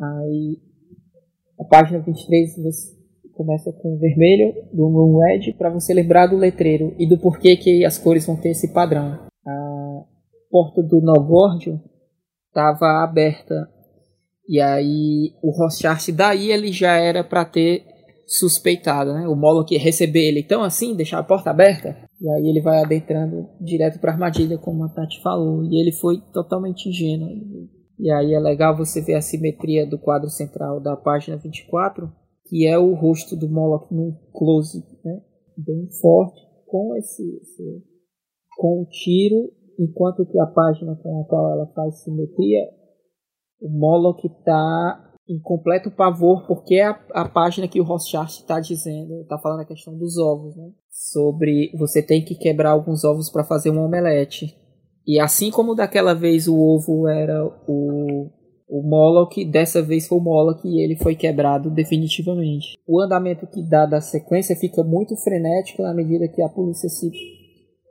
Aí, 0.01 0.59
a 1.59 1.65
página 1.65 2.01
23 2.01 2.57
você 2.63 3.03
começa 3.35 3.73
com 3.73 3.95
o 3.95 3.99
vermelho, 3.99 4.55
do 4.73 4.89
Moon 4.91 5.19
Red, 5.19 5.53
para 5.55 5.71
você 5.71 5.95
lembrar 5.95 6.27
do 6.27 6.37
letreiro 6.37 6.95
e 6.99 7.09
do 7.09 7.19
porquê 7.19 7.57
que 7.57 7.85
as 7.85 7.99
cores 7.99 8.27
vão 8.27 8.37
ter 8.37 8.51
esse 8.51 8.73
padrão. 8.73 9.19
A 9.47 10.05
porta 10.51 10.83
do 10.83 11.01
Nogórdio 11.01 11.81
estava 12.49 13.03
aberta 13.03 13.69
e 14.49 14.61
aí 14.61 15.33
o 15.43 15.51
Rothschild 15.51 16.13
daí 16.13 16.51
ele 16.51 16.73
já 16.73 16.97
era 16.97 17.25
para 17.25 17.45
ter 17.45 17.85
suspeitado, 18.27 19.13
né? 19.13 19.27
O 19.29 19.35
Moloch 19.35 19.77
receber 19.77 20.29
ele 20.29 20.43
tão 20.43 20.63
assim, 20.63 20.95
deixar 20.95 21.19
a 21.19 21.25
porta 21.25 21.51
aberta, 21.51 21.97
e 22.21 22.29
aí 22.29 22.49
ele 22.49 22.61
vai 22.61 22.81
adentrando 22.81 23.49
direto 23.61 23.99
para 23.99 24.13
armadilha, 24.13 24.59
como 24.59 24.85
a 24.85 24.89
Tati 24.89 25.21
falou, 25.23 25.65
e 25.65 25.81
ele 25.81 25.93
foi 25.93 26.19
totalmente 26.33 26.89
ingênuo. 26.89 27.29
E 27.99 28.11
aí 28.11 28.35
é 28.35 28.41
legal 28.41 28.77
você 28.77 29.01
ver 29.01 29.15
a 29.15 29.23
simetria 29.23 29.87
do 29.87 29.99
quadro 29.99 30.29
central 30.29 30.81
da 30.81 30.97
página 30.97 31.37
24, 31.37 32.11
que 32.47 32.67
é 32.67 32.79
o 32.79 32.95
rosto 32.95 33.37
do 33.37 33.49
Moloch 33.49 33.93
num 33.93 34.17
close, 34.33 34.85
né? 35.05 35.21
Bem 35.57 35.89
forte, 36.01 36.41
com 36.67 36.97
esse, 36.97 37.23
esse 37.37 37.85
com 38.57 38.83
o 38.83 38.87
tiro, 38.87 39.53
enquanto 39.79 40.27
que 40.27 40.39
a 40.39 40.47
página 40.47 40.97
com 40.97 41.21
a 41.21 41.25
qual 41.25 41.53
ela 41.53 41.67
faz 41.75 42.03
simetria 42.03 42.61
o 43.62 43.69
Moloch 43.71 44.27
está 44.27 45.12
em 45.29 45.41
completo 45.41 45.91
pavor 45.91 46.45
porque 46.47 46.75
é 46.75 46.87
a, 46.87 47.01
a 47.15 47.29
página 47.29 47.69
que 47.69 47.81
o 47.81 47.85
Rothschild 47.85 48.29
está 48.29 48.59
dizendo, 48.59 49.23
está 49.23 49.39
falando 49.39 49.61
a 49.61 49.65
questão 49.67 49.97
dos 49.97 50.19
ovos, 50.19 50.57
né? 50.57 50.71
Sobre 50.91 51.71
você 51.79 52.03
tem 52.03 52.25
que 52.25 52.35
quebrar 52.35 52.73
alguns 52.73 53.05
ovos 53.05 53.31
para 53.31 53.45
fazer 53.45 53.71
um 53.71 53.83
omelete. 53.83 54.59
E 55.07 55.19
assim 55.19 55.51
como 55.51 55.75
daquela 55.75 56.15
vez 56.15 56.47
o 56.47 56.57
ovo 56.57 57.09
era 57.09 57.45
o, 57.67 58.31
o 58.69 58.83
Moloch, 58.83 59.45
dessa 59.45 59.83
vez 59.83 60.07
foi 60.07 60.19
o 60.19 60.23
Moloch 60.23 60.61
e 60.67 60.81
ele 60.83 60.97
foi 60.97 61.15
quebrado 61.15 61.71
definitivamente. 61.71 62.79
O 62.87 63.01
andamento 63.01 63.47
que 63.47 63.63
dá 63.63 63.87
da 63.87 64.01
sequência 64.01 64.57
fica 64.57 64.83
muito 64.83 65.17
frenético 65.17 65.83
na 65.83 65.95
medida 65.95 66.29
que 66.29 66.43
a 66.43 66.49
polícia 66.49 66.89
se 66.89 67.11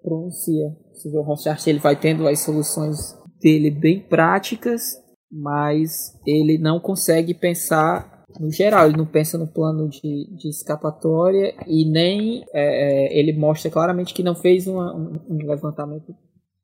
pronuncia. 0.02 0.76
Você 0.94 1.10
vê 1.10 1.18
o 1.18 1.24
Rothschild, 1.24 1.70
ele 1.70 1.80
vai 1.80 2.00
tendo 2.00 2.28
as 2.28 2.40
soluções 2.40 3.16
dele 3.42 3.72
bem 3.72 4.00
práticas 4.00 5.02
mas 5.32 6.20
ele 6.28 6.58
não 6.58 6.80
consegue 6.80 7.34
pensar 7.34 8.26
no 8.40 8.52
geral, 8.52 8.88
ele 8.88 8.98
não 8.98 9.06
pensa 9.06 9.38
no 9.38 9.48
plano 9.48 9.90
de, 9.90 10.36
de 10.36 10.50
escapatória 10.50 11.54
e 11.68 11.90
nem 11.90 12.44
é, 12.54 13.08
é 13.14 13.20
ele 13.20 13.34
mostra 13.34 13.72
claramente 13.72 14.14
que 14.14 14.24
não 14.24 14.36
fez 14.36 14.68
uma, 14.68 14.94
um, 14.96 15.20
um, 15.30 15.38
levantamento 15.48 16.14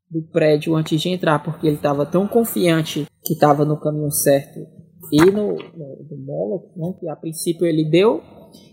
do 0.10 0.22
prédio 0.22 0.76
antes 0.76 1.02
de 1.02 1.10
entrar, 1.10 1.44
porque 1.44 1.68
ele 1.68 1.76
estava 1.76 2.06
tão 2.06 2.28
confiante 2.28 3.06
que 3.24 3.34
estava 3.34 3.66
no 3.66 3.80
caminho 3.80 4.12
certo 4.12 4.60
e 5.12 5.26
no, 5.32 5.54
no 5.54 6.04
do 6.04 6.18
Moloch, 6.18 6.68
né, 6.76 6.94
que 7.00 7.08
a 7.10 7.16
princípio 7.16 7.66
ele 7.66 7.90
deu 7.90 8.22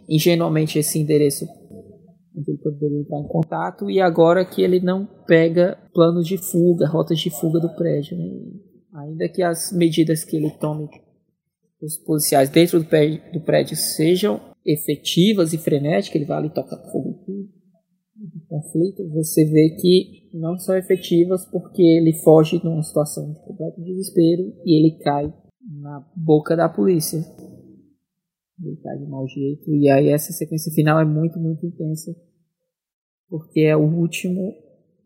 ingenuamente 0.08 0.78
esse 0.78 0.98
endereço 0.98 1.46
onde 2.36 2.50
ele 2.50 2.58
poderia 2.58 3.00
entrar 3.00 3.20
em 3.20 3.28
contato 3.28 3.88
e 3.88 4.00
agora 4.00 4.44
que 4.44 4.62
ele 4.62 4.80
não 4.80 5.06
pega 5.26 5.78
planos 5.92 6.26
de 6.26 6.36
fuga, 6.36 6.88
rotas 6.88 7.18
de 7.18 7.30
fuga 7.30 7.60
do 7.60 7.74
prédio. 7.76 8.18
Né? 8.18 8.24
Ainda 8.94 9.28
que 9.28 9.42
as 9.42 9.72
medidas 9.72 10.24
que 10.24 10.36
ele 10.36 10.50
tome, 10.58 10.88
os 11.80 11.96
policiais 11.98 12.48
dentro 12.48 12.80
do 12.80 12.86
prédio, 12.86 13.22
do 13.32 13.40
prédio 13.40 13.76
sejam 13.76 14.40
efetivas 14.66 15.52
e 15.52 15.58
frenéticas, 15.58 16.16
ele 16.16 16.24
vai 16.24 16.38
ali 16.38 16.50
tocar 16.50 16.78
fogo 16.90 17.24
em 17.28 18.48
conflito, 18.48 19.08
você 19.10 19.44
vê 19.44 19.76
que 19.80 20.23
não 20.34 20.58
são 20.58 20.76
efetivas 20.76 21.46
porque 21.46 21.82
ele 21.82 22.12
foge 22.22 22.58
de 22.58 22.66
uma 22.66 22.82
situação 22.82 23.32
de 23.32 23.40
completo 23.40 23.80
desespero 23.82 24.52
e 24.64 24.78
ele 24.78 24.98
cai 24.98 25.32
na 25.80 26.04
boca 26.16 26.56
da 26.56 26.68
polícia. 26.68 27.18
Ele 28.60 28.76
cai 28.82 28.98
de 28.98 29.06
mau 29.06 29.26
jeito. 29.28 29.70
E 29.74 29.88
aí 29.88 30.08
essa 30.08 30.32
sequência 30.32 30.72
final 30.72 31.00
é 31.00 31.04
muito, 31.04 31.38
muito 31.38 31.64
intensa. 31.64 32.14
Porque 33.28 33.60
é 33.60 33.76
o 33.76 33.82
último. 33.82 34.52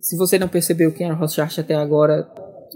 Se 0.00 0.16
você 0.16 0.38
não 0.38 0.48
percebeu 0.48 0.92
quem 0.92 1.06
era 1.06 1.14
o 1.14 1.18
Rothschild 1.18 1.60
até 1.60 1.74
agora, 1.74 2.26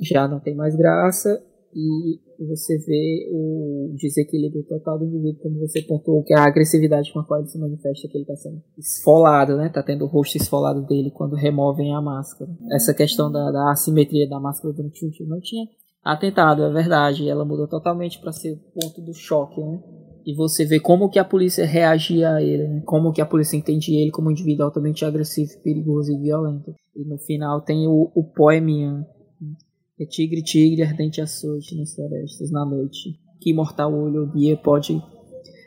já 0.00 0.28
não 0.28 0.40
tem 0.40 0.54
mais 0.54 0.76
graça 0.76 1.42
e 1.74 2.46
você 2.46 2.76
vê 2.78 3.30
o 3.32 3.94
desequilíbrio 3.96 4.62
total 4.64 4.98
do 4.98 5.06
indivíduo, 5.06 5.42
como 5.42 5.60
você 5.60 5.80
pontuou, 5.82 6.22
que 6.22 6.34
a 6.34 6.44
agressividade 6.44 7.12
com 7.12 7.20
a 7.20 7.24
qual 7.24 7.40
ele 7.40 7.48
se 7.48 7.58
manifesta, 7.58 8.08
que 8.08 8.16
ele 8.16 8.24
está 8.24 8.36
sendo 8.36 8.62
esfolado, 8.78 9.56
né? 9.56 9.68
Tá 9.68 9.82
tendo 9.82 10.04
o 10.04 10.08
rosto 10.08 10.36
esfolado 10.36 10.82
dele 10.86 11.10
quando 11.10 11.34
removem 11.34 11.94
a 11.94 12.00
máscara. 12.00 12.50
Essa 12.70 12.92
questão 12.92 13.32
da, 13.32 13.50
da 13.50 13.70
assimetria 13.70 14.28
da 14.28 14.38
máscara 14.38 14.74
do 14.74 14.90
Chuchu 14.94 15.24
não 15.26 15.40
tinha 15.40 15.66
atentado, 16.04 16.62
é 16.62 16.70
verdade. 16.70 17.28
Ela 17.28 17.44
mudou 17.44 17.66
totalmente 17.66 18.20
para 18.20 18.32
ser 18.32 18.52
o 18.52 18.80
ponto 18.80 19.00
do 19.00 19.14
choque, 19.14 19.60
né? 19.60 19.82
E 20.24 20.34
você 20.36 20.64
vê 20.64 20.78
como 20.78 21.08
que 21.08 21.18
a 21.18 21.24
polícia 21.24 21.64
reagia 21.64 22.34
a 22.34 22.42
ele, 22.42 22.68
né? 22.68 22.82
Como 22.84 23.12
que 23.12 23.20
a 23.20 23.26
polícia 23.26 23.56
entendia 23.56 24.00
ele 24.00 24.10
como 24.10 24.28
um 24.28 24.32
indivíduo 24.32 24.66
altamente 24.66 25.04
agressivo, 25.04 25.50
perigoso 25.64 26.12
e 26.12 26.18
violento. 26.18 26.72
E 26.94 27.04
no 27.04 27.18
final 27.18 27.62
tem 27.62 27.88
o, 27.88 28.12
o 28.14 28.24
poeminha 28.24 29.04
é 30.02 30.06
tigre, 30.06 30.42
tigre, 30.42 30.82
ardente 30.82 31.20
açoite 31.20 31.76
nas 31.76 31.94
florestas 31.94 32.50
na 32.50 32.64
noite. 32.64 33.18
Que 33.40 33.50
imortal 33.50 33.92
olho 33.92 34.24
o 34.24 34.32
dia 34.32 34.56
pode 34.56 35.00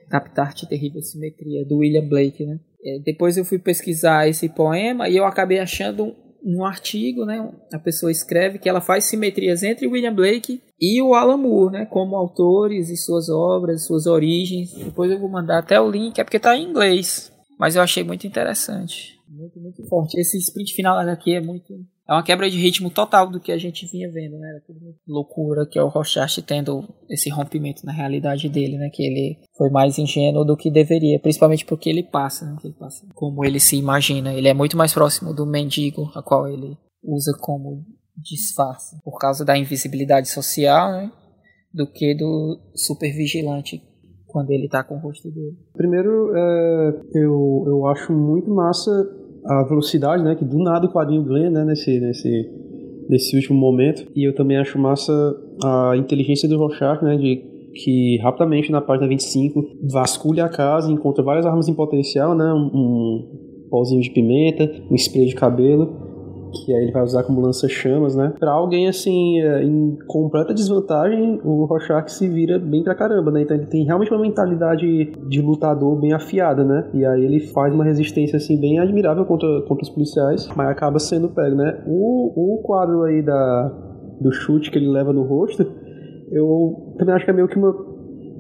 captar-te 0.10 0.68
terrível 0.68 1.02
simetria, 1.02 1.66
do 1.66 1.78
William 1.78 2.08
Blake, 2.08 2.46
né? 2.46 2.60
É, 2.84 3.00
depois 3.00 3.36
eu 3.36 3.44
fui 3.44 3.58
pesquisar 3.58 4.28
esse 4.28 4.48
poema 4.48 5.10
e 5.10 5.18
eu 5.18 5.26
acabei 5.26 5.60
achando 5.60 6.06
um, 6.06 6.60
um, 6.60 6.66
artigo, 6.66 7.26
né? 7.26 7.52
A 7.74 7.80
pessoa 7.80 8.12
escreve 8.12 8.60
que 8.60 8.70
ela 8.70 8.80
faz 8.80 9.06
simetrias 9.06 9.64
entre 9.64 9.88
William 9.88 10.14
Blake 10.14 10.62
e 10.80 11.02
o 11.02 11.16
Alan 11.16 11.38
Moore, 11.38 11.74
né? 11.74 11.86
Como 11.86 12.16
autores 12.16 12.90
e 12.90 12.96
suas 12.96 13.28
obras, 13.28 13.86
suas 13.86 14.06
origens. 14.06 14.72
Depois 14.74 15.10
eu 15.10 15.20
vou 15.20 15.30
mandar 15.30 15.60
até 15.60 15.82
o 15.82 15.90
link, 15.90 16.20
é 16.20 16.24
porque 16.24 16.38
está 16.38 16.56
em 16.56 16.70
inglês. 16.70 17.32
Mas 17.60 17.76
eu 17.76 17.82
achei 17.82 18.04
muito 18.04 18.28
interessante. 18.28 19.20
Muito, 19.28 19.60
muito 19.60 19.84
forte. 19.88 20.20
Esse 20.20 20.38
sprint 20.38 20.74
final 20.74 21.00
aqui 21.10 21.34
é 21.34 21.42
muito 21.42 21.74
é 22.08 22.14
uma 22.14 22.24
quebra 22.24 22.50
de 22.50 22.58
ritmo 22.58 22.90
total 22.90 23.30
do 23.30 23.40
que 23.40 23.52
a 23.52 23.58
gente 23.58 23.88
vinha 23.88 24.12
vendo, 24.12 24.38
né? 24.38 24.62
Loucura 25.08 25.66
que 25.66 25.80
é 25.80 25.84
o 25.84 25.88
Rorschach 25.88 26.40
tendo 26.44 26.88
esse 27.10 27.30
rompimento 27.30 27.84
na 27.84 27.92
realidade 27.92 28.48
dele, 28.48 28.78
né? 28.78 28.90
Que 28.94 29.04
ele 29.04 29.40
foi 29.58 29.72
mais 29.72 29.98
ingênuo 29.98 30.46
do 30.46 30.56
que 30.56 30.70
deveria, 30.70 31.20
principalmente 31.20 31.66
porque 31.66 31.90
ele 31.90 32.04
passa, 32.04 32.46
né? 32.46 32.58
Ele 32.64 32.74
passa 32.74 33.08
como 33.16 33.44
ele 33.44 33.60
se 33.60 33.76
imagina. 33.76 34.34
Ele 34.34 34.48
é 34.48 34.54
muito 34.54 34.78
mais 34.78 34.94
próximo 34.94 35.34
do 35.34 35.48
mendigo, 35.48 36.12
a 36.14 36.22
qual 36.22 36.48
ele 36.48 36.78
usa 37.04 37.36
como 37.40 37.84
disfarce 38.16 39.02
por 39.04 39.18
causa 39.18 39.44
da 39.44 39.58
invisibilidade 39.58 40.30
social, 40.30 40.92
né? 40.92 41.12
Do 41.74 41.92
que 41.92 42.16
do 42.16 42.72
super 42.76 43.12
vigilante 43.12 43.82
quando 44.28 44.52
ele 44.52 44.70
tá 44.70 44.84
com 44.84 44.96
o 44.96 45.00
rosto 45.00 45.32
dele. 45.32 45.58
Primeiro, 45.74 46.36
é, 46.36 47.02
eu, 47.16 47.64
eu 47.66 47.88
acho 47.88 48.14
muito 48.14 48.54
massa 48.54 48.92
a 49.46 49.64
velocidade, 49.64 50.24
né? 50.24 50.36
Que 50.36 50.46
do 50.46 50.58
nada 50.58 50.86
o 50.86 50.92
quadrinho 50.92 51.24
ganha, 51.24 51.50
né? 51.50 51.64
Nesse, 51.64 52.00
nesse, 52.00 52.50
nesse 53.10 53.36
último 53.36 53.60
momento. 53.60 54.06
E 54.16 54.28
eu 54.28 54.34
também 54.34 54.58
acho 54.58 54.78
massa 54.80 55.12
a 55.64 55.96
inteligência 55.98 56.48
do 56.50 56.58
Rorschach, 56.58 57.04
né? 57.04 57.18
De 57.18 57.44
que 57.74 58.18
rapidamente 58.22 58.72
na 58.72 58.80
página 58.80 59.08
25 59.08 59.62
vasculha 59.92 60.46
a 60.46 60.50
casa, 60.50 60.92
encontra 60.92 61.24
várias 61.24 61.46
armas 61.46 61.68
em 61.68 61.74
potencial, 61.74 62.36
né? 62.36 62.54
Um, 62.54 62.70
um 62.74 63.68
pozinho 63.70 64.02
de 64.02 64.12
pimenta, 64.12 64.72
um 64.90 64.96
spray 64.96 65.26
de 65.26 65.36
cabelo 65.36 66.05
que 66.56 66.74
aí 66.74 66.84
ele 66.84 66.92
vai 66.92 67.04
usar 67.04 67.24
como 67.24 67.42
lança-chamas, 67.42 68.16
né? 68.16 68.34
Pra 68.40 68.52
alguém, 68.52 68.88
assim, 68.88 69.42
é, 69.42 69.64
em 69.64 69.98
completa 70.08 70.54
desvantagem, 70.54 71.40
o 71.44 71.66
Rorschach 71.66 72.12
se 72.12 72.28
vira 72.28 72.58
bem 72.58 72.84
pra 72.84 72.96
caramba, 72.96 73.32
né? 73.32 73.42
Então 73.42 73.58
ele 73.58 73.66
tem 73.66 73.84
realmente 73.86 74.12
uma 74.12 74.22
mentalidade 74.22 75.12
de 75.28 75.42
lutador 75.42 76.00
bem 76.00 76.14
afiada, 76.14 76.64
né? 76.64 76.90
E 76.94 77.06
aí 77.06 77.24
ele 77.24 77.40
faz 77.40 77.74
uma 77.74 77.84
resistência, 77.84 78.38
assim, 78.38 78.60
bem 78.60 78.80
admirável 78.80 79.26
contra, 79.26 79.62
contra 79.68 79.84
os 79.84 79.90
policiais, 79.90 80.48
mas 80.56 80.70
acaba 80.70 81.00
sendo 81.00 81.30
pego, 81.30 81.56
né? 81.56 81.84
O, 81.86 82.56
o 82.56 82.62
quadro 82.64 83.04
aí 83.04 83.22
da, 83.22 83.72
do 84.22 84.32
chute 84.32 84.72
que 84.72 84.78
ele 84.78 84.90
leva 84.90 85.12
no 85.12 85.24
rosto, 85.24 85.66
eu 86.32 86.96
também 86.98 87.16
acho 87.16 87.26
que 87.26 87.32
é 87.32 87.34
meio 87.34 87.48
que 87.48 87.58
uma 87.58 87.74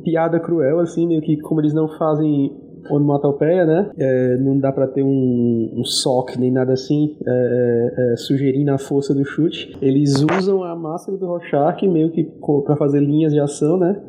piada 0.04 0.40
cruel, 0.40 0.80
assim, 0.80 1.08
meio 1.08 1.22
que 1.22 1.38
como 1.42 1.62
eles 1.62 1.74
não 1.74 1.88
fazem 1.98 2.52
onomatopeia, 2.90 3.66
né? 3.66 3.90
É, 3.98 4.38
não 4.38 4.58
dá 4.58 4.72
para 4.72 4.88
ter 4.88 5.04
um, 5.04 5.72
um 5.74 5.84
nem 6.40 6.52
nada 6.52 6.74
assim, 6.74 7.16
é, 7.26 7.32
é, 7.32 8.14
é, 8.14 8.16
sugerindo 8.18 8.72
a 8.72 8.78
força 8.78 9.14
do 9.14 9.24
chute. 9.26 9.76
Eles 9.82 10.14
usam 10.22 10.64
a 10.64 10.76
máscara 10.76 11.18
do 11.18 11.26
Rorschach 11.26 11.88
meio 11.88 12.12
que 12.12 12.24
para 12.66 12.76
fazer 12.76 13.00
linhas 13.00 13.34
de 13.34 13.40
ação, 13.40 13.78
né? 13.78 14.02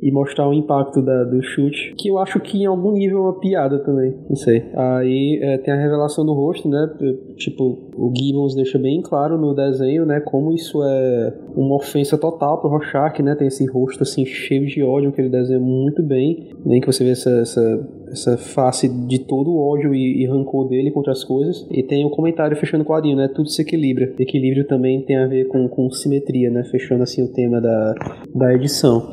e 0.00 0.10
mostrar 0.10 0.48
o 0.48 0.54
impacto 0.54 1.02
da, 1.02 1.24
do 1.24 1.42
chute, 1.42 1.94
que 1.96 2.08
eu 2.08 2.18
acho 2.18 2.38
que 2.40 2.62
em 2.62 2.66
algum 2.66 2.92
nível 2.92 3.18
é 3.18 3.20
uma 3.22 3.40
piada 3.40 3.78
também, 3.78 4.14
não 4.28 4.36
sei. 4.36 4.64
Aí 4.74 5.38
é, 5.42 5.58
tem 5.58 5.72
a 5.72 5.76
revelação 5.76 6.24
do 6.24 6.32
rosto, 6.32 6.68
né? 6.68 6.88
Tipo, 7.36 7.90
o 7.96 8.12
Gibbons 8.14 8.54
deixa 8.54 8.78
bem 8.78 9.00
claro 9.00 9.38
no 9.38 9.54
desenho, 9.54 10.04
né? 10.04 10.20
Como 10.20 10.52
isso 10.52 10.82
é 10.82 11.34
uma 11.54 11.76
ofensa 11.76 12.18
total 12.18 12.60
pro 12.60 12.70
Rorschach, 12.70 13.22
né? 13.22 13.34
Tem 13.34 13.48
esse 13.48 13.66
rosto 13.66 14.02
assim 14.02 14.24
cheio 14.24 14.66
de 14.66 14.82
ódio 14.82 15.12
que 15.12 15.20
ele 15.20 15.30
desenha 15.30 15.60
muito 15.60 16.02
bem, 16.02 16.50
nem 16.64 16.80
que 16.80 16.86
você 16.86 17.04
vê 17.04 17.10
essa, 17.10 17.30
essa, 17.40 17.88
essa 18.10 18.36
face 18.36 18.88
de 18.88 19.20
todo 19.20 19.50
o 19.50 19.58
ódio 19.58 19.94
e, 19.94 20.22
e, 20.22 20.26
rancor 20.26 20.68
dele 20.68 20.90
contra 20.90 21.12
as 21.12 21.24
coisas. 21.24 21.66
E 21.70 21.82
tem 21.82 22.04
o 22.04 22.10
comentário 22.10 22.56
fechando 22.56 22.84
o 22.84 22.86
quadrinho, 22.86 23.16
né? 23.16 23.28
Tudo 23.28 23.48
se 23.48 23.62
equilibra. 23.62 24.12
Equilíbrio 24.18 24.66
também 24.66 25.02
tem 25.02 25.16
a 25.16 25.26
ver 25.26 25.48
com, 25.48 25.68
com 25.68 25.90
simetria, 25.90 26.50
né? 26.50 26.64
Fechando 26.64 27.02
assim 27.02 27.22
o 27.22 27.28
tema 27.28 27.60
da, 27.60 27.94
da 28.34 28.54
edição. 28.54 29.10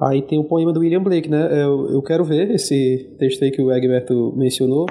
Aí 0.00 0.22
tem 0.22 0.38
o 0.38 0.44
poema 0.44 0.72
do 0.72 0.80
William 0.80 1.02
Blake, 1.02 1.30
né? 1.30 1.48
Eu, 1.62 1.90
eu 1.90 2.02
quero 2.02 2.24
ver 2.24 2.50
esse 2.50 3.08
texto 3.18 3.42
aí 3.44 3.50
que 3.50 3.62
o 3.62 3.72
Egberto 3.72 4.32
mencionou, 4.36 4.86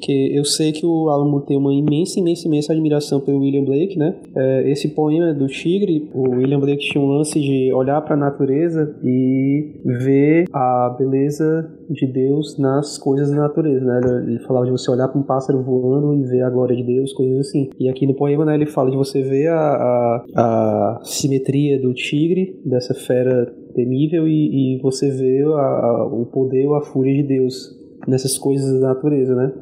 que 0.00 0.36
eu 0.36 0.44
sei 0.44 0.72
que 0.72 0.86
o 0.86 1.08
Alan 1.08 1.28
Moore 1.28 1.46
tem 1.46 1.56
uma 1.56 1.72
imensa, 1.72 2.18
imensa, 2.18 2.46
imensa 2.46 2.72
admiração 2.72 3.20
pelo 3.20 3.40
William 3.40 3.64
Blake, 3.64 3.98
né? 3.98 4.14
É, 4.36 4.70
esse 4.70 4.88
poema 4.88 5.32
do 5.34 5.46
Tigre, 5.46 6.08
o 6.14 6.30
William 6.36 6.60
Blake 6.60 6.90
tinha 6.90 7.02
um 7.02 7.08
lance 7.08 7.40
de 7.40 7.72
olhar 7.72 8.00
para 8.02 8.14
a 8.14 8.18
natureza 8.18 8.96
e 9.02 9.72
ver 9.84 10.46
a 10.52 10.94
beleza 10.98 11.70
de 11.90 12.06
Deus 12.06 12.58
nas 12.58 12.98
coisas 12.98 13.30
da 13.30 13.36
natureza, 13.36 13.84
né? 13.84 14.00
Ele 14.26 14.38
falava 14.40 14.66
de 14.66 14.72
você 14.72 14.90
olhar 14.90 15.08
para 15.08 15.18
um 15.18 15.24
pássaro 15.24 15.62
voando 15.62 16.14
e 16.14 16.22
ver 16.24 16.42
a 16.42 16.50
glória 16.50 16.76
de 16.76 16.82
Deus, 16.82 17.12
coisas 17.12 17.46
assim. 17.46 17.70
E 17.78 17.88
aqui 17.88 18.06
no 18.06 18.14
poema, 18.14 18.44
né, 18.44 18.54
ele 18.54 18.66
fala 18.66 18.90
de 18.90 18.96
você 18.96 19.22
ver 19.22 19.48
a, 19.48 19.58
a, 19.58 20.24
a 20.36 21.00
simetria 21.02 21.80
do 21.80 21.92
tigre, 21.94 22.60
dessa 22.64 22.94
fera 22.94 23.52
temível, 23.74 24.28
e, 24.28 24.76
e 24.76 24.80
você 24.80 25.10
vê 25.10 25.42
a, 25.42 26.08
o 26.10 26.26
poder 26.26 26.68
a 26.74 26.80
fúria 26.80 27.14
de 27.14 27.22
Deus 27.22 27.78
nessas 28.06 28.38
coisas 28.38 28.80
da 28.80 28.88
natureza, 28.88 29.34
né? 29.34 29.52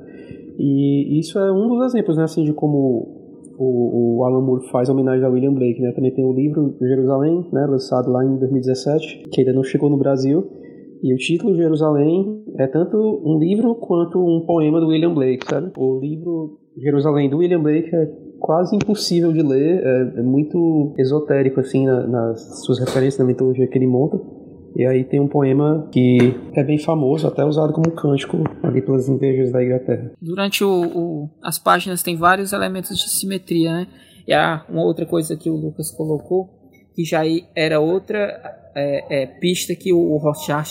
E 0.58 1.18
isso 1.18 1.38
é 1.38 1.52
um 1.52 1.68
dos 1.68 1.86
exemplos, 1.86 2.16
né, 2.16 2.24
assim, 2.24 2.44
de 2.44 2.52
como 2.52 3.16
o, 3.58 4.18
o 4.18 4.24
Alan 4.24 4.40
Moore 4.40 4.68
faz 4.70 4.88
homenagem 4.88 5.24
a 5.24 5.28
William 5.28 5.52
Blake, 5.52 5.80
né? 5.80 5.92
Também 5.92 6.12
tem 6.12 6.24
o 6.24 6.32
livro 6.32 6.76
Jerusalém, 6.80 7.44
né, 7.52 7.66
lançado 7.66 8.10
lá 8.10 8.24
em 8.24 8.36
2017, 8.36 9.24
que 9.30 9.40
ainda 9.40 9.52
não 9.52 9.62
chegou 9.62 9.90
no 9.90 9.96
Brasil. 9.96 10.46
E 11.02 11.12
o 11.12 11.16
título 11.16 11.54
Jerusalém 11.54 12.42
é 12.58 12.66
tanto 12.66 12.96
um 13.24 13.38
livro 13.38 13.74
quanto 13.74 14.18
um 14.18 14.44
poema 14.46 14.80
do 14.80 14.88
William 14.88 15.12
Blake, 15.12 15.46
sabe? 15.48 15.70
O 15.76 16.00
livro 16.00 16.58
Jerusalém 16.76 17.28
do 17.28 17.38
William 17.38 17.62
Blake 17.62 17.94
é 17.94 18.10
quase 18.38 18.76
impossível 18.76 19.32
de 19.32 19.42
ler, 19.42 19.82
é, 19.82 20.20
é 20.20 20.22
muito 20.22 20.94
esotérico 20.98 21.60
assim 21.60 21.86
na, 21.86 22.06
nas 22.06 22.64
suas 22.64 22.78
referências 22.78 23.18
na 23.18 23.24
mitologia 23.24 23.66
que 23.66 23.78
ele 23.78 23.86
monta. 23.86 24.20
E 24.76 24.84
aí 24.84 25.04
tem 25.04 25.18
um 25.18 25.26
poema 25.26 25.88
que 25.90 26.18
é 26.54 26.62
bem 26.62 26.78
famoso, 26.78 27.26
até 27.26 27.42
usado 27.42 27.72
como 27.72 27.90
cântico 27.92 28.44
ali 28.62 28.82
pelas 28.82 29.08
igrejas 29.08 29.50
da 29.50 29.64
Inglaterra. 29.64 30.12
Durante 30.20 30.62
o, 30.62 30.68
o, 30.70 31.30
as 31.42 31.58
páginas 31.58 32.02
tem 32.02 32.14
vários 32.14 32.52
elementos 32.52 32.94
de 32.98 33.08
simetria, 33.08 33.72
né? 33.72 33.86
E 34.28 34.34
há 34.34 34.66
uma 34.68 34.84
outra 34.84 35.06
coisa 35.06 35.34
que 35.34 35.48
o 35.48 35.56
Lucas 35.56 35.90
colocou, 35.90 36.50
que 36.94 37.04
já 37.04 37.22
era 37.54 37.80
outra 37.80 38.18
é, 38.76 39.22
é, 39.22 39.26
pista 39.26 39.74
que 39.74 39.94
o, 39.94 39.98
o 39.98 40.20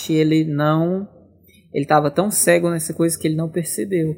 ele 0.09 0.45
não... 0.45 1.07
Ele 1.73 1.83
estava 1.83 2.11
tão 2.11 2.29
cego 2.29 2.69
nessa 2.69 2.93
coisa 2.93 3.19
que 3.19 3.27
ele 3.27 3.35
não 3.35 3.49
percebeu. 3.49 4.15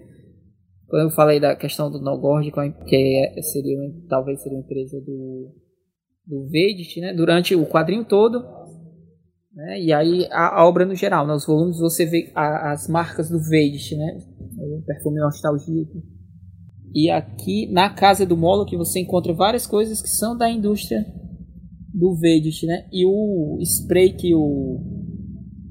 Quando 0.88 1.04
eu 1.04 1.16
falei 1.16 1.40
da 1.40 1.56
questão 1.56 1.90
do 1.90 2.02
Nogord, 2.02 2.52
que 2.86 2.96
é, 2.96 3.42
seria, 3.42 3.78
talvez 4.10 4.44
seria 4.44 4.58
uma 4.58 4.64
empresa 4.64 5.00
do, 5.00 5.56
do 6.26 6.50
Vedit, 6.50 7.00
né? 7.00 7.14
Durante 7.14 7.56
o 7.56 7.66
quadrinho 7.66 8.04
todo, 8.04 8.57
né? 9.58 9.82
E 9.82 9.92
aí 9.92 10.28
a, 10.32 10.60
a, 10.60 10.68
obra 10.68 10.86
no 10.86 10.94
geral, 10.94 11.26
nos 11.26 11.46
volumes 11.46 11.80
você 11.80 12.06
vê 12.06 12.32
a, 12.36 12.74
as 12.74 12.88
marcas 12.88 13.28
do 13.28 13.40
Veidist, 13.40 13.96
né? 13.96 14.20
O 14.60 14.84
perfume 14.86 15.20
nostalgíaco. 15.20 16.04
E 16.94 17.10
aqui 17.10 17.68
na 17.72 17.90
casa 17.90 18.24
do 18.24 18.38
Moloch 18.38 18.76
você 18.78 19.00
encontra 19.00 19.34
várias 19.34 19.66
coisas 19.66 20.00
que 20.00 20.10
são 20.10 20.38
da 20.38 20.48
indústria 20.48 21.04
do 21.92 22.16
Veidist, 22.16 22.68
né? 22.68 22.86
E 22.94 23.04
o 23.04 23.58
spray 23.62 24.14
que 24.14 24.36
o 24.36 24.80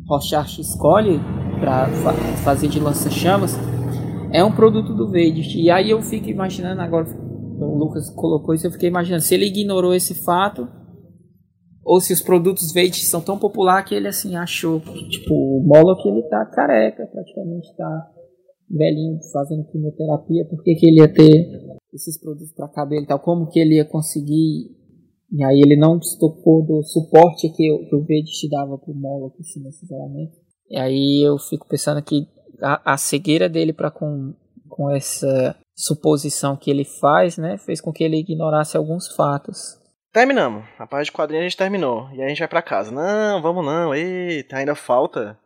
Rorschach 0.09 0.61
escolhe 0.61 1.21
para 1.61 1.87
fa 1.89 2.13
fazer 2.43 2.69
de 2.69 2.81
lança-chamas 2.81 3.55
é 4.33 4.43
um 4.43 4.51
produto 4.51 4.95
do 4.95 5.09
Veidist. 5.09 5.57
E 5.57 5.71
aí 5.71 5.91
eu 5.91 6.03
fico 6.03 6.29
imaginando 6.29 6.81
agora, 6.81 7.07
o 7.07 7.79
Lucas 7.79 8.11
colocou 8.11 8.53
isso, 8.53 8.67
eu 8.67 8.73
fiquei 8.73 8.89
imaginando 8.89 9.23
se 9.23 9.33
ele 9.33 9.47
ignorou 9.47 9.95
esse 9.95 10.25
fato 10.25 10.67
ou 11.87 12.01
se 12.01 12.13
os 12.13 12.21
produtos 12.21 12.73
Veit 12.73 12.97
são 12.97 13.21
tão 13.21 13.39
popular 13.39 13.85
que 13.85 13.95
ele 13.95 14.09
assim 14.09 14.35
achou 14.35 14.81
que 14.81 15.09
tipo 15.09 15.33
o 15.33 15.63
Moloch 15.65 16.07
ele 16.07 16.23
tá 16.25 16.45
careca 16.45 17.07
praticamente 17.07 17.75
tá 17.77 18.11
velhinho 18.69 19.19
fazendo 19.33 19.65
quimioterapia. 19.71 20.45
Por 20.51 20.61
que, 20.65 20.75
que 20.75 20.89
ele 20.89 21.01
ia 21.01 21.13
ter 21.13 21.49
esses 21.95 22.21
produtos 22.21 22.53
para 22.53 22.69
cabelo 22.69 23.05
e 23.05 23.07
tal? 23.07 23.21
Como 23.21 23.49
que 23.49 23.61
ele 23.61 23.77
ia 23.77 23.85
conseguir? 23.85 24.75
E 25.33 25.45
aí 25.45 25.61
ele 25.65 25.77
não 25.77 26.03
se 26.03 26.19
tocou 26.19 26.67
do 26.67 26.83
suporte 26.83 27.49
que, 27.51 27.79
que 27.89 27.95
o 27.95 28.05
Veit 28.05 28.29
dava 28.51 28.77
pro 28.77 28.93
Moloch 28.93 29.37
assim, 29.41 29.63
necessariamente 29.63 30.47
e 30.69 30.77
aí 30.77 31.23
eu 31.23 31.39
fico 31.39 31.67
pensando 31.69 32.03
que 32.03 32.27
a, 32.61 32.95
a 32.95 32.97
cegueira 32.97 33.49
dele 33.49 33.73
para 33.73 33.91
com 33.91 34.35
com 34.69 34.91
essa 34.91 35.57
suposição 35.77 36.57
que 36.57 36.71
ele 36.71 36.85
faz 36.85 37.39
né 37.39 37.57
fez 37.57 37.81
com 37.81 37.93
que 37.93 38.03
ele 38.03 38.19
ignorasse 38.19 38.77
alguns 38.77 39.09
fatos 39.15 39.79
Terminamos. 40.17 40.65
A 40.79 40.87
parte 40.87 41.09
de 41.09 41.13
quadrinho 41.13 41.43
a 41.43 41.45
gente 41.45 41.59
terminou. 41.59 42.09
E 42.15 42.21
aí 42.23 42.25
a 42.25 42.29
gente 42.31 42.39
vai 42.39 42.49
para 42.49 42.63
casa. 42.63 42.91
Não, 42.91 43.43
vamos 43.43 43.63
não. 43.63 43.95
Eita, 43.95 44.57
ainda 44.57 44.75
falta 44.75 45.39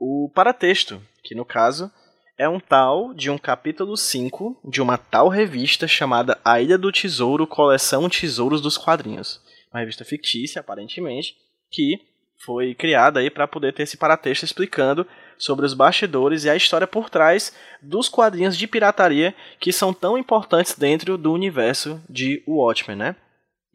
o 0.00 0.28
paratexto, 0.34 1.00
que 1.22 1.32
no 1.32 1.44
caso 1.44 1.88
é 2.36 2.48
um 2.48 2.58
tal 2.58 3.14
de 3.14 3.30
um 3.30 3.38
capítulo 3.38 3.96
5 3.96 4.62
de 4.64 4.82
uma 4.82 4.98
tal 4.98 5.28
revista 5.28 5.86
chamada 5.86 6.40
A 6.44 6.60
Ilha 6.60 6.76
do 6.76 6.90
Tesouro 6.90 7.46
Coleção 7.46 8.08
Tesouros 8.08 8.60
dos 8.60 8.76
Quadrinhos. 8.76 9.40
Uma 9.72 9.78
revista 9.78 10.04
fictícia, 10.04 10.58
aparentemente, 10.58 11.36
que 11.70 12.00
foi 12.44 12.74
criada 12.74 13.20
aí 13.20 13.30
para 13.30 13.46
poder 13.46 13.74
ter 13.74 13.84
esse 13.84 13.96
paratexto 13.96 14.44
explicando 14.44 15.06
sobre 15.38 15.64
os 15.64 15.72
bastidores 15.72 16.42
e 16.42 16.50
a 16.50 16.56
história 16.56 16.88
por 16.88 17.08
trás 17.08 17.54
dos 17.80 18.08
quadrinhos 18.08 18.58
de 18.58 18.66
pirataria 18.66 19.32
que 19.60 19.72
são 19.72 19.94
tão 19.94 20.18
importantes 20.18 20.76
dentro 20.76 21.16
do 21.16 21.32
universo 21.32 22.02
de 22.10 22.42
Watchmen, 22.44 22.96
né? 22.96 23.16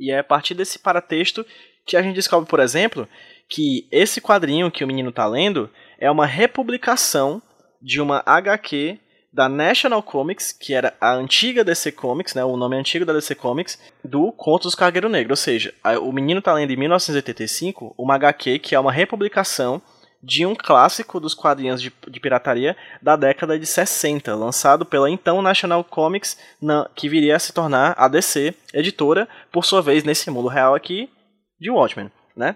E 0.01 0.11
é 0.11 0.17
a 0.17 0.23
partir 0.23 0.55
desse 0.55 0.80
paratexto 0.80 1.45
que 1.85 1.95
a 1.95 2.01
gente 2.01 2.15
descobre, 2.15 2.49
por 2.49 2.59
exemplo, 2.59 3.07
que 3.47 3.88
esse 3.91 4.19
quadrinho 4.19 4.71
que 4.71 4.83
o 4.83 4.88
menino 4.88 5.11
está 5.11 5.27
lendo 5.27 5.69
é 5.99 6.09
uma 6.09 6.25
republicação 6.25 7.39
de 7.80 8.01
uma 8.01 8.23
HQ 8.25 8.99
da 9.31 9.47
National 9.47 10.01
Comics, 10.01 10.51
que 10.51 10.73
era 10.73 10.93
a 10.99 11.13
antiga 11.13 11.63
DC 11.63 11.91
Comics, 11.91 12.33
né, 12.33 12.43
o 12.43 12.57
nome 12.57 12.75
antigo 12.75 13.05
da 13.05 13.13
DC 13.13 13.35
Comics, 13.35 13.80
do 14.03 14.31
Contos 14.31 14.71
do 14.71 14.77
Cargueiro 14.77 15.07
Negro. 15.07 15.33
Ou 15.33 15.38
seja, 15.38 15.73
o 16.01 16.11
menino 16.11 16.39
está 16.39 16.51
lendo 16.53 16.71
em 16.71 16.75
1985 16.75 17.93
uma 17.97 18.15
HQ 18.15 18.57
que 18.57 18.73
é 18.73 18.80
uma 18.80 18.91
republicação 18.91 19.81
de 20.24 20.45
um 20.45 20.56
clássico 20.56 21.19
dos 21.19 21.33
quadrinhos 21.33 21.82
de, 21.82 21.91
de, 22.08 22.19
pirataria 22.19 22.77
da 23.01 23.16
década 23.16 23.58
de 23.58 23.66
60, 23.66 24.35
lançado 24.35 24.85
pela 24.85 25.09
então 25.09 25.41
National 25.41 25.83
Comics, 25.83 26.38
na, 26.61 26.90
que 26.95 27.09
viria 27.09 27.35
a 27.35 27.40
se 27.40 27.53
tornar 27.53 27.95
a 27.98 28.08
DC 28.08 28.53
editora, 28.74 29.27
por 29.51 29.66
sua 29.66 29.82
vez, 29.82 30.03
nesse 30.03 30.30
mundo 30.30 30.48
real 30.48 30.75
aqui, 30.75 31.09
de 31.59 31.69
Watchmen, 31.72 32.11
né? 32.35 32.56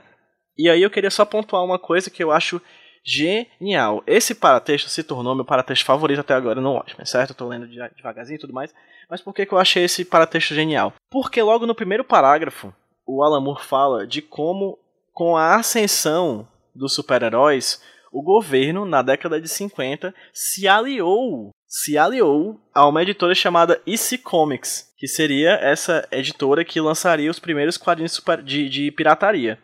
E 0.57 0.69
aí 0.69 0.81
eu 0.81 0.89
queria 0.89 1.09
só 1.09 1.25
pontuar 1.25 1.63
uma 1.63 1.79
coisa 1.79 2.09
que 2.09 2.23
eu 2.23 2.31
acho 2.31 2.61
genial. 3.03 4.03
Esse 4.07 4.33
paratexto 4.33 4.89
se 4.89 5.03
tornou 5.03 5.35
meu 5.35 5.45
paratexto 5.45 5.85
favorito 5.85 6.21
até 6.21 6.33
agora 6.33 6.61
no 6.61 6.73
Watchmen, 6.73 7.05
certo? 7.05 7.31
Eu 7.31 7.35
tô 7.35 7.47
lendo 7.47 7.67
devagarzinho 7.67 8.37
e 8.37 8.39
tudo 8.39 8.53
mais. 8.53 8.73
Mas 9.09 9.21
por 9.21 9.33
que, 9.33 9.45
que 9.45 9.53
eu 9.53 9.59
achei 9.59 9.83
esse 9.83 10.03
paratexto 10.03 10.55
genial? 10.55 10.93
Porque 11.11 11.41
logo 11.41 11.67
no 11.67 11.75
primeiro 11.75 12.03
parágrafo, 12.03 12.73
o 13.05 13.23
Alan 13.23 13.41
Moore 13.41 13.63
fala 13.63 14.07
de 14.07 14.21
como, 14.21 14.79
com 15.13 15.37
a 15.37 15.55
ascensão 15.55 16.47
dos 16.75 16.93
super-heróis, 16.93 17.81
o 18.11 18.21
governo, 18.21 18.85
na 18.85 19.01
década 19.01 19.39
de 19.39 19.47
50, 19.47 20.13
se 20.33 20.67
aliou 20.67 21.51
se 21.75 21.97
aliou 21.97 22.57
a 22.73 22.87
uma 22.87 23.01
editora 23.01 23.35
chamada 23.35 23.81
EC 23.85 24.17
Comics, 24.23 24.93
que 24.97 25.09
seria 25.09 25.55
essa 25.55 26.07
editora 26.09 26.63
que 26.63 26.79
lançaria 26.79 27.29
os 27.29 27.37
primeiros 27.37 27.77
quadrinhos 27.77 28.23
de, 28.45 28.69
de 28.69 28.91
pirataria. 28.91 29.59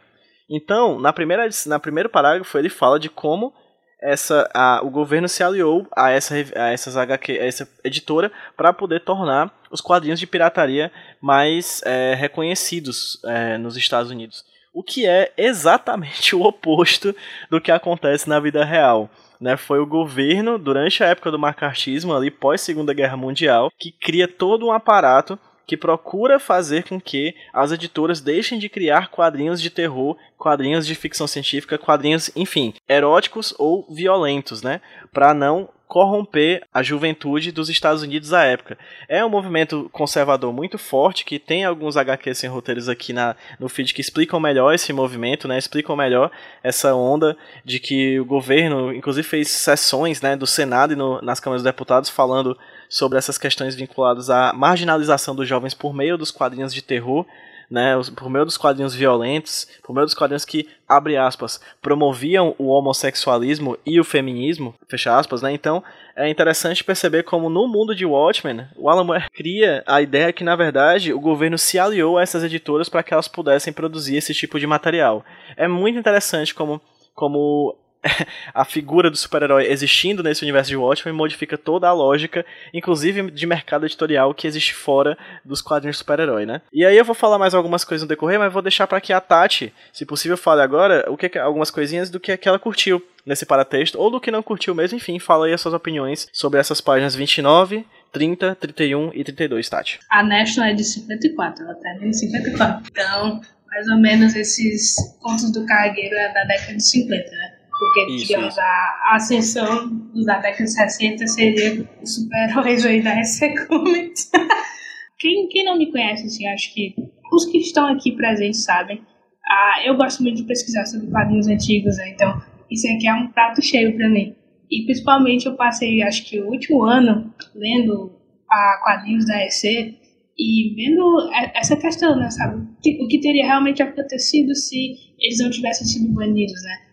Então, 0.50 1.00
na 1.00 1.14
primeira, 1.14 1.48
na 1.68 1.80
primeiro 1.80 2.10
parágrafo, 2.10 2.58
ele 2.58 2.68
fala 2.68 3.00
de 3.00 3.08
como 3.08 3.54
essa, 4.02 4.50
a, 4.54 4.82
o 4.84 4.90
governo 4.90 5.30
se 5.30 5.42
aliou 5.42 5.88
a 5.96 6.10
essa, 6.10 6.36
a 6.36 6.72
essas 6.72 6.98
HQ, 6.98 7.40
a 7.40 7.46
essa 7.46 7.70
editora 7.82 8.30
para 8.58 8.74
poder 8.74 9.06
tornar 9.06 9.50
os 9.72 9.80
quadrinhos 9.80 10.20
de 10.20 10.28
pirataria 10.28 10.92
mais 11.22 11.82
é, 11.86 12.14
reconhecidos 12.14 13.22
é, 13.24 13.58
nos 13.58 13.78
Estados 13.78 14.12
Unidos. 14.12 14.44
O 14.74 14.84
que 14.84 15.06
é 15.06 15.34
exatamente 15.38 16.36
o 16.36 16.44
oposto 16.44 17.16
do 17.50 17.60
que 17.60 17.72
acontece 17.72 18.28
na 18.30 18.40
vida 18.40 18.64
real. 18.64 19.10
Né, 19.40 19.58
foi 19.58 19.80
o 19.80 19.88
governo, 19.88 20.60
durante 20.60 21.04
a 21.04 21.08
época 21.08 21.32
do 21.32 21.40
macartismo, 21.40 22.14
ali 22.14 22.30
pós 22.30 22.62
Segunda 22.62 22.94
Guerra 22.94 23.18
Mundial, 23.18 23.72
que 23.76 23.92
cria 23.92 24.28
todo 24.28 24.68
um 24.68 24.72
aparato 24.72 25.38
que 25.66 25.78
procura 25.78 26.38
fazer 26.38 26.84
com 26.84 27.00
que 27.00 27.34
as 27.54 27.72
editoras 27.72 28.22
deixem 28.22 28.60
de 28.60 28.70
criar 28.70 29.10
quadrinhos 29.10 29.62
de 29.62 29.70
terror, 29.70 30.18
quadrinhos 30.38 30.86
de 30.86 30.94
ficção 30.94 31.26
científica, 31.26 31.78
quadrinhos, 31.78 32.30
enfim, 32.36 32.74
eróticos 32.90 33.54
ou 33.58 33.88
violentos, 33.90 34.62
né? 34.62 34.82
Para 35.14 35.34
não 35.34 35.70
corromper 35.92 36.64
a 36.74 36.82
juventude 36.82 37.52
dos 37.52 37.68
Estados 37.68 38.02
Unidos 38.02 38.32
à 38.32 38.46
época. 38.46 38.78
É 39.10 39.26
um 39.26 39.30
movimento 39.30 39.90
conservador 39.92 40.54
muito 40.54 40.78
forte, 40.78 41.26
que 41.26 41.38
tem 41.38 41.66
alguns 41.66 41.98
HQs 41.98 42.38
sem 42.38 42.50
roteiros 42.50 42.88
aqui 42.88 43.12
na, 43.12 43.36
no 43.60 43.68
feed 43.68 43.94
que 43.94 44.00
explicam 44.00 44.40
melhor 44.40 44.74
esse 44.74 44.94
movimento, 44.94 45.50
né, 45.50 45.58
explicam 45.58 45.94
melhor 45.98 46.32
essa 46.64 46.96
onda 46.96 47.36
de 47.66 47.78
que 47.78 48.18
o 48.22 48.24
governo, 48.24 48.94
inclusive, 48.94 49.28
fez 49.28 49.50
sessões 49.50 50.22
né, 50.22 50.34
do 50.34 50.48
Senado 50.48 50.94
e 50.94 50.96
no, 50.96 51.22
nas 51.22 51.42
câmaras 51.42 51.62
dos 51.62 51.70
deputados 51.70 52.10
falando 52.10 52.58
sobre 52.88 53.18
essas 53.18 53.38
questões 53.38 53.76
vinculadas 53.76 54.30
à 54.30 54.54
marginalização 54.54 55.36
dos 55.36 55.46
jovens 55.46 55.74
por 55.74 55.94
meio 55.94 56.18
dos 56.18 56.32
quadrinhos 56.32 56.74
de 56.74 56.82
terror, 56.82 57.26
né, 57.72 57.94
por 58.18 58.30
meio 58.30 58.44
dos 58.44 58.58
quadrinhos 58.58 58.94
violentos, 58.94 59.66
por 59.82 59.94
meio 59.94 60.06
dos 60.06 60.14
quadrinhos 60.14 60.44
que, 60.44 60.68
abre 60.86 61.16
aspas, 61.16 61.62
promoviam 61.82 62.54
o 62.58 62.68
homossexualismo 62.68 63.78
e 63.86 63.98
o 63.98 64.04
feminismo, 64.04 64.76
fecha 64.90 65.18
aspas, 65.18 65.42
né, 65.42 65.54
então 65.54 65.82
é 66.14 66.30
interessante 66.30 66.84
perceber 66.84 67.24
como 67.24 67.50
no 67.50 67.68
mundo 67.70 67.96
de 67.96 68.06
Watchmen, 68.06 68.68
o 68.76 68.90
Alan 68.90 69.06
Moore 69.06 69.24
cria 69.34 69.82
a 69.88 70.02
ideia 70.02 70.34
que, 70.34 70.44
na 70.44 70.56
verdade, 70.56 71.14
o 71.14 71.20
governo 71.20 71.58
se 71.58 71.80
aliou 71.80 72.18
a 72.18 72.22
essas 72.22 72.44
editoras 72.44 72.90
para 72.90 73.02
que 73.02 73.14
elas 73.14 73.30
pudessem 73.30 73.72
produzir 73.72 74.18
esse 74.18 74.34
tipo 74.34 74.60
de 74.60 74.68
material. 74.68 75.24
É 75.56 75.68
muito 75.68 75.98
interessante 75.98 76.54
como 76.54 76.82
como 77.14 77.78
a 78.54 78.66
figura 78.66 79.10
do 79.10 79.18
super-herói 79.18 79.68
existindo 79.68 80.24
nesse 80.24 80.44
universo 80.44 80.70
de 80.70 80.78
Watchmen 80.78 81.16
modifica 81.16 81.58
toda 81.58 81.88
a 81.88 81.94
lógica, 81.94 82.46
inclusive 82.74 83.30
de 83.32 83.46
mercado 83.46 83.86
editorial 83.86 84.34
que 84.34 84.48
existe 84.48 84.74
fora 84.74 85.18
dos 85.46 85.62
quadrinhos 85.62 85.98
super-herói, 85.98 86.46
né? 86.46 86.62
E 86.74 86.86
aí 86.86 86.98
eu 86.98 87.06
vou 87.06 87.16
falar 87.16 87.38
mais 87.38 87.54
algumas 87.54 87.84
coisas 87.84 88.04
no 88.04 88.10
decorrer, 88.10 88.40
mas 88.40 88.52
vou 88.52 88.62
deixar 88.62 88.88
para 88.88 89.02
que 89.02 89.14
a 89.14 89.22
Tati, 89.22 89.74
se 89.94 90.06
possível, 90.06 90.38
fale 90.38 90.62
agora 90.62 91.06
o 91.10 91.18
que 91.18 91.38
algumas 91.38 91.72
coisinhas 91.72 92.10
do 92.10 92.20
que, 92.20 92.36
que 92.38 92.48
ela 92.48 92.60
curtiu 92.60 93.02
nesse 93.26 93.46
paratexto, 93.46 94.00
ou 94.00 94.10
do 94.10 94.20
que 94.20 94.32
não 94.32 94.42
curtiu 94.42 94.74
mesmo, 94.74 94.98
enfim, 94.98 95.20
fala 95.20 95.46
aí 95.46 95.54
as 95.54 95.62
suas 95.62 95.74
opiniões 95.74 96.28
sobre 96.34 96.60
essas 96.60 96.82
páginas 96.82 97.14
29, 97.14 97.86
30, 98.12 98.56
31 98.56 99.12
e 99.14 99.24
32, 99.24 99.70
Tati. 99.70 100.00
A 100.10 100.24
National 100.24 100.72
é 100.72 100.74
de 100.74 100.84
54, 100.84 101.64
ela 101.64 101.76
termina 101.76 102.08
em 102.08 102.14
54. 102.14 102.88
Então, 102.92 103.42
mais 103.68 103.88
ou 103.88 103.98
menos 104.00 104.36
esses 104.36 104.96
contos 105.22 105.52
do 105.52 105.66
cargueiro 105.66 106.16
é 106.16 106.34
da 106.34 106.44
década 106.44 106.76
de 106.76 106.86
50, 106.86 107.30
né? 107.30 107.61
Porque, 107.82 108.12
isso, 108.12 108.28
digamos, 108.28 108.54
isso. 108.54 108.62
A, 108.62 109.16
ascensão 109.16 109.90
da 110.24 110.38
década 110.38 110.66
de 110.66 110.72
60 110.72 111.26
seria 111.26 111.90
os 112.00 112.14
super-heróis 112.14 112.86
aí 112.86 113.02
da 113.02 113.24
SC 113.24 113.66
Comics. 113.66 114.30
quem, 115.18 115.48
quem 115.48 115.66
não 115.66 115.80
me 115.80 115.92
conhece, 115.92 116.28
assim, 116.28 116.48
acho 116.48 116.72
que 116.76 116.94
os 117.34 117.46
que 117.46 117.58
estão 117.58 117.88
aqui 117.88 118.12
presentes 118.12 118.64
sabem. 118.64 119.02
Ah, 119.44 119.82
eu 119.84 119.98
gosto 119.98 120.22
muito 120.22 120.38
de 120.38 120.44
pesquisar 120.44 120.86
sobre 120.86 121.10
quadrinhos 121.10 121.48
antigos, 121.48 121.98
né? 121.98 122.10
então 122.10 122.40
isso 122.70 122.88
aqui 122.88 123.08
é 123.08 123.14
um 123.16 123.30
prato 123.30 123.64
cheio 123.64 123.98
para 123.98 124.08
mim. 124.08 124.36
E 124.70 124.86
principalmente 124.86 125.48
eu 125.48 125.56
passei, 125.56 126.04
acho 126.04 126.24
que 126.24 126.40
o 126.40 126.50
último 126.50 126.84
ano, 126.84 127.34
lendo 127.56 128.16
a 128.48 128.80
quadrinhos 128.84 129.26
da 129.26 129.44
EC 129.44 129.98
e 130.38 130.74
vendo 130.76 131.32
essa 131.56 131.76
questão, 131.76 132.16
né, 132.16 132.30
sabe? 132.30 132.62
O 133.02 133.08
que 133.08 133.20
teria 133.20 133.48
realmente 133.48 133.82
acontecido 133.82 134.54
se 134.56 134.96
eles 135.20 135.40
não 135.40 135.50
tivessem 135.50 135.88
sido 135.88 136.14
banidos, 136.14 136.62
né? 136.62 136.91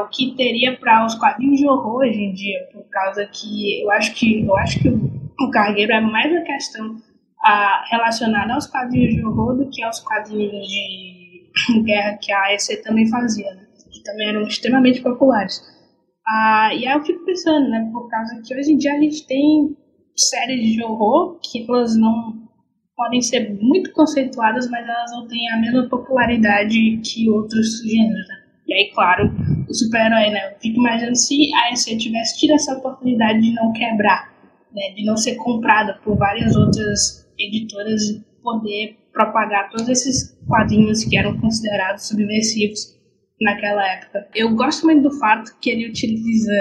O 0.00 0.08
que 0.08 0.34
teria 0.36 0.76
para 0.76 1.04
os 1.06 1.14
quadrinhos 1.14 1.58
de 1.58 1.66
horror 1.66 1.98
hoje 1.98 2.20
em 2.20 2.32
dia, 2.32 2.68
por 2.72 2.88
causa 2.90 3.26
que 3.26 3.82
eu 3.82 3.90
acho 3.90 4.14
que 4.14 4.44
eu 4.44 4.56
acho 4.56 4.80
que 4.80 4.88
o, 4.88 5.50
cargueiro 5.50 5.92
é 5.92 6.00
mais 6.00 6.30
uma 6.30 6.42
questão 6.42 6.96
a, 7.42 7.84
relacionada 7.90 8.54
aos 8.54 8.66
quadrinhos 8.66 9.14
de 9.14 9.24
horror 9.24 9.56
do 9.56 9.70
que 9.70 9.82
aos 9.82 10.00
quadrinhos 10.00 10.66
de 10.66 11.82
guerra 11.84 12.18
que 12.20 12.32
a 12.32 12.54
EC 12.54 12.82
também 12.82 13.08
fazia, 13.08 13.52
né? 13.54 13.66
que 13.90 14.02
também 14.02 14.28
eram 14.28 14.42
extremamente 14.42 15.00
populares. 15.00 15.60
Ah, 16.26 16.70
e 16.74 16.86
aí 16.86 16.94
eu 16.94 17.04
fico 17.04 17.24
pensando, 17.24 17.68
né, 17.68 17.88
por 17.92 18.08
causa 18.08 18.40
que 18.44 18.54
hoje 18.54 18.72
em 18.72 18.76
dia 18.76 18.92
a 18.92 19.00
gente 19.00 19.26
tem 19.26 19.76
séries 20.16 20.74
de 20.74 20.84
horror 20.84 21.40
que 21.40 21.66
elas 21.68 21.96
não 21.96 22.40
podem 22.96 23.22
ser 23.22 23.56
muito 23.60 23.92
conceituadas, 23.92 24.70
mas 24.70 24.86
elas 24.86 25.10
não 25.12 25.26
têm 25.26 25.50
a 25.50 25.56
mesma 25.56 25.88
popularidade 25.88 26.98
que 26.98 27.30
outros 27.30 27.82
gêneros, 27.82 28.28
né? 28.28 28.34
E 28.68 28.74
aí, 28.74 28.90
claro, 28.92 29.32
o 29.70 29.74
super-herói, 29.74 30.30
né? 30.30 30.52
Eu 30.52 30.58
fico 30.60 30.80
imaginando 30.80 31.16
se 31.16 31.50
a 31.54 31.72
EC 31.72 31.96
tivesse 31.96 32.38
tido 32.40 32.52
essa 32.54 32.76
oportunidade 32.76 33.40
de 33.40 33.52
não 33.52 33.72
quebrar, 33.72 34.32
né? 34.74 34.92
De 34.96 35.04
não 35.04 35.16
ser 35.16 35.36
comprada 35.36 35.94
por 36.04 36.16
várias 36.16 36.56
outras 36.56 37.26
editoras 37.38 38.02
e 38.10 38.24
poder 38.42 38.98
propagar 39.12 39.70
todos 39.70 39.88
esses 39.88 40.36
quadrinhos 40.46 41.04
que 41.04 41.16
eram 41.16 41.38
considerados 41.40 42.08
subversivos 42.08 42.96
naquela 43.40 43.86
época. 43.94 44.28
Eu 44.34 44.54
gosto 44.54 44.84
muito 44.86 45.08
do 45.08 45.18
fato 45.18 45.56
que 45.60 45.70
ele 45.70 45.88
utiliza 45.88 46.52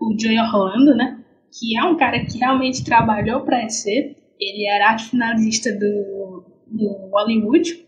o 0.00 0.16
Joey 0.18 0.38
Orlando, 0.38 0.94
né? 0.96 1.22
Que 1.58 1.78
é 1.78 1.84
um 1.84 1.96
cara 1.96 2.24
que 2.24 2.38
realmente 2.38 2.84
trabalhou 2.84 3.42
para 3.42 3.58
a 3.58 3.64
EC. 3.64 4.16
Ele 4.38 4.66
era 4.66 4.98
finalista 4.98 5.72
do, 5.72 6.44
do 6.66 7.10
Hollywood 7.12 7.85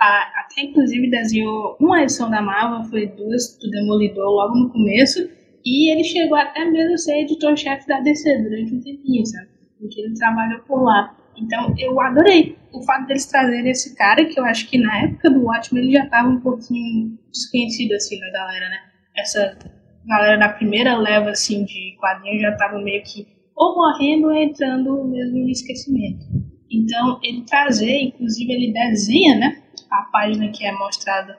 até 0.00 0.62
inclusive 0.62 1.10
desenhou 1.10 1.76
uma 1.78 2.02
edição 2.02 2.30
da 2.30 2.40
Marvel, 2.40 2.84
foi 2.88 3.06
duas 3.06 3.58
do 3.58 3.70
Demolidor 3.70 4.30
logo 4.30 4.54
no 4.54 4.70
começo, 4.70 5.28
e 5.64 5.92
ele 5.92 6.04
chegou 6.04 6.38
até 6.38 6.64
mesmo 6.64 6.94
a 6.94 6.98
ser 6.98 7.20
editor-chefe 7.20 7.86
da 7.86 8.00
DC 8.00 8.38
durante 8.42 8.74
um 8.74 8.80
tempinho, 8.80 9.26
sabe? 9.26 9.48
Porque 9.78 10.00
ele 10.00 10.14
trabalhou 10.14 10.60
por 10.60 10.82
lá. 10.82 11.14
Então 11.36 11.74
eu 11.78 12.00
adorei 12.00 12.56
o 12.72 12.82
fato 12.82 13.06
deles 13.06 13.26
trazerem 13.26 13.70
esse 13.70 13.94
cara, 13.96 14.24
que 14.24 14.38
eu 14.38 14.44
acho 14.44 14.68
que 14.68 14.78
na 14.78 15.02
época 15.02 15.30
do 15.30 15.44
Watchmen 15.44 15.84
ele 15.84 15.92
já 15.92 16.04
estava 16.04 16.28
um 16.28 16.40
pouquinho 16.40 17.18
desconhecido 17.30 17.92
assim 17.92 18.18
na 18.20 18.30
galera, 18.30 18.68
né? 18.68 18.78
Essa 19.16 19.58
galera 20.06 20.38
da 20.38 20.48
primeira 20.48 20.96
leva 20.96 21.30
assim 21.30 21.64
de 21.64 21.96
quadrinhos 21.98 22.40
já 22.40 22.50
estava 22.50 22.80
meio 22.80 23.02
que 23.02 23.26
ou 23.54 23.74
morrendo 23.74 24.28
ou 24.28 24.34
entrando 24.34 25.04
mesmo 25.04 25.36
em 25.36 25.50
esquecimento. 25.50 26.24
Então 26.70 27.18
ele 27.22 27.42
trazer, 27.42 28.00
inclusive 28.00 28.52
ele 28.52 28.72
desenha, 28.72 29.36
né? 29.36 29.62
A 29.90 30.08
página 30.12 30.48
que 30.50 30.64
é 30.64 30.72
mostrada 30.72 31.38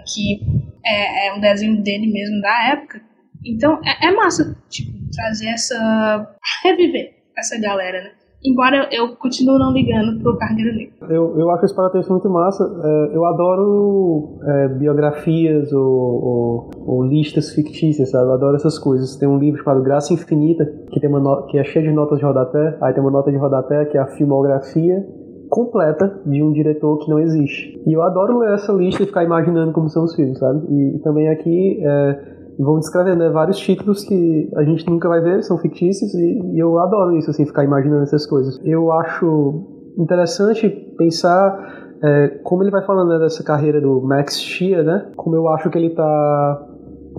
aqui 0.00 0.40
é, 0.84 1.28
é 1.28 1.34
um 1.34 1.40
desenho 1.40 1.82
dele 1.82 2.12
mesmo 2.12 2.40
da 2.40 2.72
época. 2.72 3.00
Então 3.44 3.80
é, 3.84 4.08
é 4.08 4.12
massa, 4.12 4.56
tipo, 4.68 4.92
trazer 5.14 5.48
essa. 5.48 6.36
reviver 6.62 7.14
essa 7.36 7.58
galera, 7.60 8.02
né? 8.02 8.10
Embora 8.44 8.88
eu 8.90 9.14
continue 9.16 9.56
não 9.56 9.72
ligando 9.72 10.20
pro 10.20 10.36
Cargueiro 10.36 10.76
Negro. 10.76 10.94
Eu, 11.08 11.38
eu 11.38 11.48
acho 11.50 11.64
esse 11.64 11.76
paradoxo 11.76 12.10
muito 12.10 12.28
massa. 12.28 12.64
É, 12.64 13.16
eu 13.16 13.24
adoro 13.24 14.40
é, 14.44 14.68
biografias 14.68 15.72
ou, 15.72 15.84
ou, 15.84 16.70
ou, 16.84 17.04
listas 17.04 17.54
fictícias, 17.54 18.10
sabe? 18.10 18.24
Eu 18.24 18.32
adoro 18.32 18.56
essas 18.56 18.80
coisas. 18.80 19.14
Tem 19.14 19.28
um 19.28 19.38
livro 19.38 19.62
chamado 19.62 19.80
Graça 19.82 20.12
Infinita, 20.12 20.64
que, 20.90 20.98
tem 20.98 21.08
uma 21.08 21.20
no... 21.20 21.46
que 21.46 21.56
é 21.56 21.62
cheio 21.62 21.84
de 21.84 21.92
notas 21.92 22.18
de 22.18 22.24
rodapé. 22.24 22.76
Aí 22.80 22.92
tem 22.92 23.00
uma 23.00 23.12
nota 23.12 23.30
de 23.30 23.36
rodapé 23.36 23.84
que 23.84 23.96
é 23.96 24.00
a 24.00 24.06
filmografia 24.06 25.06
completa 25.52 26.22
de 26.24 26.42
um 26.42 26.50
diretor 26.50 26.98
que 27.00 27.10
não 27.10 27.18
existe. 27.18 27.78
E 27.86 27.92
eu 27.92 28.00
adoro 28.00 28.38
ler 28.38 28.54
essa 28.54 28.72
lista 28.72 29.02
e 29.02 29.06
ficar 29.06 29.22
imaginando 29.22 29.70
como 29.70 29.86
são 29.90 30.04
os 30.04 30.14
filmes, 30.14 30.38
sabe? 30.38 30.66
E, 30.70 30.96
e 30.96 30.98
também 31.00 31.28
aqui 31.28 31.78
é, 31.84 32.20
vão 32.58 32.78
descrevendo 32.78 33.18
né, 33.18 33.28
vários 33.28 33.58
títulos 33.58 34.02
que 34.02 34.48
a 34.56 34.64
gente 34.64 34.88
nunca 34.88 35.10
vai 35.10 35.20
ver, 35.20 35.42
são 35.42 35.58
fictícios, 35.58 36.14
e, 36.14 36.40
e 36.54 36.58
eu 36.58 36.78
adoro 36.78 37.18
isso, 37.18 37.30
assim, 37.30 37.44
ficar 37.44 37.64
imaginando 37.64 38.02
essas 38.02 38.24
coisas. 38.24 38.58
Eu 38.64 38.90
acho 38.92 39.92
interessante 39.98 40.70
pensar 40.96 41.90
é, 42.02 42.28
como 42.42 42.62
ele 42.62 42.70
vai 42.70 42.82
falando 42.86 43.10
né, 43.10 43.18
dessa 43.18 43.44
carreira 43.44 43.78
do 43.78 44.00
Max 44.00 44.40
Shea, 44.40 44.82
né? 44.82 45.10
Como 45.16 45.36
eu 45.36 45.46
acho 45.48 45.68
que 45.68 45.76
ele 45.76 45.88
está 45.88 46.66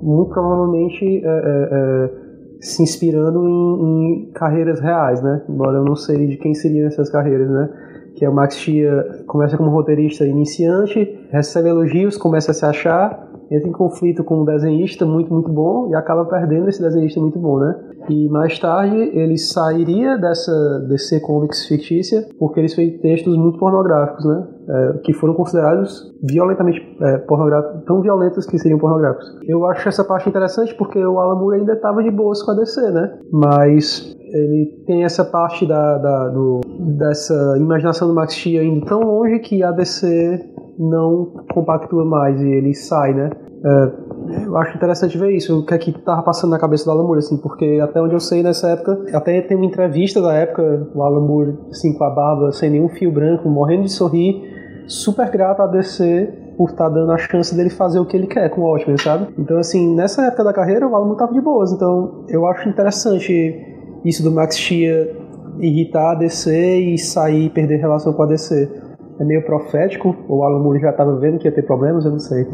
muito 0.02 0.32
provavelmente 0.32 1.24
é, 1.24 1.28
é, 1.28 1.70
é, 1.72 2.12
se 2.60 2.82
inspirando 2.82 3.48
em, 3.48 4.26
em, 4.26 4.32
carreiras 4.32 4.80
reais, 4.80 5.22
né? 5.22 5.44
Embora 5.48 5.78
eu 5.78 5.86
não 5.86 5.96
sei 5.96 6.26
de 6.26 6.38
quem 6.38 6.56
seriam 6.56 6.88
essas 6.88 7.12
carreiras, 7.12 7.48
né? 7.48 7.83
Que 8.16 8.26
é 8.26 8.30
o 8.30 8.34
Max 8.34 8.58
Shea 8.58 9.24
começa 9.26 9.58
como 9.58 9.70
roteirista 9.70 10.26
iniciante, 10.26 11.28
recebe 11.32 11.70
elogios, 11.70 12.18
começa 12.18 12.52
a 12.52 12.54
se 12.54 12.66
achar, 12.66 13.33
entra 13.56 13.70
em 13.70 13.72
conflito 13.72 14.24
com 14.24 14.42
um 14.42 14.46
desenhista 14.46 15.06
muito, 15.06 15.32
muito 15.34 15.52
bom 15.52 15.90
e 15.90 15.96
acaba 15.96 16.26
perdendo 16.26 16.68
esse 16.70 16.82
desenhista 16.82 17.20
muito 17.20 17.40
bom, 17.40 17.60
né? 17.60 17.76
E 18.10 18.28
mais 18.30 18.58
tarde 18.60 18.96
ele 19.14 19.38
sairia 19.38 20.18
dessa 20.18 20.52
DC 20.90 21.20
Comics 21.22 21.66
fictícia 21.66 22.28
porque 22.40 22.60
eles 22.60 22.74
fez 22.74 23.00
textos 23.00 23.38
muito 23.38 23.58
pornográficos, 23.60 24.26
né? 24.26 24.48
É, 24.68 24.98
que 25.04 25.14
foram 25.14 25.34
considerados 25.34 26.14
violentamente 26.24 26.82
é, 27.02 27.18
pornográficos, 27.20 27.84
tão 27.86 28.02
violentos 28.02 28.46
que 28.46 28.58
seriam 28.58 28.80
pornográficos. 28.80 29.26
Eu 29.48 29.66
acho 29.68 29.88
essa 29.88 30.04
parte 30.04 30.30
interessante 30.30 30.74
porque 30.76 31.04
o 31.06 31.20
Alan 31.20 31.40
Moore 31.40 31.60
ainda 31.60 31.74
estava 31.74 32.02
de 32.02 32.10
boas 32.10 32.42
com 32.42 32.52
a 32.52 32.56
DC, 32.56 32.92
né? 32.92 33.20
Mas 33.32 34.16
ele 34.34 34.84
tem 34.88 35.04
essa 35.04 35.24
parte 35.24 35.66
da, 35.66 35.98
da 35.98 36.30
do, 36.30 36.62
dessa 36.98 37.56
imaginação 37.58 38.08
do 38.08 38.16
Max 38.16 38.34
Chia 38.34 38.64
indo 38.64 38.86
tão 38.86 39.02
longe 39.02 39.40
que 39.40 39.62
a 39.62 39.72
DC 39.72 40.54
não 40.80 41.46
compactua 41.54 42.04
mais 42.04 42.42
e 42.42 42.50
ele 42.50 42.74
sai, 42.74 43.14
né? 43.14 43.30
É, 43.66 44.46
eu 44.46 44.58
acho 44.58 44.76
interessante 44.76 45.18
ver 45.18 45.32
isso, 45.32 45.60
o 45.60 45.66
que 45.66 45.74
é 45.74 45.78
que 45.78 45.92
tava 45.92 46.22
passando 46.22 46.52
na 46.52 46.60
cabeça 46.60 46.84
do 46.84 46.92
Alan 46.92 47.04
Moore, 47.04 47.20
assim, 47.20 47.38
porque 47.38 47.80
até 47.82 48.02
onde 48.02 48.14
eu 48.14 48.20
sei 48.20 48.44
nessa 48.44 48.70
época, 48.70 49.06
até 49.14 49.42
tem 49.42 49.56
uma 49.56 49.66
entrevista 49.66 50.22
da 50.22 50.34
época, 50.34 50.90
o 50.94 51.02
Alan 51.02 51.26
Moore, 51.26 51.58
assim, 51.70 51.94
com 51.98 52.04
a 52.04 52.10
barba, 52.10 52.52
sem 52.52 52.70
nenhum 52.70 52.90
fio 52.90 53.12
branco, 53.12 53.48
morrendo 53.48 53.84
de 53.84 53.92
sorrir, 53.92 54.44
super 54.86 55.30
grato 55.30 55.62
a 55.62 55.68
DC 55.68 56.42
por 56.58 56.70
estar 56.70 56.86
tá 56.86 56.90
dando 56.90 57.12
a 57.12 57.18
chance 57.18 57.56
dele 57.56 57.70
fazer 57.70 58.00
o 58.00 58.06
que 58.06 58.18
ele 58.18 58.28
quer 58.28 58.50
com 58.50 58.62
o 58.62 58.66
Watchmen, 58.66 58.98
sabe? 58.98 59.34
Então, 59.38 59.58
assim, 59.58 59.96
nessa 59.96 60.24
época 60.26 60.44
da 60.44 60.54
carreira, 60.54 60.88
o 60.88 60.96
Alan 60.96 61.16
tava 61.16 61.34
de 61.34 61.42
boas, 61.42 61.72
então 61.72 62.26
eu 62.28 62.46
acho 62.46 62.68
interessante 62.68 63.56
isso 64.04 64.22
do 64.22 64.32
Max 64.32 64.58
Chia 64.58 65.24
irritar 65.60 66.12
a 66.12 66.16
DC 66.16 66.80
e 66.80 66.98
sair 66.98 67.46
e 67.46 67.50
perder 67.50 67.78
relação 67.78 68.14
com 68.14 68.24
a 68.24 68.26
DC 68.26 68.83
é 69.20 69.24
meio 69.24 69.44
profético, 69.46 70.16
o 70.28 70.44
Alan 70.44 70.60
Moore 70.60 70.80
já 70.80 70.90
estava 70.90 71.16
vendo 71.18 71.40
que 71.40 71.48
ia 71.48 71.52
ter 71.52 71.64
problemas, 71.64 72.06
eu 72.06 72.12
não 72.12 72.20
sei. 72.20 72.48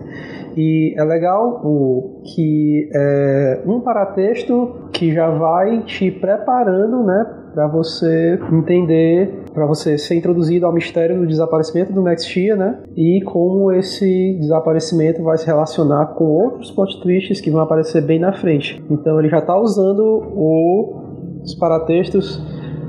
E 0.58 0.94
é 0.98 1.04
legal 1.04 1.62
o, 1.64 2.22
que 2.24 2.90
é 2.94 3.62
um 3.66 3.80
paratexto 3.80 4.90
que 4.92 5.14
já 5.14 5.30
vai 5.30 5.84
te 5.84 6.12
preparando, 6.12 7.04
né, 7.04 7.26
para 7.54 7.68
você 7.68 8.40
entender, 8.52 9.44
para 9.54 9.66
você 9.66 9.98
ser 9.98 10.16
introduzido 10.16 10.66
ao 10.66 10.74
mistério 10.74 11.20
do 11.20 11.28
desaparecimento 11.28 11.92
do 11.92 12.02
Max 12.02 12.26
Chia, 12.26 12.56
né? 12.56 12.80
E 12.96 13.22
como 13.26 13.72
esse 13.72 14.38
desaparecimento 14.40 15.24
vai 15.24 15.38
se 15.38 15.46
relacionar 15.46 16.08
com 16.14 16.26
outros 16.26 16.72
plot 16.72 17.02
twists 17.02 17.42
que 17.42 17.50
vão 17.50 17.62
aparecer 17.62 18.02
bem 18.02 18.20
na 18.20 18.34
frente. 18.34 18.84
Então 18.90 19.20
ele 19.20 19.30
já 19.30 19.40
está 19.40 19.58
usando 19.60 20.04
o, 20.04 21.42
os 21.44 21.56
paratextos 21.56 22.42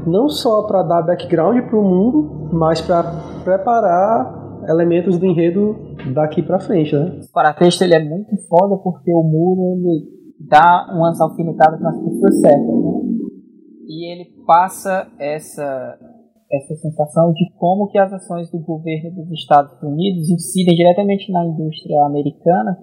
não 0.06 0.28
só 0.28 0.62
para 0.62 0.82
dar 0.82 1.02
background 1.02 1.62
para 1.66 1.78
o 1.78 1.82
mundo, 1.82 2.50
mas 2.52 2.80
para 2.80 3.04
preparar 3.44 4.40
elementos 4.68 5.18
do 5.18 5.26
enredo 5.26 5.76
daqui 6.14 6.42
para 6.42 6.60
frente, 6.60 6.94
né? 6.94 7.20
O 7.22 7.32
paratexto 7.32 7.84
ele 7.84 7.94
é 7.94 8.04
muito 8.04 8.36
foda 8.48 8.76
porque 8.82 9.12
o 9.12 9.22
muro 9.22 9.78
ele 9.78 10.20
dá 10.48 10.86
umas 10.92 11.20
alfinetadas 11.20 11.80
nas 11.80 11.96
pessoas 11.98 12.40
certas, 12.40 12.66
né? 12.66 13.00
E 13.86 14.12
ele 14.12 14.44
passa 14.46 15.08
essa 15.18 15.98
essa 16.52 16.74
sensação 16.74 17.32
de 17.32 17.48
como 17.56 17.86
que 17.88 17.98
as 17.98 18.12
ações 18.12 18.50
do 18.50 18.58
governo 18.58 19.14
dos 19.14 19.30
Estados 19.30 19.80
Unidos 19.80 20.28
incidem 20.28 20.74
diretamente 20.74 21.30
na 21.30 21.44
indústria 21.44 22.04
americana. 22.04 22.76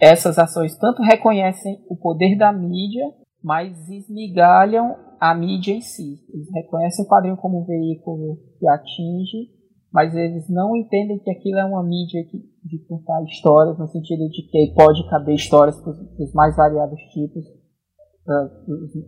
Essas 0.00 0.36
ações 0.36 0.76
tanto 0.76 1.02
reconhecem 1.02 1.78
o 1.88 1.96
poder 1.96 2.36
da 2.36 2.52
mídia, 2.52 3.04
mas 3.42 3.88
esmigalham 3.88 4.96
a 5.20 5.34
mídia 5.34 5.72
em 5.72 5.80
si. 5.80 6.20
Eles 6.32 6.48
reconhecem 6.52 7.04
o 7.04 7.08
quadrinho 7.08 7.36
como 7.36 7.60
um 7.60 7.64
veículo 7.64 8.38
que 8.58 8.68
atinge, 8.68 9.50
mas 9.92 10.14
eles 10.14 10.48
não 10.48 10.76
entendem 10.76 11.18
que 11.18 11.30
aquilo 11.30 11.58
é 11.58 11.64
uma 11.64 11.82
mídia 11.82 12.24
que, 12.24 12.38
de 12.64 12.78
contar 12.86 13.22
histórias, 13.24 13.78
no 13.78 13.86
sentido 13.88 14.28
de 14.28 14.42
que 14.42 14.74
pode 14.74 15.08
caber 15.08 15.34
histórias 15.34 15.80
para 15.80 15.92
os 15.92 16.32
mais 16.34 16.56
variados 16.56 17.00
tipos, 17.12 17.44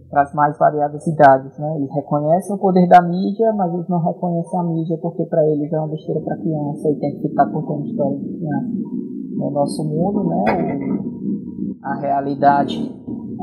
para 0.09 0.23
as 0.23 0.35
mais 0.35 0.59
variadas 0.59 1.07
idades. 1.07 1.59
Né? 1.59 1.77
Eles 1.77 1.95
reconhecem 1.95 2.57
o 2.57 2.59
poder 2.59 2.89
da 2.89 3.03
mídia, 3.03 3.53
mas 3.53 3.75
eles 3.75 3.89
não 3.89 4.03
reconhecem 4.03 4.59
a 4.59 4.63
mídia 4.63 4.99
porque 5.03 5.27
para 5.27 5.47
eles 5.47 5.71
é 5.71 5.79
uma 5.79 5.89
besteira 5.89 6.21
para 6.23 6.39
criança 6.39 6.89
e 6.89 6.99
tem 6.99 7.17
que 7.17 7.29
ficar 7.29 7.47
contando 7.51 7.87
histórias 7.87 8.21
de 8.21 8.39
criança. 8.39 8.69
No 9.37 9.51
nosso 9.51 9.85
mundo, 9.85 10.25
né, 10.25 10.45
a 11.83 11.95
realidade 12.01 12.95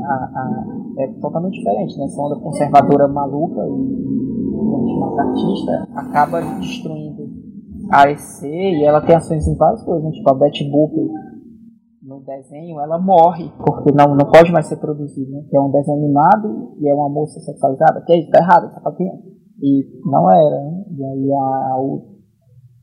a, 0.04 0.14
a, 0.14 0.64
é 0.98 1.08
totalmente 1.20 1.58
diferente, 1.58 1.98
né? 1.98 2.04
Essa 2.04 2.20
onda 2.20 2.40
conservadora 2.40 3.08
maluca 3.08 3.66
e 3.66 4.98
macartista 4.98 5.88
acaba 5.94 6.40
destruindo 6.40 7.28
a 7.90 8.10
EC 8.10 8.42
e 8.42 8.84
ela 8.84 9.00
tem 9.00 9.16
ações 9.16 9.46
em 9.46 9.56
várias 9.56 9.82
coisas, 9.82 10.04
né? 10.04 10.10
tipo 10.10 10.30
a 10.30 10.34
Betty 10.34 10.70
Boop 10.70 10.94
no 12.02 12.20
desenho, 12.20 12.80
ela 12.80 12.98
morre 12.98 13.50
porque 13.58 13.92
não, 13.92 14.14
não 14.14 14.30
pode 14.30 14.50
mais 14.50 14.66
ser 14.66 14.76
produzido, 14.76 15.30
né? 15.30 15.44
Que 15.48 15.56
é 15.56 15.60
um 15.60 15.70
desenho 15.70 15.98
animado 15.98 16.74
e 16.78 16.88
é 16.88 16.94
uma 16.94 17.08
moça 17.08 17.38
sexualizada, 17.40 18.02
que 18.02 18.12
é 18.12 18.18
isso, 18.18 18.30
tá 18.30 18.38
errado, 18.38 18.82
papinha. 18.82 19.12
E 19.60 19.86
não 20.06 20.30
era, 20.30 20.64
né? 20.64 20.84
E 20.90 21.04
aí 21.04 21.32
a, 21.32 21.76
o 21.78 22.18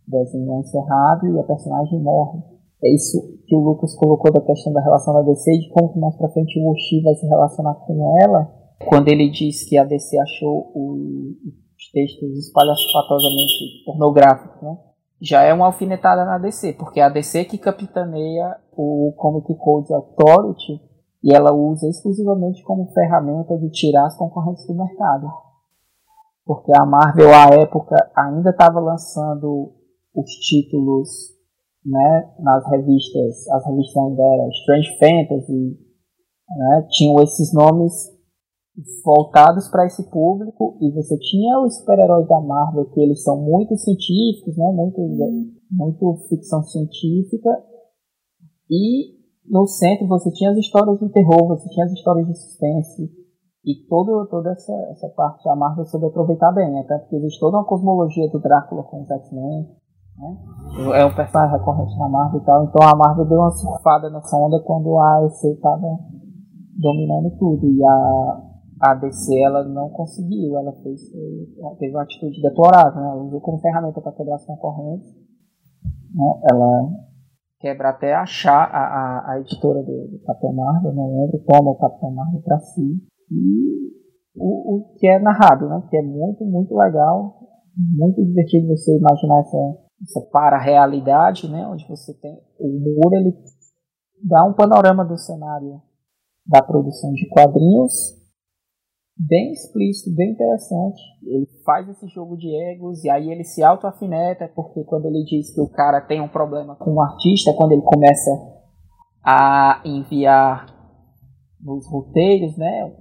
desenho 0.07 0.53
é 0.53 0.59
encerrado 0.59 1.27
e 1.27 1.39
a 1.39 1.43
personagem 1.43 2.01
morre. 2.03 2.39
É 2.83 2.93
isso 2.93 3.19
que 3.47 3.55
o 3.55 3.59
Lucas 3.59 3.95
colocou 3.95 4.31
da 4.31 4.41
questão 4.41 4.73
da 4.73 4.81
relação 4.81 5.13
da 5.13 5.21
DC 5.21 5.51
e 5.51 5.59
de 5.59 5.69
como 5.69 5.99
mais 5.99 6.15
pra 6.17 6.29
frente 6.29 6.59
o 6.59 6.71
Oshi 6.71 7.01
vai 7.01 7.15
se 7.15 7.25
relacionar 7.25 7.75
com 7.75 8.17
ela, 8.21 8.51
quando 8.89 9.07
ele 9.07 9.29
diz 9.29 9.67
que 9.67 9.77
a 9.77 9.83
DC 9.83 10.17
achou 10.19 10.71
os 10.75 11.91
textos 11.91 12.37
espalhafatosamente 12.37 13.83
pornográficos, 13.85 14.61
né? 14.61 14.77
Já 15.21 15.43
é 15.43 15.53
uma 15.53 15.67
alfinetada 15.67 16.25
na 16.25 16.37
DC, 16.37 16.73
porque 16.73 16.99
é 16.99 17.03
a 17.03 17.09
DC 17.09 17.45
que 17.45 17.57
capitaneia 17.57 18.57
o 18.75 19.13
Comic 19.17 19.55
Code 19.55 19.93
Authority 19.93 20.81
e 21.23 21.33
ela 21.33 21.53
usa 21.53 21.87
exclusivamente 21.87 22.61
como 22.63 22.91
ferramenta 22.93 23.57
de 23.57 23.69
tirar 23.71 24.05
as 24.05 24.17
concorrentes 24.17 24.67
do 24.67 24.75
mercado. 24.75 25.27
Porque 26.45 26.71
a 26.77 26.85
Marvel, 26.85 27.33
à 27.33 27.47
época, 27.55 27.95
ainda 28.15 28.51
estava 28.51 28.79
lançando 28.79 29.73
os 30.13 30.29
títulos 30.47 31.34
né, 31.85 32.33
nas 32.39 32.67
revistas, 32.71 33.47
as 33.49 33.65
revistas 33.65 33.95
ainda 33.95 34.23
eram 34.23 34.49
Strange 34.49 34.97
Fantasy, 34.97 35.77
né, 36.57 36.87
tinham 36.89 37.21
esses 37.21 37.53
nomes 37.53 38.15
voltados 39.03 39.69
para 39.69 39.85
esse 39.85 40.03
público 40.09 40.77
e 40.81 40.91
você 40.91 41.17
tinha 41.17 41.59
os 41.61 41.77
super-heróis 41.77 42.27
da 42.27 42.41
Marvel 42.41 42.89
que 42.89 42.99
eles 42.99 43.23
são 43.23 43.41
muito 43.41 43.77
científicos, 43.77 44.57
né, 44.57 44.71
muito, 44.71 44.99
muito 45.71 46.27
ficção 46.27 46.61
científica 46.63 47.49
e 48.69 49.15
no 49.47 49.67
centro 49.67 50.07
você 50.07 50.31
tinha 50.31 50.51
as 50.51 50.57
histórias 50.57 50.99
de 50.99 51.09
terror, 51.09 51.47
você 51.47 51.69
tinha 51.69 51.85
as 51.85 51.93
histórias 51.93 52.27
de 52.27 52.35
suspense 52.35 53.09
e 53.63 53.87
todo, 53.87 54.27
toda 54.27 54.51
essa, 54.51 54.73
essa 54.91 55.07
parte 55.09 55.47
a 55.47 55.55
Marvel 55.55 55.85
soube 55.85 56.07
aproveitar 56.07 56.51
bem, 56.51 56.71
né? 56.71 56.83
tanto 56.87 57.07
que 57.07 57.15
existe 57.15 57.39
toda 57.39 57.57
uma 57.57 57.65
cosmologia 57.65 58.29
do 58.29 58.39
Drácula 58.39 58.83
com 58.83 59.01
os 59.01 59.09
X-Men, 59.09 59.69
né? 60.17 60.99
É 60.99 61.05
um 61.05 61.15
personagem 61.15 61.57
recorrente 61.57 61.97
na 61.97 62.09
Marvel 62.09 62.41
e 62.41 62.45
tal. 62.45 62.63
Então 62.65 62.87
a 62.87 62.95
Marvel 62.95 63.25
deu 63.25 63.39
uma 63.39 63.51
surfada 63.51 64.09
nessa 64.09 64.35
onda 64.37 64.61
quando 64.63 64.97
a 64.97 65.25
AC 65.25 65.43
estava 65.45 65.99
dominando 66.77 67.31
tudo. 67.37 67.67
E 67.67 67.83
a, 67.83 68.41
a 68.81 68.93
DC 68.95 69.39
ela 69.41 69.63
não 69.63 69.89
conseguiu. 69.89 70.57
Ela 70.57 70.73
fez, 70.83 71.01
teve 71.79 71.93
uma 71.93 72.03
atitude 72.03 72.41
deplorável. 72.41 73.01
Né? 73.01 73.09
Ela 73.09 73.23
usou 73.23 73.41
como 73.41 73.59
ferramenta 73.59 74.01
para 74.01 74.11
quebrar 74.13 74.35
as 74.35 74.45
concorrentes. 74.45 75.07
Né? 76.13 76.41
Ela 76.51 76.89
quebra 77.59 77.89
até 77.89 78.13
achar 78.13 78.69
a, 78.71 78.83
a, 78.83 79.31
a 79.31 79.39
editora 79.39 79.81
do, 79.81 80.07
do 80.07 80.19
Capitão 80.25 80.53
Marvel, 80.53 80.93
não 80.93 81.21
lembro, 81.21 81.39
toma 81.47 81.71
o 81.71 81.77
Capitão 81.77 82.11
Marvel 82.11 82.41
para 82.41 82.59
si. 82.59 82.97
E 83.31 83.91
o, 84.35 84.75
o 84.75 84.93
que 84.97 85.07
é 85.07 85.19
narrado, 85.19 85.67
né? 85.67 85.81
Que 85.89 85.97
é 85.97 86.01
muito, 86.01 86.45
muito 86.45 86.75
legal. 86.75 87.39
Muito 87.77 88.23
divertido 88.23 88.67
você 88.67 88.97
imaginar 88.97 89.39
essa 89.39 89.84
essa 90.01 90.21
para-realidade, 90.31 91.49
né, 91.49 91.65
onde 91.67 91.87
você 91.87 92.13
tem 92.13 92.37
o 92.59 92.67
muro, 92.67 93.15
ele 93.15 93.33
dá 94.23 94.43
um 94.43 94.53
panorama 94.53 95.03
do 95.05 95.17
cenário 95.17 95.81
da 96.45 96.61
produção 96.61 97.11
de 97.13 97.27
quadrinhos 97.29 98.25
bem 99.17 99.53
explícito, 99.53 100.13
bem 100.13 100.31
interessante. 100.31 101.01
Ele 101.23 101.47
faz 101.63 101.87
esse 101.89 102.07
jogo 102.07 102.35
de 102.37 102.53
egos 102.71 103.03
e 103.03 103.09
aí 103.09 103.31
ele 103.31 103.43
se 103.43 103.63
auto-afineta, 103.63 104.51
porque 104.53 104.83
quando 104.83 105.05
ele 105.05 105.23
diz 105.23 105.53
que 105.53 105.61
o 105.61 105.69
cara 105.69 106.01
tem 106.01 106.21
um 106.21 106.27
problema 106.27 106.75
com 106.75 106.93
o 106.93 107.01
artista, 107.01 107.53
quando 107.53 107.71
ele 107.71 107.81
começa 107.81 108.29
a 109.23 109.81
enviar 109.85 110.67
nos 111.61 111.89
roteiros, 111.89 112.55
né, 112.57 112.95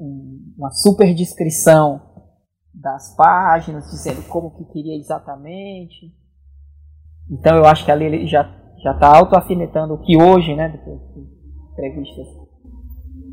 uma 0.57 0.71
super 0.71 1.13
descrição 1.15 2.01
das 2.73 3.15
páginas, 3.15 3.91
dizendo 3.91 4.27
como 4.29 4.57
que 4.57 4.65
queria 4.73 4.97
exatamente. 4.97 6.13
Então 7.31 7.57
eu 7.57 7.65
acho 7.65 7.85
que 7.85 7.91
ali 7.91 8.05
ele 8.05 8.27
já 8.27 8.43
já 8.85 8.93
está 8.93 9.17
autoafinetando 9.17 9.94
o 9.94 9.99
que 9.99 10.15
hoje, 10.20 10.55
né, 10.55 10.69
depois 10.69 11.01
de 11.15 11.25
entrevistas 11.73 12.27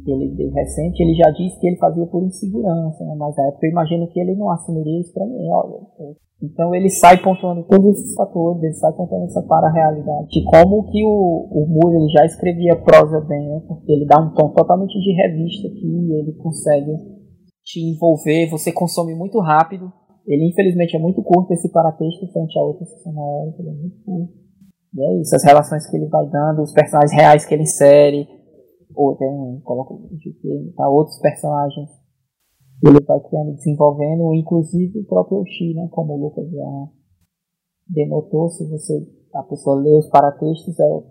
que 0.04 0.12
ele 0.12 0.34
deu 0.36 0.50
recente, 0.52 1.04
ele 1.04 1.14
já 1.14 1.30
disse 1.30 1.60
que 1.60 1.68
ele 1.68 1.78
fazia 1.78 2.06
por 2.08 2.24
insegurança, 2.24 3.04
né, 3.04 3.14
mas 3.18 3.36
na 3.36 3.48
época 3.48 3.68
eu 3.68 3.72
imagino 3.72 4.08
que 4.08 4.20
ele 4.20 4.34
não 4.36 4.50
assumiria 4.50 5.02
isso 5.02 5.14
para 5.14 5.26
mim. 5.26 5.50
Olha, 5.50 6.16
então 6.42 6.74
ele 6.74 6.90
sai 6.90 7.22
pontuando 7.22 7.64
todos 7.68 8.00
esses 8.00 8.16
fatores, 8.16 8.64
ele 8.64 8.74
sai 8.74 8.94
pontuando 8.94 9.26
essa 9.26 9.44
para-realidade. 9.44 10.28
De 10.30 10.44
como 10.46 10.90
que 10.90 11.04
o, 11.04 11.48
o 11.52 11.68
Moore 11.68 11.98
ele 11.98 12.12
já 12.12 12.26
escrevia 12.26 12.76
prosa 12.78 13.20
bem, 13.22 13.48
né? 13.48 13.62
Porque 13.68 13.92
ele 13.92 14.06
dá 14.06 14.20
um 14.20 14.34
tom 14.34 14.50
totalmente 14.50 14.98
de 14.98 15.12
revista 15.14 15.70
que 15.70 15.86
ele 15.86 16.34
consegue 16.42 16.96
te 17.64 17.80
envolver, 17.80 18.50
você 18.50 18.72
consome 18.72 19.14
muito 19.14 19.40
rápido. 19.40 19.92
Ele 20.32 20.50
infelizmente 20.50 20.96
é 20.96 21.00
muito 21.00 21.22
curto 21.22 21.52
esse 21.54 21.70
paratexto 21.70 22.32
frente 22.32 22.58
a 22.58 22.62
outros 22.62 22.90
cenários, 23.04 23.60
ele 23.60 23.70
é 23.70 23.74
muito 23.74 24.04
curto. 24.06 24.34
E 24.94 25.04
é 25.04 25.22
isso, 25.22 25.36
as 25.36 25.44
relações 25.44 25.90
que 25.90 25.98
ele 25.98 26.08
vai 26.08 26.26
dando, 26.30 26.62
os 26.62 26.74
personagens 26.74 27.12
reais 27.12 27.46
que 27.46 27.54
ele 27.54 27.64
insere, 27.64 28.28
ou 28.96 29.16
tem, 29.16 29.60
coloca 29.64 29.94
tá, 30.76 30.90
outros 30.90 31.18
personagens 31.20 31.90
ele 32.84 33.00
vai 33.06 33.20
criando, 33.20 33.56
desenvolvendo, 33.56 34.34
inclusive 34.34 35.00
o 35.00 35.06
próprio 35.06 35.42
Oshi, 35.42 35.74
né, 35.74 35.88
como 35.92 36.14
o 36.14 36.18
Lucas 36.18 36.50
já 36.50 36.90
denotou, 37.88 38.50
se 38.50 38.68
você, 38.68 39.08
a 39.36 39.44
pessoa 39.44 39.80
lê 39.80 39.94
os 39.98 40.08
paratextos, 40.08 40.80
é 40.80 41.04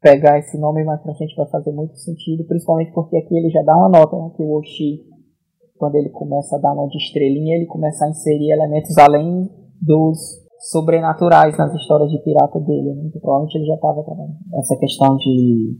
pegar 0.00 0.38
esse 0.38 0.56
nome 0.58 0.84
mais 0.84 1.00
pra 1.02 1.14
frente 1.14 1.34
vai 1.34 1.48
fazer 1.48 1.72
muito 1.72 1.96
sentido, 1.96 2.44
principalmente 2.46 2.92
porque 2.92 3.16
aqui 3.16 3.36
ele 3.36 3.50
já 3.50 3.62
dá 3.62 3.76
uma 3.76 3.88
nota, 3.88 4.16
né, 4.16 4.30
que 4.36 4.42
o 4.42 4.52
Oshi, 4.52 5.04
quando 5.78 5.96
ele 5.96 6.10
começa 6.10 6.56
a 6.56 6.60
dar 6.60 6.72
uma 6.72 6.88
de 6.88 6.98
estrelinha, 6.98 7.56
ele 7.56 7.66
começa 7.66 8.04
a 8.04 8.10
inserir 8.10 8.52
elementos 8.52 8.96
além 8.98 9.48
dos 9.80 10.18
sobrenaturais 10.70 11.56
nas 11.56 11.74
histórias 11.74 12.10
de 12.10 12.18
pirata 12.22 12.58
dele, 12.60 12.94
né, 12.94 13.02
então, 13.06 13.20
provavelmente 13.20 13.56
ele 13.56 13.66
já 13.66 13.74
estava 13.74 14.02
trabalhando 14.02 14.36
essa 14.54 14.76
questão 14.78 15.16
de, 15.16 15.76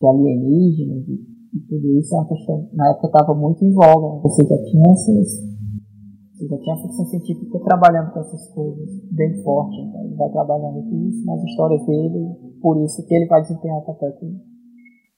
de 0.00 0.06
alienígenas, 0.06 1.04
de 1.06 1.32
e 1.52 1.60
tudo 1.68 1.98
isso 1.98 2.14
é 2.14 2.18
uma 2.18 2.28
questão, 2.28 2.66
na 2.72 2.90
época 2.90 3.08
estava 3.08 3.34
muito 3.34 3.62
em 3.62 3.72
voga. 3.72 4.16
Né? 4.16 4.20
Você 4.22 4.42
já 4.42 4.56
tinha 4.64 4.92
esses, 4.92 5.36
você 6.32 6.48
já 6.48 6.58
tinha 6.58 6.74
a 6.74 6.78
ficção 6.78 7.04
científica 7.04 7.60
trabalhando 7.60 8.10
com 8.12 8.20
essas 8.20 8.48
coisas 8.54 8.88
bem 9.12 9.42
forte. 9.42 9.76
Então 9.76 10.02
ele 10.02 10.14
vai 10.14 10.30
trabalhando 10.30 10.82
com 10.88 11.08
isso 11.08 11.26
nas 11.26 11.44
histórias 11.44 11.84
dele, 11.84 12.56
por 12.62 12.82
isso 12.82 13.06
que 13.06 13.14
ele 13.14 13.26
vai 13.26 13.42
desempenhar 13.42 13.78
o 13.78 13.84
papel 13.84 14.12
que, 14.12 14.26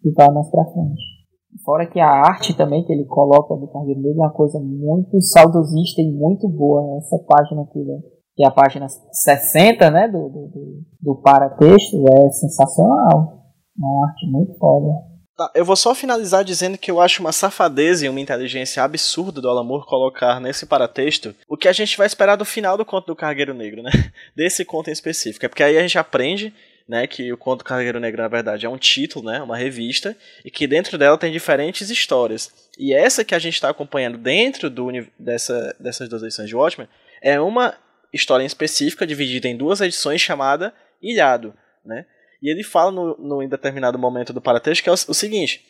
que 0.02 0.10
vai 0.10 0.28
mais 0.32 0.50
pra 0.50 0.64
frente. 0.64 1.13
Fora 1.62 1.86
que 1.86 2.00
a 2.00 2.08
arte 2.08 2.56
também 2.56 2.84
que 2.84 2.92
ele 2.92 3.04
coloca 3.04 3.54
do 3.54 3.68
Cargueiro 3.68 4.00
Negro 4.00 4.22
é 4.22 4.24
uma 4.24 4.32
coisa 4.32 4.58
muito 4.58 5.20
saudosista 5.20 6.00
e 6.00 6.10
muito 6.10 6.48
boa. 6.48 6.98
Essa 6.98 7.18
página 7.18 7.62
aqui, 7.62 7.78
né? 7.78 8.00
que 8.36 8.42
é 8.42 8.46
a 8.46 8.50
página 8.50 8.86
60 8.88 9.90
né, 9.90 10.08
do, 10.08 10.28
do, 10.28 10.48
do, 10.48 10.82
do 11.00 11.16
paratexto, 11.22 12.04
é 12.08 12.30
sensacional. 12.30 13.44
Uma 13.76 14.08
arte 14.08 14.26
muito 14.26 14.56
foda. 14.58 15.14
Tá, 15.36 15.50
eu 15.54 15.64
vou 15.64 15.74
só 15.74 15.94
finalizar 15.94 16.44
dizendo 16.44 16.78
que 16.78 16.90
eu 16.90 17.00
acho 17.00 17.20
uma 17.20 17.32
safadeza 17.32 18.06
e 18.06 18.08
uma 18.08 18.20
inteligência 18.20 18.82
absurda 18.82 19.40
do 19.40 19.48
Alan 19.48 19.66
colocar 19.80 20.40
nesse 20.40 20.64
paratexto 20.64 21.34
o 21.48 21.56
que 21.56 21.66
a 21.66 21.72
gente 21.72 21.96
vai 21.96 22.06
esperar 22.06 22.36
do 22.36 22.44
final 22.44 22.76
do 22.76 22.84
conto 22.84 23.06
do 23.06 23.16
Cargueiro 23.16 23.52
Negro, 23.52 23.82
né? 23.82 23.90
Desse 24.36 24.64
conto 24.64 24.90
em 24.90 24.92
específico. 24.92 25.44
É 25.44 25.48
porque 25.48 25.62
aí 25.62 25.76
a 25.76 25.82
gente 25.82 25.98
aprende 25.98 26.54
né, 26.88 27.06
que 27.06 27.32
o 27.32 27.36
Conto 27.36 27.64
Cargueiro 27.64 27.98
Negro, 27.98 28.22
na 28.22 28.28
verdade, 28.28 28.66
é 28.66 28.68
um 28.68 28.76
título, 28.76 29.30
né, 29.30 29.40
uma 29.42 29.56
revista, 29.56 30.16
e 30.44 30.50
que 30.50 30.66
dentro 30.66 30.98
dela 30.98 31.16
tem 31.16 31.32
diferentes 31.32 31.88
histórias. 31.90 32.52
E 32.78 32.92
essa 32.92 33.24
que 33.24 33.34
a 33.34 33.38
gente 33.38 33.54
está 33.54 33.70
acompanhando 33.70 34.18
dentro 34.18 34.68
do, 34.68 34.88
dessa, 35.18 35.74
dessas 35.80 36.08
duas 36.08 36.22
edições 36.22 36.48
de 36.48 36.56
Watchmen 36.56 36.88
é 37.22 37.40
uma 37.40 37.74
história 38.12 38.44
em 38.44 38.46
específica, 38.46 39.06
dividida 39.06 39.48
em 39.48 39.56
duas 39.56 39.80
edições, 39.80 40.20
chamada 40.20 40.74
Ilhado. 41.02 41.54
Né? 41.84 42.06
E 42.42 42.50
ele 42.50 42.62
fala 42.62 42.90
no, 42.90 43.16
no 43.16 43.42
em 43.42 43.48
determinado 43.48 43.98
momento 43.98 44.32
do 44.32 44.40
paratexto 44.40 44.84
que 44.84 44.88
é 44.88 44.92
o, 44.92 44.94
o 44.94 45.14
seguinte: 45.14 45.64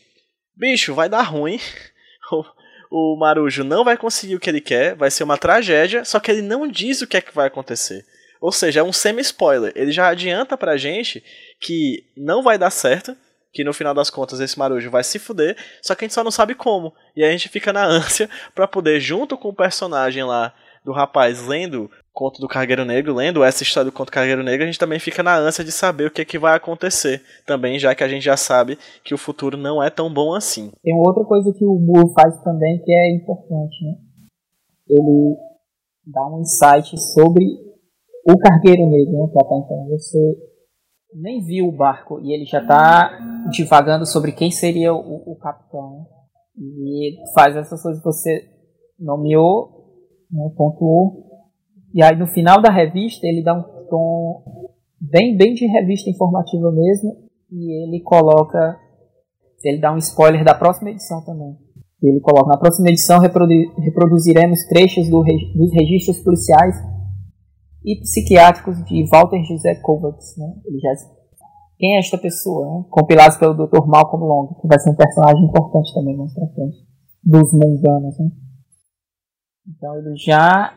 bicho, 0.56 0.94
vai 0.94 1.08
dar 1.08 1.22
ruim. 1.22 1.60
o 2.90 3.16
Marujo 3.16 3.64
não 3.64 3.84
vai 3.84 3.96
conseguir 3.96 4.36
o 4.36 4.40
que 4.40 4.50
ele 4.50 4.60
quer, 4.60 4.94
vai 4.94 5.10
ser 5.10 5.24
uma 5.24 5.38
tragédia, 5.38 6.04
só 6.04 6.20
que 6.20 6.30
ele 6.30 6.42
não 6.42 6.68
diz 6.68 7.02
o 7.02 7.06
que 7.06 7.16
é 7.16 7.20
que 7.20 7.34
vai 7.34 7.46
acontecer. 7.46 8.04
Ou 8.44 8.52
seja, 8.52 8.80
é 8.80 8.82
um 8.82 8.92
semi-spoiler. 8.92 9.72
Ele 9.74 9.90
já 9.90 10.08
adianta 10.08 10.54
pra 10.54 10.76
gente 10.76 11.24
que 11.58 12.04
não 12.14 12.42
vai 12.42 12.58
dar 12.58 12.68
certo, 12.68 13.16
que 13.50 13.64
no 13.64 13.72
final 13.72 13.94
das 13.94 14.10
contas 14.10 14.38
esse 14.38 14.58
Marujo 14.58 14.90
vai 14.90 15.02
se 15.02 15.18
fuder, 15.18 15.56
só 15.80 15.94
que 15.94 16.04
a 16.04 16.06
gente 16.06 16.12
só 16.12 16.22
não 16.22 16.30
sabe 16.30 16.54
como. 16.54 16.92
E 17.16 17.24
a 17.24 17.30
gente 17.30 17.48
fica 17.48 17.72
na 17.72 17.82
ânsia 17.88 18.28
para 18.54 18.68
poder, 18.68 19.00
junto 19.00 19.38
com 19.38 19.48
o 19.48 19.54
personagem 19.54 20.24
lá 20.24 20.52
do 20.84 20.92
rapaz 20.92 21.46
lendo 21.46 21.90
conto 22.12 22.38
do 22.38 22.46
Cargueiro 22.46 22.84
Negro, 22.84 23.14
lendo 23.14 23.42
essa 23.42 23.62
história 23.62 23.90
do 23.90 23.96
conto 23.96 24.08
do 24.08 24.12
Cargueiro 24.12 24.42
Negro, 24.42 24.64
a 24.64 24.66
gente 24.66 24.78
também 24.78 24.98
fica 24.98 25.22
na 25.22 25.38
ânsia 25.38 25.64
de 25.64 25.72
saber 25.72 26.08
o 26.08 26.10
que, 26.10 26.20
é 26.20 26.24
que 26.26 26.38
vai 26.38 26.54
acontecer. 26.54 27.22
Também, 27.46 27.78
já 27.78 27.94
que 27.94 28.04
a 28.04 28.08
gente 28.08 28.24
já 28.24 28.36
sabe 28.36 28.78
que 29.02 29.14
o 29.14 29.18
futuro 29.18 29.56
não 29.56 29.82
é 29.82 29.88
tão 29.88 30.12
bom 30.12 30.34
assim. 30.34 30.70
Tem 30.82 30.94
outra 30.94 31.24
coisa 31.24 31.50
que 31.50 31.64
o 31.64 31.78
Moore 31.78 32.12
faz 32.12 32.38
também 32.42 32.78
que 32.84 32.92
é 32.92 33.16
importante, 33.16 33.84
né? 33.86 33.94
Ele 34.90 35.34
dá 36.06 36.26
um 36.28 36.42
insight 36.42 36.94
sobre 37.14 37.63
o 38.26 38.38
Cargueiro 38.38 38.86
Negro, 38.88 39.12
né? 39.12 39.28
Que 39.32 39.44
até 39.44 39.56
então 39.56 39.88
você 39.88 40.36
nem 41.14 41.44
viu 41.44 41.68
o 41.68 41.76
barco 41.76 42.20
e 42.20 42.32
ele 42.32 42.44
já 42.44 42.60
está 42.60 43.18
divagando 43.50 44.06
sobre 44.06 44.32
quem 44.32 44.50
seria 44.50 44.92
o, 44.92 45.32
o 45.32 45.36
capitão. 45.36 46.06
E 46.56 47.16
faz 47.34 47.56
essas 47.56 47.82
coisas 47.82 48.00
que 48.00 48.06
você 48.06 48.48
nomeou, 48.98 49.68
né, 50.30 50.50
pontuou, 50.56 51.24
e 51.94 52.02
aí 52.02 52.16
no 52.16 52.26
final 52.26 52.60
da 52.60 52.70
revista 52.70 53.26
ele 53.26 53.42
dá 53.42 53.54
um 53.54 53.62
tom 53.88 54.42
bem, 55.00 55.36
bem 55.36 55.54
de 55.54 55.66
revista 55.66 56.10
informativa 56.10 56.72
mesmo. 56.72 57.24
E 57.52 57.84
ele 57.84 58.02
coloca. 58.02 58.76
Ele 59.62 59.80
dá 59.80 59.92
um 59.94 59.98
spoiler 59.98 60.44
da 60.44 60.54
próxima 60.54 60.90
edição 60.90 61.24
também. 61.24 61.56
Ele 62.02 62.20
coloca: 62.20 62.48
na 62.48 62.58
próxima 62.58 62.88
edição 62.88 63.20
reprodu 63.20 63.54
reproduziremos 63.78 64.64
trechos 64.66 65.08
do 65.08 65.22
dos 65.22 65.72
registros 65.72 66.18
policiais 66.22 66.74
e 67.84 68.00
psiquiátricos 68.00 68.82
de 68.84 69.06
Walter 69.10 69.42
José 69.44 69.74
Kovacs. 69.76 70.36
Né? 70.38 70.46
Ele 70.64 70.78
já 70.78 70.90
quem 71.76 71.96
é 71.96 71.98
esta 71.98 72.16
pessoa, 72.16 72.66
né? 72.66 72.84
compilados 72.88 73.36
pelo 73.36 73.54
Dr. 73.54 73.86
Malcolm 73.86 74.24
Long, 74.24 74.54
que 74.60 74.66
vai 74.66 74.78
ser 74.78 74.90
um 74.90 74.96
personagem 74.96 75.44
importante 75.44 75.92
também 75.92 76.16
mais 76.16 76.32
pra 76.32 76.46
frente, 76.48 76.76
dos 77.22 77.52
mundanos. 77.52 78.18
Né? 78.18 78.30
Então 79.68 79.96
ele 79.98 80.16
já 80.16 80.72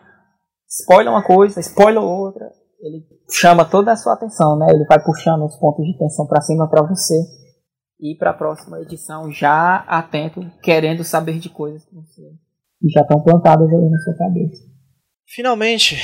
spoiler 0.67 1.11
uma 1.11 1.23
coisa, 1.23 1.59
spoiler 1.59 2.01
outra, 2.01 2.51
ele 2.79 3.05
chama 3.31 3.63
toda 3.63 3.91
a 3.91 3.95
sua 3.95 4.13
atenção, 4.13 4.57
né? 4.57 4.67
Ele 4.69 4.85
vai 4.85 5.03
puxando 5.03 5.45
os 5.45 5.55
pontos 5.57 5.85
de 5.85 5.97
tensão 5.97 6.27
para 6.27 6.41
cima 6.41 6.69
para 6.69 6.85
você 6.85 7.15
ir 7.99 8.15
para 8.17 8.31
a 8.31 8.33
próxima 8.33 8.79
edição 8.81 9.31
já 9.31 9.77
atento, 9.87 10.41
querendo 10.61 11.03
saber 11.03 11.39
de 11.39 11.49
coisas 11.49 11.83
que 11.85 11.95
você 11.95 12.21
já 12.93 13.01
estão 13.01 13.21
plantadas 13.23 13.67
ali 13.67 13.89
na 13.89 13.97
sua 13.99 14.15
cabeça. 14.15 14.63
Finalmente, 15.25 15.95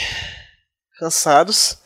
cansados, 0.98 1.78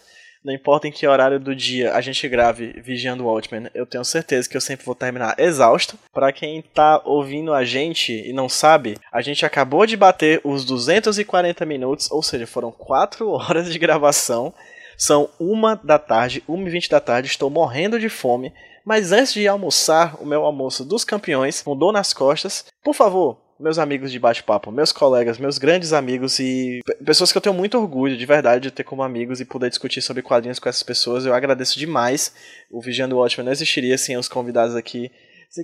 não 0.48 0.54
importa 0.54 0.88
em 0.88 0.92
que 0.92 1.06
horário 1.06 1.42
do 1.42 1.54
dia 1.54 1.94
a 1.94 2.00
gente 2.00 2.26
grave 2.30 2.74
Vigiando 2.82 3.24
o 3.24 3.28
Watchmen, 3.28 3.70
eu 3.74 3.86
tenho 3.86 4.06
certeza 4.06 4.48
que 4.48 4.56
eu 4.56 4.62
sempre 4.62 4.86
vou 4.86 4.96
terminar 4.96 5.36
exausto. 5.38 5.98
Para 6.14 6.32
quem 6.32 6.62
tá 6.62 7.02
ouvindo 7.04 7.54
a 7.54 7.66
gente 7.66 8.14
e 8.14 8.32
não 8.32 8.48
sabe, 8.48 8.98
a 9.12 9.22
gente 9.22 9.46
acabou 9.46 9.86
de 9.86 9.98
bater 9.98 10.40
os 10.46 10.64
240 10.64 11.66
minutos, 11.66 12.10
ou 12.10 12.24
seja, 12.24 12.48
foram 12.48 12.72
4 12.72 13.28
horas 13.30 13.72
de 13.72 13.78
gravação. 13.78 14.54
São 14.98 15.30
uma 15.38 15.76
da 15.76 16.00
tarde, 16.00 16.42
1h20 16.48 16.90
da 16.90 17.00
tarde, 17.02 17.28
estou 17.28 17.50
morrendo 17.50 18.00
de 18.00 18.08
fome. 18.08 18.54
Mas 18.86 19.12
antes 19.12 19.34
de 19.34 19.46
almoçar, 19.50 20.16
o 20.22 20.26
meu 20.26 20.46
almoço 20.46 20.86
dos 20.86 21.04
campeões, 21.04 21.62
dor 21.78 21.92
nas 21.92 22.14
costas, 22.14 22.66
por 22.82 22.96
favor, 22.96 23.38
meus 23.60 23.80
amigos 23.80 24.12
de 24.12 24.20
bate-papo, 24.20 24.72
meus 24.72 24.92
colegas, 24.92 25.38
meus 25.38 25.58
grandes 25.58 25.94
amigos 25.94 26.40
e 26.40 26.82
pessoas 27.06 27.32
que 27.32 27.38
eu 27.38 27.42
tenho 27.42 27.56
muito 27.56 27.78
orgulho 27.78 28.18
de 28.18 28.26
verdade 28.26 28.64
de 28.64 28.72
ter 28.72 28.84
como 28.84 29.04
amigos 29.04 29.42
e 29.42 29.46
poder 29.46 29.70
discutir 29.70 30.02
sobre 30.02 30.22
quadrinhos 30.22 30.60
com 30.60 30.70
essas 30.70 30.84
pessoas. 30.84 31.26
Eu 31.26 31.34
agradeço 31.34 31.80
demais. 31.80 32.34
O 32.72 32.82
Vigiando 32.82 33.18
Watchmen 33.18 33.46
não 33.46 33.52
existiria 33.52 33.98
sem 33.98 34.18
os 34.18 34.28
convidados 34.28 34.76
aqui. 34.76 35.12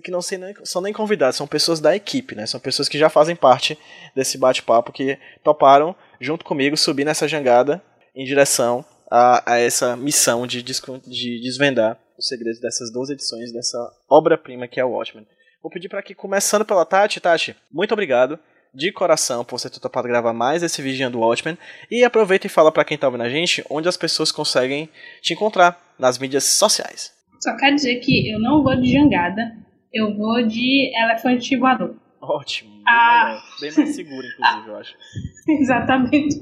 Que 0.02 0.12
não 0.12 0.22
são 0.22 0.82
nem 0.82 0.94
convidados, 0.94 1.36
são 1.36 1.46
pessoas 1.46 1.82
da 1.82 1.94
equipe, 1.94 2.36
né? 2.36 2.46
São 2.46 2.58
pessoas 2.58 2.88
que 2.88 2.98
já 2.98 3.10
fazem 3.10 3.36
parte 3.36 3.78
desse 4.16 4.38
bate-papo, 4.38 4.94
que 4.94 5.20
toparam, 5.44 5.94
junto 6.22 6.46
comigo, 6.46 6.78
subir 6.78 7.04
nessa 7.04 7.28
jangada 7.28 7.84
em 8.16 8.24
direção 8.24 8.84
a, 9.12 9.54
a 9.54 9.60
essa 9.60 9.98
missão 9.98 10.48
de, 10.48 10.64
de 10.64 11.42
desvendar 11.42 12.00
os 12.18 12.28
segredos 12.28 12.60
dessas 12.62 12.92
duas 12.92 13.10
edições 13.10 13.52
dessa 13.52 13.78
obra-prima 14.10 14.68
que 14.68 14.80
é 14.80 14.86
o 14.86 14.92
Watchmen. 14.92 15.28
Vou 15.64 15.72
pedir 15.72 15.88
para 15.88 16.04
que, 16.04 16.14
começando 16.14 16.66
pela 16.66 16.86
Tati, 16.86 17.22
Tati, 17.22 17.56
muito 17.72 17.94
obrigado 17.94 18.38
de 18.76 18.92
coração 18.92 19.46
por 19.46 19.58
você 19.58 19.70
ter 19.70 19.80
topado 19.80 20.08
gravar 20.10 20.34
mais 20.34 20.62
esse 20.62 20.82
Vigiando 20.82 21.20
Watchmen. 21.20 21.58
E 21.90 22.04
aproveita 22.04 22.48
e 22.48 22.50
fala 22.50 22.70
para 22.72 22.84
quem 22.84 22.98
tá 22.98 23.08
ouvindo 23.08 23.22
a 23.24 23.30
gente 23.30 23.64
onde 23.70 23.88
as 23.88 23.96
pessoas 23.96 24.30
conseguem 24.32 24.90
te 25.22 25.34
encontrar 25.34 25.80
nas 25.98 26.18
mídias 26.20 26.44
sociais. 26.44 27.14
Só 27.40 27.56
quero 27.56 27.76
dizer 27.76 27.96
que 28.02 28.30
eu 28.30 28.40
não 28.42 28.62
vou 28.62 28.76
de 28.76 28.92
jangada, 28.92 29.56
eu 29.94 30.14
vou 30.18 30.46
de 30.46 30.92
elefante 31.02 31.56
voador. 31.56 31.96
Ótimo. 32.22 32.70
Bem, 32.72 32.84
Ah. 32.88 33.26
melhor. 33.26 33.44
bem 33.62 33.72
mais 33.86 33.96
seguro, 33.96 34.28
inclusive, 34.28 34.68
eu 34.70 34.76
acho. 34.78 34.96
Exatamente. 35.62 36.36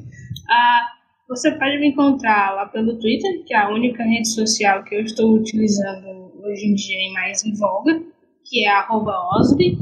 Ah, 0.50 0.88
você 1.28 1.52
pode 1.52 1.78
me 1.80 1.90
encontrar 1.90 2.56
lá 2.56 2.66
pelo 2.68 2.98
Twitter, 3.00 3.44
que 3.46 3.54
é 3.54 3.58
a 3.58 3.70
única 3.70 4.04
rede 4.04 4.28
social 4.30 4.84
que 4.84 4.96
eu 4.96 5.02
estou 5.02 5.34
utilizando 5.36 6.32
hoje 6.44 6.66
em 6.66 6.74
dia 6.76 7.10
e 7.10 7.14
mais 7.14 7.44
em 7.46 7.54
voga, 7.56 8.02
que 8.52 8.66
é 8.66 8.70
arroba 8.70 9.14
Osby. 9.38 9.80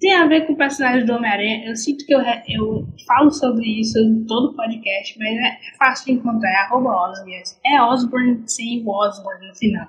Tem 0.00 0.14
a 0.14 0.26
ver 0.26 0.46
com 0.46 0.52
o 0.52 0.56
personagem 0.56 1.04
do 1.04 1.14
Homem-Aranha. 1.14 1.66
Eu 1.66 1.74
sinto 1.74 2.06
que 2.06 2.14
eu, 2.14 2.20
eu 2.48 2.86
falo 3.06 3.30
sobre 3.30 3.80
isso 3.80 3.98
em 3.98 4.24
todo 4.24 4.54
podcast, 4.54 5.18
mas 5.18 5.36
é, 5.36 5.48
é 5.48 5.76
fácil 5.76 6.06
de 6.06 6.12
encontrar. 6.12 6.50
É 6.50 6.56
arroba 6.58 6.90
Osby. 6.90 7.32
É 7.66 7.82
Osborne 7.82 8.42
sem 8.46 8.84
o 8.84 8.90
Osborne 8.90 9.48
no 9.48 9.54
final. 9.56 9.88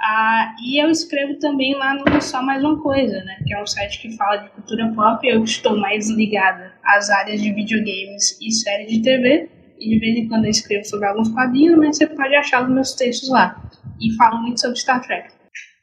Ah, 0.00 0.54
e 0.62 0.80
eu 0.80 0.88
escrevo 0.88 1.36
também 1.40 1.74
lá 1.74 1.94
no 1.94 2.22
Só 2.22 2.40
Mais 2.40 2.62
Uma 2.62 2.80
Coisa, 2.80 3.24
né? 3.24 3.38
Que 3.44 3.54
é 3.54 3.60
um 3.60 3.66
site 3.66 4.00
que 4.00 4.16
fala 4.16 4.36
de 4.36 4.50
cultura 4.50 4.92
pop. 4.94 5.26
Eu 5.26 5.42
estou 5.42 5.76
mais 5.76 6.08
ligada 6.08 6.72
às 6.84 7.10
áreas 7.10 7.42
de 7.42 7.52
videogames 7.52 8.38
e 8.40 8.52
série 8.52 8.86
de 8.86 9.02
TV. 9.02 9.50
E 9.80 9.88
de 9.88 9.98
vez 9.98 10.16
em 10.16 10.28
quando 10.28 10.44
eu 10.44 10.50
escrevo 10.50 10.84
sobre 10.84 11.06
alguns 11.06 11.30
quadrinhos, 11.30 11.78
mas 11.78 11.96
você 11.96 12.06
pode 12.06 12.34
achar 12.34 12.62
os 12.62 12.70
meus 12.70 12.92
textos 12.94 13.28
lá. 13.28 13.60
E 14.00 14.14
falo 14.14 14.42
muito 14.42 14.60
sobre 14.60 14.78
Star 14.78 15.00
Trek. 15.00 15.37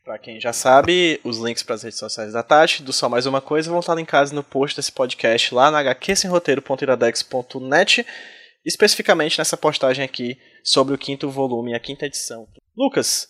Pra 0.05 0.17
quem 0.19 0.39
já 0.39 0.53
sabe, 0.53 1.19
os 1.23 1.39
links 1.39 1.63
para 1.63 1.73
as 1.73 1.81
redes 1.81 1.97
sociais 1.97 2.33
da 2.33 2.43
Tati, 2.43 2.83
do 2.83 2.93
Só 2.93 3.09
Mais 3.09 3.25
Uma 3.25 3.41
Coisa, 3.41 3.71
vão 3.71 3.79
estar 3.79 3.95
linkados 3.95 4.31
no 4.31 4.43
post 4.43 4.75
desse 4.75 4.91
podcast 4.91 5.51
lá 5.51 5.71
na 5.71 5.81
hqsemroteiro.iradex.net, 5.81 8.05
especificamente 8.63 9.39
nessa 9.39 9.57
postagem 9.57 10.05
aqui 10.05 10.37
sobre 10.63 10.93
o 10.93 10.97
quinto 10.97 11.27
volume, 11.27 11.73
a 11.73 11.79
quinta 11.79 12.05
edição. 12.05 12.47
Lucas, 12.77 13.27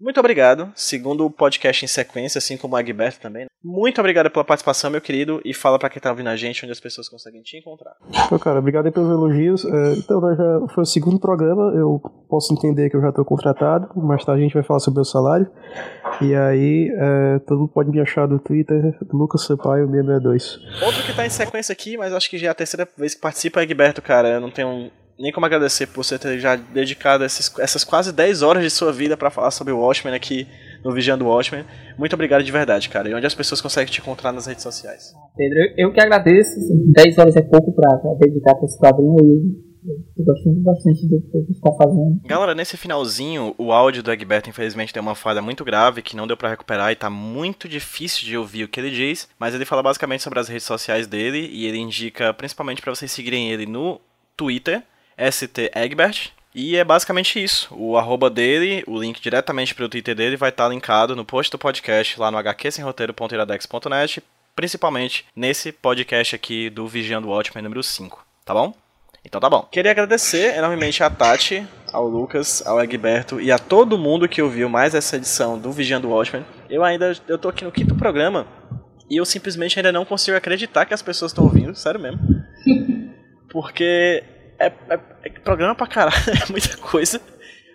muito 0.00 0.20
obrigado. 0.20 0.70
Segundo 0.74 1.24
o 1.24 1.30
podcast 1.30 1.84
em 1.84 1.88
sequência, 1.88 2.38
assim 2.38 2.56
como 2.56 2.74
o 2.74 2.76
Agberto 2.76 3.20
também. 3.20 3.42
né? 3.44 3.48
Muito 3.64 3.98
obrigado 4.00 4.30
pela 4.30 4.44
participação, 4.44 4.90
meu 4.90 5.00
querido, 5.00 5.40
e 5.44 5.52
fala 5.52 5.78
pra 5.78 5.88
quem 5.88 6.00
tá 6.00 6.10
ouvindo 6.10 6.28
a 6.28 6.36
gente 6.36 6.64
onde 6.64 6.72
as 6.72 6.78
pessoas 6.78 7.08
conseguem 7.08 7.42
te 7.42 7.58
encontrar. 7.58 7.94
Pô, 8.28 8.38
cara, 8.38 8.60
obrigado 8.60 8.86
aí 8.86 8.92
pelos 8.92 9.10
elogios. 9.10 9.64
É, 9.64 9.92
então, 9.94 10.20
já 10.36 10.74
foi 10.74 10.82
o 10.82 10.86
segundo 10.86 11.18
programa. 11.18 11.72
Eu 11.74 12.00
posso 12.28 12.54
entender 12.54 12.88
que 12.90 12.96
eu 12.96 13.00
já 13.00 13.08
estou 13.08 13.24
contratado. 13.24 13.88
Mais 13.96 14.24
tarde 14.24 14.42
a 14.42 14.44
gente 14.44 14.54
vai 14.54 14.62
falar 14.62 14.78
sobre 14.80 15.00
o 15.00 15.04
salário. 15.04 15.50
E 16.20 16.34
aí, 16.34 16.90
é, 16.96 17.38
todo 17.40 17.60
mundo 17.60 17.72
pode 17.72 17.90
me 17.90 18.00
achar 18.00 18.28
no 18.28 18.38
Twitter, 18.38 18.96
Lucas 19.12 19.42
Sampaio 19.44 19.88
662. 19.90 20.60
Outro 20.82 21.02
que 21.02 21.16
tá 21.16 21.26
em 21.26 21.30
sequência 21.30 21.72
aqui, 21.72 21.96
mas 21.96 22.12
acho 22.12 22.30
que 22.30 22.38
já 22.38 22.48
é 22.48 22.50
a 22.50 22.54
terceira 22.54 22.88
vez 22.96 23.14
que 23.14 23.20
participa, 23.20 23.60
é 23.60 23.64
Egberto, 23.64 24.00
cara. 24.00 24.28
Eu 24.28 24.40
não 24.40 24.50
tenho 24.50 24.90
nem 25.18 25.32
como 25.32 25.46
agradecer 25.46 25.86
por 25.86 26.04
você 26.04 26.18
ter 26.18 26.38
já 26.38 26.56
dedicado 26.56 27.24
esses, 27.24 27.52
essas 27.58 27.84
quase 27.84 28.12
10 28.12 28.42
horas 28.42 28.62
de 28.62 28.70
sua 28.70 28.92
vida 28.92 29.16
pra 29.16 29.30
falar 29.30 29.50
sobre 29.50 29.72
o 29.72 29.78
Watchmen 29.78 30.14
aqui 30.14 30.46
no 30.84 30.92
Vigiando 30.92 31.24
o 31.24 31.28
Watchmen. 31.28 31.64
Muito 31.98 32.12
obrigado 32.12 32.44
de 32.44 32.52
verdade, 32.52 32.88
cara. 32.88 33.08
E 33.08 33.14
onde 33.14 33.26
as 33.26 33.34
pessoas 33.34 33.60
conseguem 33.60 33.92
te 33.92 34.00
encontrar 34.00 34.32
nas 34.32 34.46
redes 34.46 34.62
sociais? 34.62 35.14
Pedro, 35.36 35.58
eu, 35.58 35.88
eu 35.88 35.92
que 35.92 36.00
agradeço. 36.00 36.50
assim, 36.58 36.92
10 36.92 37.18
horas 37.18 37.36
é 37.36 37.42
pouco 37.42 37.72
pra, 37.74 37.96
pra 37.96 38.14
dedicar 38.20 38.54
pra 38.54 38.64
esse 38.64 38.78
quadrinho 38.78 39.16
aí. 39.20 39.66
Eu 40.18 40.24
gosto 40.24 40.50
bastante 40.62 41.08
do 41.08 41.20
que 41.22 41.30
você 41.30 41.52
está 41.52 41.70
fazendo. 41.72 42.20
Galera, 42.24 42.54
nesse 42.54 42.76
finalzinho, 42.76 43.54
o 43.56 43.70
áudio 43.70 44.02
do 44.02 44.10
Egberto 44.10 44.50
infelizmente 44.50 44.92
tem 44.92 45.00
uma 45.00 45.14
falha 45.14 45.40
muito 45.40 45.64
grave 45.64 46.02
que 46.02 46.16
não 46.16 46.26
deu 46.26 46.36
pra 46.36 46.48
recuperar 46.48 46.90
e 46.90 46.96
tá 46.96 47.08
muito 47.08 47.68
difícil 47.68 48.26
de 48.26 48.36
ouvir 48.36 48.64
o 48.64 48.68
que 48.68 48.80
ele 48.80 48.90
diz, 48.90 49.28
mas 49.38 49.54
ele 49.54 49.64
fala 49.64 49.84
basicamente 49.84 50.24
sobre 50.24 50.40
as 50.40 50.48
redes 50.48 50.66
sociais 50.66 51.06
dele 51.06 51.48
e 51.52 51.66
ele 51.66 51.78
indica 51.78 52.34
principalmente 52.34 52.82
pra 52.82 52.92
vocês 52.92 53.12
seguirem 53.12 53.52
ele 53.52 53.64
no 53.64 54.00
Twitter, 54.36 54.82
ST 55.18 55.70
Egbert, 55.74 56.32
e 56.58 56.74
é 56.74 56.82
basicamente 56.82 57.42
isso. 57.42 57.68
O 57.70 57.98
arroba 57.98 58.30
dele, 58.30 58.82
o 58.86 58.98
link 58.98 59.20
diretamente 59.20 59.74
pro 59.74 59.90
Twitter 59.90 60.14
dele 60.14 60.38
vai 60.38 60.48
estar 60.48 60.68
linkado 60.68 61.14
no 61.14 61.22
post 61.22 61.52
do 61.52 61.58
podcast 61.58 62.18
lá 62.18 62.30
no 62.30 62.38
hqsemroteiro.iradex.net, 62.38 64.22
principalmente 64.54 65.26
nesse 65.36 65.70
podcast 65.70 66.34
aqui 66.34 66.70
do 66.70 66.88
Vigiando 66.88 67.28
o 67.28 67.30
Watchmen 67.30 67.62
número 67.62 67.82
5, 67.82 68.24
tá 68.42 68.54
bom? 68.54 68.74
Então 69.22 69.38
tá 69.38 69.50
bom. 69.50 69.68
Queria 69.70 69.90
agradecer 69.90 70.56
enormemente 70.56 71.02
a 71.02 71.10
Tati, 71.10 71.66
ao 71.92 72.08
Lucas, 72.08 72.66
ao 72.66 72.80
Egberto 72.82 73.38
e 73.38 73.52
a 73.52 73.58
todo 73.58 73.98
mundo 73.98 74.26
que 74.26 74.40
ouviu 74.40 74.66
mais 74.68 74.94
essa 74.94 75.16
edição 75.16 75.58
do 75.58 75.70
Vigiando 75.72 76.08
o 76.08 76.12
Watchmen. 76.12 76.46
Eu 76.70 76.82
ainda 76.82 77.12
eu 77.28 77.36
tô 77.36 77.50
aqui 77.50 77.64
no 77.64 77.72
quinto 77.72 77.94
programa 77.96 78.46
e 79.10 79.16
eu 79.16 79.26
simplesmente 79.26 79.78
ainda 79.78 79.92
não 79.92 80.06
consigo 80.06 80.38
acreditar 80.38 80.86
que 80.86 80.94
as 80.94 81.02
pessoas 81.02 81.32
estão 81.32 81.44
ouvindo, 81.44 81.74
sério 81.74 82.00
mesmo. 82.00 82.20
Porque 83.50 84.24
é, 84.58 84.66
é- 84.66 85.00
é 85.24 85.30
programa 85.40 85.74
pra 85.74 85.86
caralho, 85.86 86.16
é 86.48 86.50
muita 86.50 86.76
coisa. 86.76 87.20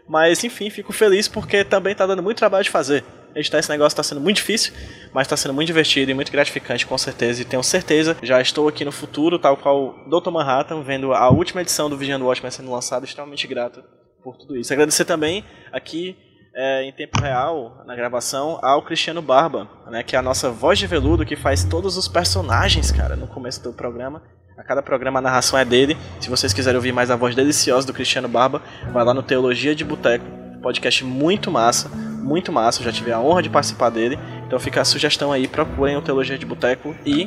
Mas 0.07 0.43
enfim, 0.43 0.69
fico 0.69 0.91
feliz 0.91 1.27
porque 1.27 1.63
também 1.63 1.95
tá 1.95 2.05
dando 2.05 2.21
muito 2.23 2.37
trabalho 2.37 2.63
de 2.63 2.69
fazer. 2.69 3.03
Editar 3.33 3.59
esse 3.59 3.69
negócio 3.69 3.95
tá 3.95 4.03
sendo 4.03 4.19
muito 4.19 4.37
difícil, 4.37 4.73
mas 5.13 5.25
tá 5.25 5.37
sendo 5.37 5.53
muito 5.53 5.67
divertido 5.67 6.11
e 6.11 6.13
muito 6.13 6.31
gratificante, 6.31 6.85
com 6.85 6.97
certeza. 6.97 7.41
E 7.41 7.45
tenho 7.45 7.63
certeza, 7.63 8.17
já 8.21 8.41
estou 8.41 8.67
aqui 8.67 8.83
no 8.83 8.91
futuro, 8.91 9.39
tal 9.39 9.55
qual 9.55 9.95
Dr. 10.09 10.29
Manhattan, 10.31 10.81
vendo 10.83 11.13
a 11.13 11.29
última 11.29 11.61
edição 11.61 11.89
do 11.89 11.95
Vigiando 11.95 12.25
Watchmen 12.25 12.51
sendo 12.51 12.69
lançada, 12.71 13.05
extremamente 13.05 13.47
grato 13.47 13.81
por 14.21 14.35
tudo 14.35 14.57
isso. 14.57 14.73
Agradecer 14.73 15.05
também 15.05 15.45
aqui 15.71 16.17
é, 16.53 16.83
em 16.83 16.91
tempo 16.91 17.21
real, 17.21 17.81
na 17.85 17.95
gravação, 17.95 18.59
ao 18.61 18.81
Cristiano 18.83 19.21
Barba, 19.21 19.69
né, 19.89 20.03
que 20.03 20.17
é 20.17 20.19
a 20.19 20.21
nossa 20.21 20.49
voz 20.49 20.77
de 20.77 20.85
veludo 20.85 21.25
que 21.25 21.37
faz 21.37 21.63
todos 21.63 21.95
os 21.95 22.09
personagens, 22.09 22.91
cara, 22.91 23.15
no 23.15 23.27
começo 23.27 23.63
do 23.63 23.71
programa. 23.71 24.21
A 24.57 24.63
cada 24.63 24.81
programa 24.81 25.19
a 25.19 25.21
narração 25.21 25.57
é 25.57 25.65
dele. 25.65 25.97
Se 26.19 26.29
vocês 26.29 26.53
quiserem 26.53 26.75
ouvir 26.75 26.91
mais 26.91 27.09
a 27.09 27.15
voz 27.15 27.33
deliciosa 27.35 27.87
do 27.87 27.93
Cristiano 27.93 28.27
Barba, 28.27 28.61
vai 28.91 29.03
lá 29.03 29.13
no 29.13 29.23
Teologia 29.23 29.73
de 29.73 29.83
Boteco, 29.83 30.25
podcast 30.61 31.03
muito 31.03 31.49
massa, 31.49 31.89
muito 31.89 32.51
massa. 32.51 32.81
Eu 32.81 32.85
já 32.85 32.91
tive 32.91 33.11
a 33.11 33.19
honra 33.19 33.41
de 33.41 33.49
participar 33.49 33.89
dele. 33.89 34.19
Então 34.45 34.59
fica 34.59 34.81
a 34.81 34.85
sugestão 34.85 35.31
aí, 35.31 35.47
procurem 35.47 35.95
o 35.95 36.01
Teologia 36.01 36.37
de 36.37 36.45
Boteco 36.45 36.95
e 37.05 37.23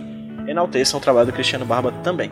enalteçam 0.46 1.00
o 1.00 1.02
trabalho 1.02 1.26
do 1.26 1.32
Cristiano 1.32 1.64
Barba 1.64 1.92
também. 2.02 2.30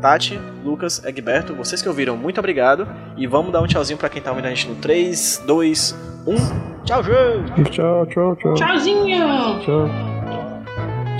Tati, 0.00 0.40
Lucas, 0.64 1.04
Egberto, 1.04 1.54
vocês 1.54 1.80
que 1.80 1.88
ouviram, 1.88 2.16
muito 2.16 2.38
obrigado. 2.38 2.88
E 3.16 3.26
vamos 3.26 3.52
dar 3.52 3.60
um 3.60 3.66
tchauzinho 3.66 3.98
pra 3.98 4.08
quem 4.08 4.20
tá 4.20 4.30
ouvindo 4.30 4.46
a 4.46 4.48
gente 4.48 4.66
no 4.68 4.76
3, 4.76 5.44
2, 5.46 5.96
1. 6.26 6.82
Tchau, 6.84 7.02
gente! 7.04 7.70
Tchau, 7.70 8.06
tchau, 8.06 8.36
tchau. 8.36 8.54
Tchauzinho! 8.54 9.60
Tchau. 9.60 9.88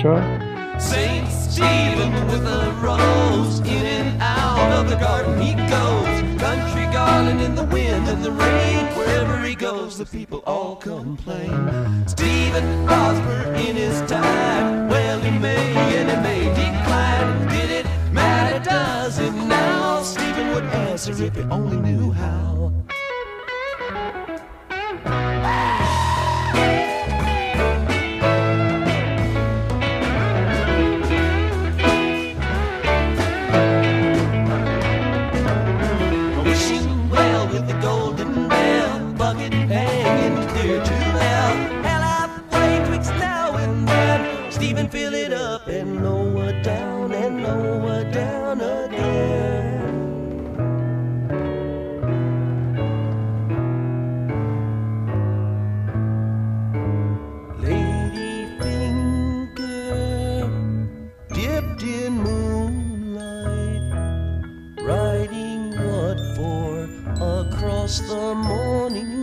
Tchau. 0.01 0.52
Saint 0.91 1.29
Stephen 1.29 2.13
with 2.27 2.47
a 2.47 2.73
rose, 2.83 3.61
in 3.61 3.87
and 3.99 4.23
out 4.23 4.73
of 4.73 4.91
the 4.91 4.97
garden 4.97 5.41
he 5.41 5.55
goes. 5.55 6.41
Country 6.41 6.87
garland 6.93 7.41
in 7.41 7.55
the 7.55 7.65
wind 7.65 8.09
and 8.09 8.23
the 8.23 8.33
rain, 8.33 8.87
wherever 8.97 9.41
he 9.41 9.55
goes, 9.55 9.97
the 9.99 10.05
people 10.05 10.43
all 10.47 10.77
complain. 10.77 12.07
Stephen 12.07 12.87
prospered 12.87 13.57
in 13.61 13.77
his 13.77 14.01
time, 14.11 14.89
well 14.89 15.21
he 15.21 15.31
may 15.39 15.73
and 15.99 16.11
he 16.11 16.17
may 16.29 16.45
decline. 16.63 17.49
Did 17.49 17.71
it 17.71 17.87
matter? 18.13 18.59
Does 18.65 19.19
it 19.19 19.33
now? 19.33 20.03
Stephen 20.03 20.55
would 20.55 20.65
answer 20.65 21.13
if 21.13 21.37
he 21.37 21.43
only 21.43 21.77
knew 21.77 22.11
how. 22.11 22.52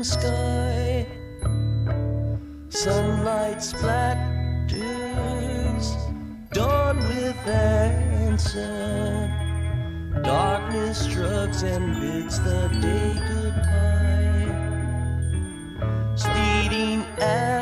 Sky. 0.04 1.06
Sunlight 2.70 3.58
splatters, 3.58 4.78
dawn 6.52 6.98
with 6.98 7.48
answer. 7.48 8.70
Darkness 10.24 11.06
shrugs 11.06 11.64
and 11.64 12.00
bids 12.00 12.40
the 12.42 12.68
day 12.82 13.14
goodbye. 13.30 14.56
Speeding 16.16 17.04
arrow, 17.20 17.59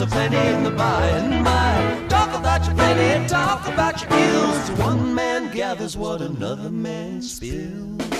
a 0.00 0.06
in 0.06 0.64
the 0.64 0.70
by 0.70 1.06
and 1.08 1.44
by. 1.44 2.08
Talk 2.08 2.38
about 2.38 2.64
your 2.66 2.74
penny, 2.74 3.28
talk 3.28 3.66
about 3.68 4.00
your 4.00 4.10
ills. 4.10 4.70
One 4.78 5.14
man 5.14 5.52
gathers 5.54 5.94
what 5.94 6.22
another 6.22 6.70
man 6.70 7.20
spills. 7.20 8.19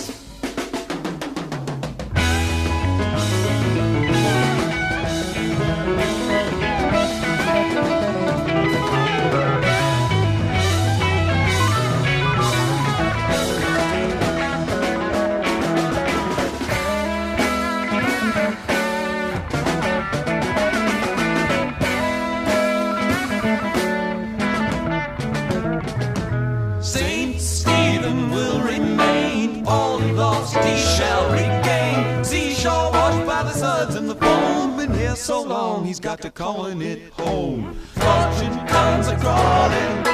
he's 35.91 35.99
got 35.99 36.20
to 36.20 36.31
calling 36.31 36.81
it 36.83 37.10
home. 37.15 37.75
Fortune 37.94 38.57
comes 38.69 39.09
a 39.09 39.17
crawling, 39.17 40.05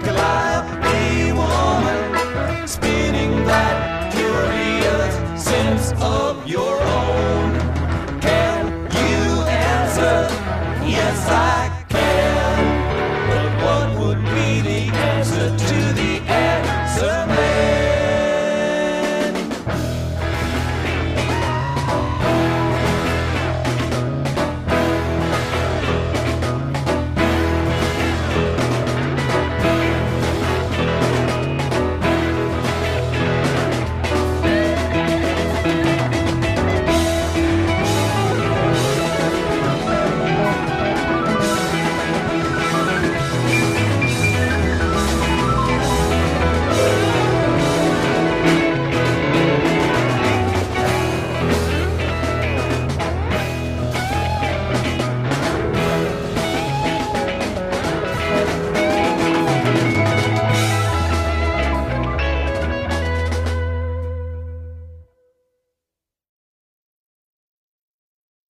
Goliath 0.00 0.70
be 0.82 1.30
woman, 1.30 2.66
spinning 2.66 3.44
that 3.44 4.10
curious 4.14 5.44
sense 5.44 5.92
of 6.00 6.48
your 6.48 6.80
own. 6.80 7.52
Can 8.22 8.64
you 8.92 9.42
answer? 9.42 10.26
Yes, 10.86 11.28
I. 11.28 11.65